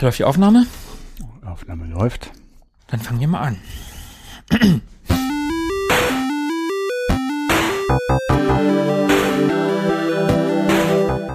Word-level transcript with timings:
Läuft 0.00 0.18
die 0.18 0.24
Aufnahme? 0.24 0.66
Aufnahme 1.44 1.86
läuft. 1.86 2.30
Dann 2.88 3.00
fangen 3.00 3.20
wir 3.20 3.28
mal 3.28 3.40
an. 3.40 3.56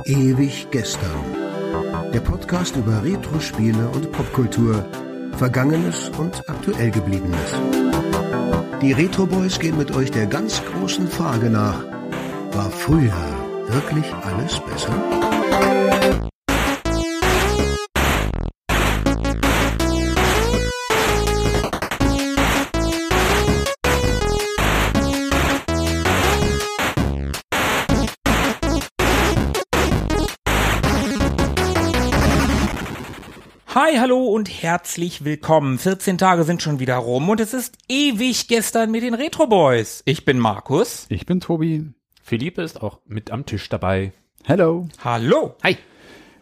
Ewig 0.05 0.67
gestern. 0.71 1.09
Der 2.13 2.19
Podcast 2.19 2.75
über 2.75 3.03
Retro-Spiele 3.03 3.87
und 3.89 4.11
Popkultur. 4.11 4.85
Vergangenes 5.37 6.09
und 6.17 6.43
aktuell 6.49 6.91
gebliebenes. 6.91 7.55
Die 8.81 8.91
Retro 8.91 9.25
Boys 9.25 9.59
gehen 9.59 9.77
mit 9.77 9.91
euch 9.95 10.11
der 10.11 10.25
ganz 10.25 10.61
großen 10.65 11.07
Frage 11.07 11.49
nach. 11.49 11.83
War 12.51 12.69
früher 12.71 13.13
wirklich 13.67 14.13
alles 14.23 14.59
besser? 14.59 15.38
Hi, 33.89 33.97
hallo 33.97 34.23
und 34.23 34.49
herzlich 34.49 35.25
willkommen. 35.25 35.79
14 35.79 36.19
Tage 36.19 36.43
sind 36.43 36.61
schon 36.61 36.79
wieder 36.79 36.97
rum 36.97 37.27
und 37.27 37.39
es 37.39 37.55
ist 37.55 37.75
ewig 37.87 38.47
gestern 38.47 38.91
mit 38.91 39.01
den 39.01 39.15
Retro 39.15 39.47
Boys. 39.47 40.03
Ich 40.05 40.25
bin 40.25 40.37
Markus. 40.37 41.07
Ich 41.09 41.25
bin 41.25 41.39
Tobi. 41.39 41.87
Philippe 42.21 42.61
ist 42.61 42.83
auch 42.83 42.99
mit 43.07 43.31
am 43.31 43.47
Tisch 43.47 43.67
dabei. 43.67 44.13
Hello. 44.43 44.87
Hallo. 45.03 45.55
Hi. 45.63 45.75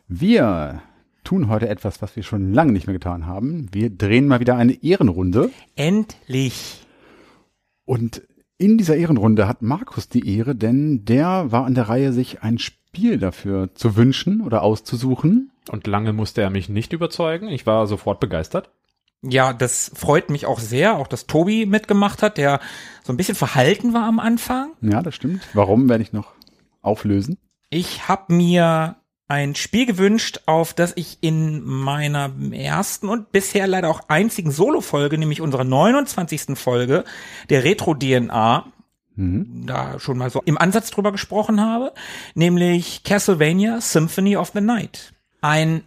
Wir 0.09 0.81
tun 1.23 1.47
heute 1.47 1.69
etwas, 1.69 2.01
was 2.01 2.17
wir 2.17 2.23
schon 2.23 2.53
lange 2.53 2.73
nicht 2.73 2.85
mehr 2.85 2.95
getan 2.95 3.27
haben. 3.27 3.69
Wir 3.71 3.91
drehen 3.91 4.27
mal 4.27 4.41
wieder 4.41 4.57
eine 4.57 4.83
Ehrenrunde. 4.83 5.49
Endlich. 5.77 6.85
Und 7.85 8.23
in 8.57 8.77
dieser 8.77 8.97
Ehrenrunde 8.97 9.47
hat 9.47 9.61
Markus 9.61 10.09
die 10.09 10.35
Ehre, 10.35 10.53
denn 10.53 11.05
der 11.05 11.49
war 11.49 11.63
an 11.63 11.75
der 11.75 11.87
Reihe, 11.87 12.11
sich 12.11 12.43
ein 12.43 12.59
Spiel 12.59 13.19
dafür 13.19 13.73
zu 13.73 13.95
wünschen 13.95 14.41
oder 14.41 14.63
auszusuchen. 14.63 15.51
Und 15.69 15.87
lange 15.87 16.13
musste 16.13 16.41
er 16.41 16.49
mich 16.49 16.69
nicht 16.69 16.93
überzeugen. 16.93 17.49
Ich 17.49 17.65
war 17.65 17.87
sofort 17.87 18.19
begeistert. 18.19 18.69
Ja, 19.21 19.51
das 19.53 19.91
freut 19.95 20.29
mich 20.29 20.45
auch 20.45 20.59
sehr, 20.59 20.95
auch 20.95 21.07
dass 21.07 21.25
Tobi 21.25 21.65
mitgemacht 21.65 22.21
hat, 22.21 22.37
der 22.37 22.59
so 23.03 23.11
ein 23.11 23.17
bisschen 23.17 23.35
verhalten 23.35 23.93
war 23.93 24.03
am 24.03 24.19
Anfang. 24.19 24.73
Ja, 24.81 25.01
das 25.01 25.15
stimmt. 25.15 25.41
Warum 25.53 25.89
werde 25.89 26.03
ich 26.03 26.13
noch 26.13 26.33
auflösen? 26.81 27.37
Ich 27.69 28.07
habe 28.07 28.33
mir 28.33 28.97
ein 29.27 29.55
Spiel 29.55 29.85
gewünscht, 29.85 30.41
auf 30.45 30.73
das 30.73 30.93
ich 30.95 31.17
in 31.21 31.61
meiner 31.63 32.31
ersten 32.51 33.09
und 33.09 33.31
bisher 33.31 33.67
leider 33.67 33.89
auch 33.89 34.01
einzigen 34.07 34.51
Solo-Folge, 34.51 35.17
nämlich 35.17 35.41
unserer 35.41 35.65
29. 35.65 36.57
Folge 36.57 37.03
der 37.49 37.63
Retro-DNA, 37.63 38.71
da 39.17 39.99
schon 39.99 40.19
mal 40.19 40.29
so 40.29 40.41
im 40.45 40.59
Ansatz 40.59 40.91
drüber 40.91 41.11
gesprochen 41.11 41.59
habe, 41.59 41.91
nämlich 42.35 43.03
Castlevania 43.03 43.81
Symphony 43.81 44.37
of 44.37 44.51
the 44.53 44.61
Night. 44.61 45.13
Ein 45.41 45.83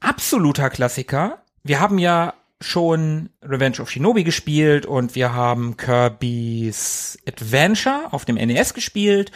absoluter 0.00 0.70
Klassiker. 0.70 1.42
Wir 1.62 1.80
haben 1.80 1.98
ja 1.98 2.34
schon 2.60 3.30
Revenge 3.42 3.80
of 3.80 3.90
Shinobi 3.90 4.24
gespielt 4.24 4.86
und 4.86 5.14
wir 5.14 5.34
haben 5.34 5.76
Kirby's 5.76 7.18
Adventure 7.26 8.12
auf 8.12 8.24
dem 8.24 8.36
NES 8.36 8.74
gespielt 8.74 9.32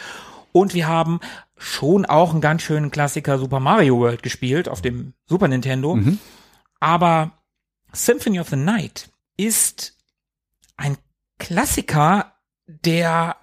und 0.53 0.73
wir 0.73 0.87
haben 0.87 1.19
schon 1.57 2.05
auch 2.05 2.31
einen 2.31 2.41
ganz 2.41 2.61
schönen 2.61 2.91
Klassiker 2.91 3.37
Super 3.39 3.59
Mario 3.59 3.97
World 3.99 4.23
gespielt 4.23 4.69
auf 4.69 4.81
dem 4.81 5.13
Super 5.25 5.47
Nintendo. 5.47 5.95
Aber 6.79 7.31
Symphony 7.91 8.39
of 8.39 8.49
the 8.49 8.55
Night 8.55 9.09
ist 9.35 9.97
ein 10.77 10.97
Klassiker, 11.39 12.33
der 12.67 13.35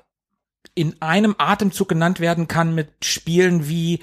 in 0.74 1.00
einem 1.02 1.34
Atemzug 1.38 1.88
genannt 1.88 2.20
werden 2.20 2.48
kann 2.48 2.74
mit 2.74 3.04
Spielen 3.04 3.68
wie 3.68 4.00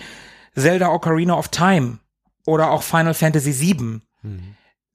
Zelda 0.56 0.90
Ocarina 0.90 1.38
of 1.38 1.48
Time 1.50 2.00
oder 2.46 2.72
auch 2.72 2.84
Final 2.84 3.14
Fantasy 3.14 3.60
VII. 3.60 4.02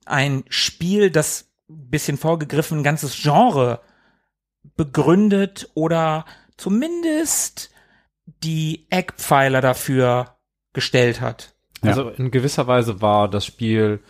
Ein 0.05 0.45
Spiel, 0.49 1.11
das 1.11 1.51
ein 1.69 1.91
bisschen 1.91 2.17
vorgegriffen 2.17 2.79
ein 2.79 2.85
ganzes 2.85 3.21
Genre 3.21 3.81
begründet 4.77 5.71
oder 5.75 6.25
zumindest 6.57 7.71
die 8.27 8.87
Eckpfeiler 8.91 9.61
dafür 9.61 10.37
gestellt 10.73 11.21
hat. 11.21 11.55
Ja. 11.83 11.91
Also 11.91 12.09
in 12.11 12.31
gewisser 12.31 12.67
Weise 12.67 13.01
war 13.01 13.29
das 13.29 13.45
Spiel 13.45 14.01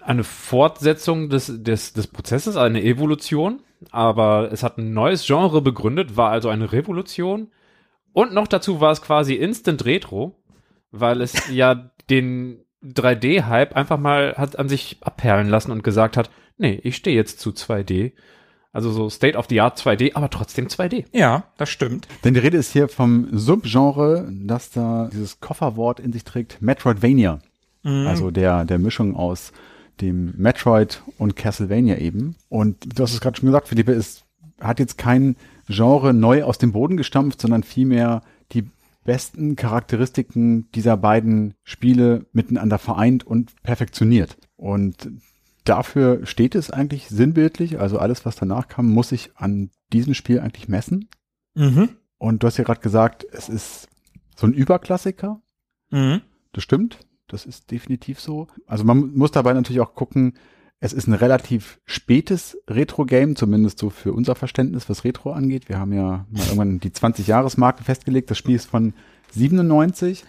eine 0.00 0.24
Fortsetzung 0.24 1.28
des, 1.28 1.52
des, 1.62 1.92
des 1.92 2.06
Prozesses, 2.06 2.56
eine 2.56 2.82
Evolution, 2.82 3.60
aber 3.90 4.50
es 4.52 4.62
hat 4.62 4.78
ein 4.78 4.92
neues 4.94 5.26
Genre 5.26 5.60
begründet, 5.60 6.16
war 6.16 6.30
also 6.30 6.48
eine 6.48 6.72
Revolution. 6.72 7.50
Und 8.12 8.32
noch 8.32 8.46
dazu 8.46 8.80
war 8.80 8.92
es 8.92 9.02
quasi 9.02 9.34
Instant 9.34 9.84
Retro, 9.84 10.40
weil 10.90 11.20
es 11.20 11.48
ja 11.50 11.90
den 12.10 12.64
3D-Hype 12.84 13.74
einfach 13.74 13.98
mal 13.98 14.34
hat 14.36 14.58
an 14.58 14.68
sich 14.68 14.98
abperlen 15.00 15.48
lassen 15.48 15.72
und 15.72 15.82
gesagt 15.82 16.16
hat, 16.16 16.30
nee, 16.56 16.80
ich 16.82 16.96
stehe 16.96 17.16
jetzt 17.16 17.40
zu 17.40 17.50
2D. 17.50 18.12
Also 18.72 18.92
so 18.92 19.08
State 19.10 19.36
of 19.36 19.46
the 19.48 19.60
Art 19.60 19.78
2D, 19.78 20.14
aber 20.14 20.30
trotzdem 20.30 20.68
2D. 20.68 21.06
Ja, 21.12 21.44
das 21.56 21.70
stimmt. 21.70 22.06
Denn 22.24 22.34
die 22.34 22.40
Rede 22.40 22.58
ist 22.58 22.72
hier 22.72 22.88
vom 22.88 23.28
Subgenre, 23.32 24.30
das 24.30 24.70
da 24.70 25.08
dieses 25.12 25.40
Kofferwort 25.40 26.00
in 26.00 26.12
sich 26.12 26.24
trägt, 26.24 26.60
Metroidvania. 26.60 27.40
Also 28.06 28.30
der, 28.30 28.64
der 28.64 28.78
Mischung 28.78 29.16
aus 29.16 29.52
dem 30.00 30.34
Metroid 30.36 31.02
und 31.16 31.36
Castlevania 31.36 31.96
eben. 31.98 32.36
Und 32.48 32.98
du 32.98 33.02
hast 33.02 33.14
es 33.14 33.20
gerade 33.20 33.38
schon 33.38 33.46
gesagt, 33.46 33.68
Philippe, 33.68 33.92
es 33.92 34.24
hat 34.60 34.78
jetzt 34.78 34.98
kein 34.98 35.36
Genre 35.68 36.12
neu 36.12 36.44
aus 36.44 36.58
dem 36.58 36.72
Boden 36.72 36.96
gestampft, 36.96 37.40
sondern 37.40 37.62
vielmehr 37.62 38.22
die 38.52 38.68
besten 39.08 39.56
Charakteristiken 39.56 40.70
dieser 40.72 40.98
beiden 40.98 41.54
Spiele 41.64 42.26
miteinander 42.32 42.78
vereint 42.78 43.26
und 43.26 43.54
perfektioniert. 43.62 44.36
Und 44.56 45.10
dafür 45.64 46.26
steht 46.26 46.54
es 46.54 46.70
eigentlich 46.70 47.08
sinnbildlich. 47.08 47.80
Also 47.80 47.98
alles, 47.98 48.26
was 48.26 48.36
danach 48.36 48.68
kam, 48.68 48.90
muss 48.90 49.08
sich 49.08 49.30
an 49.34 49.70
diesem 49.94 50.12
Spiel 50.12 50.40
eigentlich 50.40 50.68
messen. 50.68 51.08
Mhm. 51.54 51.88
Und 52.18 52.42
du 52.42 52.46
hast 52.46 52.58
ja 52.58 52.64
gerade 52.64 52.82
gesagt, 52.82 53.24
es 53.32 53.48
ist 53.48 53.88
so 54.36 54.46
ein 54.46 54.52
Überklassiker. 54.52 55.40
Mhm. 55.88 56.20
Das 56.52 56.62
stimmt. 56.62 56.98
Das 57.28 57.46
ist 57.46 57.70
definitiv 57.70 58.20
so. 58.20 58.46
Also 58.66 58.84
man 58.84 59.14
muss 59.14 59.30
dabei 59.30 59.54
natürlich 59.54 59.80
auch 59.80 59.94
gucken, 59.94 60.34
es 60.80 60.92
ist 60.92 61.08
ein 61.08 61.14
relativ 61.14 61.80
spätes 61.86 62.56
Retro-Game, 62.68 63.34
zumindest 63.36 63.78
so 63.78 63.90
für 63.90 64.12
unser 64.12 64.34
Verständnis, 64.34 64.88
was 64.88 65.04
Retro 65.04 65.32
angeht. 65.32 65.68
Wir 65.68 65.78
haben 65.78 65.92
ja 65.92 66.26
mal 66.30 66.42
irgendwann 66.44 66.80
die 66.80 66.90
20-Jahres-Marke 66.90 67.82
festgelegt. 67.82 68.30
Das 68.30 68.38
Spiel 68.38 68.54
ist 68.54 68.66
von 68.66 68.94
97, 69.32 70.24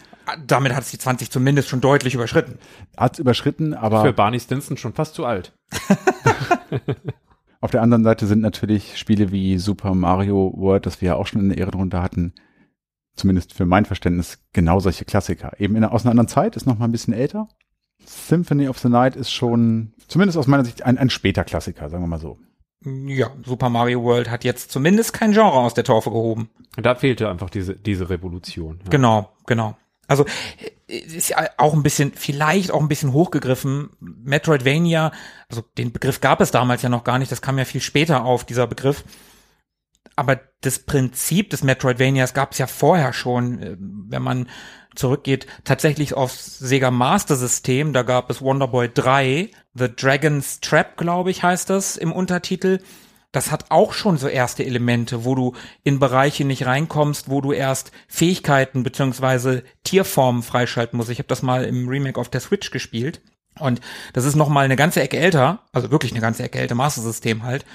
Damit 0.45 0.73
hat 0.73 0.83
es 0.83 0.91
die 0.91 0.97
20 0.97 1.31
zumindest 1.31 1.69
schon 1.69 1.81
deutlich 1.81 2.15
überschritten. 2.15 2.57
hat 2.97 3.13
es 3.13 3.19
überschritten, 3.19 3.73
aber 3.73 4.01
Für 4.03 4.13
Barney 4.13 4.39
Stinson 4.39 4.77
schon 4.77 4.93
fast 4.93 5.13
zu 5.15 5.25
alt. 5.25 5.53
Auf 7.61 7.71
der 7.71 7.81
anderen 7.81 8.03
Seite 8.03 8.25
sind 8.25 8.41
natürlich 8.41 8.97
Spiele 8.97 9.31
wie 9.31 9.57
Super 9.57 9.93
Mario 9.93 10.53
World, 10.55 10.85
das 10.85 11.01
wir 11.01 11.07
ja 11.07 11.15
auch 11.15 11.27
schon 11.27 11.41
in 11.41 11.49
der 11.49 11.57
Ehrenrunde 11.57 12.01
hatten, 12.01 12.33
zumindest 13.15 13.53
für 13.53 13.65
mein 13.65 13.85
Verständnis 13.85 14.39
genau 14.53 14.79
solche 14.79 15.05
Klassiker. 15.05 15.59
Eben 15.59 15.75
in, 15.75 15.83
aus 15.83 16.03
einer 16.03 16.11
anderen 16.11 16.29
Zeit, 16.29 16.55
ist 16.55 16.65
noch 16.65 16.77
mal 16.79 16.85
ein 16.85 16.91
bisschen 16.91 17.13
älter. 17.13 17.49
Symphony 18.09 18.67
of 18.67 18.79
the 18.79 18.89
Night 18.89 19.15
ist 19.15 19.31
schon, 19.31 19.93
zumindest 20.07 20.37
aus 20.37 20.47
meiner 20.47 20.65
Sicht, 20.65 20.83
ein, 20.83 20.97
ein 20.97 21.11
später 21.11 21.43
Klassiker, 21.43 21.89
sagen 21.89 22.03
wir 22.03 22.07
mal 22.07 22.19
so. 22.19 22.39
Ja, 22.83 23.29
Super 23.45 23.69
Mario 23.69 24.03
World 24.03 24.31
hat 24.31 24.43
jetzt 24.43 24.71
zumindest 24.71 25.13
kein 25.13 25.33
Genre 25.33 25.59
aus 25.59 25.73
der 25.73 25.83
Taufe 25.83 26.09
gehoben. 26.09 26.49
Da 26.75 26.95
fehlte 26.95 27.29
einfach 27.29 27.49
diese, 27.49 27.75
diese 27.75 28.09
Revolution. 28.09 28.79
Ja. 28.83 28.89
Genau, 28.89 29.29
genau. 29.45 29.77
Also 30.07 30.25
äh, 30.87 30.95
ist 30.97 31.29
ja 31.29 31.37
auch 31.57 31.73
ein 31.73 31.83
bisschen, 31.83 32.13
vielleicht 32.15 32.71
auch 32.71 32.81
ein 32.81 32.87
bisschen 32.87 33.13
hochgegriffen. 33.13 33.91
Metroidvania, 33.99 35.11
also 35.49 35.63
den 35.77 35.91
Begriff 35.91 36.19
gab 36.19 36.41
es 36.41 36.51
damals 36.51 36.81
ja 36.81 36.89
noch 36.89 37.03
gar 37.03 37.19
nicht, 37.19 37.31
das 37.31 37.41
kam 37.43 37.59
ja 37.59 37.65
viel 37.65 37.81
später 37.81 38.25
auf, 38.25 38.43
dieser 38.43 38.65
Begriff. 38.65 39.03
Aber 40.15 40.39
das 40.61 40.79
Prinzip 40.79 41.51
des 41.51 41.63
Metroidvanias 41.63 42.33
gab 42.33 42.53
es 42.53 42.57
ja 42.57 42.65
vorher 42.65 43.13
schon, 43.13 43.61
äh, 43.61 43.75
wenn 43.77 44.23
man 44.23 44.49
zurückgeht, 44.95 45.47
tatsächlich 45.63 46.13
aufs 46.13 46.59
Sega 46.59 46.91
Master 46.91 47.35
System. 47.35 47.93
Da 47.93 48.03
gab 48.03 48.29
es 48.29 48.41
Wonderboy 48.41 48.89
3, 48.93 49.51
The 49.73 49.95
Dragon's 49.95 50.59
Trap, 50.59 50.97
glaube 50.97 51.31
ich, 51.31 51.43
heißt 51.43 51.69
das 51.69 51.97
im 51.97 52.11
Untertitel. 52.11 52.79
Das 53.31 53.51
hat 53.51 53.65
auch 53.69 53.93
schon 53.93 54.17
so 54.17 54.27
erste 54.27 54.65
Elemente, 54.65 55.23
wo 55.23 55.35
du 55.35 55.53
in 55.83 55.99
Bereiche 55.99 56.45
nicht 56.45 56.65
reinkommst, 56.65 57.29
wo 57.29 57.41
du 57.41 57.51
erst 57.51 57.91
Fähigkeiten 58.07 58.81
beziehungsweise 58.81 59.63
Tierformen 59.83 60.41
freischalten 60.41 60.97
musst. 60.97 61.11
Ich 61.11 61.19
habe 61.19 61.27
das 61.27 61.43
mal 61.43 61.63
im 61.63 61.87
Remake 61.87 62.19
auf 62.19 62.29
der 62.29 62.41
Switch 62.41 62.71
gespielt. 62.71 63.21
Und 63.59 63.81
das 64.13 64.25
ist 64.25 64.35
noch 64.35 64.49
mal 64.49 64.65
eine 64.65 64.75
ganze 64.75 65.01
Ecke 65.01 65.17
älter, 65.17 65.63
also 65.73 65.91
wirklich 65.91 66.11
eine 66.11 66.21
ganze 66.21 66.43
Ecke 66.43 66.59
älter, 66.59 66.75
Master 66.75 67.01
System 67.01 67.43
halt. 67.43 67.65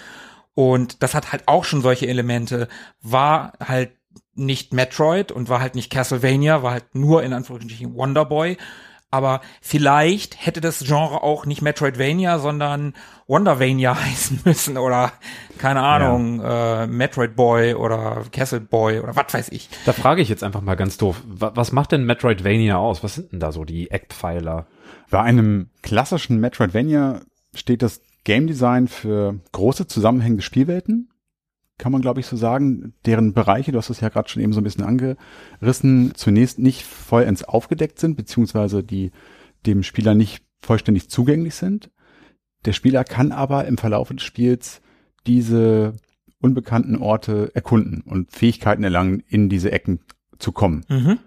Und 0.54 1.02
das 1.02 1.14
hat 1.14 1.30
halt 1.30 1.46
auch 1.46 1.64
schon 1.64 1.82
solche 1.82 2.06
Elemente. 2.06 2.68
War 3.00 3.52
halt 3.60 3.92
nicht 4.36 4.72
Metroid 4.72 5.32
und 5.32 5.48
war 5.48 5.60
halt 5.60 5.74
nicht 5.74 5.90
Castlevania, 5.90 6.62
war 6.62 6.72
halt 6.72 6.94
nur 6.94 7.22
in 7.22 7.32
Anführungsstrichen 7.32 7.94
Wonderboy. 7.94 8.56
Aber 9.10 9.42
vielleicht 9.62 10.44
hätte 10.44 10.60
das 10.60 10.80
Genre 10.80 11.22
auch 11.22 11.46
nicht 11.46 11.62
Metroidvania, 11.62 12.40
sondern 12.40 12.94
Wondervania 13.28 13.96
heißen 14.04 14.40
müssen 14.44 14.76
oder 14.76 15.12
keine 15.58 15.82
Ahnung, 15.82 16.40
äh, 16.44 16.88
Metroid 16.88 17.36
Boy 17.36 17.74
oder 17.74 18.24
Castle 18.32 18.60
Boy 18.60 18.98
oder 18.98 19.14
was 19.14 19.32
weiß 19.32 19.48
ich. 19.52 19.68
Da 19.86 19.92
frage 19.92 20.20
ich 20.20 20.28
jetzt 20.28 20.42
einfach 20.42 20.62
mal 20.62 20.74
ganz 20.74 20.96
doof, 20.96 21.22
wa- 21.26 21.52
was 21.54 21.70
macht 21.70 21.92
denn 21.92 22.04
Metroidvania 22.06 22.76
aus? 22.76 23.04
Was 23.04 23.14
sind 23.14 23.30
denn 23.30 23.38
da 23.38 23.52
so 23.52 23.64
die 23.64 23.88
Eckpfeiler? 23.90 24.66
Bei 25.10 25.20
einem 25.20 25.70
klassischen 25.82 26.40
Metroidvania 26.40 27.20
steht 27.54 27.82
das 27.82 28.00
Game 28.24 28.48
Design 28.48 28.88
für 28.88 29.38
große 29.52 29.86
zusammenhängende 29.86 30.42
Spielwelten, 30.42 31.10
kann 31.78 31.92
man 31.92 32.02
glaube 32.02 32.20
ich 32.20 32.26
so 32.26 32.36
sagen, 32.36 32.94
deren 33.04 33.32
Bereiche, 33.32 33.72
du 33.72 33.78
hast 33.78 33.90
es 33.90 34.00
ja 34.00 34.08
gerade 34.08 34.28
schon 34.28 34.42
eben 34.42 34.52
so 34.52 34.60
ein 34.60 34.64
bisschen 34.64 34.84
angerissen, 34.84 36.12
zunächst 36.14 36.58
nicht 36.58 36.84
vollends 36.84 37.44
aufgedeckt 37.44 37.98
sind, 37.98 38.16
beziehungsweise 38.16 38.82
die 38.82 39.10
dem 39.66 39.82
Spieler 39.82 40.14
nicht 40.14 40.44
vollständig 40.62 41.08
zugänglich 41.10 41.54
sind. 41.54 41.90
Der 42.64 42.72
Spieler 42.72 43.04
kann 43.04 43.32
aber 43.32 43.66
im 43.66 43.76
Verlauf 43.76 44.08
des 44.08 44.22
Spiels 44.22 44.80
diese 45.26 45.94
unbekannten 46.40 46.96
Orte 46.96 47.50
erkunden 47.54 48.02
und 48.02 48.30
Fähigkeiten 48.30 48.84
erlangen, 48.84 49.22
in 49.26 49.48
diese 49.48 49.72
Ecken 49.72 50.00
zu 50.38 50.52
kommen, 50.52 50.84
Mhm. 50.88 51.18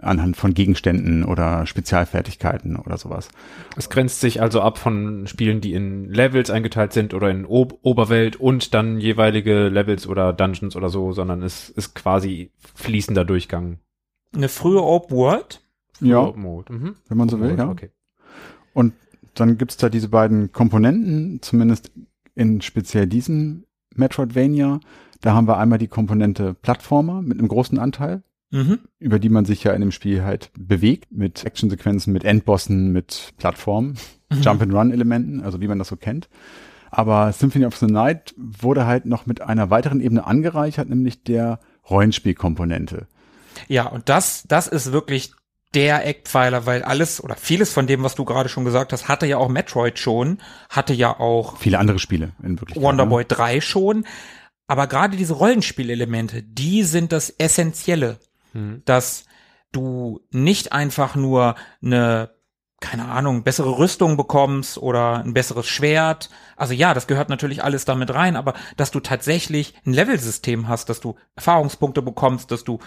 Anhand 0.00 0.36
von 0.36 0.54
Gegenständen 0.54 1.24
oder 1.24 1.66
Spezialfertigkeiten 1.66 2.76
oder 2.76 2.96
sowas. 2.96 3.28
Es 3.76 3.90
grenzt 3.90 4.20
sich 4.20 4.40
also 4.40 4.60
ab 4.60 4.78
von 4.78 5.26
Spielen, 5.26 5.60
die 5.60 5.74
in 5.74 6.12
Levels 6.12 6.50
eingeteilt 6.50 6.92
sind 6.92 7.14
oder 7.14 7.30
in 7.30 7.44
Ob 7.46 7.78
Oberwelt 7.82 8.36
und 8.36 8.74
dann 8.74 9.00
jeweilige 9.00 9.68
Levels 9.68 10.06
oder 10.06 10.32
Dungeons 10.32 10.76
oder 10.76 10.88
so, 10.88 11.12
sondern 11.12 11.42
es 11.42 11.68
ist 11.68 11.94
quasi 11.94 12.52
fließender 12.74 13.24
Durchgang. 13.24 13.78
Eine 14.34 14.48
frühe 14.48 14.82
Open 14.82 15.16
World. 15.16 15.62
Ja, 16.00 16.30
Mode. 16.30 16.72
Mhm. 16.72 16.94
wenn 17.08 17.18
man 17.18 17.28
so 17.28 17.40
will, 17.40 17.56
ja. 17.56 17.68
Okay. 17.68 17.90
Und 18.72 18.94
dann 19.34 19.58
gibt's 19.58 19.76
da 19.76 19.88
diese 19.88 20.08
beiden 20.08 20.52
Komponenten, 20.52 21.40
zumindest 21.42 21.90
in 22.34 22.60
speziell 22.60 23.06
diesem 23.06 23.64
Metroidvania. 23.94 24.80
Da 25.20 25.34
haben 25.34 25.48
wir 25.48 25.58
einmal 25.58 25.78
die 25.78 25.88
Komponente 25.88 26.54
Plattformer 26.54 27.22
mit 27.22 27.38
einem 27.38 27.48
großen 27.48 27.78
Anteil, 27.78 28.22
Mhm. 28.50 28.78
über 28.98 29.18
die 29.18 29.28
man 29.28 29.44
sich 29.44 29.62
ja 29.64 29.72
in 29.72 29.80
dem 29.82 29.92
Spiel 29.92 30.22
halt 30.22 30.50
bewegt, 30.58 31.12
mit 31.12 31.44
Actionsequenzen, 31.44 32.12
mit 32.12 32.24
Endbossen, 32.24 32.92
mit 32.92 33.34
Plattformen, 33.36 33.98
Jump-and-Run-Elementen, 34.32 35.42
also 35.42 35.60
wie 35.60 35.68
man 35.68 35.78
das 35.78 35.88
so 35.88 35.96
kennt. 35.96 36.28
Aber 36.90 37.32
Symphony 37.32 37.66
of 37.66 37.76
the 37.76 37.86
Night 37.86 38.34
wurde 38.36 38.86
halt 38.86 39.04
noch 39.04 39.26
mit 39.26 39.42
einer 39.42 39.70
weiteren 39.70 40.00
Ebene 40.00 40.26
angereichert, 40.26 40.88
nämlich 40.88 41.22
der 41.22 41.60
Rollenspielkomponente. 41.88 43.06
Ja, 43.66 43.86
und 43.86 44.08
das, 44.08 44.44
das 44.48 44.68
ist 44.68 44.92
wirklich 44.92 45.32
der 45.74 46.06
Eckpfeiler, 46.06 46.64
weil 46.64 46.82
alles 46.82 47.22
oder 47.22 47.36
vieles 47.36 47.72
von 47.72 47.86
dem, 47.86 48.02
was 48.02 48.14
du 48.14 48.24
gerade 48.24 48.48
schon 48.48 48.64
gesagt 48.64 48.92
hast, 48.92 49.08
hatte 49.08 49.26
ja 49.26 49.36
auch 49.36 49.48
Metroid 49.48 49.98
schon, 49.98 50.38
hatte 50.70 50.94
ja 50.94 51.18
auch 51.18 51.58
Viele 51.58 51.78
andere 51.78 51.98
Spiele 51.98 52.32
in 52.42 52.58
Wirklichkeit. 52.58 52.82
Wonderboy 52.82 53.24
3 53.26 53.60
schon. 53.60 54.06
Aber 54.66 54.86
gerade 54.86 55.16
diese 55.16 55.34
Rollenspielelemente, 55.34 56.42
die 56.42 56.84
sind 56.84 57.12
das 57.12 57.30
Essentielle, 57.30 58.18
Mhm. 58.52 58.82
dass 58.84 59.24
du 59.72 60.20
nicht 60.30 60.72
einfach 60.72 61.14
nur 61.14 61.54
eine, 61.82 62.30
keine 62.80 63.06
Ahnung, 63.06 63.42
bessere 63.42 63.78
Rüstung 63.78 64.16
bekommst 64.16 64.78
oder 64.78 65.22
ein 65.22 65.34
besseres 65.34 65.66
Schwert. 65.66 66.30
Also 66.56 66.74
ja, 66.74 66.94
das 66.94 67.06
gehört 67.06 67.28
natürlich 67.28 67.62
alles 67.62 67.84
damit 67.84 68.12
rein, 68.14 68.36
aber 68.36 68.54
dass 68.76 68.90
du 68.90 69.00
tatsächlich 69.00 69.74
ein 69.84 69.92
Levelsystem 69.92 70.68
hast, 70.68 70.88
dass 70.88 71.00
du 71.00 71.16
Erfahrungspunkte 71.34 72.02
bekommst, 72.02 72.50
dass 72.50 72.64
du 72.64 72.78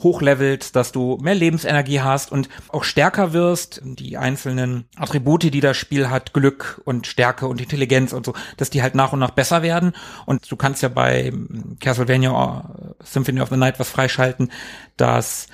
hochlevelst, 0.00 0.74
dass 0.74 0.92
du 0.92 1.18
mehr 1.22 1.34
Lebensenergie 1.34 2.00
hast 2.00 2.32
und 2.32 2.48
auch 2.68 2.84
stärker 2.84 3.32
wirst. 3.32 3.80
Die 3.84 4.16
einzelnen 4.16 4.84
Attribute, 4.96 5.44
die 5.44 5.60
das 5.60 5.76
Spiel 5.76 6.10
hat, 6.10 6.32
Glück 6.32 6.80
und 6.84 7.06
Stärke 7.06 7.46
und 7.46 7.60
Intelligenz 7.60 8.12
und 8.12 8.26
so, 8.26 8.34
dass 8.56 8.70
die 8.70 8.82
halt 8.82 8.94
nach 8.94 9.12
und 9.12 9.20
nach 9.20 9.30
besser 9.30 9.62
werden. 9.62 9.92
Und 10.26 10.50
du 10.50 10.56
kannst 10.56 10.82
ja 10.82 10.88
bei 10.88 11.32
Castlevania 11.80 12.74
äh, 13.00 13.04
Symphony 13.04 13.40
of 13.40 13.50
the 13.50 13.56
Night 13.56 13.78
was 13.78 13.90
freischalten, 13.90 14.50
dass 14.96 15.48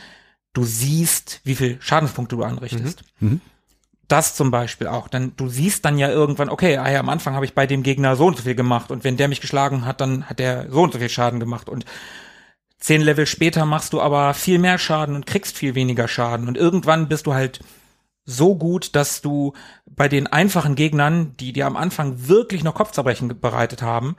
du 0.53 0.65
siehst, 0.65 1.41
wie 1.45 1.55
viel 1.55 1.77
Schadenspunkte 1.81 2.37
du 2.37 2.43
anrichtest. 2.43 3.05
Das 4.09 4.35
zum 4.35 4.51
Beispiel 4.51 4.87
auch. 4.87 5.09
Dann, 5.09 5.35
du 5.37 5.49
siehst 5.49 5.85
dann 5.85 5.99
ja 5.99 6.09
irgendwann, 6.09 6.49
okay, 6.49 6.79
ah 6.79 6.91
ja, 6.91 7.01
am 7.01 7.11
Anfang 7.11 7.35
habe 7.35 7.45
ich 7.45 7.55
bei 7.55 7.67
dem 7.67 7.83
Gegner 7.83 8.17
so 8.17 8.27
und 8.27 8.39
so 8.39 8.43
viel 8.43 8.55
gemacht 8.55 8.91
und 8.91 9.05
wenn 9.05 9.19
der 9.19 9.29
mich 9.29 9.43
geschlagen 9.43 9.85
hat, 9.85 10.01
dann 10.01 10.25
hat 10.25 10.39
der 10.39 10.71
so 10.71 10.83
und 10.83 10.95
so 10.95 10.99
viel 10.99 11.11
Schaden 11.11 11.41
gemacht 11.41 11.69
und 11.69 11.85
zehn 12.79 13.01
Level 13.01 13.27
später 13.27 13.65
machst 13.67 13.93
du 13.93 14.01
aber 14.01 14.35
viel 14.35 14.59
mehr 14.59 14.79
Schaden 14.79 15.15
und 15.15 15.27
kriegst 15.27 15.57
viel 15.57 15.75
weniger 15.75 16.09
Schaden 16.09 16.49
und 16.49 16.57
irgendwann 16.57 17.09
bist 17.09 17.27
du 17.27 17.35
halt 17.35 17.61
so 18.25 18.55
gut, 18.55 18.95
dass 18.95 19.23
du 19.23 19.55
bei 19.87 20.07
den 20.07 20.27
einfachen 20.27 20.75
Gegnern, 20.75 21.33
die 21.41 21.55
dir 21.55 21.67
am 21.67 21.77
Anfang 21.77 22.29
wirklich 22.29 22.63
noch 22.63 22.75
Kopfzerbrechen 22.75 23.41
bereitet 23.41 23.81
haben, 23.81 24.17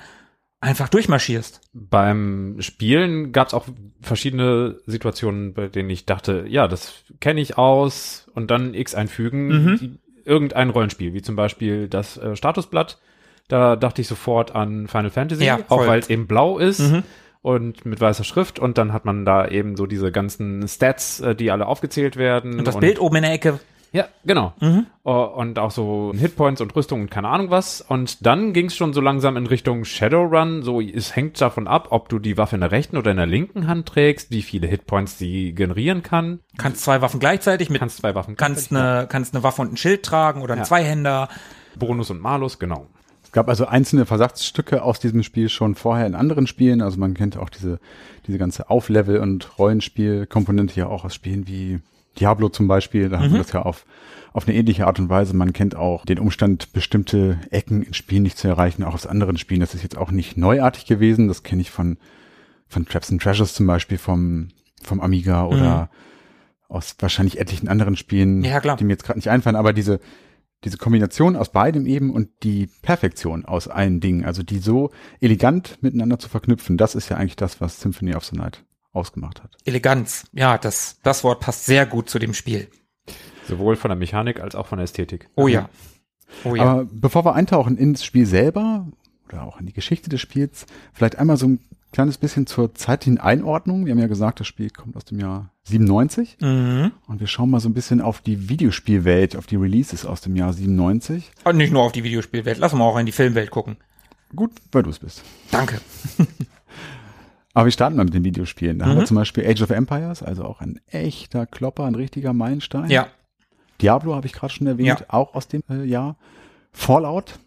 einfach 0.62 0.90
durchmarschierst. 0.90 1.62
Beim 1.74 2.58
Spielen 2.60 3.32
gab 3.32 3.48
es 3.48 3.54
auch 3.54 3.68
verschiedene 4.02 4.78
Situationen, 4.88 5.54
bei 5.54 5.68
denen 5.68 5.90
ich 5.90 6.06
dachte, 6.06 6.46
ja, 6.48 6.68
das 6.68 7.04
kenne 7.20 7.40
ich 7.40 7.58
aus 7.58 8.28
und 8.34 8.52
dann 8.52 8.74
X 8.74 8.96
einfügen. 8.96 9.48
Mhm. 9.48 10.00
Irgendein 10.26 10.70
Rollenspiel, 10.70 11.14
wie 11.14 11.22
zum 11.22 11.36
Beispiel 11.36 11.88
das 11.88 12.18
äh, 12.18 12.36
Statusblatt. 12.36 13.00
Da 13.48 13.76
dachte 13.76 14.02
ich 14.02 14.08
sofort 14.08 14.54
an 14.54 14.88
Final 14.88 15.10
Fantasy, 15.10 15.46
Ja, 15.46 15.60
auch 15.70 15.88
weil 15.88 16.00
es 16.00 16.10
eben 16.10 16.28
blau 16.28 16.60
ist. 16.60 16.80
Mhm. 16.80 17.04
Und 17.42 17.86
mit 17.86 18.02
weißer 18.02 18.26
Schrift 18.26 18.60
und 18.60 18.78
dann 18.78 18.92
hat 18.92 19.06
man 19.06 19.24
da 19.26 19.48
eben 19.48 19.78
so 19.78 19.86
diese 19.86 20.12
ganzen 20.12 20.68
Stats, 20.68 21.22
äh, 21.22 21.36
die 21.36 21.52
alle 21.52 21.68
aufgezählt 21.68 22.18
werden. 22.18 22.60
Und 22.60 22.66
das 22.68 22.78
Bild 22.78 23.00
oben 23.00 23.16
in 23.18 23.24
der 23.24 23.32
Ecke, 23.32 23.60
Ja, 23.94 24.08
genau. 24.26 24.54
Mhm. 24.60 24.88
Äh, 25.06 25.10
Und 25.10 25.58
auch 25.58 25.72
so 25.72 26.12
Hitpoints 26.14 26.60
und 26.62 26.76
Rüstung 26.76 27.02
und 27.02 27.10
keine 27.10 27.30
Ahnung 27.30 27.50
was. 27.50 27.80
Und 27.82 28.26
dann 28.26 28.52
ging 28.52 28.66
es 28.66 28.76
schon 28.76 28.92
so 28.94 29.00
langsam 29.02 29.38
in 29.38 29.48
Richtung 29.48 29.86
Shadowrun. 29.86 30.64
So, 30.64 30.82
es 30.82 31.16
hängt 31.16 31.40
davon 31.40 31.68
ab, 31.68 31.88
ob 31.92 32.10
du 32.10 32.20
die 32.20 32.38
Waffe 32.38 32.56
in 32.56 32.62
der 32.62 32.72
rechten 32.72 32.98
oder 32.98 33.10
in 33.12 33.18
der 33.18 33.26
linken 33.26 33.68
Hand 33.68 33.88
trägst, 33.88 34.32
wie 34.32 34.42
viele 34.42 34.68
Hitpoints 34.68 35.18
sie 35.18 35.54
generieren 35.54 36.04
kann. 36.04 36.42
kannst 36.58 36.84
zwei 36.84 37.02
Waffen 37.02 37.20
gleichzeitig 37.22 37.70
mit, 37.70 37.80
Kannst 37.80 37.98
zwei 37.98 38.14
Waffen 38.16 38.36
kannst 38.36 38.72
eine, 38.72 39.08
kannst 39.10 39.34
eine 39.34 39.44
Waffe 39.44 39.62
und 39.62 39.74
ein 39.74 39.78
Schild 39.78 40.04
tragen 40.04 40.42
oder 40.42 40.54
einen 40.54 40.62
Ja. 40.64 40.68
Zweihänder. 40.68 41.30
Bonus 41.78 42.12
und 42.12 42.20
Malus, 42.22 42.60
genau. 42.60 42.88
Es 43.30 43.34
gab 43.34 43.48
also 43.48 43.68
einzelne 43.68 44.08
Versatzstücke 44.08 44.82
aus 44.82 45.00
diesem 45.00 45.22
Spiel 45.22 45.50
schon 45.50 45.76
vorher 45.76 46.08
in 46.08 46.16
anderen 46.16 46.48
Spielen. 46.48 46.82
Also 46.82 46.98
man 46.98 47.14
kennt 47.14 47.38
auch 47.38 47.50
diese, 47.50 47.80
diese 48.26 48.40
ganze 48.40 48.72
Auflevel- 48.72 49.20
und 49.20 49.60
Rollenspielkomponente 49.60 50.80
ja 50.80 50.88
auch 50.88 51.06
aus 51.06 51.14
Spielen 51.14 51.48
wie 51.48 51.78
Diablo 52.20 52.50
zum 52.50 52.68
Beispiel. 52.68 53.08
Da 53.08 53.20
haben 53.20 53.32
wir 53.32 53.38
das 53.38 53.52
ja 53.52 53.62
auf, 53.62 53.86
auf 54.34 54.48
eine 54.48 54.58
ähnliche 54.58 54.88
Art 54.88 54.98
und 54.98 55.10
Weise. 55.10 55.36
Man 55.36 55.54
kennt 55.54 55.76
auch 55.76 56.08
den 56.08 56.18
Umstand, 56.18 56.74
bestimmte 56.74 57.38
Ecken 57.52 57.84
in 57.84 57.94
Spielen 57.94 58.24
nicht 58.24 58.40
zu 58.40 58.48
erreichen, 58.48 58.84
auch 58.84 58.96
aus 58.96 59.06
anderen 59.06 59.38
Spielen. 59.38 59.60
Das 59.60 59.76
ist 59.76 59.84
jetzt 59.84 59.96
auch 59.96 60.10
nicht 60.10 60.36
neuartig 60.36 60.88
gewesen. 60.88 61.28
Das 61.28 61.44
kenne 61.44 61.62
ich 61.62 61.70
von, 61.70 62.00
von 62.68 62.88
Traps 62.88 63.12
and 63.12 63.22
Treasures 63.22 63.54
zum 63.54 63.68
Beispiel 63.68 64.00
vom, 64.00 64.48
vom 64.82 65.02
Amiga 65.02 65.46
oder 65.46 65.92
aus 66.68 66.96
wahrscheinlich 66.98 67.40
etlichen 67.40 67.68
anderen 67.68 67.96
Spielen, 67.96 68.44
Ja, 68.44 68.60
die 68.76 68.86
mir 68.86 68.94
jetzt 68.94 69.04
gerade 69.04 69.20
nicht 69.20 69.30
einfallen. 69.30 69.56
Aber 69.56 69.72
diese, 69.72 70.00
diese 70.64 70.78
Kombination 70.78 71.36
aus 71.36 71.52
beidem 71.52 71.86
eben 71.86 72.12
und 72.12 72.30
die 72.44 72.68
Perfektion 72.82 73.46
aus 73.46 73.68
allen 73.68 74.00
Dingen, 74.00 74.26
also 74.26 74.44
die 74.44 74.60
so 74.60 74.92
elegant 75.22 75.82
miteinander 75.82 76.20
zu 76.20 76.30
verknüpfen, 76.30 76.78
das 76.78 76.96
ist 76.96 77.10
ja 77.10 77.18
eigentlich 77.18 77.38
das, 77.38 77.62
was 77.62 77.80
Symphony 77.80 78.16
of 78.16 78.26
the 78.26 78.36
Night 78.36 78.66
ausgemacht 78.92 79.44
hat. 79.44 79.56
Eleganz. 79.66 80.26
Ja, 80.34 80.58
das, 80.58 81.00
das 81.04 81.24
Wort 81.24 81.40
passt 81.40 81.66
sehr 81.66 81.86
gut 81.86 82.10
zu 82.10 82.20
dem 82.20 82.34
Spiel. 82.34 82.70
Sowohl 83.48 83.76
von 83.76 83.90
der 83.90 83.98
Mechanik 83.98 84.40
als 84.40 84.56
auch 84.56 84.68
von 84.68 84.78
der 84.78 84.84
Ästhetik. 84.84 85.30
Oh 85.36 85.48
ja. 85.48 85.70
Oh 86.44 86.56
ja. 86.56 86.64
Aber 86.64 86.86
bevor 86.92 87.26
wir 87.26 87.36
eintauchen 87.36 87.78
ins 87.78 88.04
Spiel 88.04 88.26
selber 88.26 88.88
oder 89.28 89.44
auch 89.44 89.60
in 89.60 89.66
die 89.66 89.74
Geschichte 89.74 90.10
des 90.10 90.22
Spiels, 90.22 90.66
vielleicht 90.94 91.18
einmal 91.18 91.38
so 91.38 91.48
ein 91.48 91.60
kleines 91.92 92.18
bisschen 92.18 92.48
zur 92.48 92.74
zeitlichen 92.76 93.20
Einordnung. 93.20 93.86
Wir 93.86 93.92
haben 93.92 94.00
ja 94.00 94.08
gesagt, 94.08 94.40
das 94.40 94.48
Spiel 94.48 94.70
kommt 94.70 94.96
aus 94.96 95.06
dem 95.06 95.20
Jahr 95.20 95.52
97 95.64 96.38
mhm. 96.40 96.92
und 97.08 97.20
wir 97.20 97.28
schauen 97.28 97.50
mal 97.50 97.60
so 97.60 97.70
ein 97.70 97.74
bisschen 97.74 98.02
auf 98.02 98.22
die 98.22 98.50
Videospielwelt, 98.50 99.36
auf 99.36 99.48
die 99.48 99.56
Releases 99.56 100.06
aus 100.06 100.22
dem 100.22 100.36
Jahr 100.36 100.54
97. 100.54 101.32
Und 101.44 101.58
nicht 101.58 101.74
nur 101.74 101.84
auf 101.84 101.92
die 101.92 102.04
Videospielwelt. 102.04 102.58
Lass 102.60 102.74
mal 102.74 102.86
auch 102.86 102.98
in 102.98 103.06
die 103.06 103.12
Filmwelt 103.12 103.52
gucken. 103.52 103.78
Gut, 104.36 104.52
weil 104.72 104.84
du 104.84 104.90
es 104.90 105.00
bist. 105.00 105.24
Danke. 105.52 105.82
Aber 107.54 107.66
wir 107.66 107.72
starten 107.72 107.98
mal 107.98 108.06
mit 108.06 108.14
den 108.14 108.24
Videospielen. 108.24 108.80
Da 108.80 108.86
haben 108.86 108.98
wir 109.00 109.06
zum 109.06 109.16
Beispiel 109.18 109.46
Age 109.46 109.64
of 109.64 109.72
Empires, 109.72 110.22
also 110.22 110.46
auch 110.46 110.62
ein 110.62 110.80
echter 110.88 111.48
Klopper, 111.48 111.86
ein 111.86 111.96
richtiger 111.96 112.32
Meilenstein. 112.32 112.90
Ja. 112.92 113.08
Diablo 113.82 114.16
habe 114.16 114.28
ich 114.28 114.34
gerade 114.34 114.54
schon 114.54 114.68
erwähnt, 114.68 115.00
Ja. 115.00 115.06
auch 115.08 115.34
aus 115.34 115.48
dem 115.48 115.64
äh, 115.70 115.84
Jahr. 115.84 116.18
Fallout, 116.72 117.40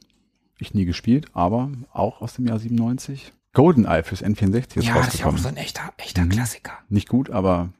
ich 0.59 0.75
nie 0.75 0.85
gespielt, 0.85 1.27
aber 1.33 1.71
auch 1.93 2.21
aus 2.21 2.35
dem 2.35 2.47
Jahr 2.47 2.59
97. 2.59 3.33
GoldenEye 3.55 4.03
fürs 4.03 4.23
N64 4.23 4.77
ist 4.79 4.87
Ja, 4.87 4.95
das 4.95 5.15
ist 5.15 5.21
ja 5.21 5.27
auch 5.27 5.37
so 5.39 5.49
ein 5.49 5.57
echter, 5.57 5.83
echter 5.99 6.23
Mhm. 6.23 6.31
Klassiker. 6.31 6.73
Nicht 6.89 7.09
gut, 7.09 7.31
aber 7.31 7.71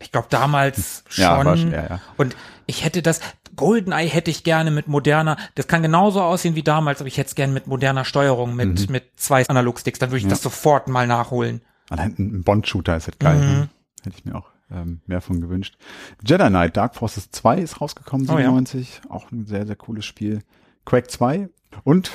Ich 0.00 0.10
glaube 0.10 0.26
damals 0.30 1.04
schon. 1.08 1.22
Ja, 1.22 1.44
war 1.44 1.56
schon, 1.56 1.70
ja, 1.72 1.82
ja. 1.88 2.00
Und 2.16 2.34
ich 2.66 2.84
hätte 2.84 3.02
das, 3.02 3.20
GoldenEye 3.54 4.08
hätte 4.08 4.30
ich 4.32 4.42
gerne 4.42 4.70
mit 4.72 4.88
moderner, 4.88 5.36
das 5.54 5.68
kann 5.68 5.82
genauso 5.82 6.20
aussehen 6.22 6.54
wie 6.56 6.62
damals, 6.64 7.00
aber 7.00 7.06
ich 7.08 7.18
hätte 7.18 7.28
es 7.28 7.34
gerne 7.36 7.52
mit 7.52 7.66
moderner 7.68 8.04
Steuerung, 8.04 8.56
mit, 8.56 8.90
mit 8.90 9.04
zwei 9.16 9.46
Analogsticks, 9.46 9.98
dann 10.00 10.10
würde 10.10 10.18
ich 10.18 10.24
Mhm. 10.24 10.30
Ja. 10.30 10.34
das 10.34 10.42
sofort 10.42 10.88
mal 10.88 11.06
nachholen. 11.06 11.60
allein 11.90 12.14
ein 12.18 12.42
Bond-Shooter 12.42 12.96
ist 12.96 13.06
halt 13.06 13.20
geil. 13.20 13.36
Mhm. 13.38 13.46
ne? 13.46 13.68
Hätte 14.02 14.16
ich 14.18 14.24
mir 14.24 14.34
auch 14.34 14.48
ähm, 14.72 15.02
mehr 15.06 15.20
von 15.20 15.40
gewünscht. 15.40 15.76
Jedi 16.24 16.48
Knight 16.48 16.76
Dark 16.76 16.94
Forces 16.96 17.30
2 17.30 17.58
ist 17.58 17.80
rausgekommen, 17.80 18.26
Oh 18.30 18.32
ja. 18.38 18.46
97. 18.46 19.02
Auch 19.10 19.30
ein 19.30 19.46
sehr, 19.46 19.66
sehr 19.66 19.76
cooles 19.76 20.04
Spiel. 20.06 20.42
Quake 20.86 21.06
2 21.08 21.48
und, 21.84 22.10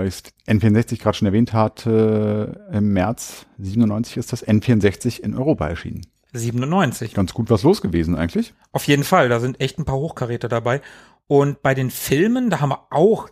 weil 0.00 0.08
ich 0.08 0.22
N64 0.46 0.98
gerade 0.98 1.16
schon 1.16 1.26
erwähnt 1.26 1.52
hatte, 1.52 2.66
im 2.72 2.92
März 2.94 3.44
97 3.58 4.16
ist 4.16 4.32
das 4.32 4.46
N64 4.46 5.20
in 5.20 5.36
Europa 5.36 5.68
erschienen. 5.68 6.06
97. 6.32 7.12
Ganz 7.12 7.34
gut 7.34 7.50
was 7.50 7.64
los 7.64 7.82
gewesen 7.82 8.16
eigentlich. 8.16 8.54
Auf 8.72 8.84
jeden 8.84 9.04
Fall, 9.04 9.28
da 9.28 9.40
sind 9.40 9.60
echt 9.60 9.78
ein 9.78 9.84
paar 9.84 9.96
Hochkaräter 9.96 10.48
dabei. 10.48 10.80
Und 11.26 11.60
bei 11.60 11.74
den 11.74 11.90
Filmen, 11.90 12.48
da 12.48 12.60
haben 12.60 12.70
wir 12.70 12.86
auch, 12.90 13.28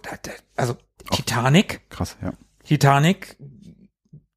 also 0.56 0.76
Titanic, 1.10 1.88
Krass, 1.88 2.18
ja. 2.22 2.32
Titanic 2.64 3.38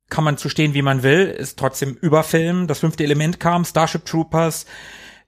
kann 0.10 0.24
man 0.24 0.38
zu 0.38 0.48
stehen, 0.48 0.74
wie 0.74 0.82
man 0.82 1.04
will, 1.04 1.28
ist 1.28 1.60
trotzdem 1.60 1.98
Überfilm. 2.00 2.68
Das 2.68 2.80
fünfte 2.80 3.04
Element 3.04 3.42
kam, 3.42 3.66
Starship 3.66 4.06
Troopers, 4.06 4.66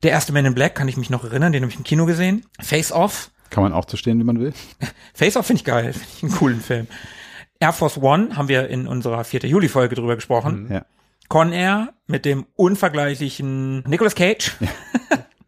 der 0.03 0.11
erste 0.11 0.31
Man 0.31 0.45
in 0.45 0.55
Black, 0.55 0.75
kann 0.75 0.87
ich 0.87 0.95
mich 0.95 1.09
noch 1.09 1.25
erinnern, 1.25 1.51
den 1.51 1.63
habe 1.63 1.71
ich 1.71 1.77
im 1.77 1.83
Kino 1.83 2.05
gesehen. 2.05 2.45
Face 2.61 2.93
Off, 2.93 3.31
Kann 3.53 3.63
man 3.63 3.71
auch 3.73 3.85
zu 3.85 3.97
stehen, 3.97 4.19
wie 4.19 4.23
man 4.23 4.39
will. 4.39 4.51
Face 5.13 5.37
Off 5.37 5.45
finde 5.45 5.59
ich 5.59 5.63
geil, 5.65 5.93
finde 5.93 6.07
ich 6.17 6.23
einen 6.23 6.31
coolen 6.33 6.59
Film. 6.59 6.87
Air 7.59 7.71
Force 7.71 7.97
One 8.01 8.35
haben 8.35 8.47
wir 8.47 8.67
in 8.67 8.87
unserer 8.87 9.23
4. 9.23 9.41
Juli-Folge 9.41 9.95
drüber 9.95 10.15
gesprochen. 10.15 10.67
Ja. 10.71 10.85
Con 11.29 11.53
Air 11.53 11.93
mit 12.07 12.25
dem 12.25 12.45
unvergleichlichen 12.55 13.83
Nicolas 13.87 14.15
Cage. 14.15 14.51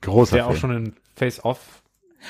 Großer 0.01 0.35
Der 0.35 0.45
auch 0.45 0.51
Film. 0.51 0.59
schon 0.59 0.71
in 0.77 0.93
Face-Off 1.15 1.59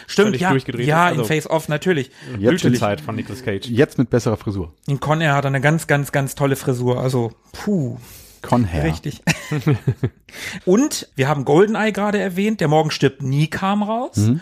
Stimmt, 0.08 0.28
Völlig 0.28 0.42
ja, 0.42 0.50
durchgedreht 0.52 0.88
ja, 0.88 1.08
ist, 1.08 1.14
in 1.14 1.20
also- 1.20 1.28
Face 1.34 1.50
Off 1.50 1.68
natürlich. 1.70 2.12
Jetzt, 2.40 2.62
Blütezeit 2.62 3.02
von 3.02 3.16
Nicolas 3.16 3.44
Cage. 3.44 3.68
jetzt 3.68 3.98
mit 3.98 4.10
besserer 4.10 4.38
Frisur. 4.38 4.74
In 4.88 5.00
Con 5.00 5.22
Air 5.22 5.36
hat 5.36 5.46
er 5.46 5.50
eine 5.50 5.62
ganz, 5.62 5.88
ganz, 5.88 6.12
ganz 6.12 6.36
tolle 6.36 6.56
Frisur. 6.56 7.00
Also, 7.00 7.32
puh, 7.54 7.98
Con 8.42 8.66
Hair. 8.66 8.84
richtig. 8.86 9.22
Und 10.66 11.10
wir 11.16 11.28
haben 11.28 11.46
Goldeneye 11.46 11.92
gerade 11.92 12.20
erwähnt, 12.20 12.60
der 12.62 12.68
Morgen 12.68 12.92
stirbt 12.92 13.22
nie 13.22 13.48
kam 13.48 13.84
raus. 13.84 14.18
Mhm. 14.18 14.42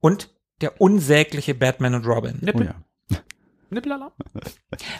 Und 0.00 0.30
der 0.60 0.80
unsägliche 0.80 1.54
Batman 1.54 1.94
und 1.94 2.06
Robin. 2.06 2.40
Oh 2.54 2.60
ja. 2.60 2.74
Nippelalarm? 3.70 4.12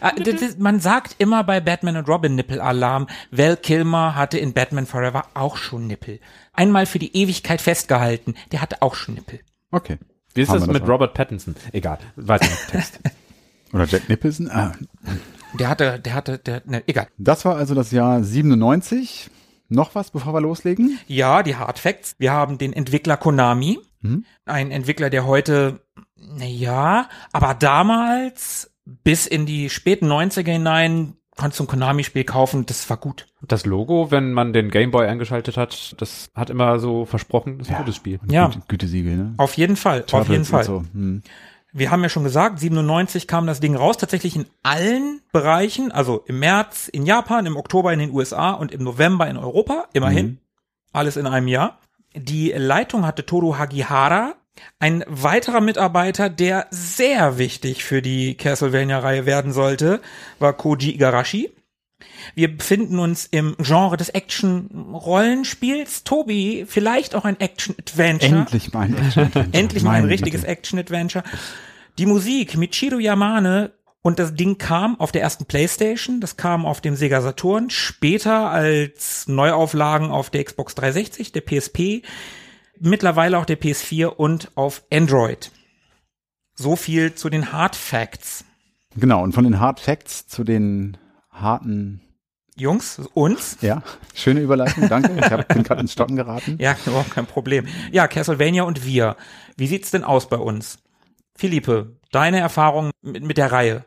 Ah, 0.00 0.12
das 0.12 0.40
ist, 0.42 0.58
man 0.58 0.80
sagt 0.80 1.16
immer 1.18 1.44
bei 1.44 1.60
Batman 1.60 1.96
und 1.96 2.08
Robin 2.08 2.34
Nippelalarm. 2.34 3.06
Val 3.30 3.56
Kilmer 3.56 4.14
hatte 4.14 4.38
in 4.38 4.52
Batman 4.52 4.86
Forever 4.86 5.24
auch 5.34 5.56
schon 5.56 5.86
Nippel. 5.86 6.20
Einmal 6.52 6.86
für 6.86 6.98
die 6.98 7.14
Ewigkeit 7.16 7.60
festgehalten. 7.60 8.34
Der 8.52 8.60
hatte 8.62 8.82
auch 8.82 8.94
schon 8.94 9.14
Nippel. 9.14 9.40
Okay. 9.70 9.98
Wie 10.34 10.42
ist 10.42 10.48
Haben 10.50 10.60
das 10.60 10.68
mit 10.68 10.82
auch. 10.84 10.88
Robert 10.88 11.14
Pattinson? 11.14 11.54
Egal, 11.72 11.98
weiter 12.16 12.46
mit 12.46 12.68
Text. 12.70 13.00
Oder 13.72 13.84
Jack 13.86 14.08
Nicholson. 14.08 14.50
Ah, 14.50 14.72
Der 15.58 15.68
hatte, 15.68 15.98
der 15.98 16.14
hatte, 16.14 16.38
der, 16.38 16.62
ne, 16.66 16.82
egal. 16.86 17.08
das 17.18 17.44
war 17.44 17.56
also 17.56 17.74
das 17.74 17.90
Jahr 17.90 18.22
97. 18.22 19.30
Noch 19.68 19.94
was, 19.94 20.10
bevor 20.10 20.32
wir 20.34 20.40
loslegen? 20.40 20.98
Ja, 21.08 21.42
die 21.42 21.56
Hard 21.56 21.78
Facts. 21.78 22.14
Wir 22.18 22.32
haben 22.32 22.58
den 22.58 22.72
Entwickler 22.72 23.16
Konami. 23.16 23.78
Ein 24.44 24.70
Entwickler, 24.70 25.10
der 25.10 25.26
heute, 25.26 25.80
na 26.16 26.44
ja, 26.44 27.08
aber 27.32 27.54
damals 27.54 28.72
bis 28.84 29.26
in 29.26 29.46
die 29.46 29.70
späten 29.70 30.10
90er 30.10 30.52
hinein 30.52 31.14
konntest 31.36 31.60
du 31.60 31.64
ein 31.64 31.68
Konami-Spiel 31.68 32.24
kaufen, 32.24 32.66
das 32.66 32.88
war 32.88 32.96
gut. 32.96 33.26
Das 33.42 33.66
Logo, 33.66 34.10
wenn 34.10 34.32
man 34.32 34.52
den 34.52 34.70
Gameboy 34.70 35.06
eingeschaltet 35.06 35.56
hat, 35.56 35.94
das 36.00 36.30
hat 36.34 36.50
immer 36.50 36.78
so 36.78 37.04
versprochen, 37.04 37.58
das 37.58 37.68
ist 37.68 37.74
ein 37.74 37.78
gutes 37.78 37.96
Spiel. 37.96 38.18
Ja. 38.28 38.46
Güte, 38.46 38.62
Gütesiegel, 38.68 39.16
ne? 39.16 39.34
Auf 39.36 39.54
jeden 39.54 39.76
Fall, 39.76 40.00
auf 40.00 40.06
Turtles 40.06 40.28
jeden 40.30 40.42
und 40.42 40.48
Fall. 40.48 40.64
So. 40.64 40.84
Hm. 40.92 41.22
Wir 41.72 41.90
haben 41.90 42.02
ja 42.02 42.08
schon 42.08 42.24
gesagt, 42.24 42.58
97 42.58 43.26
kam 43.26 43.46
das 43.46 43.60
Ding 43.60 43.76
raus, 43.76 43.98
tatsächlich 43.98 44.34
in 44.34 44.46
allen 44.62 45.20
Bereichen, 45.30 45.92
also 45.92 46.24
im 46.26 46.38
März 46.38 46.88
in 46.88 47.04
Japan, 47.04 47.44
im 47.44 47.56
Oktober 47.56 47.92
in 47.92 47.98
den 47.98 48.12
USA 48.12 48.52
und 48.52 48.72
im 48.72 48.82
November 48.82 49.28
in 49.28 49.36
Europa, 49.36 49.84
immerhin. 49.92 50.38
Alles 50.92 51.18
in 51.18 51.26
einem 51.26 51.48
Jahr. 51.48 51.78
Die 52.16 52.50
Leitung 52.52 53.06
hatte 53.06 53.26
Toru 53.26 53.58
Hagihara, 53.58 54.36
ein 54.78 55.04
weiterer 55.06 55.60
Mitarbeiter, 55.60 56.30
der 56.30 56.66
sehr 56.70 57.36
wichtig 57.36 57.84
für 57.84 58.00
die 58.00 58.36
Castlevania-Reihe 58.36 59.26
werden 59.26 59.52
sollte, 59.52 60.00
war 60.38 60.54
Koji 60.54 60.94
Igarashi. 60.94 61.50
Wir 62.34 62.56
befinden 62.56 62.98
uns 62.98 63.26
im 63.26 63.54
Genre 63.58 63.96
des 63.96 64.08
Action-Rollenspiels. 64.08 66.04
Tobi, 66.04 66.64
vielleicht 66.66 67.14
auch 67.14 67.24
ein 67.24 67.38
Action-Adventure. 67.38 68.40
Endlich 68.40 68.72
mal 68.72 68.82
ein 68.82 68.96
Action-Adventure. 68.96 69.48
Endlich 69.52 69.82
mal 69.82 69.92
ein 69.92 70.04
richtiges. 70.06 70.44
Action-Adventure. 70.44 71.24
Die 71.98 72.06
Musik, 72.06 72.56
Michiru 72.56 72.98
Yamane, 72.98 73.72
und 74.06 74.20
das 74.20 74.34
Ding 74.34 74.56
kam 74.56 75.00
auf 75.00 75.10
der 75.10 75.22
ersten 75.22 75.46
Playstation, 75.46 76.20
das 76.20 76.36
kam 76.36 76.64
auf 76.64 76.80
dem 76.80 76.94
Sega 76.94 77.20
Saturn, 77.20 77.70
später 77.70 78.50
als 78.50 79.26
Neuauflagen 79.26 80.12
auf 80.12 80.30
der 80.30 80.44
Xbox 80.44 80.76
360, 80.76 81.32
der 81.32 81.40
PSP, 81.40 82.02
mittlerweile 82.78 83.36
auch 83.36 83.46
der 83.46 83.60
PS4 83.60 84.06
und 84.06 84.52
auf 84.54 84.84
Android. 84.92 85.50
So 86.54 86.76
viel 86.76 87.16
zu 87.16 87.30
den 87.30 87.50
Hard 87.50 87.74
Facts. 87.74 88.44
Genau, 88.94 89.24
und 89.24 89.32
von 89.32 89.42
den 89.42 89.58
Hard 89.58 89.80
Facts 89.80 90.28
zu 90.28 90.44
den 90.44 90.98
harten, 91.28 92.00
Jungs, 92.54 93.00
uns? 93.12 93.58
ja, 93.60 93.82
schöne 94.14 94.38
Überleitung, 94.38 94.88
danke. 94.88 95.16
Ich 95.18 95.32
hab, 95.32 95.48
bin 95.48 95.64
gerade 95.64 95.80
ins 95.80 95.92
Stocken 95.92 96.14
geraten. 96.14 96.58
Ja, 96.60 96.76
überhaupt 96.86 97.10
kein 97.10 97.26
Problem. 97.26 97.66
Ja, 97.90 98.06
Castlevania 98.06 98.62
und 98.62 98.84
wir. 98.84 99.16
Wie 99.56 99.66
sieht's 99.66 99.90
denn 99.90 100.04
aus 100.04 100.28
bei 100.28 100.36
uns? 100.36 100.78
Philippe, 101.36 101.96
deine 102.12 102.38
Erfahrung 102.38 102.92
mit, 103.02 103.24
mit 103.24 103.36
der 103.36 103.50
Reihe? 103.50 103.84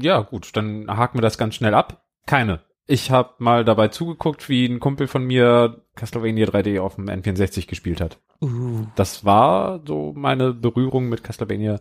Ja, 0.00 0.20
gut, 0.20 0.56
dann 0.56 0.86
haken 0.88 1.18
wir 1.18 1.22
das 1.22 1.38
ganz 1.38 1.54
schnell 1.54 1.74
ab. 1.74 2.04
Keine. 2.26 2.60
Ich 2.86 3.10
habe 3.10 3.34
mal 3.38 3.64
dabei 3.64 3.88
zugeguckt, 3.88 4.48
wie 4.48 4.66
ein 4.66 4.78
Kumpel 4.78 5.06
von 5.06 5.24
mir 5.24 5.82
Castlevania 5.94 6.46
3D 6.46 6.80
auf 6.80 6.96
dem 6.96 7.06
N64 7.06 7.66
gespielt 7.66 8.00
hat. 8.00 8.18
Uh. 8.42 8.86
Das 8.94 9.24
war 9.24 9.80
so 9.86 10.12
meine 10.14 10.52
Berührung 10.52 11.08
mit 11.08 11.24
Castlevania 11.24 11.80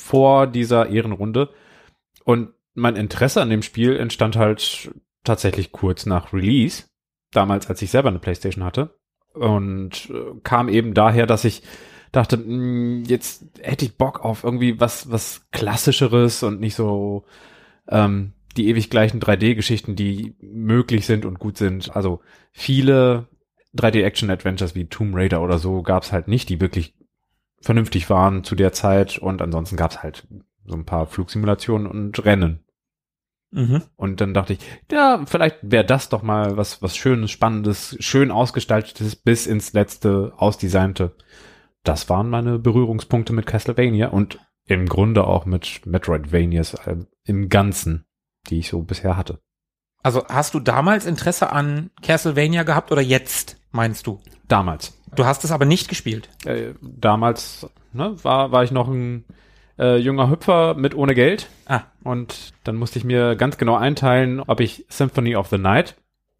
vor 0.00 0.48
dieser 0.48 0.88
Ehrenrunde. 0.88 1.50
Und 2.24 2.50
mein 2.74 2.96
Interesse 2.96 3.40
an 3.40 3.50
dem 3.50 3.62
Spiel 3.62 3.96
entstand 3.96 4.36
halt 4.36 4.90
tatsächlich 5.22 5.70
kurz 5.70 6.06
nach 6.06 6.32
Release. 6.32 6.84
Damals, 7.30 7.68
als 7.68 7.80
ich 7.82 7.90
selber 7.90 8.08
eine 8.08 8.18
Playstation 8.18 8.64
hatte. 8.64 8.98
Und 9.32 10.10
äh, 10.10 10.40
kam 10.42 10.68
eben 10.68 10.94
daher, 10.94 11.26
dass 11.26 11.44
ich 11.44 11.62
dachte, 12.12 12.36
mh, 12.36 13.06
jetzt 13.08 13.44
hätte 13.60 13.84
ich 13.84 13.96
Bock 13.96 14.24
auf 14.24 14.44
irgendwie 14.44 14.80
was, 14.80 15.10
was 15.10 15.46
klassischeres 15.50 16.42
und 16.42 16.60
nicht 16.60 16.74
so 16.74 17.24
ähm, 17.88 18.32
die 18.56 18.68
ewig 18.68 18.90
gleichen 18.90 19.20
3D-Geschichten, 19.20 19.96
die 19.96 20.34
möglich 20.40 21.06
sind 21.06 21.24
und 21.24 21.38
gut 21.38 21.56
sind. 21.56 21.94
Also 21.94 22.20
viele 22.52 23.28
3D-Action-Adventures 23.76 24.74
wie 24.74 24.86
Tomb 24.86 25.14
Raider 25.14 25.42
oder 25.42 25.58
so 25.58 25.82
gab's 25.82 26.12
halt 26.12 26.28
nicht, 26.28 26.48
die 26.48 26.60
wirklich 26.60 26.94
vernünftig 27.60 28.10
waren 28.10 28.44
zu 28.44 28.54
der 28.54 28.72
Zeit. 28.72 29.18
Und 29.18 29.42
ansonsten 29.42 29.76
gab's 29.76 30.02
halt 30.02 30.26
so 30.66 30.74
ein 30.74 30.84
paar 30.84 31.06
Flugsimulationen 31.06 31.86
und 31.86 32.24
Rennen. 32.24 32.64
Mhm. 33.50 33.82
Und 33.96 34.20
dann 34.20 34.34
dachte 34.34 34.54
ich, 34.54 34.58
ja, 34.90 35.24
vielleicht 35.26 35.58
wäre 35.62 35.84
das 35.84 36.08
doch 36.08 36.22
mal 36.22 36.56
was, 36.56 36.82
was 36.82 36.96
Schönes, 36.96 37.30
Spannendes, 37.30 37.96
schön 38.00 38.30
ausgestaltetes, 38.30 39.16
bis 39.16 39.46
ins 39.46 39.72
letzte 39.72 40.32
ausdesignte. 40.36 41.14
Das 41.84 42.08
waren 42.08 42.28
meine 42.28 42.58
Berührungspunkte 42.58 43.32
mit 43.32 43.46
Castlevania 43.46 44.08
und 44.08 44.38
im 44.66 44.86
Grunde 44.86 45.26
auch 45.26 45.46
mit 45.46 45.86
Metroidvanias 45.86 46.74
äh, 46.74 46.96
im 47.24 47.48
Ganzen, 47.48 48.04
die 48.48 48.58
ich 48.58 48.68
so 48.68 48.82
bisher 48.82 49.16
hatte. 49.16 49.40
Also 50.02 50.24
hast 50.28 50.54
du 50.54 50.60
damals 50.60 51.06
Interesse 51.06 51.50
an 51.52 51.90
Castlevania 52.02 52.62
gehabt 52.62 52.92
oder 52.92 53.00
jetzt, 53.00 53.56
meinst 53.72 54.06
du? 54.06 54.20
Damals. 54.46 54.98
Du 55.14 55.24
hast 55.24 55.44
es 55.44 55.50
aber 55.50 55.64
nicht 55.64 55.88
gespielt. 55.88 56.28
Äh, 56.44 56.74
damals 56.82 57.66
ne, 57.92 58.16
war, 58.22 58.52
war 58.52 58.62
ich 58.62 58.70
noch 58.70 58.88
ein 58.88 59.24
äh, 59.78 59.96
junger 59.96 60.30
Hüpfer 60.30 60.74
mit 60.74 60.94
ohne 60.94 61.14
Geld. 61.14 61.48
Ah. 61.66 61.82
Und 62.04 62.52
dann 62.64 62.76
musste 62.76 62.98
ich 62.98 63.04
mir 63.04 63.36
ganz 63.36 63.58
genau 63.58 63.76
einteilen, 63.76 64.40
ob 64.40 64.60
ich 64.60 64.84
Symphony 64.88 65.36
of 65.36 65.48
the 65.48 65.58
Night 65.58 65.96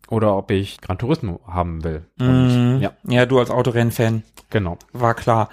oder 0.08 0.36
ob 0.36 0.50
ich 0.50 0.80
Gran 0.80 0.98
Turismo 0.98 1.40
haben 1.46 1.84
will. 1.84 2.06
Und, 2.18 2.76
Mhm. 2.76 2.80
ja, 2.80 2.92
ja, 3.06 3.26
du 3.26 3.38
als 3.38 3.50
Autorennfan, 3.50 4.22
genau. 4.50 4.78
war 4.92 5.14
klar. 5.14 5.48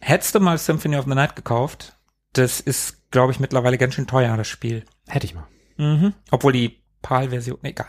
Hättest 0.00 0.34
du 0.34 0.40
mal 0.40 0.58
Symphony 0.58 0.96
of 0.96 1.04
the 1.06 1.14
Night 1.14 1.36
gekauft? 1.36 1.96
Das 2.34 2.60
ist, 2.60 3.10
glaube 3.10 3.32
ich, 3.32 3.40
mittlerweile 3.40 3.78
ganz 3.78 3.94
schön 3.94 4.06
teuer, 4.06 4.36
das 4.36 4.48
Spiel. 4.48 4.84
Hätte 5.08 5.26
ich 5.26 5.34
mal. 5.34 5.46
Mhm. 5.76 6.12
Obwohl 6.30 6.52
die 6.52 6.80
PAL-Version, 7.02 7.58
egal. 7.62 7.86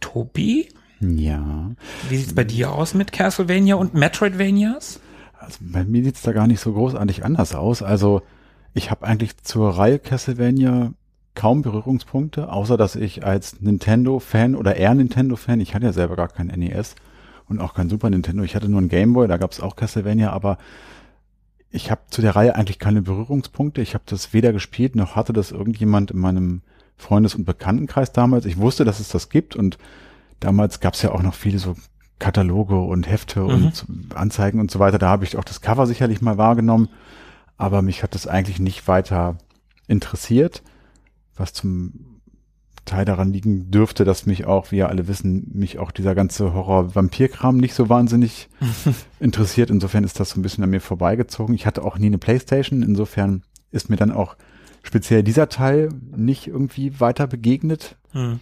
Tobi, 0.00 0.68
Ja. 1.00 1.70
wie 2.08 2.16
sieht's 2.16 2.34
bei 2.34 2.44
dir 2.44 2.72
aus 2.72 2.94
mit 2.94 3.12
Castlevania 3.12 3.74
und 3.76 3.94
Metroidvanias? 3.94 5.00
Also 5.38 5.58
bei 5.60 5.84
mir 5.84 6.02
sieht's 6.04 6.22
da 6.22 6.32
gar 6.32 6.46
nicht 6.46 6.60
so 6.60 6.72
großartig 6.72 7.24
anders 7.24 7.54
aus. 7.54 7.82
Also 7.82 8.22
ich 8.74 8.90
habe 8.90 9.06
eigentlich 9.06 9.36
zur 9.38 9.76
Reihe 9.76 9.98
Castlevania 9.98 10.92
kaum 11.38 11.62
Berührungspunkte, 11.62 12.52
außer 12.52 12.76
dass 12.76 12.96
ich 12.96 13.24
als 13.24 13.60
Nintendo-Fan 13.60 14.54
oder 14.54 14.76
eher 14.76 14.92
Nintendo-Fan, 14.94 15.60
ich 15.60 15.74
hatte 15.74 15.86
ja 15.86 15.92
selber 15.92 16.16
gar 16.16 16.28
kein 16.28 16.48
NES 16.48 16.96
und 17.48 17.60
auch 17.60 17.74
kein 17.74 17.88
Super 17.88 18.10
Nintendo, 18.10 18.42
ich 18.42 18.54
hatte 18.56 18.68
nur 18.68 18.80
einen 18.80 18.88
Gameboy, 18.88 19.28
da 19.28 19.36
gab's 19.36 19.60
auch 19.60 19.76
Castlevania, 19.76 20.32
aber 20.32 20.58
ich 21.70 21.90
habe 21.90 22.00
zu 22.10 22.22
der 22.22 22.34
Reihe 22.34 22.54
eigentlich 22.56 22.78
keine 22.78 23.02
Berührungspunkte. 23.02 23.82
Ich 23.82 23.94
habe 23.94 24.04
das 24.06 24.32
weder 24.32 24.52
gespielt, 24.52 24.96
noch 24.96 25.16
hatte 25.16 25.32
das 25.32 25.50
irgendjemand 25.52 26.10
in 26.10 26.18
meinem 26.18 26.62
Freundes- 26.96 27.34
und 27.34 27.44
Bekanntenkreis 27.44 28.12
damals. 28.12 28.44
Ich 28.46 28.58
wusste, 28.58 28.84
dass 28.84 29.00
es 29.00 29.08
das 29.08 29.28
gibt 29.28 29.54
und 29.56 29.78
Damals 30.40 30.80
gab 30.80 30.94
es 30.94 31.02
ja 31.02 31.10
auch 31.10 31.22
noch 31.22 31.34
viele 31.34 31.58
so 31.58 31.74
Kataloge 32.18 32.78
und 32.78 33.08
Hefte 33.08 33.40
Mhm. 33.40 33.48
und 33.48 33.86
Anzeigen 34.14 34.60
und 34.60 34.70
so 34.70 34.78
weiter. 34.78 34.98
Da 34.98 35.08
habe 35.08 35.24
ich 35.24 35.36
auch 35.36 35.44
das 35.44 35.60
Cover 35.60 35.86
sicherlich 35.86 36.20
mal 36.20 36.38
wahrgenommen, 36.38 36.88
aber 37.56 37.82
mich 37.82 38.02
hat 38.02 38.14
das 38.14 38.26
eigentlich 38.26 38.60
nicht 38.60 38.86
weiter 38.86 39.36
interessiert, 39.88 40.62
was 41.38 41.52
zum 41.52 42.20
Teil 42.84 43.04
daran 43.04 43.32
liegen 43.32 43.70
dürfte, 43.70 44.04
dass 44.04 44.26
mich 44.26 44.46
auch, 44.46 44.72
wie 44.72 44.76
ja 44.78 44.86
alle 44.86 45.08
wissen, 45.08 45.50
mich 45.52 45.78
auch 45.78 45.90
dieser 45.90 46.14
ganze 46.14 46.54
Horror-Vampir-Kram 46.54 47.56
nicht 47.58 47.74
so 47.74 47.88
wahnsinnig 47.88 48.48
interessiert. 49.20 49.70
Insofern 49.70 50.04
ist 50.04 50.18
das 50.18 50.30
so 50.30 50.40
ein 50.40 50.42
bisschen 50.42 50.64
an 50.64 50.70
mir 50.70 50.80
vorbeigezogen. 50.80 51.54
Ich 51.54 51.66
hatte 51.66 51.84
auch 51.84 51.98
nie 51.98 52.06
eine 52.06 52.18
Playstation. 52.18 52.82
Insofern 52.82 53.42
ist 53.70 53.90
mir 53.90 53.96
dann 53.96 54.10
auch 54.10 54.36
speziell 54.82 55.22
dieser 55.22 55.48
Teil 55.48 55.90
nicht 56.16 56.46
irgendwie 56.46 56.98
weiter 56.98 57.26
begegnet. 57.26 57.96
Hm. 58.12 58.40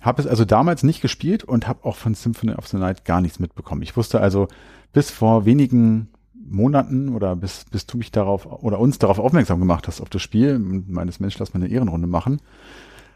Habe 0.00 0.22
es 0.22 0.28
also 0.28 0.44
damals 0.44 0.82
nicht 0.82 1.02
gespielt 1.02 1.44
und 1.44 1.66
habe 1.66 1.84
auch 1.84 1.96
von 1.96 2.14
Symphony 2.14 2.52
of 2.52 2.68
the 2.68 2.78
Night 2.78 3.04
gar 3.04 3.20
nichts 3.20 3.38
mitbekommen. 3.38 3.82
Ich 3.82 3.96
wusste 3.96 4.20
also 4.20 4.48
bis 4.92 5.10
vor 5.10 5.44
wenigen 5.44 6.08
Monaten 6.50 7.14
oder 7.14 7.36
bis, 7.36 7.64
bis 7.70 7.86
du 7.86 7.96
mich 7.96 8.10
darauf 8.10 8.46
oder 8.62 8.78
uns 8.78 8.98
darauf 8.98 9.18
aufmerksam 9.18 9.58
gemacht 9.58 9.88
hast 9.88 10.00
auf 10.00 10.10
das 10.10 10.22
Spiel, 10.22 10.58
meines 10.58 11.20
Mensch, 11.20 11.38
lass 11.38 11.54
mal 11.54 11.62
eine 11.62 11.72
Ehrenrunde 11.72 12.06
machen, 12.06 12.40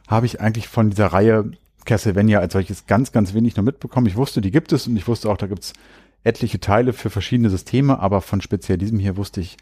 habe 0.09 0.27
ich 0.27 0.41
eigentlich 0.41 0.69
von 0.69 0.91
dieser 0.91 1.07
Reihe 1.07 1.51
Castlevania 1.85 2.39
als 2.39 2.53
solches 2.53 2.87
ganz, 2.87 3.13
ganz 3.13 3.35
wenig 3.35 3.57
nur 3.57 3.65
mitbekommen. 3.65 4.07
Ich 4.07 4.17
wusste, 4.17 4.41
die 4.41 4.51
gibt 4.51 4.73
es 4.73 4.87
und 4.87 4.97
ich 4.97 5.07
wusste 5.07 5.31
auch, 5.31 5.37
da 5.37 5.47
gibt 5.47 5.65
es 5.65 5.73
etliche 6.23 6.61
Teile 6.61 6.93
für 6.93 7.11
verschiedene 7.11 7.51
Systeme, 7.51 7.99
aber 7.99 8.23
von 8.23 8.41
speziell 8.41 8.79
diesem 8.79 8.99
hier 8.99 9.17
wusste 9.17 9.41
ich 9.41 9.59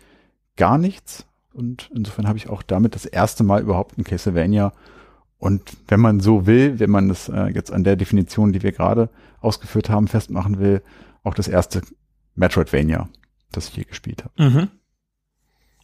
gar 0.56 0.78
nichts. 0.78 1.26
Und 1.52 1.90
insofern 1.94 2.28
habe 2.28 2.38
ich 2.38 2.48
auch 2.48 2.62
damit 2.62 2.94
das 2.94 3.04
erste 3.04 3.42
Mal 3.42 3.62
überhaupt 3.62 3.98
ein 3.98 4.04
Castlevania 4.04 4.72
und 5.42 5.72
wenn 5.88 5.98
man 5.98 6.20
so 6.20 6.46
will, 6.46 6.78
wenn 6.78 6.90
man 6.90 7.08
das 7.08 7.28
äh, 7.28 7.46
jetzt 7.46 7.72
an 7.72 7.82
der 7.82 7.96
Definition, 7.96 8.52
die 8.52 8.62
wir 8.62 8.70
gerade 8.70 9.08
ausgeführt 9.40 9.90
haben, 9.90 10.06
festmachen 10.06 10.60
will, 10.60 10.82
auch 11.24 11.34
das 11.34 11.48
erste 11.48 11.82
Metroidvania, 12.36 13.08
das 13.52 13.68
ich 13.68 13.76
je 13.76 13.84
gespielt 13.84 14.24
habe. 14.24 14.42
Mhm. 14.42 14.68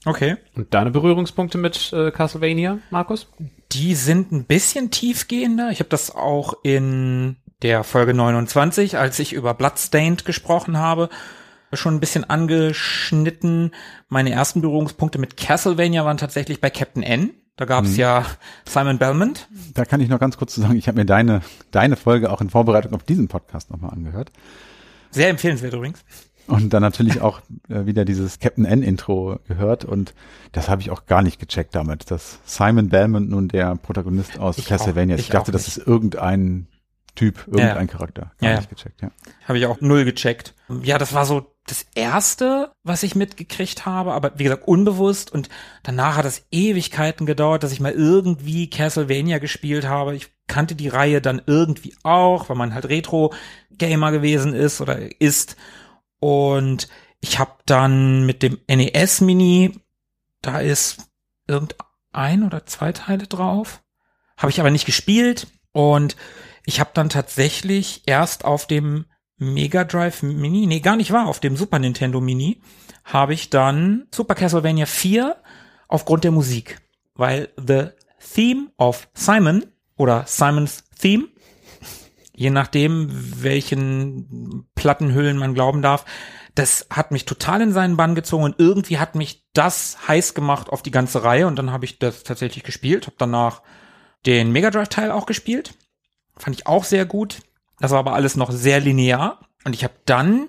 Okay. 0.04 0.37
Und 0.54 0.72
deine 0.75 0.90
Berührungspunkte 0.90 1.58
mit 1.58 1.92
äh, 1.92 2.10
Castlevania, 2.10 2.78
Markus? 2.90 3.28
Die 3.72 3.94
sind 3.94 4.32
ein 4.32 4.44
bisschen 4.44 4.90
tiefgehender. 4.90 5.70
Ich 5.70 5.80
habe 5.80 5.90
das 5.90 6.14
auch 6.14 6.54
in 6.62 7.37
der 7.62 7.84
Folge 7.84 8.14
29, 8.14 8.96
als 8.96 9.18
ich 9.18 9.32
über 9.32 9.54
Bloodstained 9.54 10.25
gesprochen 10.25 10.78
habe, 10.78 11.08
schon 11.72 11.94
ein 11.96 12.00
bisschen 12.00 12.25
angeschnitten. 12.25 13.72
Meine 14.08 14.30
ersten 14.30 14.62
Berührungspunkte 14.62 15.18
mit 15.18 15.37
Castlevania 15.37 16.04
waren 16.04 16.16
tatsächlich 16.16 16.60
bei 16.60 16.70
Captain 16.70 17.02
N. 17.02 17.30
Da 17.56 17.64
gab 17.64 17.84
es 17.84 17.96
ja 17.96 18.25
Simon 18.64 18.98
Belmont. 18.98 19.48
Da 19.75 19.84
kann 19.84 20.00
ich 20.00 20.08
noch 20.08 20.20
ganz 20.20 20.37
kurz 20.37 20.54
zu 20.54 20.60
sagen, 20.60 20.76
ich 20.76 20.87
habe 20.87 20.96
mir 20.96 21.04
deine, 21.04 21.42
deine 21.72 21.96
Folge 21.96 22.30
auch 22.30 22.40
in 22.40 22.50
Vorbereitung 22.50 22.94
auf 22.94 23.02
diesen 23.02 23.26
Podcast 23.26 23.70
nochmal 23.72 23.90
angehört. 23.90 24.30
Sehr 25.10 25.28
empfehlenswert 25.28 25.75
übrigens. 25.75 26.04
Und 26.48 26.72
dann 26.72 26.82
natürlich 26.82 27.20
auch 27.20 27.40
äh, 27.68 27.86
wieder 27.86 28.04
dieses 28.04 28.38
Captain 28.38 28.64
N 28.64 28.82
Intro 28.82 29.38
gehört 29.46 29.84
und 29.84 30.14
das 30.52 30.68
habe 30.68 30.80
ich 30.80 30.90
auch 30.90 31.06
gar 31.06 31.22
nicht 31.22 31.38
gecheckt 31.38 31.74
damit, 31.74 32.10
dass 32.10 32.38
Simon 32.44 32.88
Belmont 32.88 33.30
nun 33.30 33.48
der 33.48 33.76
Protagonist 33.76 34.38
aus 34.38 34.58
Ich 34.58 34.66
Castlevania 34.66 35.16
ist. 35.16 35.20
Ich 35.20 35.26
ich 35.28 35.32
dachte, 35.32 35.52
das 35.52 35.68
ist 35.68 35.78
irgendein 35.78 36.66
Typ, 37.14 37.46
irgendein 37.46 37.86
Ja. 37.86 37.92
Charakter. 37.92 38.22
Gar 38.38 38.48
Ja, 38.48 38.50
ja. 38.50 38.56
nicht 38.58 38.70
gecheckt, 38.70 39.02
ja. 39.02 39.10
Habe 39.44 39.58
ich 39.58 39.66
auch 39.66 39.80
null 39.80 40.04
gecheckt. 40.04 40.54
Ja, 40.82 40.98
das 40.98 41.12
war 41.14 41.26
so 41.26 41.52
das 41.66 41.84
erste, 41.94 42.70
was 42.82 43.02
ich 43.02 43.14
mitgekriegt 43.14 43.84
habe, 43.84 44.12
aber 44.12 44.32
wie 44.36 44.44
gesagt, 44.44 44.66
unbewusst 44.66 45.32
und 45.32 45.48
danach 45.82 46.16
hat 46.16 46.24
es 46.24 46.46
Ewigkeiten 46.50 47.26
gedauert, 47.26 47.62
dass 47.62 47.72
ich 47.72 47.80
mal 47.80 47.92
irgendwie 47.92 48.70
Castlevania 48.70 49.38
gespielt 49.38 49.86
habe. 49.86 50.14
Ich 50.14 50.28
kannte 50.46 50.74
die 50.74 50.88
Reihe 50.88 51.20
dann 51.20 51.42
irgendwie 51.44 51.94
auch, 52.04 52.48
weil 52.48 52.56
man 52.56 52.72
halt 52.72 52.88
Retro-Gamer 52.88 54.12
gewesen 54.12 54.54
ist 54.54 54.80
oder 54.80 55.20
ist. 55.20 55.56
Und 56.20 56.88
ich 57.20 57.38
habe 57.38 57.52
dann 57.66 58.26
mit 58.26 58.42
dem 58.42 58.58
NES 58.68 59.20
Mini, 59.20 59.78
da 60.42 60.60
ist 60.60 61.10
irgendein 61.46 62.44
oder 62.44 62.66
zwei 62.66 62.92
Teile 62.92 63.26
drauf, 63.26 63.83
habe 64.37 64.50
ich 64.50 64.61
aber 64.61 64.70
nicht 64.70 64.87
gespielt 64.87 65.48
und 65.72 66.16
ich 66.64 66.81
habe 66.81 66.90
dann 66.94 67.09
tatsächlich 67.09 68.02
erst 68.07 68.44
auf 68.44 68.66
dem 68.66 69.07
Mega 69.38 69.85
Drive 69.85 70.22
Mini, 70.22 70.66
nee, 70.66 70.81
gar 70.81 70.96
nicht 70.96 71.12
wahr, 71.12 71.28
auf 71.28 71.40
dem 71.40 71.57
Super 71.57 71.78
Nintendo 71.78 72.20
Mini, 72.20 72.61
habe 73.04 73.35
ich 73.35 73.50
dann 73.50 74.07
Super 74.12 74.35
Castlevania 74.35 74.87
4 74.87 75.37
aufgrund 75.87 76.24
der 76.24 76.33
Musik. 76.33 76.81
Weil 77.14 77.48
the 77.57 77.88
Theme 78.35 78.70
of 78.76 79.09
Simon 79.14 79.64
oder 79.96 80.24
Simons 80.26 80.85
Theme, 81.00 81.28
je 82.35 82.50
nachdem, 82.50 83.09
welchen 83.42 84.67
Plattenhüllen 84.78 85.36
man 85.36 85.54
glauben 85.54 85.82
darf, 85.82 86.04
das 86.54 86.86
hat 86.90 87.12
mich 87.12 87.24
total 87.24 87.60
in 87.60 87.72
seinen 87.72 87.96
Bann 87.96 88.14
gezogen 88.14 88.44
und 88.44 88.56
irgendwie 88.58 88.98
hat 88.98 89.14
mich 89.14 89.44
das 89.52 90.08
heiß 90.08 90.34
gemacht 90.34 90.70
auf 90.70 90.82
die 90.82 90.90
ganze 90.90 91.22
Reihe 91.22 91.46
und 91.46 91.56
dann 91.56 91.70
habe 91.70 91.84
ich 91.84 91.98
das 91.98 92.24
tatsächlich 92.24 92.64
gespielt, 92.64 93.06
habe 93.06 93.16
danach 93.18 93.62
den 94.26 94.50
Mega 94.50 94.70
Drive 94.70 94.88
Teil 94.88 95.10
auch 95.10 95.26
gespielt. 95.26 95.74
Fand 96.36 96.56
ich 96.56 96.66
auch 96.66 96.84
sehr 96.84 97.04
gut. 97.04 97.40
Das 97.78 97.92
war 97.92 98.00
aber 98.00 98.14
alles 98.14 98.36
noch 98.36 98.50
sehr 98.50 98.80
linear. 98.80 99.40
Und 99.64 99.74
ich 99.74 99.84
habe 99.84 99.94
dann 100.04 100.48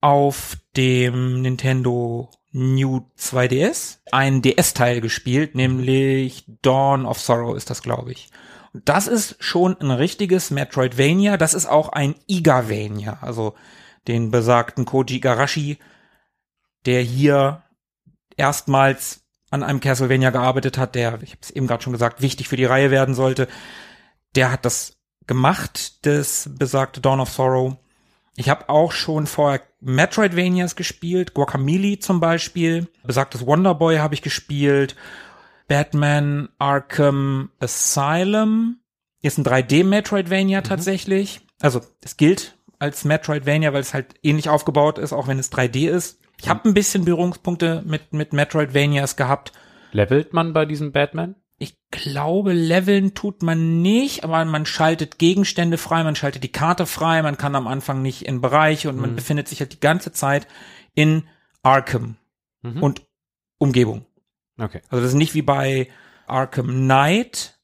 auf 0.00 0.56
dem 0.76 1.42
Nintendo 1.42 2.30
New 2.52 3.02
2DS 3.18 3.98
einen 4.10 4.42
DS-Teil 4.42 5.00
gespielt, 5.00 5.54
nämlich 5.54 6.44
Dawn 6.62 7.06
of 7.06 7.18
Sorrow 7.18 7.56
ist 7.56 7.70
das, 7.70 7.82
glaube 7.82 8.12
ich. 8.12 8.30
Das 8.72 9.06
ist 9.06 9.36
schon 9.38 9.78
ein 9.80 9.90
richtiges 9.90 10.50
Metroidvania. 10.50 11.36
Das 11.36 11.54
ist 11.54 11.66
auch 11.66 11.90
ein 11.90 12.14
Igavania, 12.26 13.18
also 13.20 13.54
den 14.08 14.30
besagten 14.30 14.84
Koji 14.84 15.16
Igarashi, 15.16 15.78
der 16.86 17.02
hier 17.02 17.62
erstmals 18.36 19.20
an 19.50 19.62
einem 19.62 19.80
Castlevania 19.80 20.30
gearbeitet 20.30 20.78
hat, 20.78 20.94
der, 20.94 21.22
ich 21.22 21.32
habe 21.32 21.40
es 21.42 21.50
eben 21.50 21.66
gerade 21.66 21.82
schon 21.82 21.92
gesagt, 21.92 22.22
wichtig 22.22 22.48
für 22.48 22.56
die 22.56 22.64
Reihe 22.64 22.90
werden 22.90 23.14
sollte. 23.14 23.48
Der 24.34 24.50
hat 24.50 24.64
das 24.64 24.96
gemacht, 25.26 26.06
das 26.06 26.48
besagte 26.50 27.02
Dawn 27.02 27.20
of 27.20 27.30
Sorrow. 27.30 27.76
Ich 28.34 28.48
habe 28.48 28.70
auch 28.70 28.92
schon 28.92 29.26
vorher 29.26 29.60
Metroidvanias 29.80 30.74
gespielt, 30.74 31.34
Guacamole 31.34 31.98
zum 31.98 32.18
Beispiel, 32.18 32.88
besagtes 33.04 33.44
Wonderboy 33.44 33.98
habe 33.98 34.14
ich 34.14 34.22
gespielt, 34.22 34.96
Batman 35.72 36.50
Arkham 36.58 37.48
Asylum 37.58 38.76
ist 39.22 39.38
ein 39.38 39.44
3D-Metroidvania 39.46 40.60
tatsächlich. 40.60 41.40
Also 41.62 41.80
es 42.02 42.18
gilt 42.18 42.58
als 42.78 43.06
Metroidvania, 43.06 43.72
weil 43.72 43.80
es 43.80 43.94
halt 43.94 44.14
ähnlich 44.22 44.50
aufgebaut 44.50 44.98
ist, 44.98 45.14
auch 45.14 45.28
wenn 45.28 45.38
es 45.38 45.50
3D 45.50 45.88
ist. 45.88 46.20
Ich 46.38 46.50
habe 46.50 46.68
ein 46.68 46.74
bisschen 46.74 47.06
Berührungspunkte 47.06 47.82
mit, 47.86 48.12
mit 48.12 48.34
Metroidvanias 48.34 49.16
gehabt. 49.16 49.52
Levelt 49.92 50.34
man 50.34 50.52
bei 50.52 50.66
diesem 50.66 50.92
Batman? 50.92 51.36
Ich 51.56 51.78
glaube, 51.90 52.52
leveln 52.52 53.14
tut 53.14 53.42
man 53.42 53.80
nicht, 53.80 54.24
aber 54.24 54.44
man 54.44 54.66
schaltet 54.66 55.18
Gegenstände 55.18 55.78
frei, 55.78 56.04
man 56.04 56.16
schaltet 56.16 56.44
die 56.44 56.52
Karte 56.52 56.84
frei, 56.84 57.22
man 57.22 57.38
kann 57.38 57.54
am 57.54 57.66
Anfang 57.66 58.02
nicht 58.02 58.26
in 58.26 58.42
Bereiche 58.42 58.90
und 58.90 58.98
man 58.98 59.14
befindet 59.16 59.48
sich 59.48 59.60
halt 59.60 59.72
die 59.72 59.80
ganze 59.80 60.12
Zeit 60.12 60.46
in 60.94 61.22
Arkham 61.62 62.16
Mhm. 62.62 62.82
und 62.82 63.02
Umgebung. 63.56 64.04
Okay. 64.62 64.80
Also 64.88 65.02
das 65.02 65.12
ist 65.12 65.18
nicht 65.18 65.34
wie 65.34 65.42
bei 65.42 65.88
Arkham 66.26 66.68
Knight 66.68 67.58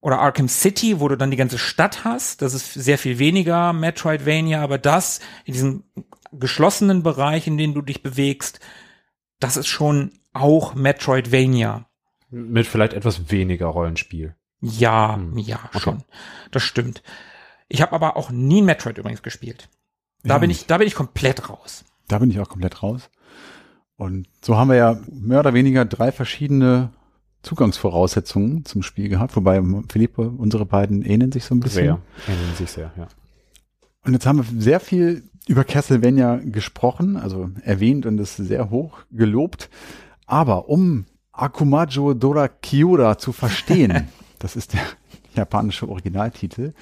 oder 0.00 0.18
Arkham 0.20 0.48
City, 0.48 0.98
wo 1.00 1.08
du 1.08 1.16
dann 1.16 1.30
die 1.30 1.36
ganze 1.36 1.58
Stadt 1.58 2.04
hast. 2.04 2.40
Das 2.42 2.54
ist 2.54 2.72
sehr 2.74 2.96
viel 2.98 3.18
weniger 3.18 3.72
Metroidvania, 3.72 4.62
aber 4.62 4.78
das 4.78 5.20
in 5.44 5.52
diesem 5.52 5.84
geschlossenen 6.32 7.02
Bereich, 7.02 7.46
in 7.46 7.58
dem 7.58 7.74
du 7.74 7.82
dich 7.82 8.02
bewegst, 8.02 8.60
das 9.40 9.56
ist 9.56 9.66
schon 9.66 10.12
auch 10.32 10.74
Metroidvania. 10.74 11.86
Mit 12.30 12.66
vielleicht 12.66 12.92
etwas 12.94 13.30
weniger 13.30 13.66
Rollenspiel. 13.66 14.36
Ja, 14.60 15.16
Hm. 15.16 15.36
ja, 15.38 15.58
Okay. 15.68 15.80
schon. 15.80 16.04
Das 16.52 16.62
stimmt. 16.62 17.02
Ich 17.68 17.82
habe 17.82 17.92
aber 17.92 18.16
auch 18.16 18.30
nie 18.30 18.62
Metroid 18.62 18.98
übrigens 18.98 19.22
gespielt. 19.22 19.68
Da 20.22 20.34
Ja, 20.34 20.38
bin 20.38 20.50
ich, 20.50 20.66
da 20.66 20.78
bin 20.78 20.86
ich 20.86 20.94
komplett 20.94 21.48
raus. 21.48 21.84
Da 22.08 22.18
bin 22.18 22.30
ich 22.30 22.38
auch 22.40 22.48
komplett 22.48 22.82
raus. 22.82 23.10
Und 24.00 24.28
so 24.40 24.56
haben 24.56 24.70
wir 24.70 24.76
ja 24.76 24.98
mehr 25.12 25.40
oder 25.40 25.52
weniger 25.52 25.84
drei 25.84 26.10
verschiedene 26.10 26.88
Zugangsvoraussetzungen 27.42 28.64
zum 28.64 28.82
Spiel 28.82 29.10
gehabt, 29.10 29.36
wobei 29.36 29.62
Philippe, 29.92 30.30
unsere 30.30 30.64
beiden 30.64 31.02
ähneln 31.02 31.32
sich 31.32 31.44
so 31.44 31.54
ein 31.54 31.60
bisschen. 31.60 31.84
Sehr. 31.84 31.98
Ähneln 32.26 32.54
sich 32.56 32.70
sehr, 32.70 32.92
ja. 32.96 33.08
Und 34.02 34.14
jetzt 34.14 34.24
haben 34.24 34.38
wir 34.38 34.46
sehr 34.58 34.80
viel 34.80 35.24
über 35.46 35.64
Castlevania 35.64 36.36
gesprochen, 36.36 37.18
also 37.18 37.50
erwähnt 37.62 38.06
und 38.06 38.18
es 38.18 38.36
sehr 38.36 38.70
hoch 38.70 39.00
gelobt. 39.10 39.68
Aber 40.24 40.70
um 40.70 41.04
Akumajo 41.32 42.14
Dora 42.14 42.48
Kiura 42.48 43.18
zu 43.18 43.32
verstehen, 43.32 44.08
das 44.38 44.56
ist 44.56 44.72
der 44.72 44.80
japanische 45.34 45.86
Originaltitel, 45.90 46.72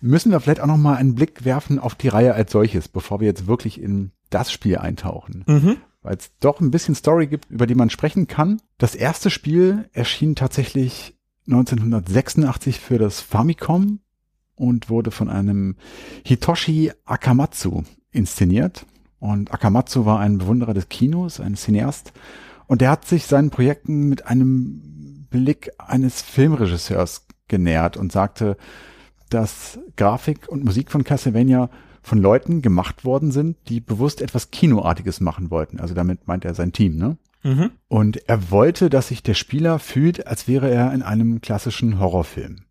müssen 0.00 0.32
wir 0.32 0.40
vielleicht 0.40 0.60
auch 0.60 0.66
noch 0.66 0.78
mal 0.78 0.96
einen 0.96 1.16
Blick 1.16 1.44
werfen 1.44 1.78
auf 1.78 1.96
die 1.96 2.08
Reihe 2.08 2.32
als 2.32 2.50
solches, 2.50 2.88
bevor 2.88 3.20
wir 3.20 3.26
jetzt 3.26 3.46
wirklich 3.46 3.78
in 3.78 4.12
das 4.30 4.50
Spiel 4.50 4.78
eintauchen. 4.78 5.44
Mhm. 5.46 5.76
Weil 6.02 6.16
es 6.16 6.32
doch 6.40 6.60
ein 6.60 6.70
bisschen 6.70 6.94
Story 6.94 7.26
gibt, 7.26 7.50
über 7.50 7.66
die 7.66 7.74
man 7.74 7.90
sprechen 7.90 8.26
kann. 8.26 8.60
Das 8.78 8.94
erste 8.94 9.30
Spiel 9.30 9.88
erschien 9.92 10.34
tatsächlich 10.34 11.16
1986 11.46 12.80
für 12.80 12.98
das 12.98 13.20
Famicom 13.20 14.00
und 14.54 14.90
wurde 14.90 15.10
von 15.10 15.28
einem 15.28 15.76
Hitoshi 16.24 16.92
Akamatsu 17.04 17.82
inszeniert. 18.10 18.86
Und 19.18 19.52
Akamatsu 19.52 20.04
war 20.04 20.18
ein 20.20 20.38
Bewunderer 20.38 20.74
des 20.74 20.88
Kinos, 20.88 21.40
ein 21.40 21.54
Cineast. 21.56 22.12
Und 22.66 22.80
der 22.80 22.90
hat 22.90 23.04
sich 23.06 23.26
seinen 23.26 23.50
Projekten 23.50 24.08
mit 24.08 24.26
einem 24.26 25.26
Blick 25.30 25.70
eines 25.78 26.22
Filmregisseurs 26.22 27.26
genähert 27.48 27.96
und 27.96 28.12
sagte, 28.12 28.56
dass 29.30 29.78
Grafik 29.96 30.48
und 30.48 30.64
Musik 30.64 30.90
von 30.90 31.04
Castlevania 31.04 31.70
von 32.02 32.18
Leuten 32.18 32.62
gemacht 32.62 33.04
worden 33.04 33.30
sind, 33.30 33.56
die 33.68 33.80
bewusst 33.80 34.20
etwas 34.20 34.50
Kinoartiges 34.50 35.20
machen 35.20 35.50
wollten. 35.50 35.80
Also 35.80 35.94
damit 35.94 36.26
meint 36.26 36.44
er 36.44 36.54
sein 36.54 36.72
Team, 36.72 36.96
ne? 36.96 37.16
Mhm. 37.44 37.70
Und 37.88 38.28
er 38.28 38.50
wollte, 38.50 38.88
dass 38.90 39.08
sich 39.08 39.22
der 39.22 39.34
Spieler 39.34 39.78
fühlt, 39.78 40.26
als 40.26 40.46
wäre 40.46 40.70
er 40.70 40.92
in 40.92 41.02
einem 41.02 41.40
klassischen 41.40 41.98
Horrorfilm. 41.98 42.64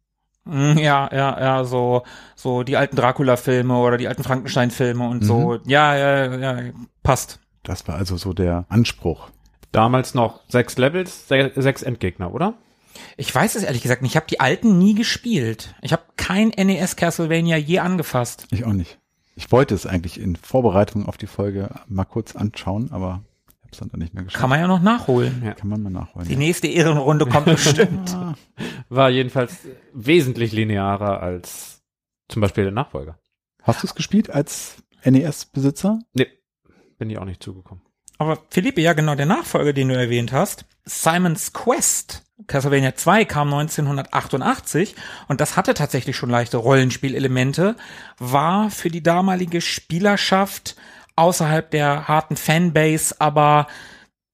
Mm, 0.46 0.78
Ja, 0.78 1.10
ja, 1.12 1.40
ja, 1.40 1.64
so, 1.66 2.04
so 2.36 2.64
die 2.64 2.78
alten 2.78 2.96
Dracula-Filme 2.96 3.78
oder 3.78 3.98
die 3.98 4.08
alten 4.08 4.24
Frankenstein-Filme 4.24 5.08
und 5.08 5.24
so. 5.24 5.60
Ja, 5.66 5.96
ja, 5.96 6.36
ja, 6.36 6.72
passt. 7.04 7.40
Das 7.64 7.88
war 7.88 7.96
also 7.96 8.18
so 8.18 8.34
der 8.34 8.66
Anspruch. 8.70 9.30
Damals 9.72 10.14
noch 10.16 10.42
sechs 10.50 10.78
Levels, 10.78 11.28
se 11.28 11.52
sechs 11.56 11.84
Endgegner, 11.84 12.34
oder? 12.34 12.56
Ich 13.18 13.34
weiß 13.34 13.56
es 13.56 13.64
ehrlich 13.64 13.82
gesagt 13.84 14.02
nicht. 14.02 14.12
Ich 14.12 14.16
habe 14.16 14.26
die 14.30 14.40
alten 14.40 14.78
nie 14.78 14.96
gespielt. 14.96 15.76
Ich 15.82 15.94
habe 15.94 16.04
kein 16.18 16.50
NES 16.50 16.96
Castlevania 16.96 17.58
je 17.58 17.80
angefasst. 17.80 18.48
Ich 18.52 18.66
auch 18.66 18.74
nicht. 18.74 19.00
Ich 19.42 19.52
wollte 19.52 19.74
es 19.74 19.88
eigentlich 19.88 20.22
in 20.22 20.36
Vorbereitung 20.36 21.08
auf 21.08 21.18
die 21.18 21.26
Folge 21.26 21.72
mal 21.88 22.06
kurz 22.06 22.36
anschauen, 22.36 22.92
aber 22.92 23.24
ich 23.50 23.64
habe 23.64 23.72
es 23.72 23.92
dann 23.92 24.00
nicht 24.00 24.14
mehr 24.14 24.24
geschafft. 24.24 24.40
Kann 24.40 24.52
man 24.52 24.60
ja 24.60 24.68
noch 24.68 24.84
nachholen. 24.84 25.42
Ja. 25.44 25.56
Kann 25.56 25.68
man 25.68 25.82
mal 25.82 25.90
nachholen. 25.90 26.28
Die 26.28 26.36
nächste 26.36 26.68
Ehrenrunde 26.68 27.26
kommt 27.26 27.48
bestimmt. 27.48 28.16
War 28.90 29.10
jedenfalls 29.10 29.58
wesentlich 29.94 30.52
linearer 30.52 31.24
als 31.24 31.82
zum 32.30 32.42
Beispiel 32.44 32.66
der 32.66 32.74
Nachfolger. 32.74 33.18
Hast 33.64 33.82
du 33.82 33.88
es 33.88 33.96
gespielt 33.96 34.30
als 34.30 34.84
NES-Besitzer? 35.04 35.98
Nee, 36.14 36.28
bin 37.00 37.10
ich 37.10 37.18
auch 37.18 37.26
nicht 37.26 37.42
zugekommen. 37.42 37.84
Aber 38.20 38.38
Philippe, 38.52 38.82
ja 38.82 38.94
genau, 38.94 39.16
der 39.16 39.26
Nachfolger, 39.26 39.74
den 39.74 39.88
du 39.88 39.98
erwähnt 39.98 40.32
hast, 40.34 40.66
Simon's 40.86 41.52
Quest, 41.52 42.31
Castlevania 42.48 42.96
2 42.96 43.26
kam 43.26 43.54
1988 43.54 44.96
und 45.28 45.42
das 45.42 45.58
hatte 45.58 45.74
tatsächlich 45.74 46.16
schon 46.16 46.30
leichte 46.30 46.58
Rollenspielelemente, 46.58 47.76
war 48.18 48.70
für 48.70 48.90
die 48.90 49.04
damalige 49.04 49.62
Spielerschaft 49.62 50.76
außerhalb 51.16 51.70
der 51.72 52.08
harten 52.08 52.36
Fanbase 52.36 53.16
aber 53.20 53.68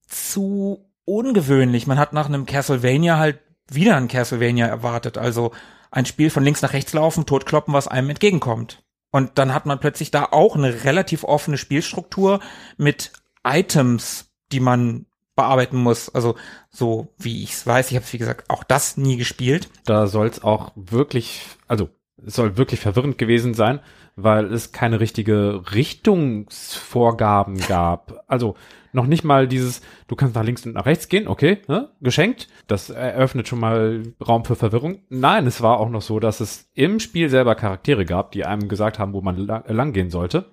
zu 0.06 0.90
ungewöhnlich. 1.04 1.86
Man 1.86 1.98
hat 1.98 2.12
nach 2.12 2.26
einem 2.26 2.46
Castlevania 2.46 3.18
halt 3.18 3.40
wieder 3.70 3.96
ein 3.96 4.08
Castlevania 4.08 4.66
erwartet, 4.66 5.18
also 5.18 5.52
ein 5.90 6.06
Spiel 6.06 6.30
von 6.30 6.44
links 6.44 6.62
nach 6.62 6.72
rechts 6.72 6.92
laufen, 6.92 7.26
totkloppen, 7.26 7.74
was 7.74 7.88
einem 7.88 8.10
entgegenkommt. 8.10 8.82
Und 9.10 9.38
dann 9.38 9.54
hat 9.54 9.66
man 9.66 9.80
plötzlich 9.80 10.10
da 10.10 10.28
auch 10.30 10.54
eine 10.54 10.84
relativ 10.84 11.24
offene 11.24 11.56
Spielstruktur 11.56 12.40
mit 12.76 13.12
Items, 13.44 14.30
die 14.52 14.60
man 14.60 15.06
bearbeiten 15.38 15.78
muss. 15.78 16.10
Also 16.10 16.34
so 16.68 17.08
wie 17.16 17.42
ich 17.42 17.52
es 17.52 17.66
weiß, 17.66 17.90
ich 17.90 17.96
habe 17.96 18.06
wie 18.10 18.18
gesagt 18.18 18.50
auch 18.50 18.64
das 18.64 18.98
nie 18.98 19.16
gespielt. 19.16 19.70
Da 19.86 20.06
soll 20.06 20.26
es 20.26 20.42
auch 20.42 20.72
wirklich, 20.74 21.46
also 21.66 21.88
es 22.26 22.34
soll 22.34 22.58
wirklich 22.58 22.80
verwirrend 22.80 23.16
gewesen 23.16 23.54
sein, 23.54 23.80
weil 24.16 24.52
es 24.52 24.72
keine 24.72 24.98
richtige 25.00 25.62
Richtungsvorgaben 25.72 27.58
gab. 27.68 28.24
Also 28.26 28.56
noch 28.92 29.06
nicht 29.06 29.22
mal 29.22 29.46
dieses, 29.46 29.80
du 30.08 30.16
kannst 30.16 30.34
nach 30.34 30.42
links 30.42 30.66
und 30.66 30.74
nach 30.74 30.86
rechts 30.86 31.08
gehen, 31.08 31.28
okay, 31.28 31.58
ne? 31.68 31.90
geschenkt. 32.00 32.48
Das 32.66 32.90
eröffnet 32.90 33.46
schon 33.46 33.60
mal 33.60 34.02
Raum 34.26 34.44
für 34.44 34.56
Verwirrung. 34.56 35.02
Nein, 35.08 35.46
es 35.46 35.62
war 35.62 35.78
auch 35.78 35.90
noch 35.90 36.02
so, 36.02 36.18
dass 36.18 36.40
es 36.40 36.68
im 36.74 36.98
Spiel 36.98 37.28
selber 37.28 37.54
Charaktere 37.54 38.04
gab, 38.04 38.32
die 38.32 38.44
einem 38.44 38.68
gesagt 38.68 38.98
haben, 38.98 39.12
wo 39.12 39.20
man 39.20 39.36
lang, 39.36 39.62
lang 39.68 39.92
gehen 39.92 40.10
sollte. 40.10 40.46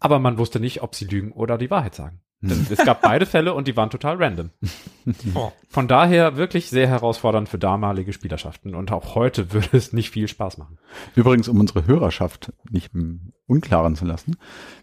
Aber 0.00 0.18
man 0.18 0.38
wusste 0.38 0.58
nicht, 0.58 0.82
ob 0.82 0.96
sie 0.96 1.04
lügen 1.04 1.30
oder 1.30 1.58
die 1.58 1.70
Wahrheit 1.70 1.94
sagen. 1.94 2.21
Denn 2.42 2.66
es 2.68 2.84
gab 2.84 3.02
beide 3.02 3.24
Fälle 3.24 3.54
und 3.54 3.68
die 3.68 3.76
waren 3.76 3.90
total 3.90 4.16
random. 4.16 4.50
Oh. 5.34 5.50
Von 5.68 5.88
daher 5.88 6.36
wirklich 6.36 6.70
sehr 6.70 6.86
herausfordernd 6.86 7.48
für 7.48 7.58
damalige 7.58 8.12
Spielerschaften 8.12 8.76
und 8.76 8.92
auch 8.92 9.16
heute 9.16 9.52
würde 9.52 9.76
es 9.76 9.92
nicht 9.92 10.10
viel 10.10 10.28
Spaß 10.28 10.58
machen. 10.58 10.78
Übrigens, 11.16 11.48
um 11.48 11.58
unsere 11.58 11.88
Hörerschaft 11.88 12.52
nicht 12.70 12.94
im 12.94 13.32
Unklaren 13.46 13.96
zu 13.96 14.04
lassen. 14.04 14.36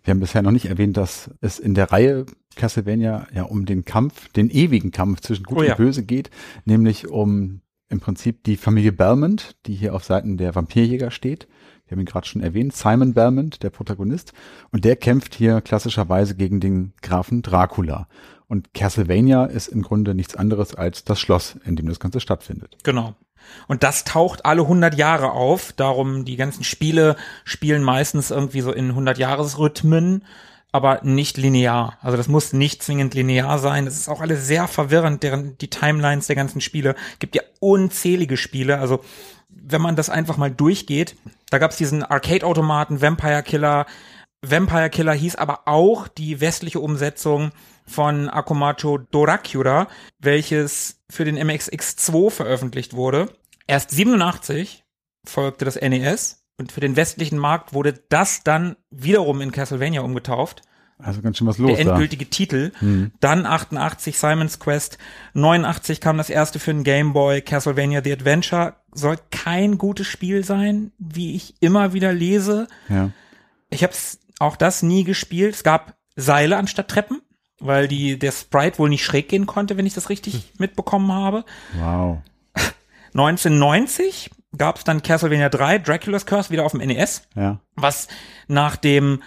Wir 0.03 0.11
haben 0.11 0.19
bisher 0.19 0.41
noch 0.41 0.51
nicht 0.51 0.65
erwähnt, 0.65 0.97
dass 0.97 1.31
es 1.39 1.57
in 1.57 1.73
der 1.73 1.93
Reihe 1.93 2.25
Castlevania 2.57 3.27
ja 3.33 3.43
um 3.43 3.65
den 3.65 3.85
Kampf, 3.85 4.27
den 4.33 4.49
ewigen 4.49 4.91
Kampf 4.91 5.21
zwischen 5.21 5.43
Gut 5.45 5.59
Oh 5.59 5.63
ja. 5.63 5.71
und 5.73 5.77
Böse 5.77 6.03
geht, 6.03 6.29
nämlich 6.65 7.07
um 7.07 7.61
im 7.87 8.01
Prinzip 8.01 8.43
die 8.43 8.57
Familie 8.57 8.91
Belmont, 8.91 9.55
die 9.65 9.73
hier 9.73 9.95
auf 9.95 10.03
Seiten 10.03 10.35
der 10.35 10.53
Vampirjäger 10.53 11.11
steht. 11.11 11.47
Wir 11.89 11.95
haben 11.95 12.02
ihn 12.02 12.06
gerade 12.06 12.28
schon 12.28 12.43
erwähnt, 12.43 12.75
Simon 12.75 13.15
Belmont, 13.15 13.63
der 13.63 13.71
Protagonist, 13.71 14.34
und 14.71 14.86
der 14.86 14.95
kämpft 14.95 15.34
hier 15.34 15.60
klassischerweise 15.62 16.36
gegen 16.36 16.60
den 16.60 16.93
Grafen 17.02 17.41
Dracula. 17.41 18.08
Und 18.47 18.75
Castlevania 18.75 19.45
ist 19.45 19.69
im 19.69 19.82
Grunde 19.82 20.13
nichts 20.13 20.36
anderes 20.36 20.75
als 20.75 21.04
das 21.04 21.19
Schloss, 21.19 21.58
in 21.65 21.75
dem 21.75 21.88
das 21.88 21.99
Ganze 21.99 22.19
stattfindet. 22.19 22.78
Genau. 22.84 23.15
Und 23.67 23.82
das 23.82 24.04
taucht 24.04 24.45
alle 24.45 24.62
100 24.62 24.95
Jahre 24.95 25.32
auf. 25.32 25.73
Darum 25.73 26.25
die 26.25 26.36
ganzen 26.36 26.63
Spiele 26.63 27.15
spielen 27.43 27.84
meistens 27.84 28.30
irgendwie 28.30 28.62
so 28.62 28.71
in 28.71 28.89
100 28.89 29.17
Jahresrhythmen, 29.17 30.25
aber 30.71 31.02
nicht 31.04 31.38
linear. 31.38 31.97
Also 32.02 32.17
das 32.17 32.28
muss 32.28 32.54
nicht 32.54 32.84
zwingend 32.84 33.15
linear 33.15 33.58
sein. 33.58 33.86
Das 33.86 33.95
ist 33.95 34.10
auch 34.10 34.21
alles 34.21 34.45
sehr 34.45 34.67
verwirrend, 34.67 35.23
deren 35.23 35.58
die 35.58 35.69
Timelines 35.69 36.28
der 36.28 36.36
ganzen 36.36 36.62
Spiele. 36.62 36.93
Gibt 37.17 37.36
ja 37.36 37.41
unzählige 37.60 38.38
Spiele. 38.38 38.78
Also 38.78 39.02
wenn 39.49 39.81
man 39.81 39.95
das 39.95 40.09
einfach 40.09 40.38
mal 40.38 40.51
durchgeht, 40.51 41.15
da 41.49 41.57
gab 41.57 41.71
es 41.71 41.77
diesen 41.77 42.03
Arcade-Automaten 42.03 43.01
Vampire 43.01 43.43
Killer. 43.43 43.85
Vampire 44.41 44.89
Killer 44.89 45.13
hieß 45.13 45.35
aber 45.35 45.67
auch 45.67 46.07
die 46.07 46.39
westliche 46.39 46.79
Umsetzung 46.79 47.51
von 47.85 48.29
Akumacho 48.29 48.97
Dorakyura, 48.97 49.88
welches 50.19 51.01
für 51.09 51.25
den 51.25 51.38
MXX2 51.38 52.29
veröffentlicht 52.29 52.93
wurde. 52.93 53.29
Erst 53.67 53.91
87 53.91 54.83
folgte 55.25 55.65
das 55.65 55.75
NES 55.75 56.43
und 56.57 56.71
für 56.71 56.81
den 56.81 56.95
westlichen 56.95 57.38
Markt 57.38 57.73
wurde 57.73 57.93
das 58.09 58.43
dann 58.43 58.75
wiederum 58.91 59.41
in 59.41 59.51
Castlevania 59.51 60.01
umgetauft. 60.01 60.62
Also 61.01 61.21
ganz 61.21 61.38
schön 61.38 61.47
was 61.47 61.57
los 61.57 61.75
Der 61.77 61.85
da. 61.85 61.91
endgültige 61.91 62.29
Titel. 62.29 62.71
Dann 63.21 63.45
88 63.45 64.17
Simon's 64.17 64.59
Quest. 64.59 64.97
89 65.33 66.01
kam 66.01 66.17
das 66.17 66.29
erste 66.29 66.59
für 66.59 66.73
den 66.73 66.83
Game 66.83 67.13
Boy. 67.13 67.41
Castlevania 67.41 68.01
The 68.03 68.12
Adventure 68.13 68.75
soll 68.93 69.17
kein 69.31 69.77
gutes 69.77 70.07
Spiel 70.07 70.43
sein, 70.43 70.91
wie 70.99 71.35
ich 71.35 71.55
immer 71.62 71.93
wieder 71.93 72.12
lese. 72.12 72.67
Ja. 72.89 73.12
Ich 73.69 73.83
habe 73.83 73.93
auch 74.39 74.57
das 74.57 74.83
nie 74.83 75.03
gespielt. 75.05 75.55
Es 75.55 75.63
gab 75.63 75.95
Seile 76.17 76.57
anstatt 76.57 76.89
Treppen, 76.89 77.21
weil 77.59 77.88
die 77.88 78.19
der 78.19 78.33
Sprite 78.33 78.79
wohl 78.79 78.89
nicht 78.89 79.05
schräg 79.05 79.29
gehen 79.29 79.45
konnte, 79.45 79.77
wenn 79.77 79.85
ich 79.85 79.93
das 79.93 80.09
richtig 80.09 80.51
mitbekommen 80.57 81.13
habe. 81.13 81.45
Wow. 81.77 82.17
1990 83.13 84.31
gab 84.57 84.77
es 84.77 84.83
dann 84.83 85.01
Castlevania 85.03 85.49
3, 85.49 85.79
Dracula's 85.79 86.25
Curse, 86.25 86.49
wieder 86.49 86.65
auf 86.65 86.71
dem 86.71 86.81
NES, 86.81 87.21
Ja. 87.35 87.59
was 87.75 88.07
nach 88.47 88.75
dem 88.75 89.21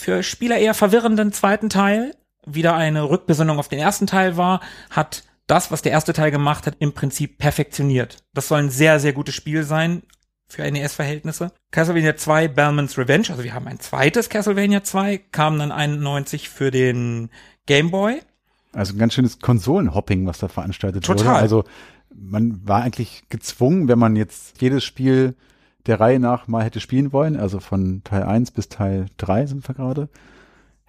für 0.00 0.22
Spieler 0.22 0.58
eher 0.58 0.74
verwirrenden 0.74 1.32
zweiten 1.32 1.68
Teil 1.68 2.14
wieder 2.46 2.74
eine 2.74 3.08
Rückbesinnung 3.08 3.58
auf 3.58 3.68
den 3.68 3.78
ersten 3.78 4.06
Teil 4.06 4.36
war, 4.36 4.60
hat 4.88 5.24
das, 5.46 5.70
was 5.70 5.82
der 5.82 5.92
erste 5.92 6.12
Teil 6.12 6.30
gemacht 6.30 6.66
hat, 6.66 6.76
im 6.78 6.92
Prinzip 6.92 7.38
perfektioniert. 7.38 8.18
Das 8.32 8.48
soll 8.48 8.60
ein 8.60 8.70
sehr, 8.70 9.00
sehr 9.00 9.12
gutes 9.12 9.34
Spiel 9.34 9.62
sein 9.62 10.02
für 10.48 10.68
NES-Verhältnisse. 10.68 11.52
Castlevania 11.70 12.16
2, 12.16 12.48
Belmont's 12.48 12.98
Revenge, 12.98 13.26
also 13.30 13.44
wir 13.44 13.54
haben 13.54 13.68
ein 13.68 13.80
zweites 13.80 14.28
Castlevania 14.28 14.82
2, 14.82 15.18
kam 15.32 15.58
dann 15.58 15.72
91 15.72 16.48
für 16.48 16.70
den 16.70 17.30
Game 17.66 17.90
Boy. 17.90 18.20
Also 18.72 18.94
ein 18.94 18.98
ganz 18.98 19.14
schönes 19.14 19.40
Konsolenhopping, 19.40 20.26
was 20.26 20.38
da 20.38 20.48
veranstaltet 20.48 21.08
wurde. 21.08 21.18
Total. 21.18 21.36
Also 21.40 21.64
man 22.14 22.66
war 22.66 22.82
eigentlich 22.82 23.24
gezwungen, 23.28 23.88
wenn 23.88 23.98
man 23.98 24.16
jetzt 24.16 24.60
jedes 24.60 24.84
Spiel 24.84 25.34
der 25.86 26.00
Reihe 26.00 26.20
nach 26.20 26.48
mal 26.48 26.64
hätte 26.64 26.80
spielen 26.80 27.12
wollen, 27.12 27.36
also 27.36 27.60
von 27.60 28.02
Teil 28.04 28.24
1 28.24 28.50
bis 28.50 28.68
Teil 28.68 29.06
3 29.18 29.46
sind 29.46 29.68
wir 29.68 29.74
gerade, 29.74 30.08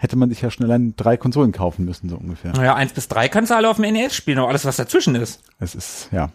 hätte 0.02 0.16
man 0.16 0.30
sich 0.30 0.42
ja 0.42 0.50
schon 0.50 0.66
allein 0.66 0.96
drei 0.98 1.16
Konsolen 1.16 1.52
kaufen 1.52 1.86
müssen, 1.86 2.10
so 2.10 2.18
ungefähr. 2.18 2.54
Naja, 2.54 2.74
eins 2.74 2.92
bis 2.92 3.08
drei 3.08 3.28
kannst 3.28 3.52
du 3.52 3.56
alle 3.56 3.70
auf 3.70 3.78
dem 3.78 3.94
NES 3.94 4.16
spielen, 4.16 4.40
aber 4.40 4.50
alles, 4.50 4.66
was 4.66 4.78
dazwischen 4.78 5.14
ist. 5.14 5.44
Es 5.60 5.76
ist, 5.76 6.10
ja, 6.12 6.32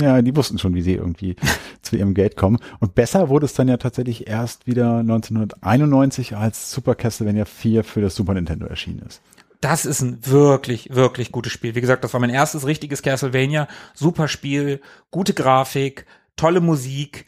ja, 0.00 0.20
die 0.20 0.34
wussten 0.34 0.58
schon, 0.58 0.74
wie 0.74 0.82
sie 0.82 0.94
irgendwie 0.94 1.36
zu 1.82 1.96
ihrem 1.96 2.12
Geld 2.12 2.36
kommen. 2.36 2.58
Und 2.80 2.96
besser 2.96 3.28
wurde 3.28 3.46
es 3.46 3.54
dann 3.54 3.68
ja 3.68 3.76
tatsächlich 3.76 4.26
erst 4.26 4.66
wieder 4.66 4.98
1991, 4.98 6.36
als 6.36 6.72
Super 6.72 6.96
Castlevania 6.96 7.44
4 7.44 7.84
für 7.84 8.00
das 8.00 8.16
Super 8.16 8.34
Nintendo 8.34 8.66
erschienen 8.66 9.02
ist. 9.06 9.22
Das 9.60 9.84
ist 9.86 10.00
ein 10.00 10.26
wirklich, 10.26 10.90
wirklich 10.92 11.30
gutes 11.30 11.52
Spiel. 11.52 11.76
Wie 11.76 11.80
gesagt, 11.80 12.02
das 12.02 12.12
war 12.14 12.20
mein 12.20 12.30
erstes 12.30 12.66
richtiges 12.66 13.02
Castlevania. 13.02 13.68
Super 13.94 14.26
Spiel, 14.26 14.80
gute 15.12 15.34
Grafik, 15.34 16.04
tolle 16.34 16.60
Musik, 16.60 17.26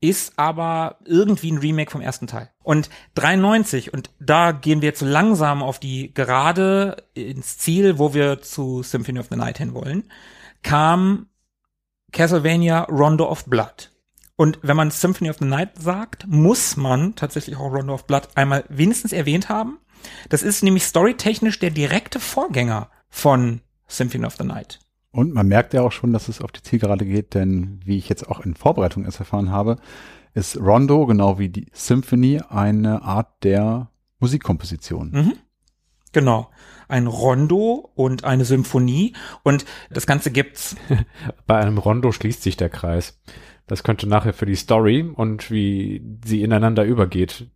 ist 0.00 0.38
aber 0.38 0.96
irgendwie 1.04 1.50
ein 1.50 1.58
Remake 1.58 1.90
vom 1.90 2.00
ersten 2.00 2.26
Teil. 2.26 2.50
Und 2.62 2.90
93, 3.14 3.92
und 3.92 4.10
da 4.20 4.52
gehen 4.52 4.82
wir 4.82 4.88
jetzt 4.88 5.00
langsam 5.00 5.62
auf 5.62 5.78
die 5.78 6.12
Gerade 6.12 7.04
ins 7.14 7.58
Ziel, 7.58 7.98
wo 7.98 8.12
wir 8.12 8.42
zu 8.42 8.82
Symphony 8.82 9.18
of 9.18 9.28
the 9.30 9.36
Night 9.36 9.58
hin 9.58 9.74
wollen, 9.74 10.04
kam 10.62 11.28
Castlevania 12.12 12.82
Rondo 12.84 13.28
of 13.30 13.46
Blood. 13.46 13.90
Und 14.36 14.58
wenn 14.62 14.76
man 14.76 14.90
Symphony 14.90 15.30
of 15.30 15.38
the 15.38 15.46
Night 15.46 15.70
sagt, 15.78 16.26
muss 16.26 16.76
man 16.76 17.14
tatsächlich 17.14 17.56
auch 17.56 17.72
Rondo 17.72 17.94
of 17.94 18.06
Blood 18.06 18.28
einmal 18.34 18.64
wenigstens 18.68 19.12
erwähnt 19.12 19.48
haben. 19.48 19.78
Das 20.28 20.42
ist 20.42 20.62
nämlich 20.62 20.84
storytechnisch 20.84 21.58
der 21.58 21.70
direkte 21.70 22.20
Vorgänger 22.20 22.90
von 23.08 23.62
Symphony 23.88 24.26
of 24.26 24.36
the 24.36 24.44
Night. 24.44 24.78
Und 25.16 25.32
man 25.32 25.48
merkt 25.48 25.72
ja 25.72 25.80
auch 25.80 25.92
schon, 25.92 26.12
dass 26.12 26.28
es 26.28 26.42
auf 26.42 26.52
die 26.52 26.62
Zielgerade 26.62 27.06
geht, 27.06 27.32
denn 27.32 27.80
wie 27.84 27.96
ich 27.96 28.10
jetzt 28.10 28.28
auch 28.28 28.40
in 28.40 28.54
Vorbereitung 28.54 29.06
erst 29.06 29.18
erfahren 29.18 29.50
habe, 29.50 29.76
ist 30.34 30.58
Rondo, 30.58 31.06
genau 31.06 31.38
wie 31.38 31.48
die 31.48 31.68
Symphony, 31.72 32.42
eine 32.50 33.00
Art 33.00 33.42
der 33.42 33.90
Musikkomposition. 34.18 35.10
Mhm. 35.12 35.32
Genau. 36.12 36.50
Ein 36.88 37.06
Rondo 37.06 37.90
und 37.94 38.24
eine 38.24 38.44
Symphonie. 38.44 39.14
Und 39.42 39.64
das 39.90 40.06
Ganze 40.06 40.30
gibt's. 40.30 40.76
Bei 41.46 41.60
einem 41.60 41.78
Rondo 41.78 42.12
schließt 42.12 42.42
sich 42.42 42.58
der 42.58 42.68
Kreis. 42.68 43.18
Das 43.66 43.84
könnte 43.84 44.06
nachher 44.06 44.34
für 44.34 44.46
die 44.46 44.54
Story 44.54 45.00
und 45.02 45.50
wie 45.50 46.04
sie 46.26 46.42
ineinander 46.42 46.84
übergeht 46.84 47.46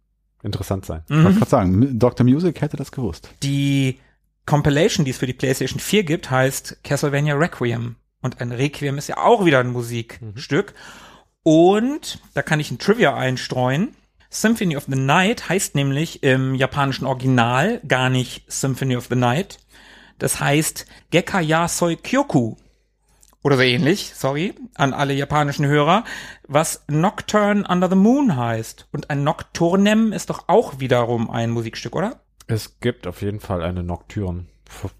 interessant 0.43 0.87
sein. 0.87 1.03
Ich 1.11 1.17
wollte 1.17 1.39
gerade 1.39 1.51
sagen, 1.51 1.99
Dr. 1.99 2.25
Music 2.25 2.63
hätte 2.63 2.79
das 2.79 2.91
gewusst. 2.91 3.29
Die 3.43 3.99
Compilation, 4.47 5.05
die 5.05 5.11
es 5.13 5.19
für 5.19 5.27
die 5.27 5.33
PlayStation 5.33 5.81
4 5.81 6.05
gibt, 6.05 6.31
heißt 6.31 6.79
Castlevania 6.83 7.35
Requiem. 7.35 7.97
Und 8.23 8.41
ein 8.41 8.53
Requiem 8.53 8.99
ist 8.99 9.09
ja 9.09 9.19
auch 9.19 9.45
wieder 9.45 9.61
ein 9.61 9.73
Musikstück. 9.73 10.75
Und 11.43 12.19
da 12.35 12.43
kann 12.43 12.61
ich 12.61 12.71
ein 12.71 12.79
Trivia 12.79 13.17
einstreuen. 13.17 13.95
Symphony 14.29 14.77
of 14.77 14.85
the 14.89 14.99
Night 14.99 15.49
heißt 15.49 15.75
nämlich 15.75 16.23
im 16.23 16.55
japanischen 16.55 17.07
Original 17.07 17.81
gar 17.87 18.11
nicht 18.11 18.45
Symphony 18.51 18.97
of 18.97 19.07
the 19.09 19.17
Night. 19.17 19.59
Das 20.19 20.39
heißt 20.39 20.87
Gekka 21.11 21.41
Yasoi 21.41 21.97
Kyoku. 21.97 22.57
Oder 23.43 23.57
so 23.57 23.63
ähnlich, 23.63 24.13
sorry, 24.15 24.55
an 24.75 24.93
alle 24.93 25.15
japanischen 25.15 25.67
Hörer, 25.67 26.05
was 26.47 26.85
Nocturne 26.89 27.67
Under 27.67 27.89
the 27.89 27.97
Moon 27.97 28.37
heißt. 28.37 28.87
Und 28.93 29.09
ein 29.09 29.25
Nocturnem 29.25 30.13
ist 30.13 30.29
doch 30.29 30.45
auch 30.47 30.79
wiederum 30.79 31.31
ein 31.31 31.51
Musikstück, 31.51 31.97
oder? 31.97 32.21
Es 32.51 32.81
gibt 32.81 33.07
auf 33.07 33.23
jeden 33.23 33.41
Fall 33.41 33.63
eine 33.63 33.83
Nocturne 33.83 34.47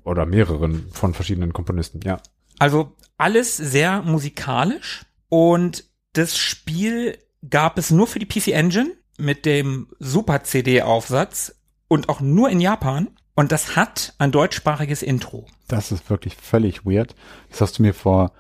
oder 0.05 0.27
mehreren 0.27 0.89
von 0.93 1.15
verschiedenen 1.15 1.53
Komponisten, 1.53 2.01
ja. 2.05 2.21
Also 2.59 2.97
alles 3.17 3.57
sehr 3.57 4.03
musikalisch 4.03 5.05
und 5.29 5.85
das 6.13 6.37
Spiel 6.37 7.19
gab 7.49 7.79
es 7.79 7.91
nur 7.91 8.07
für 8.07 8.19
die 8.19 8.27
PC 8.27 8.49
Engine 8.49 8.93
mit 9.19 9.47
dem 9.47 9.89
Super 9.99 10.43
CD 10.43 10.83
Aufsatz 10.83 11.55
und 11.89 12.09
auch 12.09 12.21
nur 12.21 12.51
in 12.51 12.61
Japan 12.61 13.09
und 13.35 13.53
das 13.53 13.77
hat 13.77 14.15
ein 14.19 14.33
deutschsprachiges 14.33 15.03
Intro. 15.03 15.47
Das 15.69 15.93
ist 15.93 16.11
wirklich 16.11 16.37
völlig 16.37 16.85
weird. 16.85 17.15
Das 17.49 17.61
hast 17.61 17.79
du 17.79 17.83
mir 17.83 17.95
vor, 17.95 18.33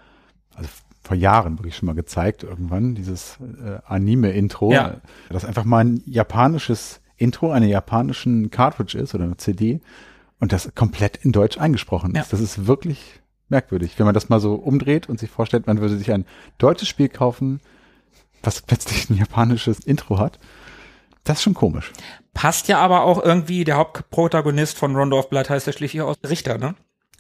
also 0.55 0.69
vor 1.03 1.17
Jahren 1.17 1.59
wirklich 1.59 1.77
schon 1.77 1.87
mal 1.87 1.95
gezeigt, 1.95 2.43
irgendwann, 2.43 2.95
dieses 2.95 3.39
äh, 3.41 3.79
Anime-Intro. 3.87 4.73
Ja. 4.73 5.01
Das 5.31 5.45
einfach 5.45 5.65
mal 5.65 5.85
ein 5.85 6.03
japanisches 6.07 7.00
Intro 7.21 7.51
einer 7.53 7.67
japanischen 7.67 8.51
Cartridge 8.51 8.99
ist 8.99 9.15
oder 9.15 9.25
eine 9.25 9.37
CD 9.37 9.81
und 10.39 10.53
das 10.53 10.75
komplett 10.75 11.19
in 11.19 11.33
Deutsch 11.33 11.59
eingesprochen 11.59 12.13
ist. 12.13 12.17
Ja. 12.17 12.27
Das 12.31 12.41
ist 12.41 12.67
wirklich 12.67 13.21
merkwürdig, 13.49 13.99
wenn 13.99 14.07
man 14.07 14.15
das 14.15 14.29
mal 14.29 14.41
so 14.41 14.55
umdreht 14.55 15.09
und 15.09 15.19
sich 15.19 15.31
vorstellt, 15.31 15.67
man 15.67 15.81
würde 15.81 15.97
sich 15.97 16.13
ein 16.13 16.25
deutsches 16.59 16.89
Spiel 16.89 17.09
kaufen, 17.09 17.61
was 18.43 18.63
plötzlich 18.63 19.11
ein 19.11 19.17
japanisches 19.17 19.81
Intro 19.81 20.19
hat. 20.19 20.39
Das 21.25 21.39
ist 21.39 21.43
schon 21.43 21.55
komisch. 21.55 21.93
Passt 22.33 22.69
ja 22.69 22.79
aber 22.79 23.03
auch 23.03 23.23
irgendwie, 23.23 23.65
der 23.65 23.77
Hauptprotagonist 23.77 24.79
von 24.79 24.97
Rondo 24.97 25.19
of 25.19 25.29
Blood 25.29 25.51
heißt 25.51 25.67
ja 25.67 25.73
schließlich 25.73 26.01
aus 26.01 26.17
Richter, 26.27 26.57
ne? 26.57 26.75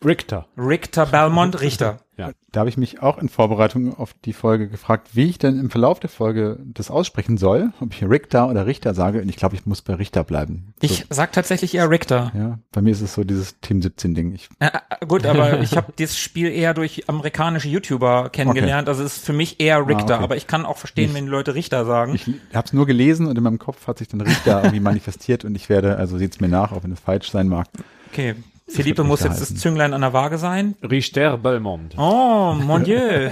Richter. 0.05 0.47
Richter 0.57 1.07
Belmont 1.07 1.61
Richter. 1.61 1.99
Ja. 2.17 2.31
Da 2.53 2.61
habe 2.61 2.69
ich 2.69 2.77
mich 2.77 3.01
auch 3.03 3.17
in 3.17 3.31
Vorbereitung 3.31 3.97
auf 3.97 4.13
die 4.27 4.35
Folge 4.35 4.69
gefragt, 4.69 5.09
wie 5.15 5.25
ich 5.27 5.39
denn 5.39 5.59
im 5.59 5.71
Verlauf 5.71 6.01
der 6.01 6.11
Folge 6.11 6.59
das 6.67 6.91
aussprechen 6.91 7.39
soll, 7.39 7.73
ob 7.81 7.95
ich 7.95 8.03
Richter 8.05 8.49
oder 8.51 8.67
Richter 8.67 8.93
sage. 8.93 9.23
Und 9.23 9.29
ich 9.31 9.37
glaube, 9.37 9.55
ich 9.57 9.65
muss 9.65 9.81
bei 9.81 9.95
Richter 9.95 10.23
bleiben. 10.25 10.75
Ich 10.83 11.07
sag 11.09 11.33
tatsächlich 11.33 11.75
eher 11.75 11.89
Richter. 11.89 12.31
So, 12.35 12.39
ja, 12.39 12.59
bei 12.73 12.83
mir 12.83 12.91
ist 12.93 13.01
es 13.01 13.15
so 13.15 13.25
dieses 13.25 13.59
Team 13.61 13.81
17 13.81 14.15
Ding. 14.15 14.35
Ich, 14.35 14.51
Äh, 14.59 14.67
äh, 14.67 15.07
gut, 15.07 15.25
aber 15.25 15.61
ich 15.63 15.77
habe 15.79 15.93
dieses 15.99 16.19
Spiel 16.19 16.51
eher 16.51 16.75
durch 16.75 17.09
amerikanische 17.09 17.69
YouTuber 17.69 18.29
kennengelernt. 18.31 18.89
Also 18.89 19.03
es 19.03 19.17
ist 19.19 19.25
für 19.25 19.33
mich 19.33 19.59
eher 19.61 19.87
Richter, 19.89 20.17
okay. 20.17 20.25
aber 20.25 20.37
ich 20.37 20.47
kann 20.47 20.67
auch 20.67 20.77
verstehen, 20.77 21.11
Ich- 21.11 21.15
wenn 21.17 21.25
die 21.25 21.31
Leute 21.31 21.55
Richter 21.55 21.87
sagen. 21.87 22.15
ich 22.15 22.27
habe 22.55 22.67
es 22.67 22.73
nur 22.75 22.85
gelesen 22.87 23.27
und 23.29 23.39
in 23.39 23.43
meinem 23.45 23.59
Kopf 23.59 23.87
hat 23.87 23.97
sich 23.99 24.09
dann 24.09 24.21
Richter 24.21 24.59
irgendwie 24.63 24.81
manifestiert 24.81 25.47
und 25.47 25.55
ich 25.55 25.71
werde, 25.71 25.97
also 25.97 26.19
seht's 26.19 26.41
mir 26.41 26.49
nach, 26.49 26.73
auch 26.73 26.83
wenn 26.85 26.93
es 26.93 27.01
falsch 27.01 27.31
sein 27.31 27.49
mag. 27.49 27.67
okay, 28.13 28.35
Philippe 28.71 29.05
muss 29.05 29.23
jetzt 29.23 29.41
das. 29.41 29.55
Zünglein 29.55 29.93
an 29.95 30.01
der 30.01 30.13
Waage 30.13 30.39
sein. 30.39 30.75
Richter 30.83 31.39
Belmont. 31.39 31.95
Oh, 31.99 32.55
mon 32.55 32.85
Dieu. 32.85 33.31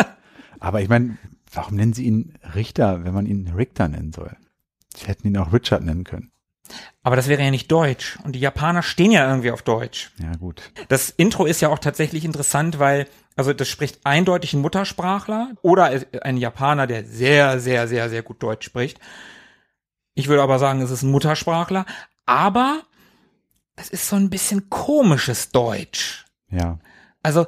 Aber 0.60 0.80
ich 0.80 0.88
meine, 0.88 1.18
warum 1.52 1.76
nennen 1.76 1.92
sie 1.92 2.04
ihn 2.04 2.34
Richter, 2.54 3.04
wenn 3.04 3.14
man 3.14 3.26
ihn 3.26 3.52
Richter 3.56 3.88
nennen 3.88 4.12
soll? 4.12 4.36
Sie 4.96 5.06
hätten 5.06 5.28
ihn 5.28 5.36
auch 5.36 5.52
Richard 5.52 5.82
nennen 5.82 6.04
können. 6.04 6.30
aber 7.02 7.16
das 7.16 7.28
wäre 7.28 7.42
ja 7.42 7.50
nicht 7.50 7.70
Deutsch. 7.70 8.18
Und 8.24 8.32
die 8.32 8.40
Japaner 8.40 8.82
stehen 8.82 9.10
ja 9.10 9.28
irgendwie 9.28 9.50
auf 9.50 9.62
Deutsch. 9.62 10.10
Ja, 10.18 10.32
gut. 10.36 10.62
Das 10.88 11.10
Intro 11.10 11.44
ist 11.44 11.60
ja 11.60 11.68
auch 11.68 11.78
tatsächlich 11.78 12.24
interessant, 12.24 12.78
weil, 12.78 13.06
also 13.36 13.52
das 13.52 13.68
spricht 13.68 14.00
eindeutig 14.04 14.54
ein 14.54 14.62
Muttersprachler 14.62 15.50
oder 15.62 16.00
ein 16.22 16.38
Japaner, 16.38 16.86
der 16.86 17.04
sehr, 17.04 17.60
sehr, 17.60 17.86
sehr, 17.88 18.08
sehr 18.08 18.22
gut 18.22 18.42
Deutsch 18.42 18.64
spricht. 18.64 18.98
Ich 20.14 20.28
würde 20.28 20.42
aber 20.42 20.58
sagen, 20.58 20.80
es 20.80 20.90
ist 20.90 21.02
ein 21.02 21.10
Muttersprachler, 21.10 21.84
aber 22.24 22.82
es 23.76 23.90
ist 23.90 24.08
so 24.08 24.16
ein 24.16 24.30
bisschen 24.30 24.70
komisches 24.70 25.50
Deutsch. 25.50 26.24
Ja. 26.50 26.78
Also 27.22 27.46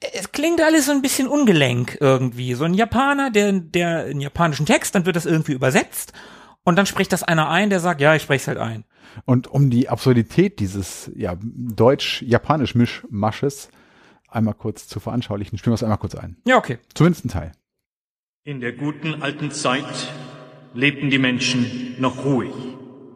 es 0.00 0.32
klingt 0.32 0.60
alles 0.60 0.86
so 0.86 0.92
ein 0.92 1.02
bisschen 1.02 1.28
ungelenk 1.28 1.98
irgendwie. 2.00 2.54
So 2.54 2.64
ein 2.64 2.74
Japaner, 2.74 3.30
der, 3.30 3.52
der 3.52 4.06
einen 4.06 4.20
japanischen 4.20 4.66
Text, 4.66 4.92
dann 4.94 5.06
wird 5.06 5.16
das 5.16 5.24
irgendwie 5.26 5.52
übersetzt 5.52 6.12
und 6.64 6.76
dann 6.76 6.86
spricht 6.86 7.12
das 7.12 7.22
einer 7.22 7.48
ein, 7.48 7.70
der 7.70 7.80
sagt, 7.80 8.00
ja, 8.00 8.14
ich 8.14 8.22
spreche 8.22 8.42
es 8.42 8.48
halt 8.48 8.58
ein. 8.58 8.84
Und 9.24 9.48
um 9.48 9.70
die 9.70 9.88
Absurdität 9.88 10.60
dieses 10.60 11.10
ja, 11.16 11.36
deutsch-japanisch-Mischmasches 11.40 13.70
einmal 14.28 14.54
kurz 14.54 14.86
zu 14.86 15.00
veranschaulichen, 15.00 15.58
spielen 15.58 15.72
wir 15.72 15.76
es 15.76 15.82
einmal 15.82 15.98
kurz 15.98 16.14
ein. 16.14 16.36
Ja, 16.46 16.58
okay. 16.58 16.78
Zumindest 16.94 17.24
ein 17.24 17.30
Teil. 17.30 17.50
In 18.44 18.60
der 18.60 18.70
guten 18.72 19.20
alten 19.22 19.50
Zeit 19.50 20.12
lebten 20.74 21.10
die 21.10 21.18
Menschen 21.18 21.96
noch 21.98 22.24
ruhig 22.24 22.52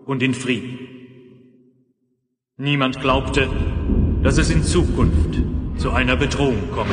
und 0.06 0.20
in 0.22 0.34
Frieden. 0.34 0.91
Niemand 2.62 3.00
glaubte, 3.00 3.48
dass 4.22 4.38
es 4.38 4.48
in 4.48 4.62
Zukunft 4.62 5.42
zu 5.78 5.90
einer 5.90 6.14
Bedrohung 6.14 6.62
würde. 6.70 6.90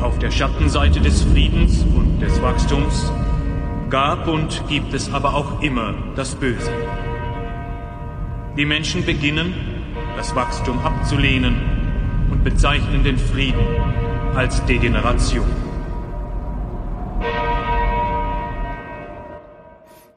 Auf 0.00 0.18
der 0.18 0.30
Schattenseite 0.30 0.98
des 0.98 1.24
Friedens 1.24 1.84
und 1.94 2.20
des 2.20 2.40
Wachstums 2.40 3.12
gab 3.90 4.28
und 4.28 4.66
gibt 4.66 4.94
es 4.94 5.12
aber 5.12 5.34
auch 5.34 5.60
immer 5.60 5.92
das 6.16 6.36
Böse. 6.36 6.72
Die 8.56 8.64
Menschen 8.64 9.04
beginnen, 9.04 9.52
das 10.16 10.34
Wachstum 10.34 10.78
abzulehnen 10.78 11.54
und 12.30 12.44
bezeichnen 12.44 13.04
den 13.04 13.18
Frieden 13.18 13.66
als 14.34 14.64
Degeneration. 14.66 15.48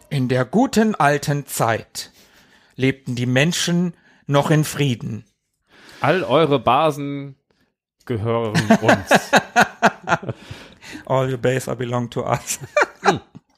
In 0.10 0.28
der 0.28 0.46
guten 0.46 0.96
alten 0.96 1.48
Zeit 1.48 2.12
lebten 2.76 3.16
die 3.16 3.26
Menschen 3.26 3.96
noch 4.28 4.52
in 4.52 4.64
Frieden. 4.64 5.26
All 6.02 6.24
eure 6.24 6.60
Basen 6.60 7.36
gehören 8.06 8.54
uns. 8.82 9.32
All 11.06 11.30
your 11.30 11.38
base 11.38 11.68
are 11.68 11.78
belong 11.78 12.10
to 12.12 12.24
us. 12.26 12.60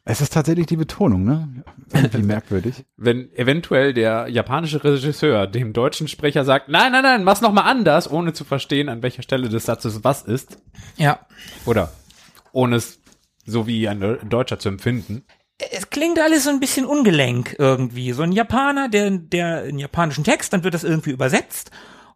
Es 0.07 0.21
ist 0.21 0.33
tatsächlich 0.33 0.67
die 0.67 0.75
Betonung, 0.75 1.23
ne? 1.23 1.63
Irgendwie 1.91 2.21
merkwürdig. 2.21 2.85
Wenn 2.95 3.33
eventuell 3.33 3.91
der 3.93 4.27
japanische 4.27 4.83
Regisseur 4.83 5.47
dem 5.47 5.73
deutschen 5.73 6.07
Sprecher 6.07 6.45
sagt, 6.45 6.69
nein, 6.69 6.91
nein, 6.91 7.01
nein, 7.01 7.23
mach's 7.23 7.41
nochmal 7.41 7.65
anders, 7.65 8.09
ohne 8.09 8.31
zu 8.33 8.43
verstehen, 8.43 8.87
an 8.87 9.01
welcher 9.01 9.23
Stelle 9.23 9.49
des 9.49 9.65
Satzes 9.65 10.03
was 10.03 10.21
ist. 10.21 10.59
ja. 10.97 11.19
Oder 11.65 11.91
ohne 12.51 12.75
es 12.77 12.99
so 13.45 13.67
wie 13.67 13.87
ein 13.87 13.99
Deutscher 14.29 14.59
zu 14.59 14.69
empfinden. 14.69 15.25
Es 15.71 15.89
klingt 15.89 16.19
alles 16.19 16.43
so 16.43 16.51
ein 16.51 16.59
bisschen 16.59 16.85
ungelenk 16.85 17.55
irgendwie. 17.57 18.11
So 18.11 18.23
ein 18.23 18.31
Japaner, 18.31 18.89
der, 18.89 19.09
der 19.09 19.63
einen 19.63 19.79
japanischen 19.79 20.23
Text, 20.23 20.53
dann 20.53 20.63
wird 20.63 20.73
das 20.73 20.83
irgendwie 20.83 21.11
übersetzt 21.11 21.71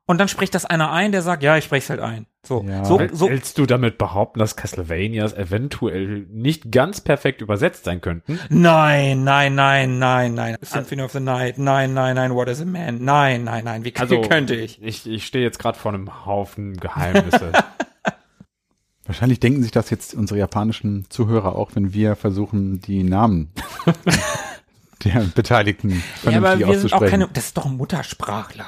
und 0.09 0.17
dann 0.17 0.27
spricht 0.27 0.55
das 0.55 0.65
einer 0.65 0.91
ein, 0.91 1.11
der 1.11 1.21
sagt, 1.21 1.43
ja, 1.43 1.55
ich 1.55 1.65
spreche 1.65 1.83
es 1.83 1.89
halt 1.91 1.99
ein. 1.99 2.25
So, 2.43 2.65
Ja. 2.67 2.83
so, 2.83 2.99
so, 3.11 3.29
Willst 3.29 3.59
du 3.59 3.67
damit 3.67 3.99
behaupten, 3.99 4.39
dass 4.39 4.55
Castlevanias 4.55 5.33
eventuell 5.33 6.25
nicht 6.31 6.71
ganz 6.71 6.99
perfekt 6.99 7.41
übersetzt 7.41 7.83
sein 7.85 8.01
könnten? 8.01 8.39
nein, 8.49 9.23
nein, 9.23 9.53
nein, 9.53 9.99
nein, 9.99 10.33
nein. 10.33 10.57
Symphony 10.63 11.03
of 11.03 11.11
the 11.11 11.19
Night, 11.19 11.59
nein, 11.59 11.93
nein, 11.93 12.15
nein, 12.15 12.33
What 12.33 12.47
is 12.47 12.59
a 12.59 12.65
Man? 12.65 13.03
Nein, 13.03 13.43
nein, 13.43 13.63
nein, 13.65 13.85
wie, 13.85 13.95
Also 13.97 14.15
wie 14.23 14.27
könnte 14.27 14.55
ich? 14.55 14.81
Ich, 14.81 15.07
ich 15.07 15.27
stehe 15.27 15.43
jetzt 15.43 15.59
gerade 15.59 15.77
vor 15.77 15.93
einem 15.93 16.25
Haufen 16.25 16.75
Geheimnisse. 16.77 17.51
Wahrscheinlich 19.05 19.39
denken 19.39 19.61
sich 19.61 19.71
das 19.71 19.91
jetzt 19.91 20.15
unsere 20.15 20.39
japanischen 20.39 21.05
Zuhörer 21.09 21.55
auch, 21.55 21.71
wenn 21.75 21.93
wir 21.93 22.15
versuchen, 22.15 22.81
die 22.81 23.03
Namen 23.03 23.51
der 25.03 25.21
Beteiligten 25.35 25.89
Ja, 26.23 26.31
vernünftig 26.31 26.35
aber 26.35 26.59
wir 26.59 26.65
sind 26.65 26.67
auch 26.67 26.75
auszusprechen. 26.97 27.11
keine, 27.11 27.27
das 27.31 27.45
ist 27.45 27.57
doch 27.57 27.65
ein 27.67 27.77
Muttersprachler. 27.77 28.65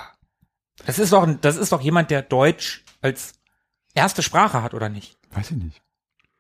Das 0.86 1.00
ist 1.00 1.14
doch, 1.14 1.24
ein- 1.24 1.40
das 1.42 1.58
ist 1.58 1.72
doch 1.72 1.82
jemand, 1.82 2.10
der 2.12 2.22
Deutsch 2.22 2.84
als 3.02 3.34
erste 3.94 4.24
Sprache 4.24 4.62
hat, 4.64 4.74
oder 4.74 4.90
nicht? 4.90 5.18
Weiß 5.32 5.52
ich 5.52 5.58
nicht. 5.58 5.82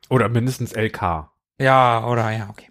Oder 0.09 0.29
mindestens 0.29 0.73
LK. 0.73 1.29
Ja, 1.59 2.05
oder, 2.05 2.29
ja, 2.31 2.49
okay. 2.49 2.67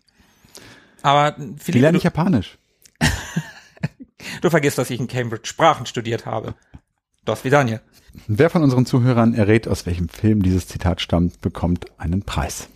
Aber 1.03 1.33
Die 1.33 1.57
Philippe, 1.59 1.81
lerne 1.83 1.93
du, 1.93 1.99
ich 1.99 2.05
Japanisch. 2.05 2.59
du 4.43 4.51
vergisst, 4.51 4.79
dass 4.79 4.91
ich 4.91 5.01
in 5.01 5.09
Cambridge 5.09 5.47
Sprachen 5.47 5.87
studiert 5.87 6.27
habe. 6.27 6.55
Das 7.25 7.45
wie 7.45 7.51
Daniel. 7.51 7.81
Wer 8.27 8.51
von 8.51 8.63
unseren 8.63 8.87
Zuhörern 8.87 9.35
errät, 9.35 9.69
aus 9.69 9.87
welchem 9.87 10.09
Film 10.09 10.43
dieses 10.43 10.67
Zitat 10.67 11.01
stammt, 11.01 11.41
bekommt 11.41 11.87
einen 11.99 12.23
Preis. 12.23 12.69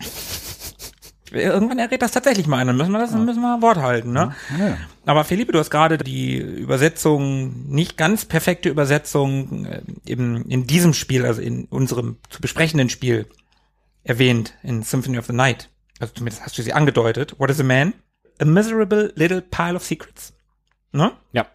Irgendwann 1.41 1.79
errät 1.79 2.01
das 2.01 2.11
tatsächlich 2.11 2.47
mal 2.47 2.57
einer. 2.57 2.73
Müssen 2.73 2.91
wir 2.91 2.99
das, 2.99 3.11
müssen 3.11 3.41
wir 3.41 3.61
Wort 3.61 3.77
halten, 3.77 4.11
ne? 4.13 4.35
Ja, 4.57 4.67
ja. 4.69 4.77
Aber 5.05 5.23
Philippe, 5.23 5.51
du 5.51 5.59
hast 5.59 5.69
gerade 5.69 5.97
die 5.97 6.37
Übersetzung, 6.37 7.67
nicht 7.67 7.97
ganz 7.97 8.25
perfekte 8.25 8.69
Übersetzung 8.69 9.65
äh, 9.65 9.81
im, 10.05 10.49
in 10.49 10.67
diesem 10.67 10.93
Spiel, 10.93 11.25
also 11.25 11.41
in 11.41 11.65
unserem 11.65 12.17
zu 12.29 12.41
besprechenden 12.41 12.89
Spiel 12.89 13.27
erwähnt, 14.03 14.53
in 14.63 14.83
Symphony 14.83 15.17
of 15.17 15.25
the 15.25 15.33
Night. 15.33 15.69
Also 15.99 16.13
zumindest 16.13 16.43
hast 16.43 16.57
du 16.57 16.61
sie 16.61 16.73
angedeutet. 16.73 17.35
What 17.37 17.49
is 17.49 17.59
a 17.59 17.63
man? 17.63 17.93
A 18.39 18.45
miserable 18.45 19.13
little 19.15 19.41
pile 19.41 19.75
of 19.75 19.83
secrets. 19.83 20.33
Ne? 20.91 21.11
Ja. 21.31 21.45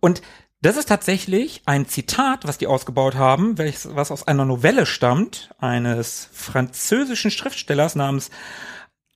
Und 0.00 0.22
das 0.64 0.78
ist 0.78 0.88
tatsächlich 0.88 1.60
ein 1.66 1.86
Zitat, 1.86 2.46
was 2.48 2.56
die 2.56 2.66
ausgebaut 2.66 3.16
haben, 3.16 3.58
welches, 3.58 3.94
was 3.94 4.10
aus 4.10 4.26
einer 4.26 4.46
Novelle 4.46 4.86
stammt, 4.86 5.50
eines 5.58 6.30
französischen 6.32 7.30
Schriftstellers 7.30 7.96
namens, 7.96 8.30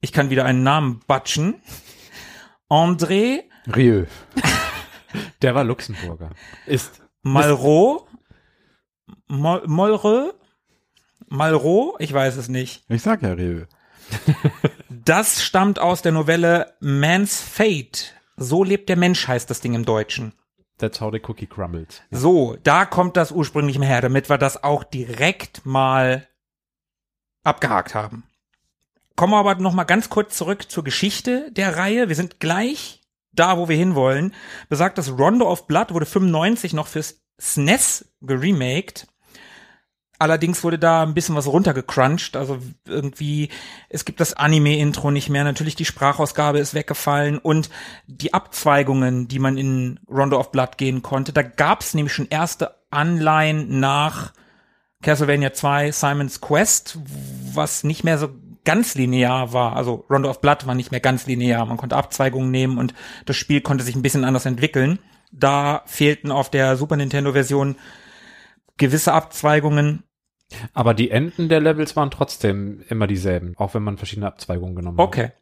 ich 0.01 0.13
kann 0.13 0.31
wieder 0.31 0.45
einen 0.45 0.63
Namen 0.63 1.01
batschen, 1.07 1.63
André 2.69 3.45
Rieu. 3.75 4.07
Der 5.43 5.55
war 5.55 5.65
Luxemburger. 5.65 6.31
Ist. 6.67 7.03
Malraux, 7.23 8.07
Mol 9.27 9.63
Molreux, 9.67 10.35
Malraux, 11.29 11.97
ich 11.99 12.13
weiß 12.13 12.37
es 12.37 12.49
nicht. 12.49 12.85
Ich 12.89 13.03
sag 13.03 13.23
ja 13.23 13.33
Rieu. 13.33 13.65
Das 15.09 15.43
stammt 15.43 15.79
aus 15.79 16.03
der 16.03 16.13
Novelle 16.13 16.75
Man's 16.81 17.41
Fate. 17.41 18.15
So 18.37 18.63
lebt 18.63 18.91
der 18.91 18.97
Mensch, 18.97 19.27
heißt 19.27 19.49
das 19.49 19.63
Ding 19.63 19.73
im 19.73 19.87
Deutschen. 19.87 20.35
That's 20.77 21.01
how 21.01 21.11
the 21.11 21.21
cookie 21.27 21.47
crumbled. 21.47 22.03
So, 22.11 22.57
da 22.63 22.85
kommt 22.85 23.17
das 23.17 23.33
ursprünglich 23.33 23.79
her, 23.81 24.03
damit 24.03 24.29
wir 24.29 24.37
das 24.37 24.63
auch 24.63 24.85
direkt 24.85 25.65
mal 25.65 26.29
abgehakt 27.43 27.95
haben. 27.95 28.25
Kommen 29.19 29.33
wir 29.33 29.39
aber 29.39 29.57
noch 29.57 29.73
mal 29.73 29.83
ganz 29.83 30.11
kurz 30.11 30.37
zurück 30.37 30.71
zur 30.71 30.85
Geschichte 30.85 31.51
der 31.51 31.77
Reihe. 31.77 32.09
Wir 32.09 32.15
sind 32.15 32.39
gleich 32.39 33.01
da, 33.33 33.59
wo 33.59 33.69
wir 33.69 33.77
hinwollen. 33.77 34.33
Besagt, 34.69 34.97
das 34.97 35.11
Rondo 35.11 35.51
of 35.51 35.67
Blood 35.67 35.93
wurde 35.93 36.07
95 36.07 36.73
noch 36.73 36.87
fürs 36.87 37.21
SNES 37.41 38.13
geremaked. 38.21 39.09
Allerdings 40.21 40.63
wurde 40.63 40.79
da 40.79 41.03
ein 41.03 41.15
bisschen 41.15 41.35
was 41.35 41.49
runtergecrunched. 41.49 42.37
Also 42.37 42.61
irgendwie, 42.87 43.49
es 43.89 44.05
gibt 44.05 44.21
das 44.21 44.35
Anime-Intro 44.35 45.11
nicht 45.11 45.31
mehr. 45.31 45.43
Natürlich 45.43 45.75
die 45.75 45.85
Sprachausgabe 45.85 46.61
ist 46.61 46.75
weggefallen 46.75 47.39
und 47.39 47.71
die 48.07 48.35
Abzweigungen, 48.35 49.27
die 49.27 49.41
man 49.41 49.59
in 49.59 49.99
Rondo 50.09 50.39
of 50.39 50.53
Blood 50.53 50.79
gehen 50.79 51.03
konnte. 51.03 51.33
Da 51.33 51.43
gab 51.43 51.81
es 51.81 51.93
nämlich 51.93 52.13
schon 52.13 52.29
erste 52.31 52.77
Anleihen 52.91 53.81
nach 53.81 54.33
Castlevania 55.03 55.53
2 55.53 55.91
Simon's 55.91 56.41
Quest, 56.41 57.01
was 57.53 57.83
nicht 57.83 58.05
mehr 58.05 58.19
so 58.19 58.29
ganz 58.69 58.95
linear 58.97 59.55
war. 59.55 59.77
Also 59.77 60.05
Rondo 60.11 60.29
of 60.29 60.43
Blood 60.43 60.67
war 60.67 60.75
nicht 60.75 60.91
mehr 60.91 61.01
ganz 61.01 61.27
linear. 61.27 61.65
Man 61.65 61.79
konnte 61.79 61.97
Abzweigungen 61.97 62.51
nehmen 62.51 62.77
und 62.77 62.93
das 63.25 63.39
Spiel 63.39 63.63
konnte 63.63 63.83
sich 63.83 63.97
ein 63.97 64.03
bisschen 64.03 64.25
anders 64.25 64.45
entwickeln. 64.45 64.99
Da 65.33 65.85
fehlten 65.87 66.31
auf 66.31 66.51
der 66.51 66.77
Super 66.77 66.97
Nintendo 66.97 67.33
Version 67.33 67.77
gewisse 68.77 69.15
Abzweigungen. 69.15 70.03
Aber 70.75 70.93
die 70.93 71.11
Enden 71.11 71.49
der 71.49 71.61
Levels 71.61 71.97
waren 71.97 72.11
trotzdem 72.11 72.85
immer 72.91 73.07
dieselben, 73.07 73.55
auch 73.57 73.73
wenn 73.73 73.83
man 73.83 73.97
verschiedene 73.97 74.27
Abzweigungen 74.27 74.77
genommen 74.77 74.99
hat. 74.99 75.07
Okay. 75.07 75.33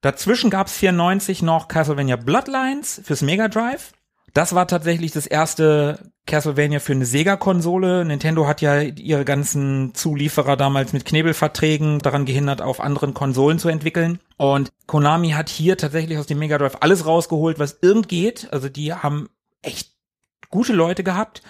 Dazwischen 0.00 0.50
gab's 0.50 0.76
94 0.76 1.42
noch 1.42 1.68
Castlevania 1.68 2.16
Bloodlines 2.16 3.00
fürs 3.04 3.22
Mega 3.22 3.46
Drive. 3.46 3.92
Das 4.34 4.52
war 4.52 4.66
tatsächlich 4.66 5.12
das 5.12 5.28
erste 5.28 6.10
Castlevania 6.26 6.80
für 6.80 6.92
eine 6.92 7.06
Sega-Konsole. 7.06 8.04
Nintendo 8.04 8.48
hat 8.48 8.60
ja 8.60 8.80
ihre 8.80 9.24
ganzen 9.24 9.94
Zulieferer 9.94 10.56
damals 10.56 10.92
mit 10.92 11.04
Knebelverträgen 11.04 12.00
daran 12.00 12.24
gehindert, 12.24 12.60
auf 12.60 12.80
anderen 12.80 13.14
Konsolen 13.14 13.60
zu 13.60 13.68
entwickeln. 13.68 14.18
Und 14.36 14.72
Konami 14.86 15.30
hat 15.30 15.48
hier 15.48 15.76
tatsächlich 15.76 16.18
aus 16.18 16.26
dem 16.26 16.40
Mega 16.40 16.58
Drive 16.58 16.78
alles 16.80 17.06
rausgeholt, 17.06 17.60
was 17.60 17.78
irgend 17.80 18.08
geht. 18.08 18.48
Also 18.52 18.68
die 18.68 18.92
haben 18.92 19.28
echt 19.62 19.92
gute 20.50 20.72
Leute 20.72 21.04
gehabt. 21.04 21.42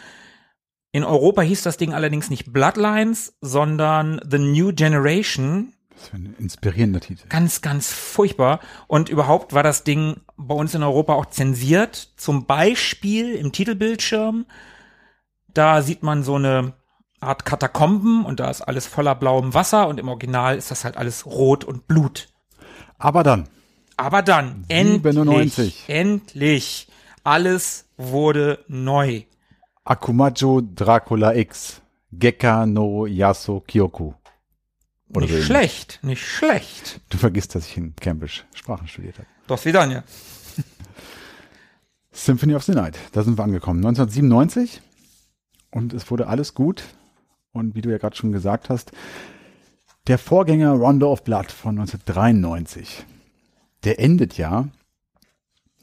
In 0.93 1.05
Europa 1.05 1.43
hieß 1.43 1.63
das 1.63 1.79
Ding 1.79 1.95
allerdings 1.95 2.29
nicht 2.29 2.53
Bloodlines, 2.53 3.35
sondern 3.41 4.21
The 4.31 4.39
New 4.39 4.73
Generation. 4.75 5.74
Das 5.95 6.05
ist 6.05 6.15
ein 6.15 6.35
inspirierender 6.39 7.01
Titel. 7.01 7.27
Ganz, 7.29 7.61
ganz 7.61 7.93
furchtbar. 7.93 8.61
Und 8.87 9.09
überhaupt 9.09 9.53
war 9.53 9.63
das 9.63 9.85
Ding 9.85 10.21
bei 10.37 10.55
uns 10.55 10.75
in 10.75 10.83
Europa 10.83 11.15
auch 11.15 11.27
zensiert. 11.27 12.11
Zum 12.17 12.47
Beispiel 12.47 13.35
im 13.35 13.53
Titelbildschirm. 13.53 14.47
Da 15.49 15.83
sieht 15.83 16.03
man 16.03 16.23
so 16.25 16.35
eine 16.35 16.75
Art 17.21 17.45
Katakomben 17.45 18.25
und 18.25 18.41
da 18.41 18.51
ist 18.51 18.61
alles 18.61 18.87
voller 18.87 19.15
blauem 19.15 19.55
Wasser 19.55 19.89
und 19.89 19.99
im 19.99 20.09
Original 20.09 20.57
ist 20.57 20.71
das 20.71 20.85
halt 20.85 20.97
alles 20.97 21.27
rot 21.27 21.65
und 21.65 21.87
Blut. 21.87 22.29
Aber 22.99 23.23
dann, 23.23 23.49
Aber 23.97 24.23
dann, 24.23 24.65
endlich, 24.69 25.15
97. 25.15 25.85
endlich, 25.89 26.89
alles 27.23 27.87
wurde 27.97 28.65
neu. 28.69 29.23
Akumajo 29.85 30.61
Dracula 30.61 31.35
X, 31.35 31.81
Gekka 32.13 32.67
no 32.67 33.07
Yaso 33.07 33.61
Kyoku. 33.61 34.13
Oder 35.09 35.27
nicht 35.27 35.37
so 35.37 35.43
schlecht, 35.43 36.01
nicht 36.03 36.25
schlecht. 36.25 37.01
Du 37.11 37.19
vergisst, 37.19 37.55
dass 37.55 37.67
ich 37.67 37.77
in 37.77 37.95
Cambridge 37.97 38.43
Sprachen 38.55 38.89
studiert 38.89 39.19
habe. 39.19 39.29
Das 39.47 39.65
wieder, 39.65 39.85
ja. 39.87 40.03
Symphony 42.13 42.55
of 42.55 42.65
the 42.65 42.73
Night, 42.73 42.99
da 43.13 43.23
sind 43.23 43.39
wir 43.39 43.45
angekommen. 43.45 43.85
1997 43.85 44.81
und 45.71 45.93
es 45.93 46.11
wurde 46.11 46.27
alles 46.27 46.55
gut. 46.55 46.85
Und 47.53 47.75
wie 47.75 47.83
du 47.83 47.91
ja 47.91 47.99
gerade 47.99 48.17
schon 48.17 48.33
gesagt 48.33 48.69
hast, 48.69 48.93
der 50.07 50.19
Vorgänger 50.19 50.73
Rondo 50.73 51.11
of 51.11 51.25
Blood 51.25 51.53
von 51.53 51.79
1993, 51.79 53.05
der 53.85 54.01
endet 54.01 54.37
ja 54.37 54.69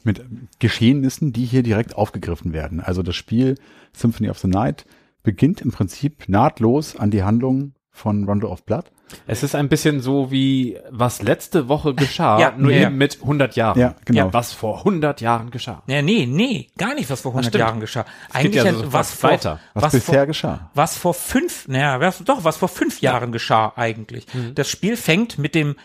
mit 0.04 0.24
Geschehnissen, 0.58 1.32
die 1.32 1.44
hier 1.44 1.62
direkt 1.62 1.94
aufgegriffen 1.94 2.52
werden. 2.52 2.80
Also 2.80 3.02
das 3.02 3.16
Spiel 3.16 3.56
Symphony 3.92 4.30
of 4.30 4.38
the 4.38 4.48
Night 4.48 4.84
beginnt 5.22 5.60
im 5.60 5.70
Prinzip 5.70 6.28
nahtlos 6.28 6.96
an 6.96 7.10
die 7.10 7.22
Handlung 7.22 7.74
von 7.92 8.24
Rondo 8.24 8.50
of 8.50 8.64
Blood. 8.64 8.86
Es 9.26 9.42
ist 9.42 9.54
ein 9.54 9.68
bisschen 9.68 10.00
so 10.00 10.30
wie, 10.30 10.78
was 10.90 11.20
letzte 11.22 11.68
Woche 11.68 11.94
geschah, 11.94 12.40
Ja, 12.40 12.54
nur 12.56 12.72
ja, 12.72 12.86
eben 12.86 12.96
mit 12.96 13.20
100 13.20 13.54
Jahren. 13.54 13.78
Ja, 13.78 13.94
genau. 14.06 14.18
Ja, 14.26 14.32
was 14.32 14.52
vor 14.52 14.78
100 14.78 15.20
Jahren 15.20 15.50
geschah. 15.50 15.82
Ja, 15.86 16.00
nee, 16.00 16.26
nee, 16.26 16.70
gar 16.78 16.94
nicht, 16.94 17.10
was 17.10 17.20
vor 17.20 17.32
100 17.32 17.50
stimmt. 17.50 17.60
Jahren 17.60 17.80
geschah. 17.80 18.06
Eigentlich 18.32 18.64
ja 18.64 18.72
so 18.72 18.92
was 18.92 19.12
vor, 19.12 19.30
weiter. 19.30 19.60
Was, 19.74 19.92
bisher 19.92 20.14
vor, 20.20 20.26
geschah. 20.26 20.70
was 20.74 20.96
vor 20.96 21.12
fünf, 21.12 21.68
naja, 21.68 22.00
was, 22.00 22.18
doch, 22.24 22.44
was 22.44 22.56
vor 22.56 22.68
fünf 22.68 23.02
Jahren 23.02 23.32
geschah 23.32 23.74
eigentlich. 23.76 24.26
Das 24.54 24.70
Spiel 24.70 24.96
fängt 24.96 25.38
mit 25.38 25.54
dem 25.54 25.76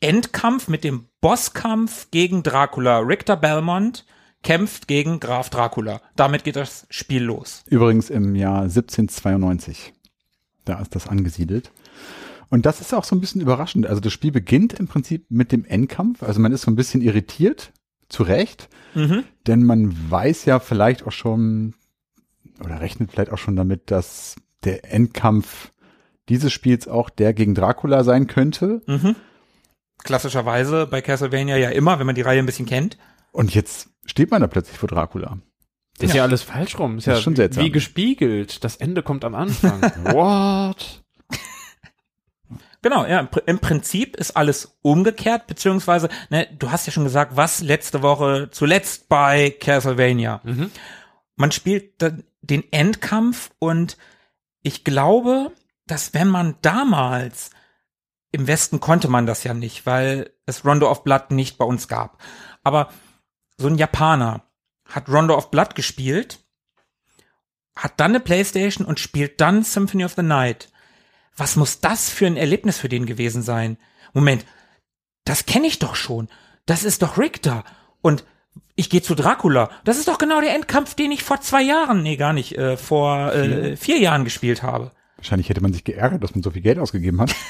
Endkampf, 0.00 0.68
mit 0.68 0.84
dem 0.84 1.08
Bosskampf 1.20 2.10
gegen 2.10 2.42
Dracula. 2.42 2.98
Richter 3.00 3.36
Belmont 3.36 4.06
kämpft 4.42 4.86
gegen 4.86 5.18
Graf 5.20 5.50
Dracula. 5.50 6.00
Damit 6.14 6.44
geht 6.44 6.56
das 6.56 6.86
Spiel 6.88 7.22
los. 7.22 7.64
Übrigens 7.68 8.10
im 8.10 8.34
Jahr 8.36 8.62
1792. 8.62 9.92
Da 10.66 10.78
ist 10.80 10.94
das 10.94 11.08
angesiedelt. 11.08 11.72
Und 12.50 12.66
das 12.66 12.80
ist 12.80 12.92
auch 12.92 13.04
so 13.04 13.16
ein 13.16 13.20
bisschen 13.20 13.40
überraschend. 13.40 13.86
Also 13.86 14.00
das 14.00 14.12
Spiel 14.12 14.30
beginnt 14.30 14.74
im 14.74 14.86
Prinzip 14.86 15.24
mit 15.30 15.50
dem 15.50 15.64
Endkampf. 15.64 16.22
Also 16.22 16.40
man 16.40 16.52
ist 16.52 16.62
so 16.62 16.70
ein 16.70 16.76
bisschen 16.76 17.00
irritiert, 17.00 17.72
zu 18.08 18.22
Recht. 18.22 18.68
Mhm. 18.94 19.24
Denn 19.46 19.64
man 19.64 20.10
weiß 20.10 20.44
ja 20.44 20.60
vielleicht 20.60 21.06
auch 21.06 21.12
schon 21.12 21.74
oder 22.60 22.80
rechnet 22.80 23.10
vielleicht 23.10 23.32
auch 23.32 23.38
schon 23.38 23.56
damit, 23.56 23.90
dass 23.90 24.36
der 24.64 24.92
Endkampf 24.92 25.72
dieses 26.28 26.52
Spiels 26.52 26.88
auch 26.88 27.10
der 27.10 27.32
gegen 27.32 27.54
Dracula 27.54 28.04
sein 28.04 28.26
könnte. 28.26 28.82
Mhm. 28.86 29.16
Klassischerweise 30.02 30.86
bei 30.86 31.00
Castlevania 31.02 31.56
ja 31.56 31.70
immer, 31.70 31.98
wenn 31.98 32.06
man 32.06 32.14
die 32.14 32.22
Reihe 32.22 32.38
ein 32.38 32.46
bisschen 32.46 32.66
kennt. 32.66 32.96
Und 33.32 33.54
jetzt 33.54 33.90
steht 34.04 34.30
man 34.30 34.40
da 34.40 34.46
plötzlich 34.46 34.78
vor 34.78 34.88
Dracula. 34.88 35.38
Ist 35.98 36.14
ja, 36.14 36.22
alles 36.24 36.42
falsch 36.42 36.78
rum. 36.78 36.98
Ist 36.98 37.06
Das 37.06 37.12
ja 37.12 37.18
ist 37.18 37.24
schon 37.24 37.36
seltsam. 37.36 37.64
wie 37.64 37.70
gespiegelt. 37.70 38.62
Das 38.64 38.76
Ende 38.76 39.02
kommt 39.02 39.24
am 39.24 39.34
Anfang. 39.34 39.80
What? 40.12 41.02
Genau, 42.82 43.04
ja, 43.06 43.18
im 43.20 43.26
Pr- 43.28 43.42
im 43.46 43.58
Prinzip 43.58 44.16
ist 44.16 44.36
alles 44.36 44.78
umgekehrt, 44.82 45.46
beziehungsweise, 45.48 46.08
ne, 46.30 46.46
du 46.56 46.70
hast 46.70 46.86
ja 46.86 46.92
schon 46.92 47.02
gesagt, 47.04 47.34
was 47.34 47.60
letzte 47.60 48.02
Woche 48.02 48.48
zuletzt 48.52 49.08
bei 49.08 49.50
Castlevania. 49.50 50.40
Man 51.36 51.50
spielt 51.52 52.00
dann 52.00 52.22
den 52.42 52.70
Endkampf 52.72 53.50
und 53.58 53.96
ich 54.62 54.84
glaube, 54.84 55.50
dass 55.86 56.14
wenn 56.14 56.28
man 56.28 56.56
damals, 56.62 57.50
im 58.30 58.46
Westen 58.46 58.78
konnte 58.78 59.08
man 59.08 59.26
das 59.26 59.42
ja 59.42 59.52
nicht, 59.54 59.84
weil 59.86 60.30
es 60.44 60.64
Rondo 60.64 60.88
of 60.90 61.02
Blood 61.02 61.30
nicht 61.32 61.58
bei 61.58 61.64
uns 61.64 61.88
gab. 61.88 62.22
Aber 62.62 62.90
so 63.56 63.66
ein 63.66 63.78
Japaner 63.78 64.42
hat 64.88 65.08
Rondo 65.08 65.36
of 65.36 65.50
Blood 65.50 65.74
gespielt, 65.74 66.40
hat 67.74 67.98
dann 67.98 68.12
eine 68.12 68.20
Playstation 68.20 68.86
und 68.86 69.00
spielt 69.00 69.40
dann 69.40 69.62
Symphony 69.62 70.04
of 70.04 70.14
the 70.14 70.22
Night. 70.22 70.70
Was 71.36 71.56
muss 71.56 71.80
das 71.80 72.08
für 72.08 72.26
ein 72.26 72.36
Erlebnis 72.36 72.78
für 72.78 72.88
den 72.88 73.04
gewesen 73.06 73.42
sein? 73.42 73.76
Moment, 74.14 74.46
das 75.24 75.44
kenne 75.44 75.66
ich 75.66 75.78
doch 75.78 75.94
schon. 75.94 76.28
Das 76.64 76.84
ist 76.84 77.02
doch 77.02 77.18
Richter. 77.18 77.64
Und 78.00 78.24
ich 78.74 78.88
gehe 78.88 79.02
zu 79.02 79.14
Dracula. 79.14 79.70
Das 79.84 79.98
ist 79.98 80.08
doch 80.08 80.18
genau 80.18 80.40
der 80.40 80.54
Endkampf, 80.54 80.94
den 80.94 81.12
ich 81.12 81.22
vor 81.22 81.40
zwei 81.40 81.62
Jahren, 81.62 82.02
nee, 82.02 82.16
gar 82.16 82.32
nicht, 82.32 82.56
äh, 82.56 82.76
vor 82.76 83.32
äh, 83.34 83.76
vier 83.76 83.98
Jahren 83.98 84.24
gespielt 84.24 84.62
habe. 84.62 84.92
Wahrscheinlich 85.16 85.48
hätte 85.48 85.60
man 85.60 85.72
sich 85.72 85.84
geärgert, 85.84 86.22
dass 86.22 86.34
man 86.34 86.42
so 86.42 86.50
viel 86.50 86.62
Geld 86.62 86.78
ausgegeben 86.78 87.20
hat. 87.20 87.34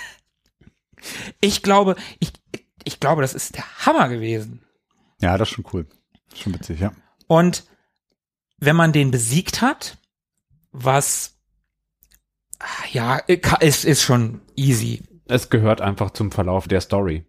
Ich 1.40 1.62
glaube, 1.62 1.96
ich, 2.18 2.32
ich 2.84 3.00
glaube, 3.00 3.22
das 3.22 3.34
ist 3.34 3.56
der 3.56 3.86
Hammer 3.86 4.08
gewesen. 4.08 4.62
Ja, 5.20 5.36
das 5.38 5.48
ist 5.48 5.54
schon 5.54 5.66
cool. 5.72 5.86
Schon 6.34 6.54
witzig, 6.54 6.80
ja. 6.80 6.92
Und 7.26 7.64
wenn 8.58 8.76
man 8.76 8.92
den 8.92 9.10
besiegt 9.10 9.60
hat, 9.62 9.98
was 10.72 11.34
ja, 12.92 13.16
ist, 13.16 13.84
ist 13.84 14.02
schon 14.02 14.40
easy. 14.56 15.02
Es 15.26 15.50
gehört 15.50 15.80
einfach 15.80 16.10
zum 16.10 16.30
Verlauf 16.32 16.68
der 16.68 16.80
Story. 16.80 17.24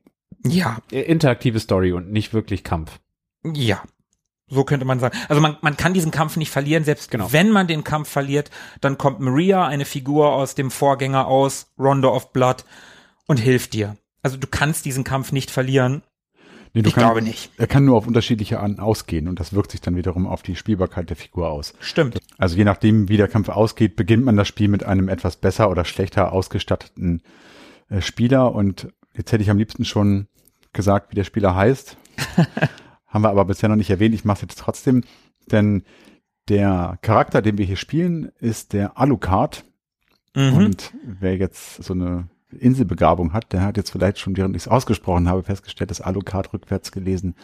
Ja, 0.46 0.78
Interaktive 0.92 1.60
Story 1.60 1.92
und 1.92 2.12
nicht 2.12 2.34
wirklich 2.34 2.64
Kampf. 2.64 3.00
ja. 3.44 3.82
So 4.50 4.64
könnte 4.64 4.86
man 4.86 4.98
sagen. 5.02 5.18
Also 5.28 5.42
man, 5.42 5.58
man 5.60 5.76
kann 5.76 5.94
diesen 5.94 6.12
Kampf 6.12 6.38
nicht 6.38 6.52
verlieren, 6.52 6.86
selbst 6.86 7.12
Genau. 7.12 7.34
wenn 7.34 7.52
man 7.52 7.68
den 7.68 7.84
Kampf 7.84 8.08
verliert, 8.08 8.50
dann 8.80 8.98
kommt 8.98 9.20
Maria, 9.20 9.66
eine 9.68 9.84
Figur 9.84 10.32
aus 10.32 10.56
dem 10.56 10.72
Vorgänger 10.72 11.28
aus, 11.28 11.74
Rondo 11.78 12.16
of 12.16 12.32
Blood, 12.32 12.64
und 13.26 13.42
hilft 13.42 13.74
dir. 13.74 13.98
Also 14.24 14.38
du 14.38 14.48
kannst 14.48 14.86
diesen 14.86 15.04
Kampf 15.04 15.34
nicht 15.34 15.52
verlieren. 15.52 16.02
Nee, 16.74 16.82
du 16.82 16.90
Ich 16.90 16.96
glaube 16.96 17.22
nicht. 17.22 17.52
Er 17.58 17.68
kann 17.68 17.86
nur 17.86 17.98
auf 17.98 18.08
unterschiedliche 18.08 18.60
Arten 18.60 18.80
ausgehen 18.80 19.28
und 19.28 19.40
das 19.40 19.54
wirkt 19.54 19.72
sich 19.72 19.82
dann 19.82 19.96
wiederum 19.96 20.28
auf 20.28 20.44
die 20.44 20.56
Spielbarkeit 20.56 21.10
der 21.10 21.18
Figur 21.18 21.50
aus. 21.50 21.74
Stimmt. 21.80 22.20
Also 22.38 22.58
je 22.58 22.64
nachdem, 22.64 23.10
wie 23.10 23.18
der 23.18 23.28
Kampf 23.28 23.50
ausgeht, 23.50 23.96
beginnt 23.96 24.26
man 24.26 24.38
das 24.38 24.48
Spiel 24.48 24.68
mit 24.68 24.84
einem 24.84 25.10
etwas 25.10 25.38
besser 25.38 25.70
oder 25.70 25.86
schlechter 25.86 26.32
ausgestatteten 26.32 27.22
äh, 27.90 28.02
Spieler 28.02 28.54
und 28.54 28.88
jetzt 29.16 29.32
hätte 29.32 29.44
ich 29.44 29.50
am 29.50 29.58
liebsten 29.58 29.86
schon 29.86 30.28
gesagt, 30.74 31.12
wie 31.12 31.16
der 31.16 31.24
Spieler 31.24 31.56
heißt. 31.56 31.98
Haben 33.08 33.22
wir 33.24 33.30
aber 33.30 33.46
bisher 33.46 33.70
noch 33.70 33.76
nicht 33.76 33.90
erwähnt. 33.90 34.14
Ich 34.14 34.26
mache 34.26 34.38
es 34.38 34.42
jetzt 34.42 34.60
trotzdem, 34.60 35.04
denn 35.52 35.84
der 36.50 36.98
Charakter, 37.02 37.42
den 37.42 37.58
wir 37.58 37.66
hier 37.66 37.78
spielen, 37.78 38.32
ist 38.40 38.74
der 38.74 38.98
Alucard. 38.98 39.64
Mhm. 40.36 40.54
Und 40.54 40.94
wer 41.04 41.36
jetzt 41.38 41.84
so 41.84 41.94
eine 41.94 42.28
Inselbegabung 42.52 43.34
hat, 43.34 43.52
der 43.52 43.62
hat 43.62 43.78
jetzt 43.78 43.92
vielleicht 43.92 44.20
schon, 44.20 44.38
während 44.38 44.56
ich 44.56 44.64
es 44.64 44.68
ausgesprochen 44.68 45.28
habe, 45.28 45.44
festgestellt, 45.44 45.92
dass 45.92 46.02
Alucard 46.02 46.54
rückwärts 46.54 46.92
gelesen 46.92 47.36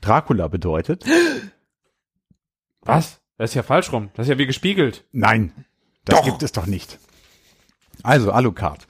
Dracula 0.00 0.48
bedeutet. 0.48 1.04
Was? 2.82 3.20
Das 3.36 3.50
ist 3.50 3.54
ja 3.54 3.62
falsch 3.62 3.92
rum. 3.92 4.10
Das 4.14 4.26
ist 4.26 4.30
ja 4.30 4.38
wie 4.38 4.46
gespiegelt. 4.46 5.04
Nein, 5.12 5.52
das 6.04 6.18
Doch. 6.18 6.24
gibt 6.24 6.42
es 6.42 6.52
doch 6.52 6.66
nicht. 6.66 6.98
Also 8.02 8.32
Alucard. 8.32 8.86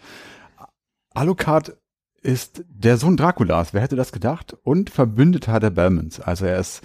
Alucard 1.14 1.76
ist 2.22 2.64
der 2.68 2.96
Sohn 2.96 3.16
Draculas, 3.16 3.74
wer 3.74 3.82
hätte 3.82 3.96
das 3.96 4.12
gedacht? 4.12 4.56
Und 4.62 4.90
Verbündeter 4.90 5.60
der 5.60 5.70
Belmonts. 5.70 6.20
Also 6.20 6.46
er 6.46 6.58
ist 6.58 6.82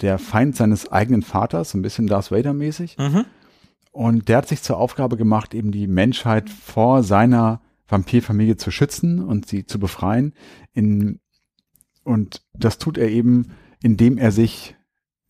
der 0.00 0.18
Feind 0.18 0.56
seines 0.56 0.90
eigenen 0.90 1.22
Vaters, 1.22 1.70
so 1.70 1.78
ein 1.78 1.82
bisschen 1.82 2.06
Darth 2.06 2.30
Vader 2.30 2.52
mäßig. 2.52 2.96
Mhm. 2.98 3.24
Und 3.92 4.28
der 4.28 4.38
hat 4.38 4.48
sich 4.48 4.62
zur 4.62 4.78
Aufgabe 4.78 5.16
gemacht, 5.16 5.54
eben 5.54 5.72
die 5.72 5.86
Menschheit 5.86 6.48
vor 6.48 7.02
seiner 7.02 7.60
Vampirfamilie 7.90 8.56
zu 8.56 8.70
schützen 8.70 9.20
und 9.20 9.46
sie 9.46 9.66
zu 9.66 9.78
befreien. 9.78 10.34
In, 10.72 11.20
und 12.04 12.42
das 12.52 12.78
tut 12.78 12.98
er 12.98 13.08
eben, 13.08 13.52
indem 13.82 14.18
er 14.18 14.32
sich 14.32 14.76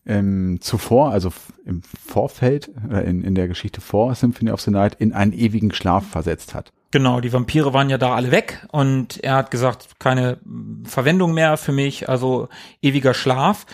ähm, 0.06 0.58
zuvor, 0.60 1.10
also 1.10 1.32
im 1.64 1.82
Vorfeld, 1.82 2.70
äh, 2.90 3.08
in, 3.08 3.22
in 3.22 3.34
der 3.34 3.48
Geschichte 3.48 3.80
vor 3.80 4.14
Symphony 4.14 4.50
of 4.50 4.60
the 4.60 4.70
Night, 4.70 4.96
in 4.98 5.12
einen 5.12 5.32
ewigen 5.32 5.72
Schlaf 5.72 6.06
versetzt 6.06 6.54
hat. 6.54 6.72
Genau, 6.90 7.20
die 7.20 7.32
Vampire 7.32 7.72
waren 7.72 7.88
ja 7.88 7.98
da 7.98 8.14
alle 8.16 8.32
weg 8.32 8.66
und 8.72 9.22
er 9.22 9.36
hat 9.36 9.50
gesagt, 9.50 10.00
keine 10.00 10.38
mm, 10.44 10.84
Verwendung 10.84 11.32
mehr 11.32 11.56
für 11.56 11.72
mich, 11.72 12.08
also 12.08 12.48
ewiger 12.82 13.14
Schlaf. 13.14 13.66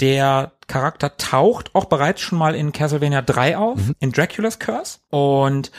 Der 0.00 0.52
Charakter 0.68 1.16
taucht 1.16 1.74
auch 1.74 1.84
bereits 1.84 2.22
schon 2.22 2.38
mal 2.38 2.54
in 2.54 2.72
Castlevania 2.72 3.22
3 3.22 3.58
auf, 3.58 3.78
in 4.00 4.10
Dracula's 4.10 4.58
Curse. 4.58 4.98
Und 5.10 5.70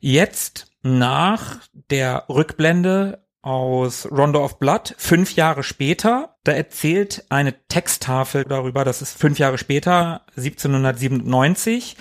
jetzt 0.00 0.71
nach 0.82 1.60
der 1.90 2.24
Rückblende 2.28 3.24
aus 3.42 4.08
Rondo 4.10 4.44
of 4.44 4.58
Blood, 4.58 4.94
fünf 4.98 5.34
Jahre 5.34 5.62
später, 5.62 6.36
da 6.44 6.52
erzählt 6.52 7.24
eine 7.28 7.54
Texttafel 7.66 8.44
darüber, 8.44 8.84
dass 8.84 9.00
es 9.00 9.12
fünf 9.12 9.38
Jahre 9.38 9.58
später, 9.58 10.22
1797, 10.36 11.96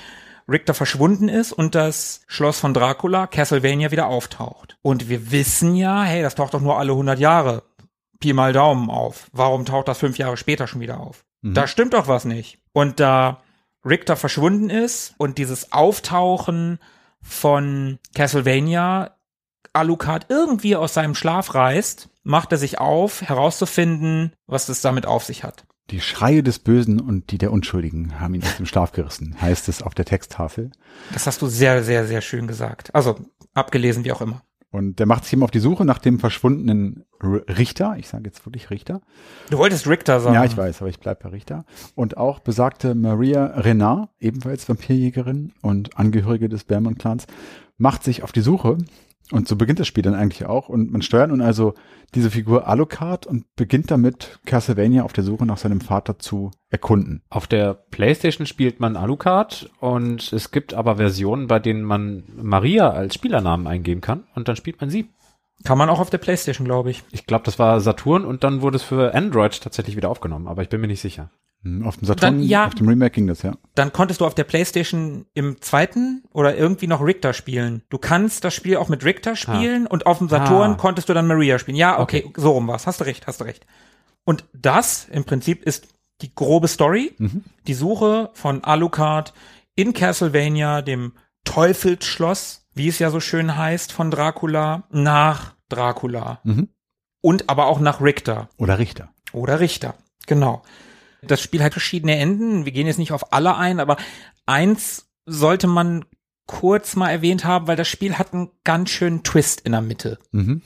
Richter 0.47 0.73
verschwunden 0.73 1.29
ist 1.29 1.51
und 1.51 1.75
das 1.75 2.21
Schloss 2.27 2.59
von 2.59 2.73
Dracula, 2.73 3.25
Castlevania, 3.27 3.91
wieder 3.91 4.07
auftaucht. 4.07 4.77
Und 4.81 5.09
wir 5.09 5.31
wissen 5.31 5.75
ja, 5.75 6.03
hey, 6.03 6.21
das 6.21 6.35
taucht 6.35 6.53
doch 6.53 6.61
nur 6.61 6.77
alle 6.77 6.91
100 6.91 7.19
Jahre, 7.19 7.63
Pi 8.19 8.33
mal 8.33 8.53
Daumen 8.53 8.89
auf. 8.89 9.29
Warum 9.31 9.65
taucht 9.65 9.87
das 9.87 9.97
fünf 9.97 10.17
Jahre 10.17 10.37
später 10.37 10.67
schon 10.67 10.81
wieder 10.81 10.99
auf? 10.99 11.25
Da 11.41 11.67
stimmt 11.67 11.93
doch 11.93 12.07
was 12.07 12.25
nicht. 12.25 12.59
Und 12.71 12.99
da 12.99 13.41
Richter 13.83 14.15
verschwunden 14.15 14.69
ist 14.69 15.15
und 15.17 15.39
dieses 15.39 15.71
Auftauchen 15.71 16.79
von 17.21 17.99
Castlevania 18.15 19.15
Alucard 19.73 20.25
irgendwie 20.29 20.75
aus 20.75 20.93
seinem 20.93 21.15
Schlaf 21.15 21.55
reißt, 21.55 22.09
macht 22.23 22.51
er 22.51 22.57
sich 22.57 22.79
auf, 22.79 23.21
herauszufinden, 23.21 24.33
was 24.47 24.69
es 24.69 24.81
damit 24.81 25.05
auf 25.05 25.23
sich 25.23 25.43
hat. 25.43 25.65
Die 25.89 26.01
Schreie 26.01 26.43
des 26.43 26.59
Bösen 26.59 27.01
und 27.01 27.31
die 27.31 27.37
der 27.37 27.51
Unschuldigen 27.51 28.19
haben 28.19 28.33
ihn 28.33 28.43
aus 28.43 28.57
dem 28.57 28.65
Schlaf 28.65 28.91
gerissen, 28.91 29.41
heißt 29.41 29.67
es 29.67 29.81
auf 29.81 29.93
der 29.93 30.05
Texttafel. 30.05 30.71
Das 31.11 31.27
hast 31.27 31.41
du 31.41 31.47
sehr, 31.47 31.83
sehr, 31.83 32.07
sehr 32.07 32.21
schön 32.21 32.47
gesagt. 32.47 32.93
Also 32.95 33.19
abgelesen, 33.53 34.05
wie 34.05 34.11
auch 34.11 34.21
immer. 34.21 34.43
Und 34.71 34.99
der 34.99 35.05
macht 35.05 35.25
sich 35.25 35.33
eben 35.33 35.43
auf 35.43 35.51
die 35.51 35.59
Suche 35.59 35.83
nach 35.83 35.99
dem 35.99 36.17
verschwundenen 36.17 37.03
Richter. 37.21 37.95
Ich 37.97 38.07
sage 38.07 38.23
jetzt 38.25 38.45
wirklich 38.45 38.69
Richter. 38.69 39.01
Du 39.49 39.57
wolltest 39.57 39.85
Richter 39.85 40.21
sagen. 40.21 40.33
Ja, 40.33 40.45
ich 40.45 40.55
weiß, 40.55 40.81
aber 40.81 40.89
ich 40.89 40.99
bleib 40.99 41.21
bei 41.21 41.29
Richter. 41.29 41.65
Und 41.93 42.15
auch 42.15 42.39
besagte 42.39 42.95
Maria 42.95 43.47
Renard, 43.47 44.09
ebenfalls 44.19 44.67
Vampirjägerin 44.69 45.51
und 45.61 45.97
Angehörige 45.97 46.47
des 46.47 46.63
Belmont-Clans, 46.63 47.27
macht 47.77 48.03
sich 48.03 48.23
auf 48.23 48.31
die 48.31 48.41
Suche. 48.41 48.77
Und 49.31 49.47
so 49.47 49.55
beginnt 49.55 49.79
das 49.79 49.87
Spiel 49.87 50.03
dann 50.03 50.13
eigentlich 50.13 50.45
auch. 50.45 50.69
Und 50.69 50.91
man 50.91 51.01
steuert 51.01 51.29
nun 51.29 51.41
also 51.41 51.73
diese 52.13 52.29
Figur 52.29 52.67
Alucard 52.67 53.25
und 53.25 53.45
beginnt 53.55 53.89
damit, 53.89 54.39
Castlevania 54.45 55.03
auf 55.03 55.13
der 55.13 55.23
Suche 55.23 55.45
nach 55.45 55.57
seinem 55.57 55.81
Vater 55.81 56.19
zu 56.19 56.51
erkunden. 56.69 57.21
Auf 57.29 57.47
der 57.47 57.73
Playstation 57.73 58.45
spielt 58.45 58.79
man 58.79 58.97
Alucard 58.97 59.69
und 59.79 60.33
es 60.33 60.51
gibt 60.51 60.73
aber 60.73 60.97
Versionen, 60.97 61.47
bei 61.47 61.59
denen 61.59 61.83
man 61.83 62.23
Maria 62.35 62.89
als 62.89 63.15
Spielernamen 63.15 63.67
eingeben 63.67 64.01
kann 64.01 64.25
und 64.35 64.47
dann 64.47 64.55
spielt 64.57 64.81
man 64.81 64.89
sie. 64.89 65.09
Kann 65.63 65.77
man 65.77 65.89
auch 65.89 65.99
auf 65.99 66.09
der 66.09 66.17
Playstation, 66.17 66.65
glaube 66.65 66.89
ich. 66.89 67.03
Ich 67.11 67.27
glaube, 67.27 67.45
das 67.45 67.59
war 67.59 67.79
Saturn 67.79 68.25
und 68.25 68.43
dann 68.43 68.61
wurde 68.61 68.77
es 68.77 68.83
für 68.83 69.13
Android 69.13 69.61
tatsächlich 69.61 69.95
wieder 69.95 70.09
aufgenommen, 70.09 70.47
aber 70.47 70.63
ich 70.63 70.69
bin 70.69 70.81
mir 70.81 70.87
nicht 70.87 71.01
sicher. 71.01 71.29
Hm, 71.63 71.85
Auf 71.85 71.97
dem 71.97 72.07
Saturn, 72.07 72.37
Dann, 72.39 72.43
ja. 72.43 72.65
auf 72.65 72.73
dem 72.75 72.87
Remake 72.87 73.11
ging 73.13 73.27
das, 73.27 73.43
ja. 73.43 73.53
Dann 73.75 73.93
konntest 73.93 74.21
du 74.21 74.25
auf 74.25 74.33
der 74.33 74.43
Playstation 74.45 75.25
im 75.33 75.61
zweiten 75.61 76.23
oder 76.33 76.55
irgendwie 76.57 76.87
noch 76.87 77.05
Richter 77.05 77.33
spielen. 77.33 77.83
Du 77.89 77.97
kannst 77.99 78.43
das 78.43 78.53
Spiel 78.55 78.77
auch 78.77 78.89
mit 78.89 79.05
Richter 79.05 79.35
spielen 79.35 79.85
und 79.87 80.05
auf 80.07 80.17
dem 80.17 80.27
Saturn 80.29 80.71
Ah. 80.71 80.75
konntest 80.75 81.07
du 81.09 81.13
dann 81.13 81.27
Maria 81.27 81.59
spielen. 81.59 81.77
Ja, 81.77 81.99
okay, 81.99 82.31
so 82.35 82.51
rum 82.51 82.67
war's. 82.67 82.87
Hast 82.87 82.99
du 83.01 83.05
recht, 83.05 83.27
hast 83.27 83.41
du 83.41 83.45
recht. 83.45 83.65
Und 84.23 84.45
das 84.53 85.07
im 85.11 85.23
Prinzip 85.23 85.63
ist 85.63 85.87
die 86.21 86.33
grobe 86.33 86.67
Story. 86.67 87.13
Die 87.67 87.73
Suche 87.73 88.29
von 88.33 88.63
Alucard 88.63 89.33
in 89.75 89.93
Castlevania, 89.93 90.81
dem 90.81 91.13
Teufelsschloss, 91.45 92.65
wie 92.73 92.87
es 92.87 92.99
ja 92.99 93.09
so 93.11 93.19
schön 93.19 93.55
heißt, 93.55 93.91
von 93.91 94.11
Dracula, 94.11 94.83
nach 94.91 95.53
Dracula. 95.69 96.39
Mhm. 96.43 96.69
Und 97.21 97.49
aber 97.49 97.67
auch 97.67 97.79
nach 97.79 98.01
Richter. 98.01 98.49
Oder 98.57 98.79
Richter. 98.79 99.09
Oder 99.31 99.59
Richter, 99.59 99.93
genau. 100.27 100.63
Das 101.21 101.41
Spiel 101.41 101.63
hat 101.63 101.73
verschiedene 101.73 102.17
Enden. 102.17 102.65
Wir 102.65 102.71
gehen 102.71 102.87
jetzt 102.87 102.99
nicht 102.99 103.11
auf 103.11 103.33
alle 103.33 103.55
ein, 103.55 103.79
aber 103.79 103.97
eins 104.45 105.09
sollte 105.25 105.67
man 105.67 106.05
kurz 106.47 106.95
mal 106.95 107.09
erwähnt 107.09 107.45
haben, 107.45 107.67
weil 107.67 107.75
das 107.75 107.87
Spiel 107.87 108.17
hat 108.17 108.33
einen 108.33 108.51
ganz 108.63 108.89
schönen 108.89 109.23
Twist 109.23 109.61
in 109.61 109.71
der 109.71 109.81
Mitte. 109.81 110.19
Mhm. 110.31 110.61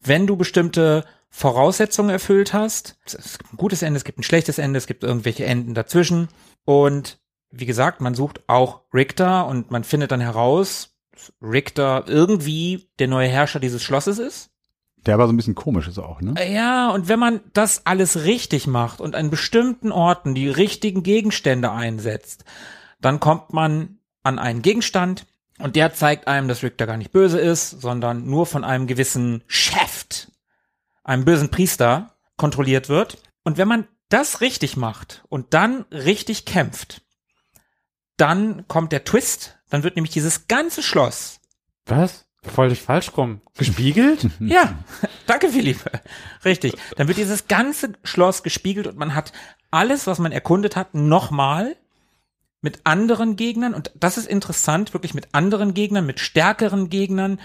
Wenn 0.00 0.26
du 0.26 0.36
bestimmte 0.36 1.04
Voraussetzungen 1.30 2.10
erfüllt 2.10 2.52
hast, 2.52 2.98
es 3.06 3.38
gibt 3.38 3.54
ein 3.54 3.56
gutes 3.56 3.82
Ende, 3.82 3.96
es 3.96 4.04
gibt 4.04 4.18
ein 4.18 4.24
schlechtes 4.24 4.58
Ende, 4.58 4.76
es 4.76 4.86
gibt 4.86 5.02
irgendwelche 5.02 5.46
Enden 5.46 5.72
dazwischen. 5.74 6.28
Und 6.64 7.20
wie 7.50 7.66
gesagt, 7.66 8.00
man 8.00 8.14
sucht 8.14 8.42
auch 8.48 8.82
Richter 8.92 9.46
und 9.46 9.70
man 9.70 9.84
findet 9.84 10.10
dann 10.10 10.20
heraus, 10.20 10.96
dass 11.12 11.32
Richter 11.40 12.04
irgendwie 12.06 12.90
der 12.98 13.08
neue 13.08 13.28
Herrscher 13.28 13.60
dieses 13.60 13.82
Schlosses 13.82 14.18
ist. 14.18 14.51
Der 15.06 15.14
aber 15.14 15.26
so 15.26 15.32
ein 15.32 15.36
bisschen 15.36 15.54
komisch 15.54 15.88
ist 15.88 15.98
auch, 15.98 16.20
ne? 16.20 16.34
Ja, 16.52 16.90
und 16.90 17.08
wenn 17.08 17.18
man 17.18 17.40
das 17.52 17.86
alles 17.86 18.24
richtig 18.24 18.66
macht 18.66 19.00
und 19.00 19.16
an 19.16 19.30
bestimmten 19.30 19.90
Orten 19.90 20.34
die 20.34 20.48
richtigen 20.48 21.02
Gegenstände 21.02 21.72
einsetzt, 21.72 22.44
dann 23.00 23.18
kommt 23.18 23.52
man 23.52 23.98
an 24.22 24.38
einen 24.38 24.62
Gegenstand 24.62 25.26
und 25.58 25.76
der 25.76 25.92
zeigt 25.92 26.28
einem, 26.28 26.48
dass 26.48 26.62
Richter 26.62 26.86
gar 26.86 26.96
nicht 26.96 27.12
böse 27.12 27.40
ist, 27.40 27.70
sondern 27.70 28.26
nur 28.26 28.46
von 28.46 28.64
einem 28.64 28.86
gewissen 28.86 29.42
Chef, 29.46 30.06
einem 31.02 31.24
bösen 31.24 31.50
Priester, 31.50 32.14
kontrolliert 32.36 32.88
wird. 32.88 33.18
Und 33.44 33.58
wenn 33.58 33.68
man 33.68 33.86
das 34.08 34.40
richtig 34.40 34.76
macht 34.76 35.24
und 35.28 35.54
dann 35.54 35.82
richtig 35.90 36.44
kämpft, 36.44 37.02
dann 38.16 38.66
kommt 38.68 38.92
der 38.92 39.04
Twist, 39.04 39.58
dann 39.68 39.82
wird 39.82 39.96
nämlich 39.96 40.12
dieses 40.12 40.48
ganze 40.48 40.82
Schloss. 40.82 41.40
Was? 41.86 42.26
Voll 42.44 42.74
falsch 42.74 43.16
rum. 43.16 43.40
Gespiegelt? 43.56 44.28
Ja, 44.40 44.74
danke 45.26 45.48
Philippe. 45.48 45.90
Richtig. 46.44 46.74
Dann 46.96 47.06
wird 47.08 47.18
dieses 47.18 47.46
ganze 47.46 47.92
Schloss 48.02 48.42
gespiegelt 48.42 48.86
und 48.86 48.98
man 48.98 49.14
hat 49.14 49.32
alles, 49.70 50.06
was 50.06 50.18
man 50.18 50.32
erkundet 50.32 50.74
hat, 50.74 50.94
nochmal 50.94 51.76
mit 52.60 52.80
anderen 52.84 53.36
Gegnern 53.36 53.74
und 53.74 53.92
das 53.94 54.18
ist 54.18 54.26
interessant, 54.26 54.92
wirklich 54.92 55.14
mit 55.14 55.28
anderen 55.32 55.74
Gegnern, 55.74 56.06
mit 56.06 56.20
stärkeren 56.20 56.88
Gegnern, 56.90 57.40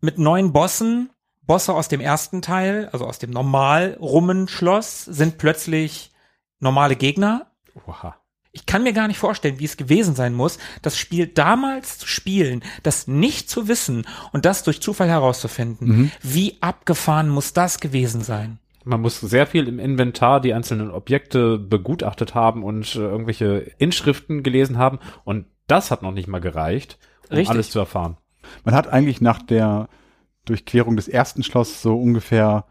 mit 0.00 0.18
neuen 0.18 0.52
Bossen. 0.52 1.10
Bosse 1.42 1.74
aus 1.74 1.86
dem 1.86 2.00
ersten 2.00 2.42
Teil, 2.42 2.88
also 2.92 3.06
aus 3.06 3.20
dem 3.20 3.30
normal 3.30 3.96
rummen 4.00 4.48
Schloss, 4.48 5.04
sind 5.04 5.38
plötzlich 5.38 6.10
normale 6.58 6.96
Gegner. 6.96 7.52
Oha. 7.86 8.16
Ich 8.56 8.64
kann 8.64 8.82
mir 8.82 8.94
gar 8.94 9.06
nicht 9.06 9.18
vorstellen, 9.18 9.58
wie 9.58 9.66
es 9.66 9.76
gewesen 9.76 10.14
sein 10.14 10.32
muss, 10.32 10.56
das 10.80 10.96
Spiel 10.96 11.26
damals 11.26 11.98
zu 11.98 12.08
spielen, 12.08 12.62
das 12.82 13.06
nicht 13.06 13.50
zu 13.50 13.68
wissen 13.68 14.06
und 14.32 14.46
das 14.46 14.62
durch 14.62 14.80
Zufall 14.80 15.08
herauszufinden. 15.08 16.10
Wie 16.22 16.56
abgefahren 16.62 17.28
muss 17.28 17.52
das 17.52 17.80
gewesen 17.80 18.22
sein? 18.22 18.58
Man 18.82 19.02
muss 19.02 19.20
sehr 19.20 19.46
viel 19.46 19.68
im 19.68 19.78
Inventar 19.78 20.40
die 20.40 20.54
einzelnen 20.54 20.90
Objekte 20.90 21.58
begutachtet 21.58 22.34
haben 22.34 22.64
und 22.64 22.94
äh, 22.94 23.00
irgendwelche 23.00 23.72
Inschriften 23.76 24.42
gelesen 24.42 24.78
haben. 24.78 25.00
Und 25.24 25.44
das 25.66 25.90
hat 25.90 26.02
noch 26.02 26.12
nicht 26.12 26.28
mal 26.28 26.40
gereicht, 26.40 26.98
um 27.28 27.36
Richtig. 27.36 27.50
alles 27.50 27.70
zu 27.70 27.78
erfahren. 27.78 28.16
Man 28.64 28.74
hat 28.74 28.88
eigentlich 28.88 29.20
nach 29.20 29.42
der 29.42 29.90
Durchquerung 30.46 30.96
des 30.96 31.08
ersten 31.08 31.42
Schloss 31.42 31.82
so 31.82 32.00
ungefähr, 32.00 32.64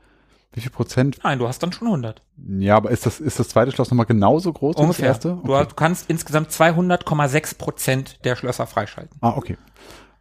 wie 0.56 0.62
viel 0.62 0.72
Prozent? 0.72 1.20
Nein, 1.24 1.38
du 1.40 1.48
hast 1.48 1.62
dann 1.62 1.72
schon 1.72 1.88
100. 1.88 2.22
Ja, 2.60 2.76
aber 2.78 2.90
ist 2.92 3.06
das, 3.06 3.20
ist 3.20 3.40
das 3.40 3.50
zweite 3.50 3.72
Schloss 3.72 3.90
nochmal 3.92 4.06
genauso 4.08 4.52
groß 4.54 4.78
wie 4.78 4.82
Ungefähr. 4.82 5.10
das 5.10 5.18
erste? 5.26 5.42
Du, 5.46 5.56
hast- 5.56 5.72
du 5.72 5.76
kannst 5.76 6.10
insgesamt 6.10 6.50
200,6 6.52 7.58
Prozent 7.58 8.20
der 8.26 8.36
Schlösser 8.36 8.66
freischalten. 8.66 9.18
Ah, 9.22 9.34
okay. 9.36 9.58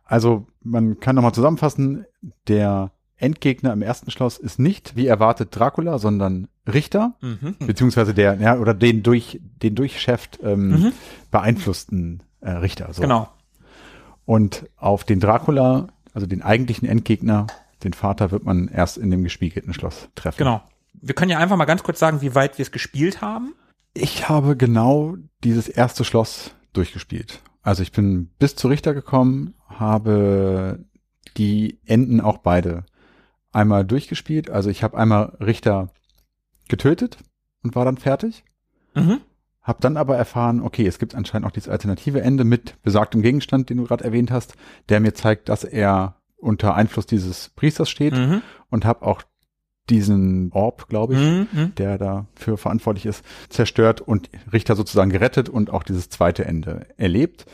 Also 0.05 0.47
man 0.63 1.01
kann 1.01 1.15
nochmal 1.17 1.33
zusammenfassen, 1.35 2.05
der 2.49 2.91
Endgegner 3.17 3.73
im 3.73 3.81
ersten 3.83 4.11
Schloss 4.11 4.37
ist 4.39 4.59
nicht, 4.59 4.97
wie 4.97 5.07
erwartet, 5.07 5.49
Dracula, 5.53 5.99
sondern 5.99 6.49
Richter, 6.71 7.15
Mhm. 7.21 7.57
beziehungsweise 7.61 8.13
der, 8.13 8.35
ja, 8.41 8.59
oder 8.59 8.75
den 8.75 9.03
durch, 9.03 9.41
den 9.63 9.75
durch 9.75 10.01
Chef 10.01 10.29
ähm, 10.43 10.93
beeinflussten 11.31 12.23
äh, 12.41 12.51
Richter. 12.51 12.93
So. 12.93 13.03
Genau. 13.03 13.29
Und 14.25 14.69
auf 14.77 15.05
den 15.05 15.21
Dracula, 15.21 15.89
also 16.13 16.27
den 16.27 16.43
eigentlichen 16.43 16.89
Endgegner, 16.89 17.47
den 17.83 17.93
Vater, 17.93 18.31
wird 18.31 18.45
man 18.45 18.69
erst 18.69 18.99
in 18.99 19.11
dem 19.11 19.25
gespiegelten 19.25 19.75
Schloss 19.75 20.09
treffen. 20.15 20.39
Genau. 20.39 20.63
Wir 20.93 21.15
können 21.15 21.31
ja 21.31 21.39
einfach 21.39 21.57
mal 21.57 21.65
ganz 21.65 21.83
kurz 21.83 21.99
sagen, 21.99 22.23
wie 22.23 22.35
weit 22.35 22.59
wir 22.59 22.63
es 22.63 22.73
gespielt 22.73 23.21
haben. 23.21 23.55
Ich 23.93 24.29
habe 24.29 24.57
genau 24.57 25.17
dieses 25.43 25.69
erste 25.69 26.05
Schloss 26.05 26.53
durchgespielt. 26.73 27.41
Also 27.63 27.83
ich 27.83 27.93
bin 27.93 28.31
bis 28.39 28.57
zu 28.57 28.69
Richter 28.69 28.95
gekommen, 28.95 29.55
habe 29.69 30.85
die 31.37 31.81
Enden 31.85 32.21
auch 32.21 32.39
beide 32.39 32.85
einmal 33.53 33.85
durchgespielt. 33.85 34.51
Also 34.51 34.71
ich 34.71 34.83
habe 34.83 34.97
einmal 34.97 35.37
Richter 35.41 35.91
getötet 36.69 37.19
und 37.63 37.75
war 37.75 37.85
dann 37.85 37.97
fertig. 37.97 38.45
Mhm. 38.95 39.21
Hab 39.63 39.81
dann 39.81 39.97
aber 39.97 40.17
erfahren, 40.17 40.61
okay, 40.61 40.87
es 40.87 40.99
gibt 40.99 41.15
anscheinend 41.15 41.47
auch 41.47 41.53
dieses 41.53 41.71
alternative 41.71 42.21
Ende 42.21 42.45
mit 42.45 42.81
besagtem 42.83 43.23
Gegenstand, 43.23 43.71
den 43.71 43.79
du 43.79 43.85
gerade 43.85 44.05
erwähnt 44.05 44.31
hast, 44.31 44.57
der 44.91 45.01
mir 45.01 45.15
zeigt, 45.15 45.49
dass 45.49 45.65
er 45.65 46.17
unter 46.45 46.75
Einfluss 46.75 47.07
dieses 47.07 47.49
Priesters 47.51 47.89
steht 47.91 48.15
Mhm. 48.15 48.43
und 48.71 48.85
habe 48.85 49.05
auch 49.07 49.23
diesen 49.91 50.51
Orb, 50.53 50.89
glaube 50.89 51.15
ich, 51.15 51.21
Mhm. 51.21 51.49
Mhm. 51.53 51.75
der 51.77 51.99
dafür 51.99 52.57
verantwortlich 52.57 53.07
ist, 53.07 53.25
zerstört 53.51 54.01
und 54.01 54.31
Richter 54.53 54.77
sozusagen 54.77 55.11
gerettet 55.11 55.49
und 55.49 55.71
auch 55.71 55.83
dieses 55.83 56.09
zweite 56.09 56.45
Ende 56.45 56.87
erlebt. 56.97 57.45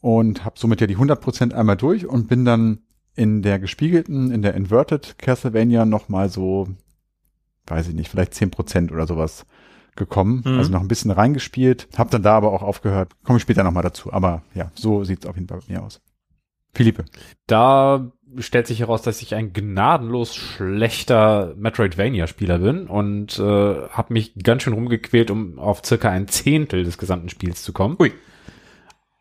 Und 0.00 0.44
habe 0.44 0.58
somit 0.58 0.80
ja 0.80 0.86
die 0.86 0.96
100% 0.96 1.52
einmal 1.54 1.76
durch 1.76 2.06
und 2.06 2.28
bin 2.28 2.44
dann 2.44 2.78
in 3.14 3.42
der 3.42 3.58
gespiegelten, 3.58 4.30
in 4.30 4.42
der 4.42 4.54
Inverted 4.54 5.18
Castlevania 5.18 5.84
nochmal 5.84 6.28
so, 6.28 6.68
weiß 7.66 7.88
ich 7.88 7.94
nicht, 7.94 8.10
vielleicht 8.10 8.34
10% 8.34 8.92
oder 8.92 9.06
sowas 9.06 9.46
gekommen. 9.96 10.42
Mhm. 10.44 10.58
Also 10.58 10.70
noch 10.70 10.80
ein 10.82 10.88
bisschen 10.88 11.10
reingespielt. 11.10 11.88
Hab 11.96 12.10
dann 12.10 12.22
da 12.22 12.36
aber 12.36 12.52
auch 12.52 12.62
aufgehört. 12.62 13.12
Komme 13.24 13.38
ich 13.38 13.42
später 13.42 13.64
nochmal 13.64 13.82
dazu. 13.82 14.12
Aber 14.12 14.42
ja, 14.54 14.70
so 14.74 15.02
sieht's 15.04 15.26
auf 15.26 15.36
jeden 15.36 15.48
Fall 15.48 15.60
bei 15.66 15.72
mir 15.74 15.82
aus. 15.82 16.00
Philippe. 16.76 17.06
Da 17.46 18.12
stellt 18.38 18.66
sich 18.66 18.80
heraus, 18.80 19.02
dass 19.02 19.22
ich 19.22 19.34
ein 19.34 19.52
gnadenlos 19.52 20.34
schlechter 20.34 21.54
Metroidvania-Spieler 21.56 22.58
bin 22.58 22.86
und 22.86 23.38
äh, 23.38 23.42
habe 23.42 24.12
mich 24.12 24.34
ganz 24.42 24.62
schön 24.62 24.74
rumgequält, 24.74 25.30
um 25.30 25.58
auf 25.58 25.82
circa 25.84 26.10
ein 26.10 26.28
Zehntel 26.28 26.84
des 26.84 26.98
gesamten 26.98 27.30
Spiels 27.30 27.62
zu 27.62 27.72
kommen. 27.72 27.96
Ui. 27.98 28.12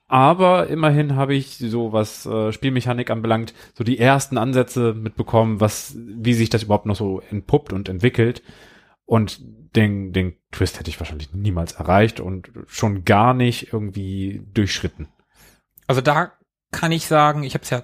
Aber 0.08 0.68
immerhin 0.68 1.16
habe 1.16 1.34
ich 1.34 1.58
so 1.58 1.94
was 1.94 2.26
äh, 2.26 2.52
Spielmechanik 2.52 3.10
anbelangt, 3.10 3.54
so 3.74 3.84
die 3.84 4.00
ersten 4.00 4.38
Ansätze 4.38 4.94
mitbekommen, 4.94 5.62
was, 5.62 5.96
wie 5.98 6.34
sich 6.34 6.50
das 6.50 6.64
überhaupt 6.64 6.86
noch 6.86 6.96
so 6.96 7.22
entpuppt 7.32 7.74
und 7.74 7.90
entwickelt. 7.90 8.44
Und 9.06 9.40
den, 9.76 10.14
den 10.14 10.36
Twist 10.52 10.80
hätte 10.80 10.90
ich 10.90 11.00
wahrscheinlich 11.00 11.34
niemals 11.34 11.74
erreicht 11.74 12.20
und 12.20 12.52
schon 12.68 13.06
gar 13.06 13.34
nicht 13.34 13.72
irgendwie 13.74 14.42
durchschritten. 14.54 15.08
Also 15.88 16.02
da 16.02 16.34
kann 16.76 16.92
ich 16.92 17.08
sagen, 17.08 17.44
ich 17.44 17.54
habe 17.56 17.64
es 17.64 17.70
ja 17.72 17.84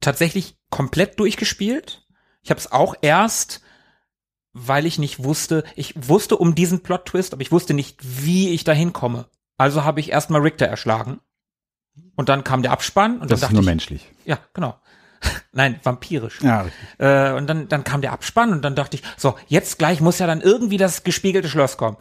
tatsächlich 0.00 0.58
komplett 0.70 1.18
durchgespielt. 1.18 2.04
Ich 2.42 2.50
habe 2.50 2.60
es 2.60 2.70
auch 2.70 2.94
erst, 3.00 3.62
weil 4.52 4.84
ich 4.86 4.98
nicht 4.98 5.22
wusste, 5.24 5.64
ich 5.76 5.94
wusste 6.08 6.36
um 6.36 6.54
diesen 6.54 6.82
Plot-Twist, 6.82 7.32
aber 7.32 7.42
ich 7.42 7.52
wusste 7.52 7.72
nicht, 7.72 7.98
wie 8.02 8.50
ich 8.50 8.64
da 8.64 8.72
hinkomme. 8.72 9.26
Also 9.56 9.84
habe 9.84 10.00
ich 10.00 10.10
erstmal 10.10 10.42
Richter 10.42 10.66
erschlagen. 10.66 11.20
Und 12.14 12.28
dann 12.28 12.44
kam 12.44 12.62
der 12.62 12.72
Abspann 12.72 13.20
und 13.20 13.30
Das 13.30 13.40
dann 13.40 13.50
ist 13.50 13.52
nur 13.54 13.62
dachte 13.62 13.62
ich, 13.62 13.66
menschlich. 13.90 14.10
ja, 14.24 14.38
genau. 14.52 14.78
Nein, 15.52 15.80
vampirisch. 15.82 16.42
Ja, 16.42 16.62
richtig. 16.62 16.88
Äh, 16.98 17.32
und 17.32 17.46
dann, 17.46 17.68
dann 17.68 17.84
kam 17.84 18.02
der 18.02 18.12
Abspann 18.12 18.52
und 18.52 18.62
dann 18.62 18.74
dachte 18.74 18.96
ich, 18.96 19.02
so, 19.16 19.36
jetzt 19.46 19.78
gleich 19.78 20.00
muss 20.00 20.18
ja 20.18 20.26
dann 20.26 20.42
irgendwie 20.42 20.76
das 20.76 21.04
gespiegelte 21.04 21.48
Schloss 21.48 21.76
kommen. 21.78 21.96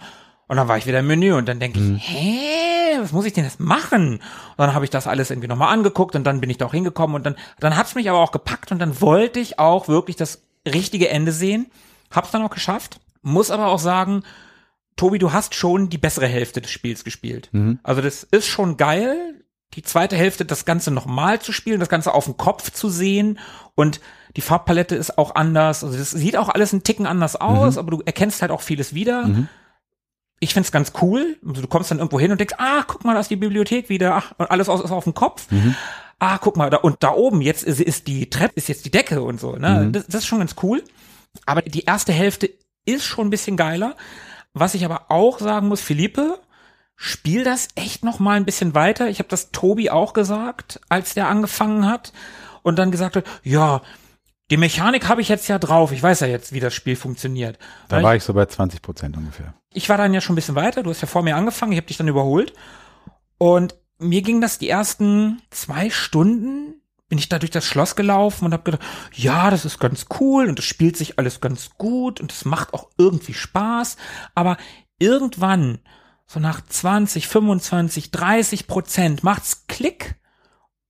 Und 0.47 0.57
dann 0.57 0.67
war 0.67 0.77
ich 0.77 0.85
wieder 0.85 0.99
im 0.99 1.07
Menü 1.07 1.33
und 1.33 1.47
dann 1.47 1.59
denke 1.59 1.79
Mhm. 1.79 1.95
ich, 1.95 2.07
hä, 2.09 2.99
was 2.99 3.11
muss 3.11 3.25
ich 3.25 3.33
denn 3.33 3.43
jetzt 3.45 3.59
machen? 3.59 4.13
Und 4.15 4.21
dann 4.57 4.73
habe 4.73 4.85
ich 4.85 4.91
das 4.91 5.07
alles 5.07 5.29
irgendwie 5.31 5.47
nochmal 5.47 5.73
angeguckt 5.73 6.15
und 6.15 6.23
dann 6.23 6.39
bin 6.41 6.49
ich 6.49 6.57
da 6.57 6.65
auch 6.67 6.73
hingekommen 6.73 7.15
und 7.15 7.25
dann, 7.25 7.35
dann 7.59 7.75
hat's 7.75 7.95
mich 7.95 8.09
aber 8.09 8.19
auch 8.19 8.31
gepackt 8.31 8.71
und 8.71 8.79
dann 8.79 9.01
wollte 9.01 9.39
ich 9.39 9.57
auch 9.59 9.87
wirklich 9.87 10.15
das 10.15 10.41
richtige 10.67 11.09
Ende 11.09 11.31
sehen. 11.31 11.67
Hab's 12.11 12.31
dann 12.31 12.43
auch 12.43 12.51
geschafft. 12.51 12.99
Muss 13.23 13.49
aber 13.51 13.67
auch 13.67 13.79
sagen, 13.79 14.23
Tobi, 14.97 15.17
du 15.17 15.33
hast 15.33 15.55
schon 15.55 15.89
die 15.89 15.97
bessere 15.97 16.27
Hälfte 16.27 16.61
des 16.61 16.71
Spiels 16.71 17.03
gespielt. 17.03 17.49
Mhm. 17.51 17.79
Also 17.83 18.01
das 18.01 18.23
ist 18.23 18.45
schon 18.47 18.77
geil, 18.77 19.41
die 19.73 19.81
zweite 19.81 20.15
Hälfte 20.15 20.45
das 20.45 20.63
Ganze 20.63 20.91
nochmal 20.91 21.41
zu 21.41 21.51
spielen, 21.51 21.79
das 21.79 21.89
Ganze 21.89 22.13
auf 22.13 22.25
dem 22.25 22.37
Kopf 22.37 22.71
zu 22.71 22.87
sehen 22.89 23.39
und 23.73 23.99
die 24.37 24.41
Farbpalette 24.41 24.95
ist 24.95 25.17
auch 25.17 25.35
anders. 25.35 25.83
Also 25.83 25.97
das 25.97 26.11
sieht 26.11 26.37
auch 26.37 26.49
alles 26.49 26.71
einen 26.71 26.83
Ticken 26.83 27.07
anders 27.07 27.35
aus, 27.35 27.77
aber 27.77 27.91
du 27.91 28.01
erkennst 28.05 28.41
halt 28.41 28.51
auch 28.51 28.61
vieles 28.61 28.93
wieder. 28.93 29.25
Mhm. 29.27 29.49
Ich 30.45 30.53
find's 30.53 30.71
ganz 30.71 30.93
cool. 31.01 31.37
Also 31.45 31.61
du 31.63 31.67
kommst 31.67 31.89
dann 31.89 31.97
irgendwo 31.97 32.19
hin 32.19 32.31
und 32.31 32.39
denkst, 32.39 32.53
ah, 32.59 32.83
guck 32.85 33.03
mal, 33.03 33.15
da 33.15 33.19
ist 33.19 33.31
die 33.31 33.35
Bibliothek 33.35 33.89
wieder. 33.89 34.15
Ach, 34.15 34.31
und 34.37 34.51
alles 34.51 34.69
aus- 34.69 34.83
ist 34.83 34.91
auf 34.91 35.03
dem 35.03 35.15
Kopf. 35.15 35.47
Ah, 36.19 36.37
guck 36.37 36.55
mal, 36.55 36.69
da, 36.69 36.77
und 36.77 36.97
da 37.01 37.11
oben, 37.13 37.41
jetzt 37.41 37.63
ist, 37.63 37.81
ist 37.81 38.07
die 38.07 38.29
Treppe, 38.29 38.53
ist 38.55 38.69
jetzt 38.69 38.85
die 38.85 38.91
Decke 38.91 39.21
und 39.23 39.39
so. 39.39 39.53
Ne? 39.57 39.89
Das, 39.91 40.05
das 40.05 40.15
ist 40.21 40.27
schon 40.27 40.39
ganz 40.39 40.55
cool. 40.63 40.83
Aber 41.47 41.61
die 41.63 41.81
erste 41.85 42.13
Hälfte 42.13 42.49
ist 42.85 43.03
schon 43.05 43.27
ein 43.27 43.31
bisschen 43.31 43.57
geiler. 43.57 43.95
Was 44.53 44.75
ich 44.75 44.85
aber 44.85 45.05
auch 45.09 45.39
sagen 45.39 45.67
muss, 45.67 45.81
Philippe, 45.81 46.39
spiel 46.95 47.43
das 47.43 47.67
echt 47.75 48.05
noch 48.05 48.19
mal 48.19 48.37
ein 48.37 48.45
bisschen 48.45 48.75
weiter. 48.75 49.09
Ich 49.09 49.17
habe 49.19 49.27
das 49.29 49.51
Tobi 49.51 49.89
auch 49.89 50.13
gesagt, 50.13 50.79
als 50.89 51.13
der 51.15 51.27
angefangen 51.27 51.87
hat 51.87 52.13
und 52.61 52.77
dann 52.79 52.91
gesagt 52.91 53.15
hat, 53.17 53.25
ja, 53.43 53.81
die 54.51 54.57
Mechanik 54.57 55.07
habe 55.07 55.21
ich 55.21 55.29
jetzt 55.29 55.47
ja 55.47 55.57
drauf. 55.57 55.91
Ich 55.91 56.01
weiß 56.03 56.19
ja 56.21 56.27
jetzt, 56.27 56.53
wie 56.53 56.59
das 56.59 56.73
Spiel 56.73 56.95
funktioniert. 56.95 57.57
Da 57.87 57.97
Weil 57.97 58.03
war 58.03 58.15
ich 58.15 58.23
so 58.23 58.33
bei 58.33 58.45
20 58.45 58.81
Prozent 58.81 59.17
ungefähr. 59.17 59.53
ich 59.73 59.89
war 59.89 59.97
dann 59.97 60.13
ja 60.13 60.21
schon 60.21 60.33
ein 60.33 60.35
bisschen 60.37 60.55
weiter. 60.55 60.83
Du 60.83 60.89
hast 60.89 61.01
ja 61.01 61.07
vor 61.07 61.23
mir 61.23 61.35
angefangen. 61.35 61.71
Ich 61.71 61.77
habe 61.77 61.87
dich 61.87 61.97
dann 61.97 62.07
überholt. 62.07 62.53
Und 63.37 63.75
mir 63.97 64.21
ging 64.21 64.41
das 64.41 64.59
die 64.59 64.69
ersten 64.69 65.41
zwei 65.49 65.89
Stunden, 65.89 66.81
bin 67.07 67.17
ich 67.17 67.29
da 67.29 67.39
durch 67.39 67.51
das 67.51 67.65
Schloss 67.65 67.95
gelaufen 67.95 68.45
und 68.45 68.53
habe 68.53 68.63
gedacht, 68.63 68.83
ja, 69.13 69.49
das 69.49 69.65
ist 69.65 69.79
ganz 69.79 70.05
cool 70.19 70.47
und 70.49 70.59
es 70.59 70.65
spielt 70.65 70.97
sich 70.97 71.17
alles 71.19 71.39
ganz 71.41 71.71
gut 71.77 72.19
und 72.19 72.31
es 72.31 72.45
macht 72.45 72.73
auch 72.73 72.89
irgendwie 72.97 73.33
Spaß. 73.33 73.97
Aber 74.35 74.57
irgendwann, 74.99 75.79
so 76.27 76.39
nach 76.39 76.61
20, 76.61 77.27
25, 77.27 78.11
30 78.11 78.67
Prozent, 78.67 79.23
macht's 79.23 79.65
Klick 79.67 80.15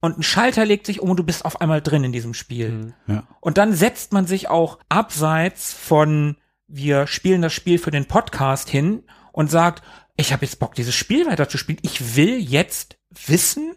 und 0.02 0.20
ein 0.20 0.24
Schalter 0.24 0.66
legt 0.66 0.86
sich 0.86 1.00
um 1.02 1.10
und 1.10 1.18
du 1.18 1.24
bist 1.24 1.46
auf 1.46 1.62
einmal 1.62 1.82
drin 1.82 2.04
in 2.04 2.12
diesem 2.12 2.34
Spiel. 2.34 2.94
Ja. 3.08 3.24
Und 3.40 3.58
dann 3.58 3.74
setzt 3.74 4.14
man 4.14 4.28
sich 4.28 4.50
auch 4.50 4.80
abseits 4.90 5.74
von 5.74 6.38
wir 6.68 7.08
spielen 7.08 7.42
das 7.42 7.54
Spiel 7.54 7.78
für 7.78 7.92
den 7.92 8.08
Podcast 8.08 8.70
hin 8.70 9.04
und 9.32 9.52
sagt, 9.52 9.84
ich 10.18 10.34
habe 10.34 10.46
jetzt 10.46 10.60
Bock, 10.60 10.76
dieses 10.76 10.96
Spiel 10.96 11.26
weiterzuspielen. 11.26 11.80
Ich 11.84 12.16
will 12.16 12.40
jetzt 12.40 12.98
wissen, 13.28 13.76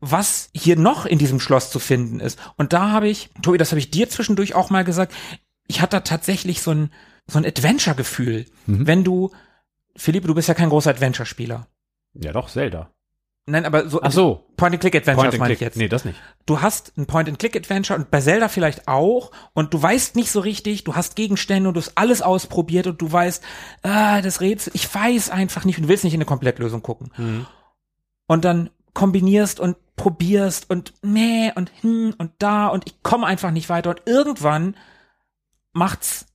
was 0.00 0.50
hier 0.54 0.76
noch 0.76 1.06
in 1.06 1.18
diesem 1.18 1.40
Schloss 1.40 1.70
zu 1.70 1.78
finden 1.78 2.20
ist. 2.20 2.38
Und 2.56 2.72
da 2.72 2.90
habe 2.90 3.08
ich, 3.08 3.30
Tobi, 3.42 3.58
das 3.58 3.70
habe 3.70 3.78
ich 3.78 3.90
dir 3.90 4.08
zwischendurch 4.08 4.54
auch 4.54 4.70
mal 4.70 4.84
gesagt, 4.84 5.14
ich 5.68 5.80
hatte 5.80 5.96
da 5.96 6.00
tatsächlich 6.00 6.60
so 6.60 6.72
ein, 6.72 6.92
so 7.26 7.38
ein 7.38 7.46
Adventure-Gefühl. 7.46 8.46
Wenn 8.66 9.04
du, 9.04 9.30
Philippe, 9.96 10.26
du 10.26 10.34
bist 10.34 10.48
ja 10.48 10.54
kein 10.54 10.68
großer 10.68 10.90
Adventure-Spieler. 10.90 11.68
Ja, 12.14 12.32
doch, 12.32 12.50
Zelda. 12.50 12.92
Nein, 13.46 13.64
aber 13.66 13.88
so 13.88 14.00
Ach 14.02 14.12
so. 14.12 14.44
Point-and-Click-Adventure 14.56 15.16
Point 15.16 15.34
and 15.34 15.40
meine 15.40 15.52
ich 15.52 15.58
Click. 15.58 15.66
jetzt. 15.66 15.76
Nee, 15.76 15.88
das 15.88 16.04
nicht. 16.04 16.20
du 16.46 16.60
hast 16.60 16.96
ein 16.96 17.06
Point-and-Click-Adventure 17.06 17.98
und 17.98 18.10
bei 18.10 18.20
Zelda 18.20 18.48
vielleicht 18.48 18.86
auch 18.86 19.32
und 19.52 19.74
du 19.74 19.82
weißt 19.82 20.14
nicht 20.14 20.30
so 20.30 20.38
richtig, 20.40 20.84
du 20.84 20.94
hast 20.94 21.16
Gegenstände 21.16 21.68
und 21.68 21.74
du 21.74 21.80
hast 21.80 21.98
alles 21.98 22.22
ausprobiert 22.22 22.86
und 22.86 23.02
du 23.02 23.10
weißt, 23.10 23.42
ah, 23.82 24.22
das 24.22 24.40
Rätsel, 24.40 24.72
ich 24.76 24.92
weiß 24.94 25.30
einfach 25.30 25.64
nicht 25.64 25.78
und 25.78 25.84
du 25.84 25.88
willst 25.88 26.04
nicht 26.04 26.14
in 26.14 26.18
eine 26.18 26.24
Komplettlösung 26.26 26.82
gucken. 26.82 27.46
Und 28.28 28.44
dann 28.44 28.70
kombinierst 28.94 29.58
und 29.58 29.76
probierst 29.96 30.70
und 30.70 30.94
meh 31.02 31.50
und 31.54 31.72
hm 31.80 32.14
und 32.18 32.30
da 32.38 32.68
und 32.68 32.84
ich 32.86 33.02
komme 33.02 33.26
einfach 33.26 33.50
nicht 33.50 33.68
weiter 33.68 33.90
und 33.90 34.02
irgendwann 34.06 34.76
macht's 35.72 36.26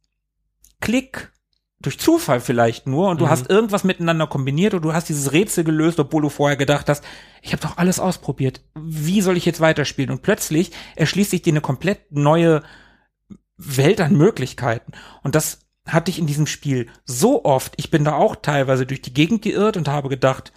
Klick 0.81 1.31
durch 1.79 1.99
Zufall 1.99 2.39
vielleicht 2.39 2.87
nur 2.87 3.09
und 3.09 3.21
du 3.21 3.29
hast 3.29 3.49
irgendwas 3.49 3.83
miteinander 3.83 4.25
kombiniert 4.25 4.73
und 4.73 4.81
du 4.81 4.93
hast 4.93 5.09
dieses 5.09 5.31
Rätsel 5.31 5.63
gelöst, 5.63 5.99
obwohl 5.99 6.23
du 6.23 6.29
vorher 6.29 6.57
gedacht 6.57 6.89
hast, 6.89 7.03
ich 7.43 7.51
habe 7.53 7.61
doch 7.61 7.77
alles 7.77 7.99
ausprobiert. 7.99 8.61
Wie 8.75 9.21
soll 9.21 9.37
ich 9.37 9.45
jetzt 9.45 9.59
weiterspielen? 9.59 10.09
Und 10.09 10.23
plötzlich 10.23 10.71
erschließt 10.95 11.31
sich 11.31 11.43
dir 11.43 11.53
eine 11.53 11.61
komplett 11.61 12.11
neue 12.11 12.63
Welt 13.57 14.01
an 14.01 14.15
Möglichkeiten. 14.15 14.93
Und 15.21 15.35
das 15.35 15.59
hatte 15.85 16.09
ich 16.09 16.17
in 16.19 16.27
diesem 16.27 16.47
Spiel 16.47 16.87
so 17.05 17.45
oft. 17.45 17.73
Ich 17.77 17.91
bin 17.91 18.03
da 18.03 18.15
auch 18.15 18.35
teilweise 18.35 18.85
durch 18.85 19.01
die 19.01 19.13
Gegend 19.13 19.43
geirrt 19.43 19.77
und 19.77 19.87
habe 19.87 20.09
gedacht, 20.09 20.51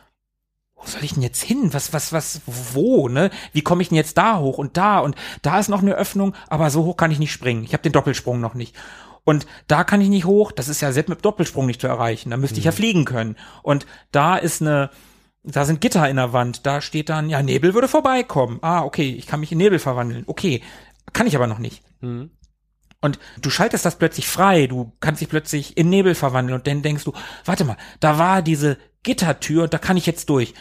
wo 0.74 0.86
soll 0.86 1.04
ich 1.04 1.14
denn 1.14 1.22
jetzt 1.22 1.42
hin? 1.42 1.74
Was, 1.74 1.92
was, 1.92 2.12
was, 2.12 2.40
wo, 2.46 3.08
ne? 3.08 3.30
Wie 3.52 3.60
komme 3.60 3.82
ich 3.82 3.90
denn 3.90 3.96
jetzt 3.96 4.16
da 4.16 4.38
hoch 4.38 4.56
und 4.56 4.78
da 4.78 5.00
und 5.00 5.14
da 5.42 5.58
ist 5.58 5.68
noch 5.68 5.82
eine 5.82 5.94
Öffnung, 5.94 6.34
aber 6.48 6.70
so 6.70 6.84
hoch 6.84 6.96
kann 6.96 7.10
ich 7.10 7.18
nicht 7.18 7.32
springen. 7.32 7.64
Ich 7.64 7.74
habe 7.74 7.82
den 7.82 7.92
Doppelsprung 7.92 8.40
noch 8.40 8.54
nicht. 8.54 8.74
Und 9.30 9.46
da 9.68 9.84
kann 9.84 10.00
ich 10.00 10.08
nicht 10.08 10.24
hoch, 10.24 10.50
das 10.50 10.66
ist 10.66 10.80
ja 10.80 10.90
selbst 10.90 11.08
mit 11.08 11.24
Doppelsprung 11.24 11.64
nicht 11.64 11.80
zu 11.80 11.86
erreichen. 11.86 12.30
Da 12.30 12.36
müsste 12.36 12.58
ich 12.58 12.64
ja 12.64 12.72
fliegen 12.72 13.04
können. 13.04 13.36
Und 13.62 13.86
da 14.10 14.36
ist 14.36 14.60
eine, 14.60 14.90
da 15.44 15.64
sind 15.64 15.80
Gitter 15.80 16.10
in 16.10 16.16
der 16.16 16.32
Wand, 16.32 16.66
da 16.66 16.80
steht 16.80 17.10
dann, 17.10 17.30
ja, 17.30 17.40
Nebel 17.40 17.72
würde 17.72 17.86
vorbeikommen. 17.86 18.58
Ah, 18.60 18.82
okay, 18.82 19.08
ich 19.08 19.28
kann 19.28 19.38
mich 19.38 19.52
in 19.52 19.58
Nebel 19.58 19.78
verwandeln. 19.78 20.24
Okay, 20.26 20.62
kann 21.12 21.28
ich 21.28 21.36
aber 21.36 21.46
noch 21.46 21.60
nicht. 21.60 21.84
Und 23.00 23.20
du 23.40 23.50
schaltest 23.50 23.84
das 23.84 23.98
plötzlich 23.98 24.26
frei, 24.26 24.66
du 24.66 24.94
kannst 24.98 25.20
dich 25.20 25.28
plötzlich 25.28 25.76
in 25.76 25.90
Nebel 25.90 26.16
verwandeln 26.16 26.58
und 26.58 26.66
dann 26.66 26.82
denkst 26.82 27.04
du, 27.04 27.12
warte 27.44 27.64
mal, 27.64 27.76
da 28.00 28.18
war 28.18 28.42
diese 28.42 28.78
Gittertür 29.04 29.62
und 29.62 29.72
da 29.72 29.78
kann 29.78 29.96
ich 29.96 30.06
jetzt 30.06 30.28
durch. 30.28 30.54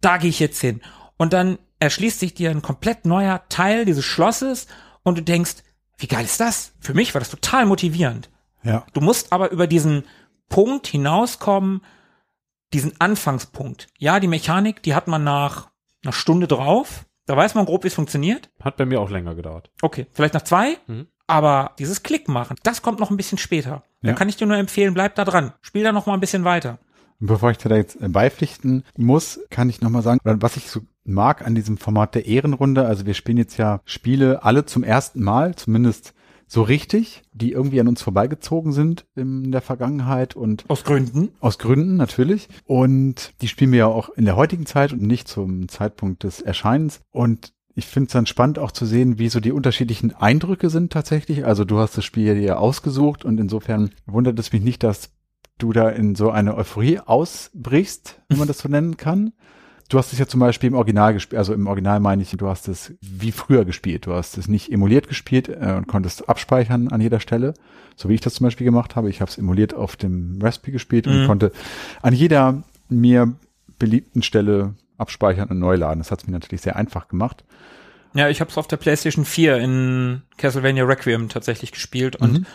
Da 0.00 0.16
gehe 0.16 0.30
ich 0.30 0.40
jetzt 0.40 0.60
hin. 0.60 0.80
Und 1.16 1.32
dann 1.32 1.60
erschließt 1.78 2.18
sich 2.18 2.34
dir 2.34 2.50
ein 2.50 2.60
komplett 2.60 3.06
neuer 3.06 3.44
Teil 3.50 3.84
dieses 3.84 4.04
Schlosses 4.04 4.66
und 5.04 5.16
du 5.16 5.22
denkst, 5.22 5.58
wie 5.98 6.06
geil 6.06 6.24
ist 6.24 6.40
das? 6.40 6.72
Für 6.80 6.94
mich 6.94 7.14
war 7.14 7.20
das 7.20 7.30
total 7.30 7.66
motivierend. 7.66 8.30
Ja. 8.62 8.84
Du 8.92 9.00
musst 9.00 9.32
aber 9.32 9.50
über 9.50 9.66
diesen 9.66 10.04
Punkt 10.48 10.86
hinauskommen, 10.86 11.82
diesen 12.72 13.00
Anfangspunkt. 13.00 13.86
Ja, 13.98 14.20
die 14.20 14.26
Mechanik, 14.28 14.82
die 14.82 14.94
hat 14.94 15.08
man 15.08 15.24
nach 15.24 15.68
einer 16.04 16.12
Stunde 16.12 16.46
drauf. 16.46 17.06
Da 17.26 17.36
weiß 17.36 17.54
man 17.54 17.64
grob, 17.66 17.84
wie 17.84 17.88
es 17.88 17.94
funktioniert. 17.94 18.50
Hat 18.60 18.76
bei 18.76 18.86
mir 18.86 19.00
auch 19.00 19.10
länger 19.10 19.34
gedauert. 19.34 19.70
Okay, 19.82 20.06
vielleicht 20.12 20.34
nach 20.34 20.42
zwei, 20.42 20.78
aber 21.26 21.72
dieses 21.78 22.02
Klick 22.02 22.28
machen, 22.28 22.56
das 22.62 22.82
kommt 22.82 23.00
noch 23.00 23.10
ein 23.10 23.16
bisschen 23.16 23.38
später. 23.38 23.82
Da 24.02 24.10
Ja. 24.10 24.14
kann 24.14 24.28
ich 24.28 24.36
dir 24.36 24.46
nur 24.46 24.56
empfehlen, 24.56 24.94
bleib 24.94 25.14
da 25.16 25.24
dran. 25.24 25.52
Spiel 25.62 25.82
da 25.82 25.90
noch 25.92 26.06
mal 26.06 26.14
ein 26.14 26.20
bisschen 26.20 26.44
weiter. 26.44 26.78
Und 27.18 27.28
bevor 27.28 27.50
ich 27.50 27.58
dir 27.58 27.68
da 27.68 27.76
jetzt 27.76 27.96
beipflichten 28.00 28.84
muss, 28.96 29.40
kann 29.50 29.70
ich 29.70 29.80
nochmal 29.80 30.02
sagen, 30.02 30.20
was 30.22 30.56
ich 30.56 30.70
so 30.70 30.82
mag 31.06 31.46
an 31.46 31.54
diesem 31.54 31.76
Format 31.76 32.14
der 32.14 32.26
Ehrenrunde, 32.26 32.86
also 32.86 33.06
wir 33.06 33.14
spielen 33.14 33.38
jetzt 33.38 33.56
ja 33.56 33.80
Spiele 33.84 34.44
alle 34.44 34.66
zum 34.66 34.82
ersten 34.82 35.22
Mal, 35.22 35.54
zumindest 35.54 36.14
so 36.48 36.62
richtig, 36.62 37.22
die 37.32 37.52
irgendwie 37.52 37.80
an 37.80 37.88
uns 37.88 38.02
vorbeigezogen 38.02 38.72
sind 38.72 39.04
in 39.16 39.50
der 39.50 39.62
Vergangenheit 39.62 40.36
und 40.36 40.64
Aus 40.68 40.84
Gründen. 40.84 41.30
aus 41.40 41.58
Gründen 41.58 41.96
natürlich. 41.96 42.48
Und 42.64 43.32
die 43.40 43.48
spielen 43.48 43.72
wir 43.72 43.80
ja 43.80 43.86
auch 43.86 44.10
in 44.10 44.24
der 44.24 44.36
heutigen 44.36 44.64
Zeit 44.64 44.92
und 44.92 45.02
nicht 45.02 45.26
zum 45.26 45.68
Zeitpunkt 45.68 46.22
des 46.22 46.40
Erscheinens. 46.40 47.00
Und 47.10 47.52
ich 47.74 47.86
finde 47.86 48.06
es 48.06 48.12
dann 48.12 48.26
spannend 48.26 48.58
auch 48.58 48.70
zu 48.70 48.86
sehen, 48.86 49.18
wie 49.18 49.28
so 49.28 49.40
die 49.40 49.52
unterschiedlichen 49.52 50.14
Eindrücke 50.14 50.70
sind 50.70 50.92
tatsächlich. 50.92 51.44
Also 51.44 51.64
du 51.64 51.78
hast 51.78 51.96
das 51.98 52.04
Spiel 52.04 52.36
dir 52.36 52.60
ausgesucht 52.60 53.24
und 53.24 53.38
insofern 53.40 53.90
wundert 54.06 54.38
es 54.38 54.52
mich 54.52 54.62
nicht, 54.62 54.82
dass 54.84 55.10
du 55.58 55.72
da 55.72 55.88
in 55.88 56.14
so 56.14 56.30
eine 56.30 56.56
Euphorie 56.56 57.00
ausbrichst, 57.00 58.22
wenn 58.28 58.38
man 58.38 58.48
das 58.48 58.58
so 58.58 58.68
nennen 58.68 58.96
kann. 58.96 59.32
Du 59.88 59.98
hast 59.98 60.12
es 60.12 60.18
ja 60.18 60.26
zum 60.26 60.40
Beispiel 60.40 60.68
im 60.68 60.74
Original 60.74 61.12
gespielt, 61.14 61.38
also 61.38 61.54
im 61.54 61.66
Original 61.68 62.00
meine 62.00 62.22
ich, 62.22 62.30
du 62.30 62.48
hast 62.48 62.66
es 62.66 62.94
wie 63.00 63.30
früher 63.30 63.64
gespielt. 63.64 64.06
Du 64.06 64.12
hast 64.14 64.36
es 64.36 64.48
nicht 64.48 64.72
emuliert 64.72 65.08
gespielt 65.08 65.48
äh, 65.48 65.74
und 65.76 65.86
konntest 65.86 66.28
abspeichern 66.28 66.88
an 66.88 67.00
jeder 67.00 67.20
Stelle, 67.20 67.54
so 67.94 68.08
wie 68.08 68.14
ich 68.14 68.20
das 68.20 68.34
zum 68.34 68.44
Beispiel 68.44 68.64
gemacht 68.64 68.96
habe. 68.96 69.08
Ich 69.10 69.20
habe 69.20 69.30
es 69.30 69.38
emuliert 69.38 69.74
auf 69.74 69.94
dem 69.96 70.38
Raspberry 70.42 70.72
gespielt 70.72 71.06
und 71.06 71.26
konnte 71.26 71.52
an 72.02 72.12
jeder 72.14 72.62
mir 72.88 73.34
beliebten 73.78 74.22
Stelle 74.22 74.74
abspeichern 74.98 75.48
und 75.50 75.58
neu 75.58 75.76
laden. 75.76 75.98
Das 76.00 76.10
hat 76.10 76.20
es 76.20 76.26
mir 76.26 76.32
natürlich 76.32 76.62
sehr 76.62 76.76
einfach 76.76 77.06
gemacht. 77.08 77.44
Ja, 78.14 78.28
ich 78.28 78.40
habe 78.40 78.50
es 78.50 78.58
auf 78.58 78.66
der 78.66 78.78
PlayStation 78.78 79.24
4 79.24 79.58
in 79.58 80.22
Castlevania 80.38 80.84
Requiem 80.84 81.28
tatsächlich 81.28 81.70
gespielt 81.70 82.16
und 82.16 82.40
Mhm. 82.40 82.46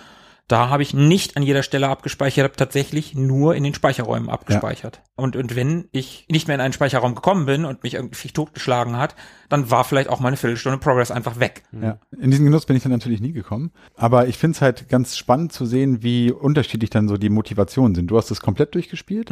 Da 0.52 0.70
habe 0.70 0.84
ich 0.84 0.94
nicht 0.94 1.38
an 1.38 1.44
jeder 1.44 1.64
Stelle 1.64 1.88
abgespeichert, 1.88 2.44
habe 2.44 2.56
tatsächlich 2.56 3.16
nur 3.16 3.56
in 3.56 3.64
den 3.64 3.74
Speicherräumen 3.74 4.30
abgespeichert. 4.30 5.02
Und, 5.16 5.36
und 5.38 5.56
wenn 5.56 5.88
ich 5.92 6.26
nicht 6.30 6.48
mehr 6.48 6.56
in 6.56 6.62
einen 6.62 6.74
Speicherraum 6.74 7.16
gekommen 7.16 7.46
bin 7.46 7.64
und 7.64 7.84
mich 7.84 7.94
irgendwie 7.94 8.30
totgeschlagen 8.30 8.98
hat, 8.98 9.16
dann 9.48 9.72
war 9.72 9.84
vielleicht 9.84 10.10
auch 10.10 10.20
meine 10.20 10.36
Viertelstunde 10.36 10.78
Progress 10.78 11.10
einfach 11.10 11.40
weg. 11.40 11.64
Ja, 11.72 12.00
in 12.20 12.32
diesen 12.32 12.46
Genuss 12.46 12.66
bin 12.66 12.76
ich 12.76 12.84
dann 12.84 12.92
natürlich 12.92 13.22
nie 13.22 13.32
gekommen. 13.32 13.72
Aber 13.96 14.28
ich 14.28 14.38
finde 14.38 14.56
es 14.56 14.62
halt 14.62 14.90
ganz 14.90 15.16
spannend 15.16 15.54
zu 15.54 15.66
sehen, 15.66 16.04
wie 16.04 16.32
unterschiedlich 16.32 16.90
dann 16.90 17.08
so 17.08 17.16
die 17.16 17.30
Motivationen 17.30 17.96
sind. 17.96 18.08
Du 18.08 18.18
hast 18.18 18.30
es 18.30 18.42
komplett 18.42 18.76
durchgespielt. 18.76 19.32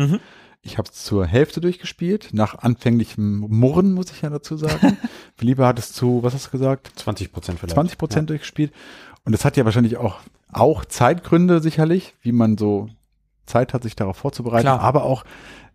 Ich 0.62 0.78
habe 0.78 0.90
es 0.90 1.04
zur 1.04 1.26
Hälfte 1.26 1.62
durchgespielt, 1.62 2.30
nach 2.34 2.56
anfänglichem 2.60 3.40
Murren, 3.40 3.94
muss 3.94 4.12
ich 4.12 4.22
ja 4.22 4.30
dazu 4.30 4.58
sagen. 4.58 4.98
Philippe 5.36 5.66
hat 5.66 5.80
es 5.80 5.94
zu, 5.94 6.22
was 6.22 6.34
hast 6.34 6.48
du 6.48 6.52
gesagt? 6.52 6.92
20 6.96 7.32
Prozent 7.32 7.60
vielleicht. 7.60 7.76
20 7.76 7.98
Prozent 7.98 8.30
durchgespielt. 8.30 8.74
Und 9.26 9.34
es 9.34 9.46
hat 9.46 9.56
ja 9.58 9.66
wahrscheinlich 9.66 9.98
auch, 9.98 10.20
auch 10.52 10.86
Zeitgründe 10.86 11.62
sicherlich, 11.62 12.16
wie 12.22 12.32
man 12.32 12.58
so 12.58 12.90
Zeit 13.46 13.74
hat, 13.74 13.84
sich 13.84 13.96
darauf 13.96 14.18
vorzubereiten. 14.18 14.64
Klar. 14.64 14.82
Aber 14.82 15.04
auch 15.04 15.24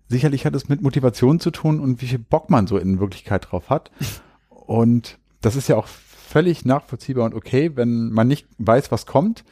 sicherlich 0.08 0.46
hat 0.46 0.54
es 0.54 0.68
mit 0.68 0.82
Motivation 0.82 1.40
zu 1.40 1.50
tun 1.50 1.80
und 1.80 2.00
wie 2.00 2.06
viel 2.06 2.18
Bock 2.18 2.50
man 2.50 2.66
so 2.66 2.78
in 2.78 3.00
Wirklichkeit 3.00 3.50
drauf 3.50 3.70
hat. 3.70 3.90
Und 4.48 5.18
das 5.42 5.56
ist 5.56 5.68
ja 5.68 5.76
auch 5.76 5.86
völlig 5.86 6.64
nachvollziehbar 6.64 7.26
und 7.26 7.34
okay, 7.34 7.72
wenn 7.74 8.10
man 8.10 8.26
nicht 8.26 8.46
weiß, 8.56 8.90
was 8.90 9.04
kommt. 9.04 9.44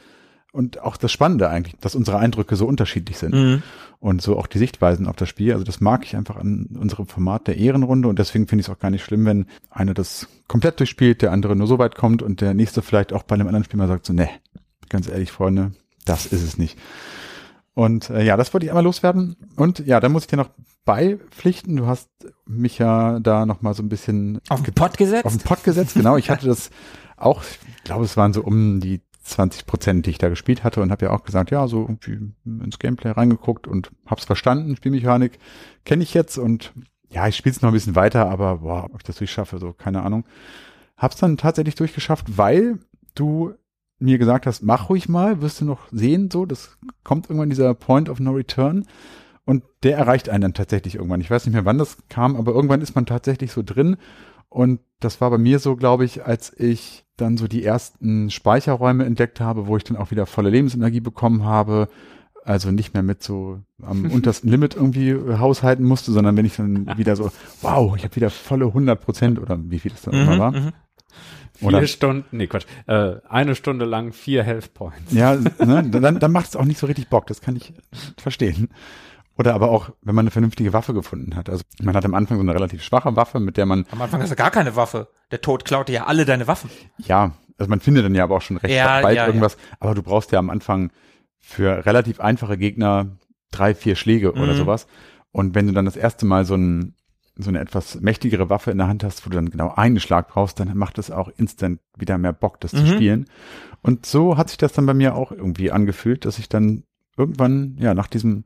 Und 0.51 0.81
auch 0.81 0.97
das 0.97 1.11
Spannende 1.11 1.49
eigentlich, 1.49 1.75
dass 1.81 1.95
unsere 1.95 2.17
Eindrücke 2.17 2.55
so 2.55 2.67
unterschiedlich 2.67 3.17
sind. 3.17 3.33
Mhm. 3.33 3.63
Und 3.99 4.21
so 4.21 4.37
auch 4.37 4.47
die 4.47 4.57
Sichtweisen 4.57 5.07
auf 5.07 5.15
das 5.15 5.29
Spiel. 5.29 5.53
Also 5.53 5.63
das 5.63 5.81
mag 5.81 6.03
ich 6.03 6.15
einfach 6.15 6.35
an 6.35 6.77
unserem 6.79 7.07
Format 7.07 7.47
der 7.47 7.57
Ehrenrunde. 7.57 8.07
Und 8.07 8.19
deswegen 8.19 8.47
finde 8.47 8.61
ich 8.61 8.67
es 8.67 8.73
auch 8.73 8.79
gar 8.79 8.91
nicht 8.91 9.03
schlimm, 9.03 9.25
wenn 9.25 9.45
einer 9.69 9.93
das 9.93 10.27
komplett 10.47 10.79
durchspielt, 10.79 11.21
der 11.21 11.31
andere 11.31 11.55
nur 11.55 11.67
so 11.67 11.79
weit 11.79 11.95
kommt 11.95 12.21
und 12.21 12.41
der 12.41 12.53
nächste 12.53 12.81
vielleicht 12.81 13.13
auch 13.13 13.23
bei 13.23 13.35
einem 13.35 13.47
anderen 13.47 13.63
Spiel 13.63 13.77
mal 13.77 13.87
sagt 13.87 14.05
so, 14.05 14.13
ne, 14.13 14.29
ganz 14.93 15.09
ehrlich, 15.09 15.31
Freunde, 15.31 15.73
das 16.05 16.25
ist 16.25 16.41
es 16.43 16.57
nicht. 16.57 16.79
Und 17.73 18.09
äh, 18.09 18.23
ja, 18.23 18.37
das 18.37 18.53
wollte 18.53 18.65
ich 18.65 18.71
einmal 18.71 18.83
loswerden. 18.83 19.35
Und 19.55 19.79
ja, 19.79 19.99
dann 19.99 20.11
muss 20.11 20.23
ich 20.23 20.27
dir 20.27 20.37
noch 20.37 20.51
beipflichten. 20.85 21.75
Du 21.75 21.87
hast 21.87 22.09
mich 22.45 22.77
ja 22.77 23.19
da 23.19 23.45
noch 23.45 23.61
mal 23.61 23.73
so 23.73 23.83
ein 23.83 23.89
bisschen 23.89 24.39
Auf 24.49 24.61
den 24.61 24.73
Pott 24.73 24.97
gesetzt? 24.97 25.25
auf 25.25 25.35
den 25.35 25.43
Pott 25.43 25.63
gesetzt. 25.63 25.95
Genau, 25.95 26.15
ich 26.17 26.29
hatte 26.29 26.45
das 26.45 26.69
auch, 27.17 27.41
ich 27.43 27.83
glaube, 27.83 28.05
es 28.05 28.15
waren 28.15 28.31
so 28.33 28.43
um 28.43 28.79
die 28.79 29.01
20 29.23 29.65
Prozent, 29.65 30.05
die 30.05 30.11
ich 30.11 30.17
da 30.17 30.29
gespielt 30.29 30.63
hatte 30.63 30.81
und 30.81 30.91
habe 30.91 31.05
ja 31.05 31.11
auch 31.11 31.23
gesagt, 31.23 31.49
ja, 31.49 31.67
so 31.67 31.81
irgendwie 31.81 32.33
ins 32.45 32.77
Gameplay 32.77 33.11
reingeguckt 33.11 33.67
und 33.67 33.89
hab's 34.05 34.25
verstanden, 34.25 34.75
Spielmechanik 34.75 35.39
kenne 35.85 36.03
ich 36.03 36.13
jetzt 36.13 36.37
und 36.37 36.73
ja, 37.09 37.27
ich 37.27 37.37
spiele 37.37 37.55
es 37.55 37.61
noch 37.61 37.69
ein 37.69 37.73
bisschen 37.73 37.95
weiter, 37.95 38.29
aber 38.29 38.57
boah, 38.57 38.85
ob 38.85 38.97
ich 38.97 39.03
das 39.03 39.17
durchschaffe, 39.17 39.59
so 39.59 39.71
keine 39.71 40.03
Ahnung. 40.03 40.25
Hab's 40.97 41.15
dann 41.17 41.37
tatsächlich 41.37 41.75
durchgeschafft, 41.75 42.37
weil 42.37 42.79
du 43.15 43.53
mir 44.03 44.17
gesagt 44.17 44.45
hast, 44.45 44.63
mach 44.63 44.89
ruhig 44.89 45.09
mal, 45.09 45.41
wirst 45.41 45.61
du 45.61 45.65
noch 45.65 45.87
sehen, 45.91 46.29
so, 46.31 46.45
das 46.45 46.77
kommt 47.03 47.29
irgendwann 47.29 47.49
dieser 47.49 47.73
Point 47.73 48.09
of 48.09 48.19
No 48.19 48.31
Return 48.31 48.85
und 49.45 49.63
der 49.83 49.97
erreicht 49.97 50.29
einen 50.29 50.41
dann 50.41 50.53
tatsächlich 50.53 50.95
irgendwann. 50.95 51.21
Ich 51.21 51.31
weiß 51.31 51.45
nicht 51.45 51.53
mehr, 51.53 51.65
wann 51.65 51.77
das 51.77 51.97
kam, 52.09 52.35
aber 52.35 52.53
irgendwann 52.53 52.81
ist 52.81 52.95
man 52.95 53.05
tatsächlich 53.05 53.51
so 53.51 53.63
drin 53.63 53.97
und 54.53 54.81
das 54.99 55.19
war 55.19 55.31
bei 55.31 55.39
mir 55.39 55.57
so, 55.57 55.75
glaube 55.75 56.05
ich, 56.05 56.25
als 56.25 56.53
ich 56.57 57.05
dann 57.17 57.37
so 57.37 57.47
die 57.47 57.63
ersten 57.63 58.29
Speicherräume 58.29 59.03
entdeckt 59.03 59.41
habe, 59.41 59.65
wo 59.65 59.77
ich 59.77 59.83
dann 59.83 59.97
auch 59.97 60.11
wieder 60.11 60.27
volle 60.27 60.51
Lebensenergie 60.51 60.99
bekommen 60.99 61.43
habe. 61.43 61.87
Also 62.45 62.71
nicht 62.71 62.93
mehr 62.93 63.01
mit 63.01 63.23
so 63.23 63.61
am 63.81 64.05
untersten 64.11 64.49
Limit 64.49 64.75
irgendwie 64.75 65.15
haushalten 65.15 65.85
musste, 65.85 66.11
sondern 66.11 66.37
wenn 66.37 66.45
ich 66.45 66.55
dann 66.55 66.85
wieder 66.97 67.15
so, 67.15 67.31
wow, 67.61 67.95
ich 67.95 68.03
habe 68.03 68.15
wieder 68.15 68.29
volle 68.29 68.65
100 68.65 69.01
Prozent 69.01 69.39
oder 69.39 69.57
wie 69.59 69.79
viel 69.79 69.91
das 69.91 70.03
dann 70.03 70.13
immer 70.13 70.37
war. 70.37 70.73
Mhm. 71.55 71.59
Vier 71.59 71.67
Oder, 71.67 71.87
Stunden, 71.87 72.37
nee, 72.37 72.47
Quatsch, 72.47 72.65
äh, 72.87 73.15
eine 73.29 73.55
Stunde 73.55 73.85
lang 73.85 74.11
vier 74.13 74.43
Health 74.43 74.73
Points. 74.73 75.11
ja, 75.13 75.35
ne, 75.59 75.83
dann, 75.89 76.19
dann 76.19 76.31
macht 76.31 76.47
es 76.47 76.55
auch 76.55 76.65
nicht 76.65 76.79
so 76.79 76.87
richtig 76.87 77.09
Bock, 77.09 77.27
das 77.27 77.41
kann 77.41 77.55
ich 77.55 77.73
verstehen. 78.17 78.69
Oder 79.37 79.55
aber 79.55 79.69
auch, 79.71 79.89
wenn 80.03 80.13
man 80.13 80.23
eine 80.23 80.31
vernünftige 80.31 80.73
Waffe 80.73 80.93
gefunden 80.93 81.35
hat. 81.35 81.49
Also 81.49 81.63
man 81.81 81.95
hat 81.95 82.05
am 82.05 82.13
Anfang 82.13 82.37
so 82.37 82.41
eine 82.43 82.53
relativ 82.53 82.83
schwache 82.83 83.15
Waffe, 83.15 83.39
mit 83.39 83.57
der 83.57 83.65
man, 83.65 83.85
Am 83.91 83.99
Anfang 84.01 84.21
hast 84.21 84.31
du 84.31 84.35
gar 84.35 84.51
keine 84.51 84.75
Waffe. 84.75 85.07
Der 85.31 85.41
Tod 85.41 85.65
klaute 85.65 85.91
ja 85.91 86.05
alle 86.05 86.25
deine 86.25 86.47
Waffen. 86.47 86.69
ja, 86.99 87.31
also 87.57 87.69
man 87.69 87.79
findet 87.79 88.03
dann 88.05 88.13
ja 88.15 88.23
aber 88.25 88.35
auch 88.37 88.41
schon 88.41 88.57
recht 88.57 88.73
Ja, 88.75 89.01
bald 89.01 89.15
ja, 89.15 89.25
irgendwas, 89.27 89.57
aber 89.79 89.95
du 89.95 90.03
brauchst 90.03 90.31
ja 90.31 90.39
am 90.39 90.49
Anfang 90.51 90.91
für 91.39 91.85
relativ 91.85 92.19
einfache 92.19 92.57
Gegner 92.57 93.17
drei, 93.51 93.73
vier 93.75 93.95
Schläge 93.95 94.33
oder 94.33 94.53
Mhm. 94.53 94.57
sowas. 94.57 94.87
Und 95.31 95.55
wenn 95.55 95.67
du 95.67 95.73
dann 95.73 95.85
das 95.85 95.95
erste 95.95 96.25
Mal 96.25 96.45
so 96.45 96.55
ein 96.55 96.95
so 97.35 97.49
eine 97.49 97.59
etwas 97.59 97.99
mächtigere 98.01 98.49
Waffe 98.49 98.71
in 98.71 98.77
der 98.77 98.87
Hand 98.87 99.03
hast, 99.03 99.25
wo 99.25 99.29
du 99.29 99.35
dann 99.35 99.49
genau 99.49 99.73
einen 99.73 99.99
Schlag 99.99 100.27
brauchst, 100.27 100.59
dann 100.59 100.75
macht 100.77 100.97
es 100.99 101.09
auch 101.09 101.29
instant 101.37 101.79
wieder 101.97 102.17
mehr 102.17 102.33
Bock, 102.33 102.59
das 102.59 102.71
zu 102.71 102.83
Mhm. 102.83 102.87
spielen. 102.87 103.25
Und 103.81 104.05
so 104.05 104.37
hat 104.37 104.49
sich 104.49 104.57
das 104.57 104.73
dann 104.73 104.85
bei 104.85 104.93
mir 104.93 105.15
auch 105.15 105.31
irgendwie 105.31 105.71
angefühlt, 105.71 106.25
dass 106.25 106.37
ich 106.39 106.47
dann 106.47 106.83
irgendwann, 107.17 107.75
ja, 107.79 107.93
nach 107.93 108.07
diesem, 108.07 108.43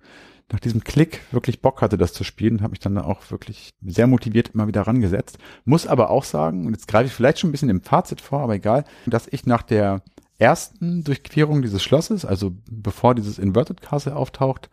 nach 0.50 0.60
diesem 0.62 0.84
Klick 0.86 1.20
wirklich 1.32 1.62
Bock 1.62 1.82
hatte, 1.82 1.98
das 1.98 2.14
zu 2.14 2.24
spielen, 2.24 2.62
habe 2.62 2.74
ich 2.74 2.80
dann 2.80 2.98
auch 2.98 3.30
wirklich 3.30 3.74
sehr 3.86 4.08
motiviert 4.08 4.52
immer 4.54 4.68
wieder 4.68 4.84
rangesetzt. 4.84 5.38
Muss 5.66 5.86
aber 5.86 6.10
auch 6.10 6.24
sagen, 6.24 6.66
und 6.66 6.72
jetzt 6.74 6.88
greife 6.88 7.08
ich 7.08 7.14
vielleicht 7.14 7.40
schon 7.40 7.50
ein 7.50 7.52
bisschen 7.52 7.70
im 7.70 7.82
Fazit 7.82 8.22
vor, 8.22 8.40
aber 8.40 8.56
egal, 8.56 8.86
dass 9.06 9.28
ich 9.28 9.46
nach 9.46 9.64
der 9.64 10.02
ersten 10.38 11.04
Durchquerung 11.04 11.62
dieses 11.62 11.84
Schlosses, 11.84 12.24
also 12.24 12.54
bevor 12.72 13.16
dieses 13.16 13.40
Inverted 13.40 13.82
Castle 13.82 14.16
auftaucht, 14.16 14.70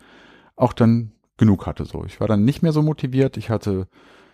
auch 0.54 0.72
dann 0.72 1.10
genug 1.36 1.66
hatte 1.66 1.84
so. 1.84 2.04
Ich 2.04 2.20
war 2.20 2.28
dann 2.28 2.44
nicht 2.44 2.62
mehr 2.62 2.72
so 2.72 2.82
motiviert, 2.82 3.36
ich 3.36 3.50
hatte 3.50 3.88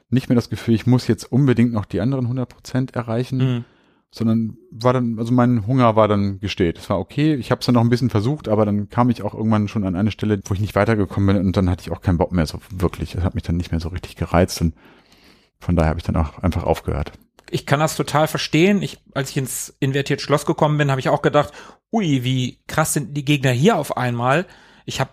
nicht 0.09 0.29
mehr 0.29 0.37
das 0.37 0.51
Gefühl, 0.51 0.75
ich 0.75 0.87
muss 0.87 1.07
jetzt 1.07 1.31
unbedingt 1.31 1.73
noch 1.73 1.85
die 1.85 2.01
anderen 2.01 2.25
100 2.27 2.49
Prozent 2.49 2.97
erreichen 2.97 3.39
Mhm. 3.39 3.65
sondern 4.13 4.57
war 4.73 4.93
dann, 4.93 5.19
also 5.21 5.33
mein 5.33 5.69
Hunger 5.69 5.95
war 5.95 6.09
dann 6.09 6.41
gestillt. 6.41 6.79
Es 6.79 6.91
war 6.91 6.99
okay, 6.99 7.35
ich 7.35 7.53
habe 7.53 7.61
es 7.61 7.67
dann 7.67 7.77
noch 7.77 7.83
ein 7.83 7.91
bisschen 7.91 8.11
versucht, 8.11 8.49
aber 8.49 8.67
dann 8.67 8.89
kam 8.89 9.09
ich 9.09 9.23
auch 9.23 9.35
irgendwann 9.35 9.69
schon 9.69 9.85
an 9.85 9.95
eine 9.95 10.11
Stelle, 10.11 10.41
wo 10.47 10.55
ich 10.55 10.61
nicht 10.61 10.75
weitergekommen 10.75 11.37
bin 11.37 11.47
und 11.47 11.57
dann 11.57 11.71
hatte 11.71 11.83
ich 11.83 11.93
auch 11.93 12.01
keinen 12.01 12.19
Bock 12.19 12.33
mehr 12.33 12.45
so 12.47 12.59
wirklich. 12.71 13.13
Das 13.13 13.23
hat 13.23 13.35
mich 13.37 13.45
dann 13.45 13.57
nicht 13.57 13.71
mehr 13.71 13.81
so 13.81 13.89
richtig 13.89 14.17
gereizt 14.17 14.61
und 14.61 14.75
von 15.61 15.77
daher 15.77 15.91
habe 15.91 16.01
ich 16.01 16.05
dann 16.05 16.17
auch 16.17 16.39
einfach 16.39 16.65
aufgehört. 16.65 17.13
ich 17.53 17.67
kann 17.67 17.79
das 17.81 17.97
total 17.97 18.27
verstehen. 18.27 18.83
Ich, 18.83 18.99
als 19.15 19.31
ich 19.31 19.37
ins 19.37 19.77
invertiert 19.79 20.21
Schloss 20.21 20.45
gekommen 20.45 20.77
bin, 20.79 20.91
habe 20.91 21.01
ich 21.01 21.09
auch 21.09 21.23
gedacht, 21.23 21.53
ui, 21.93 22.25
wie 22.25 22.59
krass 22.67 22.95
sind 22.95 23.17
die 23.17 23.25
Gegner 23.25 23.51
hier 23.53 23.77
auf 23.77 23.97
einmal. 23.97 24.45
Ich 24.87 25.01
habe 25.01 25.11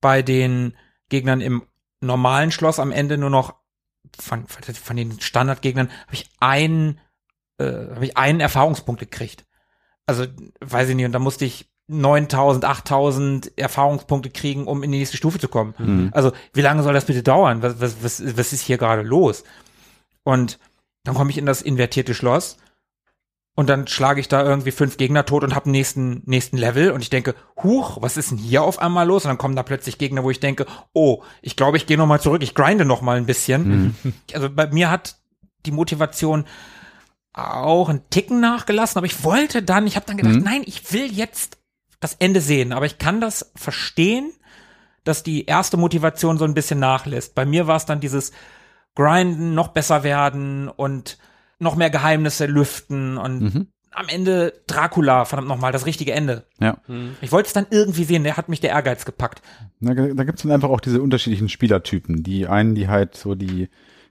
bei 0.00 0.22
den 0.22 0.72
Gegnern 1.08 1.40
im 1.40 1.62
normalen 2.00 2.50
Schloss 2.52 2.78
am 2.78 2.92
Ende 2.92 3.18
nur 3.18 3.30
noch 3.30 3.54
von, 4.18 4.46
von 4.46 4.96
den 4.96 5.20
Standardgegnern 5.20 5.90
habe 6.06 6.14
ich 6.14 6.28
einen, 6.40 7.00
äh, 7.58 7.64
habe 7.64 8.04
ich 8.04 8.16
einen 8.16 8.40
Erfahrungspunkt 8.40 9.00
gekriegt. 9.00 9.44
Also 10.06 10.26
weiß 10.60 10.88
ich 10.88 10.96
nicht. 10.96 11.06
Und 11.06 11.12
da 11.12 11.18
musste 11.18 11.44
ich 11.44 11.68
9000, 11.88 12.64
8000 12.64 13.58
Erfahrungspunkte 13.58 14.30
kriegen, 14.30 14.66
um 14.66 14.82
in 14.82 14.92
die 14.92 14.98
nächste 14.98 15.16
Stufe 15.16 15.38
zu 15.38 15.48
kommen. 15.48 15.74
Mhm. 15.78 16.10
Also, 16.12 16.32
wie 16.52 16.60
lange 16.60 16.82
soll 16.82 16.92
das 16.92 17.06
bitte 17.06 17.22
dauern? 17.22 17.62
Was, 17.62 17.80
was, 17.80 18.02
was, 18.02 18.36
was 18.36 18.52
ist 18.52 18.60
hier 18.60 18.78
gerade 18.78 19.02
los? 19.02 19.44
Und 20.22 20.58
dann 21.04 21.14
komme 21.14 21.30
ich 21.30 21.38
in 21.38 21.46
das 21.46 21.62
invertierte 21.62 22.14
Schloss 22.14 22.58
und 23.58 23.68
dann 23.68 23.88
schlage 23.88 24.20
ich 24.20 24.28
da 24.28 24.44
irgendwie 24.44 24.70
fünf 24.70 24.98
Gegner 24.98 25.26
tot 25.26 25.42
und 25.42 25.52
habe 25.52 25.68
nächsten 25.68 26.22
nächsten 26.26 26.56
Level 26.56 26.92
und 26.92 27.00
ich 27.02 27.10
denke, 27.10 27.34
huch, 27.60 28.00
was 28.00 28.16
ist 28.16 28.30
denn 28.30 28.38
hier 28.38 28.62
auf 28.62 28.78
einmal 28.78 29.04
los? 29.04 29.24
Und 29.24 29.30
dann 29.30 29.38
kommen 29.38 29.56
da 29.56 29.64
plötzlich 29.64 29.98
Gegner, 29.98 30.22
wo 30.22 30.30
ich 30.30 30.38
denke, 30.38 30.64
oh, 30.92 31.24
ich 31.42 31.56
glaube, 31.56 31.76
ich 31.76 31.86
gehe 31.86 31.98
noch 31.98 32.06
mal 32.06 32.20
zurück, 32.20 32.40
ich 32.44 32.54
grinde 32.54 32.84
noch 32.84 33.02
mal 33.02 33.16
ein 33.16 33.26
bisschen. 33.26 33.96
Also 34.32 34.48
bei 34.48 34.68
mir 34.68 34.92
hat 34.92 35.16
die 35.66 35.72
Motivation 35.72 36.44
auch 37.32 37.88
einen 37.88 38.08
Ticken 38.10 38.38
nachgelassen, 38.38 38.96
aber 38.98 39.06
ich 39.06 39.24
wollte 39.24 39.64
dann, 39.64 39.88
ich 39.88 39.96
habe 39.96 40.06
dann 40.06 40.18
gedacht, 40.18 40.36
Mhm. 40.36 40.44
nein, 40.44 40.62
ich 40.64 40.92
will 40.92 41.10
jetzt 41.12 41.58
das 41.98 42.14
Ende 42.14 42.40
sehen, 42.40 42.72
aber 42.72 42.86
ich 42.86 42.98
kann 42.98 43.20
das 43.20 43.50
verstehen, 43.56 44.30
dass 45.02 45.24
die 45.24 45.46
erste 45.46 45.76
Motivation 45.76 46.38
so 46.38 46.44
ein 46.44 46.54
bisschen 46.54 46.78
nachlässt. 46.78 47.34
Bei 47.34 47.44
mir 47.44 47.66
war 47.66 47.74
es 47.74 47.86
dann 47.86 47.98
dieses 47.98 48.30
Grinden, 48.94 49.54
noch 49.56 49.68
besser 49.68 50.04
werden 50.04 50.68
und 50.68 51.18
noch 51.58 51.76
mehr 51.76 51.90
Geheimnisse 51.90 52.46
lüften 52.46 53.18
und 53.18 53.40
Mhm. 53.40 53.66
am 53.92 54.08
Ende 54.08 54.52
Dracula, 54.68 55.24
verdammt 55.24 55.48
nochmal, 55.48 55.72
das 55.72 55.86
richtige 55.86 56.12
Ende. 56.12 56.44
Ja. 56.60 56.76
Ich 57.20 57.32
wollte 57.32 57.48
es 57.48 57.52
dann 57.52 57.66
irgendwie 57.70 58.04
sehen, 58.04 58.22
der 58.24 58.36
hat 58.36 58.48
mich 58.48 58.60
der 58.60 58.70
Ehrgeiz 58.70 59.04
gepackt. 59.04 59.42
Da, 59.80 59.94
da 59.94 60.24
gibt's 60.24 60.42
dann 60.42 60.52
einfach 60.52 60.68
auch 60.68 60.80
diese 60.80 61.02
unterschiedlichen 61.02 61.48
Spielertypen. 61.48 62.22
Die 62.22 62.46
einen, 62.46 62.74
die 62.74 62.88
halt 62.88 63.16
so 63.16 63.34
die 63.34 63.68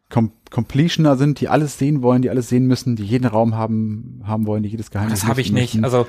Com 0.10 0.32
Completioner 0.52 1.18
sind, 1.18 1.42
die 1.42 1.50
alles 1.50 1.78
sehen 1.78 2.02
wollen, 2.02 2.22
die 2.22 2.30
alles 2.30 2.48
sehen 2.50 2.66
müssen, 2.66 2.96
die 2.96 3.04
jeden 3.04 3.26
Raum 3.28 3.56
haben, 3.56 4.22
haben 4.26 4.46
wollen, 4.46 4.64
die 4.64 4.70
jedes 4.70 4.90
Geheimnis 4.92 5.20
Das 5.22 5.30
habe 5.30 5.42
ich 5.42 5.52
nicht. 5.52 5.74
möchten. 5.76 5.84
Also 5.84 6.08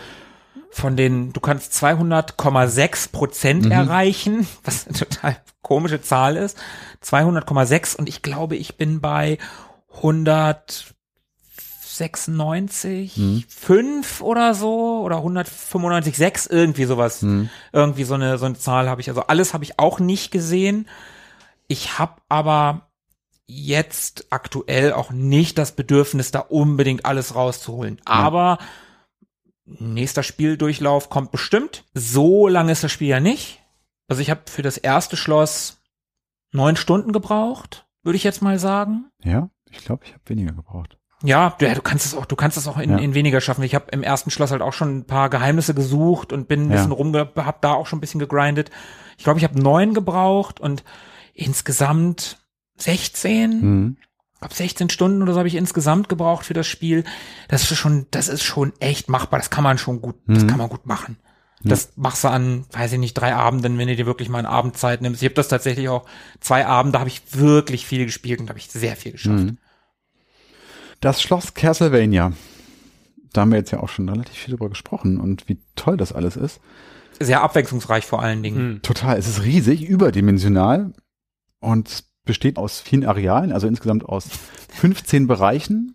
von 0.71 0.97
den, 0.97 1.33
du 1.33 1.41
kannst 1.41 1.73
200,6 1.73 3.11
Prozent 3.13 3.65
Mhm. 3.67 3.71
erreichen, 3.73 4.47
was 4.65 4.87
eine 4.87 4.97
total 4.97 5.37
komische 5.63 6.01
Zahl 6.01 6.37
ist. 6.37 6.57
200,6 7.03 7.97
und 7.97 8.09
ich 8.09 8.23
glaube, 8.23 8.57
ich 8.57 8.77
bin 8.77 9.01
bei 9.01 9.39
196, 12.01 13.17
Mhm. 13.17 13.45
5 13.49 14.21
oder 14.23 14.55
so 14.55 15.01
oder 15.03 15.19
195,6 15.23 16.51
irgendwie 16.51 16.85
sowas. 16.85 17.23
Mhm. 17.23 17.51
Irgendwie 17.73 18.05
so 18.05 18.15
eine 18.15 18.39
so 18.39 18.47
eine 18.47 18.57
Zahl 18.59 18.89
habe 18.89 19.01
ich. 19.01 19.09
Also 19.09 19.23
alles 19.23 19.55
habe 19.55 19.65
ich 19.65 19.79
auch 19.79 20.01
nicht 20.01 20.31
gesehen. 20.31 20.89
Ich 21.67 21.99
habe 21.99 22.21
aber 22.29 22.89
jetzt 23.47 24.27
aktuell 24.31 24.93
auch 24.93 25.11
nicht 25.11 25.59
das 25.59 25.73
Bedürfnis, 25.73 26.31
da 26.31 26.41
unbedingt 26.41 27.05
alles 27.07 27.35
rauszuholen. 27.35 28.01
Aber 28.05 28.59
nächster 29.65 30.23
Spieldurchlauf 30.23 31.09
kommt 31.11 31.31
bestimmt. 31.31 31.85
So 31.95 32.49
lange 32.49 32.73
ist 32.73 32.85
das 32.85 32.93
Spiel 32.93 33.09
ja 33.09 33.21
nicht. 33.21 33.63
Also 34.07 34.23
ich 34.23 34.31
habe 34.31 34.43
für 34.47 34.63
das 34.63 34.77
erste 34.79 35.17
Schloss 35.17 35.79
neun 36.53 36.77
Stunden 36.77 37.13
gebraucht, 37.13 37.87
würde 38.03 38.17
ich 38.17 38.25
jetzt 38.25 38.41
mal 38.43 38.59
sagen. 38.59 39.11
Ja, 39.23 39.51
ich 39.71 39.85
glaube, 39.85 40.05
ich 40.07 40.13
habe 40.13 40.23
weniger 40.27 40.53
gebraucht. 40.53 40.98
Ja, 41.25 41.55
du, 41.59 41.67
ja, 41.67 41.75
du 41.75 41.83
kannst 41.83 42.07
es 42.07 42.15
auch, 42.15 42.27
du 42.27 42.37
kannst 42.37 42.57
es 42.57 42.69
auch 42.69 42.79
in, 42.79 42.91
Ja. 42.91 42.99
in 42.99 43.15
weniger 43.15 43.41
schaffen. 43.41 43.65
Ich 43.65 43.75
habe 43.75 43.87
im 43.91 44.03
ersten 44.05 44.31
Schloss 44.31 44.53
halt 44.53 44.63
auch 44.63 44.73
schon 44.73 44.99
ein 44.99 45.05
paar 45.07 45.29
Geheimnisse 45.31 45.75
gesucht 45.75 46.33
und 46.33 46.47
bin 46.47 46.63
ein 46.67 46.71
Ja. 46.71 46.77
bisschen 46.77 46.93
rumge, 46.93 47.29
hab 47.37 47.61
da 47.63 47.73
auch 47.73 47.87
schon 47.87 47.99
ein 47.99 48.01
bisschen 48.01 48.21
gegrindet. 48.21 48.71
Ich 49.17 49.25
glaube, 49.25 49.39
ich 49.39 49.45
habe 49.45 49.61
neun 49.61 49.95
gebraucht 49.95 50.61
und 50.61 50.85
insgesamt 51.35 52.39
16, 52.79 53.61
Mhm. 53.61 53.97
ab 54.41 54.53
16 54.53 54.91
Stunden 54.91 55.23
oder 55.23 55.33
so 55.33 55.39
habe 55.39 55.49
ich 55.49 55.55
insgesamt 55.57 56.09
gebraucht 56.09 56.45
für 56.45 56.55
das 56.55 56.67
Spiel. 56.67 57.05
Das 57.49 57.69
ist 57.71 57.77
schon, 57.79 58.07
das 58.11 58.29
ist 58.29 58.43
schon 58.45 58.73
echt 58.81 59.09
machbar. 59.09 59.39
Das 59.41 59.51
kann 59.51 59.65
man 59.65 59.79
schon 59.79 60.01
gut, 60.01 60.17
das 60.27 60.45
Mhm. 60.45 60.47
kann 60.49 60.59
man 60.59 60.69
gut 60.69 60.87
machen. 60.87 61.17
Das 61.65 61.95
machst 61.97 62.23
du 62.23 62.29
an, 62.29 62.67
weiß 62.71 62.93
ich 62.93 62.99
nicht, 63.01 63.15
drei 63.15 63.35
Abenden, 63.35 63.79
wenn 63.79 63.89
du 63.89 63.97
dir 63.97 64.07
wirklich 64.07 64.29
mal 64.29 64.39
eine 64.39 64.49
Abendzeit 64.49 65.03
nimmst. 65.03 65.21
Ich 65.23 65.27
habe 65.27 65.35
das 65.35 65.49
tatsächlich 65.49 65.89
auch 65.89 66.07
zwei 66.39 66.65
Abende, 66.67 66.93
da 66.93 67.01
habe 67.01 67.09
ich 67.11 67.21
wirklich 67.35 67.85
viel 67.85 68.05
gespielt 68.07 68.39
und 68.39 68.47
da 68.47 68.51
habe 68.51 68.61
ich 68.61 68.71
sehr 68.71 68.95
viel 68.95 69.11
geschafft. 69.13 69.39
Mhm. 69.45 69.59
Das 71.01 71.23
Schloss 71.23 71.55
Castlevania. 71.55 72.33
Da 73.33 73.43
haben 73.43 73.53
wir 73.53 73.59
jetzt 73.59 73.71
ja 73.71 73.81
auch 73.81 73.89
schon 73.89 74.09
relativ 74.09 74.35
viel 74.35 74.53
drüber 74.53 74.69
gesprochen 74.69 75.19
und 75.21 75.49
wie 75.49 75.59
toll 75.77 75.97
das 75.97 76.13
alles 76.13 76.37
ist. 76.37 76.61
Sehr 77.21 77.43
abwechslungsreich 77.43 78.05
vor 78.05 78.23
allen 78.23 78.43
Dingen. 78.43 78.73
Mhm. 78.73 78.83
Total. 78.83 79.17
Es 79.17 79.29
ist 79.29 79.45
riesig, 79.45 79.85
überdimensional 79.85 80.93
und 81.61 82.05
besteht 82.25 82.59
aus 82.59 82.81
vielen 82.81 83.05
Arealen, 83.05 83.53
also 83.53 83.67
insgesamt 83.67 84.05
aus 84.05 84.29
15 84.75 85.27
Bereichen. 85.27 85.95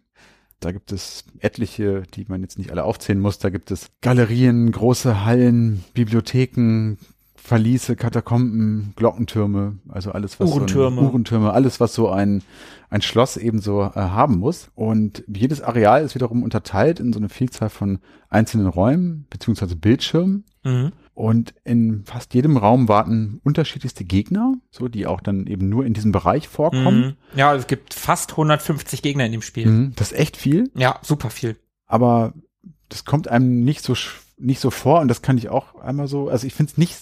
Da 0.60 0.72
gibt 0.72 0.92
es 0.92 1.26
etliche, 1.40 2.04
die 2.14 2.26
man 2.28 2.42
jetzt 2.42 2.58
nicht 2.58 2.72
alle 2.72 2.86
aufzählen 2.86 3.20
muss. 3.20 3.38
Da 3.40 3.50
gibt 3.50 3.72
es 3.72 3.90
Galerien, 4.02 4.72
große 4.72 5.26
Hallen, 5.26 5.84
Bibliotheken, 5.94 6.98
Verliese, 7.44 7.96
Katakomben, 7.98 8.94
Glockentürme, 8.96 9.78
also 9.90 10.12
alles 10.14 10.40
was 10.40 10.50
Uhrentürme. 10.50 10.96
so 10.96 11.02
ein, 11.02 11.08
Uhrentürme, 11.10 11.52
alles 11.52 11.80
was 11.80 11.94
so 11.94 12.10
ein 12.10 12.42
ein 12.90 13.02
Schloss 13.02 13.38
eben 13.38 13.60
so 13.60 13.82
äh, 13.82 13.90
haben 13.96 14.38
muss. 14.38 14.70
Und 14.76 15.24
jedes 15.28 15.62
Areal 15.62 16.04
ist 16.06 16.14
wiederum 16.14 16.44
unterteilt 16.44 17.00
in 17.00 17.12
so 17.12 17.18
eine 17.20 17.28
Vielzahl 17.28 17.70
von 17.70 18.00
einzelnen 18.30 18.68
Räumen 18.68 19.26
beziehungsweise 19.32 19.76
Bildschirmen. 19.76 20.46
Mhm. 20.64 20.92
Und 21.16 21.54
in 21.64 22.04
fast 22.06 22.34
jedem 22.36 22.56
Raum 22.56 22.88
warten 22.88 23.42
unterschiedlichste 23.44 24.06
Gegner, 24.06 24.54
so 24.72 24.88
die 24.88 25.06
auch 25.08 25.22
dann 25.22 25.48
eben 25.48 25.70
nur 25.70 25.86
in 25.86 25.94
diesem 25.94 26.12
Bereich 26.12 26.48
vorkommen. 26.48 27.18
Mhm. 27.34 27.38
Ja, 27.38 27.54
es 27.56 27.66
gibt 27.68 27.94
fast 27.96 28.32
150 28.32 29.02
Gegner 29.02 29.26
in 29.26 29.32
dem 29.32 29.42
Spiel. 29.42 29.66
Mhm. 29.68 29.94
Das 29.96 30.12
ist 30.12 30.18
echt 30.20 30.38
viel, 30.38 30.70
Ja, 30.76 31.00
super 31.02 31.30
viel. 31.32 31.58
aber 31.88 32.34
das 32.90 33.06
kommt 33.06 33.28
einem 33.28 33.64
nicht 33.64 33.82
so 33.84 33.96
nicht 34.38 34.60
so 34.60 34.70
vor 34.72 35.02
und 35.02 35.08
das 35.08 35.22
kann 35.22 35.38
ich 35.38 35.50
auch 35.50 35.76
einmal 35.82 36.08
so. 36.08 36.30
Also 36.30 36.46
ich 36.48 36.54
finde 36.54 36.72
es 36.72 36.78
nicht 36.78 36.96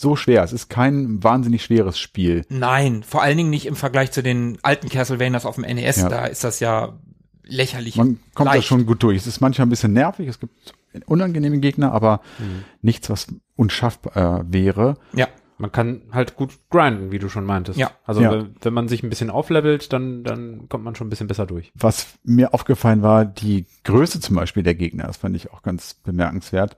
so 0.00 0.16
schwer. 0.16 0.42
Es 0.42 0.52
ist 0.52 0.68
kein 0.68 1.22
wahnsinnig 1.22 1.62
schweres 1.62 1.98
Spiel. 1.98 2.44
Nein, 2.48 3.02
vor 3.02 3.22
allen 3.22 3.36
Dingen 3.36 3.50
nicht 3.50 3.66
im 3.66 3.76
Vergleich 3.76 4.10
zu 4.12 4.22
den 4.22 4.58
alten 4.62 4.88
Castlevanias 4.88 5.46
auf 5.46 5.56
dem 5.56 5.64
NES. 5.64 5.96
Ja. 5.98 6.08
Da 6.08 6.26
ist 6.26 6.44
das 6.44 6.60
ja 6.60 6.98
lächerlich. 7.44 7.96
Man 7.96 8.18
kommt 8.34 8.48
da 8.48 8.54
leicht. 8.54 8.66
schon 8.66 8.86
gut 8.86 9.02
durch. 9.02 9.16
Es 9.18 9.26
ist 9.26 9.40
manchmal 9.40 9.66
ein 9.66 9.70
bisschen 9.70 9.92
nervig. 9.92 10.28
Es 10.28 10.40
gibt 10.40 10.74
unangenehme 11.06 11.58
Gegner, 11.58 11.92
aber 11.92 12.20
Mhm. 12.38 12.64
nichts, 12.82 13.10
was 13.10 13.26
unschaffbar 13.56 14.40
äh, 14.40 14.44
wäre. 14.52 14.96
Ja, 15.14 15.28
Man 15.58 15.70
kann 15.70 16.02
halt 16.12 16.36
gut 16.36 16.54
grinden, 16.70 17.12
wie 17.12 17.18
du 17.18 17.28
schon 17.28 17.44
meintest. 17.44 17.78
Ja. 17.78 17.90
Also 18.06 18.22
Ja. 18.22 18.32
wenn, 18.32 18.54
wenn 18.62 18.72
man 18.72 18.88
sich 18.88 19.02
ein 19.02 19.10
bisschen 19.10 19.28
auflevelt, 19.28 19.92
dann, 19.92 20.24
dann 20.24 20.70
kommt 20.70 20.84
man 20.84 20.94
schon 20.94 21.06
ein 21.06 21.10
bisschen 21.10 21.26
besser 21.26 21.44
durch. 21.44 21.70
Was 21.74 22.06
mir 22.24 22.54
aufgefallen 22.54 23.02
war, 23.02 23.26
die 23.26 23.66
Größe 23.84 24.20
zum 24.20 24.36
Beispiel 24.36 24.62
der 24.62 24.74
Gegner, 24.74 25.06
das 25.06 25.18
fand 25.18 25.36
ich 25.36 25.52
auch 25.52 25.60
ganz 25.62 25.92
bemerkenswert, 26.02 26.76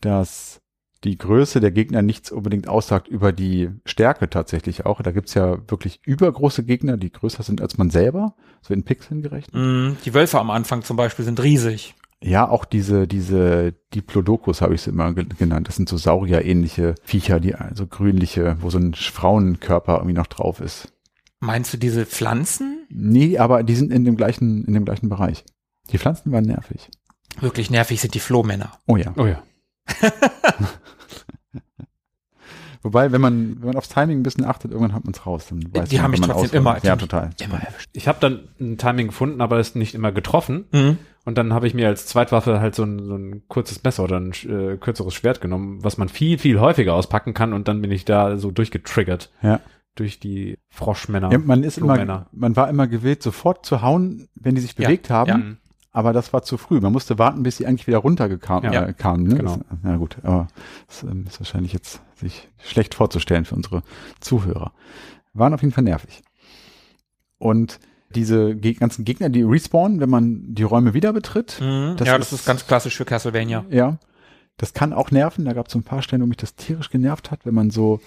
dass 0.00 0.60
die 1.04 1.18
Größe 1.18 1.60
der 1.60 1.70
Gegner 1.70 2.02
nichts 2.02 2.30
unbedingt 2.32 2.66
aussagt 2.68 3.08
über 3.08 3.32
die 3.32 3.68
Stärke 3.84 4.28
tatsächlich 4.30 4.86
auch. 4.86 5.02
Da 5.02 5.10
gibt's 5.12 5.34
ja 5.34 5.58
wirklich 5.70 6.00
übergroße 6.04 6.64
Gegner, 6.64 6.96
die 6.96 7.12
größer 7.12 7.42
sind 7.42 7.60
als 7.60 7.76
man 7.78 7.90
selber, 7.90 8.34
so 8.62 8.72
in 8.74 8.84
Pixeln 8.84 9.22
gerechnet. 9.22 9.54
mm, 9.54 9.96
die 10.04 10.14
Wölfe 10.14 10.38
am 10.40 10.50
Anfang 10.50 10.82
zum 10.82 10.96
Beispiel 10.96 11.24
sind 11.24 11.42
riesig. 11.42 11.94
Ja, 12.22 12.48
auch 12.48 12.64
diese, 12.64 13.06
diese 13.06 13.74
Diplodocus 13.94 14.62
habe 14.62 14.74
ich 14.74 14.80
sie 14.80 14.90
immer 14.90 15.12
ge- 15.12 15.26
genannt. 15.38 15.68
Das 15.68 15.76
sind 15.76 15.90
so 15.90 15.98
Saurier-ähnliche 15.98 16.94
Viecher, 17.04 17.38
die 17.38 17.54
also 17.54 17.86
grünliche, 17.86 18.56
wo 18.60 18.70
so 18.70 18.78
ein 18.78 18.94
Frauenkörper 18.94 19.96
irgendwie 19.96 20.14
noch 20.14 20.26
drauf 20.28 20.60
ist. 20.60 20.90
Meinst 21.40 21.74
du 21.74 21.76
diese 21.76 22.06
Pflanzen? 22.06 22.86
Nee, 22.88 23.36
aber 23.36 23.62
die 23.62 23.74
sind 23.74 23.92
in 23.92 24.06
dem 24.06 24.16
gleichen, 24.16 24.64
in 24.64 24.72
dem 24.72 24.86
gleichen 24.86 25.10
Bereich. 25.10 25.44
Die 25.90 25.98
Pflanzen 25.98 26.32
waren 26.32 26.44
nervig. 26.44 26.88
Wirklich 27.40 27.68
nervig 27.70 28.00
sind 28.00 28.14
die 28.14 28.20
Flohmänner. 28.20 28.72
Oh 28.86 28.96
ja. 28.96 29.12
Oh 29.18 29.26
ja. 29.26 29.42
Wobei, 32.84 33.10
wenn 33.12 33.20
man, 33.20 33.56
wenn 33.60 33.68
man 33.68 33.76
aufs 33.76 33.88
Timing 33.88 34.20
ein 34.20 34.22
bisschen 34.22 34.44
achtet, 34.44 34.70
irgendwann 34.70 34.94
hat 34.94 35.04
man 35.04 35.14
es 35.14 35.24
raus. 35.26 35.46
Dann 35.48 35.64
weiß 35.74 35.88
Die 35.88 35.96
man, 35.96 36.04
haben 36.04 36.10
mich 36.12 36.20
trotzdem 36.20 36.36
ausholt. 36.36 36.54
immer- 36.54 36.78
Ja, 36.84 36.94
total. 36.96 37.30
Immer 37.42 37.60
erwischt. 37.62 37.88
Ich 37.92 38.06
habe 38.06 38.18
dann 38.20 38.40
ein 38.60 38.78
Timing 38.78 39.06
gefunden, 39.08 39.40
aber 39.40 39.58
es 39.58 39.74
nicht 39.74 39.94
immer 39.94 40.12
getroffen. 40.12 40.66
Mhm. 40.70 40.98
Und 41.24 41.38
dann 41.38 41.54
habe 41.54 41.66
ich 41.66 41.72
mir 41.72 41.88
als 41.88 42.06
Zweitwaffe 42.06 42.60
halt 42.60 42.74
so 42.74 42.84
ein, 42.84 42.98
so 43.06 43.16
ein 43.16 43.42
kurzes 43.48 43.82
Messer 43.82 44.04
oder 44.04 44.20
ein 44.20 44.32
äh, 44.32 44.76
kürzeres 44.76 45.14
Schwert 45.14 45.40
genommen, 45.40 45.82
was 45.82 45.96
man 45.96 46.10
viel, 46.10 46.36
viel 46.38 46.60
häufiger 46.60 46.92
auspacken 46.94 47.32
kann. 47.32 47.54
Und 47.54 47.66
dann 47.66 47.80
bin 47.80 47.90
ich 47.90 48.04
da 48.04 48.36
so 48.36 48.50
durchgetriggert 48.50 49.30
Ja. 49.40 49.60
durch 49.94 50.20
die 50.20 50.58
Froschmänner. 50.68 51.32
ja 51.32 51.38
man 51.38 51.62
ist 51.64 51.78
immer, 51.78 52.26
man 52.32 52.56
war 52.56 52.68
immer 52.68 52.86
gewillt, 52.86 53.22
sofort 53.22 53.64
zu 53.64 53.80
hauen, 53.80 54.28
wenn 54.34 54.54
die 54.56 54.60
sich 54.60 54.76
Ja, 54.78 54.84
bewegt 54.86 55.08
haben. 55.08 55.28
ja. 55.30 55.36
Mhm. 55.38 55.56
Aber 55.96 56.12
das 56.12 56.32
war 56.32 56.42
zu 56.42 56.56
früh. 56.58 56.80
Man 56.80 56.92
musste 56.92 57.18
warten, 57.18 57.42
bis 57.44 57.56
sie 57.56 57.66
eigentlich 57.66 57.86
wieder 57.86 57.98
runtergekamen. 57.98 58.72
Ja, 58.72 58.82
äh, 58.84 58.92
kamen, 58.92 59.28
ne? 59.28 59.36
genau. 59.36 59.56
Das, 59.56 59.78
na 59.84 59.96
gut, 59.96 60.16
aber 60.24 60.48
das 60.88 61.04
ähm, 61.04 61.24
ist 61.26 61.38
wahrscheinlich 61.40 61.72
jetzt 61.72 62.00
sich 62.16 62.48
schlecht 62.58 62.94
vorzustellen 62.96 63.44
für 63.44 63.54
unsere 63.54 63.82
Zuhörer. 64.20 64.72
Waren 65.34 65.54
auf 65.54 65.62
jeden 65.62 65.72
Fall 65.72 65.84
nervig. 65.84 66.22
Und 67.38 67.78
diese 68.14 68.56
ganzen 68.56 69.04
Gegner, 69.04 69.28
die 69.28 69.42
respawnen, 69.42 70.00
wenn 70.00 70.10
man 70.10 70.54
die 70.54 70.62
Räume 70.64 70.94
wieder 70.94 71.12
betritt, 71.12 71.58
Mhm. 71.60 71.94
Das 71.96 72.08
ja, 72.08 72.16
ist- 72.16 72.32
das 72.32 72.40
ist 72.40 72.46
ganz 72.46 72.66
klassisch 72.66 72.96
für 72.96 73.04
Castlevania. 73.04 73.64
ja, 73.70 73.98
das 74.56 74.72
kann 74.72 74.92
auch 74.92 75.10
nerven. 75.12 75.44
Da 75.44 75.52
gab 75.52 75.66
es 75.68 75.72
so 75.72 75.78
ein 75.78 75.84
paar 75.84 76.02
Stellen, 76.02 76.22
wo 76.22 76.26
mich 76.26 76.36
das 76.36 76.54
tierisch 76.56 76.90
genervt 76.90 77.30
hat, 77.30 77.46
wenn 77.46 77.54
man 77.54 77.70
so 77.70 78.00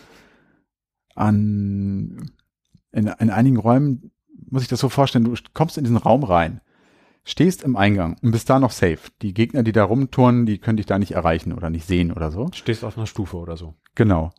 an 1.16 2.32
in, 2.92 3.08
in 3.08 3.30
einigen 3.30 3.58
Räumen 3.58 4.12
muss 4.50 4.62
ich 4.62 4.68
das 4.70 4.80
so 4.80 4.90
vorstellen, 4.90 5.26
du 5.26 5.34
kommst 5.54 5.78
in 5.78 5.84
diesen 5.84 5.98
Raum 5.98 6.24
rein, 6.24 6.62
stehst 7.28 7.62
im 7.62 7.76
Eingang 7.76 8.16
und 8.24 8.32
bist 8.32 8.50
da 8.50 8.58
noch 8.58 8.72
safe. 8.72 9.12
Die 9.22 9.34
Gegner, 9.34 9.62
die 9.62 9.74
da 9.74 9.84
rumturnen, 9.84 10.46
die 10.46 10.60
können 10.60 10.78
dich 10.78 10.86
da 10.86 10.98
nicht 10.98 11.12
erreichen 11.12 11.52
oder 11.52 11.70
nicht 11.70 11.86
sehen 11.86 12.12
oder 12.12 12.32
so. 12.32 12.50
Stehst 12.54 12.86
auf 12.86 12.98
einer 12.98 13.06
Stufe 13.06 13.38
oder 13.38 13.58
so. 13.58 13.76
Genau. 13.96 14.32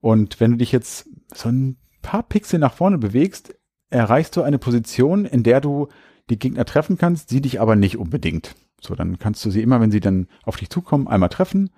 Und 0.00 0.38
wenn 0.38 0.52
du 0.52 0.56
dich 0.58 0.70
jetzt 0.70 1.08
so 1.34 1.48
ein 1.48 1.78
paar 2.02 2.22
Pixel 2.22 2.60
nach 2.60 2.74
vorne 2.74 2.98
bewegst, 2.98 3.54
erreichst 3.88 4.36
du 4.36 4.42
eine 4.42 4.58
Position, 4.58 5.24
in 5.24 5.42
der 5.42 5.62
du 5.62 5.88
die 6.28 6.38
Gegner 6.38 6.66
treffen 6.66 6.98
kannst, 6.98 7.30
sie 7.30 7.40
dich 7.40 7.60
aber 7.60 7.74
nicht 7.74 7.96
unbedingt. 7.96 8.54
So, 8.80 8.94
dann 8.94 9.18
kannst 9.18 9.44
du 9.44 9.50
sie 9.50 9.62
immer, 9.62 9.80
wenn 9.80 9.90
sie 9.90 10.00
dann 10.00 10.28
auf 10.44 10.56
dich 10.56 10.68
zukommen, 10.68 11.08
einmal 11.08 11.30
treffen 11.30 11.70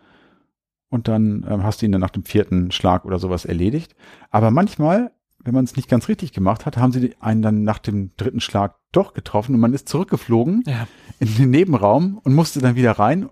und 0.91 1.07
dann 1.07 1.47
ähm, 1.49 1.63
hast 1.63 1.81
du 1.81 1.87
ihn 1.87 1.93
dann 1.93 2.01
nach 2.01 2.11
dem 2.11 2.25
vierten 2.25 2.73
Schlag 2.73 3.05
oder 3.05 3.21
sowas 3.21 3.45
erledigt. 3.45 3.95
Aber 4.31 4.51
manchmal, 4.51 5.13
wenn 5.45 5.55
man 5.55 5.65
es 5.65 5.77
nicht 5.77 5.89
ganz 5.89 6.09
richtig 6.09 6.33
gemacht 6.33 6.67
hat, 6.67 6.77
haben 6.77 6.93
sie 6.93 7.15
einen 7.21 7.43
dann 7.43 7.63
nach 7.63 7.79
dem 7.79 8.13
dritten 8.17 8.41
Schlag 8.41 8.75
doch 8.93 9.15
getroffen 9.15 9.55
und 9.55 9.61
man 9.61 9.73
ist 9.75 9.89
zurückgeflogen 9.89 10.63
Ja. 10.67 10.87
in 11.21 11.35
den 11.37 11.51
Nebenraum 11.51 12.19
und 12.23 12.35
musste 12.35 12.61
dann 12.61 12.75
wieder 12.77 12.93
rein. 12.93 13.29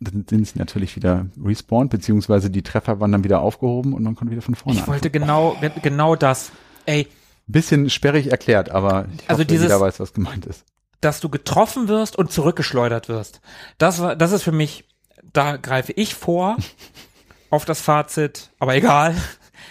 Dann 0.00 0.24
sind 0.28 0.46
sie 0.48 0.58
natürlich 0.58 0.96
wieder 0.96 1.26
respawned, 1.42 1.90
beziehungsweise 1.90 2.50
die 2.50 2.62
Treffer 2.62 2.98
waren 3.00 3.12
dann 3.12 3.24
wieder 3.24 3.40
aufgehoben 3.40 3.92
und 3.92 4.02
man 4.02 4.14
konnte 4.16 4.32
wieder 4.32 4.42
von 4.42 4.54
vorne 4.54 4.78
Ich 4.80 4.86
wollte 4.88 5.10
genau, 5.10 5.56
genau 5.82 6.16
das. 6.16 6.52
Ey, 6.86 7.06
Bisschen 7.46 7.90
sperrig 7.90 8.30
erklärt, 8.30 8.70
aber 8.70 9.06
ich 9.16 9.28
Also 9.28 9.40
hoffe, 9.40 9.46
dieses- 9.46 9.64
jeder 9.66 9.80
weiß, 9.80 9.98
was 10.00 10.12
gemeint 10.12 10.46
ist. 10.46 10.64
dass 11.00 11.18
du 11.20 11.28
getroffen 11.28 11.88
wirst 11.88 12.16
und 12.16 12.30
zurückgeschleudert 12.30 13.08
wirst. 13.08 13.40
Das 13.78 14.00
war, 14.00 14.14
das 14.16 14.30
ist 14.32 14.44
für 14.44 14.52
mich, 14.52 14.88
da 15.32 15.56
greife 15.56 15.92
ich 15.92 16.14
vor 16.14 16.56
auf 17.50 17.64
das 17.64 17.80
Fazit, 17.80 18.50
aber 18.60 18.74
egal. 18.76 19.14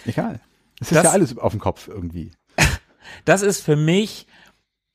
Egal. 0.04 0.40
Es 0.82 0.90
ist 0.92 0.96
Das- 0.96 1.04
ja 1.04 1.10
alles 1.12 1.36
auf 1.38 1.52
dem 1.52 1.60
Kopf 1.60 1.88
irgendwie. 1.88 2.32
Das 3.24 3.42
ist 3.42 3.60
für 3.62 3.76
mich 3.76 4.26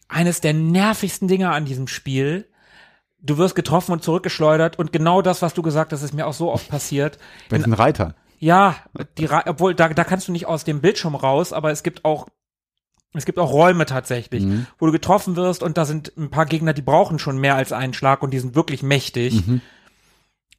eines 0.08 0.42
der 0.42 0.54
nervigsten 0.54 1.28
Dinge 1.28 1.50
an 1.52 1.66
diesem 1.66 1.88
Spiel. 1.88 2.48
Du 3.20 3.38
wirst 3.38 3.56
getroffen 3.56 3.92
und 3.92 4.04
zurückgeschleudert 4.04 4.80
und 4.80 4.92
genau 4.94 5.22
das, 5.22 5.42
was 5.42 5.54
du 5.54 5.62
gesagt 5.62 5.92
hast, 5.92 6.02
ist 6.04 6.14
mir 6.14 6.26
auch 6.28 6.34
so 6.34 6.52
oft 6.52 6.70
passiert. 6.70 7.18
Bei 7.50 7.58
diesen 7.58 7.74
Reitern. 7.74 8.14
Ja, 8.40 8.76
die, 9.18 9.28
obwohl 9.30 9.74
da, 9.76 9.90
da 9.90 10.04
kannst 10.04 10.28
du 10.28 10.32
nicht 10.32 10.46
aus 10.46 10.64
dem 10.64 10.82
Bildschirm 10.82 11.16
raus, 11.16 11.54
aber 11.54 11.72
es 11.72 11.84
gibt 11.84 12.06
auch 12.06 12.28
es 13.14 13.26
gibt 13.26 13.40
auch 13.40 13.52
Räume 13.52 13.86
tatsächlich, 13.86 14.44
Mhm. 14.44 14.68
wo 14.78 14.86
du 14.86 14.92
getroffen 14.92 15.36
wirst 15.36 15.64
und 15.64 15.78
da 15.78 15.86
sind 15.86 16.12
ein 16.18 16.30
paar 16.30 16.46
Gegner, 16.46 16.74
die 16.74 16.82
brauchen 16.84 17.18
schon 17.20 17.38
mehr 17.40 17.56
als 17.56 17.72
einen 17.72 17.94
Schlag 17.94 18.22
und 18.22 18.32
die 18.32 18.40
sind 18.40 18.54
wirklich 18.56 18.84
mächtig. 18.84 19.46
Mhm. 19.48 19.62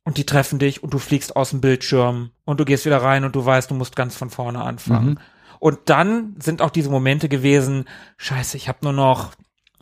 Und 0.08 0.16
die 0.16 0.24
treffen 0.24 0.58
dich 0.58 0.82
und 0.82 0.94
du 0.94 0.98
fliegst 0.98 1.36
aus 1.36 1.50
dem 1.50 1.60
Bildschirm 1.60 2.30
und 2.46 2.58
du 2.58 2.64
gehst 2.64 2.86
wieder 2.86 3.02
rein 3.02 3.24
und 3.24 3.36
du 3.36 3.44
weißt, 3.44 3.70
du 3.70 3.74
musst 3.74 3.94
ganz 3.94 4.16
von 4.16 4.30
vorne 4.30 4.62
anfangen. 4.62 5.10
Mhm. 5.10 5.18
Und 5.58 5.78
dann 5.84 6.34
sind 6.38 6.62
auch 6.62 6.70
diese 6.70 6.88
Momente 6.88 7.28
gewesen, 7.28 7.84
scheiße, 8.16 8.56
ich 8.56 8.68
habe 8.70 8.78
nur 8.84 8.94
noch 8.94 9.32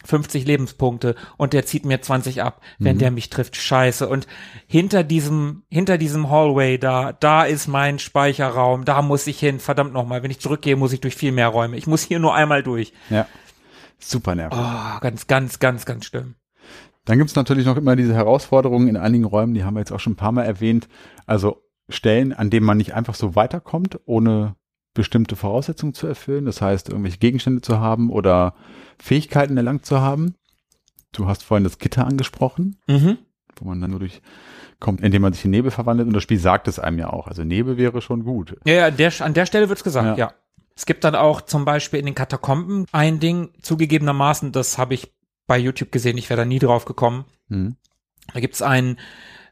50 0.04 0.44
Lebenspunkte 0.44 1.14
und 1.36 1.52
der 1.52 1.64
zieht 1.64 1.84
mir 1.84 2.02
20 2.02 2.42
ab, 2.42 2.60
wenn 2.80 2.96
Mhm. 2.96 2.98
der 2.98 3.10
mich 3.12 3.30
trifft. 3.30 3.54
Scheiße. 3.54 4.08
Und 4.08 4.26
hinter 4.66 5.04
diesem, 5.04 5.62
hinter 5.70 5.96
diesem 5.96 6.28
Hallway 6.28 6.76
da, 6.76 7.12
da 7.12 7.44
ist 7.44 7.68
mein 7.68 8.00
Speicherraum, 8.00 8.84
da 8.84 9.02
muss 9.02 9.28
ich 9.28 9.38
hin. 9.38 9.60
Verdammt 9.60 9.92
nochmal, 9.92 10.24
wenn 10.24 10.32
ich 10.32 10.40
zurückgehe, 10.40 10.74
muss 10.74 10.92
ich 10.92 11.00
durch 11.00 11.14
viel 11.14 11.30
mehr 11.30 11.46
Räume. 11.46 11.76
Ich 11.76 11.86
muss 11.86 12.02
hier 12.02 12.18
nur 12.18 12.34
einmal 12.34 12.64
durch. 12.64 12.92
Ja. 13.10 13.28
Super 14.00 14.34
nervig. 14.34 14.58
Oh, 14.60 14.98
ganz, 15.00 15.28
ganz, 15.28 15.60
ganz, 15.60 15.86
ganz 15.86 16.04
schlimm. 16.04 16.34
Dann 17.06 17.18
gibt's 17.18 17.34
natürlich 17.34 17.64
noch 17.64 17.76
immer 17.78 17.96
diese 17.96 18.14
Herausforderungen 18.14 18.88
in 18.88 18.96
einigen 18.98 19.24
Räumen, 19.24 19.54
die 19.54 19.64
haben 19.64 19.74
wir 19.74 19.80
jetzt 19.80 19.92
auch 19.92 20.00
schon 20.00 20.12
ein 20.12 20.16
paar 20.16 20.32
Mal 20.32 20.42
erwähnt. 20.44 20.88
Also 21.24 21.62
Stellen, 21.88 22.32
an 22.34 22.50
denen 22.50 22.66
man 22.66 22.76
nicht 22.76 22.94
einfach 22.94 23.14
so 23.14 23.34
weiterkommt, 23.36 23.98
ohne 24.04 24.56
bestimmte 24.92 25.36
Voraussetzungen 25.36 25.94
zu 25.94 26.06
erfüllen. 26.06 26.44
Das 26.46 26.60
heißt, 26.60 26.88
irgendwelche 26.88 27.18
Gegenstände 27.18 27.60
zu 27.62 27.78
haben 27.80 28.10
oder 28.10 28.54
Fähigkeiten 28.98 29.56
erlangt 29.56 29.86
zu 29.86 30.00
haben. 30.00 30.34
Du 31.12 31.26
hast 31.28 31.42
vorhin 31.44 31.64
das 31.64 31.78
Gitter 31.78 32.06
angesprochen, 32.06 32.76
Mhm. 32.88 33.18
wo 33.56 33.68
man 33.68 33.80
dann 33.80 33.90
nur 33.90 34.00
durchkommt, 34.00 35.00
indem 35.00 35.22
man 35.22 35.32
sich 35.32 35.44
in 35.44 35.50
Nebel 35.52 35.70
verwandelt. 35.70 36.08
Und 36.08 36.14
das 36.14 36.22
Spiel 36.22 36.38
sagt 36.38 36.66
es 36.66 36.78
einem 36.78 36.98
ja 36.98 37.10
auch. 37.12 37.28
Also 37.28 37.44
Nebel 37.44 37.76
wäre 37.76 38.02
schon 38.02 38.24
gut. 38.24 38.56
Ja, 38.66 38.74
ja, 38.74 38.86
an 38.86 38.96
der, 38.96 39.12
an 39.20 39.34
der 39.34 39.46
Stelle 39.46 39.68
wird's 39.68 39.84
gesagt, 39.84 40.18
Ja. 40.18 40.26
ja. 40.28 40.32
Es 40.78 40.84
gibt 40.84 41.04
dann 41.04 41.14
auch 41.14 41.40
zum 41.40 41.64
Beispiel 41.64 42.00
in 42.00 42.04
den 42.06 42.14
Katakomben 42.14 42.84
ein 42.92 43.18
Ding, 43.18 43.48
zugegebenermaßen, 43.62 44.52
das 44.52 44.76
habe 44.76 44.92
ich 44.92 45.14
bei 45.46 45.58
YouTube 45.58 45.92
gesehen, 45.92 46.18
ich 46.18 46.28
wäre 46.30 46.40
da 46.40 46.44
nie 46.44 46.58
drauf 46.58 46.84
gekommen. 46.84 47.24
Hm. 47.48 47.76
Da 48.32 48.40
gibt's 48.40 48.62
einen 48.62 48.98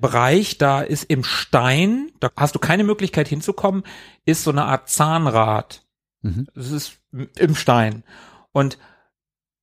Bereich, 0.00 0.58
da 0.58 0.80
ist 0.80 1.04
im 1.04 1.22
Stein, 1.22 2.10
da 2.20 2.30
hast 2.36 2.54
du 2.54 2.58
keine 2.58 2.84
Möglichkeit 2.84 3.28
hinzukommen, 3.28 3.84
ist 4.24 4.42
so 4.44 4.50
eine 4.50 4.64
Art 4.64 4.88
Zahnrad. 4.88 5.86
Mhm. 6.22 6.48
Das 6.54 6.70
ist 6.72 6.98
im 7.38 7.54
Stein. 7.54 8.02
Und 8.50 8.78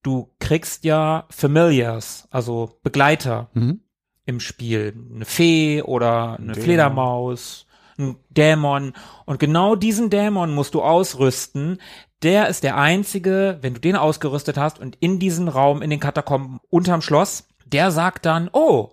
du 0.03 0.33
kriegst 0.39 0.85
ja 0.85 1.25
Familiars, 1.29 2.27
also 2.31 2.79
Begleiter 2.83 3.49
Mhm. 3.53 3.81
im 4.25 4.39
Spiel. 4.39 4.95
Eine 5.13 5.25
Fee 5.25 5.81
oder 5.81 6.37
eine 6.37 6.53
Dämon. 6.53 6.63
Fledermaus, 6.63 7.65
ein 8.01 8.15
Dämon. 8.29 8.93
Und 9.25 9.39
genau 9.39 9.75
diesen 9.75 10.09
Dämon 10.09 10.53
musst 10.53 10.73
du 10.73 10.81
ausrüsten. 10.81 11.79
Der 12.23 12.49
ist 12.49 12.63
der 12.63 12.77
einzige, 12.77 13.57
wenn 13.61 13.73
du 13.73 13.79
den 13.79 13.95
ausgerüstet 13.95 14.57
hast 14.57 14.79
und 14.79 14.95
in 14.99 15.19
diesen 15.19 15.47
Raum, 15.47 15.81
in 15.81 15.89
den 15.89 15.99
Katakomben 15.99 16.59
unterm 16.69 17.01
Schloss, 17.01 17.47
der 17.65 17.91
sagt 17.91 18.25
dann, 18.25 18.49
oh, 18.53 18.89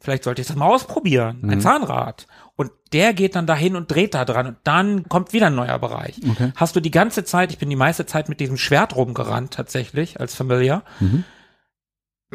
vielleicht 0.00 0.24
sollte 0.24 0.42
ich 0.42 0.48
das 0.48 0.56
mal 0.56 0.68
ausprobieren. 0.68 1.40
Ein 1.42 1.56
Mhm. 1.58 1.60
Zahnrad. 1.60 2.26
Und 2.56 2.70
der 2.92 3.14
geht 3.14 3.34
dann 3.36 3.46
dahin 3.46 3.74
und 3.74 3.90
dreht 3.90 4.14
da 4.14 4.24
dran 4.26 4.46
und 4.46 4.56
dann 4.64 5.08
kommt 5.08 5.32
wieder 5.32 5.46
ein 5.46 5.54
neuer 5.54 5.78
Bereich. 5.78 6.20
Okay. 6.30 6.52
Hast 6.56 6.76
du 6.76 6.80
die 6.80 6.90
ganze 6.90 7.24
Zeit, 7.24 7.50
ich 7.52 7.58
bin 7.58 7.70
die 7.70 7.76
meiste 7.76 8.04
Zeit 8.06 8.28
mit 8.28 8.38
diesem 8.40 8.56
Schwert 8.58 8.94
rumgerannt 8.96 9.52
tatsächlich 9.54 10.20
als 10.20 10.34
Familiar. 10.34 10.82
Mhm. 11.00 11.24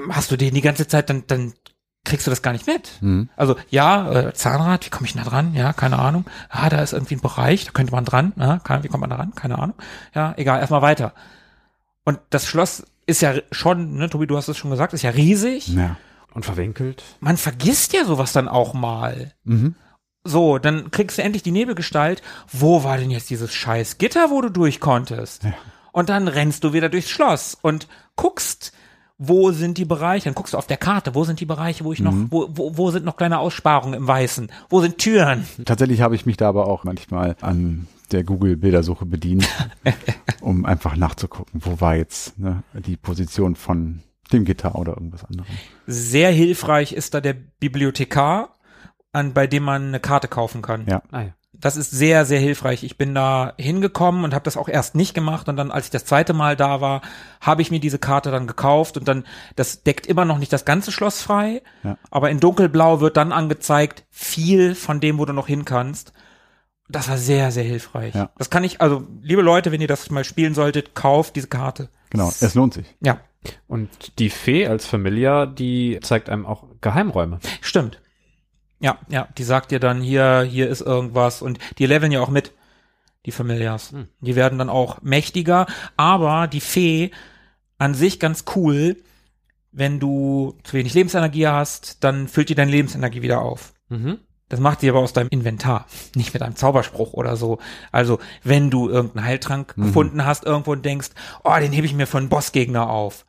Hast 0.09 0.32
du 0.32 0.36
den 0.36 0.53
die 0.53 0.61
ganze 0.61 0.88
Zeit, 0.88 1.09
dann, 1.09 1.24
dann 1.28 1.53
kriegst 2.06 2.26
du 2.26 2.32
das 2.32 2.41
gar 2.41 2.53
nicht 2.53 2.68
mit. 2.68 2.91
Mhm. 3.01 3.30
Also 3.36 3.56
ja, 3.70 4.12
äh, 4.12 4.34
Zahnrad, 4.34 4.86
wie 4.86 4.89
komme 4.89 5.06
ich 5.06 5.14
denn 5.14 5.24
da 5.24 5.30
dran? 5.30 5.53
Ja, 5.53 5.74
keine 5.74 5.99
Ahnung. 5.99 6.26
Ah, 6.49 6.70
da 6.70 6.80
ist 6.80 6.93
irgendwie 6.93 7.16
ein 7.16 7.22
Bereich, 7.22 7.66
da 7.66 7.72
könnte 7.72 7.91
man 7.91 8.06
dran. 8.06 8.32
Ja, 8.38 8.60
kann, 8.60 8.84
wie 8.84 8.88
kommt 8.88 9.01
man 9.01 9.10
da 9.10 9.18
ran? 9.18 9.36
Keine 9.36 9.60
Ahnung. 9.60 9.76
Ja, 10.14 10.34
egal, 10.38 10.60
erstmal 10.60 10.82
weiter. 10.82 11.14
Und 12.06 12.20
das 12.30 12.47
Schloss 12.47 12.84
ist 13.08 13.22
ja 13.22 13.34
schon, 13.51 13.95
ne, 13.95 14.10
Tobi, 14.10 14.28
du 14.28 14.38
hast 14.38 14.47
es 14.47 14.58
schon 14.58 14.72
gesagt, 14.72 14.93
ist 14.93 15.01
ja 15.01 15.10
riesig. 15.10 15.68
Ja. 15.70 15.97
Und 16.34 16.45
verwinkelt. 16.45 17.03
Man 17.20 17.38
vergisst 17.38 17.93
ja 17.93 18.06
sowas 18.06 18.34
dann 18.34 18.47
auch 18.47 18.74
mal. 18.74 19.34
Mhm. 19.43 19.76
So, 20.24 20.58
dann 20.58 20.91
kriegst 20.91 21.18
du 21.18 21.24
endlich 21.24 21.43
die 21.43 21.51
Nebelgestalt. 21.51 22.22
Wo 22.51 22.84
war 22.84 22.97
denn 22.97 23.12
jetzt 23.12 23.30
dieses 23.30 23.53
scheiß 23.53 23.97
Gitter, 23.99 24.32
wo 24.32 24.41
du 24.41 24.49
durch 24.49 24.80
konntest? 24.80 25.43
Und 25.91 26.10
dann 26.10 26.28
rennst 26.28 26.64
du 26.64 26.74
wieder 26.74 26.89
durchs 26.89 27.10
Schloss 27.10 27.58
und 27.62 27.88
guckst, 28.16 28.74
wo 29.18 29.51
sind 29.51 29.78
die 29.78 29.86
Bereiche? 29.86 30.26
Dann 30.26 30.36
guckst 30.36 30.53
du 30.53 30.57
auf 30.57 30.68
der 30.68 30.78
Karte, 30.78 31.16
wo 31.16 31.24
sind 31.24 31.39
die 31.39 31.45
Bereiche, 31.45 31.86
wo 31.86 31.93
ich 31.93 31.99
noch, 32.01 32.13
wo, 32.30 32.47
wo, 32.49 32.78
wo 32.78 32.91
sind 32.91 33.05
noch 33.05 33.16
kleine 33.16 33.39
Aussparungen 33.39 33.93
im 33.93 34.07
Weißen? 34.07 34.51
Wo 34.70 34.82
sind 34.82 34.97
Türen? 34.97 35.45
Tatsächlich 35.63 36.01
habe 36.01 36.16
ich 36.16 36.26
mich 36.26 36.38
da 36.38 36.49
aber 36.49 36.68
auch 36.68 36.84
manchmal 36.84 37.36
an 37.41 37.88
der 38.11 38.24
Google-Bildersuche 38.24 39.05
bedient, 39.05 39.47
um 40.41 40.66
einfach 40.66 40.95
nachzugucken, 40.95 41.61
wo 41.63 41.80
war 41.80 41.95
jetzt 41.95 42.38
ne, 42.38 42.63
die 42.74 42.97
Position 42.97 43.55
von 43.55 44.01
dem 44.32 44.45
Gitter 44.45 44.76
oder 44.76 44.93
irgendwas 44.93 45.24
anderem. 45.24 45.49
Sehr 45.88 46.32
hilfreich 46.32 46.93
ist 46.93 47.13
da 47.13 47.22
der 47.22 47.34
Bibliothekar, 47.34 48.49
an, 49.11 49.34
bei 49.34 49.47
dem 49.47 49.63
man 49.63 49.88
eine 49.88 49.99
Karte 49.99 50.28
kaufen 50.28 50.61
kann. 50.61 50.86
Ja. 50.88 51.01
Ah, 51.11 51.22
ja. 51.22 51.34
Das 51.60 51.78
ist 51.78 51.91
sehr, 51.91 52.26
sehr 52.26 52.39
hilfreich. 52.39 52.84
Ich 52.84 52.97
bin 52.97 53.16
da 53.16 53.53
hingekommen 53.58 54.24
und 54.24 54.34
habe 54.34 54.43
das 54.43 54.58
auch 54.58 54.68
erst 54.68 54.95
nicht 54.95 55.14
gemacht. 55.14 55.47
Und 55.49 55.58
dann, 55.58 55.72
als 55.72 55.86
ich 55.86 55.91
das 55.91 56.06
zweite 56.06 56.34
Mal 56.34 56.56
da 56.56 56.82
war, 56.82 57.01
habe 57.41 57.62
ich 57.62 57.72
mir 57.72 57.80
diese 57.80 57.99
Karte 57.99 58.32
dann 58.32 58.47
gekauft. 58.47 58.97
Und 58.97 59.08
dann, 59.08 59.26
das 59.56 59.84
deckt 59.84 60.08
immer 60.08 60.26
noch 60.26 60.38
nicht 60.38 60.51
das 60.53 60.66
ganze 60.66 60.91
Schloss 60.91 61.22
frei. 61.22 61.62
Ja. 61.84 61.97
Aber 62.12 62.30
in 62.30 62.39
dunkelblau 62.39 62.99
wird 62.99 63.18
dann 63.18 63.32
angezeigt, 63.32 64.06
viel 64.10 64.76
von 64.76 64.99
dem, 64.99 65.18
wo 65.18 65.26
du 65.26 65.34
noch 65.34 65.47
hin 65.47 65.66
kannst. 65.66 66.14
Das 66.88 67.10
war 67.10 67.18
sehr, 67.18 67.51
sehr 67.51 67.64
hilfreich. 67.64 68.14
Ja. 68.14 68.30
Das 68.38 68.49
kann 68.49 68.64
ich, 68.64 68.80
also, 68.82 69.08
liebe 69.22 69.41
Leute, 69.41 69.72
wenn 69.72 69.82
ihr 69.82 69.88
das 69.88 70.10
mal 70.12 70.24
spielen 70.24 70.53
solltet, 70.53 70.93
kauft 70.93 71.36
diese 71.36 71.47
Karte. 71.47 71.89
Genau, 72.12 72.30
es 72.30 72.53
lohnt 72.53 72.76
sich. 72.76 72.95
Ja, 73.01 73.20
Und 73.68 74.20
die 74.20 74.30
Fee 74.30 74.68
als 74.68 74.86
Familia, 74.86 75.45
die 75.45 75.99
zeigt 76.01 76.30
einem 76.30 76.45
auch 76.45 76.66
Geheimräume. 76.82 77.39
stimmt. 77.62 77.99
Ja, 78.80 78.98
ja, 79.10 79.28
die 79.38 79.44
sagt 79.44 79.72
dir 79.72 79.80
dann 79.80 80.02
hier, 80.02 80.42
hier 80.42 80.70
ist 80.70 80.82
irgendwas 80.82 81.42
und 81.42 81.60
die 81.78 81.86
leveln 81.86 82.12
ja 82.12 82.22
auch 82.22 82.30
mit, 82.30 82.54
die 83.26 83.32
Familias. 83.32 83.92
Hm. 83.92 84.08
Die 84.22 84.36
werden 84.36 84.60
dann 84.60 84.70
auch 84.70 85.02
mächtiger, 85.02 85.66
aber 85.98 86.48
die 86.48 86.62
Fee 86.62 87.12
an 87.78 87.94
sich 87.94 88.20
ganz 88.20 88.46
cool, 88.56 88.98
wenn 89.72 90.00
du 90.00 90.58
zu 90.64 90.74
wenig 90.74 90.94
Lebensenergie 90.94 91.48
hast, 91.48 92.04
dann 92.04 92.28
füllt 92.28 92.50
die 92.50 92.56
deine 92.56 92.72
Lebensenergie 92.72 93.22
wieder 93.22 93.42
auf. 93.42 93.74
Mhm. 93.90 94.20
Das 94.48 94.60
macht 94.60 94.82
sie 94.82 94.90
aber 94.90 95.00
aus 95.00 95.12
deinem 95.12 95.30
Inventar, 95.30 95.88
nicht 96.16 96.34
mit 96.34 96.44
einem 96.44 96.56
Zauberspruch 96.56 97.14
oder 97.14 97.36
so. 97.36 97.58
Also, 97.92 98.20
wenn 98.44 98.70
du 98.70 98.90
irgendeinen 98.90 99.26
Heiltrank 99.26 99.76
gefunden 99.76 100.24
hast 100.24 100.46
irgendwo 100.46 100.72
und 100.72 100.86
denkst, 100.86 101.10
oh, 101.44 101.56
den 101.60 101.72
hebe 101.72 101.88
ich 101.88 101.94
mir 101.94 102.08
einen 102.14 102.30
Bossgegner 102.30 102.90
auf. 102.90 103.26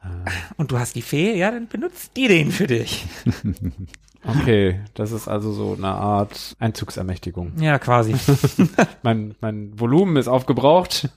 Und 0.56 0.70
du 0.70 0.78
hast 0.78 0.94
die 0.94 1.02
Fee, 1.02 1.36
ja, 1.36 1.50
dann 1.50 1.68
benutzt 1.68 2.12
die 2.16 2.28
den 2.28 2.52
für 2.52 2.66
dich. 2.66 3.06
Okay, 4.26 4.80
das 4.94 5.12
ist 5.12 5.28
also 5.28 5.52
so 5.52 5.74
eine 5.74 5.88
Art 5.88 6.56
Einzugsermächtigung. 6.58 7.52
Ja, 7.58 7.78
quasi. 7.78 8.14
Mein, 9.02 9.36
mein 9.40 9.78
Volumen 9.78 10.16
ist 10.16 10.28
aufgebraucht 10.28 11.10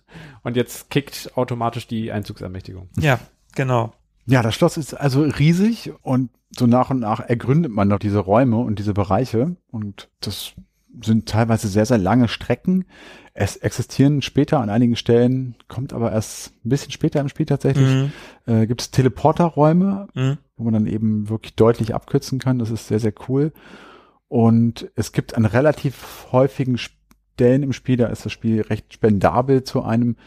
und 0.43 0.55
jetzt 0.55 0.89
kickt 0.89 1.32
automatisch 1.36 1.88
die 1.88 2.12
Einzugsermächtigung. 2.12 2.89
ja, 2.99 3.20
genau. 3.55 3.93
Ja, 4.26 4.43
das 4.43 4.53
Schloss 4.53 4.78
ist 4.78 4.93
also 4.93 5.24
riesig 5.24 5.91
und 6.03 6.30
so 6.51 6.68
nach 6.68 6.91
und 6.91 6.99
nach 6.99 7.20
ergründet 7.20 7.72
man 7.72 7.88
noch 7.88 7.97
diese 7.97 8.20
Räume 8.20 8.57
und 8.57 8.78
diese 8.78 8.93
Bereiche 8.93 9.55
und 9.72 10.10
das 10.22 10.53
sind 11.01 11.28
teilweise 11.28 11.68
sehr, 11.68 11.86
sehr 11.86 11.97
lange 11.97 12.28
Strecken. 12.28 12.86
Es 13.42 13.56
existieren 13.56 14.22
später 14.22 14.60
an 14.60 14.70
einigen 14.70 14.98
Stellen, 14.98 15.56
kommt 15.70 15.94
aber 15.94 16.12
erst 16.12 16.52
ein 16.66 16.70
bisschen 16.70 16.92
später 16.92 17.22
im 17.22 17.30
Spiel 17.30 17.46
tatsächlich, 17.46 17.88
Mhm. 17.88 18.12
äh, 18.46 18.68
gibt 18.68 18.82
es 18.82 18.92
Teleporterräume, 18.92 20.08
Mhm. 20.14 20.38
wo 20.58 20.66
man 20.66 20.74
dann 20.74 20.88
eben 20.88 21.30
wirklich 21.30 21.56
deutlich 21.56 21.96
abkürzen 21.96 22.38
kann. 22.40 22.60
Das 22.60 22.70
ist 22.70 22.90
sehr, 22.90 23.00
sehr 23.00 23.14
cool. 23.30 23.54
Und 24.28 24.92
es 24.96 25.14
gibt 25.14 25.36
an 25.38 25.46
relativ 25.46 26.28
häufigen 26.34 26.78
Stellen 26.78 27.64
im 27.64 27.72
Spiel, 27.72 27.96
da 27.96 28.08
ist 28.08 28.26
das 28.26 28.34
Spiel 28.34 28.60
recht 28.62 28.94
spendabel 28.94 29.64
zu 29.64 29.84
einem 29.84 30.18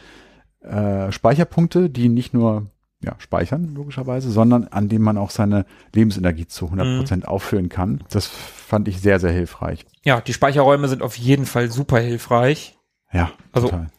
äh, 0.63 1.13
Speicherpunkte, 1.13 1.91
die 1.91 2.09
nicht 2.09 2.33
nur 2.33 2.69
ja, 3.05 3.17
speichern, 3.19 3.75
logischerweise, 3.75 4.31
sondern 4.31 4.69
an 4.69 4.89
dem 4.89 5.03
man 5.03 5.19
auch 5.19 5.31
seine 5.31 5.67
Lebensenergie 5.93 6.47
zu 6.47 6.67
100 6.67 6.99
Prozent 6.99 7.29
auffüllen 7.29 7.69
kann. 7.69 8.05
Das 8.11 8.27
fand 8.29 8.87
ich 8.89 9.01
sehr, 9.01 9.19
sehr 9.21 9.33
hilfreich. 9.33 9.85
Ja, 10.05 10.21
die 10.21 10.33
Speicherräume 10.33 10.87
sind 10.89 11.03
auf 11.03 11.19
jeden 11.19 11.45
Fall 11.45 11.71
super 11.71 11.99
hilfreich. 11.99 12.79
Ja, 13.13 13.33
Also- 13.53 13.69
total. 13.69 13.91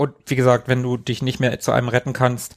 Und 0.00 0.14
wie 0.26 0.36
gesagt, 0.36 0.68
wenn 0.68 0.82
du 0.82 0.96
dich 0.96 1.22
nicht 1.22 1.40
mehr 1.40 1.58
zu 1.58 1.72
einem 1.72 1.88
retten 1.88 2.12
kannst, 2.12 2.54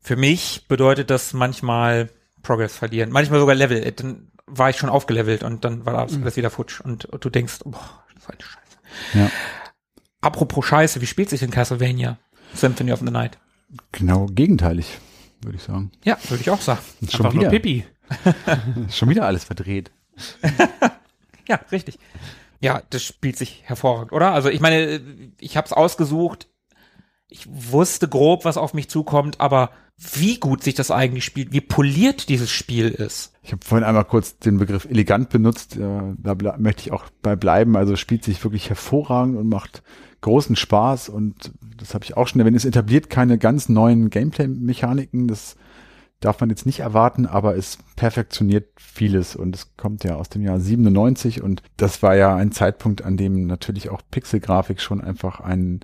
für 0.00 0.16
mich 0.16 0.66
bedeutet 0.68 1.10
das 1.10 1.34
manchmal 1.34 2.08
Progress 2.42 2.76
verlieren. 2.76 3.10
Manchmal 3.10 3.40
sogar 3.40 3.54
Level. 3.54 3.92
Dann 3.92 4.30
war 4.46 4.70
ich 4.70 4.76
schon 4.78 4.88
aufgelevelt 4.88 5.42
und 5.42 5.64
dann 5.64 5.84
war 5.84 5.92
das 6.06 6.16
alles 6.16 6.36
wieder 6.36 6.48
futsch. 6.48 6.80
Und, 6.80 7.04
und 7.06 7.22
du 7.24 7.28
denkst, 7.28 7.58
boah, 7.64 8.04
das 8.14 8.22
ist 8.22 8.30
eine 8.30 8.40
Scheiße. 8.40 9.18
Ja. 9.18 9.30
Apropos 10.22 10.64
Scheiße, 10.64 11.00
wie 11.02 11.06
spielt 11.06 11.28
sich 11.28 11.40
denn 11.40 11.50
Castlevania? 11.50 12.18
Symphony 12.54 12.92
of 12.92 13.00
the 13.00 13.10
Night. 13.10 13.36
Genau 13.92 14.26
gegenteilig, 14.26 14.98
würde 15.42 15.58
ich 15.58 15.62
sagen. 15.64 15.90
Ja, 16.04 16.16
würde 16.28 16.40
ich 16.40 16.48
auch 16.48 16.60
sagen. 16.62 16.80
Schon, 17.10 17.26
Einfach 17.26 17.38
wieder, 17.38 17.50
Pipi. 17.50 17.84
schon 18.90 19.08
wieder 19.10 19.26
alles 19.26 19.44
verdreht. 19.44 19.90
Ja, 21.48 21.60
richtig. 21.70 21.98
Ja, 22.60 22.82
das 22.90 23.02
spielt 23.02 23.36
sich 23.36 23.62
hervorragend, 23.64 24.12
oder? 24.12 24.32
Also 24.32 24.48
ich 24.48 24.60
meine, 24.60 25.00
ich 25.38 25.56
habe 25.56 25.66
es 25.66 25.72
ausgesucht. 25.72 26.48
Ich 27.28 27.46
wusste 27.48 28.08
grob, 28.08 28.44
was 28.44 28.56
auf 28.56 28.72
mich 28.72 28.88
zukommt, 28.88 29.40
aber 29.40 29.70
wie 29.98 30.38
gut 30.38 30.62
sich 30.62 30.74
das 30.74 30.90
eigentlich 30.90 31.24
spielt, 31.24 31.52
wie 31.52 31.62
poliert 31.62 32.28
dieses 32.28 32.50
Spiel 32.50 32.88
ist. 32.88 33.32
Ich 33.42 33.52
habe 33.52 33.64
vorhin 33.64 33.86
einmal 33.86 34.04
kurz 34.04 34.38
den 34.38 34.58
Begriff 34.58 34.84
elegant 34.84 35.30
benutzt. 35.30 35.76
Äh, 35.76 36.14
da 36.18 36.34
möchte 36.58 36.82
ich 36.82 36.92
auch 36.92 37.04
bei 37.22 37.34
bleiben. 37.34 37.76
Also 37.76 37.96
spielt 37.96 38.22
sich 38.22 38.42
wirklich 38.44 38.68
hervorragend 38.68 39.36
und 39.36 39.48
macht 39.48 39.82
großen 40.20 40.54
Spaß. 40.54 41.08
Und 41.08 41.52
das 41.78 41.94
habe 41.94 42.04
ich 42.04 42.16
auch 42.16 42.28
schon 42.28 42.40
erwähnt. 42.40 42.56
Es 42.56 42.66
etabliert 42.66 43.08
keine 43.08 43.38
ganz 43.38 43.68
neuen 43.68 44.10
Gameplay-Mechaniken. 44.10 45.28
Das 45.28 45.56
darf 46.20 46.40
man 46.40 46.50
jetzt 46.50 46.66
nicht 46.66 46.80
erwarten, 46.80 47.26
aber 47.26 47.56
es 47.56 47.78
perfektioniert 47.96 48.68
vieles. 48.76 49.36
Und 49.36 49.54
es 49.54 49.76
kommt 49.76 50.04
ja 50.04 50.16
aus 50.16 50.28
dem 50.28 50.42
Jahr 50.42 50.58
97. 50.58 51.42
Und 51.42 51.62
das 51.76 52.02
war 52.02 52.16
ja 52.16 52.34
ein 52.34 52.52
Zeitpunkt, 52.52 53.02
an 53.02 53.16
dem 53.16 53.46
natürlich 53.46 53.90
auch 53.90 54.02
Pixelgrafik 54.10 54.80
schon 54.80 55.00
einfach 55.00 55.40
einen, 55.40 55.80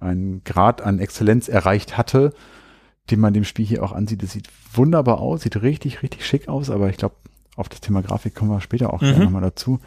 einen 0.00 0.44
Grad 0.44 0.80
an 0.82 0.98
Exzellenz 0.98 1.48
erreicht 1.48 1.96
hatte 1.98 2.32
den 3.10 3.20
man 3.20 3.34
dem 3.34 3.44
Spiel 3.44 3.66
hier 3.66 3.82
auch 3.82 3.92
ansieht. 3.92 4.22
Es 4.22 4.32
sieht 4.32 4.48
wunderbar 4.72 5.18
aus, 5.18 5.42
sieht 5.42 5.60
richtig, 5.60 6.02
richtig 6.02 6.24
schick 6.24 6.48
aus, 6.48 6.70
aber 6.70 6.88
ich 6.88 6.96
glaube, 6.96 7.16
auf 7.56 7.68
das 7.68 7.80
Thema 7.80 8.02
Grafik 8.02 8.34
kommen 8.34 8.50
wir 8.50 8.60
später 8.60 8.92
auch 8.92 9.00
Mhm. 9.02 9.06
gerne 9.06 9.24
nochmal 9.24 9.42
dazu. 9.42 9.80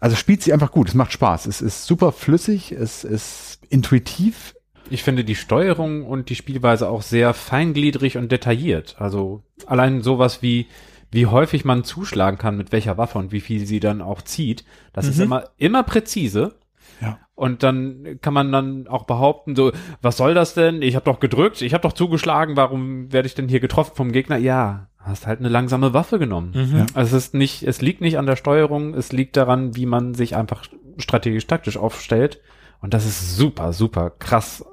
Also 0.00 0.16
spielt 0.16 0.42
sie 0.42 0.52
einfach 0.52 0.72
gut, 0.72 0.88
es 0.88 0.94
macht 0.94 1.12
Spaß, 1.12 1.46
es 1.46 1.60
ist 1.60 1.84
super 1.86 2.12
flüssig, 2.12 2.72
es 2.72 3.04
ist 3.04 3.58
intuitiv. 3.68 4.54
Ich 4.90 5.02
finde 5.02 5.24
die 5.24 5.34
Steuerung 5.34 6.04
und 6.04 6.28
die 6.28 6.34
Spielweise 6.34 6.88
auch 6.88 7.02
sehr 7.02 7.34
feingliedrig 7.34 8.16
und 8.18 8.30
detailliert. 8.30 8.96
Also 8.98 9.42
allein 9.66 10.02
sowas 10.02 10.42
wie, 10.42 10.66
wie 11.10 11.26
häufig 11.26 11.64
man 11.64 11.84
zuschlagen 11.84 12.38
kann, 12.38 12.56
mit 12.56 12.72
welcher 12.72 12.98
Waffe 12.98 13.18
und 13.18 13.32
wie 13.32 13.40
viel 13.40 13.66
sie 13.66 13.80
dann 13.80 14.02
auch 14.02 14.22
zieht. 14.22 14.64
Das 14.92 15.06
ist 15.06 15.16
Mhm. 15.18 15.22
immer, 15.24 15.44
immer 15.56 15.82
präzise. 15.82 16.54
Ja. 17.00 17.18
Und 17.34 17.62
dann 17.62 18.18
kann 18.20 18.34
man 18.34 18.52
dann 18.52 18.86
auch 18.86 19.04
behaupten, 19.04 19.56
so, 19.56 19.72
was 20.02 20.16
soll 20.16 20.34
das 20.34 20.54
denn? 20.54 20.82
Ich 20.82 20.94
habe 20.94 21.04
doch 21.06 21.20
gedrückt, 21.20 21.62
ich 21.62 21.74
habe 21.74 21.82
doch 21.82 21.94
zugeschlagen, 21.94 22.56
warum 22.56 23.12
werde 23.12 23.26
ich 23.26 23.34
denn 23.34 23.48
hier 23.48 23.60
getroffen 23.60 23.96
vom 23.96 24.12
Gegner? 24.12 24.36
Ja, 24.36 24.88
hast 24.98 25.26
halt 25.26 25.40
eine 25.40 25.48
langsame 25.48 25.94
Waffe 25.94 26.18
genommen. 26.18 26.52
Mhm. 26.54 26.86
Also 26.94 27.16
es 27.16 27.24
ist 27.26 27.34
nicht, 27.34 27.62
es 27.64 27.80
liegt 27.80 28.00
nicht 28.02 28.18
an 28.18 28.26
der 28.26 28.36
Steuerung, 28.36 28.94
es 28.94 29.10
liegt 29.10 29.36
daran, 29.36 29.74
wie 29.74 29.86
man 29.86 30.14
sich 30.14 30.36
einfach 30.36 30.64
strategisch 30.98 31.46
taktisch 31.46 31.76
aufstellt. 31.76 32.40
Und 32.80 32.94
das 32.94 33.06
ist 33.06 33.36
super, 33.36 33.72
super 33.72 34.10
krass 34.10 34.64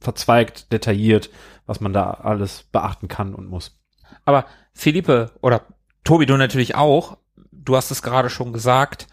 verzweigt, 0.00 0.72
detailliert, 0.72 1.30
was 1.66 1.80
man 1.80 1.92
da 1.92 2.10
alles 2.10 2.64
beachten 2.72 3.08
kann 3.08 3.34
und 3.34 3.48
muss. 3.48 3.78
Aber 4.24 4.46
Philippe 4.72 5.32
oder 5.40 5.62
Tobi, 6.04 6.26
du 6.26 6.36
natürlich 6.36 6.74
auch, 6.74 7.18
du 7.52 7.76
hast 7.76 7.90
es 7.90 8.02
gerade 8.02 8.30
schon 8.30 8.52
gesagt, 8.52 9.06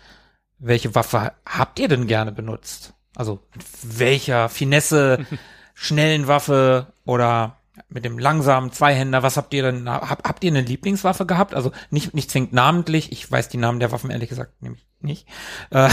welche 0.59 0.95
Waffe 0.95 1.33
habt 1.45 1.79
ihr 1.79 1.88
denn 1.88 2.07
gerne 2.07 2.31
benutzt? 2.31 2.93
Also 3.15 3.41
mit 3.53 3.99
welcher 3.99 4.49
Finesse, 4.49 5.25
schnellen 5.73 6.27
Waffe 6.27 6.93
oder 7.03 7.57
mit 7.89 8.05
dem 8.05 8.17
langsamen 8.17 8.71
Zweihänder, 8.71 9.23
was 9.23 9.36
habt 9.36 9.53
ihr 9.53 9.63
denn, 9.63 9.89
hab, 9.89 10.25
habt 10.25 10.43
ihr 10.43 10.51
eine 10.51 10.61
Lieblingswaffe 10.61 11.25
gehabt? 11.25 11.53
Also 11.53 11.71
nicht, 11.89 12.13
nicht 12.13 12.31
zwingend 12.31 12.53
namentlich, 12.53 13.11
ich 13.11 13.29
weiß 13.29 13.49
die 13.49 13.57
Namen 13.57 13.79
der 13.79 13.91
Waffen 13.91 14.11
ehrlich 14.11 14.29
gesagt 14.29 14.61
nämlich 14.61 14.88
nicht. 15.01 15.27
Äh, 15.71 15.89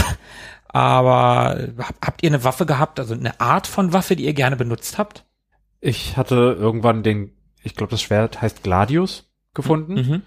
aber 0.73 1.69
hab, 1.77 1.95
habt 2.05 2.23
ihr 2.23 2.29
eine 2.29 2.43
Waffe 2.43 2.65
gehabt, 2.65 2.99
also 2.99 3.13
eine 3.13 3.39
Art 3.39 3.67
von 3.67 3.93
Waffe, 3.93 4.15
die 4.15 4.25
ihr 4.25 4.33
gerne 4.33 4.57
benutzt 4.57 4.97
habt? 4.97 5.25
Ich 5.79 6.17
hatte 6.17 6.57
irgendwann 6.59 7.03
den, 7.03 7.31
ich 7.61 7.75
glaube, 7.75 7.91
das 7.91 8.01
Schwert 8.01 8.41
heißt 8.41 8.63
Gladius 8.63 9.31
gefunden. 9.53 9.93
Mhm. 9.93 10.21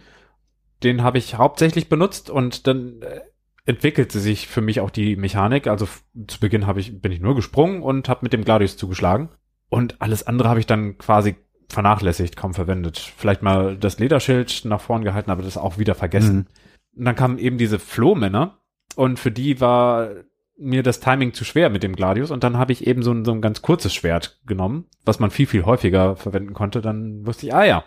Den 0.83 1.03
habe 1.03 1.19
ich 1.19 1.35
hauptsächlich 1.35 1.89
benutzt 1.89 2.31
und 2.31 2.67
dann 2.67 3.03
äh, 3.03 3.23
entwickelte 3.65 4.21
sich 4.21 4.47
für 4.47 4.61
mich 4.61 4.81
auch 4.81 4.91
die 4.91 5.17
Mechanik. 5.17 5.67
Also 5.67 5.89
zu 6.29 6.39
Beginn 6.39 6.67
habe 6.67 6.79
ich 6.79 7.01
bin 7.01 7.11
ich 7.11 7.21
nur 7.21 7.35
gesprungen 7.35 7.83
und 7.83 8.09
habe 8.09 8.21
mit 8.23 8.33
dem 8.33 8.45
Gladius 8.45 8.77
zugeschlagen 8.77 9.31
und 9.69 10.01
alles 10.01 10.27
andere 10.27 10.49
habe 10.49 10.61
ich 10.61 10.67
dann 10.67 10.97
quasi 10.99 11.35
vernachlässigt, 11.69 12.37
kaum 12.37 12.55
verwendet. 12.55 12.99
Vielleicht 12.99 13.43
mal 13.43 13.77
das 13.77 13.99
Lederschild 13.99 14.65
nach 14.65 14.81
vorn 14.81 15.03
gehalten, 15.03 15.33
aber 15.33 15.43
das 15.43 15.57
auch 15.57 15.79
wieder 15.79 15.97
vergessen. 15.97 16.47
Und 16.95 17.05
dann 17.05 17.17
kamen 17.17 17.39
eben 17.39 17.59
diese 17.59 17.81
Flohmänner 17.81 18.61
und 18.95 19.19
für 19.19 19.33
die 19.33 19.61
war 19.61 20.11
mir 20.59 20.83
das 20.83 21.01
Timing 21.01 21.35
zu 21.35 21.45
schwer 21.45 21.71
mit 21.71 21.83
dem 21.83 21.97
Gladius 21.97 22.31
und 22.31 22.43
dann 22.43 22.57
habe 22.57 22.73
ich 22.73 22.87
eben 22.87 23.03
so 23.03 23.13
ein, 23.13 23.25
so 23.25 23.33
ein 23.33 23.43
ganz 23.43 23.63
kurzes 23.63 23.95
Schwert 23.95 24.41
genommen, 24.47 24.87
was 25.05 25.19
man 25.19 25.31
viel, 25.31 25.47
viel 25.47 25.65
häufiger 25.65 26.17
verwenden 26.17 26.55
konnte. 26.55 26.81
Dann 26.81 27.27
wusste 27.27 27.47
ich, 27.47 27.55
ah 27.55 27.65
ja, 27.65 27.85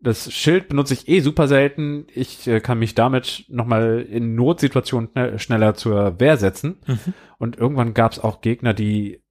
das 0.00 0.32
Schild 0.32 0.68
benutze 0.68 0.94
ich 0.94 1.08
eh 1.08 1.20
super 1.20 1.48
selten. 1.48 2.06
Ich 2.14 2.46
äh, 2.46 2.60
kann 2.60 2.78
mich 2.78 2.94
damit 2.94 3.46
nochmal 3.48 4.06
in 4.08 4.34
Notsituationen 4.34 5.10
schnell, 5.10 5.38
schneller 5.38 5.74
zur 5.74 6.20
Wehr 6.20 6.36
setzen. 6.36 6.78
Mhm. 6.86 7.14
Und 7.38 7.56
irgendwann 7.56 7.94
gab 7.94 8.12
es 8.12 8.20
auch 8.20 8.40
Gegner, 8.40 8.74
die 8.74 9.22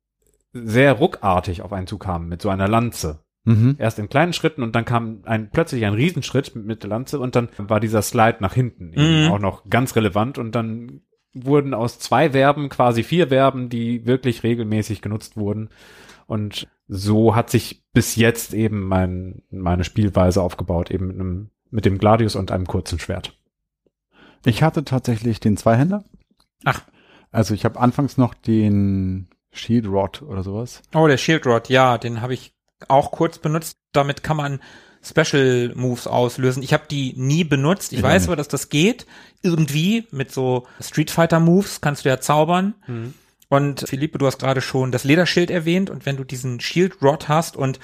sehr 0.54 0.94
ruckartig 0.94 1.62
auf 1.62 1.72
einen 1.72 1.88
zukamen 1.88 2.28
mit 2.28 2.42
so 2.42 2.50
einer 2.50 2.68
Lanze. 2.68 3.24
Mhm. 3.46 3.76
Erst 3.78 3.98
in 4.00 4.10
kleinen 4.10 4.34
Schritten 4.34 4.62
und 4.62 4.76
dann 4.76 4.84
kam 4.84 5.22
ein 5.24 5.52
plötzlich 5.52 5.86
ein 5.86 5.94
Riesenschritt 5.94 6.54
mit 6.56 6.84
der 6.84 6.90
Lanze 6.90 7.20
und 7.20 7.36
dann 7.36 7.48
war 7.58 7.80
dieser 7.80 8.02
Slide 8.02 8.38
nach 8.42 8.54
hinten 8.54 8.92
eben 8.92 9.26
Mhm. 9.26 9.32
auch 9.32 9.40
noch 9.40 9.70
ganz 9.70 9.96
relevant 9.96 10.38
und 10.38 10.54
dann 10.54 11.02
wurden 11.46 11.74
aus 11.74 12.00
zwei 12.00 12.32
Verben 12.32 12.70
quasi 12.70 13.04
vier 13.04 13.28
Verben, 13.30 13.70
die 13.70 14.06
wirklich 14.06 14.44
regelmäßig 14.44 15.02
genutzt 15.02 15.38
wurden. 15.38 15.70
Und 16.26 16.68
so 16.88 17.36
hat 17.36 17.50
sich 17.50 17.84
bis 17.94 18.16
jetzt 18.16 18.54
eben 18.54 18.84
mein, 18.88 19.44
meine 19.50 19.84
Spielweise 19.84 20.42
aufgebaut, 20.42 20.92
eben 20.92 21.08
mit, 21.08 21.16
einem, 21.20 21.50
mit 21.70 21.86
dem 21.86 21.98
Gladius 21.98 22.36
und 22.36 22.52
einem 22.52 22.68
kurzen 22.68 23.00
Schwert. 23.00 23.38
Ich 24.46 24.64
hatte 24.64 24.84
tatsächlich 24.84 25.40
den 25.40 25.58
Zweihänder. 25.58 26.04
Ach. 26.64 26.82
Also 27.32 27.54
ich 27.54 27.66
habe 27.66 27.80
anfangs 27.80 28.18
noch 28.18 28.34
den 28.34 29.28
Shield 29.52 29.88
Rod 29.88 30.22
oder 30.22 30.44
sowas. 30.44 30.82
Oh, 30.94 31.08
der 31.08 31.18
Shield 31.18 31.46
Rod, 31.46 31.70
ja, 31.70 31.98
den 31.98 32.22
habe 32.22 32.34
ich 32.34 32.54
auch 32.88 33.12
kurz 33.12 33.40
benutzt. 33.40 33.78
Damit 33.92 34.24
kann 34.24 34.38
man 34.38 34.60
Special 35.04 35.74
Moves 35.76 36.08
auslösen. 36.08 36.64
Ich 36.64 36.74
habe 36.74 36.84
die 36.90 37.14
nie 37.16 37.44
benutzt. 37.44 37.94
Ich 37.94 38.00
auch 38.00 38.04
weiß 38.04 38.28
aber, 38.28 38.36
dass 38.36 38.48
das 38.48 38.70
geht. 38.70 39.06
Irgendwie 39.42 40.08
mit 40.12 40.32
so 40.32 40.68
Street 40.82 41.12
Fighter 41.12 41.40
Moves 41.40 41.82
kannst 41.82 42.06
du 42.06 42.10
ja 42.10 42.20
zaubern. 42.20 42.74
Und 43.50 43.88
Philippe, 43.88 44.18
du 44.18 44.26
hast 44.26 44.40
gerade 44.40 44.62
schon 44.62 44.92
das 44.92 45.04
Lederschild 45.04 45.50
erwähnt. 45.50 45.90
Und 45.90 46.06
wenn 46.06 46.18
du 46.18 46.24
diesen 46.24 46.60
Shield 46.60 47.02
Rod 47.02 47.30
hast 47.30 47.56
und 47.56 47.80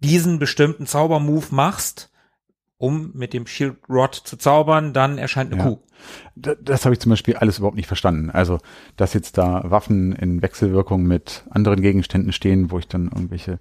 diesen 0.00 0.38
bestimmten 0.38 0.86
Zaubermove 0.86 1.50
machst, 1.50 2.10
um 2.78 3.10
mit 3.14 3.32
dem 3.32 3.46
Shield 3.46 3.76
Rod 3.88 4.14
zu 4.14 4.36
zaubern, 4.36 4.92
dann 4.92 5.18
erscheint 5.18 5.52
eine 5.52 5.62
Ja. 5.62 5.68
Kuh. 5.68 5.78
Da- 6.36 6.54
Das 6.54 6.84
habe 6.84 6.94
ich 6.94 7.00
zum 7.00 7.10
Beispiel 7.10 7.34
alles 7.34 7.58
überhaupt 7.58 7.76
nicht 7.76 7.88
verstanden. 7.88 8.30
Also, 8.30 8.58
dass 8.96 9.14
jetzt 9.14 9.36
da 9.36 9.68
Waffen 9.68 10.12
in 10.12 10.42
Wechselwirkung 10.42 11.02
mit 11.02 11.44
anderen 11.50 11.82
Gegenständen 11.82 12.32
stehen, 12.32 12.70
wo 12.70 12.78
ich 12.78 12.86
dann 12.86 13.06
irgendwelche 13.06 13.58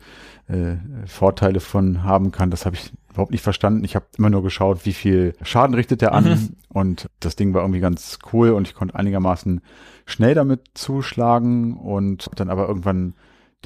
äh, 0.47 0.75
Vorteile 1.07 1.59
von 1.59 2.03
haben 2.03 2.31
kann, 2.31 2.51
das 2.51 2.65
habe 2.67 2.75
ich 2.75 2.93
überhaupt 3.09 3.31
nicht 3.31 3.41
verstanden. 3.41 3.83
Ich 3.83 3.95
habe 3.95 4.05
immer 4.19 4.29
nur 4.29 4.43
geschaut, 4.43 4.85
wie 4.85 4.93
viel 4.93 5.33
Schaden 5.41 5.73
richtet 5.73 6.03
er 6.03 6.13
an 6.13 6.25
Mhm. 6.25 6.49
und 6.69 7.07
das 7.19 7.35
Ding 7.35 7.55
war 7.55 7.61
irgendwie 7.61 7.79
ganz 7.79 8.19
cool 8.31 8.51
und 8.51 8.67
ich 8.67 8.75
konnte 8.75 8.93
einigermaßen 8.95 9.61
schnell 10.05 10.35
damit 10.35 10.61
zuschlagen 10.75 11.75
und 11.75 12.29
dann 12.35 12.49
aber 12.51 12.67
irgendwann 12.67 13.15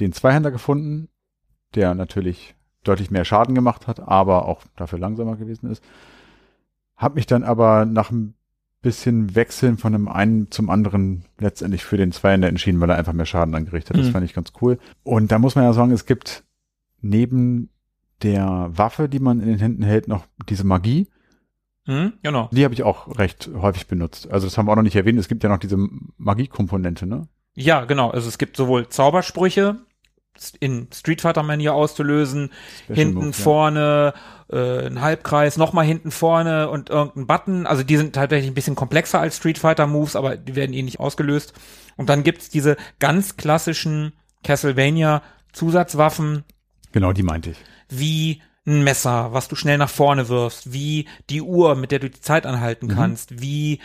den 0.00 0.12
Zweihänder 0.14 0.50
gefunden, 0.50 1.08
der 1.74 1.94
natürlich 1.94 2.54
deutlich 2.84 3.10
mehr 3.10 3.24
Schaden 3.24 3.54
gemacht 3.54 3.86
hat, 3.86 4.00
aber 4.00 4.46
auch 4.46 4.62
dafür 4.76 4.98
langsamer 4.98 5.36
gewesen 5.36 5.70
ist. 5.70 5.82
Hab 6.96 7.14
mich 7.14 7.26
dann 7.26 7.44
aber 7.44 7.84
nach 7.84 8.10
ein 8.10 8.34
bisschen 8.80 9.34
Wechseln 9.36 9.78
von 9.78 9.92
dem 9.92 10.08
einen 10.08 10.50
zum 10.50 10.68
anderen 10.68 11.24
letztendlich 11.38 11.84
für 11.84 11.96
den 11.96 12.10
Zweihänder 12.12 12.48
entschieden, 12.48 12.80
weil 12.80 12.90
er 12.90 12.96
einfach 12.96 13.12
mehr 13.12 13.26
Schaden 13.26 13.54
angerichtet 13.54 13.94
hat. 13.96 14.00
Das 14.00 14.08
Mhm. 14.08 14.12
fand 14.12 14.24
ich 14.24 14.34
ganz 14.34 14.52
cool. 14.60 14.78
Und 15.04 15.30
da 15.30 15.38
muss 15.38 15.54
man 15.54 15.64
ja 15.64 15.72
sagen, 15.72 15.92
es 15.92 16.04
gibt 16.06 16.42
neben 17.00 17.70
der 18.22 18.70
Waffe, 18.72 19.08
die 19.08 19.18
man 19.20 19.40
in 19.40 19.46
den 19.48 19.58
Händen 19.58 19.82
hält, 19.82 20.08
noch 20.08 20.26
diese 20.48 20.64
Magie. 20.66 21.08
Hm? 21.86 22.12
Genau. 22.22 22.48
Die 22.52 22.64
habe 22.64 22.74
ich 22.74 22.82
auch 22.84 23.18
recht 23.18 23.50
häufig 23.54 23.86
benutzt. 23.88 24.30
Also 24.30 24.46
das 24.46 24.56
haben 24.56 24.66
wir 24.66 24.72
auch 24.72 24.76
noch 24.76 24.82
nicht 24.84 24.94
erwähnt. 24.96 25.18
Es 25.18 25.26
gibt 25.28 25.42
ja 25.42 25.48
noch 25.48 25.58
diese 25.58 25.76
Magiekomponente, 26.16 27.06
ne? 27.06 27.26
Ja, 27.54 27.84
genau. 27.84 28.10
Also 28.10 28.28
es 28.28 28.38
gibt 28.38 28.56
sowohl 28.56 28.88
Zaubersprüche 28.88 29.78
in 30.60 30.88
Street 30.92 31.20
Fighter 31.20 31.42
Manier 31.42 31.74
auszulösen, 31.74 32.50
Special 32.84 32.96
hinten, 32.96 33.14
Move, 33.16 33.26
ja. 33.26 33.32
vorne, 33.32 34.14
äh, 34.50 34.86
ein 34.86 35.00
Halbkreis, 35.00 35.56
nochmal 35.56 35.84
hinten, 35.84 36.10
vorne 36.10 36.68
und 36.70 36.90
irgendein 36.90 37.26
Button. 37.26 37.66
Also 37.66 37.82
die 37.82 37.96
sind 37.96 38.14
tatsächlich 38.14 38.50
ein 38.50 38.54
bisschen 38.54 38.74
komplexer 38.74 39.20
als 39.20 39.36
Street 39.36 39.58
Fighter 39.58 39.86
Moves, 39.86 40.16
aber 40.16 40.36
die 40.36 40.56
werden 40.56 40.72
eh 40.74 40.82
nicht 40.82 41.00
ausgelöst. 41.00 41.52
Und 41.96 42.08
dann 42.08 42.22
gibt's 42.24 42.48
diese 42.48 42.76
ganz 42.98 43.36
klassischen 43.36 44.12
Castlevania 44.42 45.22
Zusatzwaffen, 45.52 46.44
Genau, 46.92 47.12
die 47.12 47.22
meinte 47.22 47.50
ich. 47.50 47.56
wie 47.88 48.42
ein 48.66 48.84
Messer, 48.84 49.32
was 49.32 49.48
du 49.48 49.56
schnell 49.56 49.78
nach 49.78 49.88
vorne 49.90 50.28
wirfst, 50.28 50.72
wie 50.72 51.08
die 51.30 51.42
Uhr, 51.42 51.74
mit 51.74 51.90
der 51.90 51.98
du 51.98 52.08
die 52.10 52.20
Zeit 52.20 52.46
anhalten 52.46 52.86
Mhm. 52.86 52.90
kannst, 52.94 53.40
wie 53.42 53.80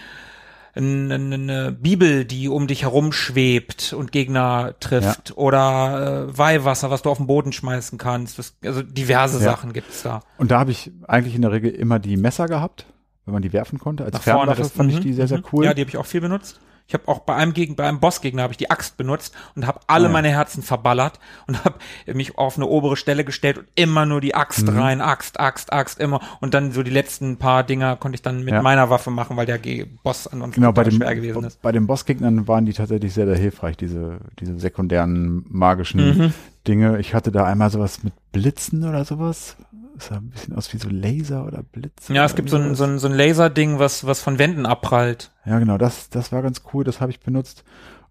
eine, 0.78 1.16
eine 1.16 1.72
Bibel, 1.72 2.26
die 2.26 2.50
um 2.50 2.68
dich 2.68 2.84
herum 2.84 3.12
schwebt 3.12 3.94
und 3.94 4.12
Gegner 4.12 4.76
trifft, 4.80 5.38
oder 5.38 6.28
äh, 6.30 6.38
Weihwasser, 6.38 6.90
was 6.90 7.02
du 7.02 7.10
auf 7.10 7.18
den 7.18 7.28
Boden 7.28 7.52
schmeißen 7.52 7.98
kannst. 7.98 8.40
Das, 8.40 8.56
also 8.64 8.82
diverse 8.82 9.38
Ja. 9.38 9.52
Sachen 9.52 9.74
gibt's 9.74 10.04
da. 10.04 10.22
Und 10.38 10.52
da 10.52 10.60
habe 10.60 10.72
ich 10.72 10.92
eigentlich 11.08 11.36
in 11.36 11.42
der 11.42 11.52
Regel 11.52 11.72
immer 11.72 12.00
die 12.00 12.18
Messer 12.18 12.48
gehabt, 12.48 12.86
wenn 13.26 13.34
man 13.34 13.42
die 13.42 13.54
werfen 13.54 13.80
konnte. 13.80 14.06
Als. 14.06 14.18
Fernwaffe 14.20 14.66
fand 14.66 14.92
ich 14.92 15.00
mhm, 15.00 15.04
die 15.04 15.14
sehr, 15.14 15.28
sehr 15.28 15.40
mhm. 15.40 15.46
cool. 15.52 15.66
Ja, 15.66 15.74
die 15.74 15.82
habe 15.82 15.90
ich 15.90 15.98
auch 15.98 16.06
viel 16.06 16.22
benutzt. 16.22 16.60
Ich 16.88 16.94
habe 16.94 17.08
auch 17.10 17.20
bei 17.20 17.36
einem 17.36 17.54
Gegen, 17.54 17.76
bei 17.76 17.86
einem 17.88 18.00
Bossgegner 18.00 18.44
habe 18.44 18.54
ich 18.54 18.58
die 18.58 18.72
Axt 18.72 18.96
benutzt 18.96 19.34
und 19.56 19.68
habe 19.68 19.82
alle 19.88 20.06
ja. 20.06 20.10
meine 20.10 20.30
Herzen 20.30 20.64
verballert 20.64 21.20
und 21.46 21.62
habe 21.66 21.76
mich 22.14 22.38
auf 22.38 22.56
eine 22.56 22.66
obere 22.66 22.96
Stelle 22.96 23.26
gestellt 23.26 23.58
und 23.58 23.68
immer 23.76 24.06
nur 24.06 24.22
die 24.22 24.36
Axt 24.36 24.68
Mhm. 24.72 24.80
rein, 24.80 25.02
Axt, 25.02 25.38
Axt, 25.40 25.74
Axt, 25.74 26.00
immer. 26.00 26.22
Und 26.40 26.54
dann 26.54 26.72
so 26.72 26.84
die 26.84 26.92
letzten 26.92 27.38
paar 27.38 27.64
Dinger 27.64 27.98
konnte 27.98 28.16
ich 28.16 28.22
dann 28.22 28.44
mit 28.46 28.54
Ja. 28.54 28.62
meiner 28.62 28.90
Waffe 28.90 29.12
machen, 29.12 29.36
weil 29.36 29.46
der 29.46 29.60
Ge 29.60 29.86
Boss 30.04 30.28
ansonsten 30.28 30.62
Genau, 30.62 30.72
bei 30.72 30.86
dem, 30.86 30.94
schwer 30.94 31.14
gewesen 31.14 31.44
ist. 31.44 31.62
bei 31.62 31.74
den 31.74 31.88
Bossgegnern 31.88 32.48
waren 32.48 32.66
die 32.66 32.74
tatsächlich 32.74 33.14
sehr, 33.14 33.26
sehr 33.28 33.38
hilfreich, 33.38 33.76
diese, 33.76 34.20
diese 34.40 34.58
sekundären 34.58 35.46
magischen 35.50 36.18
Mhm. 36.18 36.34
Dinge. 36.68 37.00
Ich 37.00 37.14
hatte 37.14 37.32
da 37.32 37.46
einmal 37.46 37.70
sowas 37.70 38.04
mit 38.04 38.14
Blitzen 38.32 38.88
oder 38.88 39.04
sowas. 39.06 39.56
Das 39.98 40.08
sah 40.08 40.18
ein 40.18 40.30
bisschen 40.30 40.56
aus 40.56 40.72
wie 40.74 40.78
so 40.78 40.90
Laser 40.90 41.46
oder 41.46 41.64
Blitze. 41.64 42.14
Ja, 42.14 42.24
es 42.24 42.36
gibt 42.36 42.52
so 42.52 42.58
ein, 42.58 42.76
so 42.76 42.84
ein, 42.84 43.00
so 43.00 43.08
ein 43.08 43.14
Laserding, 43.14 43.80
was, 43.80 44.06
was 44.06 44.22
von 44.22 44.38
Wänden 44.38 44.68
abprallt. 44.68 45.32
Ja, 45.44 45.58
genau, 45.58 45.80
das, 45.80 46.10
das 46.10 46.32
war 46.32 46.44
ganz 46.44 46.62
cool, 46.72 46.84
das 46.84 47.02
habe 47.02 47.12
ich 47.12 47.20
benutzt. 47.20 47.64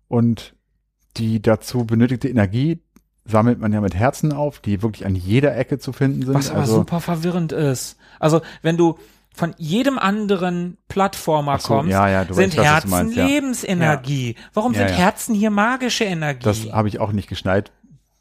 Und 0.09 0.55
die 1.17 1.41
dazu 1.41 1.85
benötigte 1.85 2.29
Energie 2.29 2.83
sammelt 3.25 3.61
man 3.61 3.73
ja 3.73 3.81
mit 3.81 3.95
Herzen 3.95 4.33
auf, 4.33 4.59
die 4.59 4.83
wirklich 4.83 5.07
an 5.07 5.15
jeder 5.15 5.57
Ecke 5.57 5.79
zu 5.79 5.93
finden 5.93 6.23
sind. 6.23 6.35
Was 6.35 6.51
aber 6.51 6.61
also, 6.61 6.77
super 6.77 7.01
verwirrend 7.01 7.53
ist. 7.53 7.97
Also, 8.19 8.41
wenn 8.63 8.77
du 8.77 8.99
von 9.33 9.55
jedem 9.59 9.99
anderen 9.99 10.79
Plattformer 10.89 11.59
so, 11.59 11.69
kommst, 11.69 11.93
ja, 11.93 12.09
ja, 12.09 12.25
sind 12.25 12.57
weißt, 12.57 12.67
Herzen 12.67 12.91
meinst, 12.91 13.17
ja. 13.17 13.27
Lebensenergie. 13.27 14.35
Warum 14.55 14.75
sind. 14.75 14.89
Herzen 14.89 15.35
hier 15.37 15.51
magische 15.51 16.05
Energie? 16.05 16.43
Das 16.43 16.73
habe 16.73 16.89
ich 16.89 16.99
auch 16.99 17.13
nicht 17.13 17.29
geschneit 17.29 17.71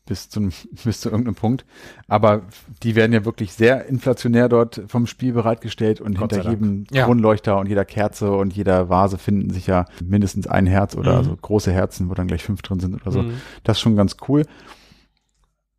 bis 0.05 0.29
zum 0.29 0.51
bis 0.83 1.01
zu 1.01 1.09
irgendeinem 1.09 1.35
Punkt. 1.35 1.65
Aber 2.07 2.43
die 2.83 2.95
werden 2.95 3.13
ja 3.13 3.25
wirklich 3.25 3.53
sehr 3.53 3.85
inflationär 3.85 4.49
dort 4.49 4.83
vom 4.87 5.07
Spiel 5.07 5.33
bereitgestellt 5.33 6.01
und 6.01 6.17
Gott 6.17 6.33
hinter 6.33 6.49
jedem 6.49 6.85
Ja. 6.91 7.05
Kronleuchter 7.05 7.57
und 7.57 7.67
jeder 7.67 7.85
Kerze 7.85 8.31
und 8.31 8.53
jeder 8.53 8.89
Vase 8.89 9.17
finden 9.17 9.49
sich 9.51 9.67
ja 9.67 9.85
mindestens 10.03 10.47
ein 10.47 10.67
Herz 10.67 10.95
oder 10.95 11.13
Mhm. 11.13 11.17
also 11.17 11.35
große 11.35 11.71
Herzen, 11.71 12.09
wo 12.09 12.13
dann 12.13 12.27
gleich 12.27 12.43
fünf 12.43 12.61
drin 12.61 12.79
sind 12.79 12.95
oder 12.95 13.11
so. 13.11 13.21
Mhm. 13.23 13.41
Das 13.63 13.77
ist 13.77 13.81
schon 13.81 13.95
ganz 13.95 14.17
cool. 14.27 14.43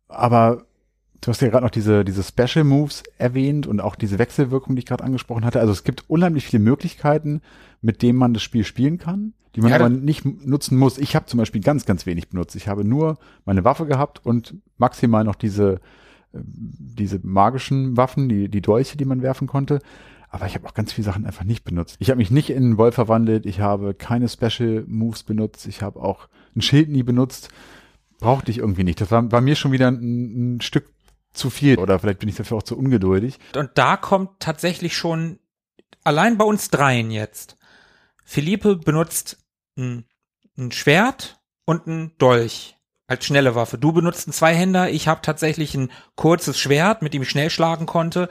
Aber 0.07 0.65
du 1.21 1.29
hast 1.29 1.41
ja 1.41 1.49
gerade 1.49 1.63
noch 1.65 1.71
diese, 1.71 2.05
diese 2.05 2.23
Special 2.23 2.63
Moves 2.63 3.03
erwähnt 3.17 3.67
und 3.67 3.81
auch 3.81 3.95
diese 3.95 4.19
Wechselwirkung, 4.19 4.75
die 4.75 4.79
ich 4.79 4.85
gerade 4.85 5.03
angesprochen 5.03 5.45
hatte. 5.45 5.59
Also 5.59 5.71
es 5.73 5.83
gibt 5.83 6.09
unheimlich 6.09 6.45
viele 6.45 6.63
Möglichkeiten, 6.63 7.41
mit 7.81 8.01
denen 8.01 8.17
man 8.17 8.33
das 8.33 8.43
Spiel 8.43 8.63
spielen 8.63 8.97
kann, 8.97 9.33
die 9.57 9.61
man 9.61 9.71
Ja, 9.71 9.77
aber 9.77 9.89
nicht 9.89 10.23
nutzen 10.23 10.77
muss. 10.77 10.99
Ich 10.99 11.15
habe 11.15 11.25
zum 11.25 11.39
Beispiel 11.39 11.61
ganz, 11.61 11.85
ganz 11.85 12.05
wenig 12.05 12.29
benutzt. 12.29 12.55
Ich 12.55 12.67
habe 12.67 12.85
nur 12.85 13.17
meine 13.43 13.63
Waffe 13.63 13.87
gehabt 13.87 14.23
und 14.23 14.53
maximal 14.77 15.23
noch 15.23 15.33
diese, 15.33 15.79
äh, 16.31 16.39
diese 16.43 17.19
magischen 17.23 17.97
Waffen, 17.97 18.29
die, 18.29 18.49
die 18.49 18.61
Dolche, 18.61 18.97
die 18.97 19.05
man 19.05 19.23
werfen 19.23 19.47
konnte. 19.47 19.79
Aber 20.29 20.45
ich 20.45 20.53
habe 20.53 20.67
auch 20.67 20.75
ganz 20.75 20.93
viele 20.93 21.05
Sachen 21.05 21.25
einfach 21.25 21.43
nicht 21.43 21.63
benutzt. 21.63 21.95
Ich 21.97 22.11
habe 22.11 22.19
mich 22.19 22.29
nicht 22.29 22.51
in 22.51 22.57
einen 22.57 22.77
Wolf 22.77 22.93
verwandelt. 22.93 23.47
Ich 23.47 23.59
habe 23.59 23.95
keine 23.95 24.29
Special 24.29 24.83
Moves 24.85 25.23
benutzt. 25.23 25.65
Ich 25.65 25.81
habe 25.81 25.99
auch 25.99 26.27
ein 26.55 26.61
Schild 26.61 26.89
nie 26.89 27.01
benutzt. 27.01 27.49
Brauchte 28.19 28.51
ich 28.51 28.59
irgendwie 28.59 28.83
nicht. 28.83 29.01
Das 29.01 29.09
war 29.09 29.23
bei 29.23 29.41
mir 29.41 29.55
schon 29.55 29.71
wieder 29.71 29.87
ein, 29.87 30.57
ein 30.57 30.61
Stück 30.61 30.93
zu 31.33 31.49
viel. 31.49 31.79
Oder 31.79 31.97
vielleicht 31.97 32.19
bin 32.19 32.29
ich 32.29 32.35
dafür 32.35 32.57
auch 32.57 32.63
zu 32.63 32.77
ungeduldig. 32.77 33.39
Und 33.55 33.71
da 33.73 33.97
kommt 33.97 34.39
tatsächlich 34.39 34.95
schon, 34.95 35.39
allein 36.03 36.37
bei 36.37 36.45
uns 36.45 36.69
dreien 36.69 37.09
jetzt, 37.09 37.57
Philippe 38.23 38.75
benutzt 38.75 39.37
ein, 39.77 40.05
ein 40.57 40.71
Schwert 40.71 41.39
und 41.65 41.87
ein 41.87 42.11
Dolch 42.17 42.75
als 43.07 43.25
schnelle 43.25 43.55
Waffe. 43.55 43.77
Du 43.77 43.91
benutzt 43.93 44.27
einen 44.27 44.33
Zweihänder, 44.33 44.89
ich 44.89 45.07
habe 45.07 45.21
tatsächlich 45.21 45.73
ein 45.75 45.91
kurzes 46.15 46.59
Schwert, 46.59 47.01
mit 47.01 47.13
dem 47.13 47.21
ich 47.21 47.29
schnell 47.29 47.49
schlagen 47.49 47.85
konnte 47.85 48.27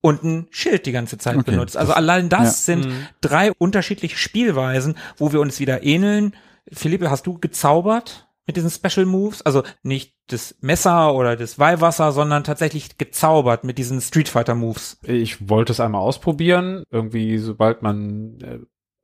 und 0.00 0.22
ein 0.22 0.46
Schild 0.50 0.86
die 0.86 0.92
ganze 0.92 1.18
Zeit 1.18 1.36
Okay, 1.36 1.50
benutzt. 1.50 1.76
Also 1.76 1.88
das- 1.90 1.96
allein 1.96 2.28
das 2.28 2.66
ja. 2.66 2.74
sind 2.74 2.86
Mhm. 2.86 3.06
drei 3.20 3.52
unterschiedliche 3.52 4.16
Spielweisen, 4.16 4.96
wo 5.16 5.32
wir 5.32 5.40
uns 5.40 5.60
wieder 5.60 5.82
ähneln. 5.82 6.34
Philippe, 6.72 7.10
hast 7.10 7.26
du 7.26 7.38
gezaubert 7.38 8.26
mit 8.46 8.56
diesen 8.56 8.70
Special 8.70 9.04
Moves? 9.06 9.42
Also 9.42 9.62
nicht 9.82 10.14
das 10.28 10.54
Messer 10.62 11.14
oder 11.14 11.36
das 11.36 11.58
Weihwasser, 11.58 12.12
sondern 12.12 12.44
tatsächlich 12.44 12.96
gezaubert 12.96 13.64
mit 13.64 13.76
diesen 13.76 14.00
Street 14.00 14.28
Fighter 14.30 14.54
Moves. 14.54 14.98
Ich 15.02 15.50
wollte 15.50 15.72
es 15.72 15.80
einmal 15.80 16.00
ausprobieren. 16.00 16.82
Irgendwie, 16.90 17.36
sobald 17.38 17.82
man 17.82 18.40
äh, 18.40 18.58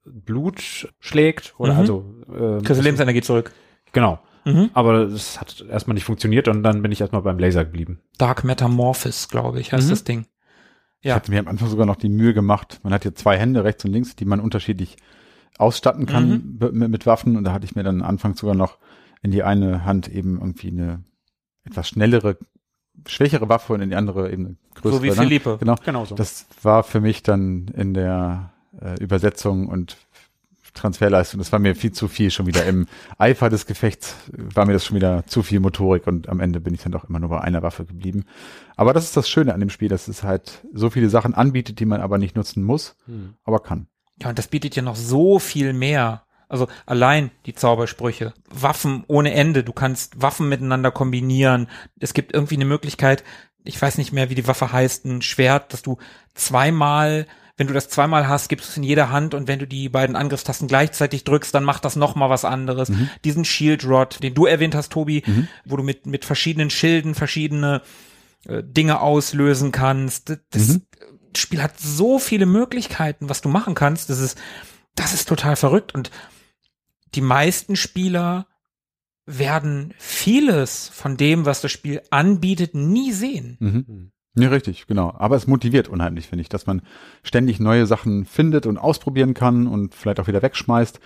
Blut 0.04 0.60
schlägt 1.00 1.54
oder 1.58 1.74
Mhm. 1.74 1.78
also 1.80 2.14
äh, 2.28 2.62
Kriegst 2.62 2.80
du 2.80 2.84
Lebensenergie 2.84 3.22
zurück. 3.22 3.52
Genau. 3.92 4.18
Mhm. 4.44 4.70
Aber 4.72 5.00
es 5.02 5.40
hat 5.40 5.64
erstmal 5.68 5.94
nicht 5.94 6.04
funktioniert 6.04 6.48
und 6.48 6.62
dann 6.62 6.80
bin 6.82 6.92
ich 6.92 7.00
erstmal 7.00 7.22
beim 7.22 7.38
Laser 7.38 7.64
geblieben. 7.64 8.00
Dark 8.18 8.42
Metamorphosis, 8.44 9.28
glaube 9.28 9.60
ich, 9.60 9.72
heißt 9.72 9.86
Mhm. 9.86 9.90
das 9.90 10.04
Ding. 10.04 10.26
Ich 11.00 11.08
Ja. 11.08 11.14
hatte 11.14 11.30
mir 11.30 11.40
am 11.40 11.48
Anfang 11.48 11.68
sogar 11.68 11.86
noch 11.86 11.96
die 11.96 12.08
Mühe 12.08 12.32
gemacht. 12.34 12.80
Man 12.82 12.92
hat 12.92 13.02
hier 13.02 13.14
zwei 13.14 13.38
Hände, 13.38 13.64
rechts 13.64 13.84
und 13.84 13.92
links, 13.92 14.16
die 14.16 14.24
man 14.24 14.40
unterschiedlich 14.40 14.96
ausstatten 15.58 16.06
kann 16.06 16.58
Mhm. 16.58 16.90
mit 16.90 17.04
Waffen. 17.06 17.36
Und 17.36 17.44
da 17.44 17.52
hatte 17.52 17.64
ich 17.66 17.74
mir 17.74 17.82
dann 17.82 18.00
am 18.02 18.08
Anfang 18.08 18.34
sogar 18.34 18.54
noch 18.54 18.78
in 19.22 19.30
die 19.30 19.42
eine 19.42 19.84
Hand 19.84 20.08
eben 20.08 20.38
irgendwie 20.38 20.68
eine 20.70 21.04
etwas 21.64 21.88
schnellere 21.88 22.38
schwächere 23.06 23.48
Waffe 23.48 23.72
und 23.74 23.80
in 23.80 23.90
die 23.90 23.96
andere 23.96 24.30
eben 24.30 24.46
eine 24.46 24.56
größere. 24.74 24.98
So 24.98 25.02
wie 25.02 25.08
ne? 25.08 25.14
Philippe. 25.14 25.56
Genau. 25.60 25.74
Genau 25.84 26.04
so. 26.04 26.14
Das 26.14 26.46
war 26.62 26.82
für 26.82 27.00
mich 27.00 27.22
dann 27.22 27.68
in 27.68 27.94
der 27.94 28.52
äh, 28.80 28.98
Übersetzung 29.00 29.68
und 29.68 29.96
Transferleistung, 30.72 31.38
das 31.38 31.50
war 31.50 31.58
mir 31.58 31.74
viel 31.74 31.90
zu 31.92 32.06
viel 32.06 32.30
schon 32.30 32.46
wieder 32.46 32.64
im 32.64 32.86
Eifer 33.18 33.50
des 33.50 33.66
Gefechts, 33.66 34.14
war 34.32 34.66
mir 34.66 34.72
das 34.72 34.84
schon 34.84 34.94
wieder 34.96 35.24
zu 35.26 35.42
viel 35.42 35.58
Motorik 35.58 36.06
und 36.06 36.28
am 36.28 36.38
Ende 36.38 36.60
bin 36.60 36.74
ich 36.74 36.82
dann 36.82 36.92
doch 36.92 37.08
immer 37.08 37.18
nur 37.18 37.30
bei 37.30 37.40
einer 37.40 37.62
Waffe 37.62 37.84
geblieben. 37.84 38.24
Aber 38.76 38.92
das 38.92 39.04
ist 39.04 39.16
das 39.16 39.28
Schöne 39.28 39.52
an 39.52 39.60
dem 39.60 39.70
Spiel, 39.70 39.88
dass 39.88 40.06
es 40.06 40.22
halt 40.22 40.64
so 40.72 40.88
viele 40.88 41.10
Sachen 41.10 41.34
anbietet, 41.34 41.80
die 41.80 41.86
man 41.86 42.00
aber 42.00 42.18
nicht 42.18 42.36
nutzen 42.36 42.62
muss, 42.62 42.96
Hm. 43.06 43.34
aber 43.44 43.58
kann. 43.60 43.88
Ja, 44.22 44.28
und 44.28 44.38
das 44.38 44.46
bietet 44.48 44.76
ja 44.76 44.82
noch 44.82 44.96
so 44.96 45.38
viel 45.40 45.72
mehr. 45.72 46.22
Also 46.48 46.68
allein 46.86 47.30
die 47.46 47.54
Zaubersprüche, 47.54 48.32
Waffen 48.48 49.04
ohne 49.06 49.32
Ende. 49.34 49.64
Du 49.64 49.72
kannst 49.72 50.20
Waffen 50.22 50.48
miteinander 50.48 50.90
kombinieren. 50.90 51.68
Es 51.98 52.12
gibt 52.14 52.32
irgendwie 52.34 52.56
eine 52.56 52.64
Möglichkeit, 52.64 53.24
ich 53.64 53.80
weiß 53.80 53.98
nicht 53.98 54.12
mehr, 54.12 54.30
wie 54.30 54.34
die 54.34 54.46
Waffe 54.46 54.72
heißt, 54.72 55.04
ein 55.04 55.22
Schwert, 55.22 55.72
dass 55.72 55.82
du 55.82 55.98
zweimal, 56.34 57.26
wenn 57.60 57.66
du 57.66 57.74
das 57.74 57.90
zweimal 57.90 58.26
hast, 58.26 58.48
gibst 58.48 58.68
du 58.68 58.70
es 58.70 58.76
in 58.78 58.82
jeder 58.84 59.10
Hand 59.10 59.34
und 59.34 59.46
wenn 59.46 59.58
du 59.58 59.66
die 59.66 59.90
beiden 59.90 60.16
Angriffstasten 60.16 60.66
gleichzeitig 60.66 61.24
drückst, 61.24 61.54
dann 61.54 61.62
macht 61.62 61.84
das 61.84 61.94
noch 61.94 62.14
mal 62.14 62.30
was 62.30 62.46
anderes. 62.46 62.88
Diesen 63.22 63.44
Shield 63.44 63.84
Rod, 63.84 64.22
den 64.22 64.32
du 64.32 64.46
erwähnt 64.46 64.74
hast, 64.74 64.92
Tobi, 64.92 65.22
wo 65.66 65.76
du 65.76 65.82
mit, 65.82 66.06
mit 66.06 66.24
verschiedenen 66.24 66.70
Schilden 66.70 67.14
verschiedene 67.14 67.82
äh, 68.46 68.62
Dinge 68.62 69.02
auslösen 69.02 69.72
kannst. 69.72 70.30
Das, 70.30 70.40
das 70.52 70.80
Spiel 71.36 71.62
hat 71.62 71.78
so 71.78 72.18
viele 72.18 72.46
Möglichkeiten, 72.46 73.28
was 73.28 73.42
du 73.42 73.50
machen 73.50 73.74
kannst. 73.74 74.08
Das 74.08 74.20
ist, 74.20 74.38
das 74.94 75.12
ist 75.12 75.28
total 75.28 75.54
verrückt 75.54 75.94
und 75.94 76.10
die 77.14 77.20
meisten 77.20 77.76
Spieler 77.76 78.46
werden 79.26 79.92
vieles 79.98 80.88
von 80.88 81.18
dem, 81.18 81.44
was 81.44 81.60
das 81.60 81.72
Spiel 81.72 82.00
anbietet, 82.08 82.74
nie 82.74 83.12
sehen. 83.12 83.58
Mhm. 83.60 84.12
Ja, 84.42 84.48
richtig, 84.48 84.86
genau. 84.86 85.14
Aber 85.18 85.36
es 85.36 85.46
motiviert 85.46 85.88
unheimlich, 85.88 86.26
finde 86.28 86.42
ich, 86.42 86.48
dass 86.48 86.66
man 86.66 86.82
ständig 87.22 87.60
neue 87.60 87.86
Sachen 87.86 88.24
findet 88.24 88.66
und 88.66 88.78
ausprobieren 88.78 89.34
kann 89.34 89.66
und 89.66 89.94
vielleicht 89.94 90.20
auch 90.20 90.26
wieder 90.28 90.42
wegschmeißt. 90.42 91.00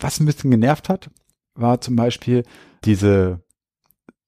Was 0.00 0.20
ein 0.20 0.26
bisschen 0.26 0.50
genervt 0.50 0.88
hat, 0.88 1.10
war 1.54 1.80
zum 1.80 1.96
Beispiel 1.96 2.44
diese 2.84 3.40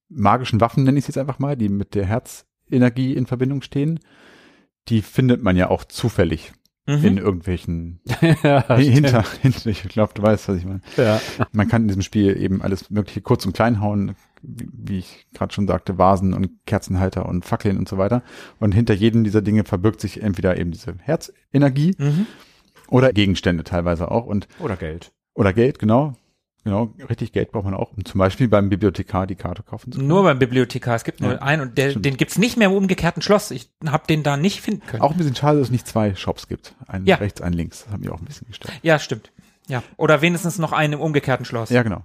magischen 0.09 0.61
Waffen, 0.61 0.85
nenne 0.85 0.99
ich 0.99 1.05
es 1.05 1.09
jetzt 1.09 1.19
einfach 1.19 1.39
mal, 1.39 1.57
die 1.57 1.69
mit 1.69 1.95
der 1.95 2.07
Herzenergie 2.07 3.15
in 3.15 3.27
Verbindung 3.27 3.63
stehen. 3.63 4.01
Die 4.89 5.03
findet 5.03 5.43
man 5.43 5.57
ja 5.57 5.71
auch 5.71 5.85
zufällig 5.85 6.53
Mhm. 6.87 7.05
in 7.05 7.19
irgendwelchen 7.19 8.01
ja, 8.43 8.77
hinter, 8.77 9.25
hinter, 9.43 9.67
ich 9.71 9.83
glaube, 9.85 10.13
du 10.15 10.23
weißt, 10.23 10.49
was 10.49 10.57
ich 10.57 10.65
meine. 10.65 10.81
ja. 10.97 11.21
Man 11.53 11.69
kann 11.69 11.83
in 11.83 11.89
diesem 11.89 12.03
Spiel 12.03 12.37
eben 12.37 12.63
alles 12.63 12.91
mögliche 12.91 13.21
kurz 13.21 13.45
und 13.47 13.53
klein 13.53 13.81
hauen, 13.81 14.17
wie 14.43 14.99
ich 14.99 15.27
gerade 15.35 15.53
schon 15.53 15.67
sagte, 15.67 15.99
Vasen 15.99 16.35
und 16.35 16.51
Kerzenhalter 16.67 17.27
und 17.27 17.45
Fackeln 17.45 17.77
und 17.79 17.89
so 17.89 17.99
weiter. 17.99 18.23
Und 18.59 18.73
hinter 18.73 18.95
jedem 18.95 19.25
dieser 19.25 19.43
Dinge 19.43 19.65
verbirgt 19.65 20.01
sich 20.01 20.23
entweder 20.23 20.57
eben 20.57 20.71
diese 20.71 20.95
Herzenergie 20.99 21.95
Mhm. 21.99 22.27
oder 22.89 23.13
Gegenstände 23.13 23.65
teilweise 23.65 24.11
auch 24.11 24.27
und 24.27 24.49
Oder 24.59 24.77
Geld. 24.77 25.13
oder 25.35 25.53
Geld, 25.53 25.79
genau. 25.79 26.15
Genau, 26.63 26.93
richtig 27.09 27.33
Geld 27.33 27.53
braucht 27.53 27.65
man 27.65 27.73
auch, 27.73 27.93
um 27.97 28.05
zum 28.05 28.19
Beispiel 28.19 28.47
beim 28.47 28.69
Bibliothekar 28.69 29.27
die 29.27 29.35
Karte 29.35 29.63
kaufen 29.63 29.93
zu 29.93 29.97
können. 29.99 30.09
Nur 30.09 30.25
beim 30.25 30.39
Bibliothekar. 30.39 30.95
Es 30.95 31.05
gibt 31.05 31.23
nur 31.23 31.33
Ja, 31.33 31.39
einen 31.39 31.63
und 31.63 31.79
der, 31.79 31.95
den 31.95 32.19
gibt's 32.19 32.37
nicht 32.37 32.59
mehr 32.59 32.69
im 32.69 32.75
umgekehrten 32.75 33.23
Schloss. 33.23 33.51
Ich 33.51 33.71
habe 33.87 34.07
den 34.07 34.23
da 34.23 34.37
nicht 34.37 34.61
finden 34.61 34.87
können. 34.87 35.01
Auch 35.03 35.13
ein 35.13 35.17
bisschen 35.17 35.35
schade, 35.35 35.57
dass 35.59 35.69
es 35.69 35.73
nicht 35.73 35.87
zwei 35.89 36.15
Shops 36.15 36.49
gibt. 36.49 36.75
Einen 36.87 37.07
Ja. 37.07 37.17
rechts, 37.17 37.41
einen 37.41 37.55
links. 37.55 37.85
Das 37.85 37.95
hat 37.95 38.01
mich 38.01 38.11
auch 38.11 38.19
ein 38.21 38.27
bisschen 38.27 38.47
gestört. 38.47 38.75
Ja, 38.83 38.99
stimmt. 38.99 39.33
Ja. 39.69 39.83
Oder 39.97 40.21
wenigstens 40.21 40.59
noch 40.59 40.73
einen 40.73 40.93
im 40.95 41.01
umgekehrten 41.01 41.47
Schloss. 41.47 41.71
Ja, 41.71 41.83
genau. 41.83 42.03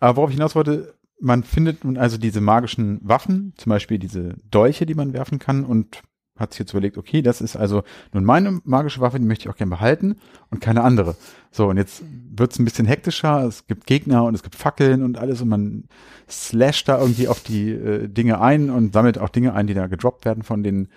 Aber 0.00 0.16
worauf 0.16 0.30
ich 0.30 0.36
hinaus 0.36 0.54
wollte, 0.54 0.94
man 1.22 1.44
findet 1.44 1.84
nun 1.84 1.96
also 1.96 2.18
diese 2.18 2.40
magischen 2.40 2.98
Waffen, 3.02 3.54
zum 3.56 3.70
Beispiel 3.70 3.98
diese 3.98 4.34
Dolche, 4.50 4.86
die 4.86 4.94
man 4.94 5.12
werfen 5.12 5.38
kann 5.38 5.64
und 5.64 6.02
hat 6.36 6.52
sich 6.52 6.60
jetzt 6.60 6.72
überlegt, 6.72 6.98
okay, 6.98 7.22
das 7.22 7.40
ist 7.40 7.56
also 7.56 7.84
nun 8.12 8.24
meine 8.24 8.60
magische 8.64 9.00
Waffe, 9.00 9.20
die 9.20 9.26
möchte 9.26 9.44
ich 9.44 9.54
auch 9.54 9.56
gerne 9.56 9.70
behalten 9.70 10.16
und 10.50 10.60
keine 10.60 10.82
andere. 10.82 11.14
So, 11.50 11.68
und 11.68 11.76
jetzt 11.76 12.02
wird's 12.30 12.58
ein 12.58 12.64
bisschen 12.64 12.86
hektischer, 12.86 13.44
es 13.44 13.66
gibt 13.66 13.86
Gegner 13.86 14.24
und 14.24 14.34
es 14.34 14.42
gibt 14.42 14.56
Fackeln 14.56 15.02
und 15.02 15.16
alles 15.16 15.40
und 15.40 15.48
man 15.48 15.84
slasht 16.28 16.88
da 16.88 16.98
irgendwie 16.98 17.28
auf 17.28 17.40
die 17.40 17.70
äh, 17.70 18.08
Dinge 18.08 18.40
ein 18.40 18.70
und 18.70 18.92
sammelt 18.92 19.18
auch 19.18 19.28
Dinge 19.28 19.54
ein, 19.54 19.68
die 19.68 19.74
da 19.74 19.86
gedroppt 19.86 20.24
werden 20.24 20.42
von 20.42 20.62
den 20.62 20.88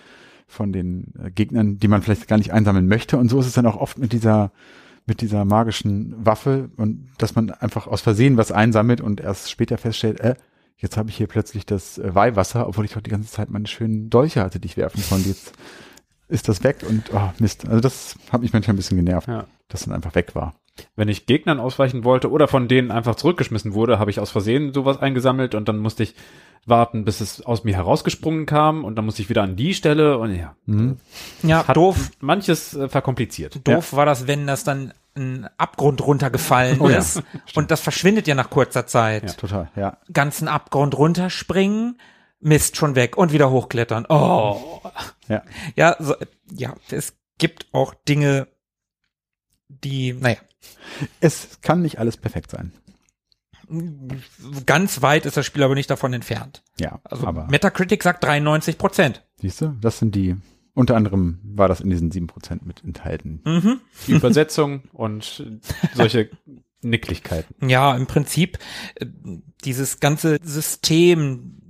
von 0.48 0.72
den 0.72 1.14
äh, 1.24 1.32
Gegnern, 1.32 1.78
die 1.78 1.88
man 1.88 2.02
vielleicht 2.02 2.28
gar 2.28 2.38
nicht 2.38 2.54
einsammeln 2.54 2.88
möchte. 2.88 3.18
Und 3.18 3.30
so 3.30 3.40
ist 3.40 3.48
es 3.48 3.54
dann 3.54 3.66
auch 3.66 3.78
oft 3.78 3.98
mit 3.98 4.14
dieser 4.14 4.52
mit 5.06 5.22
dieser 5.22 5.45
magischen 5.45 6.15
Waffe 6.26 6.69
und 6.77 7.10
dass 7.18 7.36
man 7.36 7.52
einfach 7.52 7.88
aus 7.88 8.02
Versehen 8.02 8.38
was 8.38 8.52
einsammelt 8.52 9.02
und 9.02 9.22
erst 9.22 9.52
später 9.52 9.77
feststellt, 9.77 10.19
äh, 10.19 10.36
jetzt 10.77 10.98
habe 10.98 11.10
ich 11.10 11.18
hier 11.18 11.27
plötzlich 11.27 11.65
das 11.65 11.98
äh, 11.98 12.14
Weihwasser, 12.15 12.68
obwohl 12.68 12.86
ich 12.86 12.94
doch 12.94 13.02
die 13.02 13.11
ganze 13.11 13.32
Zeit 13.32 13.49
meine 13.49 13.68
schönen 13.68 14.10
Dolche 14.10 14.41
hatte, 14.41 14.60
die 14.60 14.68
ich 14.68 14.77
werfen 14.77 15.03
konnte. 15.07 15.30
Jetzt 15.30 15.53
ist 16.27 16.49
das 16.49 16.64
weg 16.64 16.77
und 16.88 17.11
oh, 17.14 17.30
Mist. 17.40 17.68
Also 17.68 17.82
das 17.82 18.15
hat 18.32 18.41
mich 18.41 18.52
manchmal 18.53 18.73
ein 18.73 18.77
bisschen 18.77 18.98
genervt, 18.98 19.27
Ja. 19.27 19.45
dass 19.68 19.86
dann 19.86 19.94
einfach 19.94 20.15
weg 20.15 20.34
war. 20.34 20.56
Wenn 20.96 21.08
ich 21.08 21.26
Gegnern 21.26 21.60
ausweichen 21.60 22.04
wollte 22.04 22.30
oder 22.30 22.48
von 22.48 22.68
denen 22.68 22.92
einfach 22.92 23.16
zurückgeschmissen 23.16 23.74
wurde, 23.74 24.00
habe 24.00 24.12
ich 24.12 24.20
aus 24.20 24.32
Versehen 24.32 24.74
sowas 24.74 24.98
eingesammelt 25.00 25.56
und 25.56 25.68
dann 25.70 25.78
musste 25.80 26.04
ich 26.04 26.16
warten, 26.66 27.06
bis 27.06 27.22
es 27.22 27.42
aus 27.46 27.64
mir 27.64 27.76
herausgesprungen 27.76 28.46
kam 28.46 28.84
und 28.84 28.96
dann 28.96 29.06
musste 29.06 29.22
ich 29.22 29.30
wieder 29.30 29.44
an 29.44 29.56
die 29.56 29.74
Stelle 29.74 30.18
und 30.18 30.36
ja. 30.36 30.56
Mhm. 30.66 30.98
Ja, 31.44 31.68
Hat 31.68 31.78
doof. 31.78 32.12
manches 32.20 32.74
äh, 32.74 32.90
verkompliziert. 32.90 33.60
Doof 33.68 33.94
war 33.94 34.06
das, 34.06 34.28
wenn 34.28 34.48
das 34.48 34.64
dann 34.64 34.94
ein 35.16 35.48
Abgrund 35.58 36.06
runtergefallen 36.06 36.82
Oh 36.82 36.90
ja, 36.90 36.98
ist. 36.98 37.24
Und 37.56 37.72
das 37.72 37.80
verschwindet 37.82 38.28
ja 38.28 38.36
nach 38.36 38.50
kurzer 38.50 38.86
Zeit. 38.88 39.24
Ja. 39.24 39.34
Total, 39.34 39.72
ja. 39.76 39.98
Ganzen 40.12 40.48
Abgrund 40.48 40.98
runterspringen, 40.98 42.00
Mist 42.42 42.76
schon 42.78 42.96
weg 42.96 43.16
und 43.16 43.32
wieder 43.32 43.50
hochklettern. 43.50 44.06
Oh. 44.10 44.82
Ja. 45.30 45.44
Ja, 45.76 45.96
so, 46.00 46.16
ja, 46.52 46.76
es 46.90 47.16
gibt 47.38 47.68
auch 47.72 47.94
Dinge, 47.94 48.48
die, 49.70 50.14
naja, 50.14 50.38
Es 51.20 51.60
kann 51.62 51.82
nicht 51.82 52.00
alles 52.00 52.18
perfekt 52.18 52.52
sein. 52.52 52.72
ganz 54.66 55.02
weit 55.02 55.26
ist 55.26 55.38
das 55.38 55.46
Spiel 55.46 55.64
aber 55.64 55.76
nicht 55.76 55.90
davon 55.90 56.14
entfernt. 56.14 56.64
Ja, 56.80 57.00
Also 57.04 57.26
aber 57.28 57.48
Metacritic 57.48 58.04
sagt 58.04 58.24
93 58.24 58.78
Prozent. 58.78 59.26
siehst 59.42 59.62
du, 59.62 59.76
das 59.82 60.00
sind 60.00 60.16
die, 60.16 60.36
unter 60.74 60.96
anderem 60.96 61.40
war 61.44 61.68
das 61.68 61.82
in 61.82 61.90
diesen 61.90 62.12
sieben 62.12 62.28
Prozent 62.28 62.66
mit 62.66 62.84
enthalten. 62.84 63.42
Mhm. 63.46 63.82
Die 64.08 64.12
Übersetzung 64.14 64.84
und 64.94 65.44
solche 65.96 66.30
Nicklichkeiten. 66.82 67.68
Ja, 67.68 67.96
im 67.96 68.06
Prinzip 68.08 68.60
äh, 68.96 69.08
dieses 69.64 70.00
ganze 70.00 70.38
System 70.44 71.62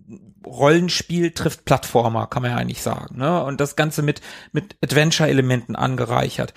Rollenspiel 0.46 1.32
trifft 1.32 1.66
Plattformer, 1.66 2.28
kann 2.28 2.44
man 2.44 2.52
ja 2.52 2.58
eigentlich 2.58 2.84
sagen, 2.84 3.18
ne? 3.18 3.44
Und 3.44 3.60
das 3.60 3.76
Ganze 3.76 4.04
mit 4.04 4.22
mit 4.52 4.78
Adventure-Elementen 4.84 5.76
angereichert. 5.76 6.54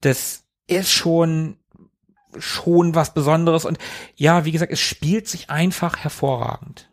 Das 0.00 0.44
ist 0.68 0.92
schon 0.92 1.56
schon 2.38 2.94
was 2.94 3.14
Besonderes 3.14 3.64
und 3.64 3.78
ja, 4.16 4.44
wie 4.44 4.52
gesagt, 4.52 4.72
es 4.72 4.80
spielt 4.80 5.28
sich 5.28 5.50
einfach 5.50 5.98
hervorragend. 5.98 6.88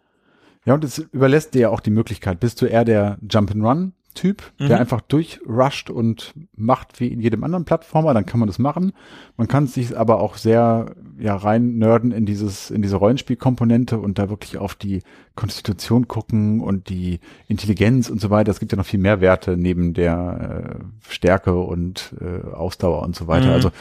Ja, 0.65 0.73
und 0.73 0.83
es 0.83 0.99
überlässt 0.99 1.53
dir 1.53 1.61
ja 1.61 1.69
auch 1.69 1.79
die 1.79 1.89
Möglichkeit. 1.89 2.39
Bist 2.39 2.61
du 2.61 2.65
eher 2.65 2.85
der 2.85 3.17
Jump-and-Run-Typ, 3.27 4.43
der 4.59 4.67
Mhm. 4.67 4.73
einfach 4.73 5.01
durchrusht 5.01 5.89
und 5.89 6.33
macht 6.55 6.99
wie 6.99 7.07
in 7.07 7.21
jedem 7.21 7.43
anderen 7.43 7.63
Plattformer, 7.65 8.13
dann 8.13 8.25
kann 8.25 8.39
man 8.39 8.47
das 8.47 8.59
machen. 8.59 8.91
Man 9.37 9.47
kann 9.47 9.67
sich 9.67 9.97
aber 9.97 10.19
auch 10.19 10.35
sehr 10.35 10.93
ja 11.17 11.35
rein 11.35 11.77
nerden 11.77 12.11
in 12.11 12.25
dieses 12.25 12.71
in 12.71 12.81
diese 12.81 12.97
Rollenspielkomponente 12.97 13.97
und 13.99 14.19
da 14.19 14.29
wirklich 14.29 14.57
auf 14.57 14.75
die 14.75 15.01
Konstitution 15.35 16.07
gucken 16.07 16.59
und 16.59 16.89
die 16.89 17.19
Intelligenz 17.47 18.09
und 18.09 18.19
so 18.21 18.29
weiter. 18.29 18.51
Es 18.51 18.59
gibt 18.59 18.71
ja 18.71 18.77
noch 18.77 18.85
viel 18.85 18.99
mehr 18.99 19.21
Werte 19.21 19.57
neben 19.57 19.93
der 19.93 20.79
äh, 20.81 21.11
Stärke 21.13 21.55
und 21.57 22.13
äh, 22.19 22.45
Ausdauer 22.53 23.01
und 23.03 23.15
so 23.15 23.27
weiter. 23.27 23.47
Mhm. 23.47 23.53
Also 23.53 23.71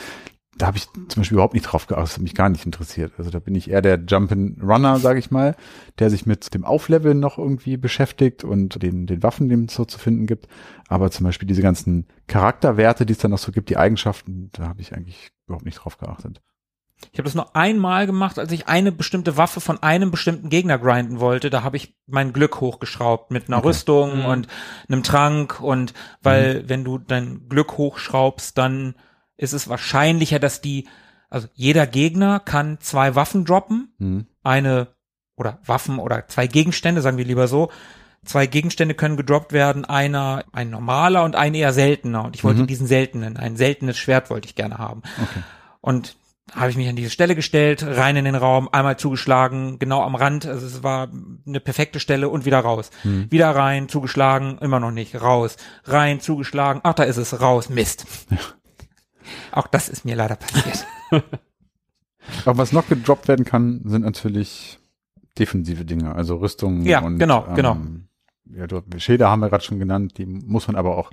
da 0.59 0.67
habe 0.67 0.77
ich 0.77 0.89
zum 0.91 1.21
Beispiel 1.21 1.37
überhaupt 1.37 1.55
nicht 1.55 1.65
drauf 1.65 1.87
geachtet, 1.87 2.09
das 2.09 2.15
hat 2.17 2.23
mich 2.23 2.35
gar 2.35 2.49
nicht 2.49 2.67
interessiert. 2.67 3.13
Also 3.17 3.31
da 3.31 3.39
bin 3.39 3.55
ich 3.55 3.71
eher 3.71 3.81
der 3.81 3.99
Jump-and-Runner, 4.07 4.99
sage 4.99 5.19
ich 5.19 5.31
mal, 5.31 5.57
der 5.99 6.11
sich 6.11 6.27
mit 6.27 6.53
dem 6.53 6.65
Aufleveln 6.65 7.21
noch 7.21 7.39
irgendwie 7.39 7.77
beschäftigt 7.77 8.45
und 8.45 8.83
den, 8.83 9.07
den 9.07 9.23
Waffen, 9.23 9.49
die 9.49 9.55
es 9.65 9.75
so 9.75 9.85
zu 9.85 9.99
finden 9.99 10.27
gibt. 10.27 10.49
Aber 10.89 11.11
zum 11.11 11.25
Beispiel 11.25 11.49
diese 11.49 11.63
ganzen 11.63 12.07
Charakterwerte, 12.27 13.07
die 13.07 13.13
es 13.13 13.19
dann 13.19 13.31
noch 13.31 13.39
so 13.39 13.53
gibt, 13.53 13.71
die 13.71 13.77
Eigenschaften, 13.77 14.51
da 14.53 14.69
habe 14.69 14.81
ich 14.81 14.95
eigentlich 14.95 15.31
überhaupt 15.47 15.65
nicht 15.65 15.77
drauf 15.79 15.97
geachtet. 15.99 16.41
Ich 17.13 17.19
habe 17.21 17.27
das 17.29 17.37
nur 17.37 17.55
einmal 17.55 18.07
gemacht, 18.07 18.41
als 18.41 18.51
ich 18.51 18.67
eine 18.67 18.91
bestimmte 18.91 19.37
Waffe 19.37 19.61
von 19.61 19.81
einem 19.83 20.11
bestimmten 20.11 20.49
Gegner 20.49 20.79
grinden 20.79 21.21
wollte. 21.21 21.49
Da 21.49 21.63
habe 21.63 21.77
ich 21.77 21.95
mein 22.09 22.33
Glück 22.33 22.61
hochgeschraubt 22.61 23.31
mit 23.31 23.47
einer 23.47 23.59
Okay. 23.59 23.69
Rüstung 23.69 24.19
Mhm. 24.21 24.25
und 24.25 24.49
einem 24.89 25.05
Trank 25.05 25.61
und 25.61 25.95
weil 26.23 26.69
wenn 26.69 26.83
du 26.83 26.99
dein 26.99 27.49
Glück 27.49 27.79
hochschraubst, 27.79 28.59
dann 28.59 28.97
ist 29.39 29.55
es 29.55 29.69
wahrscheinlicher, 29.69 30.39
dass 30.39 30.61
die, 30.61 30.87
also 31.31 31.49
jeder 31.55 31.87
Gegner 31.87 32.39
kann 32.41 32.79
zwei 32.81 33.15
Waffen 33.15 33.45
droppen, 33.47 33.95
Hm. 33.99 34.27
eine 34.43 34.89
oder 35.37 35.59
Waffen 35.65 35.99
oder 35.99 36.27
zwei 36.29 36.47
Gegenstände, 36.47 37.01
sagen 37.01 37.17
wir 37.17 37.25
lieber 37.25 37.49
so. 37.49 37.71
Zwei 38.25 38.47
Gegenstände 38.49 38.95
können 38.95 39.17
gedroppt 39.17 39.53
werden, 39.53 39.85
einer 39.85 40.45
ein 40.53 40.69
normaler 40.71 41.23
und 41.23 41.37
ein 41.37 41.55
eher 41.55 41.73
seltener. 41.73 42.25
Und 42.25 42.35
ich 42.35 42.43
wollte 42.43 42.63
Mhm. 42.63 42.67
diesen 42.67 42.87
seltenen, 42.89 43.37
ein 43.37 43.57
seltenes 43.57 43.97
Schwert 43.97 44.29
wollte 44.29 44.47
ich 44.49 44.57
gerne 44.57 44.77
haben. 44.79 45.03
Okay. 45.23 45.43
Und 45.81 46.17
habe 46.53 46.71
ich 46.71 46.77
mich 46.77 46.89
an 46.89 46.97
diese 46.97 47.11
Stelle 47.11 47.37
gestellt, 47.37 47.85
rein 47.87 48.17
in 48.17 48.25
den 48.25 48.35
Raum, 48.35 48.69
einmal 48.73 48.97
zugeschlagen, 48.99 49.79
genau 49.79 50.03
am 50.03 50.15
Rand. 50.17 50.47
Also 50.47 50.67
es 50.67 50.83
war 50.83 51.09
eine 51.47 51.61
perfekte 51.61 52.01
Stelle 52.01 52.29
und 52.31 52.45
wieder 52.47 52.59
raus. 52.59 52.91
Wieder 53.05 53.51
rein, 53.55 53.89
zugeschlagen, 53.89 54.59
immer 54.61 54.81
noch 54.81 54.91
nicht, 54.91 55.21
raus. 55.23 55.57
Rein, 55.85 56.21
zugeschlagen, 56.21 56.81
ach, 56.83 56.95
da 56.95 57.05
ist 57.05 57.19
es, 57.19 57.41
raus, 57.41 57.69
Mist. 57.69 58.07
Auch 59.53 59.67
das 59.67 59.89
ist 59.89 60.05
mir 60.05 60.17
leider 60.17 60.37
passiert. 60.37 60.87
Aber 62.45 62.59
was 62.59 62.73
noch 62.73 62.89
gedroppt 62.89 63.29
werden 63.29 63.45
kann, 63.45 63.83
sind 63.85 64.03
natürlich 64.05 64.79
defensive 65.39 65.85
Dinge, 65.85 66.15
also 66.15 66.37
Rüstungen 66.37 66.85
Ja, 66.85 67.01
und 67.01 67.19
genau, 67.19 67.47
genau. 67.55 67.77
Ja, 68.51 68.67
du, 68.67 68.83
Schilder 68.99 69.31
haben 69.31 69.41
wir 69.41 69.49
gerade 69.51 69.65
schon 69.65 69.79
genannt, 69.79 70.19
die 70.19 70.27
muss 70.27 70.67
man 70.67 70.77
aber 70.77 70.97
auch 70.99 71.11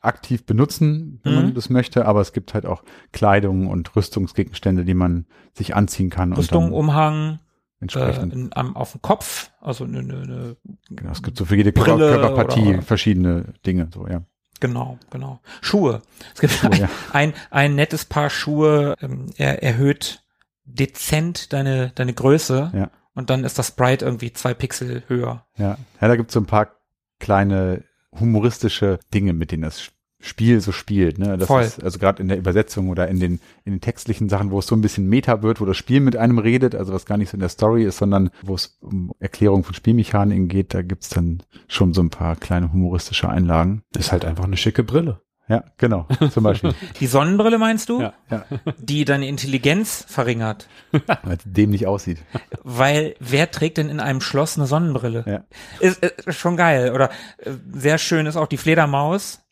aktiv 0.00 0.44
benutzen, 0.44 1.20
wenn 1.22 1.32
Mhm. 1.34 1.42
man 1.42 1.54
das 1.54 1.70
möchte, 1.70 2.06
aber 2.06 2.20
es 2.20 2.32
gibt 2.32 2.52
halt 2.54 2.66
auch 2.66 2.84
Kleidung 3.12 3.66
und 3.68 3.94
Rüstungsgegenstände, 3.96 4.84
die 4.84 4.94
man 4.94 5.26
sich 5.54 5.74
anziehen 5.74 6.10
kann 6.10 6.32
Rüstung, 6.34 6.72
Umhang, 6.72 7.34
äh, 7.34 7.38
entsprechend. 7.80 8.32
in, 8.34 8.50
am, 8.54 8.76
auf 8.76 8.92
dem 8.92 9.02
Kopf, 9.02 9.50
also 9.60 9.84
eine, 9.84 10.00
eine, 10.00 10.20
eine 10.22 10.56
genau, 10.90 11.10
es 11.10 11.22
gibt 11.22 11.38
so 11.38 11.46
für 11.46 11.56
jede 11.56 11.72
Körper, 11.72 11.96
Brille 11.96 12.10
Körperpartie 12.12 12.74
oder- 12.74 12.82
verschiedene 12.82 13.54
Dinge, 13.66 13.88
so 13.92 14.06
ja. 14.06 14.22
Genau, 14.64 14.98
genau. 15.10 15.40
Schuhe. 15.60 16.00
Es 16.34 16.40
gibt 16.40 16.54
Schuhe, 16.54 16.70
ein, 16.70 16.80
ja. 16.80 16.88
ein, 17.12 17.34
ein 17.50 17.74
nettes 17.74 18.06
Paar 18.06 18.30
Schuhe, 18.30 18.94
ähm, 19.02 19.26
er 19.36 19.62
erhöht 19.62 20.24
dezent 20.64 21.52
deine, 21.52 21.90
deine 21.94 22.14
Größe 22.14 22.72
Ja. 22.74 22.90
und 23.14 23.28
dann 23.28 23.44
ist 23.44 23.58
das 23.58 23.68
Sprite 23.68 24.06
irgendwie 24.06 24.32
zwei 24.32 24.54
Pixel 24.54 25.02
höher. 25.06 25.44
Ja, 25.58 25.76
ja 26.00 26.08
da 26.08 26.16
gibt 26.16 26.30
es 26.30 26.32
so 26.34 26.40
ein 26.40 26.46
paar 26.46 26.76
kleine 27.20 27.84
humoristische 28.18 29.00
Dinge, 29.12 29.34
mit 29.34 29.52
denen 29.52 29.64
das 29.64 29.90
Spiel 30.24 30.60
so 30.60 30.72
spielt. 30.72 31.18
Ne? 31.18 31.36
Das 31.36 31.48
Voll. 31.48 31.62
ist 31.62 31.82
also 31.82 31.98
gerade 31.98 32.22
in 32.22 32.28
der 32.28 32.38
Übersetzung 32.38 32.88
oder 32.88 33.08
in 33.08 33.20
den, 33.20 33.40
in 33.64 33.72
den 33.72 33.80
textlichen 33.80 34.28
Sachen, 34.28 34.50
wo 34.50 34.58
es 34.58 34.66
so 34.66 34.74
ein 34.74 34.80
bisschen 34.80 35.06
Meta 35.06 35.42
wird, 35.42 35.60
wo 35.60 35.66
das 35.66 35.76
Spiel 35.76 36.00
mit 36.00 36.16
einem 36.16 36.38
redet, 36.38 36.74
also 36.74 36.92
was 36.94 37.04
gar 37.04 37.18
nicht 37.18 37.30
so 37.30 37.36
in 37.36 37.40
der 37.40 37.50
Story 37.50 37.84
ist, 37.84 37.98
sondern 37.98 38.30
wo 38.42 38.54
es 38.54 38.78
um 38.80 39.12
Erklärung 39.18 39.64
von 39.64 39.74
Spielmechaniken 39.74 40.48
geht, 40.48 40.72
da 40.72 40.82
gibt's 40.82 41.10
dann 41.10 41.42
schon 41.68 41.92
so 41.92 42.02
ein 42.02 42.10
paar 42.10 42.36
kleine 42.36 42.72
humoristische 42.72 43.28
Einlagen. 43.28 43.82
Ist 43.96 44.12
halt 44.12 44.24
einfach 44.24 44.44
eine 44.44 44.56
schicke 44.56 44.82
Brille. 44.82 45.20
Ja, 45.46 45.62
genau, 45.76 46.08
zum 46.30 46.42
Beispiel. 46.42 46.74
Die 47.00 47.06
Sonnenbrille 47.06 47.58
meinst 47.58 47.90
du? 47.90 48.00
Ja. 48.00 48.14
ja, 48.30 48.46
Die 48.78 49.04
deine 49.04 49.28
Intelligenz 49.28 50.06
verringert. 50.08 50.68
weil 50.90 51.36
es 51.36 51.44
dämlich 51.44 51.86
aussieht. 51.86 52.22
Weil 52.62 53.14
wer 53.20 53.50
trägt 53.50 53.76
denn 53.76 53.90
in 53.90 54.00
einem 54.00 54.22
Schloss 54.22 54.56
eine 54.56 54.66
Sonnenbrille? 54.66 55.24
Ja. 55.26 55.44
Ist, 55.80 56.02
ist 56.02 56.38
schon 56.38 56.56
geil. 56.56 56.92
Oder 56.94 57.10
äh, 57.38 57.50
sehr 57.74 57.98
schön 57.98 58.24
ist 58.24 58.36
auch 58.36 58.46
die 58.46 58.56
Fledermaus. 58.56 59.43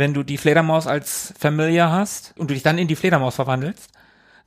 Wenn 0.00 0.14
du 0.14 0.22
die 0.22 0.38
Fledermaus 0.38 0.86
als 0.86 1.34
Familie 1.38 1.90
hast 1.90 2.32
und 2.38 2.48
du 2.50 2.54
dich 2.54 2.62
dann 2.62 2.78
in 2.78 2.88
die 2.88 2.96
Fledermaus 2.96 3.34
verwandelst, 3.36 3.90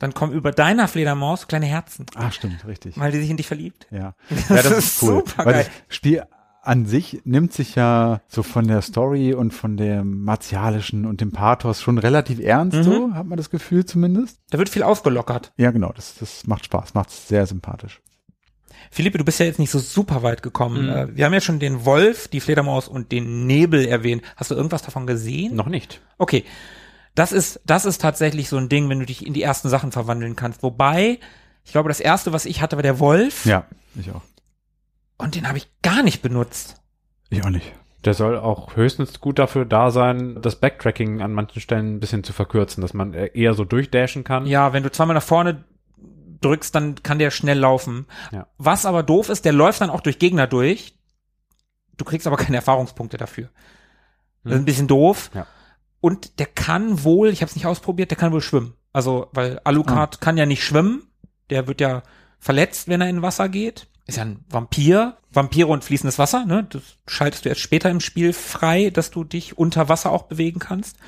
dann 0.00 0.12
kommen 0.12 0.32
über 0.32 0.50
deiner 0.50 0.88
Fledermaus 0.88 1.46
kleine 1.46 1.66
Herzen, 1.66 2.06
Ah, 2.16 2.32
stimmt, 2.32 2.66
richtig. 2.66 2.98
weil 2.98 3.12
die 3.12 3.20
sich 3.20 3.30
in 3.30 3.36
dich 3.36 3.46
verliebt. 3.46 3.86
Ja, 3.92 4.14
Das 4.48 4.64
ja, 4.64 4.70
ist 4.72 4.98
super 5.00 5.46
Weil 5.46 5.54
geil. 5.54 5.66
das 5.88 5.96
Spiel 5.96 6.24
an 6.62 6.86
sich 6.86 7.20
nimmt 7.24 7.52
sich 7.52 7.74
ja 7.76 8.20
so 8.26 8.42
von 8.42 8.66
der 8.66 8.82
Story 8.82 9.32
und 9.34 9.52
von 9.54 9.76
dem 9.76 10.24
martialischen 10.24 11.04
und 11.06 11.20
dem 11.20 11.30
Pathos 11.30 11.80
schon 11.82 11.98
relativ 11.98 12.40
ernst, 12.40 12.78
Mhm. 12.78 12.82
so 12.82 13.14
hat 13.14 13.26
man 13.26 13.36
das 13.36 13.50
Gefühl 13.50 13.84
zumindest. 13.84 14.38
Da 14.50 14.58
wird 14.58 14.70
viel 14.70 14.82
aufgelockert. 14.82 15.52
Ja, 15.56 15.70
genau, 15.70 15.92
das, 15.94 16.16
das 16.18 16.46
macht 16.46 16.64
Spaß, 16.64 16.94
macht 16.94 17.10
sehr 17.10 17.46
sympathisch. 17.46 18.00
Philippe, 18.90 19.18
du 19.18 19.24
bist 19.24 19.40
ja 19.40 19.46
jetzt 19.46 19.58
nicht 19.58 19.70
so 19.70 19.78
super 19.78 20.22
weit 20.22 20.42
gekommen. 20.42 20.84
Mhm. 20.84 20.90
Äh, 20.90 21.16
Wir 21.16 21.24
haben 21.24 21.32
ja 21.34 21.40
schon 21.40 21.58
den 21.58 21.84
Wolf, 21.84 22.28
die 22.28 22.40
Fledermaus 22.40 22.88
und 22.88 23.12
den 23.12 23.46
Nebel 23.46 23.86
erwähnt. 23.86 24.22
Hast 24.36 24.50
du 24.50 24.54
irgendwas 24.54 24.82
davon 24.82 25.06
gesehen? 25.06 25.54
Noch 25.54 25.66
nicht. 25.68 26.00
Okay. 26.18 26.44
Das 27.14 27.30
ist, 27.32 27.60
das 27.64 27.84
ist 27.84 28.00
tatsächlich 28.00 28.48
so 28.48 28.56
ein 28.56 28.68
Ding, 28.68 28.88
wenn 28.88 28.98
du 28.98 29.06
dich 29.06 29.24
in 29.24 29.34
die 29.34 29.42
ersten 29.42 29.68
Sachen 29.68 29.92
verwandeln 29.92 30.34
kannst. 30.34 30.62
Wobei, 30.62 31.20
ich 31.64 31.72
glaube, 31.72 31.88
das 31.88 32.00
erste, 32.00 32.32
was 32.32 32.44
ich 32.44 32.60
hatte, 32.60 32.76
war 32.76 32.82
der 32.82 32.98
Wolf. 32.98 33.46
Ja, 33.46 33.66
ich 33.94 34.10
auch. 34.10 34.22
Und 35.16 35.36
den 35.36 35.46
habe 35.46 35.58
ich 35.58 35.68
gar 35.82 36.02
nicht 36.02 36.22
benutzt. 36.22 36.82
Ich 37.30 37.44
auch 37.44 37.50
nicht. 37.50 37.72
Der 38.04 38.14
soll 38.14 38.36
auch 38.36 38.76
höchstens 38.76 39.20
gut 39.20 39.38
dafür 39.38 39.64
da 39.64 39.90
sein, 39.90 40.38
das 40.42 40.56
Backtracking 40.56 41.22
an 41.22 41.32
manchen 41.32 41.60
Stellen 41.60 41.94
ein 41.96 42.00
bisschen 42.00 42.22
zu 42.22 42.32
verkürzen, 42.32 42.82
dass 42.82 42.92
man 42.92 43.14
eher 43.14 43.54
so 43.54 43.64
durchdashen 43.64 44.24
kann. 44.24 44.46
Ja, 44.46 44.72
wenn 44.72 44.82
du 44.82 44.90
zweimal 44.90 45.14
nach 45.14 45.22
vorne 45.22 45.64
drückst, 46.40 46.74
dann 46.74 47.02
kann 47.02 47.18
der 47.18 47.30
schnell 47.30 47.58
laufen. 47.58 48.06
Ja. 48.32 48.46
Was 48.58 48.86
aber 48.86 49.02
doof 49.02 49.28
ist, 49.28 49.44
der 49.44 49.52
läuft 49.52 49.80
dann 49.80 49.90
auch 49.90 50.00
durch 50.00 50.18
Gegner 50.18 50.46
durch. 50.46 50.94
Du 51.96 52.04
kriegst 52.04 52.26
aber 52.26 52.36
keine 52.36 52.56
Erfahrungspunkte 52.56 53.16
dafür. 53.16 53.50
Das 54.42 54.54
ist 54.54 54.58
ein 54.58 54.64
bisschen 54.64 54.88
doof. 54.88 55.30
Ja. 55.34 55.46
Und 56.00 56.38
der 56.38 56.46
kann 56.46 57.02
wohl, 57.04 57.30
ich 57.30 57.40
habe 57.40 57.48
es 57.48 57.56
nicht 57.56 57.66
ausprobiert, 57.66 58.10
der 58.10 58.18
kann 58.18 58.32
wohl 58.32 58.42
schwimmen. 58.42 58.74
Also, 58.92 59.28
weil 59.32 59.60
Alucard 59.64 60.20
kann 60.20 60.36
ja 60.36 60.46
nicht 60.46 60.64
schwimmen. 60.64 61.10
Der 61.50 61.66
wird 61.66 61.80
ja 61.80 62.02
verletzt, 62.38 62.88
wenn 62.88 63.00
er 63.00 63.08
in 63.08 63.22
Wasser 63.22 63.48
geht. 63.48 63.88
Ist 64.06 64.18
ja 64.18 64.24
ein 64.24 64.44
Vampir. 64.50 65.16
Vampire 65.32 65.68
und 65.68 65.82
fließendes 65.82 66.18
Wasser, 66.18 66.44
ne? 66.44 66.66
Das 66.68 66.82
schaltest 67.08 67.44
du 67.44 67.48
erst 67.48 67.62
später 67.62 67.90
im 67.90 68.00
Spiel 68.00 68.32
frei, 68.32 68.90
dass 68.90 69.10
du 69.10 69.24
dich 69.24 69.56
unter 69.58 69.88
Wasser 69.88 70.12
auch 70.12 70.24
bewegen 70.24 70.60
kannst. 70.60 70.98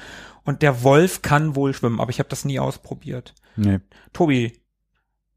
Und 0.44 0.62
der 0.62 0.82
Wolf 0.82 1.22
kann 1.22 1.54
wohl 1.54 1.74
schwimmen, 1.74 2.00
aber 2.00 2.10
ich 2.10 2.18
habe 2.18 2.28
das 2.28 2.44
nie 2.44 2.58
ausprobiert. 2.58 3.34
Nee. 3.56 3.80
Tobi, 4.12 4.60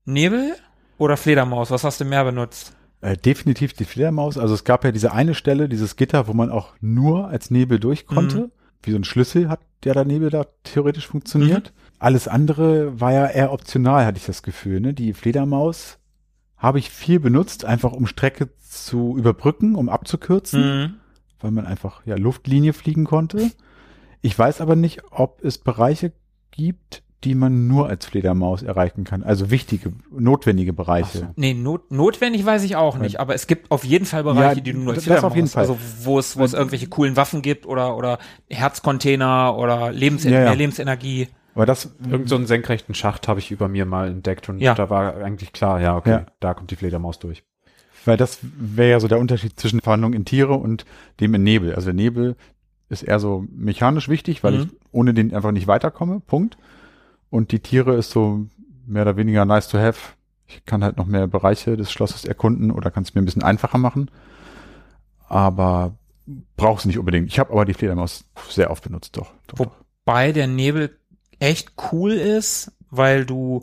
Nebel 0.10 0.56
oder 0.98 1.18
Fledermaus? 1.18 1.72
Was 1.72 1.84
hast 1.84 2.02
du 2.02 2.06
mehr 2.06 2.24
benutzt? 2.24 2.74
Äh, 3.02 3.16
definitiv 3.16 3.74
die 3.74 3.86
Fledermaus. 3.86 4.38
Also 4.38 4.54
es 4.54 4.64
gab 4.66 4.84
ja 4.84 4.92
diese 4.92 5.14
eine 5.14 5.34
Stelle, 5.34 5.70
dieses 5.70 5.96
Gitter, 5.96 6.28
wo 6.28 6.34
man 6.34 6.50
auch 6.52 6.74
nur 6.82 7.28
als 7.30 7.50
Nebel 7.52 7.80
durch 7.80 8.06
konnte. 8.06 8.38
Mhm. 8.38 8.52
Wie 8.84 8.92
so 8.92 8.98
ein 8.98 9.04
Schlüssel 9.04 9.50
hat 9.50 9.60
der 9.84 9.94
da 9.94 10.04
Nebel 10.04 10.30
da 10.30 10.46
theoretisch 10.64 11.08
funktioniert. 11.08 11.72
Mhm. 11.74 11.92
Alles 12.00 12.28
andere 12.28 13.00
war 13.00 13.14
ja 13.14 13.28
eher 13.28 13.54
optional, 13.54 14.06
hatte 14.06 14.18
ich 14.18 14.26
das 14.26 14.44
Gefühl. 14.44 14.82
Ne? 14.82 14.94
Die 14.94 15.14
Fledermaus 15.14 15.98
habe 16.58 16.80
ich 16.80 16.90
viel 16.90 17.22
benutzt, 17.22 17.64
einfach 17.64 17.94
um 17.94 18.06
Strecke 18.08 18.50
zu 18.58 19.16
überbrücken, 19.18 19.76
um 19.76 19.88
abzukürzen, 19.88 20.62
Mhm. 20.62 20.94
weil 21.40 21.52
man 21.52 21.66
einfach 21.66 22.06
ja 22.06 22.16
Luftlinie 22.18 22.74
fliegen 22.74 23.06
konnte. 23.06 23.52
Ich 24.22 24.38
weiß 24.38 24.60
aber 24.60 24.76
nicht, 24.76 25.02
ob 25.12 25.42
es 25.44 25.58
Bereiche 25.58 26.12
gibt, 26.52 27.04
die 27.26 27.36
man 27.36 27.68
nur 27.68 27.90
als 27.90 28.06
Fledermaus 28.06 28.64
erreichen 28.64 29.04
kann. 29.04 29.24
Also 29.24 29.52
wichtige, 29.52 29.92
notwendige 30.10 30.72
Bereiche. 30.72 31.32
Nee, 31.36 31.54
not, 31.54 31.92
notwendig 31.92 32.46
weiß 32.46 32.64
ich 32.64 32.76
auch 32.78 32.98
nicht, 32.98 33.20
aber 33.20 33.36
es 33.36 33.46
gibt 33.48 33.72
auf 33.72 33.84
jeden 33.84 34.06
Fall 34.06 34.24
Bereiche, 34.24 34.58
Ja, 34.60 34.62
die 34.62 34.72
du 34.74 34.80
nur 34.80 34.94
als 34.94 35.04
das 35.04 35.24
auf 35.24 35.34
Fledermaus- 35.34 35.36
jeden 35.36 35.48
Fall. 35.50 35.62
Also 35.64 35.78
wo 36.04 36.18
es, 36.20 36.38
wo 36.38 36.44
es 36.46 36.54
irgendwelche 36.54 36.88
coolen 36.88 37.16
Waffen 37.18 37.42
gibt 37.42 37.66
oder, 37.66 37.98
oder 37.98 38.20
Herzcontainer 38.50 39.58
oder 39.58 39.92
Lebens 39.92 40.24
Ja, 40.24 40.32
ja. 40.32 40.40
mehr 40.42 40.56
Lebensenergie. 40.56 41.28
Aber 41.56 41.66
das, 41.66 41.90
Irgend 42.10 42.30
so 42.30 42.36
einen 42.36 42.46
senkrechten 42.46 42.94
Schacht 42.96 43.28
habe 43.28 43.40
ich 43.40 43.52
über 43.52 43.68
mir 43.68 43.86
mal 43.86 44.08
entdeckt 44.08 44.48
und 44.48 44.60
Ja. 44.60 44.76
da 44.76 44.90
war 44.90 45.18
eigentlich 45.18 45.52
klar, 45.52 45.82
ja, 45.82 45.98
okay, 45.98 46.10
Ja. 46.12 46.26
da 46.40 46.54
kommt 46.54 46.72
die 46.72 46.76
Fledermaus 46.78 47.20
durch. 47.20 47.44
Weil 48.06 48.16
das 48.16 48.40
wäre 48.42 48.92
ja 48.92 49.00
so 49.02 49.10
der 49.10 49.20
Unterschied 49.20 49.60
zwischen 49.60 49.82
Verwandlung 49.82 50.14
in 50.14 50.24
Tiere 50.24 50.54
und 50.54 50.86
dem 51.20 51.34
in 51.34 51.44
Nebel. 51.44 51.76
Also 51.76 51.88
der 51.88 51.96
Nebel 51.96 52.38
ist 52.88 53.04
eher 53.04 53.20
so 53.20 53.44
mechanisch 53.54 54.08
wichtig, 54.08 54.42
weil 54.44 54.54
Mhm. 54.54 54.60
ich 54.62 54.68
ohne 54.92 55.14
den 55.14 55.34
einfach 55.34 55.52
nicht 55.52 55.68
weiterkomme. 55.68 56.22
Punkt. 56.26 56.58
Und 57.30 57.52
die 57.52 57.60
Tiere 57.60 57.96
ist 57.96 58.12
so 58.12 58.48
mehr 58.86 59.04
oder 59.04 59.18
weniger 59.18 59.46
nice 59.46 59.68
to 59.68 59.78
have. 59.78 60.14
Ich 60.48 60.66
kann 60.66 60.84
halt 60.84 60.98
noch 60.98 61.06
mehr 61.06 61.28
Bereiche 61.28 61.78
des 61.78 61.92
Schlosses 61.92 62.26
erkunden 62.26 62.72
oder 62.72 62.90
kann 62.90 63.04
es 63.04 63.14
mir 63.14 63.22
ein 63.22 63.26
bisschen 63.26 63.44
einfacher 63.44 63.78
machen. 63.78 64.10
Aber 65.28 65.96
brauch's 66.58 66.86
nicht 66.86 66.98
unbedingt. 66.98 67.28
Ich 67.28 67.40
habe 67.40 67.52
aber 67.52 67.66
die 67.66 67.74
Fledermaus 67.74 68.26
sehr 68.50 68.72
oft 68.72 68.84
benutzt, 68.84 69.16
doch. 69.18 69.32
doch, 69.48 69.60
Wo- 69.60 69.66
doch. 69.66 69.72
Wobei 70.06 70.32
der 70.32 70.48
Nebel 70.48 70.98
echt 71.40 71.74
cool 71.92 72.14
ist, 72.14 72.72
weil 72.90 73.26
du 73.26 73.62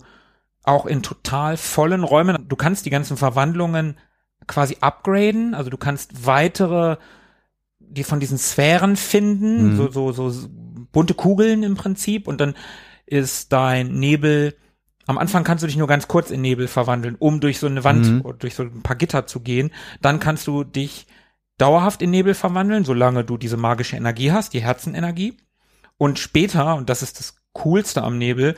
auch 0.63 0.87
in 0.87 1.03
total 1.03 1.57
vollen 1.57 2.05
Räumen, 2.05 2.47
du 2.49 2.55
kannst 2.57 2.87
die 2.87 2.91
ganzen 2.91 3.17
Verwandlungen 3.17 3.97
quasi 4.47 4.77
upgraden, 4.81 5.55
also 5.55 5.71
du 5.71 5.77
kannst 5.77 6.25
weitere, 6.25 6.97
die 7.81 8.05
von 8.05 8.21
diesen 8.21 8.39
Sphären 8.39 8.95
finden, 8.97 9.73
Mhm. 9.73 9.77
so, 9.77 10.13
so, 10.13 10.31
so 10.31 10.49
bunte 10.93 11.15
Kugeln 11.15 11.65
im 11.65 11.75
Prinzip 11.75 12.29
und 12.29 12.41
dann 12.41 12.55
ist 13.07 13.53
dein 13.53 13.89
Nebel, 13.99 14.57
am 15.07 15.19
Anfang 15.19 15.45
kannst 15.45 15.63
du 15.63 15.67
dich 15.69 15.77
nur 15.77 15.87
ganz 15.87 16.09
kurz 16.09 16.31
in 16.31 16.41
Nebel 16.41 16.67
verwandeln, 16.69 17.15
um 17.19 17.41
durch 17.41 17.59
so 17.59 17.67
eine 17.69 17.85
Wand 17.85 18.07
Mhm. 18.07 18.21
oder 18.23 18.37
durch 18.39 18.55
so 18.55 18.65
ein 18.65 18.83
paar 18.83 18.97
Gitter 18.97 19.27
zu 19.27 19.41
gehen. 19.41 19.71
Dann 20.03 20.19
kannst 20.21 20.47
du 20.49 20.65
dich 20.65 21.07
dauerhaft 21.59 22.03
in 22.03 22.11
Nebel 22.11 22.35
verwandeln, 22.35 22.85
solange 22.85 23.25
du 23.25 23.37
diese 23.39 23.57
magische 23.57 23.97
Energie 23.97 24.33
hast, 24.33 24.53
die 24.53 24.63
Herzenenergie. 24.63 25.37
Und 25.97 26.19
später, 26.19 26.75
und 26.75 26.91
das 26.91 27.03
ist 27.03 27.19
das 27.21 27.37
Coolste 27.53 28.03
am 28.03 28.19
Nebel, 28.19 28.57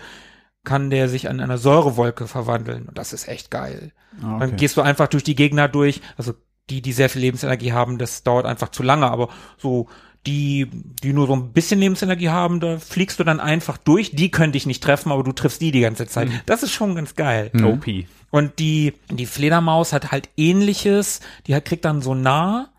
kann 0.64 0.90
der 0.90 1.08
sich 1.08 1.28
an 1.28 1.40
einer 1.40 1.58
Säurewolke 1.58 2.26
verwandeln. 2.26 2.86
Und 2.88 2.98
das 2.98 3.12
ist 3.12 3.28
echt 3.28 3.50
geil. 3.50 3.92
Ah, 4.22 4.38
Dann 4.40 4.56
gehst 4.56 4.76
du 4.76 4.82
einfach 4.82 5.06
durch 5.06 5.22
die 5.22 5.36
Gegner 5.36 5.68
durch. 5.68 6.00
Also 6.16 6.34
die, 6.68 6.82
die 6.82 6.92
sehr 6.92 7.08
viel 7.08 7.22
Lebensenergie 7.22 7.72
haben, 7.72 7.98
das 7.98 8.22
dauert 8.24 8.44
einfach 8.44 8.70
zu 8.70 8.82
lange. 8.82 9.08
Aber 9.10 9.28
so 9.56 9.88
die, 10.26 10.68
die 11.02 11.12
nur 11.12 11.26
so 11.26 11.34
ein 11.34 11.52
bisschen 11.52 11.80
Lebensenergie 11.80 12.28
haben, 12.28 12.60
da 12.60 12.78
fliegst 12.78 13.18
du 13.18 13.24
dann 13.24 13.40
einfach 13.40 13.78
durch. 13.78 14.10
Die 14.12 14.30
können 14.30 14.52
dich 14.52 14.66
nicht 14.66 14.82
treffen, 14.82 15.12
aber 15.12 15.22
du 15.22 15.32
triffst 15.32 15.60
die 15.60 15.70
die 15.70 15.80
ganze 15.80 16.06
Zeit. 16.06 16.28
Das 16.46 16.62
ist 16.62 16.72
schon 16.72 16.94
ganz 16.94 17.14
geil. 17.14 17.50
Mhm. 17.52 17.64
OP. 17.66 17.86
Und 18.30 18.58
die, 18.58 18.94
die 19.10 19.26
Fledermaus 19.26 19.92
hat 19.92 20.12
halt 20.12 20.28
ähnliches. 20.36 21.20
Die 21.46 21.54
hat, 21.54 21.64
kriegt 21.64 21.84
dann 21.84 22.02
Sonar. 22.02 22.70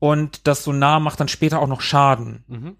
Und 0.00 0.46
das 0.46 0.64
Sonar 0.64 1.00
macht 1.00 1.20
dann 1.20 1.28
später 1.28 1.60
auch 1.60 1.68
noch 1.68 1.80
Schaden. 1.80 2.44
Mhm. 2.48 2.76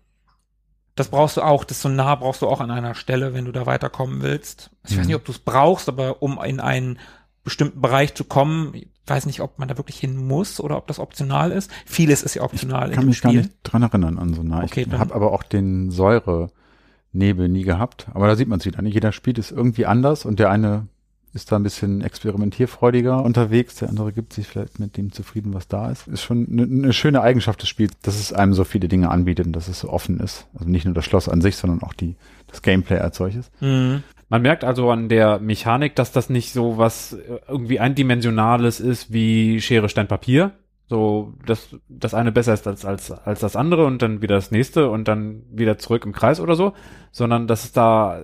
Das 0.94 1.08
brauchst 1.08 1.36
du 1.36 1.42
auch, 1.42 1.62
das 1.62 1.80
Sonar 1.80 2.18
brauchst 2.18 2.42
du 2.42 2.48
auch 2.48 2.60
an 2.60 2.72
einer 2.72 2.96
Stelle, 2.96 3.32
wenn 3.32 3.44
du 3.44 3.52
da 3.52 3.66
weiterkommen 3.66 4.20
willst. 4.20 4.70
Ich 4.88 4.98
weiß 4.98 5.06
nicht, 5.06 5.14
ob 5.14 5.24
du 5.24 5.30
es 5.30 5.38
brauchst, 5.38 5.88
aber 5.88 6.22
um 6.22 6.42
in 6.42 6.58
einen 6.58 6.98
bestimmten 7.44 7.80
Bereich 7.80 8.14
zu 8.14 8.24
kommen, 8.24 8.74
weiß 9.08 9.26
nicht, 9.26 9.40
ob 9.40 9.58
man 9.58 9.68
da 9.68 9.76
wirklich 9.76 9.98
hin 9.98 10.16
muss 10.16 10.60
oder 10.60 10.76
ob 10.76 10.86
das 10.86 10.98
optional 10.98 11.52
ist. 11.52 11.70
Vieles 11.86 12.22
ist 12.22 12.34
ja 12.34 12.42
optional. 12.42 12.90
Ich 12.90 12.96
kann 12.96 13.06
mich 13.06 13.20
gar 13.20 13.32
nicht 13.32 13.50
dran 13.62 13.82
erinnern 13.82 14.18
an 14.18 14.34
so 14.34 14.42
nah. 14.42 14.62
Okay, 14.62 14.86
ich 14.88 14.98
habe 14.98 15.14
aber 15.14 15.32
auch 15.32 15.42
den 15.42 15.90
Säure-Nebel 15.90 17.48
nie 17.48 17.64
gehabt. 17.64 18.08
Aber 18.14 18.26
da 18.26 18.36
sieht 18.36 18.48
man 18.48 18.58
es 18.58 18.66
wieder. 18.66 18.82
ne? 18.82 18.88
Jeder 18.88 19.12
spielt 19.12 19.38
es 19.38 19.50
irgendwie 19.50 19.86
anders 19.86 20.24
und 20.24 20.38
der 20.38 20.50
eine 20.50 20.86
ist 21.34 21.52
da 21.52 21.56
ein 21.56 21.62
bisschen 21.62 22.00
experimentierfreudiger 22.00 23.22
unterwegs, 23.22 23.76
der 23.76 23.88
andere 23.90 24.12
gibt 24.12 24.32
sich 24.32 24.46
vielleicht 24.46 24.78
mit 24.78 24.96
dem 24.96 25.12
zufrieden, 25.12 25.54
was 25.54 25.68
da 25.68 25.90
ist. 25.90 26.08
Ist 26.08 26.22
schon 26.22 26.48
eine, 26.50 26.62
eine 26.62 26.92
schöne 26.92 27.20
Eigenschaft 27.20 27.60
des 27.62 27.68
Spiels, 27.68 27.92
dass 28.02 28.18
es 28.18 28.32
einem 28.32 28.54
so 28.54 28.64
viele 28.64 28.88
Dinge 28.88 29.10
anbietet 29.10 29.46
und 29.46 29.52
dass 29.52 29.68
es 29.68 29.80
so 29.80 29.90
offen 29.90 30.20
ist. 30.20 30.46
Also 30.54 30.68
nicht 30.68 30.84
nur 30.84 30.94
das 30.94 31.04
Schloss 31.04 31.28
an 31.28 31.40
sich, 31.40 31.56
sondern 31.56 31.82
auch 31.82 31.92
die, 31.92 32.16
das 32.46 32.62
Gameplay 32.62 32.98
als 32.98 33.18
solches. 33.18 33.50
Mhm. 33.60 34.02
Man 34.28 34.42
merkt 34.42 34.64
also 34.64 34.90
an 34.90 35.08
der 35.08 35.38
Mechanik, 35.38 35.94
dass 35.96 36.12
das 36.12 36.28
nicht 36.28 36.52
so 36.52 36.78
was 36.78 37.14
äh, 37.14 37.40
irgendwie 37.48 37.80
eindimensionales 37.80 38.80
ist 38.80 39.12
wie 39.12 39.60
Schere, 39.60 39.88
Stein, 39.88 40.08
Papier. 40.08 40.52
So, 40.86 41.34
dass 41.44 41.76
das 41.88 42.14
eine 42.14 42.32
besser 42.32 42.54
ist 42.54 42.66
als, 42.66 42.86
als, 42.86 43.10
als 43.10 43.40
das 43.40 43.56
andere 43.56 43.84
und 43.84 44.00
dann 44.00 44.22
wieder 44.22 44.36
das 44.36 44.50
nächste 44.50 44.88
und 44.90 45.06
dann 45.06 45.42
wieder 45.50 45.76
zurück 45.76 46.06
im 46.06 46.12
Kreis 46.12 46.40
oder 46.40 46.54
so, 46.54 46.72
sondern 47.12 47.46
dass 47.46 47.64
es 47.64 47.72
da 47.72 48.22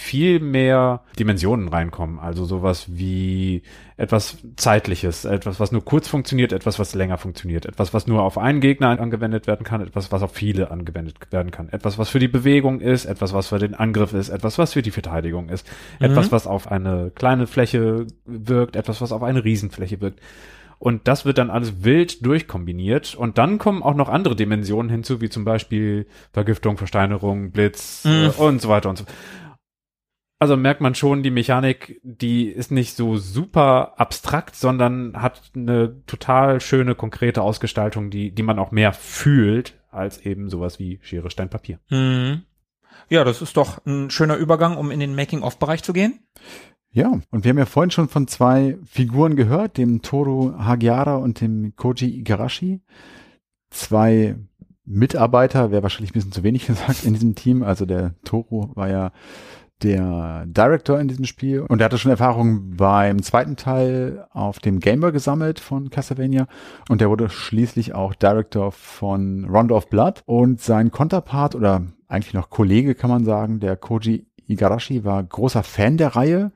viel 0.00 0.40
mehr 0.40 1.02
Dimensionen 1.18 1.68
reinkommen. 1.68 2.18
Also 2.18 2.44
sowas 2.44 2.86
wie 2.88 3.62
etwas 3.96 4.38
Zeitliches, 4.56 5.26
etwas, 5.26 5.60
was 5.60 5.72
nur 5.72 5.84
kurz 5.84 6.08
funktioniert, 6.08 6.52
etwas, 6.52 6.78
was 6.78 6.94
länger 6.94 7.18
funktioniert, 7.18 7.66
etwas, 7.66 7.92
was 7.92 8.06
nur 8.06 8.22
auf 8.22 8.38
einen 8.38 8.60
Gegner 8.60 8.98
angewendet 8.98 9.46
werden 9.46 9.64
kann, 9.64 9.82
etwas, 9.82 10.10
was 10.10 10.22
auf 10.22 10.32
viele 10.32 10.70
angewendet 10.70 11.16
werden 11.30 11.50
kann, 11.50 11.68
etwas, 11.68 11.98
was 11.98 12.08
für 12.08 12.18
die 12.18 12.28
Bewegung 12.28 12.80
ist, 12.80 13.04
etwas, 13.04 13.34
was 13.34 13.48
für 13.48 13.58
den 13.58 13.74
Angriff 13.74 14.14
ist, 14.14 14.30
etwas, 14.30 14.56
was 14.58 14.72
für 14.72 14.82
die 14.82 14.90
Verteidigung 14.90 15.50
ist, 15.50 15.66
etwas, 16.00 16.32
was 16.32 16.46
auf 16.46 16.70
eine 16.72 17.12
kleine 17.14 17.46
Fläche 17.46 18.06
wirkt, 18.24 18.76
etwas, 18.76 19.00
was 19.02 19.12
auf 19.12 19.22
eine 19.22 19.44
Riesenfläche 19.44 20.00
wirkt. 20.00 20.20
Und 20.78 21.06
das 21.08 21.26
wird 21.26 21.36
dann 21.36 21.50
alles 21.50 21.84
wild 21.84 22.24
durchkombiniert. 22.24 23.14
Und 23.14 23.36
dann 23.36 23.58
kommen 23.58 23.82
auch 23.82 23.94
noch 23.94 24.08
andere 24.08 24.34
Dimensionen 24.34 24.90
hinzu, 24.90 25.20
wie 25.20 25.28
zum 25.28 25.44
Beispiel 25.44 26.06
Vergiftung, 26.32 26.78
Versteinerung, 26.78 27.50
Blitz 27.50 28.06
Mhm. 28.06 28.10
äh, 28.10 28.28
und 28.42 28.62
so 28.62 28.70
weiter 28.70 28.88
und 28.88 28.96
so. 28.96 29.04
Also 30.40 30.56
merkt 30.56 30.80
man 30.80 30.94
schon, 30.94 31.22
die 31.22 31.30
Mechanik, 31.30 32.00
die 32.02 32.48
ist 32.48 32.70
nicht 32.70 32.96
so 32.96 33.18
super 33.18 34.00
abstrakt, 34.00 34.56
sondern 34.56 35.20
hat 35.20 35.42
eine 35.54 36.02
total 36.06 36.62
schöne, 36.62 36.94
konkrete 36.94 37.42
Ausgestaltung, 37.42 38.08
die, 38.10 38.30
die 38.30 38.42
man 38.42 38.58
auch 38.58 38.70
mehr 38.70 38.94
fühlt, 38.94 39.78
als 39.90 40.24
eben 40.24 40.48
sowas 40.48 40.78
wie 40.78 40.98
Schere, 41.02 41.30
Stein, 41.30 41.50
Papier. 41.50 41.78
Mhm. 41.90 42.40
Ja, 43.10 43.22
das 43.24 43.42
ist 43.42 43.58
doch 43.58 43.84
ein 43.84 44.08
schöner 44.08 44.36
Übergang, 44.36 44.78
um 44.78 44.90
in 44.90 44.98
den 45.00 45.14
Making-of-Bereich 45.14 45.82
zu 45.82 45.92
gehen. 45.92 46.20
Ja, 46.90 47.20
und 47.30 47.44
wir 47.44 47.50
haben 47.50 47.58
ja 47.58 47.66
vorhin 47.66 47.90
schon 47.90 48.08
von 48.08 48.26
zwei 48.26 48.78
Figuren 48.86 49.36
gehört, 49.36 49.76
dem 49.76 50.00
Toru 50.00 50.54
Hagiara 50.58 51.16
und 51.16 51.42
dem 51.42 51.76
Koji 51.76 52.18
Igarashi. 52.18 52.80
Zwei 53.68 54.36
Mitarbeiter, 54.86 55.70
wäre 55.70 55.82
wahrscheinlich 55.82 56.10
ein 56.10 56.14
bisschen 56.14 56.32
zu 56.32 56.42
wenig 56.42 56.66
gesagt 56.66 57.04
in 57.04 57.12
diesem 57.12 57.34
Team. 57.34 57.62
Also 57.62 57.84
der 57.84 58.14
Toru 58.24 58.70
war 58.74 58.88
ja 58.88 59.12
der 59.82 60.44
Director 60.46 61.00
in 61.00 61.08
diesem 61.08 61.24
Spiel 61.24 61.60
und 61.60 61.80
er 61.80 61.86
hatte 61.86 61.98
schon 61.98 62.10
Erfahrung 62.10 62.76
beim 62.76 63.22
zweiten 63.22 63.56
Teil 63.56 64.26
auf 64.30 64.58
dem 64.58 64.80
Game 64.80 65.00
Boy 65.00 65.12
gesammelt 65.12 65.60
von 65.60 65.90
Castlevania 65.90 66.46
und 66.88 67.00
der 67.00 67.10
wurde 67.10 67.28
schließlich 67.28 67.94
auch 67.94 68.14
Director 68.14 68.72
von 68.72 69.44
Rondo 69.46 69.76
of 69.76 69.88
Blood 69.88 70.22
und 70.26 70.60
sein 70.60 70.90
Konterpart 70.90 71.54
oder 71.54 71.82
eigentlich 72.08 72.34
noch 72.34 72.50
Kollege 72.50 72.94
kann 72.94 73.10
man 73.10 73.24
sagen, 73.24 73.60
der 73.60 73.76
Koji 73.76 74.26
Igarashi 74.46 75.04
war 75.04 75.22
großer 75.22 75.62
Fan 75.62 75.96
der 75.96 76.16
Reihe 76.16 76.52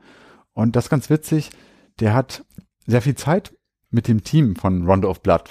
und 0.52 0.76
das 0.76 0.84
ist 0.84 0.90
ganz 0.90 1.10
witzig, 1.10 1.50
der 2.00 2.14
hat 2.14 2.44
sehr 2.86 3.02
viel 3.02 3.14
Zeit 3.14 3.54
mit 3.90 4.08
dem 4.08 4.24
Team 4.24 4.56
von 4.56 4.86
Rondo 4.86 5.08
of 5.08 5.22
Blood 5.22 5.44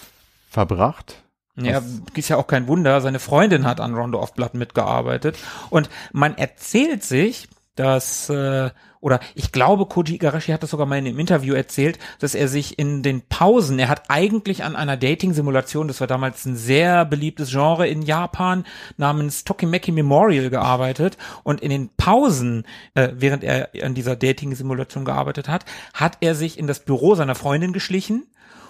verbracht. 0.50 1.24
Ja, 1.56 1.82
ist 2.16 2.30
ja 2.30 2.38
auch 2.38 2.48
kein 2.48 2.68
Wunder. 2.68 3.00
Seine 3.02 3.20
Freundin 3.20 3.66
hat 3.66 3.80
an 3.80 3.94
Rondo 3.94 4.20
of 4.20 4.34
Blood 4.34 4.56
mitgearbeitet. 4.56 5.38
Und 5.70 5.90
man 6.12 6.36
erzählt 6.36 7.04
sich, 7.04 7.48
dass, 7.76 8.30
äh, 8.30 8.70
oder 9.00 9.20
ich 9.36 9.52
glaube, 9.52 9.86
Koji 9.86 10.16
Igarashi 10.16 10.52
hat 10.52 10.64
das 10.64 10.70
sogar 10.70 10.86
mal 10.86 10.98
in 10.98 11.08
einem 11.08 11.20
Interview 11.20 11.54
erzählt, 11.56 12.00
dass 12.20 12.36
er 12.36 12.48
sich 12.48 12.80
in 12.80 13.04
den 13.04 13.22
Pausen, 13.28 13.80
er 13.80 13.90
hat 13.90 14.04
eigentlich 14.10 14.64
an 14.64 14.76
einer 14.76 14.96
Dating-Simulation, 14.96 15.88
das 15.88 16.00
war 16.00 16.08
damals 16.08 16.46
ein 16.46 16.56
sehr 16.56 17.04
beliebtes 17.04 17.50
Genre 17.50 17.88
in 17.88 18.02
Japan, 18.02 18.66
namens 18.98 19.44
Tokimeki 19.44 19.92
Memorial 19.92 20.50
gearbeitet. 20.50 21.18
Und 21.44 21.62
in 21.62 21.70
den 21.70 21.90
Pausen, 21.98 22.66
äh, 22.94 23.10
während 23.14 23.44
er 23.44 23.70
an 23.82 23.94
dieser 23.94 24.16
Dating-Simulation 24.16 25.04
gearbeitet 25.04 25.50
hat, 25.50 25.66
hat 25.94 26.18
er 26.22 26.36
sich 26.36 26.58
in 26.58 26.68
das 26.68 26.80
Büro 26.80 27.16
seiner 27.16 27.36
Freundin 27.36 27.74
geschlichen 27.74 28.28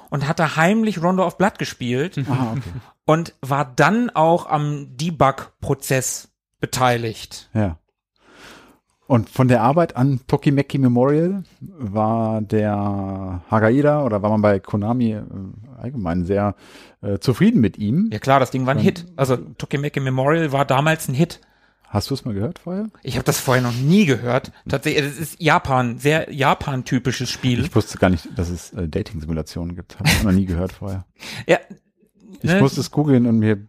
und 0.10 0.28
hat 0.28 0.40
da 0.40 0.56
heimlich 0.56 1.02
Rondo 1.02 1.26
of 1.26 1.38
Blood 1.38 1.60
gespielt 1.60 2.18
Ah, 2.30 2.54
okay. 2.54 2.62
und 3.06 3.36
war 3.42 3.66
dann 3.76 4.10
auch 4.10 4.48
am 4.48 4.96
Debug-Prozess 4.98 6.30
beteiligt. 6.60 7.50
Ja. 7.54 7.78
Und 9.06 9.30
von 9.30 9.48
der 9.48 9.62
Arbeit 9.62 9.96
an 9.98 10.22
Tokimeki 10.28 10.78
Memorial 10.78 11.44
war 11.60 12.42
der 12.42 13.42
Hagaira 13.52 14.06
oder 14.06 14.22
war 14.22 14.30
man 14.30 14.42
bei 14.42 14.60
Konami 14.60 15.12
äh, 15.12 15.24
allgemein 15.78 16.24
sehr 16.26 16.56
äh, 17.02 17.20
zufrieden 17.20 17.60
mit 17.60 17.78
ihm. 17.78 18.10
Ja 18.12 18.20
klar, 18.20 18.40
das 18.40 18.52
Ding 18.52 18.66
war 18.66 18.74
ein 18.76 18.80
Hit. 18.80 19.06
Also 19.18 19.36
Tokimeki 19.38 20.00
Memorial 20.00 20.52
war 20.52 20.66
damals 20.66 21.08
ein 21.10 21.14
Hit. 21.14 21.42
Hast 21.90 22.10
du 22.10 22.16
es 22.16 22.26
mal 22.26 22.34
gehört 22.34 22.58
vorher? 22.60 22.88
Ich 23.04 23.18
habe 23.18 23.26
das 23.26 23.40
vorher 23.40 23.62
noch 23.62 23.76
nie 23.76 24.06
gehört. 24.06 24.52
Tatsächlich, 24.68 25.06
es 25.06 25.20
ist 25.20 25.40
Japan, 25.42 26.00
sehr 26.00 26.34
Japan-typisches 26.34 27.30
Spiel. 27.30 27.66
Ich 27.66 27.76
wusste 27.76 28.00
gar 28.00 28.10
nicht, 28.10 28.28
dass 28.36 28.50
es 28.50 28.74
äh, 28.74 28.88
Dating-Simulationen 28.88 29.76
gibt. 29.76 30.00
Habe 30.00 30.10
ich 30.10 30.24
noch 30.24 30.32
nie 30.32 30.46
gehört 30.46 30.72
vorher. 30.72 31.06
Ja, 31.48 31.60
Ich 32.42 32.50
ne? 32.50 32.60
musste 32.62 32.80
es 32.80 32.90
googeln 32.90 33.28
und 33.28 33.38
mir 33.40 33.68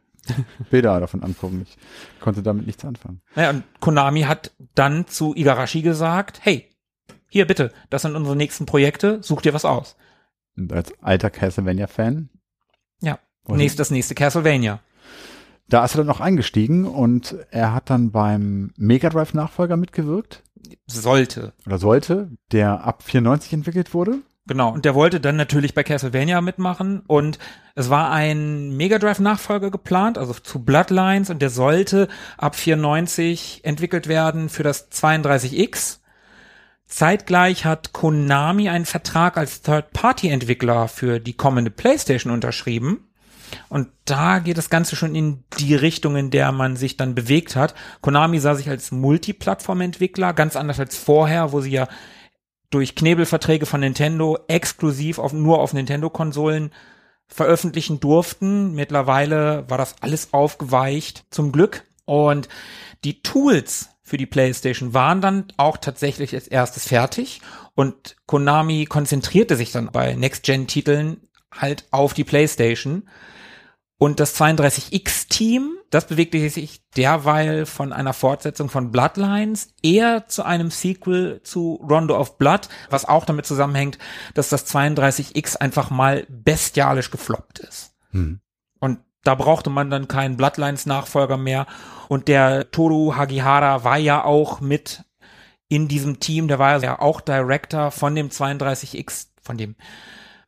Bilder 0.71 0.99
davon 1.01 1.23
angucken. 1.23 1.67
Ich 1.67 1.77
konnte 2.21 2.43
damit 2.43 2.67
nichts 2.67 2.85
anfangen. 2.85 3.21
Naja, 3.35 3.51
und 3.51 3.65
Konami 3.81 4.23
hat 4.23 4.53
dann 4.75 5.07
zu 5.07 5.35
Igarashi 5.35 5.83
gesagt, 5.83 6.41
hey, 6.43 6.71
hier 7.29 7.47
bitte, 7.47 7.73
das 7.91 8.03
sind 8.03 8.15
unsere 8.17 8.37
nächsten 8.37 8.67
Projekte, 8.67 9.23
such 9.23 9.43
dir 9.43 9.55
was 9.55 9.65
aus. 9.65 9.97
Und 10.57 10.73
als 10.73 10.93
alter 11.03 11.31
Castlevania-Fan, 11.31 12.29
Ja, 13.01 13.19
nächst, 13.49 13.79
das 13.81 13.91
nächste 13.91 14.15
Castlevania. 14.15 14.81
da 15.69 15.85
ist 15.85 15.95
er 15.95 15.99
dann 15.99 16.07
noch 16.07 16.21
eingestiegen 16.21 16.85
und 16.87 17.35
er 17.51 17.75
hat 17.75 17.91
dann 17.91 18.13
beim 18.13 18.73
Mega 18.77 19.09
Drive-Nachfolger 19.09 19.77
mitgewirkt. 19.77 20.43
Sollte. 20.87 21.53
Oder 21.67 21.79
sollte, 21.79 22.31
der 22.53 22.85
ab 22.85 23.03
94 23.03 23.53
entwickelt 23.53 23.93
wurde. 23.95 24.19
Genau. 24.47 24.71
Und 24.71 24.85
der 24.85 24.95
wollte 24.95 25.21
dann 25.21 25.37
natürlich 25.37 25.73
bei 25.73 25.83
Castlevania 25.83 26.43
mitmachen 26.43 27.03
und 27.07 27.39
es 27.75 27.89
war 27.89 28.11
ein 28.11 28.77
Mega 28.77 28.99
Drive 28.99 29.19
Nachfolger 29.19 29.71
geplant, 29.71 30.19
also 30.19 30.35
zu 30.35 30.63
Bloodlines 30.63 31.31
und 31.31 31.41
der 31.41 31.49
sollte 31.49 32.09
ab 32.37 32.55
94 32.55 33.63
entwickelt 33.65 34.07
werden 34.07 34.51
für 34.51 34.63
das 34.63 34.91
32X. 34.93 36.01
Zeitgleich 36.87 37.65
hat 37.65 37.95
Konami 37.95 38.69
einen 38.69 38.85
Vertrag 38.85 39.39
als 39.39 39.63
Third-Party-Entwickler 39.63 40.89
für 40.89 41.21
die 41.21 41.33
kommende 41.33 41.71
PlayStation 41.71 42.31
unterschrieben. 42.31 43.09
Und 43.69 43.89
da 44.05 44.41
geht 44.41 44.59
das 44.59 44.69
Ganze 44.69 44.95
schon 44.95 45.15
in 45.15 45.45
die 45.59 45.75
Richtung, 45.75 46.17
in 46.17 46.31
der 46.31 46.53
man 46.53 46.77
sich 46.77 46.97
dann 46.97 47.15
bewegt 47.15 47.57
hat. 47.57 47.75
Konami 48.03 48.39
sah 48.41 48.55
sich 48.55 48.69
als 48.69 48.91
Multiplattform-Entwickler, 48.93 50.35
ganz 50.35 50.57
anders 50.57 50.79
als 50.79 50.97
vorher, 50.97 51.53
wo 51.53 51.61
sie 51.61 51.71
ja 51.71 51.89
durch 52.75 52.97
Knebelverträge 52.97 53.67
von 53.67 53.81
Nintendo 53.81 54.37
exklusiv 54.49 55.21
auf, 55.21 55.33
nur 55.33 55.61
auf 55.61 55.73
Nintendo-Konsolen 55.73 56.73
veröffentlichen 57.29 58.01
durften. 58.01 58.75
Mittlerweile 58.75 59.65
war 59.69 59.79
das 59.79 59.95
alles 60.01 60.33
aufgeweicht, 60.33 61.25
zum 61.31 61.53
Glück. 61.53 61.85
Und 62.05 62.49
die 63.05 63.23
Tools 63.23 63.91
für 64.03 64.17
die 64.17 64.27
PlayStation 64.27 64.93
waren 64.93 65.21
dann 65.21 65.47
auch 65.57 65.77
tatsächlich 65.77 66.35
als 66.35 66.49
erstes 66.49 66.89
fertig. 66.89 67.41
Und 67.75 68.17
Konami 68.27 68.87
konzentrierte 68.87 69.57
sich 69.57 69.73
dann 69.73 69.91
bei 69.93 70.15
Next-Gen-Titeln 70.15 71.29
halt 71.53 71.87
auf 71.93 72.13
die 72.13 72.25
PlayStation. 72.25 73.09
Und 73.99 74.19
das 74.19 74.39
32X-Team, 74.41 75.77
das 75.91 76.07
bewegte 76.07 76.51
sich 76.51 76.83
derweil 76.97 77.65
von 77.65 77.93
einer 77.93 78.13
Fortsetzung 78.13 78.69
von 78.69 78.91
Bloodlines 78.91 79.73
eher 79.83 80.27
zu 80.27 80.43
einem 80.43 80.71
Sequel 80.71 81.41
zu 81.45 81.81
Rondo 81.89 82.19
of 82.19 82.37
Blood, 82.37 82.69
was 82.91 83.05
auch 83.05 83.25
damit 83.25 83.47
zusammenhängt, 83.47 83.99
dass 84.35 84.49
das 84.49 84.67
32X 84.75 85.57
einfach 85.57 85.91
mal 85.91 86.27
bestialisch 86.29 87.11
gefloppt 87.11 87.61
ist. 87.61 87.95
Hm. 88.11 88.41
Und 88.81 88.99
da 89.23 89.37
brauchte 89.37 89.71
man 89.71 89.91
dann 89.91 90.09
keinen 90.09 90.37
Bloodlines-Nachfolger 90.37 91.37
mehr. 91.37 91.67
Und 92.09 92.29
der 92.29 92.71
Toru 92.73 93.15
Hagihara 93.15 93.85
war 93.85 93.97
ja 93.97 94.25
auch 94.25 94.61
mit 94.61 95.05
in 95.69 95.89
diesem 95.89 96.21
Team, 96.21 96.49
der 96.49 96.59
war 96.59 96.83
ja 96.83 96.99
auch 96.99 97.21
Director 97.21 97.91
von 97.91 98.15
dem 98.15 98.29
32X, 98.29 99.29
von 99.43 99.57
dem 99.57 99.77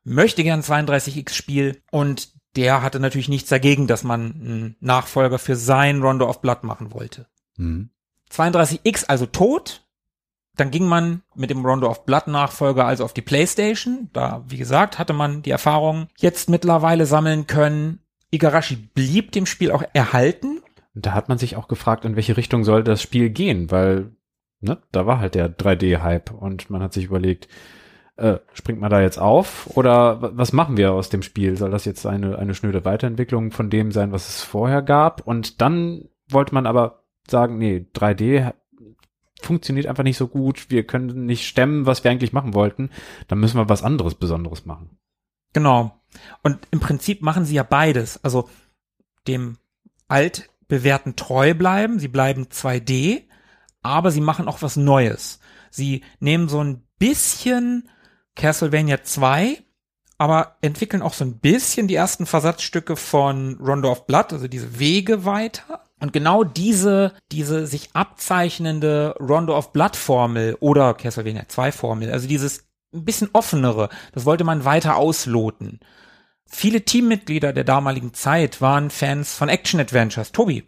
möchte 0.05 0.43
gern 0.45 0.61
32X-Spiel. 0.61 1.83
Und 1.91 2.36
der 2.57 2.83
hatte 2.83 3.01
natürlich 3.01 3.29
nichts 3.29 3.49
dagegen, 3.49 3.87
dass 3.87 4.05
man 4.05 4.21
einen 4.33 4.77
Nachfolger 4.81 5.39
für 5.39 5.57
sein 5.57 6.03
Rondo 6.03 6.29
of 6.29 6.41
Blood 6.41 6.65
machen 6.65 6.93
wollte. 6.93 7.27
Mhm. 7.57 7.91
32X 8.31 9.07
also 9.07 9.27
tot. 9.27 9.83
Dann 10.57 10.71
ging 10.71 10.87
man 10.87 11.23
mit 11.35 11.51
dem 11.51 11.65
Rondo 11.65 11.89
of 11.89 12.07
Blood 12.07 12.29
Nachfolger 12.29 12.87
also 12.87 13.05
auf 13.05 13.13
die 13.13 13.23
Playstation. 13.23 14.09
Da, 14.15 14.43
wie 14.49 14.57
gesagt, 14.57 14.99
hatte 14.99 15.13
man 15.13 15.43
die 15.43 15.51
Erfahrung 15.51 16.09
jetzt 16.17 16.49
mittlerweile 16.49 17.05
sammeln 17.05 17.47
können. 17.47 18.01
Igarashi 18.31 18.77
blieb 18.77 19.33
dem 19.33 19.45
Spiel 19.45 19.71
auch 19.71 19.85
erhalten. 19.93 20.63
Da 20.95 21.13
hat 21.13 21.29
man 21.29 21.37
sich 21.37 21.57
auch 21.57 21.69
gefragt, 21.69 22.07
in 22.07 22.17
welche 22.17 22.39
Richtung 22.39 22.65
soll 22.65 22.83
das 22.83 23.03
Spiel 23.03 23.29
gehen, 23.29 23.71
weil 23.71 24.13
ne, 24.61 24.79
da 24.93 25.07
war 25.07 25.21
halt 25.21 25.35
der 25.35 25.55
3D-Hype 25.55 26.31
und 26.31 26.71
man 26.71 26.83
hat 26.83 26.95
sich 26.95 27.05
überlegt, 27.05 27.49
äh, 28.17 28.39
springt 28.53 28.81
man 28.81 28.91
da 28.91 29.01
jetzt 29.01 29.19
auf 29.19 29.69
oder 29.77 30.37
was 30.37 30.53
machen 30.53 30.77
wir 30.77 30.93
aus 30.93 31.11
dem 31.11 31.23
Spiel? 31.23 31.57
Soll 31.57 31.71
das 31.71 31.85
jetzt 31.85 32.07
eine, 32.07 32.39
eine 32.39 32.55
schnöde 32.55 32.85
Weiterentwicklung 32.85 33.51
von 33.51 33.71
dem 33.71 33.93
sein, 33.93 34.13
was 34.13 34.29
es 34.29 34.43
vorher 34.43 34.83
gab? 34.83 35.27
Und 35.27 35.61
dann 35.61 36.09
wollte 36.29 36.55
man 36.55 36.67
aber 36.67 37.05
sagen, 37.29 37.59
nee, 37.59 37.87
3D 37.95 38.53
funktioniert 39.43 39.87
einfach 39.87 40.03
nicht 40.03 40.17
so 40.17 40.29
gut, 40.29 40.71
wir 40.71 40.87
können 40.87 41.27
nicht 41.27 41.47
stemmen, 41.47 41.87
was 41.87 42.05
wir 42.05 42.11
eigentlich 42.11 42.33
machen 42.33 42.55
wollten, 42.55 42.91
dann 43.29 43.39
müssen 43.39 43.59
wir 43.59 43.69
was 43.69 43.83
anderes 43.83 44.15
Besonderes 44.15 44.65
machen. 44.65 44.99
Genau. 45.53 46.01
Und 46.43 46.59
im 46.71 46.81
Prinzip 46.81 47.23
machen 47.23 47.45
sie 47.45 47.55
ja 47.55 47.63
beides. 47.63 48.23
Also 48.25 48.49
dem 49.29 49.59
altbewährten 50.09 51.17
treu 51.17 51.55
bleiben, 51.55 51.99
sie 51.99 52.09
bleiben 52.09 52.45
2D, 52.47 53.25
aber 53.83 54.11
sie 54.11 54.21
machen 54.21 54.49
auch 54.49 54.63
was 54.63 54.77
Neues. 54.77 55.41
Sie 55.71 56.03
nehmen 56.19 56.49
so 56.49 56.63
ein 56.63 56.83
bisschen 56.99 57.89
Castlevania 58.37 59.03
2, 59.03 59.63
aber 60.19 60.57
entwickeln 60.61 61.03
auch 61.03 61.15
so 61.15 61.25
ein 61.25 61.39
bisschen 61.39 61.89
die 61.89 61.97
ersten 61.97 62.27
Versatzstücke 62.27 62.97
von 62.97 63.59
Rondo 63.61 63.91
of 63.91 64.07
Blood, 64.07 64.33
also 64.33 64.47
diese 64.49 64.79
Wege 64.79 65.25
weiter 65.25 65.83
und 66.01 66.13
genau 66.13 66.45
diese, 66.45 67.13
diese 67.33 67.67
sich 67.67 67.91
abzeichnende 67.95 69.15
Rondo 69.19 69.57
of 69.57 69.73
Blood 69.73 69.97
Formel 69.97 70.57
oder 70.61 70.95
Castlevania 70.95 71.49
2 71.49 71.73
Formel, 71.73 72.13
also 72.13 72.29
dieses 72.29 72.65
ein 72.95 73.05
bisschen 73.05 73.31
offenere, 73.33 73.89
das 74.13 74.25
wollte 74.25 74.45
man 74.45 74.65
weiter 74.65 74.97
ausloten. 74.97 75.81
Viele 76.47 76.83
Teammitglieder 76.83 77.53
der 77.53 77.65
damaligen 77.65 78.15
Zeit 78.15 78.61
waren 78.61 78.91
Fans 78.91 79.35
von 79.35 79.49
Action 79.49 79.81
Adventures. 79.81 80.33
Tobi, 80.33 80.65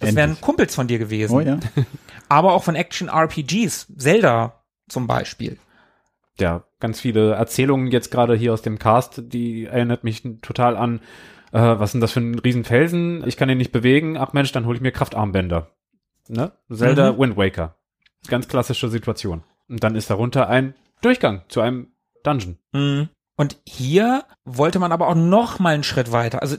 das 0.00 0.10
Endlich. 0.10 0.16
wären 0.16 0.40
Kumpels 0.40 0.74
von 0.74 0.88
dir 0.88 0.98
gewesen. 0.98 1.34
Oh 1.34 1.40
ja. 1.40 1.58
Aber 2.28 2.52
auch 2.52 2.64
von 2.64 2.74
Action 2.74 3.08
RPGs. 3.08 3.86
Zelda 3.96 4.64
zum 4.88 5.06
Beispiel. 5.06 5.58
Ja, 6.40 6.64
ganz 6.80 7.00
viele 7.00 7.32
Erzählungen 7.32 7.90
jetzt 7.90 8.10
gerade 8.10 8.34
hier 8.34 8.52
aus 8.52 8.62
dem 8.62 8.78
Cast, 8.78 9.22
die 9.32 9.66
erinnert 9.66 10.04
mich 10.04 10.22
total 10.42 10.76
an 10.76 11.00
äh, 11.52 11.78
was 11.78 11.92
denn 11.92 12.00
das 12.00 12.12
für 12.12 12.20
ein 12.20 12.38
Riesenfelsen? 12.38 13.26
Ich 13.26 13.36
kann 13.36 13.48
ihn 13.48 13.58
nicht 13.58 13.72
bewegen. 13.72 14.16
Ach 14.16 14.32
Mensch, 14.32 14.52
dann 14.52 14.66
hole 14.66 14.76
ich 14.76 14.82
mir 14.82 14.92
Kraftarmbänder. 14.92 15.70
Ne? 16.28 16.52
Zelda 16.70 17.12
Mhm. 17.12 17.18
Wind 17.18 17.36
Waker. 17.36 17.76
Ganz 18.28 18.48
klassische 18.48 18.88
Situation. 18.88 19.42
Und 19.68 19.82
dann 19.82 19.94
ist 19.94 20.10
darunter 20.10 20.48
ein 20.48 20.74
Durchgang 21.00 21.42
zu 21.48 21.60
einem 21.60 21.88
Dungeon. 22.22 22.58
Mhm. 22.72 23.08
Und 23.36 23.56
hier 23.66 24.24
wollte 24.44 24.78
man 24.78 24.92
aber 24.92 25.08
auch 25.08 25.14
noch 25.14 25.58
mal 25.58 25.74
einen 25.74 25.84
Schritt 25.84 26.12
weiter. 26.12 26.42
Also 26.42 26.56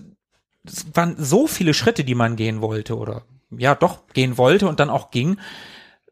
es 0.66 0.86
waren 0.96 1.16
so 1.18 1.46
viele 1.46 1.74
Schritte, 1.74 2.04
die 2.04 2.16
man 2.16 2.36
gehen 2.36 2.62
wollte 2.62 2.98
oder 2.98 3.24
ja 3.52 3.76
doch 3.76 4.08
gehen 4.14 4.38
wollte 4.38 4.68
und 4.68 4.80
dann 4.80 4.90
auch 4.90 5.12
ging. 5.12 5.38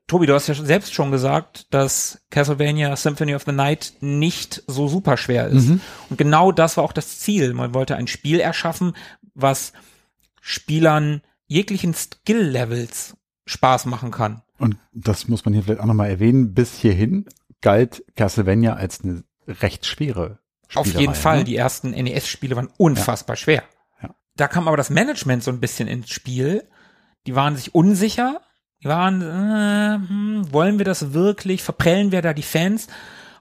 Tobi, 0.08 0.26
du 0.26 0.34
hast 0.34 0.48
ja 0.48 0.54
selbst 0.54 0.94
schon 0.94 1.12
gesagt, 1.12 1.68
dass 1.74 2.22
Castlevania 2.30 2.96
Symphony 2.96 3.36
of 3.36 3.44
the 3.46 3.52
Night 3.52 3.94
nicht 4.00 4.64
so 4.66 4.88
super 4.88 5.18
schwer 5.18 5.48
ist. 5.48 5.70
Und 6.10 6.18
genau 6.18 6.54
das 6.54 6.78
war 6.78 6.86
auch 6.86 6.94
das 6.94 7.20
Ziel. 7.20 7.54
Man 7.54 7.74
wollte 7.74 7.98
ein 7.98 8.08
Spiel 8.08 8.40
erschaffen, 8.40 8.96
was 9.34 9.74
Spielern 10.42 11.22
jeglichen 11.48 11.94
Skill-Levels 11.94 13.18
Spaß 13.46 13.86
machen 13.86 14.12
kann. 14.12 14.44
Und 14.60 14.78
das 14.94 15.28
muss 15.28 15.46
man 15.46 15.54
hier 15.54 15.64
vielleicht 15.64 15.82
auch 15.82 15.86
nochmal 15.86 16.10
erwähnen. 16.10 16.54
Bis 16.54 16.76
hierhin 16.80 17.26
galt 17.62 18.04
Castlevania 18.16 18.76
als 18.76 19.02
eine 19.04 19.24
recht 19.48 19.86
schwere 19.86 20.40
Auf 20.74 20.86
Spielerei, 20.86 21.02
jeden 21.02 21.16
Fall. 21.16 21.38
Ne? 21.40 21.44
Die 21.44 21.56
ersten 21.56 21.92
NES-Spiele 21.92 22.56
waren 22.56 22.70
unfassbar 22.78 23.36
schwer. 23.36 23.64
Ja. 24.02 24.16
Da 24.36 24.48
kam 24.48 24.68
aber 24.68 24.78
das 24.78 24.90
Management 24.90 25.44
so 25.44 25.52
ein 25.52 25.60
bisschen 25.60 25.88
ins 25.88 26.10
Spiel. 26.10 26.68
Die 27.26 27.36
waren 27.36 27.56
sich 27.56 27.76
unsicher. 27.76 28.42
Die 28.84 28.88
waren, 28.88 29.22
äh, 29.22 30.08
hm, 30.08 30.54
wollen 30.54 30.78
wir 30.78 30.86
das 30.86 31.14
wirklich? 31.14 31.64
Verprellen 31.64 32.12
wir 32.12 32.22
da 32.22 32.34
die 32.34 32.44
Fans? 32.44 32.88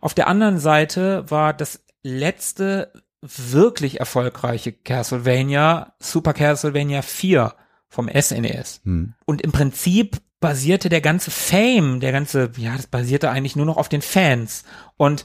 Auf 0.00 0.14
der 0.14 0.28
anderen 0.28 0.58
Seite 0.58 1.24
war 1.30 1.52
das 1.52 1.84
letzte 2.02 2.92
wirklich 3.20 4.00
erfolgreiche 4.00 4.72
Castlevania 4.72 5.94
Super 5.98 6.32
Castlevania 6.32 7.02
4 7.02 7.54
vom 7.88 8.08
SNES. 8.08 8.80
Hm. 8.84 9.14
Und 9.24 9.42
im 9.42 9.52
Prinzip 9.52 10.18
basierte 10.40 10.88
der 10.88 11.00
ganze 11.00 11.30
Fame, 11.30 12.00
der 12.00 12.12
ganze, 12.12 12.50
ja, 12.56 12.76
das 12.76 12.86
basierte 12.86 13.30
eigentlich 13.30 13.56
nur 13.56 13.66
noch 13.66 13.78
auf 13.78 13.88
den 13.88 14.02
Fans. 14.02 14.64
Und 14.96 15.24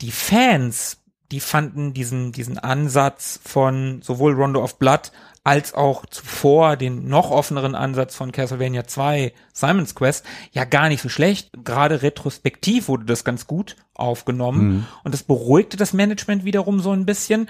die 0.00 0.12
Fans, 0.12 0.99
die 1.30 1.40
fanden 1.40 1.94
diesen, 1.94 2.32
diesen 2.32 2.58
Ansatz 2.58 3.40
von 3.42 4.02
sowohl 4.02 4.34
Rondo 4.34 4.62
of 4.62 4.78
Blood 4.78 5.12
als 5.42 5.72
auch 5.72 6.04
zuvor 6.06 6.76
den 6.76 7.08
noch 7.08 7.30
offeneren 7.30 7.74
Ansatz 7.74 8.14
von 8.14 8.30
Castlevania 8.30 8.86
2, 8.86 9.32
Simon's 9.52 9.94
Quest, 9.94 10.26
ja 10.52 10.64
gar 10.64 10.88
nicht 10.88 11.00
so 11.00 11.08
schlecht. 11.08 11.50
Gerade 11.64 12.02
retrospektiv 12.02 12.88
wurde 12.88 13.06
das 13.06 13.24
ganz 13.24 13.46
gut 13.46 13.76
aufgenommen 13.94 14.86
und 15.02 15.14
das 15.14 15.22
beruhigte 15.22 15.76
das 15.76 15.92
Management 15.92 16.44
wiederum 16.44 16.80
so 16.80 16.92
ein 16.92 17.06
bisschen. 17.06 17.48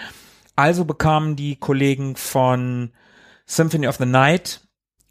Also 0.54 0.84
bekamen 0.84 1.36
die 1.36 1.56
Kollegen 1.56 2.16
von 2.16 2.92
Symphony 3.46 3.88
of 3.88 3.96
the 3.96 4.06
Night 4.06 4.60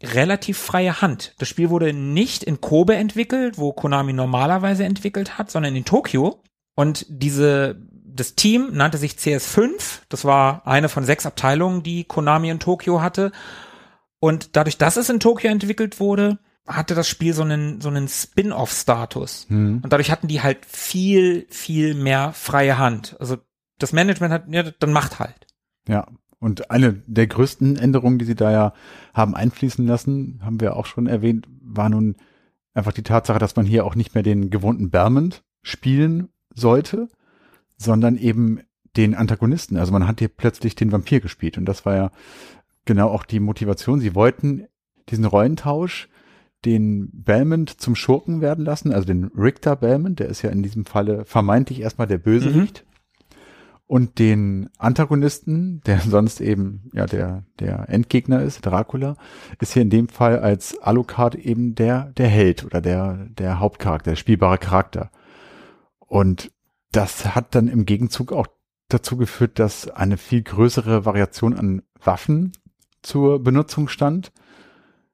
relativ 0.02 0.58
freie 0.58 1.02
Hand. 1.02 1.34
Das 1.38 1.48
Spiel 1.48 1.70
wurde 1.70 1.92
nicht 1.92 2.42
in 2.42 2.60
Kobe 2.60 2.94
entwickelt, 2.94 3.58
wo 3.58 3.72
Konami 3.72 4.12
normalerweise 4.12 4.84
entwickelt 4.84 5.38
hat, 5.38 5.50
sondern 5.50 5.76
in 5.76 5.84
Tokio. 5.84 6.42
Und 6.74 7.04
diese, 7.08 7.76
das 8.14 8.34
Team 8.34 8.70
nannte 8.72 8.98
sich 8.98 9.12
CS5. 9.12 10.00
Das 10.08 10.24
war 10.24 10.66
eine 10.66 10.88
von 10.88 11.04
sechs 11.04 11.26
Abteilungen, 11.26 11.82
die 11.82 12.04
Konami 12.04 12.50
in 12.50 12.60
Tokio 12.60 13.00
hatte. 13.00 13.32
Und 14.18 14.56
dadurch, 14.56 14.78
dass 14.78 14.96
es 14.96 15.08
in 15.08 15.20
Tokio 15.20 15.50
entwickelt 15.50 16.00
wurde, 16.00 16.38
hatte 16.66 16.94
das 16.94 17.08
Spiel 17.08 17.32
so 17.32 17.42
einen, 17.42 17.80
so 17.80 17.88
einen 17.88 18.08
Spin-off-Status. 18.08 19.46
Und 19.82 19.88
dadurch 19.88 20.10
hatten 20.10 20.28
die 20.28 20.42
halt 20.42 20.64
viel, 20.66 21.46
viel 21.48 21.94
mehr 21.94 22.32
freie 22.32 22.78
Hand. 22.78 23.16
Also 23.18 23.38
das 23.78 23.92
Management 23.92 24.32
hat, 24.32 24.44
ja, 24.48 24.62
dann 24.78 24.92
macht 24.92 25.18
halt. 25.18 25.46
Ja. 25.88 26.06
Und 26.38 26.70
eine 26.70 26.94
der 27.06 27.26
größten 27.26 27.76
Änderungen, 27.76 28.18
die 28.18 28.24
sie 28.24 28.34
da 28.34 28.50
ja 28.50 28.72
haben 29.12 29.34
einfließen 29.34 29.86
lassen, 29.86 30.40
haben 30.42 30.60
wir 30.60 30.74
auch 30.74 30.86
schon 30.86 31.06
erwähnt, 31.06 31.46
war 31.60 31.90
nun 31.90 32.16
einfach 32.72 32.92
die 32.92 33.02
Tatsache, 33.02 33.38
dass 33.38 33.56
man 33.56 33.66
hier 33.66 33.84
auch 33.84 33.94
nicht 33.94 34.14
mehr 34.14 34.22
den 34.22 34.48
gewohnten 34.48 34.90
Bermond 34.90 35.42
spielen 35.62 36.30
sollte, 36.54 37.08
sondern 37.80 38.16
eben 38.16 38.60
den 38.96 39.14
Antagonisten. 39.14 39.76
Also 39.76 39.92
man 39.92 40.06
hat 40.06 40.18
hier 40.18 40.28
plötzlich 40.28 40.74
den 40.74 40.92
Vampir 40.92 41.20
gespielt 41.20 41.56
und 41.56 41.64
das 41.64 41.86
war 41.86 41.96
ja 41.96 42.10
genau 42.84 43.08
auch 43.08 43.24
die 43.24 43.40
Motivation. 43.40 44.00
Sie 44.00 44.14
wollten 44.14 44.66
diesen 45.08 45.24
Rollentausch, 45.24 46.08
den 46.64 47.08
Belmont 47.12 47.80
zum 47.80 47.96
Schurken 47.96 48.42
werden 48.42 48.64
lassen, 48.64 48.92
also 48.92 49.06
den 49.06 49.30
Richter 49.36 49.76
Belmont, 49.76 50.20
der 50.20 50.28
ist 50.28 50.42
ja 50.42 50.50
in 50.50 50.62
diesem 50.62 50.84
Falle 50.84 51.24
vermeintlich 51.24 51.80
erstmal 51.80 52.06
der 52.06 52.18
Bösewicht. 52.18 52.84
Und 53.86 54.18
den 54.18 54.68
Antagonisten, 54.78 55.80
der 55.86 56.00
sonst 56.06 56.40
eben 56.40 56.90
ja 56.92 57.06
der 57.06 57.44
der 57.60 57.88
Endgegner 57.88 58.42
ist, 58.42 58.66
Dracula, 58.66 59.16
ist 59.58 59.72
hier 59.72 59.82
in 59.82 59.90
dem 59.90 60.08
Fall 60.08 60.38
als 60.38 60.78
Alucard 60.80 61.34
eben 61.34 61.74
der 61.74 62.12
der 62.16 62.28
Held 62.28 62.64
oder 62.64 62.80
der 62.82 63.26
der 63.30 63.58
Hauptcharakter, 63.58 64.10
der 64.10 64.16
spielbare 64.16 64.58
Charakter. 64.58 65.10
Und 65.98 66.52
das 66.92 67.34
hat 67.34 67.54
dann 67.54 67.68
im 67.68 67.86
Gegenzug 67.86 68.32
auch 68.32 68.46
dazu 68.88 69.16
geführt, 69.16 69.58
dass 69.58 69.88
eine 69.88 70.16
viel 70.16 70.42
größere 70.42 71.04
Variation 71.04 71.56
an 71.56 71.82
Waffen 72.02 72.52
zur 73.02 73.42
Benutzung 73.42 73.88
stand. 73.88 74.32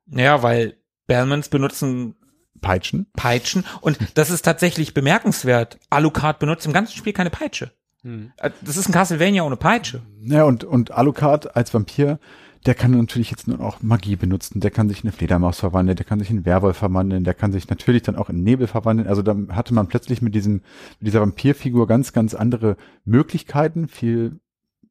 Ja, 0.06 0.42
weil 0.42 0.76
Belmonts 1.06 1.48
benutzen 1.48 2.16
Peitschen. 2.60 3.06
Peitschen 3.14 3.64
und 3.80 3.98
das 4.14 4.30
ist 4.30 4.42
tatsächlich 4.42 4.94
bemerkenswert. 4.94 5.78
Alucard 5.90 6.38
benutzt 6.38 6.66
im 6.66 6.72
ganzen 6.72 6.96
Spiel 6.96 7.12
keine 7.12 7.30
Peitsche. 7.30 7.72
Äh, 8.02 8.50
Das 8.62 8.76
ist 8.76 8.88
ein 8.88 8.92
Castlevania 8.92 9.42
ohne 9.42 9.56
Peitsche. 9.56 10.02
Ja, 10.20 10.44
und, 10.44 10.64
und 10.64 10.90
Alucard 10.92 11.54
als 11.56 11.74
Vampir, 11.74 12.18
der 12.64 12.74
kann 12.74 12.92
natürlich 12.92 13.30
jetzt 13.30 13.46
nur 13.46 13.60
auch 13.60 13.82
Magie 13.82 14.16
benutzen. 14.16 14.60
Der 14.60 14.70
kann 14.70 14.88
sich 14.88 15.04
in 15.04 15.08
eine 15.08 15.16
Fledermaus 15.16 15.60
verwandeln, 15.60 15.96
der 15.96 16.06
kann 16.06 16.18
sich 16.18 16.30
in 16.30 16.44
Werwolf 16.44 16.78
verwandeln, 16.78 17.24
der 17.24 17.34
kann 17.34 17.52
sich 17.52 17.68
natürlich 17.68 18.02
dann 18.02 18.16
auch 18.16 18.30
in 18.30 18.42
Nebel 18.42 18.66
verwandeln. 18.66 19.08
Also 19.08 19.22
da 19.22 19.36
hatte 19.50 19.74
man 19.74 19.88
plötzlich 19.88 20.22
mit 20.22 20.34
diesem, 20.34 20.62
mit 20.98 21.08
dieser 21.08 21.20
Vampirfigur 21.20 21.86
ganz, 21.86 22.12
ganz 22.12 22.34
andere 22.34 22.76
Möglichkeiten, 23.04 23.88
viel, 23.88 24.40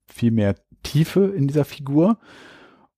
viel 0.06 0.32
mehr 0.32 0.56
Tiefe 0.84 1.26
in 1.26 1.48
dieser 1.48 1.66
Figur. 1.66 2.18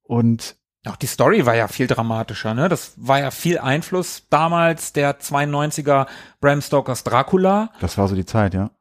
Und 0.03 0.56
Auch 0.85 0.95
die 0.95 1.07
Story 1.07 1.45
war 1.45 1.56
ja 1.56 1.68
viel 1.68 1.88
dramatischer, 1.88 2.53
ne? 2.53 2.69
Das 2.69 2.94
war 2.98 3.19
ja 3.19 3.31
viel 3.31 3.57
Einfluss 3.60 4.27
damals 4.30 4.94
der 4.94 5.19
92er 5.19 6.07
Bram 6.39 6.61
Stokers 6.61 7.03
Dracula. 7.03 7.72
das 7.81 7.98
war 7.98 8.07
so 8.07 8.15
die 8.15 8.26
Zeit, 8.26 8.53
ja. 8.53 8.72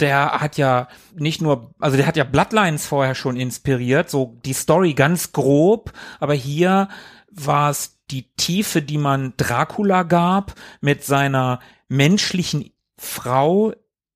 Der 0.00 0.40
hat 0.40 0.56
ja 0.56 0.88
nicht 1.14 1.40
nur, 1.40 1.72
also 1.78 1.96
der 1.96 2.06
hat 2.06 2.16
ja 2.16 2.24
Bloodlines 2.24 2.86
vorher 2.86 3.14
schon 3.14 3.36
inspiriert, 3.36 4.10
so 4.10 4.40
die 4.44 4.52
Story 4.52 4.94
ganz 4.94 5.32
grob, 5.32 5.92
aber 6.18 6.34
hier 6.34 6.88
war 7.30 7.70
es 7.70 8.00
die 8.10 8.32
Tiefe, 8.36 8.82
die 8.82 8.98
man 8.98 9.34
Dracula 9.36 10.02
gab 10.02 10.54
mit 10.80 11.04
seiner 11.04 11.60
menschlichen 11.88 12.70
Frau 12.96 13.72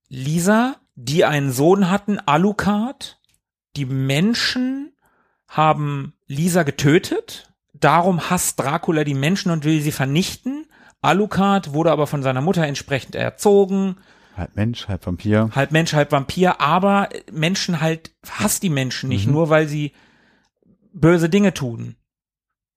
Lisa, 0.09 0.77
die 0.95 1.25
einen 1.25 1.53
Sohn 1.53 1.91
hatten, 1.91 2.19
Alucard. 2.19 3.21
Die 3.77 3.85
Menschen 3.85 4.93
haben 5.47 6.15
Lisa 6.27 6.63
getötet. 6.63 7.53
Darum 7.73 8.31
hasst 8.31 8.59
Dracula 8.59 9.05
die 9.05 9.15
Menschen 9.15 9.53
und 9.53 9.65
will 9.65 9.81
sie 9.81 9.93
vernichten. 9.93 10.67
Alucard 11.01 11.73
wurde 11.73 11.93
aber 11.93 12.07
von 12.07 12.23
seiner 12.23 12.41
Mutter 12.41 12.65
entsprechend 12.65 13.15
erzogen. 13.15 13.99
Halb 14.39 14.57
Mensch, 14.57 14.89
halb 14.89 15.05
Vampir. 15.05 15.51
Halb 15.55 15.73
Mensch, 15.73 15.93
halb 15.93 16.13
Vampir, 16.13 16.61
aber 16.61 17.09
Menschen 17.33 17.81
halt, 17.81 18.13
hasst 18.31 18.63
die 18.63 18.71
Menschen 18.71 19.09
nicht, 19.09 19.27
Mhm. 19.27 19.33
nur 19.33 19.51
weil 19.51 19.67
sie 19.69 19.93
böse 20.93 21.29
Dinge 21.29 21.53
tun. 21.55 21.97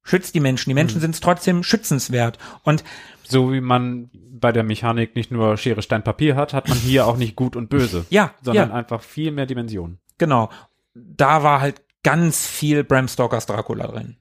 Schützt 0.03 0.33
die 0.33 0.39
Menschen. 0.39 0.69
Die 0.71 0.73
Menschen 0.73 0.99
sind 0.99 1.21
trotzdem 1.21 1.63
schützenswert. 1.63 2.39
Und 2.63 2.83
So 3.23 3.53
wie 3.53 3.61
man 3.61 4.09
bei 4.13 4.51
der 4.51 4.63
Mechanik 4.63 5.15
nicht 5.15 5.31
nur 5.31 5.55
Schere, 5.57 5.81
Stein, 5.83 6.03
Papier 6.03 6.35
hat, 6.35 6.53
hat 6.53 6.67
man 6.67 6.77
hier 6.79 7.05
auch 7.05 7.17
nicht 7.17 7.35
gut 7.35 7.55
und 7.55 7.69
böse, 7.69 8.05
ja, 8.09 8.33
sondern 8.41 8.69
ja, 8.69 8.75
einfach 8.75 9.01
viel 9.03 9.31
mehr 9.31 9.45
Dimensionen. 9.45 9.99
genau. 10.17 10.49
Da 10.95 11.41
war 11.43 11.61
halt 11.61 11.81
ganz 12.03 12.45
viel 12.47 12.83
Bram 12.83 13.07
Stokers 13.07 13.45
Dracula 13.45 13.88
drin. 13.88 14.17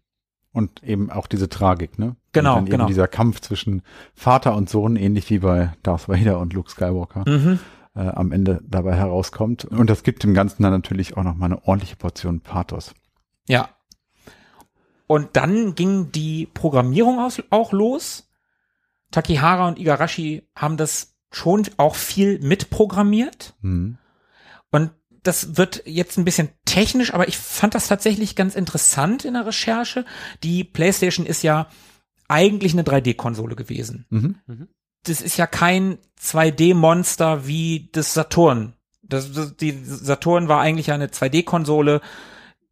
Und 0.53 0.83
eben 0.83 1.11
auch 1.11 1.27
diese 1.29 1.49
Tragik, 1.49 1.99
ne? 1.99 2.17
Genau, 2.33 2.53
und 2.55 2.57
dann 2.57 2.65
genau. 2.67 2.85
Eben 2.85 2.89
dieser 2.89 3.07
Kampf 3.09 3.41
zwischen 3.41 3.83
Vater 4.15 4.57
und 4.57 4.69
Sohn, 4.69 4.97
ähnlich 4.97 5.31
wie 5.31 5.39
bei 5.39 5.73
Darth 5.83 6.09
Vader 6.09 6.41
und 6.41 6.53
Luke 6.53 6.71
Skywalker, 6.71 7.25
Mhm. 7.29 7.61
äh, 7.95 8.01
am 8.09 8.33
Ende 8.33 8.61
dabei 8.67 8.95
herauskommt. 8.97 9.65
Und 9.65 9.89
das 9.89 10.03
gibt 10.03 10.23
dem 10.25 10.35
Ganzen 10.35 10.63
dann 10.65 10.73
natürlich 10.73 11.17
auch 11.17 11.23
nochmal 11.23 11.53
eine 11.53 11.65
ordentliche 11.67 11.97
Portion 11.97 12.41
Pathos. 12.41 12.95
Ja. 13.47 13.69
Und 15.07 15.37
dann 15.37 15.75
ging 15.75 16.11
die 16.13 16.47
Programmierung 16.47 17.19
auch 17.51 17.73
los. 17.73 18.29
Takihara 19.11 19.67
und 19.69 19.79
Igarashi 19.79 20.49
haben 20.55 20.77
das 20.77 21.17
schon 21.33 21.67
auch 21.77 21.95
viel 21.95 22.41
mitprogrammiert. 22.41 23.55
Mhm. 23.61 23.99
Und 24.71 24.91
das 25.23 25.57
wird 25.57 25.83
jetzt 25.87 26.17
ein 26.19 26.25
bisschen 26.25 26.51
technisch, 26.65 27.13
aber 27.13 27.29
ich 27.29 27.37
fand 27.39 27.75
das 27.75 27.89
tatsächlich 27.89 28.37
ganz 28.37 28.55
interessant 28.55 29.25
in 29.25 29.35
der 29.35 29.47
Recherche. 29.47 30.05
Die 30.43 30.65
PlayStation 30.65 31.27
ist 31.27 31.43
ja 31.43 31.69
eigentlich 32.29 32.73
eine 32.73 32.83
3D-Konsole 32.83 33.57
gewesen. 33.57 34.07
Mhm. 34.11 34.69
Das 35.05 35.21
ist 35.21 35.37
ja 35.37 35.47
kein 35.47 35.99
2D-Monster 36.23 37.47
wie 37.47 37.91
das 37.93 38.15
Saturn. 38.15 38.75
Das, 39.03 39.33
das, 39.33 39.57
die 39.57 39.79
Saturn 39.83 40.49
war 40.49 40.61
eigentlich 40.61 40.89
ja 40.89 40.95
eine 40.95 41.09
2D-Konsole, 41.09 42.01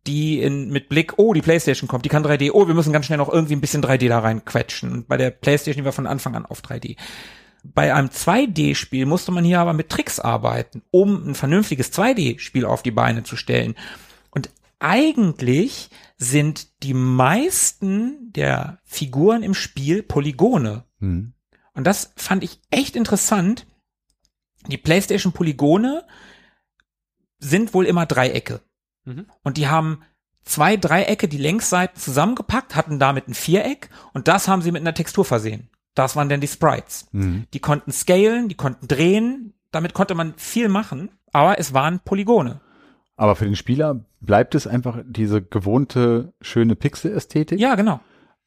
die 0.06 0.40
in, 0.40 0.70
mit 0.70 0.88
Blick, 0.88 1.14
oh, 1.18 1.34
die 1.34 1.42
PlayStation 1.42 1.88
kommt, 1.88 2.04
die 2.04 2.08
kann 2.08 2.24
3D, 2.24 2.52
oh, 2.52 2.66
wir 2.66 2.74
müssen 2.74 2.92
ganz 2.92 3.06
schnell 3.06 3.18
noch 3.18 3.32
irgendwie 3.32 3.56
ein 3.56 3.60
bisschen 3.60 3.82
3D 3.82 4.08
da 4.08 4.20
rein 4.20 4.44
quetschen. 4.44 4.92
Und 4.92 5.08
bei 5.08 5.16
der 5.16 5.30
PlayStation 5.30 5.82
die 5.82 5.84
war 5.84 5.92
von 5.92 6.06
Anfang 6.06 6.34
an 6.34 6.46
auf 6.46 6.62
3D. 6.62 6.96
Bei 7.74 7.94
einem 7.94 8.08
2D-Spiel 8.08 9.06
musste 9.06 9.32
man 9.32 9.44
hier 9.44 9.60
aber 9.60 9.72
mit 9.72 9.88
Tricks 9.88 10.20
arbeiten, 10.20 10.82
um 10.90 11.30
ein 11.30 11.34
vernünftiges 11.34 11.92
2D-Spiel 11.92 12.64
auf 12.64 12.82
die 12.82 12.90
Beine 12.90 13.22
zu 13.24 13.36
stellen. 13.36 13.74
Und 14.30 14.50
eigentlich 14.78 15.90
sind 16.16 16.82
die 16.82 16.94
meisten 16.94 18.32
der 18.32 18.80
Figuren 18.84 19.42
im 19.42 19.54
Spiel 19.54 20.02
Polygone. 20.02 20.84
Mhm. 20.98 21.34
Und 21.74 21.84
das 21.84 22.12
fand 22.16 22.42
ich 22.42 22.60
echt 22.70 22.96
interessant. 22.96 23.66
Die 24.66 24.78
PlayStation 24.78 25.32
Polygone 25.32 26.04
sind 27.38 27.74
wohl 27.74 27.86
immer 27.86 28.06
Dreiecke. 28.06 28.60
Mhm. 29.04 29.26
Und 29.42 29.56
die 29.56 29.68
haben 29.68 30.02
zwei 30.44 30.76
Dreiecke, 30.76 31.28
die 31.28 31.38
Längsseiten 31.38 32.00
zusammengepackt, 32.00 32.74
hatten 32.74 32.98
damit 32.98 33.28
ein 33.28 33.34
Viereck 33.34 33.90
und 34.12 34.28
das 34.28 34.48
haben 34.48 34.62
sie 34.62 34.72
mit 34.72 34.80
einer 34.80 34.94
Textur 34.94 35.24
versehen. 35.24 35.70
Das 35.94 36.16
waren 36.16 36.28
dann 36.28 36.40
die 36.40 36.46
Sprites. 36.46 37.08
Mhm. 37.12 37.46
Die 37.52 37.60
konnten 37.60 37.92
scalen, 37.92 38.48
die 38.48 38.54
konnten 38.54 38.86
drehen, 38.88 39.54
damit 39.70 39.94
konnte 39.94 40.14
man 40.14 40.34
viel 40.36 40.68
machen, 40.68 41.10
aber 41.32 41.58
es 41.58 41.74
waren 41.74 42.00
Polygone. 42.00 42.60
Aber 43.16 43.34
für 43.34 43.44
den 43.44 43.56
Spieler 43.56 44.04
bleibt 44.20 44.54
es 44.54 44.66
einfach 44.66 45.02
diese 45.04 45.42
gewohnte 45.42 46.32
schöne 46.40 46.76
Pixel-Ästhetik. 46.76 47.58
Ja, 47.58 47.74
genau. 47.74 48.00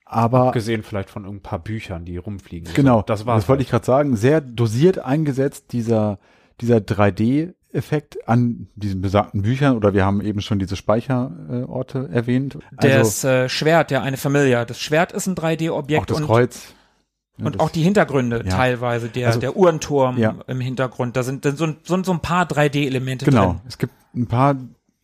Aber 0.05 0.51
Gesehen 0.51 0.83
vielleicht 0.83 1.09
von 1.09 1.25
ein 1.25 1.41
paar 1.41 1.59
Büchern, 1.59 2.05
die 2.05 2.17
rumfliegen. 2.17 2.73
genau, 2.73 3.01
das 3.01 3.25
war 3.25 3.35
Das 3.35 3.47
wollte 3.47 3.63
ich 3.63 3.69
gerade 3.69 3.85
sagen. 3.85 4.15
Sehr 4.17 4.41
dosiert 4.41 4.99
eingesetzt 4.99 5.71
dieser 5.71 6.19
dieser 6.61 6.77
3D-Effekt 6.77 8.27
an 8.27 8.67
diesen 8.75 9.01
besagten 9.01 9.41
Büchern 9.41 9.75
oder 9.75 9.93
wir 9.93 10.05
haben 10.05 10.21
eben 10.21 10.41
schon 10.41 10.59
diese 10.59 10.75
Speicherorte 10.75 12.09
erwähnt. 12.11 12.57
Also 12.77 12.87
Das 12.87 13.23
äh, 13.23 13.49
Schwert, 13.49 13.91
der 13.91 14.03
eine 14.03 14.17
Familia, 14.17 14.65
das 14.65 14.79
Schwert 14.79 15.11
ist 15.11 15.27
ein 15.27 15.35
3D-Objekt 15.35 16.01
auch 16.01 16.05
das 16.05 16.17
und 16.19 16.25
Kreuz. 16.25 16.73
Und 17.45 17.59
auch 17.59 17.69
die 17.69 17.81
Hintergründe 17.83 18.37
Ja. 18.45 18.49
teilweise, 18.55 19.09
der, 19.09 19.27
Also- 19.27 19.39
der 19.39 19.55
Uhrenturm 19.57 20.17
Ja. 20.17 20.35
im 20.47 20.59
Hintergrund, 20.61 21.15
da 21.15 21.23
sind, 21.23 21.43
sind 21.43 21.57
so, 21.57 22.03
so 22.03 22.11
ein 22.11 22.19
paar 22.19 22.45
3D-Elemente 22.45 23.25
Genau. 23.25 23.47
drin. 23.53 23.61
Es 23.67 23.77
gibt 23.77 23.93
ein 24.15 24.27
paar 24.27 24.55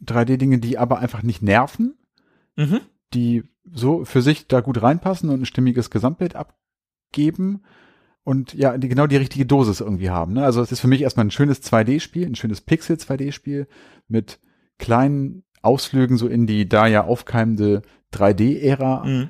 3D-Dinge, 0.05 0.59
die 0.59 0.77
aber 0.77 0.99
einfach 0.99 1.23
nicht 1.23 1.41
nerven, 1.41 1.95
Mhm. 2.55 2.79
die 3.13 3.43
so 3.71 4.05
für 4.05 4.21
sich 4.21 4.47
da 4.47 4.61
gut 4.61 4.81
reinpassen 4.81 5.29
und 5.29 5.41
ein 5.41 5.45
stimmiges 5.45 5.89
Gesamtbild 5.89 6.35
abgeben 6.35 7.63
und 8.23 8.53
ja, 8.53 8.77
die 8.77 8.87
genau 8.89 9.07
die 9.07 9.17
richtige 9.17 9.45
Dosis 9.45 9.79
irgendwie 9.81 10.09
haben. 10.09 10.33
Ne? 10.33 10.43
Also 10.43 10.61
es 10.61 10.71
ist 10.71 10.79
für 10.79 10.87
mich 10.87 11.01
erstmal 11.01 11.25
ein 11.25 11.31
schönes 11.31 11.61
2D-Spiel, 11.61 12.25
ein 12.27 12.35
schönes 12.35 12.61
Pixel-2D-Spiel 12.61 13.67
mit 14.07 14.39
kleinen 14.79 15.43
Ausflügen 15.61 16.17
so 16.17 16.27
in 16.27 16.45
die 16.47 16.69
da 16.69 16.87
ja 16.87 17.03
aufkeimende 17.03 17.81
3D-Ära, 18.11 19.03
Mhm. 19.05 19.29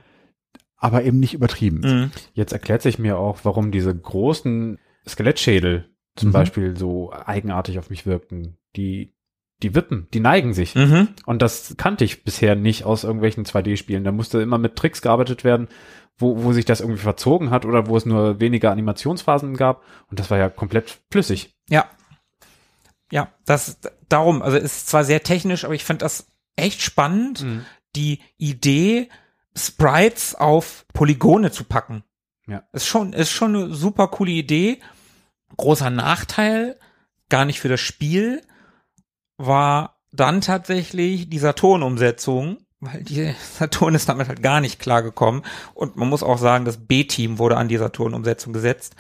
Aber 0.78 1.04
eben 1.04 1.20
nicht 1.20 1.34
übertrieben. 1.34 1.80
Mhm. 1.80 2.12
Jetzt 2.34 2.54
erklärt 2.54 2.82
sich 2.82 3.00
mir 3.00 3.18
auch, 3.18 3.40
warum 3.44 3.72
diese 3.72 3.96
großen 3.96 4.80
Skelettschädel 5.08 5.90
zum 6.16 6.30
Mhm. 6.30 6.34
Beispiel 6.34 6.78
so 6.78 7.12
eigenartig 7.14 7.80
auf 7.80 7.90
mich 7.90 8.06
wirkten. 8.06 8.58
Die, 8.76 9.14
die 9.64 9.74
wippen, 9.76 10.08
die 10.14 10.20
neigen 10.20 10.54
sich. 10.54 10.76
Mhm. 10.76 11.10
Und 11.26 11.42
das 11.42 11.76
kannte 11.78 12.04
ich 12.04 12.24
bisher 12.24 12.56
nicht 12.56 12.84
aus 12.86 13.04
irgendwelchen 13.04 13.46
2D-Spielen. 13.46 14.04
Da 14.04 14.12
musste 14.12 14.42
immer 14.42 14.58
mit 14.58 14.76
Tricks 14.76 15.02
gearbeitet 15.02 15.44
werden, 15.44 15.68
wo, 16.18 16.44
wo 16.44 16.54
sich 16.54 16.66
das 16.66 16.82
irgendwie 16.82 17.02
verzogen 17.02 17.50
hat 17.52 17.66
oder 17.66 17.88
wo 17.88 17.98
es 17.98 18.06
nur 18.06 18.40
weniger 18.40 18.72
Animationsphasen 18.72 19.56
gab. 19.58 19.84
Und 20.10 20.20
das 20.20 20.30
war 20.30 20.38
ja 20.38 20.50
komplett 20.50 21.00
flüssig. 21.12 21.56
Ja. 21.70 21.86
Ja, 23.12 23.32
das, 23.46 23.80
darum, 24.10 24.42
also 24.42 24.58
es 24.58 24.64
ist 24.64 24.88
zwar 24.90 25.04
sehr 25.06 25.24
technisch, 25.24 25.64
aber 25.64 25.74
ich 25.76 25.86
finde 25.86 26.04
das 26.04 26.28
echt 26.56 26.82
spannend, 26.82 27.46
die 27.96 28.20
Idee, 28.38 29.10
Sprites 29.58 30.36
auf 30.36 30.86
Polygone 30.94 31.52
zu 31.52 31.64
packen. 31.64 32.04
Ja. 32.48 32.64
Ist 32.72 32.88
schon, 32.88 33.14
ist 33.14 33.32
schon 33.32 33.56
eine 33.56 33.74
super 33.74 34.08
coole 34.08 34.32
Idee. 34.32 34.80
Großer 35.58 35.90
Nachteil, 35.90 36.80
gar 37.30 37.46
nicht 37.46 37.60
für 37.60 37.70
das 37.70 37.82
Spiel, 37.82 38.42
war 39.38 40.00
dann 40.12 40.42
tatsächlich 40.42 41.30
die 41.30 41.40
Saturn-Umsetzung, 41.40 42.58
weil 42.80 43.04
die 43.04 43.34
Saturn 43.58 43.96
ist 43.96 44.10
damit 44.10 44.28
halt 44.28 44.42
gar 44.42 44.62
nicht 44.62 44.80
klargekommen. 44.80 45.44
Und 45.74 45.96
man 45.96 46.10
muss 46.10 46.24
auch 46.24 46.38
sagen, 46.38 46.66
das 46.66 46.86
B-Team 46.86 47.40
wurde 47.40 47.58
an 47.58 47.68
die 47.68 47.78
Saturn-Umsetzung 47.78 48.54
gesetzt. 48.54 48.96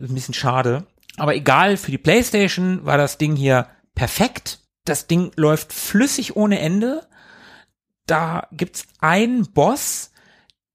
Ein 0.00 0.14
bisschen 0.14 0.34
schade. 0.34 0.86
Aber 1.16 1.34
egal, 1.34 1.76
für 1.76 1.90
die 1.90 1.98
Playstation 1.98 2.84
war 2.84 2.96
das 2.96 3.18
Ding 3.18 3.36
hier 3.36 3.68
perfekt. 3.94 4.60
Das 4.84 5.06
Ding 5.06 5.30
läuft 5.36 5.72
flüssig 5.72 6.36
ohne 6.36 6.58
Ende. 6.58 7.06
Da 8.06 8.48
gibt's 8.52 8.86
einen 9.00 9.52
Boss, 9.52 10.12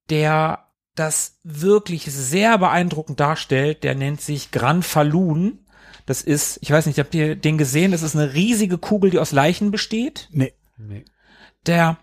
der 0.10 0.68
das 0.95 1.40
wirklich 1.44 2.06
sehr 2.06 2.58
beeindruckend 2.58 3.20
darstellt. 3.20 3.84
Der 3.84 3.95
nennt 3.95 4.22
sich 4.22 4.52
Gran 4.52 4.84
Falun. 4.84 5.60
Das 6.06 6.22
ist, 6.22 6.58
ich 6.62 6.72
weiß 6.72 6.86
nicht, 6.86 6.99
habt 6.99 7.14
ihr 7.14 7.36
den 7.36 7.58
gesehen? 7.58 7.91
Das 7.91 8.02
ist 8.02 8.16
eine 8.16 8.34
riesige 8.34 8.78
Kugel, 8.78 9.12
die 9.12 9.20
aus 9.20 9.32
Leichen 9.32 9.72
besteht. 9.72 10.30
Nee. 10.32 10.54
Nee. 10.78 11.06
Der, 11.66 11.98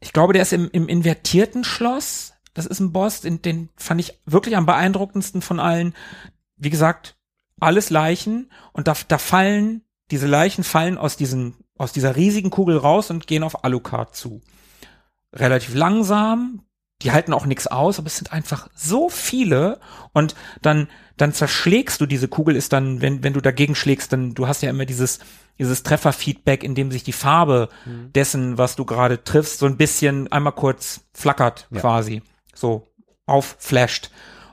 ich 0.00 0.12
glaube, 0.12 0.32
der 0.32 0.42
ist 0.42 0.52
im, 0.52 0.68
im 0.72 0.88
invertierten 0.88 1.64
Schloss. 1.64 2.34
Das 2.54 2.66
ist 2.66 2.80
ein 2.80 2.92
Boss, 2.92 3.20
den, 3.20 3.40
den 3.42 3.68
fand 3.76 4.00
ich 4.00 4.20
wirklich 4.26 4.56
am 4.56 4.66
beeindruckendsten 4.66 5.42
von 5.42 5.60
allen. 5.60 5.94
Wie 6.56 6.70
gesagt, 6.70 7.16
alles 7.60 7.90
Leichen 7.90 8.50
und 8.72 8.88
da, 8.88 8.96
da 9.06 9.18
fallen, 9.18 9.82
diese 10.10 10.26
Leichen 10.26 10.64
fallen 10.64 10.98
aus 10.98 11.16
diesen, 11.16 11.54
aus 11.80 11.92
dieser 11.92 12.14
riesigen 12.14 12.50
Kugel 12.50 12.76
raus 12.76 13.10
und 13.10 13.26
gehen 13.26 13.42
auf 13.42 13.64
Alucard 13.64 14.14
zu. 14.14 14.42
Relativ 15.32 15.74
langsam, 15.74 16.60
die 17.00 17.10
halten 17.10 17.32
auch 17.32 17.46
nichts 17.46 17.66
aus, 17.66 17.98
aber 17.98 18.08
es 18.08 18.18
sind 18.18 18.32
einfach 18.32 18.68
so 18.74 19.08
viele 19.08 19.80
und 20.12 20.34
dann, 20.60 20.88
dann 21.16 21.32
zerschlägst 21.32 21.98
du 22.00 22.04
diese 22.04 22.28
Kugel, 22.28 22.54
ist 22.54 22.74
dann, 22.74 23.00
wenn, 23.00 23.22
wenn 23.22 23.32
du 23.32 23.40
dagegen 23.40 23.74
schlägst, 23.74 24.12
dann, 24.12 24.34
du 24.34 24.46
hast 24.46 24.62
ja 24.62 24.68
immer 24.68 24.84
dieses, 24.84 25.20
dieses 25.58 25.82
Trefferfeedback, 25.82 26.62
in 26.64 26.74
dem 26.74 26.90
sich 26.90 27.02
die 27.02 27.12
Farbe 27.14 27.70
dessen, 28.14 28.58
was 28.58 28.76
du 28.76 28.84
gerade 28.84 29.24
triffst, 29.24 29.58
so 29.60 29.64
ein 29.66 29.78
bisschen 29.78 30.30
einmal 30.30 30.52
kurz 30.52 31.06
flackert 31.14 31.66
Ja. 31.70 31.80
quasi, 31.80 32.22
so 32.54 32.86
aufflasht 33.24 34.10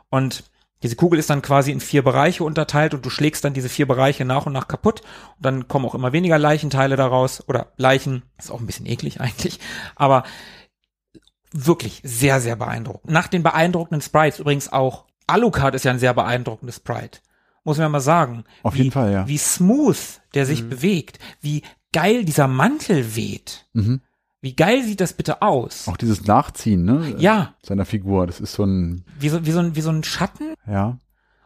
und 0.10 0.46
diese 0.84 0.96
Kugel 0.96 1.18
ist 1.18 1.30
dann 1.30 1.42
quasi 1.42 1.72
in 1.72 1.80
vier 1.80 2.04
Bereiche 2.04 2.44
unterteilt 2.44 2.94
und 2.94 3.06
du 3.06 3.10
schlägst 3.10 3.44
dann 3.44 3.54
diese 3.54 3.70
vier 3.70 3.88
Bereiche 3.88 4.26
nach 4.26 4.46
und 4.46 4.54
nach 4.54 4.68
kaputt. 4.68 5.02
Und 5.38 5.46
dann 5.46 5.68
kommen 5.68 5.86
auch 5.86 5.96
immer 5.96 6.14
weniger 6.14 6.38
Leichenteile 6.38 6.96
daraus 6.96 7.44
oder 7.48 7.74
Leichen. 7.78 8.24
Ist 8.38 8.52
auch 8.52 8.60
ein 8.60 8.68
bisschen 8.68 8.86
eklig 8.86 9.20
eigentlich. 9.22 9.60
Aber 9.96 10.24
wirklich 11.52 12.02
sehr, 12.04 12.42
sehr 12.42 12.56
beeindruckend. 12.56 13.12
Nach 13.12 13.28
den 13.28 13.44
beeindruckenden 13.44 14.02
Sprites 14.02 14.40
übrigens 14.40 14.72
auch. 14.72 15.06
Alucard 15.26 15.76
ist 15.76 15.84
ja 15.84 15.92
ein 15.92 16.00
sehr 16.00 16.14
beeindruckendes 16.14 16.78
Sprite. 16.78 17.20
Muss 17.64 17.80
man 17.80 17.92
mal 17.92 18.00
sagen. 18.00 18.46
Auf 18.64 18.76
wie, 18.76 18.80
jeden 18.80 18.92
Fall, 18.92 19.12
ja. 19.12 19.28
Wie 19.28 19.38
smooth 19.38 20.22
der 20.34 20.46
sich 20.46 20.70
bewegt. 20.70 21.20
Wie 21.42 21.64
geil 21.92 22.24
dieser 22.24 22.48
Mantel 22.48 23.16
weht. 23.16 23.66
Mhm. 23.74 24.02
Wie 24.42 24.56
geil 24.56 24.84
sieht 24.84 25.02
das 25.02 25.14
bitte 25.14 25.42
aus? 25.42 25.88
Auch 25.88 25.98
dieses 25.98 26.26
Nachziehen, 26.26 26.84
ne? 26.86 27.16
Ja. 27.18 27.56
Seiner 27.64 27.86
Figur. 27.86 28.28
Das 28.28 28.40
ist 28.40 28.54
so 28.54 28.64
ein, 28.66 29.04
Wie 29.20 29.30
so, 29.30 29.46
wie 29.46 29.52
so, 29.52 29.60
ein, 29.60 29.76
wie 29.76 29.82
so 29.82 29.90
ein 29.90 30.04
Schatten. 30.04 30.54
ja. 30.68 30.98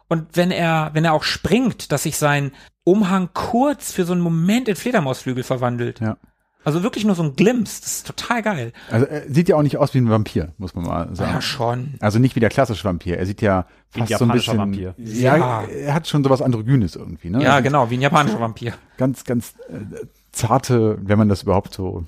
Und 0.09 0.35
wenn 0.35 0.51
er, 0.51 0.89
wenn 0.91 1.05
er 1.05 1.13
auch 1.13 1.23
springt, 1.23 1.93
dass 1.93 2.03
sich 2.03 2.17
sein 2.17 2.51
Umhang 2.83 3.29
kurz 3.33 3.93
für 3.93 4.03
so 4.03 4.11
einen 4.11 4.21
Moment 4.21 4.67
in 4.67 4.75
Fledermausflügel 4.75 5.41
verwandelt. 5.45 6.01
Ja. 6.01 6.17
Also 6.65 6.83
wirklich 6.83 7.05
nur 7.05 7.15
so 7.15 7.23
ein 7.23 7.37
Glimpse. 7.37 7.81
Das 7.81 7.91
ist 7.93 8.07
total 8.07 8.41
geil. 8.41 8.73
Also 8.91 9.05
er 9.05 9.21
sieht 9.33 9.47
ja 9.47 9.55
auch 9.55 9.61
nicht 9.63 9.77
aus 9.77 9.93
wie 9.93 9.99
ein 9.99 10.09
Vampir, 10.09 10.51
muss 10.57 10.75
man 10.75 10.83
mal 10.85 11.15
sagen. 11.15 11.31
Ja, 11.35 11.41
schon. 11.41 11.93
Also 12.01 12.19
nicht 12.19 12.35
wie 12.35 12.41
der 12.41 12.49
klassische 12.49 12.83
Vampir. 12.83 13.17
Er 13.19 13.25
sieht 13.25 13.41
ja 13.41 13.65
Wie 13.93 14.01
ein 14.01 14.07
fast 14.07 14.19
so 14.19 14.25
ein 14.25 14.27
japanischer 14.37 14.51
bisschen. 14.51 14.57
Vampir. 14.59 14.95
Ja, 14.97 15.37
Ja. 15.37 15.61
er 15.63 15.93
hat 15.93 16.07
schon 16.09 16.25
sowas 16.25 16.41
Androgynes 16.41 16.97
irgendwie, 16.97 17.29
ne? 17.29 17.41
Ja, 17.41 17.51
Also 17.53 17.63
genau, 17.63 17.89
wie 17.89 17.95
ein 17.97 18.01
japanischer 18.01 18.41
Vampir. 18.41 18.73
Ganz, 18.97 19.23
ganz 19.23 19.53
äh, 19.69 20.05
zarte, 20.33 20.97
wenn 21.01 21.17
man 21.17 21.29
das 21.29 21.43
überhaupt 21.43 21.73
so 21.73 22.03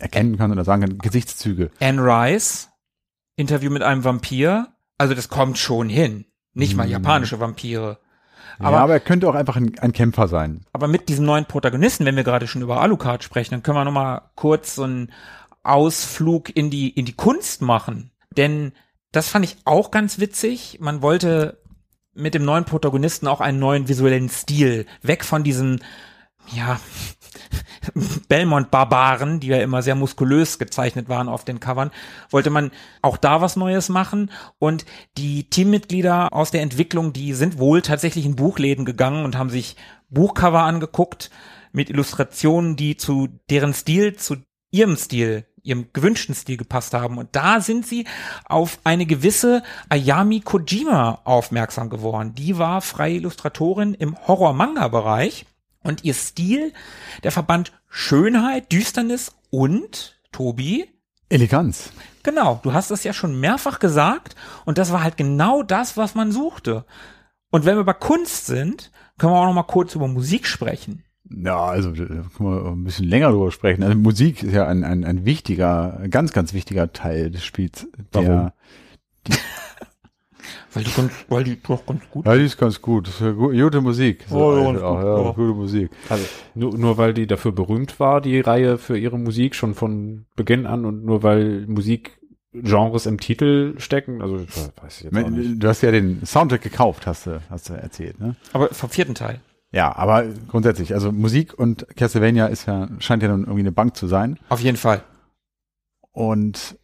erkennen 0.00 0.38
kann 0.38 0.52
oder 0.52 0.64
sagen 0.64 0.82
kann, 0.82 0.98
Gesichtszüge. 0.98 1.70
Anne 1.80 2.02
Rice, 2.02 2.68
Interview 3.36 3.70
mit 3.70 3.82
einem 3.82 4.04
Vampir. 4.04 4.68
Also 4.98 5.14
das 5.14 5.28
kommt 5.28 5.58
schon 5.58 5.88
hin. 5.88 6.26
Nicht 6.52 6.76
mal 6.76 6.88
japanische 6.88 7.40
Vampire. 7.40 7.98
Aber, 8.58 8.76
ja, 8.76 8.82
aber 8.82 8.92
er 8.94 9.00
könnte 9.00 9.28
auch 9.28 9.34
einfach 9.34 9.56
ein, 9.56 9.78
ein 9.78 9.92
Kämpfer 9.92 10.28
sein. 10.28 10.66
Aber 10.72 10.88
mit 10.88 11.08
diesem 11.08 11.24
neuen 11.24 11.46
Protagonisten, 11.46 12.04
wenn 12.04 12.16
wir 12.16 12.24
gerade 12.24 12.46
schon 12.46 12.60
über 12.60 12.80
Alucard 12.80 13.24
sprechen, 13.24 13.52
dann 13.52 13.62
können 13.62 13.78
wir 13.78 13.84
noch 13.84 13.92
mal 13.92 14.30
kurz 14.34 14.74
so 14.74 14.82
einen 14.82 15.10
Ausflug 15.62 16.54
in 16.54 16.70
die 16.70 16.90
in 16.90 17.04
die 17.04 17.12
Kunst 17.12 17.62
machen, 17.62 18.12
denn 18.36 18.72
das 19.12 19.28
fand 19.28 19.44
ich 19.44 19.58
auch 19.64 19.90
ganz 19.90 20.18
witzig. 20.18 20.78
Man 20.80 21.02
wollte 21.02 21.60
mit 22.14 22.34
dem 22.34 22.44
neuen 22.44 22.64
Protagonisten 22.64 23.26
auch 23.26 23.40
einen 23.40 23.58
neuen 23.58 23.88
visuellen 23.88 24.28
Stil, 24.28 24.86
weg 25.02 25.24
von 25.24 25.42
diesen 25.42 25.82
ja 26.52 26.80
Belmont-Barbaren, 28.28 29.40
die 29.40 29.48
ja 29.48 29.58
immer 29.58 29.82
sehr 29.82 29.94
muskulös 29.94 30.58
gezeichnet 30.58 31.08
waren 31.08 31.28
auf 31.28 31.44
den 31.44 31.60
Covern, 31.60 31.90
wollte 32.30 32.50
man 32.50 32.70
auch 33.02 33.16
da 33.16 33.40
was 33.40 33.56
Neues 33.56 33.88
machen. 33.88 34.30
Und 34.58 34.84
die 35.16 35.44
Teammitglieder 35.48 36.32
aus 36.32 36.50
der 36.50 36.62
Entwicklung, 36.62 37.12
die 37.12 37.32
sind 37.34 37.58
wohl 37.58 37.82
tatsächlich 37.82 38.26
in 38.26 38.36
Buchläden 38.36 38.84
gegangen 38.84 39.24
und 39.24 39.36
haben 39.36 39.50
sich 39.50 39.76
Buchcover 40.10 40.62
angeguckt 40.62 41.30
mit 41.72 41.90
Illustrationen, 41.90 42.76
die 42.76 42.96
zu 42.96 43.28
deren 43.48 43.74
Stil, 43.74 44.16
zu 44.16 44.36
ihrem 44.70 44.96
Stil, 44.96 45.46
ihrem 45.62 45.88
gewünschten 45.92 46.34
Stil 46.34 46.56
gepasst 46.56 46.94
haben. 46.94 47.18
Und 47.18 47.28
da 47.32 47.60
sind 47.60 47.86
sie 47.86 48.06
auf 48.44 48.78
eine 48.84 49.06
gewisse 49.06 49.62
Ayami 49.88 50.40
Kojima 50.40 51.20
aufmerksam 51.24 51.90
geworden. 51.90 52.34
Die 52.34 52.58
war 52.58 52.80
freie 52.80 53.14
Illustratorin 53.14 53.94
im 53.94 54.16
Horror-Manga-Bereich. 54.26 55.46
Und 55.82 56.04
ihr 56.04 56.14
Stil, 56.14 56.72
der 57.22 57.32
verband 57.32 57.72
Schönheit, 57.88 58.70
Düsternis 58.72 59.32
und, 59.50 60.20
Tobi, 60.32 60.88
Eleganz. 61.28 61.92
genau, 62.22 62.60
du 62.62 62.72
hast 62.72 62.90
es 62.90 63.04
ja 63.04 63.12
schon 63.12 63.38
mehrfach 63.38 63.78
gesagt 63.78 64.34
und 64.64 64.78
das 64.78 64.92
war 64.92 65.02
halt 65.02 65.16
genau 65.16 65.62
das, 65.62 65.96
was 65.96 66.14
man 66.14 66.32
suchte. 66.32 66.84
Und 67.50 67.64
wenn 67.64 67.76
wir 67.76 67.84
bei 67.84 67.92
Kunst 67.92 68.46
sind, 68.46 68.90
können 69.18 69.32
wir 69.32 69.38
auch 69.38 69.46
noch 69.46 69.54
mal 69.54 69.62
kurz 69.62 69.94
über 69.94 70.08
Musik 70.08 70.46
sprechen. 70.46 71.04
Ja, 71.28 71.64
also 71.64 71.92
da 71.92 72.04
können 72.04 72.28
wir 72.38 72.72
ein 72.72 72.84
bisschen 72.84 73.06
länger 73.06 73.30
drüber 73.30 73.52
sprechen. 73.52 73.82
Also 73.84 73.96
Musik 73.96 74.42
ist 74.42 74.52
ja 74.52 74.66
ein, 74.66 74.82
ein, 74.82 75.04
ein 75.04 75.24
wichtiger, 75.24 76.00
ganz, 76.10 76.32
ganz 76.32 76.52
wichtiger 76.52 76.92
Teil 76.92 77.30
des 77.30 77.44
Spiels. 77.44 77.86
Der, 78.14 78.26
Warum? 78.26 78.52
Weil 80.72 80.84
die, 80.84 80.90
ganz- 80.92 81.12
weil 81.28 81.44
die 81.44 81.60
doch 81.60 81.84
ganz 81.84 82.02
gut 82.10 82.26
Ja, 82.26 82.34
die 82.36 82.44
ist 82.44 82.56
ganz 82.58 82.80
gut. 82.80 83.08
Das 83.08 83.20
ist 83.20 83.36
gute 83.36 83.80
Musik. 83.80 84.24
So, 84.28 84.36
Oh, 84.36 84.56
ja, 84.56 84.70
gut, 84.72 84.80
ja, 84.80 85.24
ja. 85.24 85.30
gute 85.32 85.54
Musik. 85.54 85.90
Also 86.08 86.24
nur, 86.54 86.78
nur 86.78 86.96
weil 86.98 87.12
die 87.14 87.26
dafür 87.26 87.52
berühmt 87.52 87.98
war, 87.98 88.20
die 88.20 88.38
Reihe 88.40 88.78
für 88.78 88.96
ihre 88.96 89.18
Musik 89.18 89.54
schon 89.54 89.74
von 89.74 90.26
Beginn 90.36 90.66
an 90.66 90.84
und 90.84 91.04
nur 91.04 91.22
weil 91.24 91.66
Musikgenres 91.66 93.06
im 93.06 93.18
Titel 93.18 93.74
stecken, 93.78 94.22
also 94.22 94.38
weiß 94.40 94.98
ich 94.98 95.02
jetzt 95.04 95.16
auch 95.16 95.28
nicht. 95.30 95.62
Du 95.62 95.68
hast 95.68 95.82
ja 95.82 95.90
den 95.90 96.24
Soundtrack 96.24 96.62
gekauft, 96.62 97.06
hast 97.06 97.26
du, 97.26 97.40
hast 97.50 97.68
du 97.68 97.74
erzählt, 97.74 98.20
ne? 98.20 98.36
Aber 98.52 98.68
vom 98.72 98.90
vierten 98.90 99.14
Teil. 99.14 99.40
Ja, 99.72 99.94
aber 99.96 100.24
grundsätzlich, 100.48 100.94
also 100.94 101.12
Musik 101.12 101.56
und 101.56 101.86
Castlevania 101.96 102.46
ist 102.46 102.66
ja, 102.66 102.88
scheint 102.98 103.22
ja 103.22 103.28
nun 103.28 103.42
irgendwie 103.42 103.60
eine 103.60 103.70
Bank 103.72 103.96
zu 103.96 104.08
sein. 104.08 104.36
Auf 104.48 104.60
jeden 104.60 104.76
Fall. 104.76 105.02
Und 106.12 106.76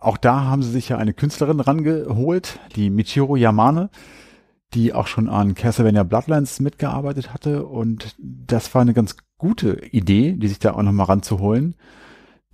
auch 0.00 0.16
da 0.16 0.44
haben 0.44 0.62
sie 0.62 0.70
sich 0.70 0.90
ja 0.90 0.98
eine 0.98 1.14
Künstlerin 1.14 1.60
rangeholt, 1.60 2.58
die 2.74 2.90
Michiro 2.90 3.36
Yamane, 3.36 3.90
die 4.74 4.92
auch 4.92 5.06
schon 5.06 5.28
an 5.28 5.54
Castlevania 5.54 6.02
Bloodlines 6.02 6.60
mitgearbeitet 6.60 7.32
hatte. 7.32 7.66
Und 7.66 8.14
das 8.18 8.74
war 8.74 8.82
eine 8.82 8.94
ganz 8.94 9.16
gute 9.38 9.84
Idee, 9.86 10.32
die 10.32 10.48
sich 10.48 10.58
da 10.58 10.74
auch 10.74 10.82
nochmal 10.82 11.06
ranzuholen. 11.06 11.76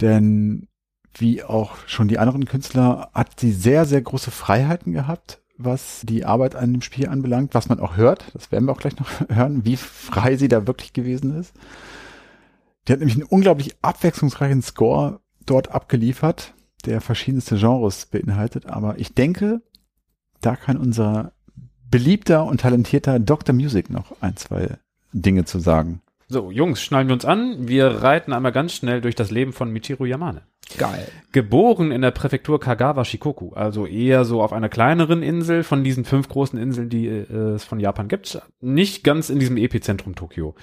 Denn 0.00 0.68
wie 1.14 1.42
auch 1.42 1.76
schon 1.86 2.08
die 2.08 2.18
anderen 2.18 2.46
Künstler 2.46 3.10
hat 3.12 3.38
sie 3.38 3.52
sehr, 3.52 3.84
sehr 3.84 4.00
große 4.00 4.30
Freiheiten 4.30 4.92
gehabt, 4.92 5.42
was 5.58 6.02
die 6.04 6.24
Arbeit 6.24 6.56
an 6.56 6.72
dem 6.72 6.82
Spiel 6.82 7.08
anbelangt, 7.08 7.54
was 7.54 7.68
man 7.68 7.80
auch 7.80 7.96
hört. 7.96 8.24
Das 8.34 8.50
werden 8.50 8.66
wir 8.66 8.72
auch 8.72 8.80
gleich 8.80 8.98
noch 8.98 9.08
hören, 9.28 9.64
wie 9.64 9.76
frei 9.76 10.36
sie 10.36 10.48
da 10.48 10.66
wirklich 10.66 10.92
gewesen 10.92 11.38
ist. 11.38 11.54
Die 12.86 12.92
hat 12.92 13.00
nämlich 13.00 13.16
einen 13.16 13.28
unglaublich 13.28 13.76
abwechslungsreichen 13.82 14.62
Score 14.62 15.20
dort 15.46 15.72
abgeliefert, 15.72 16.54
der 16.84 17.00
verschiedenste 17.00 17.56
Genres 17.56 18.06
beinhaltet. 18.06 18.66
Aber 18.66 18.98
ich 18.98 19.14
denke, 19.14 19.62
da 20.40 20.56
kann 20.56 20.76
unser 20.76 21.32
beliebter 21.90 22.44
und 22.44 22.60
talentierter 22.60 23.18
Dr. 23.18 23.54
Music 23.54 23.90
noch 23.90 24.16
ein, 24.20 24.36
zwei 24.36 24.78
Dinge 25.12 25.44
zu 25.44 25.58
sagen. 25.58 26.00
So, 26.28 26.50
Jungs, 26.50 26.82
schnallen 26.82 27.08
wir 27.08 27.14
uns 27.14 27.26
an. 27.26 27.68
Wir 27.68 28.02
reiten 28.02 28.32
einmal 28.32 28.52
ganz 28.52 28.72
schnell 28.72 29.02
durch 29.02 29.14
das 29.14 29.30
Leben 29.30 29.52
von 29.52 29.70
Michiru 29.70 30.06
Yamane. 30.06 30.42
Geil. 30.78 31.06
Geboren 31.32 31.90
in 31.90 32.00
der 32.00 32.10
Präfektur 32.10 32.58
Kagawa 32.58 33.04
Shikoku, 33.04 33.52
also 33.52 33.84
eher 33.84 34.24
so 34.24 34.42
auf 34.42 34.54
einer 34.54 34.70
kleineren 34.70 35.22
Insel 35.22 35.64
von 35.64 35.84
diesen 35.84 36.06
fünf 36.06 36.28
großen 36.28 36.58
Inseln, 36.58 36.88
die 36.88 37.06
äh, 37.06 37.54
es 37.54 37.64
von 37.64 37.80
Japan 37.80 38.08
gibt. 38.08 38.40
Nicht 38.60 39.04
ganz 39.04 39.28
in 39.28 39.38
diesem 39.38 39.58
Epizentrum 39.58 40.14
Tokio. 40.14 40.54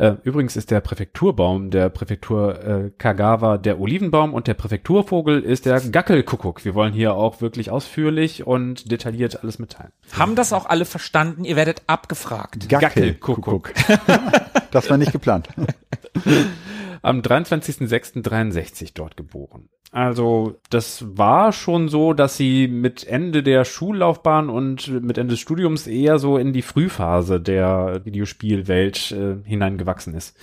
Äh, 0.00 0.16
übrigens 0.22 0.56
ist 0.56 0.70
der 0.70 0.80
Präfekturbaum 0.80 1.70
der 1.70 1.90
Präfektur 1.90 2.64
äh, 2.64 2.90
Kagawa 2.96 3.58
der 3.58 3.78
Olivenbaum 3.78 4.32
und 4.32 4.46
der 4.46 4.54
Präfekturvogel 4.54 5.42
ist 5.42 5.66
der 5.66 5.78
Gackelkuckuck. 5.78 6.64
Wir 6.64 6.74
wollen 6.74 6.94
hier 6.94 7.12
auch 7.12 7.42
wirklich 7.42 7.70
ausführlich 7.70 8.46
und 8.46 8.90
detailliert 8.90 9.42
alles 9.42 9.58
mitteilen. 9.58 9.92
Haben 10.12 10.36
das 10.36 10.54
auch 10.54 10.64
alle 10.64 10.86
verstanden? 10.86 11.44
Ihr 11.44 11.54
werdet 11.54 11.82
abgefragt. 11.86 12.66
Gackelkuckuck. 12.70 13.74
das 14.70 14.88
war 14.88 14.96
nicht 14.96 15.12
geplant. 15.12 15.48
am 17.02 17.20
23.06.63 17.20 18.92
dort 18.94 19.16
geboren. 19.16 19.68
Also 19.92 20.56
das 20.70 21.04
war 21.16 21.52
schon 21.52 21.88
so, 21.88 22.12
dass 22.12 22.36
sie 22.36 22.68
mit 22.68 23.04
Ende 23.06 23.42
der 23.42 23.64
Schullaufbahn 23.64 24.48
und 24.48 25.02
mit 25.02 25.18
Ende 25.18 25.32
des 25.32 25.40
Studiums 25.40 25.88
eher 25.88 26.18
so 26.18 26.38
in 26.38 26.52
die 26.52 26.62
Frühphase 26.62 27.40
der 27.40 28.02
Videospielwelt 28.04 29.10
äh, 29.10 29.36
hineingewachsen 29.44 30.14
ist. 30.14 30.36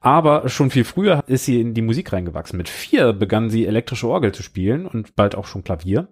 Aber 0.00 0.48
schon 0.48 0.70
viel 0.70 0.84
früher 0.84 1.24
ist 1.26 1.44
sie 1.44 1.60
in 1.60 1.74
die 1.74 1.82
Musik 1.82 2.12
reingewachsen. 2.12 2.56
Mit 2.56 2.68
vier 2.68 3.12
begann 3.12 3.50
sie 3.50 3.66
elektrische 3.66 4.08
Orgel 4.08 4.32
zu 4.32 4.42
spielen 4.42 4.86
und 4.86 5.16
bald 5.16 5.34
auch 5.34 5.46
schon 5.46 5.64
Klavier. 5.64 6.08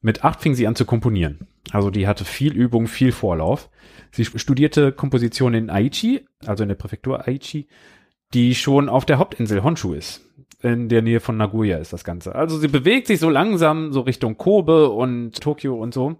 Mit 0.00 0.24
acht 0.24 0.40
fing 0.40 0.54
sie 0.54 0.66
an 0.66 0.76
zu 0.76 0.84
komponieren. 0.84 1.46
Also 1.70 1.90
die 1.90 2.06
hatte 2.06 2.24
viel 2.24 2.52
Übung, 2.52 2.88
viel 2.88 3.12
Vorlauf. 3.12 3.70
Sie 4.10 4.24
studierte 4.24 4.92
Komposition 4.92 5.54
in 5.54 5.70
Aichi, 5.70 6.26
also 6.46 6.62
in 6.62 6.68
der 6.68 6.76
Präfektur 6.76 7.26
Aichi, 7.26 7.68
die 8.34 8.54
schon 8.54 8.88
auf 8.88 9.04
der 9.04 9.18
Hauptinsel 9.18 9.62
Honshu 9.62 9.94
ist. 9.94 10.24
In 10.60 10.88
der 10.88 11.02
Nähe 11.02 11.20
von 11.20 11.36
Nagoya 11.36 11.78
ist 11.78 11.92
das 11.92 12.04
Ganze. 12.04 12.34
Also 12.34 12.58
sie 12.58 12.68
bewegt 12.68 13.06
sich 13.06 13.20
so 13.20 13.30
langsam 13.30 13.92
so 13.92 14.00
Richtung 14.00 14.36
Kobe 14.36 14.90
und 14.90 15.40
Tokio 15.40 15.76
und 15.76 15.94
so. 15.94 16.16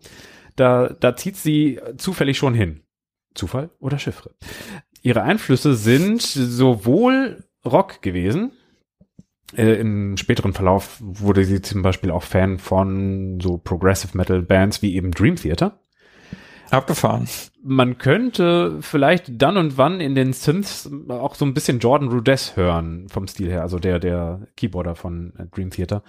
Da, 0.54 0.88
da 0.88 1.16
zieht 1.16 1.36
sie 1.36 1.80
zufällig 1.96 2.38
schon 2.38 2.54
hin. 2.54 2.82
Zufall 3.34 3.70
oder 3.80 3.98
Chiffre? 3.98 4.30
Ihre 5.02 5.22
Einflüsse 5.22 5.74
sind 5.74 6.22
sowohl 6.22 7.44
Rock 7.64 8.02
gewesen, 8.02 8.52
äh, 9.56 9.80
Im 9.80 10.16
späteren 10.16 10.52
Verlauf 10.52 10.98
wurde 11.00 11.44
sie 11.44 11.62
zum 11.62 11.82
Beispiel 11.82 12.10
auch 12.10 12.22
Fan 12.22 12.58
von 12.58 13.40
so 13.40 13.56
Progressive 13.56 14.16
Metal 14.16 14.42
Bands 14.42 14.82
wie 14.82 14.94
eben 14.94 15.10
Dream 15.10 15.36
Theater. 15.36 15.80
Abgefahren. 16.70 17.28
Man 17.62 17.98
könnte 17.98 18.78
vielleicht 18.82 19.40
dann 19.40 19.56
und 19.56 19.78
wann 19.78 20.00
in 20.00 20.14
den 20.14 20.32
Synths 20.32 20.88
auch 21.08 21.34
so 21.34 21.44
ein 21.44 21.54
bisschen 21.54 21.78
Jordan 21.78 22.08
Rudess 22.08 22.56
hören 22.56 23.08
vom 23.08 23.26
Stil 23.26 23.50
her, 23.50 23.62
also 23.62 23.78
der 23.78 23.98
der 23.98 24.46
Keyboarder 24.56 24.94
von 24.94 25.32
Dream 25.54 25.70
Theater. 25.70 26.02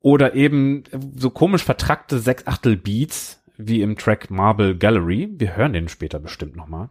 Oder 0.00 0.34
eben 0.34 0.84
so 1.16 1.30
komisch 1.30 1.64
vertrackte 1.64 2.18
Sechsachtel 2.18 2.76
Beats 2.76 3.42
wie 3.56 3.80
im 3.82 3.96
Track 3.96 4.30
Marble 4.30 4.76
Gallery. 4.76 5.30
Wir 5.32 5.56
hören 5.56 5.72
den 5.72 5.88
später 5.88 6.18
bestimmt 6.18 6.56
nochmal. 6.56 6.90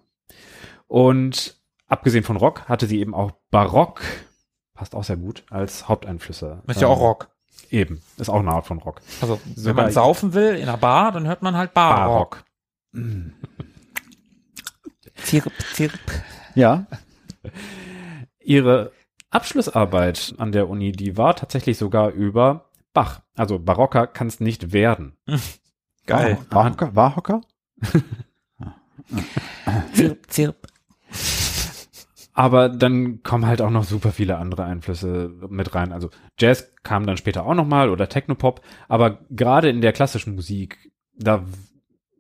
Und 0.88 1.56
abgesehen 1.88 2.24
von 2.24 2.38
Rock 2.38 2.68
hatte 2.68 2.88
sie 2.88 3.00
eben 3.00 3.14
auch 3.14 3.32
Barock, 3.52 4.02
passt 4.74 4.95
auch 4.95 5.04
sehr 5.04 5.18
gut, 5.18 5.44
als 5.52 5.88
Haupteinflüsse. 5.88 6.64
Ist 6.68 6.82
ja 6.82 6.88
auch 6.88 6.98
Ähm, 7.00 7.06
Rock. 7.06 7.30
Eben, 7.70 8.02
ist 8.18 8.30
auch 8.30 8.40
eine 8.40 8.52
Art 8.52 8.66
von 8.66 8.80
Rock. 8.80 9.02
Also, 9.22 9.40
wenn 9.45 9.56
Sogar- 9.56 9.84
man 9.86 9.91
saufen 9.94 10.34
will 10.34 10.56
in 10.56 10.64
einer 10.64 10.78
Bar, 10.78 11.12
dann 11.12 11.28
hört 11.28 11.41
man 11.44 11.56
halt 11.56 11.74
Barrock. 11.74 12.44
Zirp, 15.15 15.52
zirp. 15.74 15.99
Ja, 16.56 16.86
Ihre 18.40 18.91
Abschlussarbeit 19.30 20.36
an 20.38 20.52
der 20.52 20.70
Uni, 20.70 20.91
die 20.91 21.18
war 21.18 21.36
tatsächlich 21.36 21.78
sogar 21.78 22.11
über 22.11 22.70
Bach. 22.94 23.22
Also 23.36 23.57
barocker 23.57 24.07
kann 24.07 24.28
es 24.28 24.40
nicht 24.40 24.74
werden. 24.74 25.18
Geil. 26.06 26.38
War, 26.49 26.65
Warhocker? 26.65 26.95
Warhocker? 26.95 27.41
Zirp, 29.94 30.30
zirp. 30.30 30.68
Aber 32.36 32.68
dann 32.70 33.22
kommen 33.24 33.45
halt 33.45 33.61
auch 33.61 33.70
noch 33.70 33.84
super 33.84 34.11
viele 34.11 34.38
andere 34.38 34.65
Einflüsse 34.65 35.32
mit 35.49 35.76
rein. 35.76 35.91
Also 35.91 36.10
Jazz 36.38 36.74
kam 36.84 37.06
dann 37.06 37.18
später 37.18 37.45
auch 37.45 37.53
nochmal 37.53 37.90
oder 37.90 38.10
Technopop. 38.10 38.61
Aber 38.88 39.20
gerade 39.30 39.70
in 39.70 39.82
der 39.82 39.94
klassischen 39.94 40.36
Musik, 40.36 40.91
da 41.15 41.45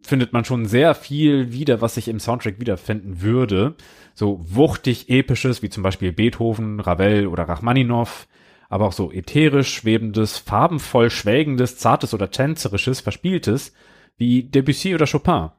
findet 0.03 0.33
man 0.33 0.45
schon 0.45 0.65
sehr 0.65 0.93
viel 0.93 1.51
wieder, 1.51 1.81
was 1.81 1.95
sich 1.95 2.07
im 2.07 2.19
Soundtrack 2.19 2.59
wiederfinden 2.59 3.21
würde. 3.21 3.75
So 4.13 4.39
wuchtig 4.43 5.09
episches, 5.09 5.61
wie 5.61 5.69
zum 5.69 5.81
Beispiel 5.81 6.11
Beethoven, 6.11 6.79
Ravel 6.79 7.27
oder 7.27 7.43
Rachmaninoff. 7.43 8.27
Aber 8.69 8.87
auch 8.87 8.93
so 8.93 9.11
ätherisch 9.11 9.73
schwebendes, 9.73 10.37
farbenvoll 10.37 11.09
schwelgendes, 11.09 11.77
zartes 11.77 12.13
oder 12.13 12.31
tänzerisches, 12.31 13.01
verspieltes, 13.01 13.73
wie 14.17 14.43
Debussy 14.43 14.95
oder 14.95 15.05
Chopin. 15.05 15.49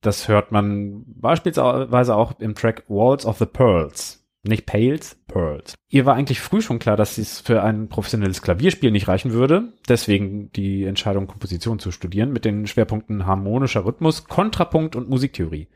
Das 0.00 0.28
hört 0.28 0.52
man 0.52 1.04
beispielsweise 1.06 2.14
auch 2.14 2.38
im 2.40 2.54
Track 2.54 2.84
Walls 2.88 3.26
of 3.26 3.38
the 3.38 3.46
Pearls. 3.46 4.17
Nicht 4.44 4.66
Pales, 4.66 5.16
Pearls. 5.26 5.74
Ihr 5.88 6.06
war 6.06 6.14
eigentlich 6.14 6.40
früh 6.40 6.62
schon 6.62 6.78
klar, 6.78 6.96
dass 6.96 7.18
es 7.18 7.40
für 7.40 7.62
ein 7.62 7.88
professionelles 7.88 8.40
Klavierspiel 8.40 8.90
nicht 8.90 9.08
reichen 9.08 9.32
würde. 9.32 9.72
Deswegen 9.88 10.52
die 10.52 10.84
Entscheidung, 10.84 11.26
Komposition 11.26 11.78
zu 11.78 11.90
studieren 11.90 12.32
mit 12.32 12.44
den 12.44 12.66
Schwerpunkten 12.66 13.26
harmonischer 13.26 13.84
Rhythmus, 13.84 14.24
Kontrapunkt 14.24 14.94
und 14.94 15.08
Musiktheorie. 15.08 15.68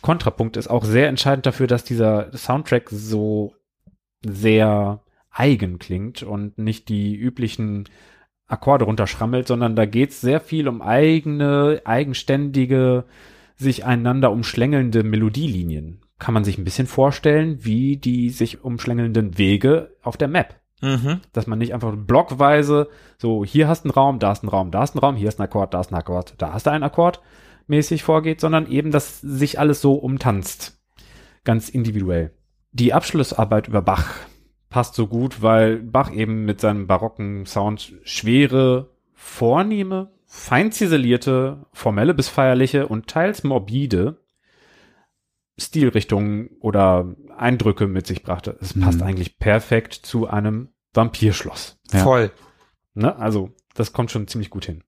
Kontrapunkt 0.00 0.56
ist 0.56 0.68
auch 0.68 0.84
sehr 0.84 1.08
entscheidend 1.08 1.44
dafür, 1.44 1.66
dass 1.66 1.84
dieser 1.84 2.34
Soundtrack 2.36 2.88
so 2.90 3.54
sehr 4.24 5.02
eigen 5.30 5.78
klingt 5.78 6.22
und 6.22 6.58
nicht 6.58 6.88
die 6.88 7.14
üblichen 7.14 7.88
Akkorde 8.46 8.86
runterschrammelt, 8.86 9.46
sondern 9.46 9.76
da 9.76 9.86
geht 9.86 10.10
es 10.10 10.20
sehr 10.20 10.40
viel 10.40 10.68
um 10.68 10.82
eigene, 10.82 11.82
eigenständige, 11.84 13.04
sich 13.56 13.84
einander 13.84 14.32
umschlängelnde 14.32 15.04
Melodielinien. 15.04 16.00
Kann 16.20 16.34
man 16.34 16.44
sich 16.44 16.58
ein 16.58 16.64
bisschen 16.64 16.86
vorstellen, 16.86 17.64
wie 17.64 17.96
die 17.96 18.30
sich 18.30 18.62
umschlängelnden 18.62 19.38
Wege 19.38 19.96
auf 20.02 20.16
der 20.16 20.28
Map. 20.28 20.54
Mhm. 20.82 21.20
Dass 21.32 21.46
man 21.46 21.58
nicht 21.58 21.74
einfach 21.74 21.94
blockweise 21.96 22.88
so, 23.18 23.44
hier 23.44 23.66
hast 23.66 23.84
du 23.84 23.88
einen 23.88 23.94
Raum, 23.94 24.18
da 24.18 24.30
ist 24.30 24.44
ein 24.44 24.48
Raum, 24.48 24.70
da 24.70 24.84
ist 24.84 24.94
ein 24.94 24.98
Raum, 24.98 25.16
hier 25.16 25.28
ist 25.28 25.40
ein 25.40 25.44
Akkord, 25.44 25.74
da 25.74 25.80
ist 25.80 25.90
ein 25.90 25.96
Akkord, 25.96 26.34
da 26.38 26.52
hast 26.52 26.66
du 26.66 26.70
einen 26.70 26.84
Akkord 26.84 27.20
mäßig 27.66 28.02
vorgeht, 28.02 28.40
sondern 28.40 28.70
eben, 28.70 28.90
dass 28.90 29.20
sich 29.20 29.58
alles 29.58 29.80
so 29.80 29.94
umtanzt. 29.94 30.78
Ganz 31.44 31.68
individuell. 31.68 32.32
Die 32.72 32.92
Abschlussarbeit 32.92 33.68
über 33.68 33.82
Bach 33.82 34.14
passt 34.68 34.94
so 34.94 35.06
gut, 35.06 35.42
weil 35.42 35.78
Bach 35.78 36.12
eben 36.12 36.44
mit 36.44 36.60
seinem 36.60 36.86
barocken 36.86 37.46
Sound 37.46 37.94
schwere, 38.04 38.90
vornehme, 39.14 40.12
fein 40.26 40.70
ziselierte, 40.70 41.66
formelle 41.72 42.14
bis 42.14 42.28
feierliche 42.28 42.86
und 42.86 43.06
teils 43.06 43.42
morbide 43.42 44.18
Stilrichtungen 45.60 46.50
oder 46.60 47.14
Eindrücke 47.36 47.86
mit 47.86 48.06
sich 48.06 48.22
brachte. 48.22 48.56
Es 48.60 48.78
passt 48.78 48.98
Mhm. 49.00 49.04
eigentlich 49.06 49.38
perfekt 49.38 49.94
zu 49.94 50.26
einem 50.28 50.70
Vampirschloss. 50.94 51.78
Ja. 51.92 52.02
Voll. 52.02 52.30
Ne? 52.94 53.14
Also, 53.16 53.50
das 53.74 53.92
kommt 53.92 54.10
schon 54.10 54.26
ziemlich 54.26 54.50
gut 54.50 54.64
hin. 54.64 54.82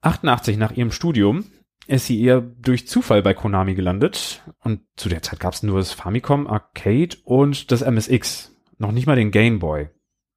88 0.00 0.56
nach 0.56 0.72
ihrem 0.72 0.92
Studium 0.92 1.44
ist 1.86 2.06
sie 2.06 2.22
eher 2.22 2.40
durch 2.40 2.86
Zufall 2.86 3.22
bei 3.22 3.34
Konami 3.34 3.74
gelandet. 3.74 4.42
Und 4.62 4.80
zu 4.96 5.08
der 5.08 5.22
Zeit 5.22 5.40
gab 5.40 5.54
es 5.54 5.62
nur 5.62 5.78
das 5.78 5.92
Famicom 5.92 6.46
Arcade 6.46 7.16
und 7.24 7.70
das 7.72 7.82
MSX. 7.82 8.54
Noch 8.78 8.92
nicht 8.92 9.06
mal 9.06 9.16
den 9.16 9.30
Game 9.30 9.58
Boy. 9.58 9.88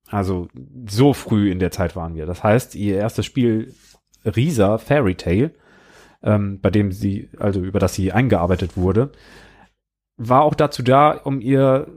Also 0.07 0.47
so 0.87 1.13
früh 1.13 1.51
in 1.51 1.59
der 1.59 1.71
Zeit 1.71 1.95
waren 1.95 2.15
wir. 2.15 2.25
Das 2.25 2.43
heißt, 2.43 2.75
ihr 2.75 2.97
erstes 2.97 3.25
Spiel 3.25 3.73
Risa 4.25 4.77
Fairy 4.77 5.15
Tale, 5.15 5.53
ähm, 6.23 6.59
bei 6.61 6.69
dem 6.69 6.91
sie, 6.91 7.29
also 7.37 7.61
über 7.61 7.79
das 7.79 7.93
sie 7.93 8.11
eingearbeitet 8.11 8.77
wurde, 8.77 9.11
war 10.17 10.43
auch 10.43 10.55
dazu 10.55 10.83
da, 10.83 11.11
um 11.11 11.41
ihr 11.41 11.87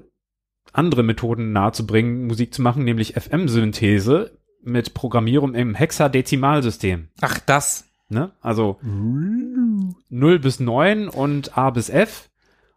andere 0.72 1.02
Methoden 1.02 1.52
nahezubringen, 1.52 2.26
Musik 2.26 2.54
zu 2.54 2.62
machen, 2.62 2.84
nämlich 2.84 3.14
FM-Synthese 3.14 4.38
mit 4.62 4.94
Programmierung 4.94 5.54
im 5.54 5.74
Hexadezimalsystem. 5.74 7.08
Ach, 7.20 7.38
das. 7.40 7.84
Ne? 8.08 8.32
Also 8.40 8.78
0 8.82 10.38
bis 10.38 10.60
9 10.60 11.08
und 11.08 11.56
A 11.56 11.70
bis 11.70 11.90
F, 11.90 12.30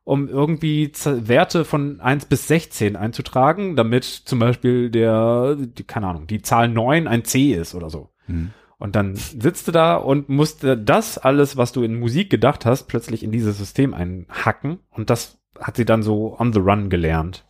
um 0.03 0.27
irgendwie 0.27 0.91
Werte 1.05 1.65
von 1.65 1.99
1 1.99 2.25
bis 2.25 2.47
16 2.47 2.95
einzutragen, 2.95 3.75
damit 3.75 4.03
zum 4.03 4.39
Beispiel 4.39 4.89
der, 4.89 5.55
die, 5.57 5.83
keine 5.83 6.07
Ahnung, 6.07 6.27
die 6.27 6.41
Zahl 6.41 6.69
9 6.69 7.07
ein 7.07 7.25
C 7.25 7.53
ist 7.53 7.75
oder 7.75 7.89
so. 7.89 8.09
Mhm. 8.27 8.51
Und 8.79 8.95
dann 8.95 9.15
sitzt 9.15 9.67
du 9.67 9.71
da 9.71 9.95
und 9.95 10.29
musste 10.29 10.77
das 10.77 11.17
alles, 11.17 11.57
was 11.57 11.71
du 11.71 11.81
in 11.81 11.99
Musik 11.99 12.29
gedacht 12.29 12.65
hast, 12.65 12.83
plötzlich 12.83 13.23
in 13.23 13.31
dieses 13.31 13.57
System 13.57 13.93
einhacken. 13.93 14.79
Und 14.91 15.09
das 15.09 15.39
hat 15.59 15.77
sie 15.77 15.85
dann 15.85 16.03
so 16.03 16.39
on 16.39 16.53
the 16.53 16.59
run 16.59 16.89
gelernt. 16.89 17.43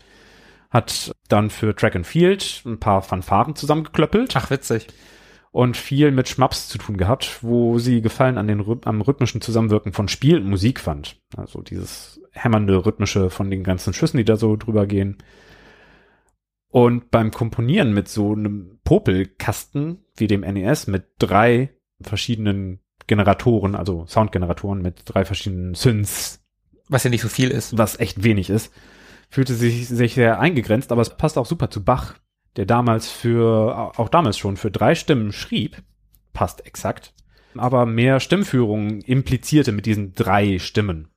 Hat 0.69 1.11
dann 1.27 1.49
für 1.49 1.75
Track 1.75 1.95
and 1.95 2.07
Field 2.07 2.63
ein 2.65 2.79
paar 2.79 3.01
Fanfaren 3.01 3.55
zusammengeklöppelt 3.55 4.35
Ach, 4.35 4.49
witzig. 4.49 4.87
und 5.51 5.75
viel 5.75 6.11
mit 6.11 6.29
Schmaps 6.29 6.69
zu 6.69 6.77
tun 6.77 6.95
gehabt, 6.95 7.39
wo 7.41 7.77
sie 7.77 8.01
Gefallen 8.01 8.37
an 8.37 8.47
den 8.47 8.63
am 8.85 9.01
rhythmischen 9.01 9.41
Zusammenwirken 9.41 9.91
von 9.91 10.07
Spiel 10.07 10.37
und 10.37 10.49
Musik 10.49 10.79
fand. 10.79 11.21
Also 11.35 11.61
dieses 11.61 12.21
hämmernde 12.31 12.85
rhythmische 12.85 13.29
von 13.29 13.49
den 13.49 13.63
ganzen 13.63 13.93
Schüssen, 13.93 14.17
die 14.17 14.25
da 14.25 14.37
so 14.37 14.55
drüber 14.55 14.85
gehen. 14.85 15.17
Und 16.69 17.11
beim 17.11 17.31
Komponieren 17.31 17.93
mit 17.93 18.07
so 18.07 18.33
einem 18.33 18.79
Popelkasten 18.83 20.05
wie 20.17 20.27
dem 20.27 20.41
NES 20.41 20.87
mit 20.87 21.05
drei 21.19 21.73
verschiedenen 22.01 22.79
Generatoren, 23.07 23.75
also 23.75 24.05
Soundgeneratoren 24.05 24.81
mit 24.81 25.03
drei 25.05 25.23
verschiedenen 25.25 25.73
Synths, 25.75 26.43
Was 26.89 27.03
ja 27.03 27.09
nicht 27.09 27.21
so 27.21 27.29
viel 27.29 27.49
ist. 27.49 27.77
was 27.77 27.99
echt 27.99 28.23
wenig 28.23 28.49
ist, 28.49 28.73
fühlte 29.29 29.53
sich, 29.53 29.87
sich 29.87 30.13
sehr 30.13 30.39
eingegrenzt, 30.39 30.91
aber 30.91 31.01
es 31.01 31.15
passt 31.15 31.37
auch 31.37 31.45
super 31.45 31.69
zu 31.69 31.83
Bach, 31.83 32.15
der 32.55 32.65
damals 32.65 33.09
für, 33.09 33.93
auch 33.97 34.09
damals 34.09 34.37
schon 34.37 34.57
für 34.57 34.71
drei 34.71 34.95
Stimmen 34.95 35.31
schrieb, 35.31 35.81
passt 36.33 36.65
exakt, 36.65 37.13
aber 37.55 37.85
mehr 37.85 38.19
Stimmführung 38.19 39.01
implizierte 39.01 39.71
mit 39.71 39.85
diesen 39.85 40.13
drei 40.13 40.59
Stimmen. 40.59 41.09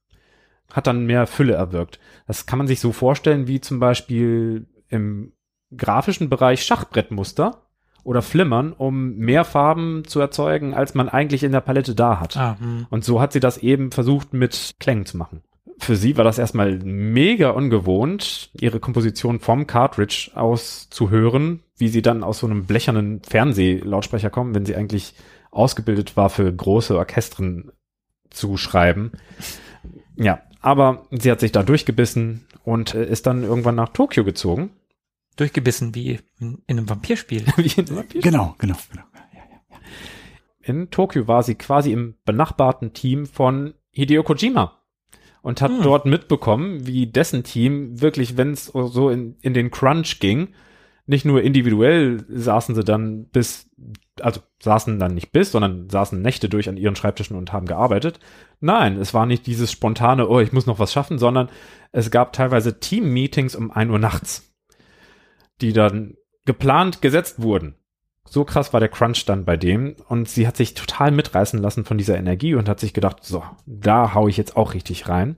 Hat 0.72 0.86
dann 0.86 1.06
mehr 1.06 1.26
Fülle 1.26 1.54
erwirkt. 1.54 1.98
Das 2.26 2.46
kann 2.46 2.58
man 2.58 2.68
sich 2.68 2.78
so 2.78 2.92
vorstellen, 2.92 3.48
wie 3.48 3.60
zum 3.60 3.80
Beispiel 3.80 4.68
im 4.88 5.32
grafischen 5.76 6.28
Bereich 6.28 6.62
Schachbrettmuster 6.64 7.66
oder 8.04 8.22
Flimmern, 8.22 8.72
um 8.72 9.16
mehr 9.16 9.44
Farben 9.44 10.04
zu 10.06 10.20
erzeugen, 10.20 10.74
als 10.74 10.94
man 10.94 11.08
eigentlich 11.08 11.42
in 11.42 11.52
der 11.52 11.60
Palette 11.60 11.94
da 11.94 12.20
hat. 12.20 12.36
Ah, 12.36 12.56
hm. 12.58 12.86
Und 12.90 13.04
so 13.04 13.20
hat 13.20 13.32
sie 13.32 13.40
das 13.40 13.58
eben 13.58 13.92
versucht 13.92 14.32
mit 14.32 14.76
Klängen 14.80 15.06
zu 15.06 15.16
machen. 15.16 15.42
Für 15.78 15.96
sie 15.96 16.16
war 16.18 16.24
das 16.24 16.38
erstmal 16.38 16.78
mega 16.78 17.50
ungewohnt, 17.50 18.50
ihre 18.52 18.80
Komposition 18.80 19.40
vom 19.40 19.66
Cartridge 19.66 20.30
aus 20.34 20.90
zu 20.90 21.08
hören, 21.08 21.62
wie 21.78 21.88
sie 21.88 22.02
dann 22.02 22.22
aus 22.22 22.40
so 22.40 22.46
einem 22.46 22.66
blechernen 22.66 23.22
Fernsehlautsprecher 23.22 24.28
kommen, 24.28 24.54
wenn 24.54 24.66
sie 24.66 24.76
eigentlich 24.76 25.14
ausgebildet 25.50 26.16
war, 26.16 26.28
für 26.28 26.52
große 26.52 26.96
Orchestren 26.96 27.72
zu 28.28 28.56
schreiben. 28.58 29.12
Ja, 30.16 30.42
aber 30.60 31.06
sie 31.10 31.30
hat 31.30 31.40
sich 31.40 31.52
da 31.52 31.62
durchgebissen 31.62 32.46
und 32.62 32.94
äh, 32.94 33.06
ist 33.06 33.26
dann 33.26 33.42
irgendwann 33.42 33.74
nach 33.74 33.88
Tokio 33.88 34.24
gezogen. 34.24 34.70
Durchgebissen 35.36 35.94
wie 35.94 36.18
in, 36.38 36.62
in 36.66 36.78
einem 36.78 36.88
Vampirspiel. 36.88 37.44
Wie 37.56 37.80
in 37.80 37.88
einem 37.88 38.08
Genau, 38.08 38.54
genau, 38.58 38.76
genau. 38.90 39.02
in 40.60 40.90
Tokio 40.90 41.26
war 41.28 41.42
sie 41.42 41.54
quasi 41.54 41.92
im 41.92 42.14
benachbarten 42.24 42.92
Team 42.92 43.26
von 43.26 43.74
Hideo 43.90 44.22
Kojima 44.22 44.80
und 45.42 45.62
hat 45.62 45.70
Hm. 45.70 45.82
dort 45.82 46.06
mitbekommen, 46.06 46.86
wie 46.86 47.06
dessen 47.06 47.44
Team 47.44 48.00
wirklich, 48.00 48.36
wenn 48.36 48.52
es 48.52 48.66
so 48.66 49.08
in, 49.10 49.36
in 49.40 49.54
den 49.54 49.70
Crunch 49.70 50.20
ging, 50.20 50.48
nicht 51.06 51.24
nur 51.24 51.42
individuell 51.42 52.24
saßen 52.28 52.74
sie 52.74 52.84
dann 52.84 53.24
bis, 53.24 53.68
also 54.20 54.40
saßen 54.62 54.98
dann 55.00 55.14
nicht 55.14 55.32
bis, 55.32 55.50
sondern 55.50 55.88
saßen 55.90 56.20
Nächte 56.22 56.48
durch 56.48 56.68
an 56.68 56.76
ihren 56.76 56.94
Schreibtischen 56.94 57.36
und 57.36 57.52
haben 57.52 57.66
gearbeitet. 57.66 58.20
Nein, 58.60 58.96
es 58.96 59.12
war 59.12 59.26
nicht 59.26 59.46
dieses 59.46 59.72
spontane, 59.72 60.28
oh, 60.28 60.38
ich 60.38 60.52
muss 60.52 60.66
noch 60.66 60.78
was 60.78 60.92
schaffen, 60.92 61.18
sondern 61.18 61.48
es 61.90 62.12
gab 62.12 62.32
teilweise 62.32 62.78
Team-Meetings 62.78 63.56
um 63.56 63.72
ein 63.72 63.90
Uhr 63.90 63.98
nachts, 63.98 64.49
die 65.60 65.72
dann 65.72 66.16
geplant 66.44 67.02
gesetzt 67.02 67.42
wurden. 67.42 67.74
So 68.24 68.44
krass 68.44 68.72
war 68.72 68.80
der 68.80 68.88
Crunch 68.88 69.24
dann 69.26 69.44
bei 69.44 69.56
dem 69.56 69.96
und 70.08 70.28
sie 70.28 70.46
hat 70.46 70.56
sich 70.56 70.74
total 70.74 71.10
mitreißen 71.10 71.60
lassen 71.60 71.84
von 71.84 71.98
dieser 71.98 72.16
Energie 72.16 72.54
und 72.54 72.68
hat 72.68 72.78
sich 72.78 72.94
gedacht, 72.94 73.18
so, 73.22 73.42
da 73.66 74.14
hau 74.14 74.28
ich 74.28 74.36
jetzt 74.36 74.56
auch 74.56 74.74
richtig 74.74 75.08
rein. 75.08 75.36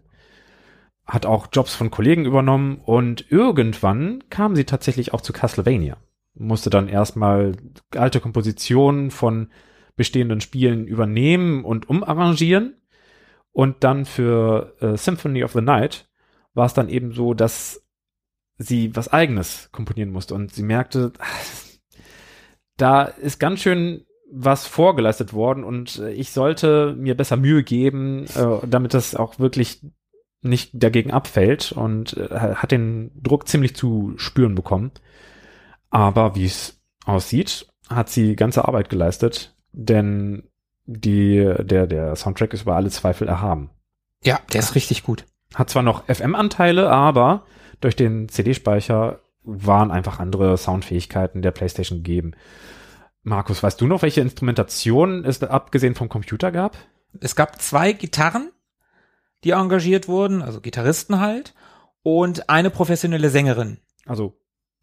Hat 1.06 1.26
auch 1.26 1.48
Jobs 1.52 1.74
von 1.74 1.90
Kollegen 1.90 2.24
übernommen 2.24 2.80
und 2.84 3.30
irgendwann 3.30 4.22
kam 4.30 4.54
sie 4.54 4.64
tatsächlich 4.64 5.14
auch 5.14 5.20
zu 5.20 5.32
Castlevania. 5.32 5.96
musste 6.34 6.70
dann 6.70 6.88
erstmal 6.88 7.56
alte 7.96 8.20
Kompositionen 8.20 9.10
von 9.10 9.50
bestehenden 9.96 10.40
Spielen 10.40 10.86
übernehmen 10.86 11.64
und 11.64 11.88
umarrangieren. 11.88 12.74
Und 13.52 13.84
dann 13.84 14.06
für 14.06 14.74
äh, 14.80 14.96
Symphony 14.96 15.44
of 15.44 15.52
the 15.52 15.60
Night 15.60 16.08
war 16.54 16.66
es 16.66 16.74
dann 16.74 16.88
eben 16.88 17.12
so, 17.12 17.34
dass 17.34 17.81
sie 18.62 18.94
was 18.96 19.08
eigenes 19.08 19.68
komponieren 19.72 20.10
musste 20.10 20.34
und 20.34 20.54
sie 20.54 20.62
merkte, 20.62 21.12
da 22.76 23.04
ist 23.04 23.38
ganz 23.38 23.60
schön 23.60 24.04
was 24.30 24.66
vorgeleistet 24.66 25.34
worden 25.34 25.62
und 25.62 25.98
ich 25.98 26.30
sollte 26.30 26.94
mir 26.96 27.14
besser 27.16 27.36
Mühe 27.36 27.62
geben, 27.62 28.24
äh, 28.34 28.66
damit 28.66 28.94
das 28.94 29.14
auch 29.14 29.38
wirklich 29.38 29.82
nicht 30.40 30.70
dagegen 30.72 31.12
abfällt 31.12 31.72
und 31.72 32.16
äh, 32.16 32.28
hat 32.30 32.72
den 32.72 33.12
Druck 33.22 33.46
ziemlich 33.46 33.76
zu 33.76 34.14
spüren 34.16 34.54
bekommen. 34.54 34.90
Aber 35.90 36.34
wie 36.34 36.46
es 36.46 36.80
aussieht, 37.04 37.68
hat 37.88 38.08
sie 38.08 38.34
ganze 38.34 38.66
Arbeit 38.66 38.88
geleistet, 38.88 39.54
denn 39.72 40.44
die, 40.86 41.54
der, 41.60 41.86
der 41.86 42.16
Soundtrack 42.16 42.54
ist 42.54 42.62
über 42.62 42.74
alle 42.76 42.90
Zweifel 42.90 43.28
erhaben. 43.28 43.70
Ja, 44.24 44.40
der 44.52 44.60
ist 44.60 44.74
richtig 44.74 45.02
gut. 45.02 45.26
Hat 45.54 45.70
zwar 45.70 45.82
noch 45.82 46.04
FM-Anteile, 46.06 46.90
aber 46.90 47.44
durch 47.84 47.96
den 47.96 48.28
CD-Speicher 48.28 49.20
waren 49.44 49.90
einfach 49.90 50.20
andere 50.20 50.56
Soundfähigkeiten 50.56 51.42
der 51.42 51.50
PlayStation 51.50 51.98
gegeben. 51.98 52.32
Markus, 53.22 53.62
weißt 53.62 53.80
du 53.80 53.86
noch, 53.86 54.02
welche 54.02 54.20
Instrumentation 54.20 55.24
es 55.24 55.42
abgesehen 55.42 55.94
vom 55.94 56.08
Computer 56.08 56.50
gab? 56.50 56.76
Es 57.20 57.36
gab 57.36 57.60
zwei 57.60 57.92
Gitarren, 57.92 58.50
die 59.44 59.50
engagiert 59.50 60.08
wurden, 60.08 60.42
also 60.42 60.60
Gitarristen 60.60 61.20
halt, 61.20 61.54
und 62.02 62.48
eine 62.48 62.70
professionelle 62.70 63.30
Sängerin. 63.30 63.78
Also 64.06 64.36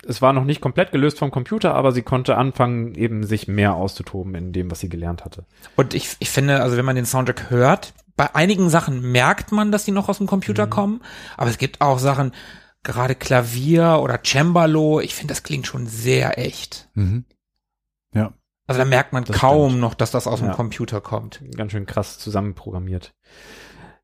es 0.06 0.22
war 0.22 0.32
noch 0.32 0.46
nicht 0.46 0.62
komplett 0.62 0.92
gelöst 0.92 1.20
vom 1.20 1.32
Computer, 1.32 1.76
aber 1.76 1.92
sie 1.92 2.02
konnte 2.02 2.38
anfangen, 2.38 2.96
eben 2.96 3.26
sich 3.26 3.48
mehr 3.48 3.74
auszutoben 3.74 4.36
in 4.36 4.54
dem, 4.54 4.72
was 4.72 4.80
sie 4.80 4.90
gelernt 4.90 5.26
hatte. 5.26 5.46
Und 5.76 5.94
ich, 5.94 6.16
ich 6.20 6.30
finde, 6.30 6.62
also 6.62 6.78
wenn 6.78 6.86
man 6.86 6.96
den 6.96 7.06
Soundtrack 7.06 7.50
hört, 7.50 7.94
bei 8.16 8.34
einigen 8.36 8.70
Sachen 8.70 9.12
merkt 9.12 9.52
man, 9.52 9.72
dass 9.72 9.86
die 9.86 9.92
noch 9.92 10.08
aus 10.10 10.18
dem 10.18 10.28
Computer 10.28 10.66
mhm. 10.66 10.70
kommen, 10.70 11.02
aber 11.36 11.50
es 11.50 11.58
gibt 11.58 11.82
auch 11.82 12.00
Sachen, 12.00 12.32
gerade 12.84 13.16
Klavier 13.16 14.00
oder 14.02 14.20
Cembalo, 14.24 15.00
ich 15.00 15.16
finde, 15.16 15.32
das 15.32 15.44
klingt 15.44 15.68
schon 15.68 15.88
sehr 15.88 16.38
echt. 16.38 16.90
Mhm. 16.94 17.26
Ja. 18.14 18.34
Also 18.68 18.80
da 18.80 18.86
merkt 18.86 19.14
man 19.14 19.24
das 19.24 19.36
kaum 19.36 19.72
stimmt. 19.72 19.82
noch, 19.82 19.94
dass 19.96 20.12
das 20.12 20.28
aus 20.28 20.40
dem 20.40 20.50
ja. 20.50 20.54
Computer 20.54 21.02
kommt. 21.02 21.42
Ganz 21.56 21.72
schön 21.72 21.86
krass 21.86 22.20
zusammenprogrammiert. 22.20 23.14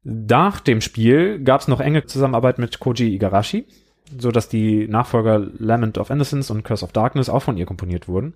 Nach 0.04 0.60
dem 0.60 0.82
Spiel 0.82 1.44
gab 1.44 1.62
es 1.62 1.68
noch 1.68 1.80
enge 1.80 2.06
Zusammenarbeit 2.06 2.60
mit 2.60 2.80
Koji 2.80 3.14
Igarashi, 3.14 3.68
so 4.20 4.32
dass 4.32 4.50
die 4.50 4.88
Nachfolger 4.88 5.40
Lament 5.40 5.98
of 5.98 6.10
Innocence 6.10 6.52
und 6.52 6.64
Curse 6.64 6.86
of 6.86 6.92
Darkness 6.92 7.30
auch 7.30 7.42
von 7.42 7.58
ihr 7.58 7.66
komponiert 7.66 8.08
wurden. 8.08 8.36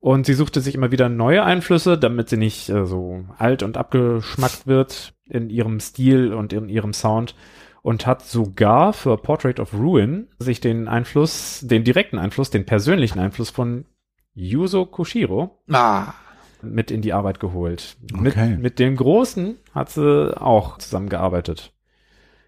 Und 0.00 0.26
sie 0.26 0.34
suchte 0.34 0.60
sich 0.60 0.74
immer 0.74 0.90
wieder 0.90 1.08
neue 1.08 1.44
Einflüsse, 1.44 1.96
damit 1.96 2.28
sie 2.28 2.36
nicht 2.36 2.68
äh, 2.68 2.84
so 2.84 3.24
alt 3.38 3.62
und 3.62 3.76
abgeschmackt 3.76 4.66
wird 4.66 5.14
in 5.24 5.48
ihrem 5.48 5.80
Stil 5.80 6.34
und 6.34 6.52
in 6.52 6.68
ihrem 6.68 6.92
Sound 6.92 7.34
und 7.84 8.06
hat 8.06 8.24
sogar 8.24 8.94
für 8.94 9.18
Portrait 9.18 9.60
of 9.60 9.74
Ruin 9.74 10.28
sich 10.38 10.58
den 10.58 10.88
Einfluss, 10.88 11.60
den 11.62 11.84
direkten 11.84 12.18
Einfluss, 12.18 12.48
den 12.48 12.64
persönlichen 12.64 13.18
Einfluss 13.18 13.50
von 13.50 13.84
Yuzo 14.34 14.86
Koshiro 14.86 15.58
ah. 15.70 16.14
mit 16.62 16.90
in 16.90 17.02
die 17.02 17.12
Arbeit 17.12 17.40
geholt. 17.40 17.96
Okay. 18.10 18.48
Mit, 18.48 18.58
mit 18.58 18.78
dem 18.78 18.96
Großen 18.96 19.56
hat 19.74 19.90
sie 19.90 20.34
auch 20.40 20.78
zusammengearbeitet. 20.78 21.74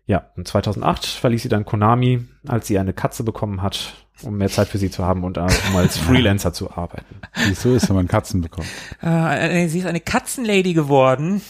Ja, 0.07 0.31
und 0.37 0.49
2008 0.49 1.05
verließ 1.05 1.43
sie 1.43 1.51
dann 1.51 1.67
Konami, 1.67 2.25
als 2.49 2.67
sie 2.67 2.79
eine 2.79 2.95
Katze 2.95 3.23
bekommen 3.23 3.61
hat, 3.61 4.07
um 4.23 4.39
mehr 4.39 4.49
Zeit 4.49 4.69
für 4.69 4.79
sie 4.79 4.91
zu 4.91 5.05
haben 5.05 5.23
und 5.23 5.37
um 5.37 5.77
als 5.77 5.99
Freelancer 5.99 6.55
zu 6.55 6.71
arbeiten. 6.71 7.21
Wieso 7.47 7.75
ist, 7.75 7.91
wenn 7.91 7.97
man 7.97 8.09
Katzen 8.09 8.41
bekommt? 8.41 8.69
Äh, 9.03 9.69
sie 9.69 9.81
ist 9.81 9.87
eine 9.87 10.01
Katzenlady 10.01 10.73
geworden. 10.73 11.43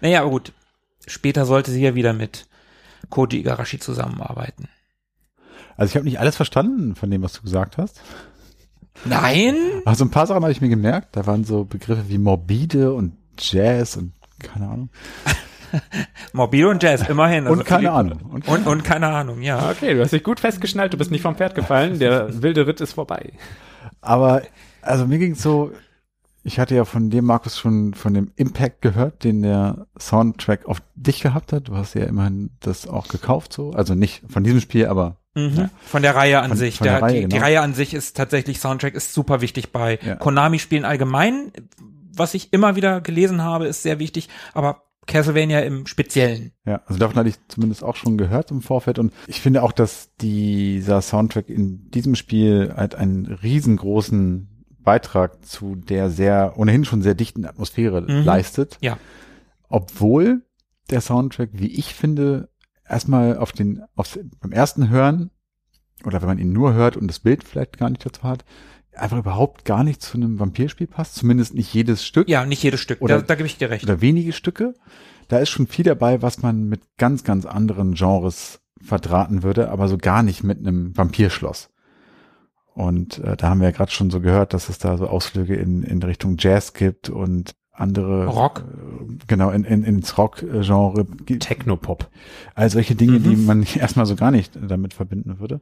Naja, 0.00 0.22
aber 0.22 0.30
gut. 0.30 0.52
Später 1.06 1.46
sollte 1.46 1.70
sie 1.70 1.82
ja 1.82 1.94
wieder 1.94 2.14
mit 2.14 2.46
Koji 3.10 3.40
Igarashi 3.40 3.78
zusammenarbeiten. 3.78 4.68
Also 5.76 5.90
ich 5.90 5.96
habe 5.96 6.04
nicht 6.04 6.20
alles 6.20 6.36
verstanden 6.36 6.94
von 6.94 7.10
dem, 7.10 7.22
was 7.22 7.32
du 7.32 7.42
gesagt 7.42 7.78
hast. 7.78 8.00
Nein? 9.04 9.56
Also 9.84 10.04
ein 10.04 10.10
paar 10.10 10.26
Sachen 10.26 10.42
habe 10.42 10.52
ich 10.52 10.60
mir 10.60 10.68
gemerkt. 10.68 11.16
Da 11.16 11.26
waren 11.26 11.44
so 11.44 11.64
Begriffe 11.64 12.08
wie 12.08 12.18
morbide 12.18 12.92
und 12.92 13.16
Jazz 13.38 13.96
und 13.96 14.12
keine 14.38 14.68
Ahnung. 14.68 14.90
morbide 16.32 16.68
und 16.68 16.82
Jazz, 16.82 17.08
immerhin. 17.08 17.46
Also 17.46 17.58
und 17.58 17.64
keine 17.64 17.90
Ahnung. 17.90 18.20
Und, 18.30 18.48
und, 18.48 18.66
und, 18.66 18.84
keine 18.84 19.08
Ahnung, 19.08 19.40
ja. 19.40 19.70
Okay, 19.70 19.94
du 19.94 20.02
hast 20.02 20.12
dich 20.12 20.22
gut 20.22 20.40
festgeschnallt, 20.40 20.92
du 20.92 20.98
bist 20.98 21.10
nicht 21.10 21.22
vom 21.22 21.36
Pferd 21.36 21.54
gefallen, 21.54 21.98
der 21.98 22.42
wilde 22.42 22.66
Ritt 22.66 22.80
ist 22.80 22.92
vorbei. 22.92 23.32
Aber, 24.00 24.42
also 24.82 25.06
mir 25.06 25.18
ging 25.18 25.34
so, 25.34 25.72
ich 26.44 26.58
hatte 26.58 26.74
ja 26.74 26.84
von 26.84 27.10
dem 27.10 27.24
Markus 27.24 27.58
schon 27.58 27.94
von 27.94 28.14
dem 28.14 28.32
Impact 28.36 28.82
gehört, 28.82 29.24
den 29.24 29.42
der 29.42 29.86
Soundtrack 29.98 30.66
auf 30.66 30.82
dich 30.94 31.20
gehabt 31.20 31.52
hat. 31.52 31.68
Du 31.68 31.76
hast 31.76 31.94
ja 31.94 32.04
immerhin 32.04 32.50
das 32.60 32.88
auch 32.88 33.08
gekauft 33.08 33.52
so. 33.52 33.70
Also 33.70 33.94
nicht 33.94 34.22
von 34.28 34.44
diesem 34.44 34.60
Spiel, 34.60 34.86
aber 34.86 35.16
Mhm. 35.34 35.54
Ja. 35.56 35.70
Von 35.80 36.02
der 36.02 36.14
Reihe 36.14 36.40
an 36.40 36.50
von, 36.50 36.58
sich. 36.58 36.76
Von 36.76 36.84
der, 36.84 36.94
der 36.94 37.02
Reihe, 37.02 37.14
die, 37.14 37.20
genau. 37.22 37.36
die, 37.36 37.42
Reihe 37.42 37.60
an 37.62 37.74
sich 37.74 37.94
ist 37.94 38.16
tatsächlich, 38.16 38.60
Soundtrack 38.60 38.94
ist 38.94 39.14
super 39.14 39.40
wichtig 39.40 39.72
bei 39.72 39.98
ja. 40.04 40.16
Konami-Spielen 40.16 40.84
allgemein. 40.84 41.52
Was 42.14 42.34
ich 42.34 42.52
immer 42.52 42.76
wieder 42.76 43.00
gelesen 43.00 43.42
habe, 43.42 43.66
ist 43.66 43.82
sehr 43.82 43.98
wichtig, 43.98 44.28
aber 44.52 44.82
Castlevania 45.06 45.60
im 45.60 45.86
Speziellen. 45.86 46.52
Ja, 46.64 46.82
also 46.86 46.98
davon 46.98 47.16
hatte 47.16 47.30
ich 47.30 47.36
zumindest 47.48 47.82
auch 47.82 47.96
schon 47.96 48.18
gehört 48.18 48.50
im 48.50 48.60
Vorfeld 48.60 48.98
und 48.98 49.12
ich 49.26 49.40
finde 49.40 49.62
auch, 49.62 49.72
dass 49.72 50.10
dieser 50.20 51.02
Soundtrack 51.02 51.48
in 51.48 51.90
diesem 51.90 52.14
Spiel 52.14 52.72
halt 52.76 52.94
einen 52.94 53.26
riesengroßen 53.26 54.51
Beitrag 54.82 55.44
zu 55.44 55.76
der 55.76 56.10
sehr, 56.10 56.54
ohnehin 56.56 56.84
schon 56.84 57.02
sehr 57.02 57.14
dichten 57.14 57.44
Atmosphäre 57.44 58.02
mhm. 58.02 58.24
leistet. 58.24 58.78
Ja. 58.80 58.98
Obwohl 59.68 60.42
der 60.90 61.00
Soundtrack, 61.00 61.50
wie 61.52 61.68
ich 61.68 61.94
finde, 61.94 62.50
erstmal 62.88 63.38
auf 63.38 63.52
den, 63.52 63.82
aufs, 63.96 64.18
beim 64.40 64.52
ersten 64.52 64.90
Hören 64.90 65.30
oder 66.04 66.20
wenn 66.20 66.28
man 66.28 66.38
ihn 66.38 66.52
nur 66.52 66.74
hört 66.74 66.96
und 66.96 67.08
das 67.08 67.20
Bild 67.20 67.44
vielleicht 67.44 67.78
gar 67.78 67.90
nicht 67.90 68.04
dazu 68.04 68.22
hat, 68.22 68.44
einfach 68.94 69.18
überhaupt 69.18 69.64
gar 69.64 69.84
nicht 69.84 70.02
zu 70.02 70.18
einem 70.18 70.38
Vampirspiel 70.38 70.86
passt. 70.86 71.14
Zumindest 71.14 71.54
nicht 71.54 71.72
jedes 71.72 72.04
Stück. 72.04 72.28
Ja, 72.28 72.44
nicht 72.44 72.62
jedes 72.62 72.80
Stück. 72.80 73.00
Oder, 73.00 73.20
da, 73.20 73.26
da 73.26 73.34
gebe 73.36 73.46
ich 73.46 73.56
dir 73.56 73.70
recht. 73.70 73.84
Oder 73.84 74.00
wenige 74.00 74.32
Stücke. 74.32 74.74
Da 75.28 75.38
ist 75.38 75.48
schon 75.48 75.66
viel 75.66 75.84
dabei, 75.84 76.20
was 76.20 76.42
man 76.42 76.64
mit 76.64 76.82
ganz, 76.98 77.24
ganz 77.24 77.46
anderen 77.46 77.94
Genres 77.94 78.60
verdrahten 78.82 79.42
würde, 79.42 79.70
aber 79.70 79.88
so 79.88 79.96
gar 79.96 80.22
nicht 80.22 80.42
mit 80.42 80.58
einem 80.58 80.96
Vampirschloss. 80.96 81.70
Und 82.74 83.18
äh, 83.18 83.36
da 83.36 83.50
haben 83.50 83.60
wir 83.60 83.68
ja 83.68 83.76
gerade 83.76 83.90
schon 83.90 84.10
so 84.10 84.20
gehört, 84.20 84.54
dass 84.54 84.68
es 84.68 84.78
da 84.78 84.96
so 84.96 85.06
Ausflüge 85.06 85.54
in, 85.56 85.82
in 85.82 86.02
Richtung 86.02 86.36
Jazz 86.38 86.72
gibt 86.72 87.10
und 87.10 87.54
andere 87.72 88.26
Rock. 88.26 88.64
Äh, 88.66 89.24
genau, 89.26 89.50
in, 89.50 89.64
in, 89.64 89.84
ins 89.84 90.16
Rock-Genre. 90.16 91.06
Technopop. 91.38 92.08
All 92.54 92.70
solche 92.70 92.94
Dinge, 92.94 93.18
mhm. 93.18 93.22
die 93.22 93.36
man 93.36 93.62
erstmal 93.74 94.06
so 94.06 94.16
gar 94.16 94.30
nicht 94.30 94.52
damit 94.60 94.94
verbinden 94.94 95.38
würde. 95.38 95.60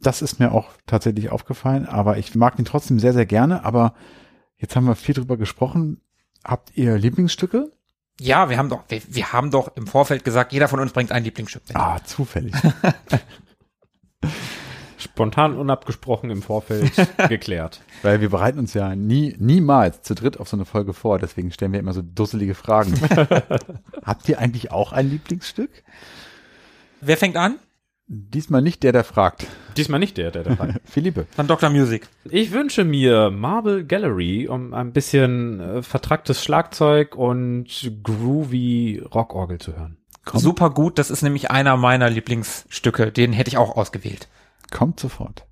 Das 0.00 0.22
ist 0.22 0.38
mir 0.38 0.52
auch 0.52 0.68
tatsächlich 0.86 1.30
aufgefallen, 1.30 1.86
aber 1.86 2.16
ich 2.16 2.34
mag 2.34 2.58
ihn 2.58 2.64
trotzdem 2.64 2.98
sehr, 2.98 3.12
sehr 3.12 3.26
gerne. 3.26 3.64
Aber 3.64 3.94
jetzt 4.56 4.76
haben 4.76 4.86
wir 4.86 4.94
viel 4.94 5.14
drüber 5.14 5.36
gesprochen. 5.36 6.00
Habt 6.44 6.76
ihr 6.76 6.96
Lieblingsstücke? 6.96 7.70
Ja, 8.18 8.48
wir 8.50 8.56
haben 8.56 8.68
doch, 8.68 8.84
wir, 8.88 9.00
wir 9.08 9.32
haben 9.32 9.50
doch 9.50 9.76
im 9.76 9.86
Vorfeld 9.86 10.24
gesagt, 10.24 10.52
jeder 10.52 10.68
von 10.68 10.80
uns 10.80 10.92
bringt 10.92 11.10
ein 11.10 11.24
Lieblingsstück 11.24 11.62
mit. 11.68 11.76
Ah, 11.76 11.98
zufällig. 12.04 12.54
spontan 15.00 15.56
unabgesprochen 15.56 16.30
im 16.30 16.42
Vorfeld 16.42 16.92
geklärt. 17.28 17.80
Weil 18.02 18.20
wir 18.20 18.30
bereiten 18.30 18.58
uns 18.58 18.74
ja 18.74 18.94
nie, 18.94 19.34
niemals 19.38 20.02
zu 20.02 20.14
dritt 20.14 20.38
auf 20.38 20.48
so 20.48 20.56
eine 20.56 20.64
Folge 20.64 20.92
vor, 20.92 21.18
deswegen 21.18 21.50
stellen 21.50 21.72
wir 21.72 21.80
immer 21.80 21.92
so 21.92 22.02
dusselige 22.02 22.54
Fragen. 22.54 22.94
Habt 24.04 24.28
ihr 24.28 24.38
eigentlich 24.38 24.70
auch 24.70 24.92
ein 24.92 25.10
Lieblingsstück? 25.10 25.70
Wer 27.00 27.16
fängt 27.16 27.36
an? 27.36 27.56
Diesmal 28.12 28.60
nicht 28.60 28.82
der, 28.82 28.90
der 28.90 29.04
fragt. 29.04 29.46
Diesmal 29.76 30.00
nicht 30.00 30.16
der, 30.16 30.32
der, 30.32 30.42
der 30.42 30.56
fragt. 30.56 30.80
Philippe. 30.84 31.26
Dann 31.36 31.46
Dr. 31.46 31.70
Music. 31.70 32.08
Ich 32.24 32.50
wünsche 32.50 32.82
mir 32.82 33.30
Marble 33.30 33.84
Gallery 33.84 34.48
um 34.48 34.74
ein 34.74 34.92
bisschen 34.92 35.60
äh, 35.60 35.82
vertracktes 35.82 36.42
Schlagzeug 36.42 37.14
und 37.14 37.92
groovy 38.02 39.00
Rockorgel 39.14 39.58
zu 39.58 39.76
hören. 39.76 39.96
Komm. 40.24 40.40
Super 40.40 40.70
gut, 40.70 40.98
das 40.98 41.10
ist 41.10 41.22
nämlich 41.22 41.52
einer 41.52 41.76
meiner 41.76 42.10
Lieblingsstücke. 42.10 43.12
Den 43.12 43.32
hätte 43.32 43.48
ich 43.48 43.58
auch 43.58 43.76
ausgewählt. 43.76 44.26
Kommt 44.70 45.00
sofort. 45.00 45.46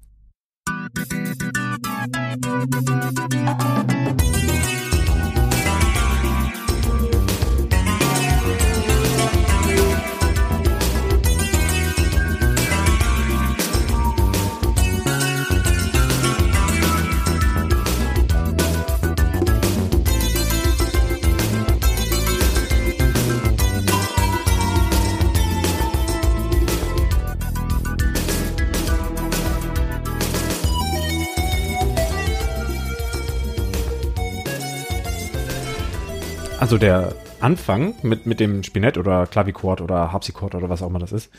Also 36.60 36.76
der 36.78 37.14
Anfang 37.40 37.94
mit, 38.02 38.26
mit 38.26 38.40
dem 38.40 38.62
Spinett 38.64 38.98
oder 38.98 39.26
Klavichord 39.26 39.80
oder 39.80 40.12
Harpsichord 40.12 40.54
oder 40.56 40.68
was 40.68 40.82
auch 40.82 40.88
immer 40.88 40.98
das 40.98 41.12
ist. 41.12 41.30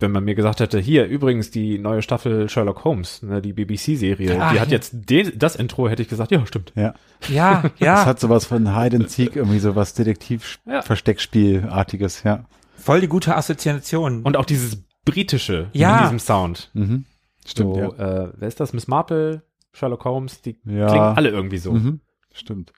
Wenn 0.00 0.10
man 0.10 0.24
mir 0.24 0.34
gesagt 0.34 0.58
hätte, 0.58 0.80
hier 0.80 1.06
übrigens 1.06 1.52
die 1.52 1.78
neue 1.78 2.02
Staffel 2.02 2.48
Sherlock 2.48 2.82
Holmes, 2.82 3.22
ne, 3.22 3.40
die 3.40 3.52
BBC-Serie, 3.52 4.42
Ah, 4.42 4.52
die 4.52 4.58
hat 4.58 4.72
jetzt 4.72 4.92
den, 5.08 5.38
das 5.38 5.54
Intro, 5.54 5.88
hätte 5.88 6.02
ich 6.02 6.08
gesagt, 6.08 6.32
ja, 6.32 6.44
stimmt. 6.46 6.72
Ja. 6.74 6.94
Ja, 7.28 7.62
Das 7.68 7.72
ja, 7.78 8.04
hat 8.04 8.18
sowas 8.18 8.44
von 8.44 8.76
Hide 8.76 8.96
and 8.96 9.08
Seek, 9.10 9.36
irgendwie 9.36 9.60
sowas. 9.60 9.94
Detektiv-Versteckspielartiges, 9.94 12.24
ja. 12.24 12.44
voll 12.76 13.00
die 13.00 13.06
gute 13.08 13.36
Assoziation. 13.36 14.22
Und 14.24 14.36
auch 14.36 14.44
dieses 14.46 14.82
britische 15.04 15.68
Ja. 15.72 15.98
in 15.98 16.02
diesem 16.04 16.18
Sound. 16.18 16.70
Mhm. 16.74 17.04
Stimmt, 17.46 17.74
so, 17.76 17.80
ja. 17.96 18.24
äh, 18.24 18.32
wer 18.36 18.48
ist 18.48 18.58
das? 18.58 18.72
Miss 18.72 18.88
Marple, 18.88 19.42
Sherlock 19.72 20.04
Holmes, 20.04 20.42
die 20.42 20.58
Ja. 20.64 20.88
klingen 20.88 21.16
alle 21.16 21.28
irgendwie 21.30 21.58
so. 21.58 21.70
Mhm. 21.72 22.00
Stimmt. 22.32 22.72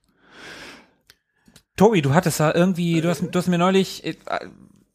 Tobi, 1.77 2.03
du 2.03 2.15
hattest 2.15 2.41
da 2.41 2.55
irgendwie, 2.55 3.01
du 3.01 3.09
hast, 3.09 3.23
du 3.23 3.39
hast 3.39 3.49
mir 3.49 3.59
neulich, 3.59 4.05
äh, 4.05 4.15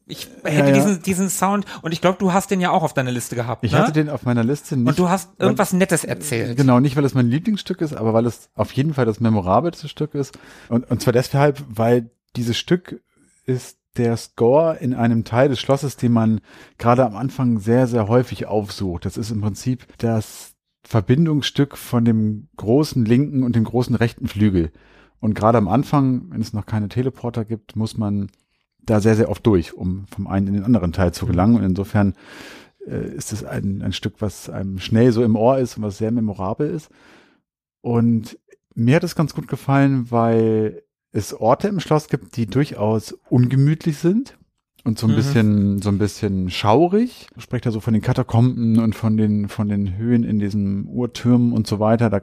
ich 0.06 0.28
hätte 0.42 0.58
Ja, 0.58 0.66
ja. 0.66 0.72
diesen, 0.72 1.02
diesen 1.02 1.30
Sound 1.30 1.64
und 1.82 1.92
ich 1.92 2.00
glaube, 2.00 2.18
du 2.18 2.32
hast 2.32 2.50
den 2.50 2.60
ja 2.60 2.70
auch 2.70 2.82
auf 2.82 2.92
deiner 2.92 3.12
Liste 3.12 3.36
gehabt. 3.36 3.64
Ich 3.64 3.72
ne? 3.72 3.78
hatte 3.78 3.92
den 3.92 4.10
auf 4.10 4.24
meiner 4.24 4.44
Liste 4.44 4.76
nicht. 4.76 4.88
und 4.88 4.98
du 4.98 5.08
hast 5.08 5.30
irgendwas 5.38 5.72
Nettes 5.72 6.04
erzählt. 6.04 6.56
Genau, 6.56 6.80
nicht 6.80 6.96
weil 6.96 7.04
es 7.04 7.14
mein 7.14 7.28
Lieblingsstück 7.28 7.80
ist, 7.80 7.94
aber 7.94 8.12
weil 8.12 8.26
es 8.26 8.50
auf 8.54 8.72
jeden 8.72 8.94
Fall 8.94 9.06
das 9.06 9.20
memorabelste 9.20 9.88
Stück 9.88 10.14
ist. 10.14 10.38
Und, 10.68 10.90
und 10.90 11.00
zwar 11.00 11.12
deshalb, 11.12 11.64
weil 11.68 12.10
dieses 12.36 12.58
Stück 12.58 13.00
ist 13.46 13.78
der 13.96 14.16
Score 14.16 14.76
in 14.76 14.94
einem 14.94 15.24
Teil 15.24 15.48
des 15.48 15.60
Schlosses, 15.60 15.96
den 15.96 16.12
man 16.12 16.40
gerade 16.78 17.04
am 17.04 17.16
Anfang 17.16 17.58
sehr, 17.58 17.86
sehr 17.86 18.08
häufig 18.08 18.46
aufsucht. 18.46 19.04
Das 19.04 19.16
ist 19.16 19.30
im 19.30 19.40
Prinzip 19.40 19.86
das 19.98 20.54
Verbindungsstück 20.82 21.76
von 21.76 22.04
dem 22.04 22.48
großen 22.56 23.04
linken 23.04 23.44
und 23.44 23.54
dem 23.54 23.64
großen 23.64 23.94
rechten 23.94 24.26
Flügel. 24.26 24.72
Und 25.22 25.34
gerade 25.34 25.56
am 25.58 25.68
Anfang, 25.68 26.22
wenn 26.30 26.40
es 26.40 26.52
noch 26.52 26.66
keine 26.66 26.88
Teleporter 26.88 27.44
gibt, 27.44 27.76
muss 27.76 27.96
man 27.96 28.28
da 28.84 29.00
sehr, 29.00 29.14
sehr 29.14 29.30
oft 29.30 29.46
durch, 29.46 29.72
um 29.72 30.04
vom 30.12 30.26
einen 30.26 30.48
in 30.48 30.54
den 30.54 30.64
anderen 30.64 30.92
Teil 30.92 31.12
zu 31.14 31.26
gelangen. 31.26 31.54
Und 31.56 31.62
insofern 31.62 32.14
äh, 32.86 33.14
ist 33.14 33.32
es 33.32 33.44
ein, 33.44 33.82
ein 33.82 33.92
Stück, 33.92 34.14
was 34.18 34.50
einem 34.50 34.80
schnell 34.80 35.12
so 35.12 35.22
im 35.22 35.36
Ohr 35.36 35.58
ist 35.58 35.76
und 35.76 35.84
was 35.84 35.98
sehr 35.98 36.10
memorabel 36.10 36.68
ist. 36.68 36.90
Und 37.82 38.36
mir 38.74 38.96
hat 38.96 39.04
es 39.04 39.14
ganz 39.14 39.32
gut 39.32 39.46
gefallen, 39.46 40.10
weil 40.10 40.82
es 41.12 41.32
Orte 41.34 41.68
im 41.68 41.78
Schloss 41.78 42.08
gibt, 42.08 42.36
die 42.36 42.46
durchaus 42.46 43.12
ungemütlich 43.28 43.98
sind 43.98 44.36
und 44.82 44.98
so 44.98 45.06
ein 45.06 45.12
Mhm. 45.12 45.16
bisschen, 45.16 45.82
so 45.82 45.88
ein 45.90 45.98
bisschen 45.98 46.50
schaurig. 46.50 47.28
Ich 47.36 47.44
spreche 47.44 47.62
da 47.62 47.70
so 47.70 47.78
von 47.78 47.92
den 47.92 48.02
Katakomben 48.02 48.80
und 48.80 48.96
von 48.96 49.16
den, 49.16 49.48
von 49.48 49.68
den 49.68 49.96
Höhen 49.96 50.24
in 50.24 50.40
diesen 50.40 50.88
Uhrtürmen 50.88 51.52
und 51.52 51.68
so 51.68 51.78
weiter. 51.78 52.10
Da 52.10 52.22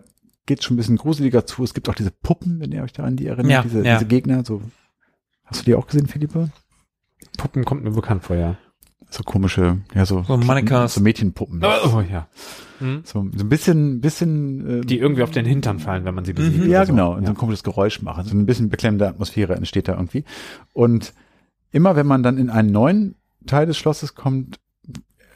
geht 0.50 0.64
schon 0.64 0.74
ein 0.74 0.78
bisschen 0.78 0.98
gruseliger 0.98 1.46
zu. 1.46 1.64
Es 1.64 1.74
gibt 1.74 1.88
auch 1.90 1.96
diese 1.96 2.12
Puppen, 2.12 2.60
wenn 2.60 2.72
ihr 2.72 2.82
euch 2.84 2.92
da 2.92 3.04
an 3.04 3.16
die 3.16 3.28
erinnert, 3.28 3.52
Ja, 3.52 3.62
diese, 3.62 3.86
ja. 3.86 3.94
diese 4.00 4.08
Gegner. 4.08 4.44
So, 4.44 4.62
hast 5.46 5.62
du 5.62 5.66
die 5.66 5.76
auch 5.76 5.86
gesehen, 5.88 6.08
Philippe? 6.08 6.50
Puppen 7.38 7.64
kommt 7.66 7.84
mir 7.84 7.92
bekannt 7.92 8.24
vor, 8.24 8.36
ja. 8.36 8.58
So 9.12 9.24
komische, 9.24 9.80
ja, 9.96 10.06
so, 10.06 10.24
So 10.24 10.38
Mannequins. 10.38 10.94
so 10.96 11.02
Mädchenpuppen. 11.02 11.64
Oh, 11.64 12.02
ja. 12.02 12.28
Hm? 12.80 13.02
So, 13.06 13.28
so 13.36 13.44
ein 13.44 13.50
bisschen, 13.50 14.02
bisschen, 14.02 14.82
äh, 14.82 14.86
Die 14.86 15.00
irgendwie 15.00 15.24
auf 15.24 15.32
den 15.32 15.46
Hintern 15.46 15.80
fallen, 15.80 16.06
wenn 16.06 16.14
man 16.16 16.26
sie 16.26 16.34
besiegt. 16.34 16.66
Ja, 16.66 16.80
oder 16.80 16.86
so. 16.86 16.92
genau. 16.94 17.12
Und 17.14 17.20
so 17.22 17.24
Ja. 17.26 17.30
ein 17.30 17.36
komisches 17.38 17.64
Geräusch 17.64 18.02
machen. 18.02 18.26
So 18.26 18.36
ein 18.36 18.46
bisschen 18.46 18.70
beklemmende 18.70 19.08
Atmosphäre 19.08 19.56
entsteht 19.56 19.88
da 19.88 19.94
irgendwie. 19.94 20.26
Und 20.74 21.14
immer 21.72 21.96
wenn 21.96 22.08
man 22.08 22.24
dann 22.24 22.38
in 22.38 22.50
einen 22.50 22.72
neuen 22.72 23.16
Teil 23.48 23.66
des 23.66 23.78
Schlosses 23.78 24.16
kommt, 24.16 24.60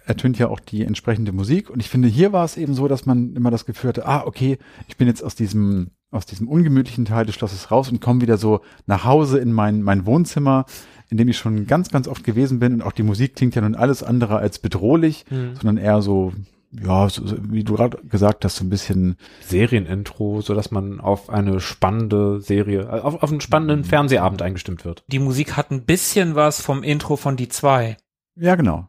ertönt 0.05 0.37
ja 0.39 0.47
auch 0.49 0.59
die 0.59 0.83
entsprechende 0.83 1.31
Musik. 1.31 1.69
Und 1.69 1.79
ich 1.79 1.89
finde, 1.89 2.07
hier 2.07 2.33
war 2.33 2.45
es 2.45 2.57
eben 2.57 2.73
so, 2.73 2.87
dass 2.87 3.05
man 3.05 3.33
immer 3.35 3.51
das 3.51 3.65
Gefühl 3.65 3.89
hatte, 3.89 4.05
ah, 4.05 4.23
okay, 4.25 4.57
ich 4.87 4.97
bin 4.97 5.07
jetzt 5.07 5.23
aus 5.23 5.35
diesem, 5.35 5.91
aus 6.11 6.25
diesem 6.25 6.47
ungemütlichen 6.47 7.05
Teil 7.05 7.25
des 7.25 7.35
Schlosses 7.35 7.71
raus 7.71 7.89
und 7.91 8.01
komme 8.01 8.21
wieder 8.21 8.37
so 8.37 8.61
nach 8.85 9.03
Hause 9.05 9.39
in 9.39 9.51
mein, 9.53 9.81
mein 9.81 10.05
Wohnzimmer, 10.05 10.65
in 11.09 11.17
dem 11.17 11.27
ich 11.27 11.37
schon 11.37 11.67
ganz, 11.67 11.89
ganz 11.89 12.07
oft 12.07 12.23
gewesen 12.23 12.59
bin. 12.59 12.73
Und 12.73 12.81
auch 12.81 12.91
die 12.91 13.03
Musik 13.03 13.35
klingt 13.35 13.55
ja 13.55 13.61
nun 13.61 13.75
alles 13.75 14.03
andere 14.03 14.37
als 14.37 14.59
bedrohlich, 14.59 15.25
Mhm. 15.29 15.55
sondern 15.55 15.77
eher 15.77 16.01
so, 16.01 16.33
ja, 16.71 17.07
so, 17.07 17.23
wie 17.49 17.63
du 17.63 17.75
gerade 17.75 17.99
gesagt 18.09 18.43
hast, 18.45 18.55
so 18.57 18.65
ein 18.65 18.69
bisschen 18.69 19.15
Serienintro, 19.41 20.41
so 20.41 20.53
dass 20.55 20.71
man 20.71 20.99
auf 20.99 21.29
eine 21.29 21.59
spannende 21.59 22.41
Serie, 22.41 22.91
auf, 23.03 23.21
auf 23.21 23.29
einen 23.29 23.37
Mhm. 23.37 23.41
spannenden 23.41 23.83
Fernsehabend 23.83 24.41
eingestimmt 24.41 24.83
wird. 24.83 25.03
Die 25.07 25.19
Musik 25.19 25.55
hat 25.55 25.71
ein 25.71 25.85
bisschen 25.85 26.35
was 26.35 26.61
vom 26.61 26.83
Intro 26.83 27.15
von 27.15 27.37
die 27.37 27.47
zwei. 27.47 27.97
Ja, 28.35 28.55
genau. 28.55 28.87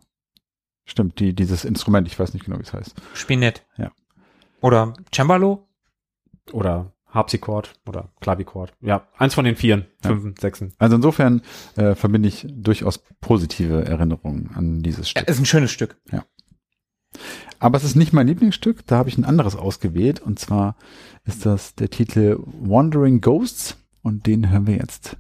Stimmt, 0.85 1.19
die, 1.19 1.35
dieses 1.35 1.65
Instrument, 1.65 2.07
ich 2.07 2.19
weiß 2.19 2.35
nicht 2.35 2.45
genau, 2.45 2.59
wie 2.59 2.63
es 2.63 2.73
heißt. 2.73 2.95
Spinett. 3.15 3.65
Ja. 3.77 3.91
Oder 4.61 4.95
Cembalo? 5.15 5.67
Oder 6.53 6.93
Harpsichord 7.09 7.75
oder 7.87 8.11
Klavichord. 8.21 8.73
Ja, 8.81 9.07
eins 9.17 9.35
von 9.35 9.45
den 9.45 9.57
vieren, 9.57 9.87
Ja. 10.03 10.11
fünfen, 10.11 10.35
sechsen. 10.39 10.73
Also 10.79 10.97
insofern 10.97 11.43
äh, 11.77 11.95
verbinde 11.95 12.29
ich 12.29 12.47
durchaus 12.51 12.99
positive 13.21 13.85
Erinnerungen 13.85 14.51
an 14.55 14.83
dieses 14.83 15.13
Ja, 15.15 15.21
Stück. 15.21 15.29
ist 15.29 15.39
ein 15.39 15.47
schönes 15.47 15.71
Stück. 15.71 15.97
Aber 17.61 17.77
es 17.79 17.85
ist 17.85 17.95
nicht 17.95 18.13
mein 18.13 18.27
Lieblingsstück, 18.27 18.85
da 18.87 18.97
habe 18.97 19.09
ich 19.09 19.17
ein 19.17 19.25
anderes 19.25 19.55
ausgewählt. 19.57 20.21
Und 20.21 20.39
zwar 20.41 20.77
ist 21.25 21.47
das 21.47 21.75
der 21.77 21.89
Titel 21.89 22.39
Wandering 22.45 23.21
Ghosts 23.21 23.77
und 24.03 24.27
den 24.27 24.51
hören 24.51 24.67
wir 24.67 24.75
jetzt. 24.77 25.17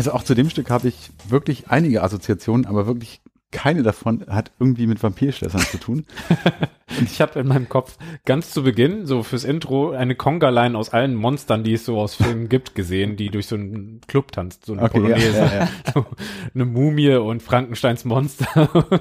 also 0.00 0.12
auch 0.12 0.22
zu 0.22 0.34
dem 0.34 0.48
Stück 0.48 0.70
habe 0.70 0.88
ich 0.88 1.10
wirklich 1.28 1.68
einige 1.68 2.02
Assoziationen, 2.02 2.64
aber 2.64 2.86
wirklich 2.86 3.20
keine 3.50 3.82
davon 3.82 4.24
hat 4.28 4.50
irgendwie 4.58 4.86
mit 4.86 5.02
Vampirschlössern 5.02 5.60
zu 5.60 5.76
tun. 5.76 6.06
Und 6.98 7.02
ich 7.10 7.20
habe 7.20 7.38
in 7.40 7.46
meinem 7.48 7.68
Kopf 7.68 7.96
ganz 8.24 8.50
zu 8.50 8.62
Beginn, 8.62 9.06
so 9.06 9.22
fürs 9.22 9.44
Intro, 9.44 9.90
eine 9.90 10.14
Conga-Line 10.14 10.76
aus 10.76 10.90
allen 10.90 11.14
Monstern, 11.14 11.64
die 11.64 11.74
es 11.74 11.84
so 11.84 11.98
aus 11.98 12.14
Filmen 12.14 12.48
gibt, 12.48 12.74
gesehen, 12.74 13.16
die 13.16 13.28
durch 13.30 13.46
so 13.46 13.56
einen 13.56 14.00
Club 14.06 14.32
tanzt, 14.32 14.66
so 14.66 14.72
eine 14.72 14.82
Okay, 14.82 14.98
ja, 14.98 15.02
Polonaise. 15.02 15.38
ja, 15.38 15.54
ja. 15.54 15.68
So 15.94 16.06
eine 16.54 16.64
Mumie 16.64 17.14
und 17.14 17.42
Frankensteins 17.42 18.04
Monster 18.04 18.68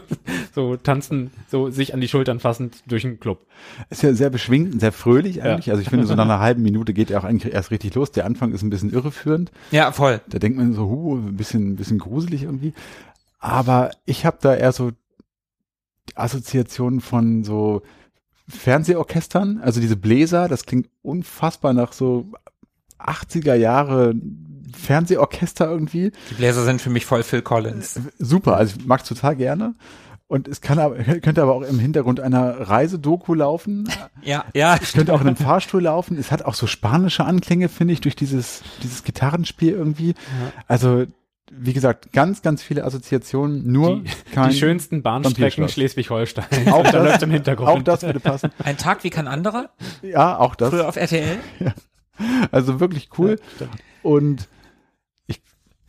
so 0.56 0.76
tanzen, 0.78 1.32
so 1.48 1.70
sich 1.70 1.94
an 1.94 2.02
die 2.02 2.08
Schultern 2.08 2.40
fassend 2.40 2.78
durch 2.88 3.06
einen 3.06 3.20
Club. 3.20 3.46
Ist 3.90 4.04
ja 4.04 4.14
sehr 4.14 4.30
beschwingt 4.30 4.74
und 4.74 4.80
sehr 4.80 4.92
fröhlich 4.92 5.44
eigentlich. 5.44 5.70
Also 5.70 5.82
ich 5.82 5.90
finde, 5.90 6.06
so 6.06 6.16
nach 6.16 6.26
einer 6.26 6.40
halben 6.40 6.62
Minute 6.62 6.94
geht 6.94 7.12
er 7.12 7.20
auch 7.20 7.24
eigentlich 7.26 7.54
erst 7.54 7.72
richtig 7.72 7.96
los. 7.96 8.12
Der 8.12 8.26
Anfang 8.26 8.54
ist 8.54 8.62
ein 8.62 8.70
bisschen 8.70 8.92
irreführend. 8.92 9.52
Ja, 9.72 9.92
voll. 9.92 10.22
Da 10.28 10.40
denkt 10.40 10.58
man 10.58 10.74
so, 10.74 10.84
hu, 10.88 11.16
ein 11.18 11.36
bisschen, 11.38 11.72
ein 11.72 11.76
bisschen 11.76 12.00
gruselig 12.00 12.44
irgendwie. 12.44 12.74
Aber 13.40 13.92
ich 14.06 14.26
habe 14.26 14.38
da 14.42 14.54
eher 14.56 14.72
so 14.72 14.92
Assoziationen 16.18 17.02
von 17.02 17.44
so 17.44 17.82
Fernsehorchestern, 18.48 19.60
also 19.62 19.80
diese 19.80 19.96
Bläser, 19.96 20.48
das 20.48 20.66
klingt 20.66 20.90
unfassbar 21.02 21.74
nach 21.74 21.94
so 21.94 22.26
80er 23.00 23.54
Jahre 23.54 24.14
Fernsehorchester 24.76 25.70
irgendwie. 25.70 26.12
Die 26.32 26.36
Bläser 26.36 26.64
sind 26.64 26.82
für 26.82 26.90
mich 26.90 27.06
voll 27.06 27.24
Phil 27.24 27.42
Collins. 27.42 28.00
Super, 28.18 28.58
also 28.58 28.76
ich 28.78 28.86
mag 28.86 29.04
total 29.04 29.36
gerne. 29.36 29.76
Und 30.28 30.48
es 30.48 30.62
kann 30.62 30.78
aber, 30.78 30.96
könnte 30.96 31.42
aber 31.42 31.56
auch 31.56 31.64
im 31.64 31.80
Hintergrund 31.80 32.20
einer 32.20 32.70
Reisedoku 32.70 33.34
laufen. 33.34 33.90
Ja, 34.22 34.46
ja. 34.54 34.78
Es 34.80 34.94
könnte 34.94 35.12
auch 35.14 35.22
in 35.22 35.28
einem 35.28 35.36
Fahrstuhl 35.36 35.82
laufen. 35.82 36.20
Es 36.20 36.32
hat 36.32 36.46
auch 36.46 36.54
so 36.54 36.68
spanische 36.68 37.26
Anklänge, 37.26 37.68
finde 37.68 37.94
ich, 37.96 38.02
durch 38.02 38.16
dieses, 38.16 38.62
dieses 38.84 39.04
Gitarrenspiel 39.04 39.74
irgendwie. 39.74 40.14
Also, 40.68 41.08
wie 41.52 41.74
gesagt, 41.74 42.12
ganz, 42.14 42.42
ganz 42.42 42.62
viele 42.62 42.84
Assoziationen, 42.84 43.72
nur 43.72 44.02
Die, 44.02 44.10
kein 44.34 44.50
die 44.52 44.58
schönsten 44.58 45.02
Bahnstrecken. 45.02 45.68
Schleswig-Holstein. 45.68 46.46
Auch 46.72 46.84
da 46.84 46.92
das- 46.92 47.04
läuft 47.06 47.24
im 47.24 47.32
Hintergrund. 47.32 47.70
Auch 47.70 47.82
das 47.82 48.04
würde 48.04 48.20
passen. 48.20 48.52
Ein 48.64 48.78
Tag 48.78 49.04
wie 49.04 49.10
kein 49.10 49.28
anderer. 49.28 49.70
Ja, 50.02 50.38
auch 50.38 50.56
das. 50.56 50.70
Früher 50.70 50.88
auf 50.88 50.96
RTL. 50.96 51.38
Also 52.52 52.82
wirklich 52.82 53.08
cool. 53.18 53.40
Und 54.04 54.42
ich 54.42 54.48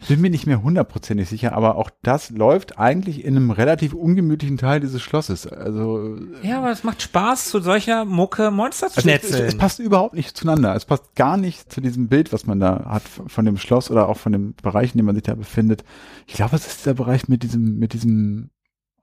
bin 0.09 0.21
mir 0.21 0.31
nicht 0.31 0.47
mehr 0.47 0.63
hundertprozentig 0.63 1.29
sicher, 1.29 1.53
aber 1.53 1.77
auch 1.77 1.91
das 2.03 2.31
läuft 2.31 2.79
eigentlich 2.79 3.25
in 3.25 3.37
einem 3.37 3.51
relativ 3.51 3.93
ungemütlichen 3.93 4.57
Teil 4.57 4.81
dieses 4.81 5.03
Schlosses. 5.03 5.47
Also, 5.47 6.17
Ja, 6.43 6.59
aber 6.59 6.71
es 6.71 6.85
macht 6.85 7.03
Spaß, 7.03 7.51
zu 7.51 7.61
solcher 7.61 8.05
Mucke 8.05 8.51
Monster 8.51 8.89
zu 8.89 8.97
also 8.99 9.11
es, 9.11 9.31
es, 9.31 9.59
passt 9.59 9.79
überhaupt 9.79 10.15
nicht 10.15 10.37
zueinander. 10.37 10.75
Es 10.75 10.85
passt 10.85 11.15
gar 11.15 11.37
nicht 11.37 11.73
zu 11.73 11.81
diesem 11.81 12.09
Bild, 12.09 12.33
was 12.33 12.47
man 12.47 12.61
da 12.61 12.85
hat 12.87 13.03
von 13.03 13.45
dem 13.45 13.59
Schloss 13.59 13.91
oder 13.91 14.09
auch 14.09 14.17
von 14.17 14.33
dem 14.33 14.55
Bereich, 14.55 14.93
in 14.93 14.99
dem 14.99 15.07
man 15.07 15.15
sich 15.15 15.25
da 15.25 15.35
befindet. 15.35 15.85
Ich 16.27 16.35
glaube, 16.35 16.57
es 16.57 16.67
ist 16.67 16.87
der 16.87 16.95
Bereich 16.95 17.29
mit 17.29 17.43
diesem, 17.43 17.79
mit 17.79 17.93
diesem 17.93 18.51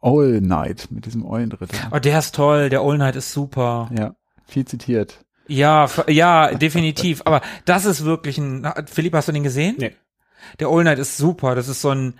Owl 0.01 0.39
Knight, 0.39 0.87
mit 0.91 1.05
diesem 1.05 1.25
Eulenritter. 1.25 1.89
oh, 1.91 1.99
der 1.99 2.19
ist 2.19 2.35
toll. 2.35 2.69
Der 2.69 2.81
All 2.81 2.97
Night 2.97 3.15
ist 3.15 3.31
super. 3.31 3.89
Ja, 3.97 4.15
viel 4.45 4.65
zitiert. 4.65 5.23
Ja, 5.47 5.89
ja, 6.07 6.53
definitiv. 6.53 7.21
Aber 7.25 7.41
das 7.65 7.85
ist 7.85 8.03
wirklich 8.03 8.37
ein. 8.37 8.67
Philipp, 8.85 9.13
hast 9.13 9.27
du 9.27 9.31
den 9.31 9.43
gesehen? 9.43 9.75
Nee. 9.79 9.93
Der 10.59 10.67
All 10.67 10.83
Night 10.83 10.99
ist 10.99 11.17
super. 11.17 11.55
Das 11.55 11.67
ist 11.67 11.81
so 11.81 11.91
ein 11.91 12.19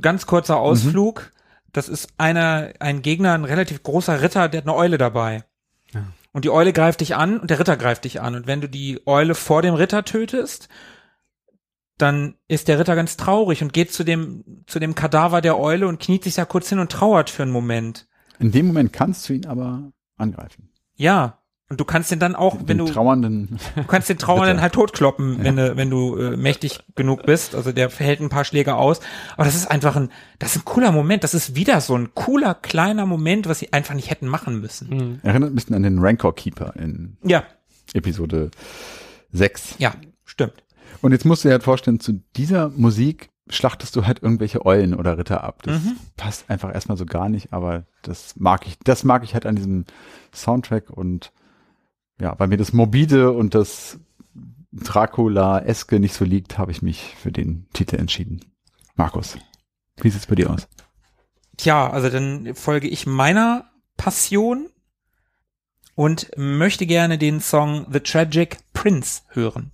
ganz 0.00 0.26
kurzer 0.26 0.58
Ausflug. 0.58 1.32
Das 1.72 1.88
ist 1.88 2.08
einer, 2.18 2.72
ein 2.78 3.02
Gegner, 3.02 3.34
ein 3.34 3.44
relativ 3.44 3.82
großer 3.82 4.22
Ritter, 4.22 4.48
der 4.48 4.60
hat 4.60 4.68
eine 4.68 4.76
Eule 4.76 4.98
dabei. 4.98 5.44
Und 6.32 6.44
die 6.44 6.50
Eule 6.50 6.72
greift 6.72 7.00
dich 7.00 7.14
an 7.14 7.38
und 7.38 7.48
der 7.50 7.60
Ritter 7.60 7.76
greift 7.76 8.04
dich 8.04 8.20
an. 8.20 8.34
Und 8.34 8.48
wenn 8.48 8.60
du 8.60 8.68
die 8.68 9.06
Eule 9.06 9.36
vor 9.36 9.62
dem 9.62 9.74
Ritter 9.74 10.04
tötest, 10.04 10.68
dann 11.96 12.34
ist 12.48 12.66
der 12.66 12.78
Ritter 12.80 12.96
ganz 12.96 13.16
traurig 13.16 13.62
und 13.62 13.72
geht 13.72 13.92
zu 13.92 14.02
dem, 14.02 14.64
zu 14.66 14.80
dem 14.80 14.96
Kadaver 14.96 15.40
der 15.40 15.58
Eule 15.58 15.86
und 15.86 16.00
kniet 16.00 16.24
sich 16.24 16.34
da 16.34 16.44
kurz 16.44 16.68
hin 16.68 16.80
und 16.80 16.90
trauert 16.90 17.30
für 17.30 17.44
einen 17.44 17.52
Moment. 17.52 18.08
In 18.40 18.50
dem 18.50 18.66
Moment 18.66 18.92
kannst 18.92 19.28
du 19.28 19.32
ihn 19.32 19.46
aber 19.46 19.92
angreifen. 20.16 20.70
Ja. 20.96 21.43
Und 21.70 21.80
du 21.80 21.84
kannst 21.86 22.10
den 22.10 22.18
dann 22.18 22.34
auch, 22.36 22.56
wenn 22.58 22.66
Den 22.66 22.78
du, 22.78 22.84
trauernden 22.86 23.58
Du 23.74 23.84
kannst 23.84 24.08
den 24.10 24.18
Trauernden 24.18 24.60
halt 24.60 24.74
totkloppen, 24.74 25.42
wenn 25.42 25.56
du, 25.56 25.76
wenn 25.78 25.88
du 25.88 26.16
äh, 26.18 26.36
mächtig 26.36 26.80
genug 26.94 27.24
bist. 27.24 27.54
Also 27.54 27.72
der 27.72 27.88
verhält 27.88 28.20
ein 28.20 28.28
paar 28.28 28.44
Schläge 28.44 28.74
aus. 28.74 29.00
Aber 29.36 29.44
das 29.46 29.54
ist 29.54 29.70
einfach 29.70 29.96
ein, 29.96 30.10
das 30.38 30.50
ist 30.54 30.62
ein 30.62 30.64
cooler 30.66 30.92
Moment. 30.92 31.24
Das 31.24 31.32
ist 31.32 31.56
wieder 31.56 31.80
so 31.80 31.96
ein 31.96 32.14
cooler, 32.14 32.54
kleiner 32.54 33.06
Moment, 33.06 33.48
was 33.48 33.60
sie 33.60 33.72
einfach 33.72 33.94
nicht 33.94 34.10
hätten 34.10 34.28
machen 34.28 34.60
müssen. 34.60 35.20
erinnert 35.22 35.52
ein 35.52 35.54
bisschen 35.54 35.74
an 35.74 35.82
den 35.82 35.98
Rancor 36.00 36.34
Keeper 36.34 36.74
in 36.76 37.16
Ja, 37.24 37.44
Episode 37.94 38.50
6. 39.32 39.76
ja, 39.78 39.94
stimmt. 40.24 40.62
Und 41.00 41.12
jetzt 41.12 41.24
musst 41.24 41.44
du 41.44 41.48
dir 41.48 41.52
halt 41.52 41.62
vorstellen, 41.64 41.98
zu 42.00 42.20
dieser 42.36 42.68
Musik 42.70 43.30
schlachtest 43.50 43.94
du 43.96 44.06
halt 44.06 44.22
irgendwelche 44.22 44.64
Eulen 44.64 44.94
oder 44.94 45.18
Ritter 45.18 45.44
ab. 45.44 45.62
Das 45.64 45.82
Mhm. 45.82 45.96
passt 46.16 46.48
einfach 46.48 46.72
erstmal 46.74 46.96
so 46.96 47.04
gar 47.04 47.28
nicht, 47.28 47.52
aber 47.52 47.84
das 48.02 48.34
mag 48.36 48.66
ich, 48.66 48.78
das 48.84 49.04
mag 49.04 49.22
ich 49.24 49.34
halt 49.34 49.44
an 49.44 49.56
diesem 49.56 49.84
Soundtrack 50.34 50.88
und 50.90 51.32
ja, 52.20 52.38
weil 52.38 52.48
mir 52.48 52.56
das 52.56 52.72
Morbide 52.72 53.32
und 53.32 53.54
das 53.54 53.98
Dracula-eske 54.72 56.00
nicht 56.00 56.14
so 56.14 56.24
liegt, 56.24 56.58
habe 56.58 56.72
ich 56.72 56.82
mich 56.82 57.14
für 57.16 57.32
den 57.32 57.66
Titel 57.72 57.96
entschieden. 57.96 58.40
Markus, 58.96 59.38
wie 60.00 60.10
sieht's 60.10 60.26
bei 60.26 60.34
dir 60.34 60.50
aus? 60.50 60.68
Tja, 61.56 61.88
also 61.90 62.10
dann 62.10 62.54
folge 62.54 62.88
ich 62.88 63.06
meiner 63.06 63.70
Passion 63.96 64.68
und 65.94 66.30
möchte 66.36 66.86
gerne 66.86 67.18
den 67.18 67.40
Song 67.40 67.86
The 67.92 68.00
Tragic 68.00 68.58
Prince 68.72 69.22
hören. 69.28 69.70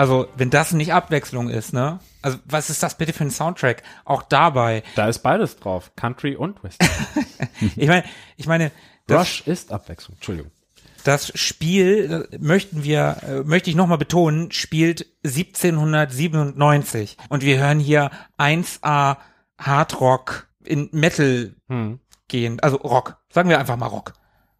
Also, 0.00 0.28
wenn 0.34 0.48
das 0.48 0.72
nicht 0.72 0.94
Abwechslung 0.94 1.50
ist, 1.50 1.74
ne? 1.74 2.00
Also, 2.22 2.38
was 2.46 2.70
ist 2.70 2.82
das 2.82 2.96
bitte 2.96 3.12
für 3.12 3.24
ein 3.24 3.30
Soundtrack? 3.30 3.82
Auch 4.06 4.22
dabei. 4.22 4.82
Da 4.96 5.06
ist 5.08 5.18
beides 5.18 5.56
drauf. 5.56 5.92
Country 5.94 6.36
und 6.36 6.62
Western. 6.64 6.88
Ich 7.76 7.86
meine, 7.88 8.04
ich 8.38 8.46
meine, 8.46 8.70
das, 9.06 9.20
Rush 9.20 9.46
ist 9.46 9.72
Abwechslung. 9.72 10.16
Entschuldigung. 10.16 10.50
das 11.04 11.38
Spiel, 11.38 12.28
äh, 12.32 12.38
möchten 12.38 12.82
wir, 12.82 13.16
äh, 13.28 13.40
möchte 13.42 13.68
ich 13.68 13.76
nochmal 13.76 13.98
betonen, 13.98 14.50
spielt 14.52 15.04
1797. 15.22 17.16
Und 17.28 17.42
wir 17.42 17.58
hören 17.58 17.78
hier 17.78 18.10
1A 18.38 19.18
Hardrock 19.58 20.48
in 20.64 20.88
Metal 20.92 21.54
Hm. 21.68 22.00
gehend. 22.28 22.64
Also 22.64 22.76
Rock. 22.78 23.18
Sagen 23.30 23.48
wir 23.50 23.58
einfach 23.58 23.76
mal 23.76 23.86
Rock. 23.86 24.14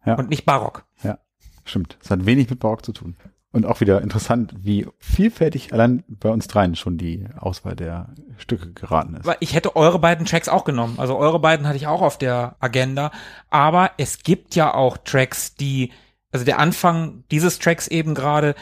Ja. 0.05 0.13
Und 0.15 0.29
nicht 0.29 0.45
Barock. 0.45 0.85
Ja, 1.03 1.17
stimmt. 1.65 1.97
Das 2.01 2.11
hat 2.11 2.25
wenig 2.27 2.49
mit 2.49 2.59
Barock 2.59 2.85
zu 2.85 2.91
tun. 2.93 3.15
Und 3.53 3.65
auch 3.65 3.81
wieder 3.81 4.01
interessant, 4.01 4.53
wie 4.57 4.87
vielfältig 4.97 5.73
allein 5.73 6.05
bei 6.07 6.29
uns 6.29 6.47
dreien 6.47 6.75
schon 6.75 6.97
die 6.97 7.25
Auswahl 7.37 7.75
der 7.75 8.13
Stücke 8.37 8.71
geraten 8.71 9.15
ist. 9.15 9.29
Ich 9.41 9.53
hätte 9.53 9.75
eure 9.75 9.99
beiden 9.99 10.25
Tracks 10.25 10.47
auch 10.47 10.63
genommen. 10.63 10.95
Also 10.99 11.17
eure 11.17 11.39
beiden 11.39 11.67
hatte 11.67 11.75
ich 11.75 11.85
auch 11.85 12.01
auf 12.01 12.17
der 12.17 12.55
Agenda. 12.61 13.11
Aber 13.49 13.91
es 13.97 14.23
gibt 14.23 14.55
ja 14.55 14.73
auch 14.73 14.97
Tracks, 14.97 15.55
die, 15.55 15.91
also 16.31 16.45
der 16.45 16.59
Anfang 16.59 17.25
dieses 17.29 17.59
Tracks 17.59 17.87
eben 17.87 18.15
gerade 18.15 18.55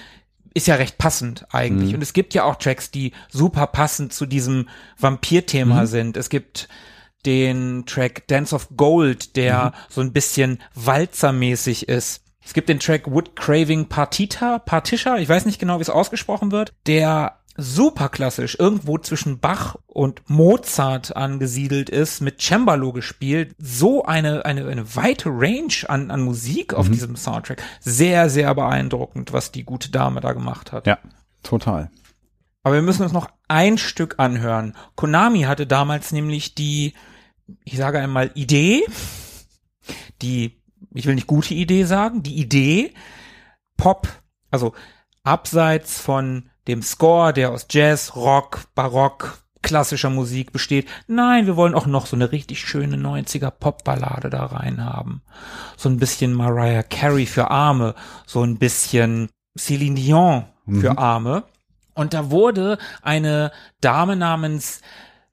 ist 0.55 0.67
ja 0.67 0.75
recht 0.75 0.97
passend 0.97 1.45
eigentlich. 1.51 1.89
Mhm. 1.89 1.95
Und 1.95 2.01
es 2.01 2.13
gibt 2.13 2.33
ja 2.33 2.43
auch 2.43 2.55
Tracks, 2.55 2.89
die 2.89 3.13
super 3.29 3.67
passend 3.67 4.11
zu 4.11 4.25
diesem 4.25 4.67
Vampir-Thema 4.97 5.81
mhm. 5.81 5.85
sind. 5.85 6.17
Es 6.17 6.29
gibt 6.29 6.67
den 7.25 7.85
Track 7.85 8.27
Dance 8.27 8.55
of 8.55 8.69
Gold, 8.75 9.35
der 9.35 9.65
mhm. 9.65 9.71
so 9.89 10.01
ein 10.01 10.13
bisschen 10.13 10.59
walzermäßig 10.73 11.87
ist. 11.89 12.23
Es 12.49 12.53
gibt 12.53 12.67
den 12.67 12.79
Track 12.79 13.11
Wood 13.11 13.35
Craving 13.35 13.89
Partita, 13.89 14.57
Partisha, 14.57 15.17
ich 15.17 15.29
weiß 15.29 15.45
nicht 15.45 15.59
genau, 15.59 15.77
wie 15.77 15.83
es 15.83 15.89
ausgesprochen 15.91 16.51
wird, 16.51 16.73
der 16.87 17.37
super 17.55 18.09
klassisch 18.09 18.57
irgendwo 18.57 18.97
zwischen 18.97 19.37
Bach 19.37 19.75
und 19.85 20.27
Mozart 20.31 21.15
angesiedelt 21.15 21.91
ist, 21.91 22.21
mit 22.21 22.41
Cembalo 22.41 22.91
gespielt. 22.91 23.53
So 23.59 24.03
eine, 24.03 24.45
eine, 24.45 24.67
eine 24.67 24.95
weite 24.95 25.29
Range 25.29 25.75
an, 25.89 26.09
an 26.09 26.21
Musik 26.21 26.73
auf 26.73 26.87
mhm. 26.87 26.93
diesem 26.93 27.15
Soundtrack. 27.17 27.61
Sehr, 27.81 28.31
sehr 28.31 28.55
beeindruckend, 28.55 29.31
was 29.31 29.51
die 29.51 29.63
gute 29.63 29.91
Dame 29.91 30.19
da 30.19 30.33
gemacht 30.33 30.71
hat. 30.71 30.87
Ja, 30.87 30.97
total. 31.43 31.91
Aber 32.63 32.73
wir 32.73 32.81
müssen 32.81 33.03
uns 33.03 33.13
noch 33.13 33.29
ein 33.47 33.77
Stück 33.77 34.15
anhören. 34.17 34.75
Konami 34.95 35.41
hatte 35.41 35.67
damals 35.67 36.11
nämlich 36.11 36.55
die, 36.55 36.95
ich 37.63 37.77
sage 37.77 37.99
einmal, 37.99 38.31
Idee, 38.33 38.83
die 40.23 40.58
ich 40.99 41.05
will 41.05 41.15
nicht 41.15 41.27
gute 41.27 41.53
Idee 41.53 41.85
sagen, 41.85 42.23
die 42.23 42.35
Idee, 42.35 42.93
Pop, 43.77 44.07
also 44.51 44.73
abseits 45.23 45.99
von 45.99 46.49
dem 46.67 46.81
Score, 46.81 47.33
der 47.33 47.51
aus 47.51 47.67
Jazz, 47.69 48.15
Rock, 48.15 48.61
Barock, 48.75 49.41
klassischer 49.61 50.09
Musik 50.09 50.51
besteht. 50.51 50.87
Nein, 51.07 51.45
wir 51.45 51.55
wollen 51.55 51.73
auch 51.73 51.85
noch 51.85 52.05
so 52.05 52.15
eine 52.15 52.31
richtig 52.31 52.59
schöne 52.59 52.97
90er 52.97 53.49
Popballade 53.49 54.29
da 54.29 54.45
rein 54.45 54.83
haben. 54.83 55.21
So 55.77 55.89
ein 55.89 55.97
bisschen 55.97 56.33
Mariah 56.33 56.83
Carey 56.83 57.25
für 57.25 57.49
Arme, 57.49 57.95
so 58.25 58.43
ein 58.43 58.57
bisschen 58.57 59.29
Céline 59.57 59.95
Dion 59.95 60.45
für 60.65 60.91
mhm. 60.91 60.97
Arme. 60.97 61.43
Und 61.93 62.13
da 62.13 62.31
wurde 62.31 62.77
eine 63.01 63.51
Dame 63.81 64.15
namens 64.15 64.81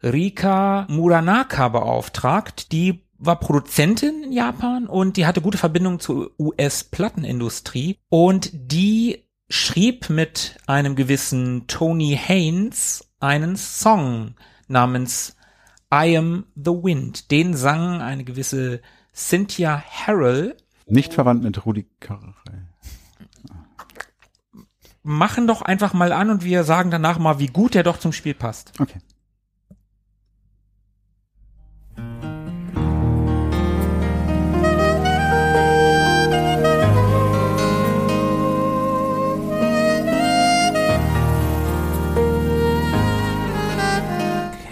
Rika 0.02 0.86
Muranaka 0.88 1.68
beauftragt, 1.68 2.72
die 2.72 3.05
war 3.18 3.38
Produzentin 3.40 4.24
in 4.24 4.32
Japan 4.32 4.86
und 4.86 5.16
die 5.16 5.26
hatte 5.26 5.40
gute 5.40 5.58
Verbindung 5.58 6.00
zur 6.00 6.32
US-Plattenindustrie 6.38 7.98
und 8.08 8.50
die 8.52 9.24
schrieb 9.48 10.10
mit 10.10 10.56
einem 10.66 10.96
gewissen 10.96 11.66
Tony 11.66 12.18
Haynes 12.20 13.08
einen 13.20 13.56
Song 13.56 14.34
namens 14.68 15.36
I 15.92 16.16
Am 16.16 16.46
the 16.56 16.72
Wind. 16.72 17.30
Den 17.30 17.54
sang 17.54 18.00
eine 18.00 18.24
gewisse 18.24 18.80
Cynthia 19.14 19.82
Harrell. 19.88 20.56
Nicht 20.86 21.14
verwandt 21.14 21.42
mit 21.42 21.64
Rudi 21.64 21.86
Carrey. 22.00 22.34
Machen 25.02 25.46
doch 25.46 25.62
einfach 25.62 25.94
mal 25.94 26.12
an 26.12 26.30
und 26.30 26.44
wir 26.44 26.64
sagen 26.64 26.90
danach 26.90 27.18
mal, 27.18 27.38
wie 27.38 27.46
gut 27.46 27.74
der 27.74 27.84
doch 27.84 27.98
zum 27.98 28.12
Spiel 28.12 28.34
passt. 28.34 28.72
Okay. 28.80 28.98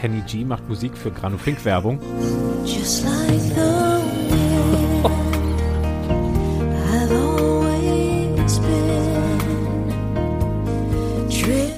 Kenny 0.04 0.20
G 0.26 0.44
macht 0.44 0.68
Musik 0.68 0.98
für 0.98 1.10
Grano 1.10 1.38
Pink 1.38 1.64
Werbung. 1.64 1.98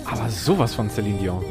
Aber 0.06 0.28
sowas 0.28 0.74
von 0.74 0.90
Celine 0.90 1.18
Dion. 1.20 1.44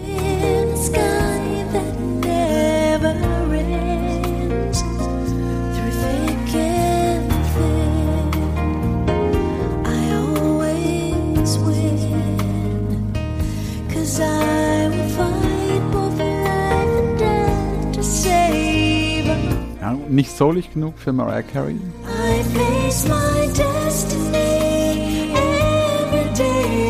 Nicht 19.92 20.36
soulig 20.36 20.74
genug 20.74 20.98
für 20.98 21.14
Mariah 21.14 21.42
Carey? 21.42 21.76
I 21.76 22.44
face 22.58 23.08
my 23.08 23.48
destiny 23.48 25.32
every 25.34 26.34
day 26.34 26.86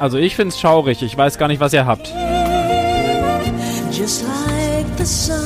Also 0.00 0.16
ich 0.16 0.34
find's 0.34 0.58
schaurig, 0.58 1.02
ich 1.02 1.14
weiß 1.14 1.36
gar 1.36 1.46
nicht, 1.46 1.60
was 1.60 1.74
ihr 1.74 1.84
habt. 1.84 2.10
Just 3.92 4.24
like 4.24 4.86
the 4.96 5.04
sun. 5.04 5.39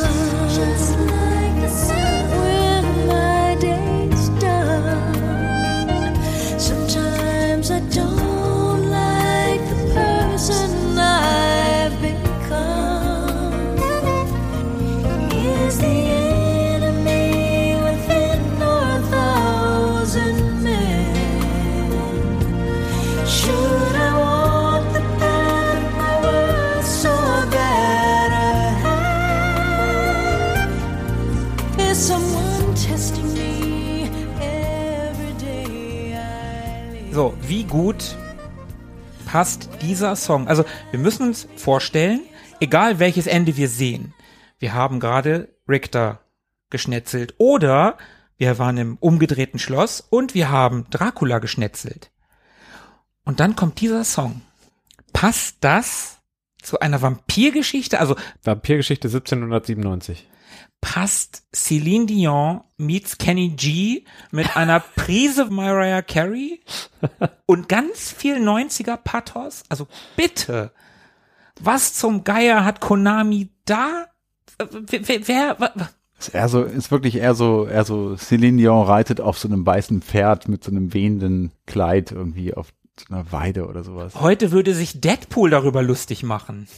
Gut 37.75 38.15
passt 39.27 39.69
dieser 39.83 40.15
Song. 40.15 40.47
Also 40.47 40.65
wir 40.93 41.01
müssen 41.01 41.27
uns 41.27 41.49
vorstellen, 41.57 42.21
egal 42.61 43.01
welches 43.01 43.27
Ende 43.27 43.57
wir 43.57 43.69
sehen, 43.69 44.15
wir 44.61 44.75
haben 44.75 45.01
gerade 45.01 45.49
Richter 45.69 46.21
geschnetzelt 46.71 47.35
oder 47.39 47.99
wir 48.37 48.61
waren 48.61 48.77
im 48.77 48.97
umgedrehten 48.99 49.59
Schloss 49.59 50.01
und 50.01 50.37
wir 50.37 50.51
haben 50.51 50.87
Dracula 50.91 51.41
geschnetzelt. 51.41 52.13
Und 53.25 53.41
dann 53.41 53.57
kommt 53.57 53.81
dieser 53.81 54.05
Song. 54.05 54.43
Passt 55.13 55.57
das 55.59 56.19
zu 56.63 56.79
einer 56.79 57.03
Vampirgeschichte? 57.03 57.99
Also 57.99 58.15
Vampirgeschichte 58.45 59.09
1797 59.09 60.29
passt 60.85 61.45
Celine 61.55 62.05
Dion 62.05 62.61
meets 62.77 63.17
Kenny 63.17 63.49
G 63.49 64.05
mit 64.31 64.55
einer 64.55 64.81
Prise 64.81 65.47
Mariah 65.47 66.03
Carey 66.03 66.61
und 67.47 67.71
ganz 67.71 68.13
viel 68.13 68.37
90er 68.37 68.99
Pathos. 68.99 69.63
Also 69.71 69.89
bitte, 70.15 70.73
was 71.59 71.95
zum 71.95 72.23
Geier 72.23 72.67
hat 72.67 72.81
Konami 72.81 73.49
da? 73.65 74.09
Wer, 74.59 75.27
wer, 75.27 75.57
wer 75.59 75.89
ist 76.19 76.35
eher 76.35 76.49
so, 76.51 76.63
ist 76.63 76.91
wirklich 76.91 77.17
eher 77.17 77.35
so, 77.35 77.67
eher 77.67 77.85
so 77.85 78.17
Celine 78.17 78.59
Dion 78.59 78.87
reitet 78.87 79.23
auf 79.23 79.39
so 79.39 79.49
einem 79.49 79.65
weißen 79.65 80.03
Pferd 80.03 80.49
mit 80.49 80.65
so 80.65 80.71
einem 80.71 80.93
wehenden 80.93 81.53
Kleid 81.65 82.13
irgendwie 82.13 82.53
auf 82.53 82.75
so 83.01 83.07
einer 83.13 83.33
Weide 83.33 83.67
oder 83.69 83.85
sowas. 83.85 84.21
Heute 84.21 84.53
würde 84.53 84.75
sich 84.75 85.01
Deadpool 85.01 85.49
darüber 85.49 85.83
lustig 85.83 86.25
machen. 86.25 86.69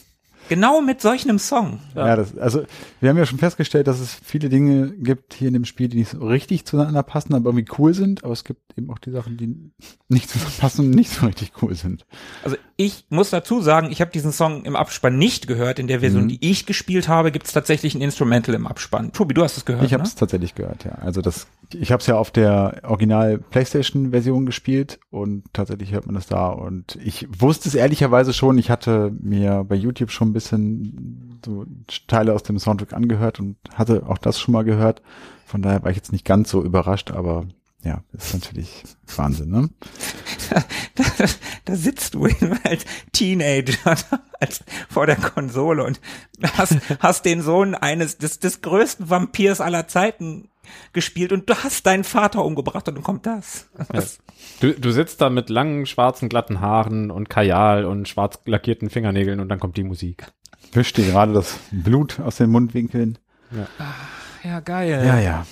Genau 0.49 0.81
mit 0.81 1.01
solch 1.01 1.25
einem 1.25 1.39
Song. 1.39 1.81
Ja, 1.95 2.09
ja 2.09 2.17
das, 2.17 2.37
also 2.39 2.65
wir 3.01 3.11
haben 3.11 3.19
ja 3.19 3.27
schon 3.27 3.39
festgestellt, 3.39 3.87
dass 3.87 4.01
es 4.01 4.15
viele 4.15 4.49
Dinge 4.49 4.93
gibt 4.93 5.35
hier 5.35 5.49
in 5.49 5.55
dem 5.55 5.65
Spiel, 5.65 5.89
die 5.89 5.99
nicht 5.99 6.11
so 6.11 6.27
richtig 6.27 6.65
zueinander 6.65 7.03
passen, 7.03 7.35
aber 7.35 7.51
irgendwie 7.51 7.73
cool 7.79 7.95
sind. 7.95 8.25
Aber 8.25 8.33
es 8.33 8.45
gibt 8.45 8.61
eben 8.79 8.91
auch 8.91 8.99
die 8.99 9.11
Sachen, 9.11 9.37
die 9.37 9.73
nicht 10.09 10.31
zusammenpassen 10.31 10.87
und 10.87 10.91
nicht 10.91 11.11
so 11.11 11.27
richtig 11.27 11.53
cool 11.63 11.75
sind. 11.75 12.07
Also 12.45 12.57
ich 12.77 13.07
muss 13.09 13.31
dazu 13.31 13.61
sagen, 13.61 13.91
ich 13.91 14.01
habe 14.01 14.11
diesen 14.11 14.33
Song 14.33 14.65
im 14.65 14.77
Abspann 14.77 15.17
nicht 15.19 15.47
gehört. 15.47 15.79
In 15.79 15.89
der 15.89 16.01
Version, 16.01 16.25
mhm. 16.25 16.29
die 16.29 16.51
ich 16.51 16.67
gespielt 16.67 17.09
habe, 17.09 17.33
gibt 17.33 17.47
es 17.47 17.53
tatsächlich 17.53 17.95
ein 17.95 18.03
Instrumental 18.03 18.55
im 18.55 18.67
Abspann. 18.67 19.13
Tobi, 19.13 19.35
du 19.35 19.43
hast 19.43 19.57
es 19.57 19.65
gehört. 19.65 19.85
Ich 19.85 19.95
habe 19.95 20.03
es 20.03 20.15
ne? 20.15 20.21
tatsächlich 20.21 20.55
gehört, 20.55 20.85
ja. 20.85 20.93
Also 20.93 21.23
das, 21.23 21.47
ich 21.73 21.91
habe 21.91 22.01
es 22.01 22.07
ja 22.07 22.17
auf 22.17 22.31
der 22.31 22.83
Original 22.85 23.39
PlayStation-Version 23.39 24.45
gespielt 24.45 25.01
und 25.11 25.45
tatsächlich 25.55 25.93
hört 25.93 26.07
man 26.07 26.15
das 26.15 26.27
da. 26.27 26.49
Und 26.49 26.99
ich 27.03 27.27
wusste 27.41 27.69
es 27.69 27.75
ehrlicherweise 27.75 28.33
schon. 28.33 28.59
Ich 28.59 28.71
hatte 28.71 29.11
mir 29.19 29.65
bei 29.65 29.75
YouTube 29.75 30.11
schon 30.11 30.35
bisschen 30.37 31.41
so 31.43 31.65
Teile 32.09 32.35
aus 32.35 32.43
dem 32.43 32.59
Soundtrack 32.59 32.93
angehört 32.93 33.41
und 33.41 33.57
hatte 33.73 34.05
auch 34.07 34.19
das 34.19 34.39
schon 34.39 34.53
mal 34.53 34.65
gehört. 34.65 35.01
Von 35.47 35.63
daher 35.63 35.83
war 35.83 35.91
ich 35.91 35.97
jetzt 35.97 36.13
nicht 36.13 36.27
ganz 36.27 36.51
so 36.51 36.63
überrascht, 36.63 37.11
aber 37.11 37.47
ja, 37.87 38.03
ist 38.13 38.35
natürlich 38.35 38.83
Wahnsinn, 39.15 39.51
ne? 39.51 39.71
da, 40.95 41.05
da 41.65 41.77
sitzt 41.77 42.15
du 42.15 42.27
als 42.65 42.85
Teenager 43.13 43.97
als 44.41 44.65
vor 44.89 45.07
der 45.07 45.17
Konsole 45.17 45.85
und 45.85 46.01
hast, 46.55 46.77
hast 47.01 47.25
den 47.25 47.43
Sohn 47.43 47.75
eines 47.75 48.19
des, 48.19 48.41
des 48.41 48.61
größten 48.61 49.09
Vampirs 49.09 49.61
aller 49.61 49.87
Zeiten 49.87 50.49
gespielt 50.93 51.33
und 51.33 51.49
du 51.49 51.55
hast 51.55 51.87
deinen 51.87 52.03
Vater 52.03 52.45
umgebracht 52.45 52.89
und 52.89 52.97
dann 52.97 53.05
kommt 53.05 53.25
das. 53.25 53.69
Ja. 53.93 54.03
Du, 54.61 54.73
du 54.73 54.91
sitzt 54.91 55.21
da 55.21 55.31
mit 55.31 55.49
langen, 55.49 55.87
schwarzen, 55.87 56.29
glatten 56.29 56.61
Haaren 56.61 57.11
und 57.13 57.31
Kajal 57.31 57.85
und 57.85 58.09
schwarz 58.09 58.41
lackierten 58.47 58.91
Fingernägeln 58.91 59.39
und 59.39 59.49
dann 59.49 59.61
kommt 59.61 59.77
die 59.77 59.85
Musik. 59.85 60.27
Wischt 60.73 60.97
dir 60.97 61.07
gerade 61.07 61.33
das 61.33 61.59
Blut 61.71 62.19
aus 62.19 62.37
den 62.37 62.51
Mundwinkeln. 62.51 63.19
Ja. 63.53 63.69
ja, 64.43 64.61
geil. 64.61 65.05
Ja, 65.07 65.21
ja. 65.21 65.47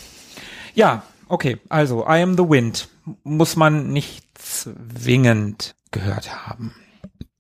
Ja, 0.75 1.05
okay. 1.35 1.59
Also, 1.69 2.05
I 2.07 2.23
am 2.23 2.37
the 2.37 2.49
Wind. 2.49 2.89
Muss 3.23 3.57
man 3.57 3.93
nicht 3.93 4.27
zwingend 4.39 5.75
gehört 5.91 6.35
haben. 6.47 6.75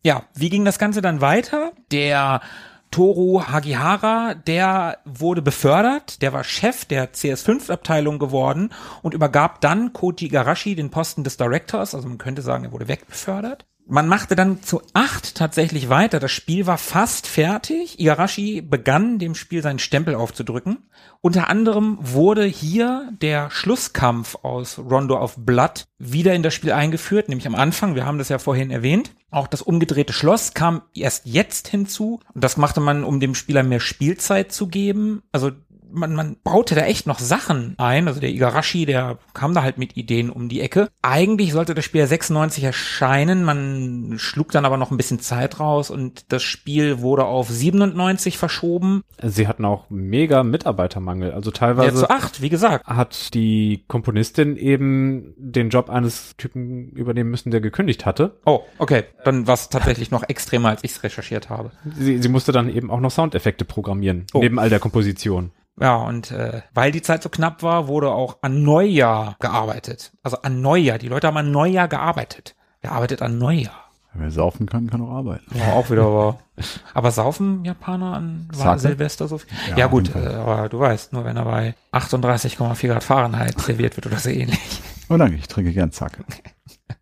Ja, 0.03 0.25
wie 0.35 0.51
ging 0.51 0.65
das 0.65 0.79
Ganze 0.79 1.01
dann 1.01 1.23
weiter? 1.23 1.73
Der 1.91 2.43
Toru 2.91 3.43
Hagihara, 3.43 4.35
der 4.35 4.99
wurde 5.05 5.43
befördert, 5.43 6.23
der 6.23 6.33
war 6.33 6.45
Chef 6.45 6.85
der 6.85 7.13
CS5-Abteilung 7.13 8.21
geworden 8.21 8.71
und 9.03 9.15
übergab 9.15 9.61
dann 9.61 9.93
Koji 9.93 10.27
Igarashi 10.27 10.77
den 10.77 10.91
Posten 10.91 11.25
des 11.25 11.37
Directors, 11.37 11.95
also 11.95 12.07
man 12.07 12.19
könnte 12.19 12.43
sagen, 12.43 12.63
er 12.63 12.71
wurde 12.71 12.87
wegbefördert. 12.87 13.67
Man 13.87 14.09
machte 14.09 14.35
dann 14.35 14.63
zu 14.63 14.81
acht 14.95 15.35
tatsächlich 15.35 15.91
weiter. 15.91 16.19
Das 16.19 16.33
Spiel 16.33 16.67
war 16.67 16.79
fast 16.79 17.27
fertig. 17.27 18.01
Igarashi 18.01 18.63
begann 18.63 19.19
dem 19.19 19.35
Spiel 19.35 19.63
seinen 19.63 19.79
Stempel 19.79 20.15
aufzudrücken. 20.15 20.89
Unter 21.21 21.49
anderem 21.51 21.99
wurde 22.01 22.45
hier 22.45 23.11
der 23.21 23.51
Schlusskampf 23.51 24.37
aus 24.43 24.79
Rondo 24.79 25.21
of 25.21 25.37
Blood 25.37 25.87
wieder 25.99 26.35
in 26.35 26.43
das 26.43 26.55
Spiel 26.55 26.73
eingeführt, 26.73 27.29
nämlich 27.29 27.47
am 27.47 27.55
Anfang. 27.55 27.95
Wir 27.95 28.07
haben 28.07 28.19
das 28.19 28.31
ja 28.31 28.39
vorhin 28.39 28.71
erwähnt. 28.71 29.13
Auch 29.31 29.49
das 29.49 29.61
umgedrehte 29.63 30.13
Schloss 30.13 30.55
kam 30.55 30.83
erst 30.95 31.27
jetzt 31.27 31.69
hinzu. 31.69 32.21
Und 32.33 32.43
das 32.43 32.57
machte 32.57 32.81
man, 32.81 33.05
um 33.05 33.21
dem 33.21 33.35
Spieler 33.35 33.63
mehr 33.63 33.81
Spielzeit 33.81 34.51
zu 34.53 34.69
geben. 34.69 35.23
Also 35.31 35.51
man, 35.95 36.15
man 36.15 36.37
baute 36.43 36.75
da 36.75 36.83
echt 36.83 37.07
noch 37.07 37.19
Sachen 37.19 37.75
ein. 37.79 38.09
Also 38.09 38.21
der 38.21 38.31
Igarashi, 38.31 38.87
der 38.87 39.19
kam 39.33 39.55
da 39.55 39.63
halt 39.63 39.79
mit 39.79 39.97
Ideen 39.97 40.31
um 40.31 40.49
die 40.49 40.61
Ecke. 40.61 40.89
Eigentlich 41.03 41.53
sollte 41.53 41.75
das 41.75 41.85
Spiel 41.85 42.07
96 42.07 42.65
erscheinen. 42.65 43.45
Man 43.45 44.15
schlug 44.19 44.51
dann 44.53 44.65
aber 44.65 44.77
noch 44.77 44.91
ein 44.91 44.97
bisschen 44.97 45.21
Zeit 45.21 45.61
raus 45.61 45.91
und 45.91 46.33
das 46.33 46.43
Spiel 46.43 47.01
wurde 47.01 47.25
auf 47.25 47.49
97 47.49 48.39
verschoben. 48.39 49.03
Sie 49.23 49.49
hatten 49.49 49.65
auch 49.65 49.89
mega 49.89 50.43
Mitarbeitermangel. 50.43 51.33
Also 51.33 51.51
teilweise. 51.51 52.01
Ja, 52.01 52.07
zu 52.07 52.11
acht, 52.11 52.43
wie 52.43 52.49
gesagt. 52.49 52.87
Hat 52.87 53.33
die 53.35 53.85
Komponistin 53.89 54.57
eben 54.57 55.35
den 55.37 55.71
Job 55.71 55.91
eines 55.91 56.37
Typen 56.37 56.91
übernehmen 56.91 57.31
müssen, 57.31 57.51
der 57.51 57.61
gekündigt 57.61 58.05
hatte. 58.05 58.39
Oh, 58.45 58.61
okay. 58.79 59.05
Dann 59.25 59.47
war 59.47 59.55
es 59.55 59.69
tatsächlich 59.69 60.11
noch 60.11 60.29
extremer, 60.29 60.71
als 60.71 60.85
ich 60.85 60.93
es 60.93 61.03
recherchiert 61.03 61.51
habe. 61.51 61.71
Sie, 61.99 62.21
sie 62.21 62.29
musste 62.29 62.53
dann 62.53 62.69
eben 62.69 62.91
auch 62.91 63.01
noch 63.01 63.11
Soundeffekte 63.11 63.65
programmieren, 63.65 64.27
oh. 64.33 64.41
neben 64.41 64.59
all 64.59 64.71
der 64.71 64.81
Komposition. 64.81 65.51
Ja, 65.81 65.97
und 65.97 66.31
äh, 66.31 66.63
weil 66.73 66.93
die 66.93 67.03
Zeit 67.03 67.23
so 67.23 67.29
knapp 67.29 67.63
war, 67.63 67.89
wurde 67.89 68.11
auch 68.13 68.39
an 68.43 68.63
Neujahr 68.63 69.37
gearbeitet. 69.41 70.13
Also 70.23 70.41
an 70.43 70.61
Neujahr. 70.61 70.99
Die 70.99 71.09
Leute 71.09 71.27
haben 71.27 71.37
an 71.37 71.51
Neujahr 71.51 71.89
gearbeitet. 71.89 72.55
Wer 72.81 72.93
arbeitet 72.93 73.23
an 73.23 73.39
Neujahr? 73.39 73.85
Wer 74.17 74.31
saufen 74.31 74.67
kann, 74.67 74.89
kann 74.89 75.01
auch 75.03 75.11
arbeiten. 75.11 75.45
Ja, 75.59 75.73
auch 75.73 75.91
wieder 75.91 76.05
aber. 76.05 76.39
Aber 76.95 77.11
saufen 77.11 77.65
Japaner 77.65 78.15
an 78.15 78.49
war 78.55 78.79
Silvester 78.79 79.27
so 79.27 79.39
viel? 79.39 79.49
Ja, 79.71 79.77
ja 79.77 79.87
gut, 79.89 80.15
äh, 80.15 80.19
aber 80.19 80.69
du 80.69 80.79
weißt, 80.79 81.13
nur 81.13 81.25
wenn 81.25 81.37
er 81.37 81.45
bei 81.45 81.75
38,4 81.91 82.87
Grad 82.87 83.03
Fahrenheit 83.03 83.61
serviert 83.61 83.97
wird 83.97 84.07
oder 84.07 84.19
so 84.19 84.31
ähnlich. 84.31 84.83
Oh 85.11 85.19
danke, 85.19 85.37
ich 85.37 85.49
trinke 85.49 85.71
gern 85.73 85.93
Zacke. 85.93 86.25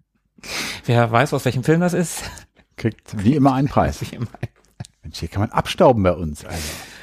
Wer 0.87 1.13
weiß, 1.13 1.33
aus 1.35 1.45
welchem 1.45 1.63
Film 1.63 1.81
das 1.81 1.93
ist? 1.93 2.25
Kriegt 2.77 3.23
wie 3.23 3.37
immer 3.37 3.53
einen 3.53 3.69
Preis. 3.69 4.01
Wie 4.01 4.17
immer. 4.17 4.27
Mensch, 5.05 5.21
hier 5.21 5.29
kann 5.29 5.43
man 5.43 5.53
abstauben 5.53 6.03
bei 6.03 6.13
uns. 6.13 6.45
Also. 6.45 6.59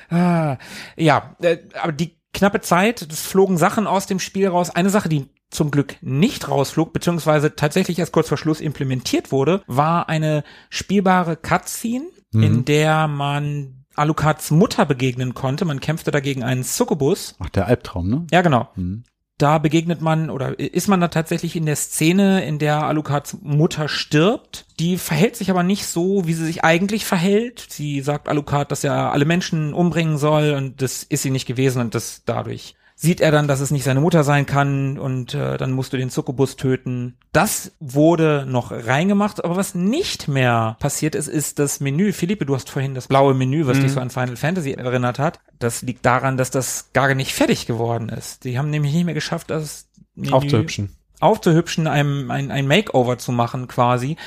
Ah, 0.10 0.57
ja, 0.95 1.36
äh, 1.41 1.57
aber 1.81 1.91
die 1.91 2.18
knappe 2.34 2.61
Zeit, 2.61 3.02
es 3.02 3.22
flogen 3.22 3.57
Sachen 3.57 3.88
aus 3.88 4.06
dem 4.06 4.19
Spiel 4.19 4.48
raus. 4.48 4.69
Eine 4.69 4.90
Sache, 4.90 5.10
die 5.10 5.27
zum 5.49 5.72
Glück 5.72 5.95
nicht 6.02 6.48
rausflog, 6.48 6.94
beziehungsweise 6.94 7.56
tatsächlich 7.56 7.99
erst 7.99 8.14
kurz 8.14 8.30
vor 8.30 8.38
Schluss 8.38 8.61
implementiert 8.61 9.31
wurde, 9.31 9.64
war 9.68 10.10
eine 10.10 10.44
spielbare 10.69 11.36
Cutscene, 11.38 12.06
mhm. 12.31 12.44
in 12.44 12.65
der 12.65 13.07
man 13.07 13.86
Alucards 13.95 14.52
Mutter 14.52 14.86
begegnen 14.86 15.34
konnte. 15.34 15.65
Man 15.65 15.80
kämpfte 15.80 16.11
dagegen 16.11 16.44
einen 16.44 16.64
Succubus. 16.64 17.36
Ach, 17.40 17.49
der 17.49 17.68
Albtraum, 17.68 18.07
ne? 18.10 18.27
Ja, 18.31 18.41
genau. 18.41 18.69
Mhm 18.76 19.03
da 19.40 19.57
begegnet 19.57 20.02
man 20.02 20.30
oder 20.30 20.60
ist 20.60 20.88
man 20.88 20.99
da 21.02 21.07
tatsächlich 21.07 21.56
in 21.56 21.66
der 21.66 21.78
Szene, 21.78 22.45
in 22.45 22.60
der 22.60 22.84
Alucards 22.84 23.38
Mutter 23.41 23.88
stirbt. 23.88 24.66
Die 24.80 24.98
verhält 24.98 25.36
sich 25.36 25.49
aber 25.49 25.64
nicht 25.64 25.86
so, 25.86 26.28
wie 26.28 26.34
sie 26.34 26.45
sich 26.45 26.64
eigentlich 26.64 27.06
verhält. 27.06 27.66
Sie 27.70 28.02
sagt 28.02 28.28
Alucard, 28.28 28.72
dass 28.72 28.84
er 28.84 29.11
alle 29.14 29.26
Menschen 29.26 29.74
umbringen 29.74 30.18
soll 30.18 30.53
und 30.53 30.82
das 30.82 31.03
ist 31.03 31.24
sie 31.24 31.32
nicht 31.32 31.48
gewesen 31.48 31.82
und 31.82 31.95
das 31.95 32.24
dadurch 32.26 32.76
sieht 33.02 33.22
er 33.22 33.32
dann, 33.32 33.48
dass 33.48 33.62
es 33.62 33.72
nicht 33.72 33.86
seine 33.86 34.02
Mutter 34.02 34.26
sein 34.26 34.46
kann 34.46 35.00
und 35.00 35.34
äh, 35.34 35.56
dann 35.56 35.72
musst 35.72 35.94
du 35.94 35.98
den 35.98 36.10
Zuckobus 36.10 36.58
töten. 36.58 37.16
Das 37.32 37.72
wurde 37.80 38.46
noch 38.46 38.72
reingemacht, 38.74 39.42
aber 39.46 39.56
was 39.56 39.74
nicht 39.74 40.28
mehr 40.28 40.76
passiert 40.82 41.16
ist, 41.16 41.30
ist 41.30 41.60
das 41.60 41.80
Menü. 41.80 42.12
Philippe, 42.12 42.46
du 42.46 42.54
hast 42.56 42.70
vorhin 42.70 42.96
das 42.96 43.08
blaue 43.08 43.34
Menü, 43.34 43.68
was 43.68 43.78
mhm. 43.78 43.84
dich 43.84 43.94
so 43.94 44.02
an 44.02 44.10
Final 44.10 44.36
Fantasy 44.36 44.74
erinnert 44.74 45.18
hat. 45.18 45.40
Das 45.60 45.82
liegt 45.82 46.06
daran, 46.06 46.36
dass 46.36 46.52
das 46.52 46.90
gar 46.92 47.16
nicht 47.16 47.34
fertig 47.34 47.66
geworden 47.66 48.10
ist. 48.10 48.44
Die 48.44 48.60
haben 48.60 48.70
nämlich 48.70 48.94
nicht 48.94 49.06
mehr 49.06 49.14
geschafft, 49.14 49.50
das 49.50 49.88
Menü 50.16 50.34
aufzuhübschen, 50.34 50.94
aufzuhübschen, 51.22 51.88
einem 51.88 52.30
ein, 52.32 52.52
ein 52.52 52.68
Makeover 52.68 53.18
zu 53.18 53.32
machen 53.32 53.70
quasi. 53.70 54.18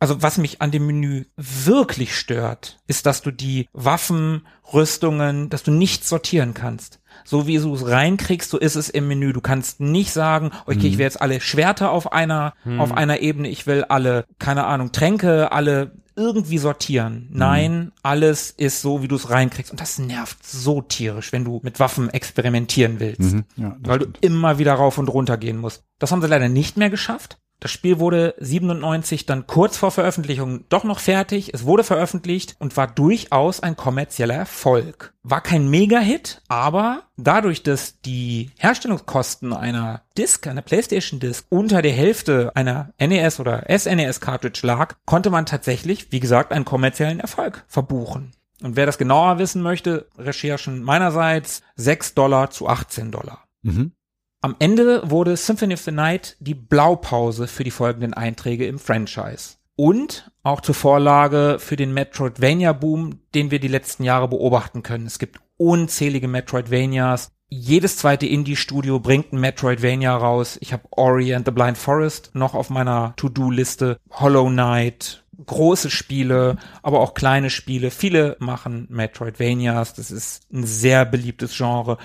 Also 0.00 0.22
was 0.22 0.38
mich 0.38 0.60
an 0.60 0.72
dem 0.72 0.86
Menü 0.86 1.26
wirklich 1.36 2.16
stört, 2.16 2.80
ist, 2.88 3.06
dass 3.06 3.22
du 3.22 3.30
die 3.30 3.68
Waffen, 3.72 4.44
Rüstungen, 4.72 5.50
dass 5.50 5.62
du 5.62 5.70
nicht 5.70 6.04
sortieren 6.04 6.52
kannst 6.52 6.97
so 7.28 7.46
wie 7.46 7.58
du 7.58 7.74
es 7.74 7.86
reinkriegst, 7.86 8.50
so 8.50 8.58
ist 8.58 8.74
es 8.74 8.88
im 8.88 9.06
Menü. 9.06 9.32
Du 9.32 9.40
kannst 9.40 9.80
nicht 9.80 10.12
sagen, 10.12 10.50
okay, 10.66 10.86
ich 10.86 10.98
will 10.98 11.04
jetzt 11.04 11.20
alle 11.20 11.40
Schwerter 11.40 11.90
auf 11.90 12.12
einer, 12.12 12.54
hm. 12.62 12.80
auf 12.80 12.92
einer 12.92 13.20
Ebene, 13.20 13.48
ich 13.48 13.66
will 13.66 13.84
alle, 13.84 14.24
keine 14.38 14.64
Ahnung, 14.64 14.92
Tränke, 14.92 15.52
alle 15.52 15.92
irgendwie 16.18 16.58
sortieren. 16.58 17.28
Nein, 17.30 17.78
mhm. 17.78 17.92
alles 18.02 18.50
ist 18.50 18.82
so, 18.82 19.02
wie 19.02 19.08
du 19.08 19.14
es 19.14 19.30
reinkriegst. 19.30 19.70
Und 19.70 19.80
das 19.80 19.98
nervt 19.98 20.44
so 20.44 20.82
tierisch, 20.82 21.32
wenn 21.32 21.44
du 21.44 21.60
mit 21.62 21.78
Waffen 21.78 22.10
experimentieren 22.10 22.98
willst. 22.98 23.34
Mhm. 23.34 23.44
Ja, 23.56 23.76
weil 23.80 24.00
stimmt. 24.00 24.16
du 24.16 24.26
immer 24.26 24.58
wieder 24.58 24.74
rauf 24.74 24.98
und 24.98 25.08
runter 25.08 25.36
gehen 25.36 25.58
musst. 25.58 25.84
Das 26.00 26.10
haben 26.10 26.20
sie 26.20 26.26
leider 26.26 26.48
nicht 26.48 26.76
mehr 26.76 26.90
geschafft. 26.90 27.38
Das 27.60 27.72
Spiel 27.72 27.98
wurde 27.98 28.34
97 28.38 29.26
dann 29.26 29.48
kurz 29.48 29.76
vor 29.76 29.90
Veröffentlichung 29.90 30.64
doch 30.68 30.84
noch 30.84 31.00
fertig. 31.00 31.52
Es 31.52 31.64
wurde 31.64 31.82
veröffentlicht 31.82 32.54
und 32.60 32.76
war 32.76 32.86
durchaus 32.86 33.60
ein 33.60 33.76
kommerzieller 33.76 34.34
Erfolg. 34.34 35.12
War 35.24 35.40
kein 35.40 35.68
Mega-Hit, 35.68 36.42
aber 36.48 37.02
dadurch, 37.16 37.64
dass 37.64 38.00
die 38.00 38.50
Herstellungskosten 38.58 39.52
einer 39.52 40.02
Disk, 40.16 40.46
einer 40.46 40.62
PlayStation 40.62 41.18
Disk 41.18 41.46
unter 41.48 41.82
der 41.82 41.92
Hälfte 41.92 42.52
einer 42.54 42.92
NES 43.00 43.40
oder 43.40 43.64
SNES 43.68 44.20
Cartridge 44.20 44.60
lag, 44.62 44.94
konnte 45.04 45.30
man 45.30 45.44
tatsächlich, 45.44 46.12
wie 46.12 46.20
gesagt, 46.20 46.52
einen 46.52 46.64
kommerziellen 46.64 47.18
Erfolg 47.18 47.64
verbuchen. 47.66 48.32
Und 48.62 48.76
wer 48.76 48.86
das 48.86 48.98
genauer 48.98 49.38
wissen 49.38 49.62
möchte, 49.62 50.08
Recherchen 50.16 50.82
meinerseits 50.82 51.62
6 51.76 52.14
Dollar 52.14 52.50
zu 52.50 52.68
18 52.68 53.10
Dollar. 53.10 53.44
Mhm. 53.62 53.92
Am 54.40 54.54
Ende 54.60 55.02
wurde 55.10 55.36
Symphony 55.36 55.74
of 55.74 55.80
the 55.80 55.90
Night 55.90 56.36
die 56.38 56.54
Blaupause 56.54 57.48
für 57.48 57.64
die 57.64 57.72
folgenden 57.72 58.14
Einträge 58.14 58.66
im 58.66 58.78
Franchise. 58.78 59.56
Und 59.74 60.30
auch 60.44 60.60
zur 60.60 60.76
Vorlage 60.76 61.56
für 61.58 61.74
den 61.74 61.92
Metroidvania-Boom, 61.92 63.18
den 63.34 63.50
wir 63.50 63.58
die 63.58 63.68
letzten 63.68 64.04
Jahre 64.04 64.28
beobachten 64.28 64.84
können. 64.84 65.06
Es 65.06 65.18
gibt 65.18 65.40
unzählige 65.56 66.28
Metroidvanias. 66.28 67.32
Jedes 67.48 67.96
zweite 67.96 68.26
Indie-Studio 68.26 69.00
bringt 69.00 69.32
ein 69.32 69.40
Metroidvania 69.40 70.16
raus. 70.16 70.56
Ich 70.60 70.72
habe 70.72 70.84
Ori 70.92 71.34
and 71.34 71.44
the 71.44 71.50
Blind 71.50 71.78
Forest 71.78 72.30
noch 72.34 72.54
auf 72.54 72.70
meiner 72.70 73.14
To-Do-Liste. 73.16 73.98
Hollow 74.10 74.48
Knight, 74.48 75.24
große 75.44 75.90
Spiele, 75.90 76.58
aber 76.84 77.00
auch 77.00 77.14
kleine 77.14 77.50
Spiele. 77.50 77.90
Viele 77.90 78.36
machen 78.38 78.86
Metroidvanias. 78.88 79.94
Das 79.94 80.12
ist 80.12 80.42
ein 80.52 80.64
sehr 80.64 81.04
beliebtes 81.04 81.56
Genre. 81.56 81.98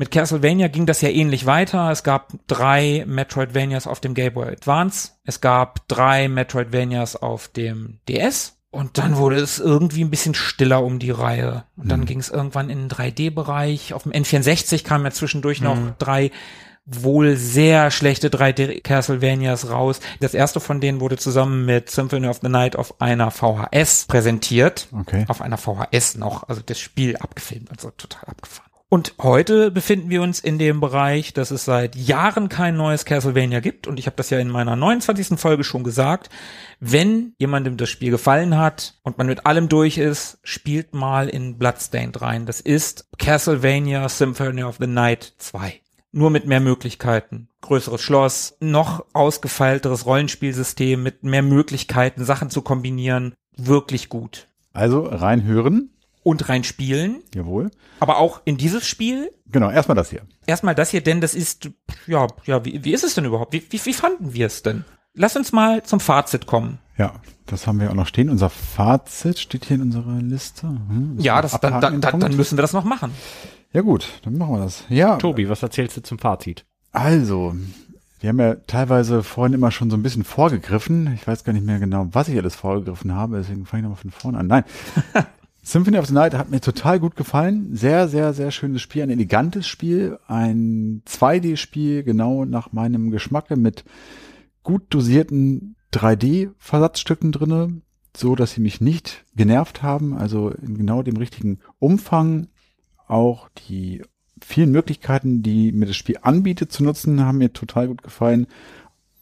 Mit 0.00 0.10
Castlevania 0.10 0.68
ging 0.68 0.86
das 0.86 1.02
ja 1.02 1.10
ähnlich 1.10 1.44
weiter. 1.44 1.90
Es 1.90 2.02
gab 2.02 2.32
drei 2.46 3.04
Metroidvanias 3.06 3.86
auf 3.86 4.00
dem 4.00 4.14
Game 4.14 4.32
Boy 4.32 4.48
Advance. 4.48 5.10
Es 5.24 5.42
gab 5.42 5.86
drei 5.88 6.26
Metroidvanias 6.26 7.16
auf 7.16 7.48
dem 7.48 7.98
DS. 8.08 8.56
Und 8.70 8.96
dann 8.96 9.18
wurde 9.18 9.36
es 9.36 9.58
irgendwie 9.58 10.02
ein 10.02 10.08
bisschen 10.08 10.32
stiller 10.32 10.82
um 10.82 11.00
die 11.00 11.10
Reihe. 11.10 11.64
Und 11.76 11.90
dann 11.90 12.00
mhm. 12.00 12.06
ging 12.06 12.18
es 12.18 12.30
irgendwann 12.30 12.70
in 12.70 12.88
den 12.88 12.88
3D-Bereich. 12.88 13.92
Auf 13.92 14.04
dem 14.04 14.12
N64 14.12 14.84
kamen 14.84 15.04
ja 15.04 15.10
zwischendurch 15.10 15.60
mhm. 15.60 15.66
noch 15.66 15.78
drei 15.98 16.30
wohl 16.86 17.36
sehr 17.36 17.90
schlechte 17.90 18.30
3D 18.30 18.80
Castlevanias 18.80 19.68
raus. 19.68 20.00
Das 20.20 20.32
erste 20.32 20.60
von 20.60 20.80
denen 20.80 21.00
wurde 21.00 21.18
zusammen 21.18 21.66
mit 21.66 21.90
Symphony 21.90 22.26
of 22.26 22.40
the 22.40 22.48
Night 22.48 22.74
auf 22.74 23.02
einer 23.02 23.30
VHS 23.30 24.06
präsentiert. 24.06 24.88
Okay. 24.98 25.26
Auf 25.28 25.42
einer 25.42 25.58
VHS 25.58 26.16
noch, 26.16 26.48
also 26.48 26.62
das 26.64 26.80
Spiel 26.80 27.18
abgefilmt, 27.18 27.70
also 27.70 27.90
total 27.90 28.24
abgefahren. 28.30 28.69
Und 28.92 29.14
heute 29.22 29.70
befinden 29.70 30.10
wir 30.10 30.20
uns 30.20 30.40
in 30.40 30.58
dem 30.58 30.80
Bereich, 30.80 31.32
dass 31.32 31.52
es 31.52 31.64
seit 31.64 31.94
Jahren 31.94 32.48
kein 32.48 32.76
neues 32.76 33.04
Castlevania 33.04 33.60
gibt. 33.60 33.86
Und 33.86 34.00
ich 34.00 34.06
habe 34.06 34.16
das 34.16 34.30
ja 34.30 34.40
in 34.40 34.48
meiner 34.48 34.74
29. 34.74 35.38
Folge 35.38 35.62
schon 35.62 35.84
gesagt. 35.84 36.28
Wenn 36.80 37.32
jemandem 37.38 37.76
das 37.76 37.88
Spiel 37.88 38.10
gefallen 38.10 38.58
hat 38.58 38.94
und 39.04 39.16
man 39.16 39.28
mit 39.28 39.46
allem 39.46 39.68
durch 39.68 39.96
ist, 39.96 40.40
spielt 40.42 40.92
mal 40.92 41.28
in 41.28 41.56
Bloodstained 41.56 42.20
rein. 42.20 42.46
Das 42.46 42.60
ist 42.60 43.08
Castlevania 43.16 44.08
Symphony 44.08 44.64
of 44.64 44.78
the 44.80 44.88
Night 44.88 45.34
2 45.38 45.80
nur 46.12 46.30
mit 46.30 46.44
mehr 46.44 46.58
Möglichkeiten. 46.58 47.46
Größeres 47.60 48.02
Schloss, 48.02 48.56
noch 48.58 49.04
ausgefeilteres 49.12 50.06
Rollenspielsystem 50.06 51.00
mit 51.00 51.22
mehr 51.22 51.42
Möglichkeiten, 51.42 52.24
Sachen 52.24 52.50
zu 52.50 52.62
kombinieren. 52.62 53.34
Wirklich 53.56 54.08
gut. 54.08 54.48
Also 54.72 55.02
reinhören. 55.02 55.90
Und 56.22 56.48
reinspielen. 56.48 57.22
Jawohl. 57.34 57.70
Aber 57.98 58.18
auch 58.18 58.42
in 58.44 58.56
dieses 58.56 58.86
Spiel. 58.86 59.30
Genau, 59.46 59.70
erstmal 59.70 59.96
das 59.96 60.10
hier. 60.10 60.22
Erstmal 60.46 60.74
das 60.74 60.90
hier, 60.90 61.02
denn 61.02 61.20
das 61.20 61.34
ist, 61.34 61.70
ja, 62.06 62.26
ja, 62.44 62.64
wie, 62.64 62.84
wie 62.84 62.92
ist 62.92 63.04
es 63.04 63.14
denn 63.14 63.24
überhaupt? 63.24 63.52
Wie, 63.52 63.64
wie, 63.70 63.84
wie 63.84 63.94
fanden 63.94 64.34
wir 64.34 64.46
es 64.46 64.62
denn? 64.62 64.84
Lass 65.14 65.36
uns 65.36 65.52
mal 65.52 65.82
zum 65.82 65.98
Fazit 65.98 66.46
kommen. 66.46 66.78
Ja, 66.98 67.14
das 67.46 67.66
haben 67.66 67.80
wir 67.80 67.90
auch 67.90 67.94
noch 67.94 68.06
stehen. 68.06 68.28
Unser 68.28 68.50
Fazit 68.50 69.38
steht 69.38 69.64
hier 69.64 69.76
in 69.76 69.82
unserer 69.82 70.20
Liste. 70.20 70.68
Hm, 70.68 71.16
ja, 71.18 71.40
das, 71.40 71.58
dann, 71.60 71.80
dann, 71.80 72.00
dann, 72.00 72.20
dann 72.20 72.36
müssen 72.36 72.58
wir 72.58 72.62
das 72.62 72.72
noch 72.72 72.84
machen. 72.84 73.12
Ja 73.72 73.80
gut, 73.80 74.06
dann 74.22 74.36
machen 74.36 74.54
wir 74.54 74.60
das. 74.60 74.84
Ja. 74.88 75.16
Tobi, 75.16 75.48
was 75.48 75.62
erzählst 75.62 75.96
du 75.96 76.02
zum 76.02 76.18
Fazit? 76.18 76.64
Also, 76.92 77.54
wir 78.20 78.28
haben 78.28 78.38
ja 78.38 78.56
teilweise 78.66 79.22
vorhin 79.22 79.54
immer 79.54 79.70
schon 79.70 79.90
so 79.90 79.96
ein 79.96 80.02
bisschen 80.02 80.24
vorgegriffen. 80.24 81.14
Ich 81.14 81.26
weiß 81.26 81.44
gar 81.44 81.52
nicht 81.52 81.64
mehr 81.64 81.78
genau, 81.78 82.08
was 82.12 82.28
ich 82.28 82.36
alles 82.36 82.54
vorgegriffen 82.54 83.14
habe, 83.14 83.38
deswegen 83.38 83.64
fange 83.64 83.80
ich 83.80 83.84
nochmal 83.84 84.02
von 84.02 84.10
vorne 84.10 84.38
an. 84.38 84.46
Nein. 84.46 84.64
Symphony 85.70 85.98
of 85.98 86.06
the 86.06 86.14
Night 86.14 86.34
hat 86.34 86.50
mir 86.50 86.60
total 86.60 86.98
gut 86.98 87.14
gefallen. 87.14 87.76
Sehr, 87.76 88.08
sehr, 88.08 88.32
sehr 88.32 88.50
schönes 88.50 88.82
Spiel, 88.82 89.04
ein 89.04 89.10
elegantes 89.10 89.68
Spiel, 89.68 90.18
ein 90.26 91.02
2D-Spiel, 91.06 92.02
genau 92.02 92.44
nach 92.44 92.72
meinem 92.72 93.12
Geschmack 93.12 93.56
mit 93.56 93.84
gut 94.64 94.82
dosierten 94.90 95.76
3D-Versatzstücken 95.92 97.30
drinne, 97.30 97.82
so 98.16 98.34
dass 98.34 98.50
sie 98.50 98.60
mich 98.60 98.80
nicht 98.80 99.24
genervt 99.36 99.80
haben, 99.80 100.12
also 100.12 100.50
in 100.50 100.76
genau 100.76 101.04
dem 101.04 101.16
richtigen 101.16 101.60
Umfang. 101.78 102.48
Auch 103.06 103.48
die 103.68 104.02
vielen 104.42 104.72
Möglichkeiten, 104.72 105.44
die 105.44 105.70
mir 105.70 105.86
das 105.86 105.96
Spiel 105.96 106.18
anbietet 106.20 106.72
zu 106.72 106.82
nutzen, 106.82 107.24
haben 107.24 107.38
mir 107.38 107.52
total 107.52 107.86
gut 107.86 108.02
gefallen. 108.02 108.48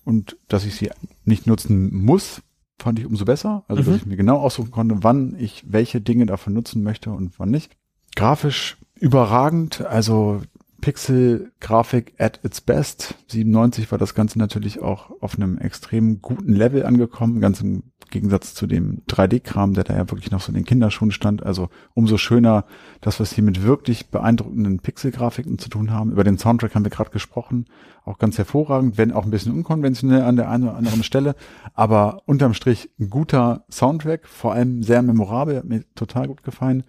Und 0.02 0.38
dass 0.48 0.64
ich 0.64 0.76
sie 0.76 0.88
nicht 1.26 1.46
nutzen 1.46 1.94
muss, 1.94 2.40
fand 2.78 2.98
ich 2.98 3.06
umso 3.06 3.24
besser. 3.24 3.64
Also, 3.68 3.82
mhm. 3.82 3.86
dass 3.86 3.96
ich 3.96 4.06
mir 4.06 4.16
genau 4.16 4.38
aussuchen 4.38 4.70
konnte, 4.70 4.96
wann 5.00 5.36
ich 5.38 5.64
welche 5.68 6.00
Dinge 6.00 6.26
davon 6.26 6.52
nutzen 6.52 6.82
möchte 6.82 7.10
und 7.10 7.38
wann 7.38 7.50
nicht. 7.50 7.76
Grafisch 8.16 8.78
überragend, 8.94 9.84
also 9.86 10.42
Pixel-Grafik 10.80 12.14
at 12.18 12.40
its 12.44 12.60
best. 12.60 13.14
97 13.28 13.90
war 13.90 13.98
das 13.98 14.14
Ganze 14.14 14.38
natürlich 14.38 14.80
auch 14.80 15.10
auf 15.20 15.36
einem 15.36 15.58
extrem 15.58 16.22
guten 16.22 16.54
Level 16.54 16.86
angekommen, 16.86 17.40
ganz 17.40 17.60
im 17.60 17.82
Gegensatz 18.10 18.54
zu 18.54 18.66
dem 18.66 19.02
3D-Kram, 19.08 19.74
der 19.74 19.84
da 19.84 19.94
ja 19.94 20.10
wirklich 20.10 20.30
noch 20.30 20.40
so 20.40 20.48
in 20.48 20.54
den 20.54 20.64
Kinderschuhen 20.64 21.10
stand. 21.10 21.44
Also 21.44 21.68
umso 21.94 22.16
schöner, 22.16 22.64
dass 23.00 23.18
wir 23.18 23.24
es 23.24 23.32
hier 23.32 23.44
mit 23.44 23.62
wirklich 23.62 24.10
beeindruckenden 24.10 24.78
Pixel-Grafiken 24.78 25.58
zu 25.58 25.68
tun 25.68 25.90
haben. 25.90 26.12
Über 26.12 26.24
den 26.24 26.38
Soundtrack 26.38 26.74
haben 26.74 26.84
wir 26.84 26.90
gerade 26.90 27.10
gesprochen. 27.10 27.66
Auch 28.04 28.18
ganz 28.18 28.38
hervorragend, 28.38 28.96
wenn 28.96 29.12
auch 29.12 29.24
ein 29.24 29.30
bisschen 29.30 29.52
unkonventionell 29.52 30.22
an 30.22 30.36
der 30.36 30.48
einen 30.48 30.64
oder 30.64 30.76
anderen 30.76 31.02
Stelle. 31.02 31.34
Aber 31.74 32.22
unterm 32.26 32.54
Strich 32.54 32.90
ein 32.98 33.10
guter 33.10 33.64
Soundtrack, 33.70 34.26
vor 34.26 34.52
allem 34.54 34.82
sehr 34.82 35.02
memorabel, 35.02 35.56
hat 35.56 35.64
mir 35.64 35.84
total 35.94 36.28
gut 36.28 36.42
gefallen. 36.42 36.84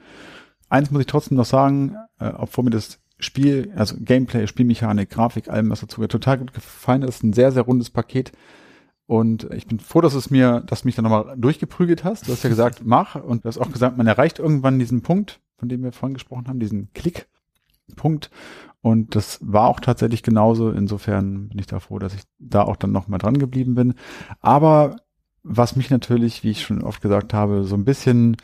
Eins 0.70 0.92
muss 0.92 1.02
ich 1.02 1.08
trotzdem 1.08 1.38
noch 1.38 1.46
sagen, 1.46 1.96
äh, 2.20 2.32
obwohl 2.38 2.66
mir 2.66 2.70
das 2.70 3.00
Spiel, 3.20 3.72
also 3.76 3.96
Gameplay, 4.00 4.48
Spielmechanik, 4.48 5.10
Grafik, 5.10 5.50
allem, 5.50 5.70
was 5.70 5.82
dazu 5.82 5.98
gehört, 5.98 6.12
total 6.12 6.38
gut 6.38 6.54
gefallen 6.54 7.04
ist. 7.04 7.24
Ein 7.24 7.34
sehr, 7.34 7.52
sehr 7.52 7.64
rundes 7.64 7.90
Paket. 7.90 8.32
Und 9.06 9.52
ich 9.52 9.68
bin 9.68 9.80
froh, 9.80 10.02
dass 10.02 10.14
es 10.14 10.30
mir, 10.30 10.62
dass 10.68 10.82
du 10.82 10.88
mich 10.88 10.96
dann 10.96 11.04
nochmal 11.04 11.36
durchgeprügelt 11.36 12.04
hast. 12.04 12.28
Du 12.28 12.32
hast 12.32 12.44
ja 12.44 12.50
gesagt, 12.50 12.82
mach. 12.86 13.16
Und 13.16 13.44
du 13.44 13.48
hast 13.48 13.58
auch 13.58 13.72
gesagt, 13.72 13.98
man 13.98 14.08
erreicht 14.08 14.40
irgendwann 14.40 14.80
diesen 14.80 15.02
Punkt, 15.02 15.42
von 15.58 15.68
dem 15.68 15.84
wir 15.84 15.92
vorhin 15.92 16.14
gesprochen 16.14 16.48
haben, 16.48 16.60
diesen 16.60 16.94
Klickpunkt. 16.94 18.30
Und 18.82 19.16
das 19.16 19.40
war 19.42 19.68
auch 19.68 19.80
tatsächlich 19.80 20.24
genauso. 20.24 20.72
Insofern 20.72 21.50
bin 21.50 21.60
ich 21.60 21.68
da 21.68 21.80
froh, 21.80 22.00
dass 22.00 22.14
ich 22.14 22.22
da 22.38 22.62
auch 22.62 22.78
dann 22.78 22.92
nochmal 22.92 23.20
dran 23.20 23.38
geblieben 23.38 23.76
bin. 23.76 23.96
Aber 24.42 24.98
was 25.44 25.76
mich 25.76 25.90
natürlich, 25.90 26.44
wie 26.44 26.52
ich 26.52 26.62
schon 26.62 26.84
oft 26.84 27.02
gesagt 27.02 27.34
habe, 27.34 27.64
so 27.64 27.76
ein 27.76 27.86
bisschen 27.86 28.38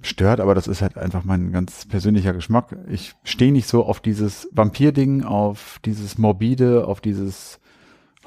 stört, 0.00 0.40
aber 0.40 0.54
das 0.54 0.66
ist 0.66 0.82
halt 0.82 0.96
einfach 0.96 1.24
mein 1.24 1.52
ganz 1.52 1.86
persönlicher 1.86 2.32
Geschmack. 2.32 2.76
Ich 2.88 3.14
stehe 3.22 3.52
nicht 3.52 3.68
so 3.68 3.84
auf 3.84 4.00
dieses 4.00 4.48
Vampir-Ding, 4.52 5.24
auf 5.24 5.78
dieses 5.84 6.18
Morbide, 6.18 6.86
auf 6.86 7.00
dieses 7.00 7.60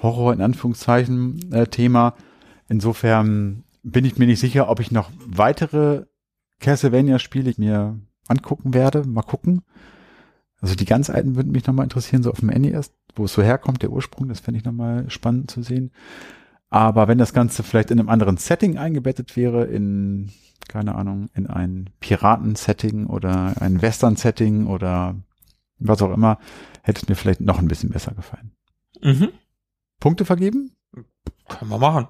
Horror 0.01 0.33
in 0.33 0.41
Anführungszeichen 0.41 1.51
äh, 1.51 1.67
Thema. 1.67 2.15
Insofern 2.69 3.63
bin 3.83 4.05
ich 4.05 4.17
mir 4.17 4.27
nicht 4.27 4.39
sicher, 4.39 4.69
ob 4.69 4.79
ich 4.79 4.91
noch 4.91 5.11
weitere 5.25 6.05
Castlevania-Spiele 6.59 7.53
mir 7.57 7.99
angucken 8.27 8.73
werde. 8.73 9.03
Mal 9.05 9.23
gucken. 9.23 9.63
Also 10.61 10.75
die 10.75 10.85
ganz 10.85 11.09
alten 11.09 11.35
würden 11.35 11.51
mich 11.51 11.65
nochmal 11.65 11.85
interessieren, 11.85 12.21
so 12.21 12.29
auf 12.29 12.39
dem 12.39 12.49
NES, 12.49 12.93
wo 13.15 13.25
es 13.25 13.33
so 13.33 13.41
herkommt, 13.41 13.81
der 13.81 13.91
Ursprung, 13.91 14.29
das 14.29 14.39
fände 14.39 14.59
ich 14.59 14.65
nochmal 14.65 15.09
spannend 15.09 15.49
zu 15.49 15.63
sehen. 15.63 15.91
Aber 16.71 17.09
wenn 17.09 17.17
das 17.17 17.33
Ganze 17.33 17.63
vielleicht 17.63 17.91
in 17.91 17.99
einem 17.99 18.09
anderen 18.09 18.37
Setting 18.37 18.77
eingebettet 18.77 19.35
wäre, 19.35 19.65
in, 19.65 20.31
keine 20.69 20.95
Ahnung, 20.95 21.29
in 21.33 21.47
ein 21.47 21.89
Piraten-Setting 21.99 23.07
oder 23.07 23.61
ein 23.61 23.81
Western-Setting 23.81 24.67
oder 24.67 25.15
was 25.79 26.01
auch 26.01 26.13
immer, 26.13 26.39
hätte 26.81 27.01
es 27.03 27.09
mir 27.09 27.15
vielleicht 27.15 27.41
noch 27.41 27.59
ein 27.59 27.67
bisschen 27.67 27.89
besser 27.89 28.13
gefallen. 28.13 28.51
Mhm. 29.01 29.29
Punkte 29.99 30.23
vergeben? 30.23 30.71
Können 31.49 31.71
wir 31.71 31.77
machen. 31.77 32.07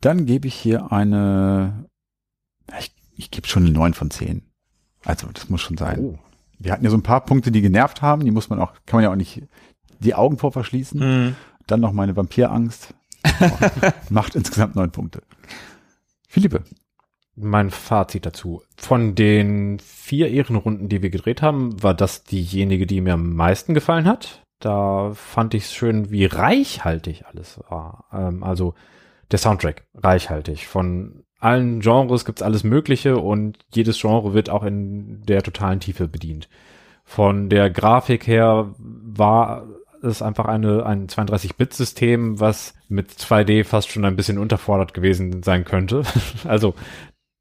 Dann 0.00 0.26
gebe 0.26 0.48
ich 0.48 0.54
hier 0.54 0.90
eine, 0.90 1.88
ich, 2.78 2.92
ich 3.16 3.30
gebe 3.30 3.46
schon 3.46 3.64
eine 3.64 3.72
9 3.72 3.94
von 3.94 4.10
10. 4.10 4.42
Also, 5.04 5.28
das 5.32 5.48
muss 5.48 5.60
schon 5.60 5.76
sein. 5.76 6.00
Oh. 6.00 6.18
Wir 6.58 6.72
hatten 6.72 6.84
ja 6.84 6.90
so 6.90 6.96
ein 6.96 7.02
paar 7.02 7.24
Punkte, 7.24 7.52
die 7.52 7.60
genervt 7.60 8.02
haben, 8.02 8.24
die 8.24 8.32
muss 8.32 8.50
man 8.50 8.58
auch, 8.58 8.72
kann 8.86 8.98
man 8.98 9.04
ja 9.04 9.10
auch 9.12 9.16
nicht 9.16 9.42
die 10.00 10.14
Augen 10.14 10.36
vor 10.36 10.50
verschließen. 10.50 10.98
Mhm. 10.98 11.36
Dann 11.68 11.80
noch 11.80 11.92
meine 11.92 12.16
Vampirangst. 12.16 12.92
Macht 14.10 14.34
insgesamt 14.34 14.76
neun 14.76 14.90
Punkte. 14.90 15.22
Philippe. 16.28 16.64
Mein 17.36 17.70
Fazit 17.70 18.26
dazu. 18.26 18.62
Von 18.76 19.16
den 19.16 19.80
vier 19.80 20.28
Ehrenrunden, 20.30 20.88
die 20.88 21.02
wir 21.02 21.10
gedreht 21.10 21.42
haben, 21.42 21.82
war 21.82 21.94
das 21.94 22.22
diejenige, 22.22 22.86
die 22.86 23.00
mir 23.00 23.14
am 23.14 23.34
meisten 23.34 23.74
gefallen 23.74 24.06
hat. 24.06 24.44
Da 24.60 25.12
fand 25.14 25.54
ich 25.54 25.64
es 25.64 25.74
schön, 25.74 26.10
wie 26.10 26.26
reichhaltig 26.26 27.24
alles 27.26 27.60
war. 27.68 28.04
Ähm, 28.12 28.44
also 28.44 28.74
der 29.32 29.38
Soundtrack, 29.38 29.84
reichhaltig. 29.94 30.66
Von 30.66 31.24
allen 31.40 31.80
Genres 31.80 32.24
gibt's 32.24 32.42
alles 32.42 32.64
Mögliche 32.64 33.18
und 33.18 33.58
jedes 33.72 34.00
Genre 34.00 34.32
wird 34.32 34.48
auch 34.48 34.62
in 34.62 35.22
der 35.24 35.42
totalen 35.42 35.80
Tiefe 35.80 36.08
bedient. 36.08 36.48
Von 37.04 37.50
der 37.50 37.68
Grafik 37.68 38.26
her 38.26 38.74
war 38.78 39.66
ist 40.04 40.22
einfach 40.22 40.46
eine, 40.46 40.86
ein 40.86 41.08
32-Bit-System, 41.08 42.40
was 42.40 42.74
mit 42.88 43.10
2D 43.10 43.64
fast 43.64 43.90
schon 43.90 44.04
ein 44.04 44.16
bisschen 44.16 44.38
unterfordert 44.38 44.94
gewesen 44.94 45.42
sein 45.42 45.64
könnte. 45.64 46.02
also 46.44 46.74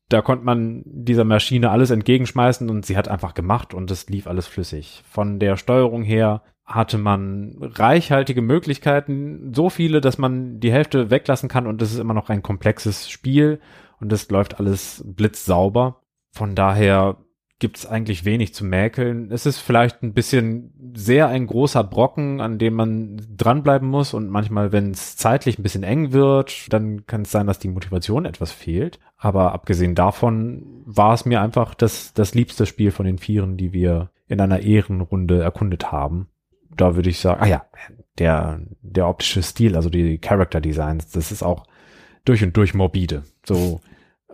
da 0.09 0.21
konnte 0.21 0.45
man 0.45 0.83
dieser 0.85 1.23
Maschine 1.23 1.71
alles 1.71 1.89
entgegenschmeißen 1.89 2.69
und 2.69 2.85
sie 2.85 2.97
hat 2.97 3.07
einfach 3.07 3.33
gemacht 3.33 3.73
und 3.73 3.89
es 3.91 4.07
lief 4.09 4.27
alles 4.27 4.47
flüssig. 4.47 5.03
Von 5.09 5.39
der 5.39 5.57
Steuerung 5.57 6.03
her 6.03 6.43
hatte 6.65 6.97
man 6.97 7.55
reichhaltige 7.59 8.41
Möglichkeiten, 8.41 9.53
so 9.53 9.69
viele, 9.69 10.01
dass 10.01 10.17
man 10.17 10.59
die 10.59 10.71
Hälfte 10.71 11.09
weglassen 11.09 11.49
kann 11.49 11.67
und 11.67 11.81
es 11.81 11.93
ist 11.93 11.99
immer 11.99 12.13
noch 12.13 12.29
ein 12.29 12.43
komplexes 12.43 13.09
Spiel 13.09 13.59
und 13.99 14.13
es 14.13 14.29
läuft 14.29 14.59
alles 14.59 15.03
blitzsauber. 15.05 16.01
Von 16.31 16.55
daher 16.55 17.17
gibt 17.59 17.77
es 17.77 17.85
eigentlich 17.85 18.25
wenig 18.25 18.53
zu 18.53 18.65
mäkeln. 18.65 19.31
Es 19.31 19.45
ist 19.45 19.59
vielleicht 19.59 20.03
ein 20.03 20.13
bisschen 20.13 20.93
sehr 20.95 21.27
ein 21.27 21.47
großer 21.47 21.83
Brocken, 21.83 22.41
an 22.41 22.57
dem 22.57 22.73
man 22.73 23.21
dranbleiben 23.37 23.87
muss 23.87 24.13
und 24.13 24.29
manchmal, 24.29 24.71
wenn 24.71 24.91
es 24.91 25.15
zeitlich 25.15 25.57
ein 25.57 25.63
bisschen 25.63 25.83
eng 25.83 26.11
wird, 26.11 26.71
dann 26.73 27.05
kann 27.05 27.21
es 27.21 27.31
sein, 27.31 27.47
dass 27.47 27.59
die 27.59 27.69
Motivation 27.69 28.25
etwas 28.25 28.51
fehlt. 28.51 28.99
Aber 29.17 29.53
abgesehen 29.53 29.95
davon 29.95 30.83
war 30.85 31.13
es 31.13 31.25
mir 31.25 31.41
einfach 31.41 31.73
das, 31.73 32.13
das 32.13 32.35
liebste 32.35 32.65
Spiel 32.65 32.91
von 32.91 33.05
den 33.05 33.17
Vieren, 33.17 33.55
die 33.55 33.71
wir 33.71 34.11
in 34.27 34.41
einer 34.41 34.59
Ehrenrunde 34.59 35.41
erkundet 35.41 35.91
haben. 35.91 36.27
Da 36.75 36.95
würde 36.95 37.09
ich 37.09 37.19
sagen, 37.19 37.41
ah 37.41 37.47
ja, 37.47 37.65
der, 38.17 38.61
der 38.81 39.07
optische 39.07 39.43
Stil, 39.43 39.75
also 39.75 39.89
die 39.89 40.17
Character 40.17 40.59
Designs, 40.59 41.11
das 41.11 41.31
ist 41.31 41.43
auch 41.43 41.65
durch 42.25 42.43
und 42.43 42.55
durch 42.57 42.73
morbide. 42.73 43.23
So, 43.45 43.81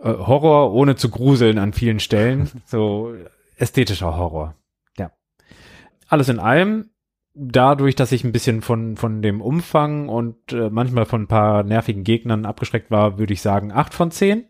äh, 0.02 0.12
Horror 0.12 0.72
ohne 0.72 0.96
zu 0.96 1.10
gruseln 1.10 1.58
an 1.58 1.72
vielen 1.72 2.00
Stellen. 2.00 2.50
So 2.66 3.14
ästhetischer 3.56 4.16
Horror. 4.16 4.54
Ja. 4.96 5.12
Alles 6.08 6.28
in 6.28 6.38
allem 6.38 6.90
dadurch, 7.34 7.94
dass 7.94 8.12
ich 8.12 8.24
ein 8.24 8.32
bisschen 8.32 8.62
von, 8.62 8.96
von 8.96 9.22
dem 9.22 9.40
Umfang 9.40 10.08
und 10.08 10.52
äh, 10.52 10.70
manchmal 10.70 11.06
von 11.06 11.22
ein 11.22 11.28
paar 11.28 11.62
nervigen 11.62 12.04
Gegnern 12.04 12.44
abgeschreckt 12.44 12.90
war, 12.90 13.18
würde 13.18 13.32
ich 13.32 13.42
sagen 13.42 13.72
acht 13.72 13.94
von 13.94 14.10
zehn. 14.10 14.46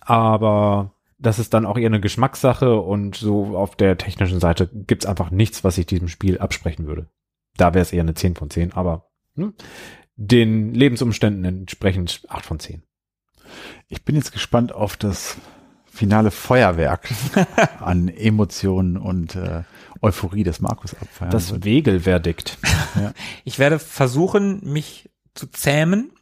Aber 0.00 0.94
das 1.18 1.38
ist 1.38 1.54
dann 1.54 1.66
auch 1.66 1.78
eher 1.78 1.86
eine 1.86 2.00
Geschmackssache 2.00 2.80
und 2.80 3.14
so 3.14 3.56
auf 3.56 3.76
der 3.76 3.96
technischen 3.96 4.40
Seite 4.40 4.68
gibt's 4.72 5.06
einfach 5.06 5.30
nichts, 5.30 5.62
was 5.62 5.78
ich 5.78 5.86
diesem 5.86 6.08
Spiel 6.08 6.38
absprechen 6.38 6.86
würde. 6.86 7.08
Da 7.56 7.74
wäre 7.74 7.82
es 7.82 7.92
eher 7.92 8.02
eine 8.02 8.14
10 8.14 8.34
von 8.34 8.50
10, 8.50 8.72
aber 8.72 9.10
ne, 9.34 9.52
den 10.16 10.74
Lebensumständen 10.74 11.44
entsprechend 11.44 12.22
8 12.28 12.44
von 12.44 12.58
10. 12.58 12.82
Ich 13.88 14.04
bin 14.04 14.16
jetzt 14.16 14.32
gespannt 14.32 14.72
auf 14.72 14.96
das 14.96 15.36
finale 15.92 16.30
Feuerwerk 16.30 17.10
an 17.80 18.08
Emotionen 18.08 18.96
und 18.96 19.36
äh, 19.36 19.62
Euphorie 20.00 20.42
des 20.42 20.60
Markus 20.60 20.94
abfeiern. 20.94 21.30
Das 21.30 21.52
wird. 21.52 21.64
Wegelverdikt. 21.64 22.58
ja. 22.96 23.12
Ich 23.44 23.58
werde 23.58 23.78
versuchen, 23.78 24.60
mich 24.64 25.10
zu 25.34 25.46
zähmen. 25.46 26.12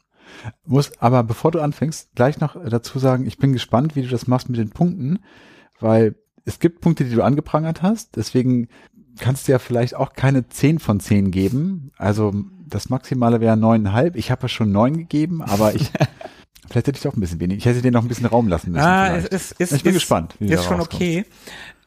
Muss 0.64 0.92
aber 1.00 1.22
bevor 1.22 1.50
du 1.50 1.60
anfängst, 1.60 2.14
gleich 2.14 2.40
noch 2.40 2.56
dazu 2.68 2.98
sagen, 2.98 3.26
ich 3.26 3.38
bin 3.38 3.52
gespannt, 3.52 3.94
wie 3.94 4.02
du 4.02 4.08
das 4.08 4.26
machst 4.26 4.48
mit 4.48 4.58
den 4.58 4.70
Punkten, 4.70 5.20
weil 5.78 6.14
es 6.44 6.58
gibt 6.58 6.80
Punkte, 6.80 7.04
die 7.04 7.14
du 7.14 7.22
angeprangert 7.22 7.82
hast, 7.82 8.16
deswegen 8.16 8.68
kannst 9.18 9.46
du 9.46 9.52
ja 9.52 9.58
vielleicht 9.58 9.94
auch 9.94 10.14
keine 10.14 10.48
10 10.48 10.78
von 10.78 10.98
10 10.98 11.30
geben. 11.30 11.92
Also 11.96 12.32
das 12.66 12.88
Maximale 12.88 13.40
wäre 13.40 13.56
neuneinhalb. 13.56 14.16
Ich 14.16 14.30
habe 14.30 14.42
ja 14.42 14.48
schon 14.48 14.72
neun 14.72 14.96
gegeben, 14.96 15.42
aber 15.42 15.74
ich 15.74 15.90
vielleicht 16.70 16.86
hätte 16.86 16.96
ich 16.96 17.02
doch 17.02 17.14
ein 17.14 17.20
bisschen 17.20 17.40
wenig. 17.40 17.58
Ich 17.58 17.64
hätte 17.64 17.82
dir 17.82 17.90
noch 17.90 18.02
ein 18.02 18.08
bisschen 18.08 18.26
Raum 18.26 18.48
lassen 18.48 18.72
müssen. 18.72 18.84
Ah, 18.84 19.16
es 19.16 19.26
vielleicht. 19.26 19.32
ist, 19.32 19.52
ist, 19.60 19.72
ich 19.72 19.82
bin 19.82 19.90
ist, 19.92 20.00
gespannt. 20.00 20.34
Wie 20.38 20.52
Ist 20.52 20.64
schon 20.64 20.78
rauskommst. 20.78 20.94
okay. 20.94 21.24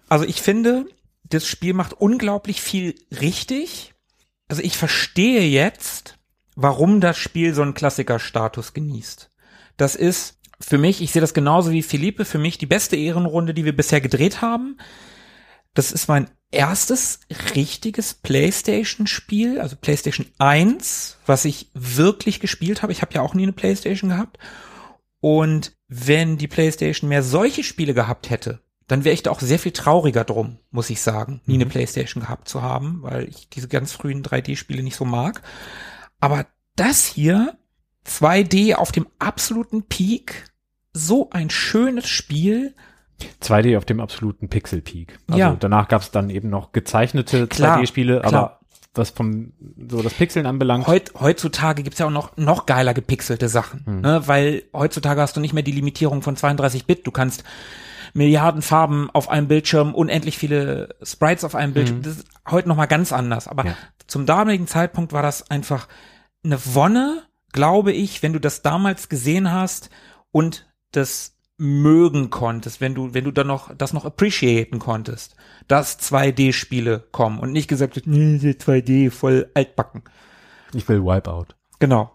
Also 0.09 0.25
ich 0.25 0.41
finde, 0.41 0.85
das 1.23 1.47
Spiel 1.47 1.73
macht 1.73 1.93
unglaublich 1.93 2.61
viel 2.61 2.95
richtig. 3.19 3.93
Also 4.49 4.61
ich 4.61 4.77
verstehe 4.77 5.41
jetzt, 5.41 6.17
warum 6.55 7.01
das 7.01 7.17
Spiel 7.17 7.53
so 7.53 7.61
einen 7.61 7.73
Klassikerstatus 7.73 8.73
genießt. 8.73 9.31
Das 9.77 9.95
ist 9.95 10.37
für 10.59 10.77
mich, 10.77 11.01
ich 11.01 11.11
sehe 11.11 11.21
das 11.21 11.33
genauso 11.33 11.71
wie 11.71 11.81
Philippe, 11.81 12.25
für 12.25 12.37
mich 12.37 12.57
die 12.57 12.65
beste 12.65 12.95
Ehrenrunde, 12.95 13.53
die 13.53 13.65
wir 13.65 13.75
bisher 13.75 14.01
gedreht 14.01 14.41
haben. 14.41 14.77
Das 15.73 15.91
ist 15.91 16.07
mein 16.07 16.29
erstes 16.51 17.21
richtiges 17.55 18.13
PlayStation-Spiel, 18.13 19.59
also 19.59 19.75
PlayStation 19.75 20.27
1, 20.37 21.17
was 21.25 21.45
ich 21.45 21.69
wirklich 21.73 22.39
gespielt 22.39 22.83
habe. 22.83 22.91
Ich 22.91 23.01
habe 23.01 23.13
ja 23.15 23.21
auch 23.21 23.33
nie 23.33 23.43
eine 23.43 23.53
PlayStation 23.53 24.11
gehabt. 24.11 24.37
Und 25.23 25.71
wenn 25.87 26.37
die 26.37 26.49
PlayStation 26.49 27.07
mehr 27.07 27.23
solche 27.23 27.63
Spiele 27.63 27.93
gehabt 27.93 28.29
hätte, 28.29 28.59
dann 28.87 29.05
wäre 29.05 29.13
ich 29.13 29.23
da 29.23 29.31
auch 29.31 29.39
sehr 29.39 29.57
viel 29.57 29.71
trauriger 29.71 30.25
drum, 30.25 30.57
muss 30.69 30.89
ich 30.89 30.99
sagen, 30.99 31.39
nie 31.45 31.53
eine 31.53 31.65
PlayStation 31.65 32.21
gehabt 32.23 32.49
zu 32.49 32.61
haben, 32.61 33.03
weil 33.03 33.29
ich 33.29 33.47
diese 33.47 33.69
ganz 33.69 33.93
frühen 33.93 34.21
3D-Spiele 34.21 34.83
nicht 34.83 34.97
so 34.97 35.05
mag. 35.05 35.41
Aber 36.19 36.45
das 36.75 37.05
hier, 37.05 37.57
2D 38.05 38.75
auf 38.75 38.91
dem 38.91 39.07
absoluten 39.17 39.83
Peak, 39.83 40.43
so 40.91 41.29
ein 41.29 41.49
schönes 41.49 42.09
Spiel. 42.09 42.75
2D 43.41 43.77
auf 43.77 43.85
dem 43.85 44.01
absoluten 44.01 44.49
Pixel 44.49 44.81
Peak. 44.81 45.19
Also 45.27 45.39
Ja. 45.39 45.55
danach 45.57 45.87
gab's 45.87 46.11
dann 46.11 46.29
eben 46.29 46.49
noch 46.49 46.73
gezeichnete 46.73 47.47
Klar, 47.47 47.77
2D-Spiele, 47.79 48.19
klar. 48.19 48.33
aber 48.33 48.59
was 48.95 49.09
vom 49.09 49.53
so 49.89 50.01
das 50.01 50.13
Pixeln 50.13 50.45
anbelangt, 50.45 50.85
Heut, 50.87 51.11
heutzutage 51.19 51.83
gibt's 51.83 51.99
ja 51.99 52.05
auch 52.05 52.11
noch, 52.11 52.37
noch 52.37 52.65
geiler 52.65 52.93
gepixelte 52.93 53.49
Sachen, 53.49 54.01
ne? 54.01 54.21
weil 54.27 54.63
heutzutage 54.73 55.19
hast 55.21 55.35
du 55.35 55.39
nicht 55.41 55.53
mehr 55.53 55.63
die 55.63 55.71
Limitierung 55.71 56.21
von 56.21 56.35
32 56.35 56.85
Bit. 56.85 57.07
Du 57.07 57.11
kannst 57.11 57.43
Milliarden 58.13 58.61
Farben 58.61 59.09
auf 59.11 59.29
einem 59.29 59.47
Bildschirm, 59.47 59.95
unendlich 59.95 60.37
viele 60.37 60.95
Sprites 61.01 61.43
auf 61.43 61.55
einem 61.55 61.73
Bildschirm. 61.73 62.03
Das 62.03 62.17
ist 62.17 62.27
heute 62.49 62.67
noch 62.69 62.75
mal 62.75 62.85
ganz 62.85 63.11
anders. 63.11 63.47
Aber 63.47 63.65
Ja. 63.65 63.75
zum 64.05 64.27
damaligen 64.27 64.67
Zeitpunkt 64.67 65.13
war 65.13 65.23
das 65.23 65.49
einfach 65.49 65.87
eine 66.43 66.59
Wonne, 66.75 67.23
glaube 67.51 67.91
ich, 67.91 68.21
wenn 68.21 68.33
du 68.33 68.39
das 68.39 68.61
damals 68.61 69.09
gesehen 69.09 69.51
hast 69.51 69.89
und 70.31 70.67
das 70.91 71.32
mögen 71.63 72.29
konntest, 72.29 72.81
wenn 72.81 72.93
du, 72.93 73.13
wenn 73.13 73.23
du 73.23 73.31
dann 73.31 73.47
noch, 73.47 73.73
das 73.73 73.93
noch 73.93 74.03
appreciaten 74.03 74.79
konntest, 74.79 75.35
dass 75.69 75.97
2D-Spiele 75.97 77.05
kommen 77.11 77.39
und 77.39 77.53
nicht 77.53 77.69
gesagt 77.69 77.95
wird, 77.95 78.05
nee, 78.05 78.37
die 78.37 78.53
2D, 78.53 79.09
voll 79.09 79.49
altbacken. 79.53 80.03
ich 80.73 80.87
will 80.89 81.01
Wipeout. 81.01 81.55
Genau. 81.79 82.11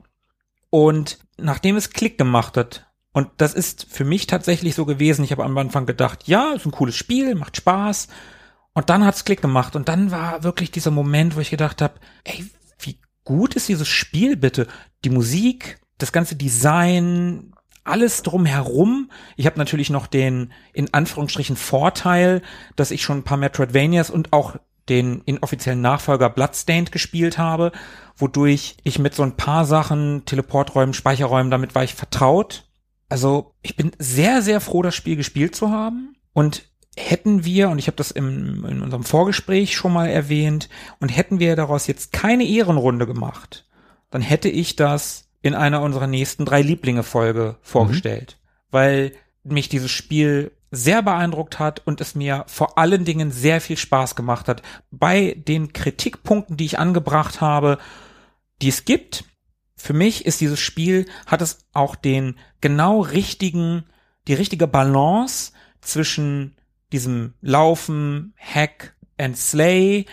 Und 0.68 1.18
nachdem 1.38 1.76
es 1.76 1.90
Klick 1.90 2.18
gemacht 2.18 2.58
hat, 2.58 2.86
und 3.12 3.30
das 3.38 3.54
ist 3.54 3.86
für 3.88 4.04
mich 4.04 4.26
tatsächlich 4.26 4.74
so 4.74 4.84
gewesen, 4.84 5.24
ich 5.24 5.32
habe 5.32 5.44
am 5.44 5.56
Anfang 5.56 5.86
gedacht, 5.86 6.28
ja, 6.28 6.52
ist 6.52 6.66
ein 6.66 6.72
cooles 6.72 6.94
Spiel, 6.94 7.34
macht 7.34 7.56
Spaß. 7.56 8.08
Und 8.74 8.90
dann 8.90 9.04
hat's 9.04 9.24
Klick 9.24 9.40
gemacht. 9.40 9.74
Und 9.76 9.88
dann 9.88 10.10
war 10.10 10.44
wirklich 10.44 10.70
dieser 10.70 10.90
Moment, 10.90 11.34
wo 11.34 11.40
ich 11.40 11.50
gedacht 11.50 11.80
habe, 11.80 11.94
ey, 12.24 12.44
wie 12.80 13.00
gut 13.24 13.56
ist 13.56 13.68
dieses 13.68 13.88
Spiel 13.88 14.36
bitte? 14.36 14.68
Die 15.04 15.10
Musik, 15.10 15.80
das 15.96 16.12
ganze 16.12 16.36
Design, 16.36 17.54
alles 17.88 18.22
drumherum. 18.22 19.10
Ich 19.36 19.46
habe 19.46 19.58
natürlich 19.58 19.90
noch 19.90 20.06
den, 20.06 20.52
in 20.72 20.92
Anführungsstrichen, 20.92 21.56
Vorteil, 21.56 22.42
dass 22.76 22.90
ich 22.90 23.02
schon 23.02 23.18
ein 23.18 23.24
paar 23.24 23.38
Metroidvanias 23.38 24.10
und 24.10 24.32
auch 24.32 24.56
den 24.88 25.22
inoffiziellen 25.22 25.80
Nachfolger 25.80 26.30
Bloodstained 26.30 26.92
gespielt 26.92 27.38
habe, 27.38 27.72
wodurch 28.16 28.76
ich 28.84 28.98
mit 28.98 29.14
so 29.14 29.22
ein 29.22 29.36
paar 29.36 29.64
Sachen, 29.64 30.24
Teleporträumen, 30.24 30.94
Speicherräumen, 30.94 31.50
damit 31.50 31.74
war 31.74 31.84
ich 31.84 31.94
vertraut. 31.94 32.64
Also 33.08 33.54
ich 33.62 33.76
bin 33.76 33.92
sehr, 33.98 34.42
sehr 34.42 34.60
froh, 34.60 34.82
das 34.82 34.94
Spiel 34.94 35.16
gespielt 35.16 35.54
zu 35.54 35.70
haben. 35.70 36.16
Und 36.32 36.68
hätten 36.96 37.44
wir, 37.44 37.68
und 37.68 37.78
ich 37.78 37.86
habe 37.86 37.96
das 37.96 38.10
im, 38.10 38.64
in 38.64 38.82
unserem 38.82 39.04
Vorgespräch 39.04 39.76
schon 39.76 39.92
mal 39.92 40.08
erwähnt, 40.08 40.68
und 41.00 41.10
hätten 41.10 41.38
wir 41.38 41.56
daraus 41.56 41.86
jetzt 41.86 42.12
keine 42.12 42.44
Ehrenrunde 42.44 43.06
gemacht, 43.06 43.66
dann 44.10 44.22
hätte 44.22 44.48
ich 44.48 44.76
das 44.76 45.27
in 45.42 45.54
einer 45.54 45.82
unserer 45.82 46.06
nächsten 46.06 46.44
drei 46.44 46.62
Lieblinge-Folge 46.62 47.56
vorgestellt. 47.62 48.38
Weil 48.70 49.12
mich 49.44 49.68
dieses 49.68 49.90
Spiel 49.90 50.52
sehr 50.70 51.02
beeindruckt 51.02 51.58
hat 51.58 51.86
und 51.86 52.00
es 52.00 52.14
mir 52.14 52.44
vor 52.46 52.76
allen 52.76 53.04
Dingen 53.04 53.30
sehr 53.30 53.60
viel 53.60 53.76
Spaß 53.76 54.16
gemacht 54.16 54.48
hat. 54.48 54.62
Bei 54.90 55.34
den 55.36 55.72
Kritikpunkten, 55.72 56.56
die 56.56 56.66
ich 56.66 56.78
angebracht 56.78 57.40
habe, 57.40 57.78
die 58.60 58.68
es 58.68 58.84
gibt, 58.84 59.24
für 59.76 59.92
mich 59.92 60.26
ist 60.26 60.40
dieses 60.40 60.60
Spiel, 60.60 61.06
hat 61.26 61.40
es 61.40 61.58
auch 61.72 61.94
den 61.94 62.36
genau 62.60 63.00
richtigen, 63.00 63.84
die 64.26 64.34
richtige 64.34 64.66
Balance 64.66 65.52
zwischen 65.80 66.56
diesem 66.92 67.34
Laufen, 67.40 68.34
Hack 68.36 68.96
and 69.18 69.36
Slay, 69.36 70.06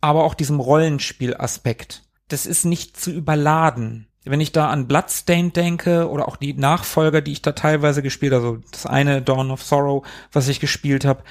aber 0.00 0.24
auch 0.24 0.34
diesem 0.34 0.60
Rollenspielaspekt. 0.60 2.02
Das 2.28 2.46
ist 2.46 2.64
nicht 2.64 2.96
zu 2.96 3.12
überladen. 3.12 4.08
Wenn 4.24 4.40
ich 4.40 4.52
da 4.52 4.68
an 4.68 4.86
Bloodstained 4.86 5.56
denke 5.56 6.08
oder 6.08 6.28
auch 6.28 6.36
die 6.36 6.54
Nachfolger, 6.54 7.20
die 7.20 7.32
ich 7.32 7.42
da 7.42 7.52
teilweise 7.52 8.02
gespielt, 8.02 8.32
also 8.32 8.58
das 8.70 8.86
eine 8.86 9.20
Dawn 9.20 9.50
of 9.50 9.62
Sorrow, 9.62 10.06
was 10.30 10.48
ich 10.48 10.60
gespielt 10.60 11.04
habe, 11.04 11.24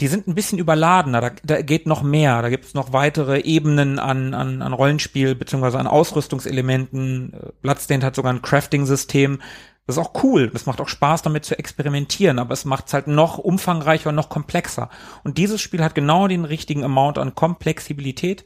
die 0.00 0.08
sind 0.08 0.26
ein 0.26 0.34
bisschen 0.34 0.58
überladener, 0.58 1.20
da, 1.20 1.30
da 1.44 1.62
geht 1.62 1.86
noch 1.86 2.02
mehr, 2.02 2.42
da 2.42 2.48
gibt 2.48 2.64
es 2.64 2.74
noch 2.74 2.92
weitere 2.92 3.40
Ebenen 3.40 3.98
an, 3.98 4.34
an, 4.34 4.60
an 4.62 4.72
Rollenspiel 4.72 5.34
beziehungsweise 5.34 5.78
an 5.78 5.86
Ausrüstungselementen. 5.86 7.32
Bloodstained 7.62 8.04
hat 8.04 8.16
sogar 8.16 8.32
ein 8.32 8.42
Crafting-System. 8.42 9.40
Das 9.86 9.96
ist 9.96 10.02
auch 10.02 10.24
cool, 10.24 10.50
das 10.50 10.66
macht 10.66 10.80
auch 10.80 10.88
Spaß 10.88 11.22
damit 11.22 11.44
zu 11.44 11.56
experimentieren, 11.56 12.40
aber 12.40 12.52
es 12.52 12.64
macht 12.64 12.88
es 12.88 12.94
halt 12.94 13.06
noch 13.06 13.38
umfangreicher 13.38 14.08
und 14.08 14.16
noch 14.16 14.28
komplexer. 14.28 14.90
Und 15.22 15.38
dieses 15.38 15.60
Spiel 15.60 15.84
hat 15.84 15.94
genau 15.94 16.26
den 16.26 16.44
richtigen 16.44 16.82
Amount 16.82 17.18
an 17.18 17.36
Komplexibilität, 17.36 18.44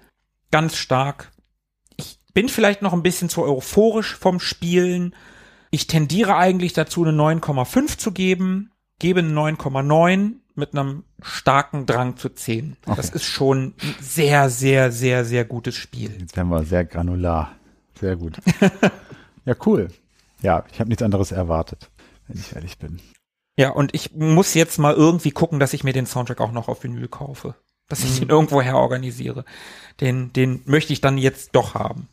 ganz 0.51 0.77
stark. 0.77 1.33
Bin 2.35 2.49
vielleicht 2.49 2.83
noch 2.83 2.93
ein 2.93 3.03
bisschen 3.03 3.29
zu 3.29 3.43
euphorisch 3.43 4.17
vom 4.17 4.41
Spielen. 4.41 5.15
Ich 5.71 5.87
tendiere 5.87 6.37
eigentlich 6.37 6.73
dazu, 6.73 7.05
eine 7.05 7.17
9,5 7.17 7.99
zu 7.99 8.13
geben, 8.13 8.71
gebe 8.99 9.21
eine 9.21 9.33
9,9 9.33 10.35
mit 10.55 10.75
einem 10.75 11.05
starken 11.23 11.87
Drang 11.87 12.17
zu 12.17 12.29
10. 12.29 12.77
Das 12.97 13.11
ist 13.11 13.25
schon 13.25 13.75
ein 13.83 13.95
sehr, 14.01 14.51
sehr, 14.51 14.93
sehr, 14.93 15.25
sehr 15.25 15.45
gutes 15.45 15.75
Spiel. 15.75 16.17
Jetzt 16.21 16.37
werden 16.37 16.49
wir 16.49 16.65
sehr 16.65 16.85
granular. 16.85 17.57
Sehr 17.99 18.17
gut. 18.17 18.39
ja, 19.45 19.55
cool. 19.67 19.89
Ja, 20.43 20.65
ich 20.73 20.81
habe 20.81 20.89
nichts 20.89 21.03
anderes 21.03 21.33
erwartet, 21.33 21.91
wenn 22.29 22.39
ich 22.39 22.55
ehrlich 22.55 22.79
bin. 22.79 23.01
Ja, 23.57 23.71
und 23.71 23.95
ich 23.95 24.15
muss 24.15 24.55
jetzt 24.55 24.79
mal 24.79 24.95
irgendwie 24.95 25.33
gucken, 25.33 25.61
dass 25.61 25.75
ich 25.75 25.85
mir 25.85 25.93
den 25.93 26.07
Soundtrack 26.07 26.41
auch 26.41 26.53
noch 26.53 26.69
auf 26.69 26.83
Vinyl 26.83 27.09
kaufe. 27.09 27.55
Dass 27.89 28.05
ich 28.05 28.21
den 28.21 28.29
irgendwo 28.29 28.63
her 28.63 28.77
organisiere. 28.77 29.45
Den, 30.01 30.33
den 30.33 30.63
möchte 30.65 30.93
ich 30.93 31.01
dann 31.01 31.19
jetzt 31.19 31.51
doch 31.57 31.75
haben. 31.75 32.09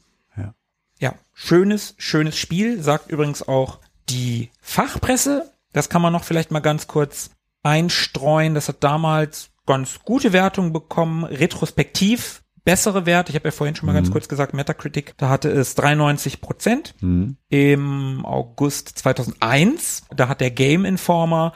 Ja. 1.00 1.14
Schönes, 1.34 1.96
schönes 1.98 2.38
Spiel, 2.38 2.82
sagt 2.82 3.12
übrigens 3.12 3.48
auch 3.48 3.80
die 4.10 4.50
Fachpresse. 4.62 5.52
Das 5.74 5.90
kann 5.90 6.02
man 6.02 6.14
noch 6.14 6.24
vielleicht 6.24 6.52
mal 6.52 6.60
ganz 6.60 6.88
kurz 6.88 7.30
einstreuen. 7.64 8.56
Das 8.56 8.68
hat 8.68 8.84
damals 8.84 9.50
ganz 9.66 10.00
gute 10.04 10.34
Wertungen 10.34 10.74
bekommen. 10.74 11.24
Retrospektiv 11.24 12.42
bessere 12.68 13.06
Werte. 13.06 13.32
Ich 13.32 13.36
habe 13.38 13.48
ja 13.48 13.52
vorhin 13.52 13.78
schon 13.78 13.86
mal 13.86 13.94
ganz 13.94 14.12
kurz 14.12 14.28
gesagt, 14.28 14.54
Metacritic, 14.54 15.14
da 15.16 15.30
hatte 15.30 15.50
es 15.50 15.76
93 15.76 16.42
Prozent. 16.42 16.96
Mhm. 17.00 17.38
Im 17.48 18.26
August 18.26 18.90
2001, 18.90 20.04
da 20.14 20.28
hat 20.28 20.42
der 20.42 20.52
Game 20.52 20.84
Informer 20.84 21.54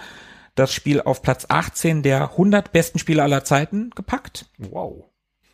das 0.55 0.73
Spiel 0.73 1.01
auf 1.01 1.21
Platz 1.21 1.47
18 1.49 2.01
der 2.01 2.31
100 2.31 2.71
besten 2.71 2.97
Spiele 2.97 3.23
aller 3.23 3.43
Zeiten 3.43 3.89
gepackt. 3.89 4.45
Wow. 4.57 5.10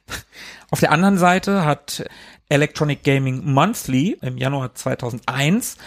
Auf 0.72 0.80
der 0.80 0.92
anderen 0.92 1.18
Seite 1.18 1.66
hat 1.66 2.06
Electronic 2.50 3.04
Gaming 3.04 3.44
Monthly 3.46 4.18
im 4.22 4.38
Januar 4.38 4.74
2001 4.76 5.78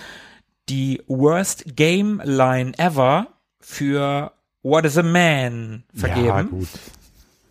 die 0.69 1.03
Worst 1.07 1.77
Game 1.77 2.21
Line 2.25 2.73
Ever 2.79 3.29
für 3.61 4.33
What 4.63 4.85
is 4.85 4.99
a 4.99 5.03
Man 5.03 5.85
vergeben. 5.95 6.27
Ja, 6.27 6.43
gut. 6.43 6.69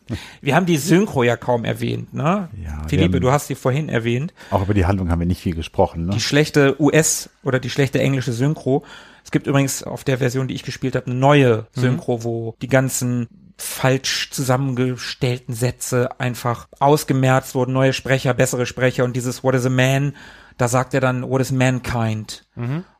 Wir 0.41 0.56
haben 0.56 0.65
die 0.65 0.77
Synchro 0.77 1.23
ja 1.23 1.38
kaum 1.38 1.65
erwähnt, 1.65 2.14
ne? 2.14 2.49
Ja, 2.64 2.88
Philippe, 2.88 3.19
du 3.19 3.31
hast 3.31 3.48
sie 3.48 3.56
vorhin 3.56 3.89
erwähnt. 3.89 4.33
Auch 4.49 4.64
über 4.64 4.73
die 4.73 4.85
Handlung 4.85 5.11
haben 5.11 5.19
wir 5.19 5.27
nicht 5.27 5.41
viel 5.41 5.53
gesprochen. 5.53 6.07
Ne? 6.07 6.14
Die 6.14 6.19
schlechte 6.19 6.81
US- 6.81 7.30
oder 7.43 7.59
die 7.59 7.69
schlechte 7.69 7.99
englische 7.99 8.33
Synchro. 8.33 8.83
Es 9.23 9.30
gibt 9.30 9.45
übrigens 9.45 9.83
auf 9.83 10.03
der 10.03 10.17
Version, 10.17 10.48
die 10.48 10.56
ich 10.56 10.64
gespielt 10.64 10.95
habe, 10.95 11.07
eine 11.07 11.15
neue 11.15 11.67
Synchro, 11.73 12.23
wo 12.23 12.56
die 12.61 12.67
ganzen 12.67 13.48
falsch 13.61 14.29
zusammengestellten 14.31 15.53
Sätze 15.53 16.19
einfach 16.19 16.67
ausgemerzt 16.79 17.55
wurden, 17.55 17.73
neue 17.73 17.93
Sprecher, 17.93 18.33
bessere 18.33 18.65
Sprecher 18.65 19.03
und 19.03 19.15
dieses 19.15 19.43
What 19.43 19.55
is 19.55 19.65
a 19.65 19.69
man, 19.69 20.15
da 20.57 20.67
sagt 20.67 20.93
er 20.93 21.01
dann 21.01 21.29
What 21.29 21.41
is 21.41 21.51
mankind? 21.51 22.45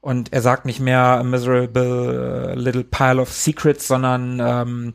Und 0.02 0.34
er 0.34 0.42
sagt 0.42 0.66
nicht 0.66 0.80
mehr 0.80 1.00
a 1.00 1.24
miserable 1.24 2.54
uh, 2.56 2.60
little 2.60 2.84
pile 2.84 3.22
of 3.22 3.32
secrets, 3.32 3.88
sondern 3.88 4.40
ähm, 4.42 4.94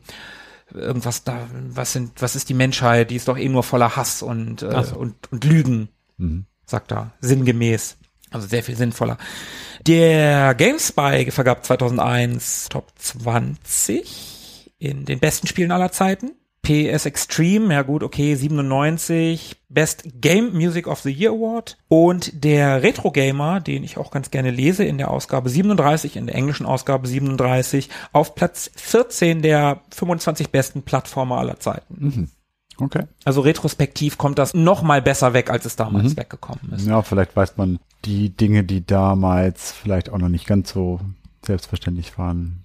irgendwas 0.73 1.23
da, 1.23 1.47
was 1.69 1.93
sind, 1.93 2.21
was 2.21 2.35
ist 2.35 2.49
die 2.49 2.53
Menschheit? 2.53 3.11
Die 3.11 3.15
ist 3.15 3.27
doch 3.27 3.37
eh 3.37 3.49
nur 3.49 3.63
voller 3.63 3.95
Hass 3.95 4.21
und 4.21 4.61
äh, 4.61 4.83
und, 4.95 5.31
und 5.31 5.43
Lügen, 5.43 5.89
sagt 6.65 6.91
er 6.91 7.11
sinngemäß. 7.21 7.97
Also 8.31 8.47
sehr 8.47 8.63
viel 8.63 8.75
sinnvoller. 8.75 9.17
Der 9.87 10.55
GameSpy 10.55 11.31
vergab 11.31 11.63
2001 11.63 12.69
Top 12.69 12.91
20 12.97 14.34
in 14.77 15.05
den 15.05 15.19
besten 15.19 15.47
Spielen 15.47 15.71
aller 15.71 15.91
Zeiten. 15.91 16.31
PS 16.65 17.05
Extreme, 17.05 17.71
ja 17.71 17.83
gut, 17.83 18.01
okay, 18.01 18.33
97, 18.33 19.55
Best 19.69 20.03
Game 20.19 20.53
Music 20.53 20.87
of 20.87 20.99
the 21.01 21.11
Year 21.11 21.31
Award 21.31 21.77
und 21.89 22.43
der 22.43 22.81
Retro 22.81 23.11
Gamer, 23.11 23.59
den 23.59 23.83
ich 23.83 23.97
auch 23.97 24.09
ganz 24.09 24.31
gerne 24.31 24.49
lese, 24.49 24.83
in 24.83 24.97
der 24.97 25.11
Ausgabe 25.11 25.49
37, 25.49 26.15
in 26.17 26.25
der 26.25 26.35
englischen 26.35 26.65
Ausgabe 26.65 27.07
37, 27.07 27.89
auf 28.13 28.33
Platz 28.33 28.71
14 28.75 29.43
der 29.43 29.81
25 29.91 30.49
besten 30.49 30.81
Plattformer 30.81 31.37
aller 31.37 31.59
Zeiten. 31.59 32.31
Okay. 32.77 33.03
Also 33.23 33.41
retrospektiv 33.41 34.17
kommt 34.17 34.39
das 34.39 34.53
noch 34.53 34.81
mal 34.81 35.01
besser 35.01 35.33
weg, 35.33 35.49
als 35.49 35.65
es 35.65 35.75
damals 35.75 36.17
weggekommen 36.17 36.73
ist. 36.73 36.87
Ja, 36.87 37.03
vielleicht 37.03 37.35
weiß 37.35 37.57
man 37.57 37.79
die 38.03 38.35
Dinge, 38.35 38.63
die 38.63 38.85
damals 38.85 39.71
vielleicht 39.71 40.09
auch 40.09 40.17
noch 40.17 40.29
nicht 40.29 40.47
ganz 40.47 40.71
so 40.71 40.99
selbstverständlich 41.45 42.17
waren, 42.17 42.64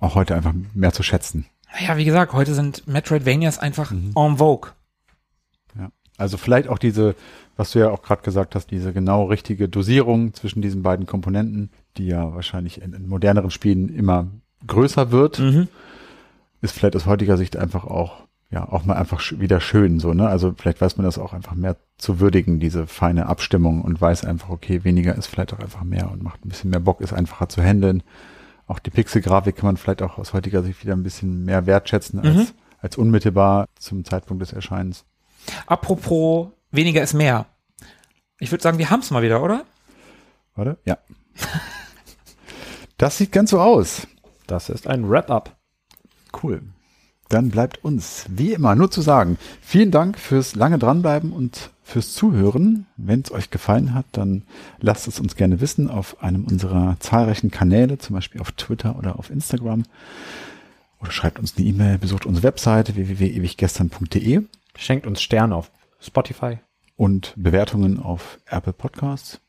auch 0.00 0.14
heute 0.14 0.34
einfach 0.34 0.54
mehr 0.74 0.92
zu 0.92 1.02
schätzen. 1.02 1.46
Naja, 1.72 1.96
wie 1.96 2.04
gesagt, 2.04 2.32
heute 2.32 2.54
sind 2.54 2.86
Metroidvanias 2.86 3.58
einfach 3.58 3.90
en 3.90 4.36
vogue. 4.36 4.70
Ja. 5.76 5.90
Also 6.16 6.36
vielleicht 6.36 6.68
auch 6.68 6.78
diese, 6.78 7.16
was 7.56 7.72
du 7.72 7.80
ja 7.80 7.90
auch 7.90 8.02
gerade 8.02 8.22
gesagt 8.22 8.54
hast, 8.54 8.70
diese 8.70 8.92
genau 8.92 9.24
richtige 9.24 9.68
Dosierung 9.68 10.34
zwischen 10.34 10.62
diesen 10.62 10.82
beiden 10.82 11.06
Komponenten, 11.06 11.70
die 11.96 12.06
ja 12.06 12.34
wahrscheinlich 12.34 12.80
in, 12.80 12.92
in 12.92 13.08
moderneren 13.08 13.50
Spielen 13.50 13.88
immer 13.88 14.28
größer 14.66 15.10
wird, 15.10 15.42
ist 16.60 16.72
vielleicht 16.72 16.96
aus 16.96 17.06
heutiger 17.06 17.36
Sicht 17.36 17.56
einfach 17.56 17.84
auch, 17.84 18.22
ja, 18.50 18.68
auch 18.68 18.84
mal 18.84 18.94
einfach 18.94 19.20
wieder 19.38 19.60
schön, 19.60 19.98
so, 19.98 20.14
ne? 20.14 20.28
Also 20.28 20.54
vielleicht 20.56 20.80
weiß 20.80 20.96
man 20.96 21.04
das 21.04 21.18
auch 21.18 21.32
einfach 21.32 21.54
mehr 21.54 21.76
zu 21.98 22.20
würdigen, 22.20 22.60
diese 22.60 22.86
feine 22.86 23.26
Abstimmung 23.26 23.82
und 23.82 24.00
weiß 24.00 24.24
einfach, 24.24 24.48
okay, 24.48 24.84
weniger 24.84 25.14
ist 25.16 25.26
vielleicht 25.26 25.52
auch 25.52 25.58
einfach 25.58 25.82
mehr 25.82 26.10
und 26.10 26.22
macht 26.22 26.44
ein 26.44 26.48
bisschen 26.48 26.70
mehr 26.70 26.80
Bock, 26.80 27.00
ist 27.00 27.12
einfacher 27.12 27.48
zu 27.48 27.62
handeln. 27.62 28.02
Auch 28.74 28.80
die 28.80 28.90
Pixelgrafik 28.90 29.54
kann 29.54 29.66
man 29.66 29.76
vielleicht 29.76 30.02
auch 30.02 30.18
aus 30.18 30.32
heutiger 30.32 30.64
Sicht 30.64 30.82
wieder 30.82 30.94
ein 30.94 31.04
bisschen 31.04 31.44
mehr 31.44 31.64
wertschätzen 31.64 32.18
als, 32.18 32.54
als 32.80 32.96
unmittelbar 32.96 33.68
zum 33.78 34.04
Zeitpunkt 34.04 34.42
des 34.42 34.52
Erscheinens. 34.52 35.04
Apropos, 35.66 36.48
weniger 36.72 37.00
ist 37.00 37.14
mehr. 37.14 37.46
Ich 38.40 38.50
würde 38.50 38.62
sagen, 38.62 38.78
wir 38.78 38.90
haben's 38.90 39.12
mal 39.12 39.22
wieder, 39.22 39.44
oder? 39.44 39.64
Warte? 40.56 40.76
Ja. 40.84 40.98
Das 42.98 43.16
sieht 43.16 43.30
ganz 43.30 43.50
so 43.50 43.60
aus. 43.60 44.08
Das 44.48 44.68
ist 44.70 44.88
ein 44.88 45.08
Wrap-up. 45.08 45.56
Cool. 46.42 46.62
Dann 47.28 47.50
bleibt 47.50 47.82
uns, 47.84 48.26
wie 48.28 48.52
immer, 48.52 48.74
nur 48.74 48.90
zu 48.90 49.00
sagen, 49.00 49.38
vielen 49.60 49.90
Dank 49.90 50.18
fürs 50.18 50.54
lange 50.54 50.78
dranbleiben 50.78 51.32
und 51.32 51.70
fürs 51.82 52.12
Zuhören. 52.12 52.86
Wenn 52.96 53.20
es 53.20 53.32
euch 53.32 53.50
gefallen 53.50 53.94
hat, 53.94 54.06
dann 54.12 54.42
lasst 54.80 55.08
es 55.08 55.20
uns 55.20 55.36
gerne 55.36 55.60
wissen 55.60 55.90
auf 55.90 56.22
einem 56.22 56.44
unserer 56.44 56.96
zahlreichen 57.00 57.50
Kanäle, 57.50 57.98
zum 57.98 58.14
Beispiel 58.14 58.40
auf 58.40 58.52
Twitter 58.52 58.96
oder 58.98 59.18
auf 59.18 59.30
Instagram. 59.30 59.84
Oder 61.00 61.10
schreibt 61.10 61.38
uns 61.38 61.54
eine 61.56 61.66
E-Mail, 61.66 61.98
besucht 61.98 62.26
unsere 62.26 62.44
Webseite 62.44 62.94
www.ewiggestern.de 62.94 64.42
Schenkt 64.76 65.06
uns 65.06 65.22
Sterne 65.22 65.54
auf 65.54 65.70
Spotify. 66.00 66.58
und 66.96 67.32
Bewertungen 67.36 67.98
auf 68.00 68.38
Apple 68.46 68.72
Podcasts. 68.72 69.40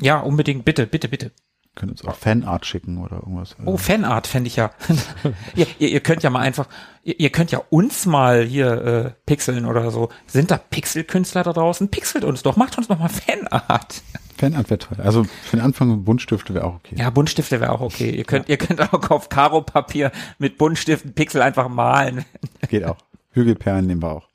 Ja, 0.00 0.20
unbedingt, 0.20 0.64
bitte, 0.64 0.86
bitte, 0.86 1.08
bitte. 1.08 1.32
Könnt 1.74 1.90
uns 1.90 2.04
auch 2.04 2.14
Fanart 2.14 2.66
schicken 2.66 2.98
oder 2.98 3.16
irgendwas. 3.16 3.56
Oh, 3.64 3.78
Fanart 3.78 4.26
fände 4.26 4.48
ich 4.48 4.56
ja. 4.56 4.72
ihr, 5.54 5.66
ihr, 5.78 5.88
ihr 5.88 6.00
könnt 6.00 6.22
ja 6.22 6.28
mal 6.28 6.40
einfach, 6.40 6.68
ihr, 7.02 7.18
ihr 7.18 7.30
könnt 7.30 7.50
ja 7.50 7.62
uns 7.70 8.04
mal 8.04 8.44
hier 8.44 8.72
äh, 8.84 9.10
pixeln 9.24 9.64
oder 9.64 9.90
so. 9.90 10.10
Sind 10.26 10.50
da 10.50 10.58
Pixelkünstler 10.58 11.42
da 11.42 11.54
draußen? 11.54 11.88
Pixelt 11.88 12.24
uns 12.24 12.42
doch, 12.42 12.56
macht 12.56 12.76
uns 12.76 12.88
doch 12.88 12.98
mal 12.98 13.08
Fanart. 13.08 14.02
Fanart 14.36 14.68
wäre 14.68 14.78
toll. 14.78 14.98
Also 15.00 15.24
für 15.24 15.56
den 15.56 15.64
Anfang 15.64 16.04
Buntstifte 16.04 16.52
wäre 16.52 16.64
auch 16.66 16.74
okay. 16.74 16.96
Ja, 16.98 17.08
Buntstifte 17.08 17.60
wäre 17.60 17.72
auch 17.72 17.80
okay. 17.80 18.10
Ihr 18.10 18.24
könnt, 18.24 18.50
ihr 18.50 18.58
könnt 18.58 18.80
auch 18.92 19.10
auf 19.10 19.30
Karo-Papier 19.30 20.12
mit 20.38 20.58
Buntstiften 20.58 21.14
Pixel 21.14 21.40
einfach 21.40 21.68
malen. 21.68 22.26
Geht 22.68 22.84
auch. 22.84 22.98
Hügelperlen 23.30 23.86
nehmen 23.86 24.02
wir 24.02 24.10
auch. 24.10 24.28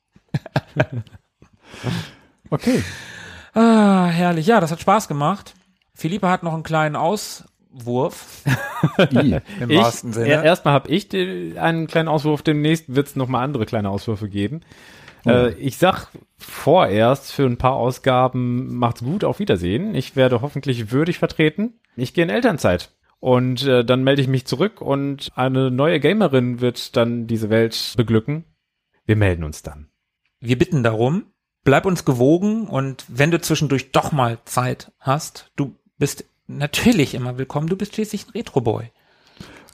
Okay. 2.50 2.84
Ah, 3.54 4.06
herrlich. 4.08 4.48
Ja, 4.48 4.62
das 4.62 4.72
hat 4.72 4.80
Spaß 4.80 5.08
gemacht. 5.08 5.54
Philippe 5.98 6.30
hat 6.30 6.44
noch 6.44 6.54
einen 6.54 6.64
kleinen 6.64 6.96
Auswurf 6.96 8.44
I. 9.12 9.40
im 9.62 9.70
Ich, 9.70 9.78
wahrsten 9.78 10.14
Sinne. 10.14 10.28
er- 10.28 10.44
erstmal 10.44 10.74
habe 10.74 10.90
ich 10.90 11.10
die, 11.10 11.56
einen 11.58 11.88
kleinen 11.88 12.08
Auswurf, 12.08 12.42
demnächst 12.42 12.94
wird 12.96 13.08
es 13.08 13.16
nochmal 13.16 13.44
andere 13.44 13.66
kleine 13.66 13.90
Auswürfe 13.90 14.30
geben. 14.30 14.62
Äh, 15.26 15.54
ich 15.56 15.78
sag 15.78 16.08
vorerst, 16.38 17.34
für 17.34 17.46
ein 17.46 17.58
paar 17.58 17.74
Ausgaben 17.74 18.78
macht's 18.78 19.02
gut, 19.04 19.24
auf 19.24 19.40
Wiedersehen. 19.40 19.96
Ich 19.96 20.16
werde 20.16 20.42
hoffentlich 20.42 20.92
würdig 20.92 21.18
vertreten. 21.20 21.80
Ich 21.96 22.14
gehe 22.14 22.24
in 22.24 22.30
Elternzeit. 22.30 22.92
Und 23.20 23.64
äh, 23.66 23.84
dann 23.84 24.04
melde 24.04 24.22
ich 24.22 24.28
mich 24.28 24.46
zurück 24.46 24.80
und 24.80 25.32
eine 25.36 25.72
neue 25.72 26.00
Gamerin 26.00 26.62
wird 26.62 26.96
dann 26.96 27.26
diese 27.26 27.50
Welt 27.50 27.96
beglücken. 27.98 28.44
Wir 29.06 29.16
melden 29.16 29.44
uns 29.44 29.64
dann. 29.64 29.90
Wir 30.40 30.58
bitten 30.60 30.84
darum, 30.84 31.26
bleib 31.64 31.88
uns 31.88 32.06
gewogen 32.06 32.68
und 32.68 33.04
wenn 33.08 33.32
du 33.32 33.42
zwischendurch 33.42 33.92
doch 33.92 34.12
mal 34.12 34.38
Zeit 34.46 34.92
hast, 35.00 35.52
du 35.56 35.76
bist 35.98 36.26
natürlich 36.48 37.14
immer 37.16 37.38
willkommen. 37.38 37.68
Du 37.68 37.76
bist 37.76 37.96
schließlich 37.96 38.28
ein 38.28 38.32
Retroboy. 38.32 38.86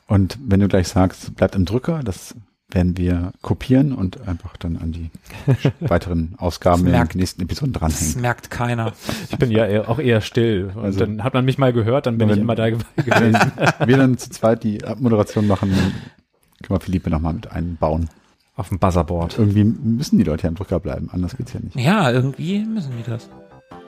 Und 0.07 0.37
wenn 0.45 0.59
du 0.59 0.67
gleich 0.67 0.87
sagst, 0.87 1.35
bleibt 1.35 1.55
im 1.55 1.65
Drücker, 1.65 2.01
das 2.03 2.35
werden 2.69 2.97
wir 2.97 3.33
kopieren 3.41 3.93
und 3.93 4.27
einfach 4.27 4.57
dann 4.57 4.77
an 4.77 4.91
die 4.91 5.11
weiteren 5.79 6.33
Ausgaben 6.39 6.81
Das 6.83 6.85
in 6.87 6.91
merkt- 6.91 7.13
den 7.13 7.19
nächsten 7.19 7.41
Episoden 7.43 7.73
Das 7.73 7.81
dranhängen. 7.81 8.21
merkt 8.21 8.49
keiner. 8.49 8.93
Ich 9.29 9.37
bin 9.37 9.51
ja 9.51 9.65
eher, 9.67 9.89
auch 9.89 9.99
eher 9.99 10.21
still. 10.21 10.71
Und 10.75 10.83
Also- 10.83 10.99
dann 10.99 11.23
hat 11.23 11.33
man 11.35 11.45
mich 11.45 11.57
mal 11.59 11.71
gehört, 11.71 12.07
dann 12.07 12.17
bin 12.17 12.29
ich 12.29 12.35
Wenn- 12.35 12.41
immer 12.41 12.55
da 12.55 12.69
ge- 12.69 12.79
Wenn 12.95 13.05
gewesen. 13.33 13.51
wir 13.85 13.97
dann 13.97 14.17
zu 14.17 14.29
zweit 14.31 14.63
die 14.63 14.83
Abmoderation 14.83 15.45
machen, 15.47 15.69
können 15.71 16.69
wir 16.69 16.79
Philippe 16.79 17.09
nochmal 17.11 17.33
mit 17.33 17.51
einbauen. 17.51 18.09
Auf 18.55 18.69
dem 18.69 18.77
Buzzerboard. 18.79 19.37
Irgendwie 19.39 19.63
müssen 19.63 20.17
die 20.19 20.23
Leute 20.23 20.43
ja 20.43 20.49
im 20.49 20.55
Drücker 20.55 20.79
bleiben, 20.79 21.09
anders 21.11 21.35
geht's 21.37 21.53
ja 21.53 21.59
nicht. 21.59 21.75
Ja, 21.75 22.11
irgendwie 22.11 22.59
müssen 22.65 22.91
die 22.97 23.09
das. 23.09 23.27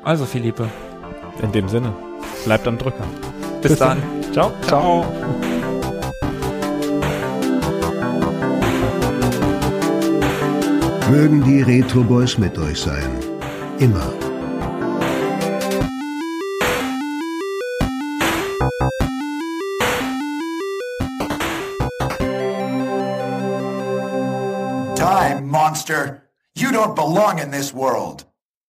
Also 0.04 0.26
Philippe, 0.26 0.70
In 1.42 1.52
dem 1.52 1.68
Sinne. 1.70 1.94
Bleibt 2.46 2.68
am 2.68 2.78
Drücker. 2.78 3.06
bis, 3.62 3.78
dann. 3.78 4.02
Ciao. 4.32 4.52
Ciao. 4.68 5.06
Mögen 11.10 11.44
die 11.44 11.62
Retro 11.62 12.04
Boys 12.04 12.38
mit 12.38 12.58
euch 12.58 12.82
sein. 12.82 13.10
Immer. 13.80 14.12
Time, 24.96 25.42
monster! 25.42 26.24
You 26.56 26.72
don't 26.72 26.96
belong 26.96 27.40
in 27.40 27.52
this 27.52 27.74
world! 27.74 28.26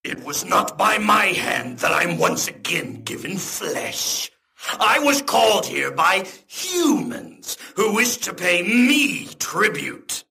It 0.06 0.22
was 0.22 0.44
not 0.44 0.78
by 0.78 0.98
my 0.98 1.26
hand 1.26 1.80
that 1.80 1.90
I'm 1.90 2.16
once 2.16 2.46
again 2.46 3.02
given 3.02 3.38
flesh. 3.38 4.30
I 4.78 5.00
was 5.00 5.20
called 5.20 5.66
here 5.66 5.90
by 5.90 6.28
humans 6.46 7.58
who 7.74 7.92
wish 7.92 8.18
to 8.18 8.32
pay 8.32 8.62
me 8.62 9.26
tribute. 9.40 10.22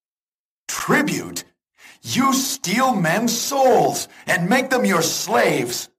Tribute? 0.70 1.44
You 2.04 2.34
steal 2.34 2.96
men's 2.96 3.38
souls 3.38 4.08
and 4.26 4.50
make 4.50 4.70
them 4.70 4.86
your 4.86 5.02
slaves! 5.02 5.90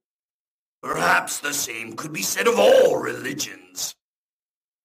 Perhaps 0.81 1.41
the 1.41 1.53
same 1.53 1.95
could 1.95 2.13
be 2.13 2.23
said 2.23 2.47
of 2.47 2.57
all 2.57 2.97
religions. 2.97 3.95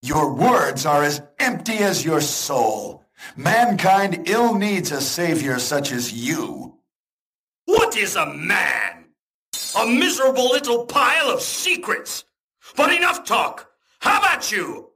Your 0.02 0.34
words 0.34 0.84
are 0.84 1.02
as 1.02 1.22
empty 1.38 1.78
as 1.78 2.04
your 2.04 2.20
soul. 2.20 3.06
Mankind 3.36 4.28
ill 4.28 4.54
needs 4.54 4.92
a 4.92 5.00
savior 5.00 5.58
such 5.58 5.92
as 5.92 6.12
you. 6.12 6.71
What 7.72 7.96
is 7.96 8.16
a 8.16 8.26
man? 8.26 9.06
A 9.80 9.86
miserable 9.86 10.50
little 10.50 10.84
pile 10.84 11.30
of 11.30 11.40
secrets. 11.40 12.24
But 12.76 12.92
enough 12.92 13.24
talk. 13.24 13.70
How 14.00 14.18
about 14.18 14.52
you? 14.52 14.90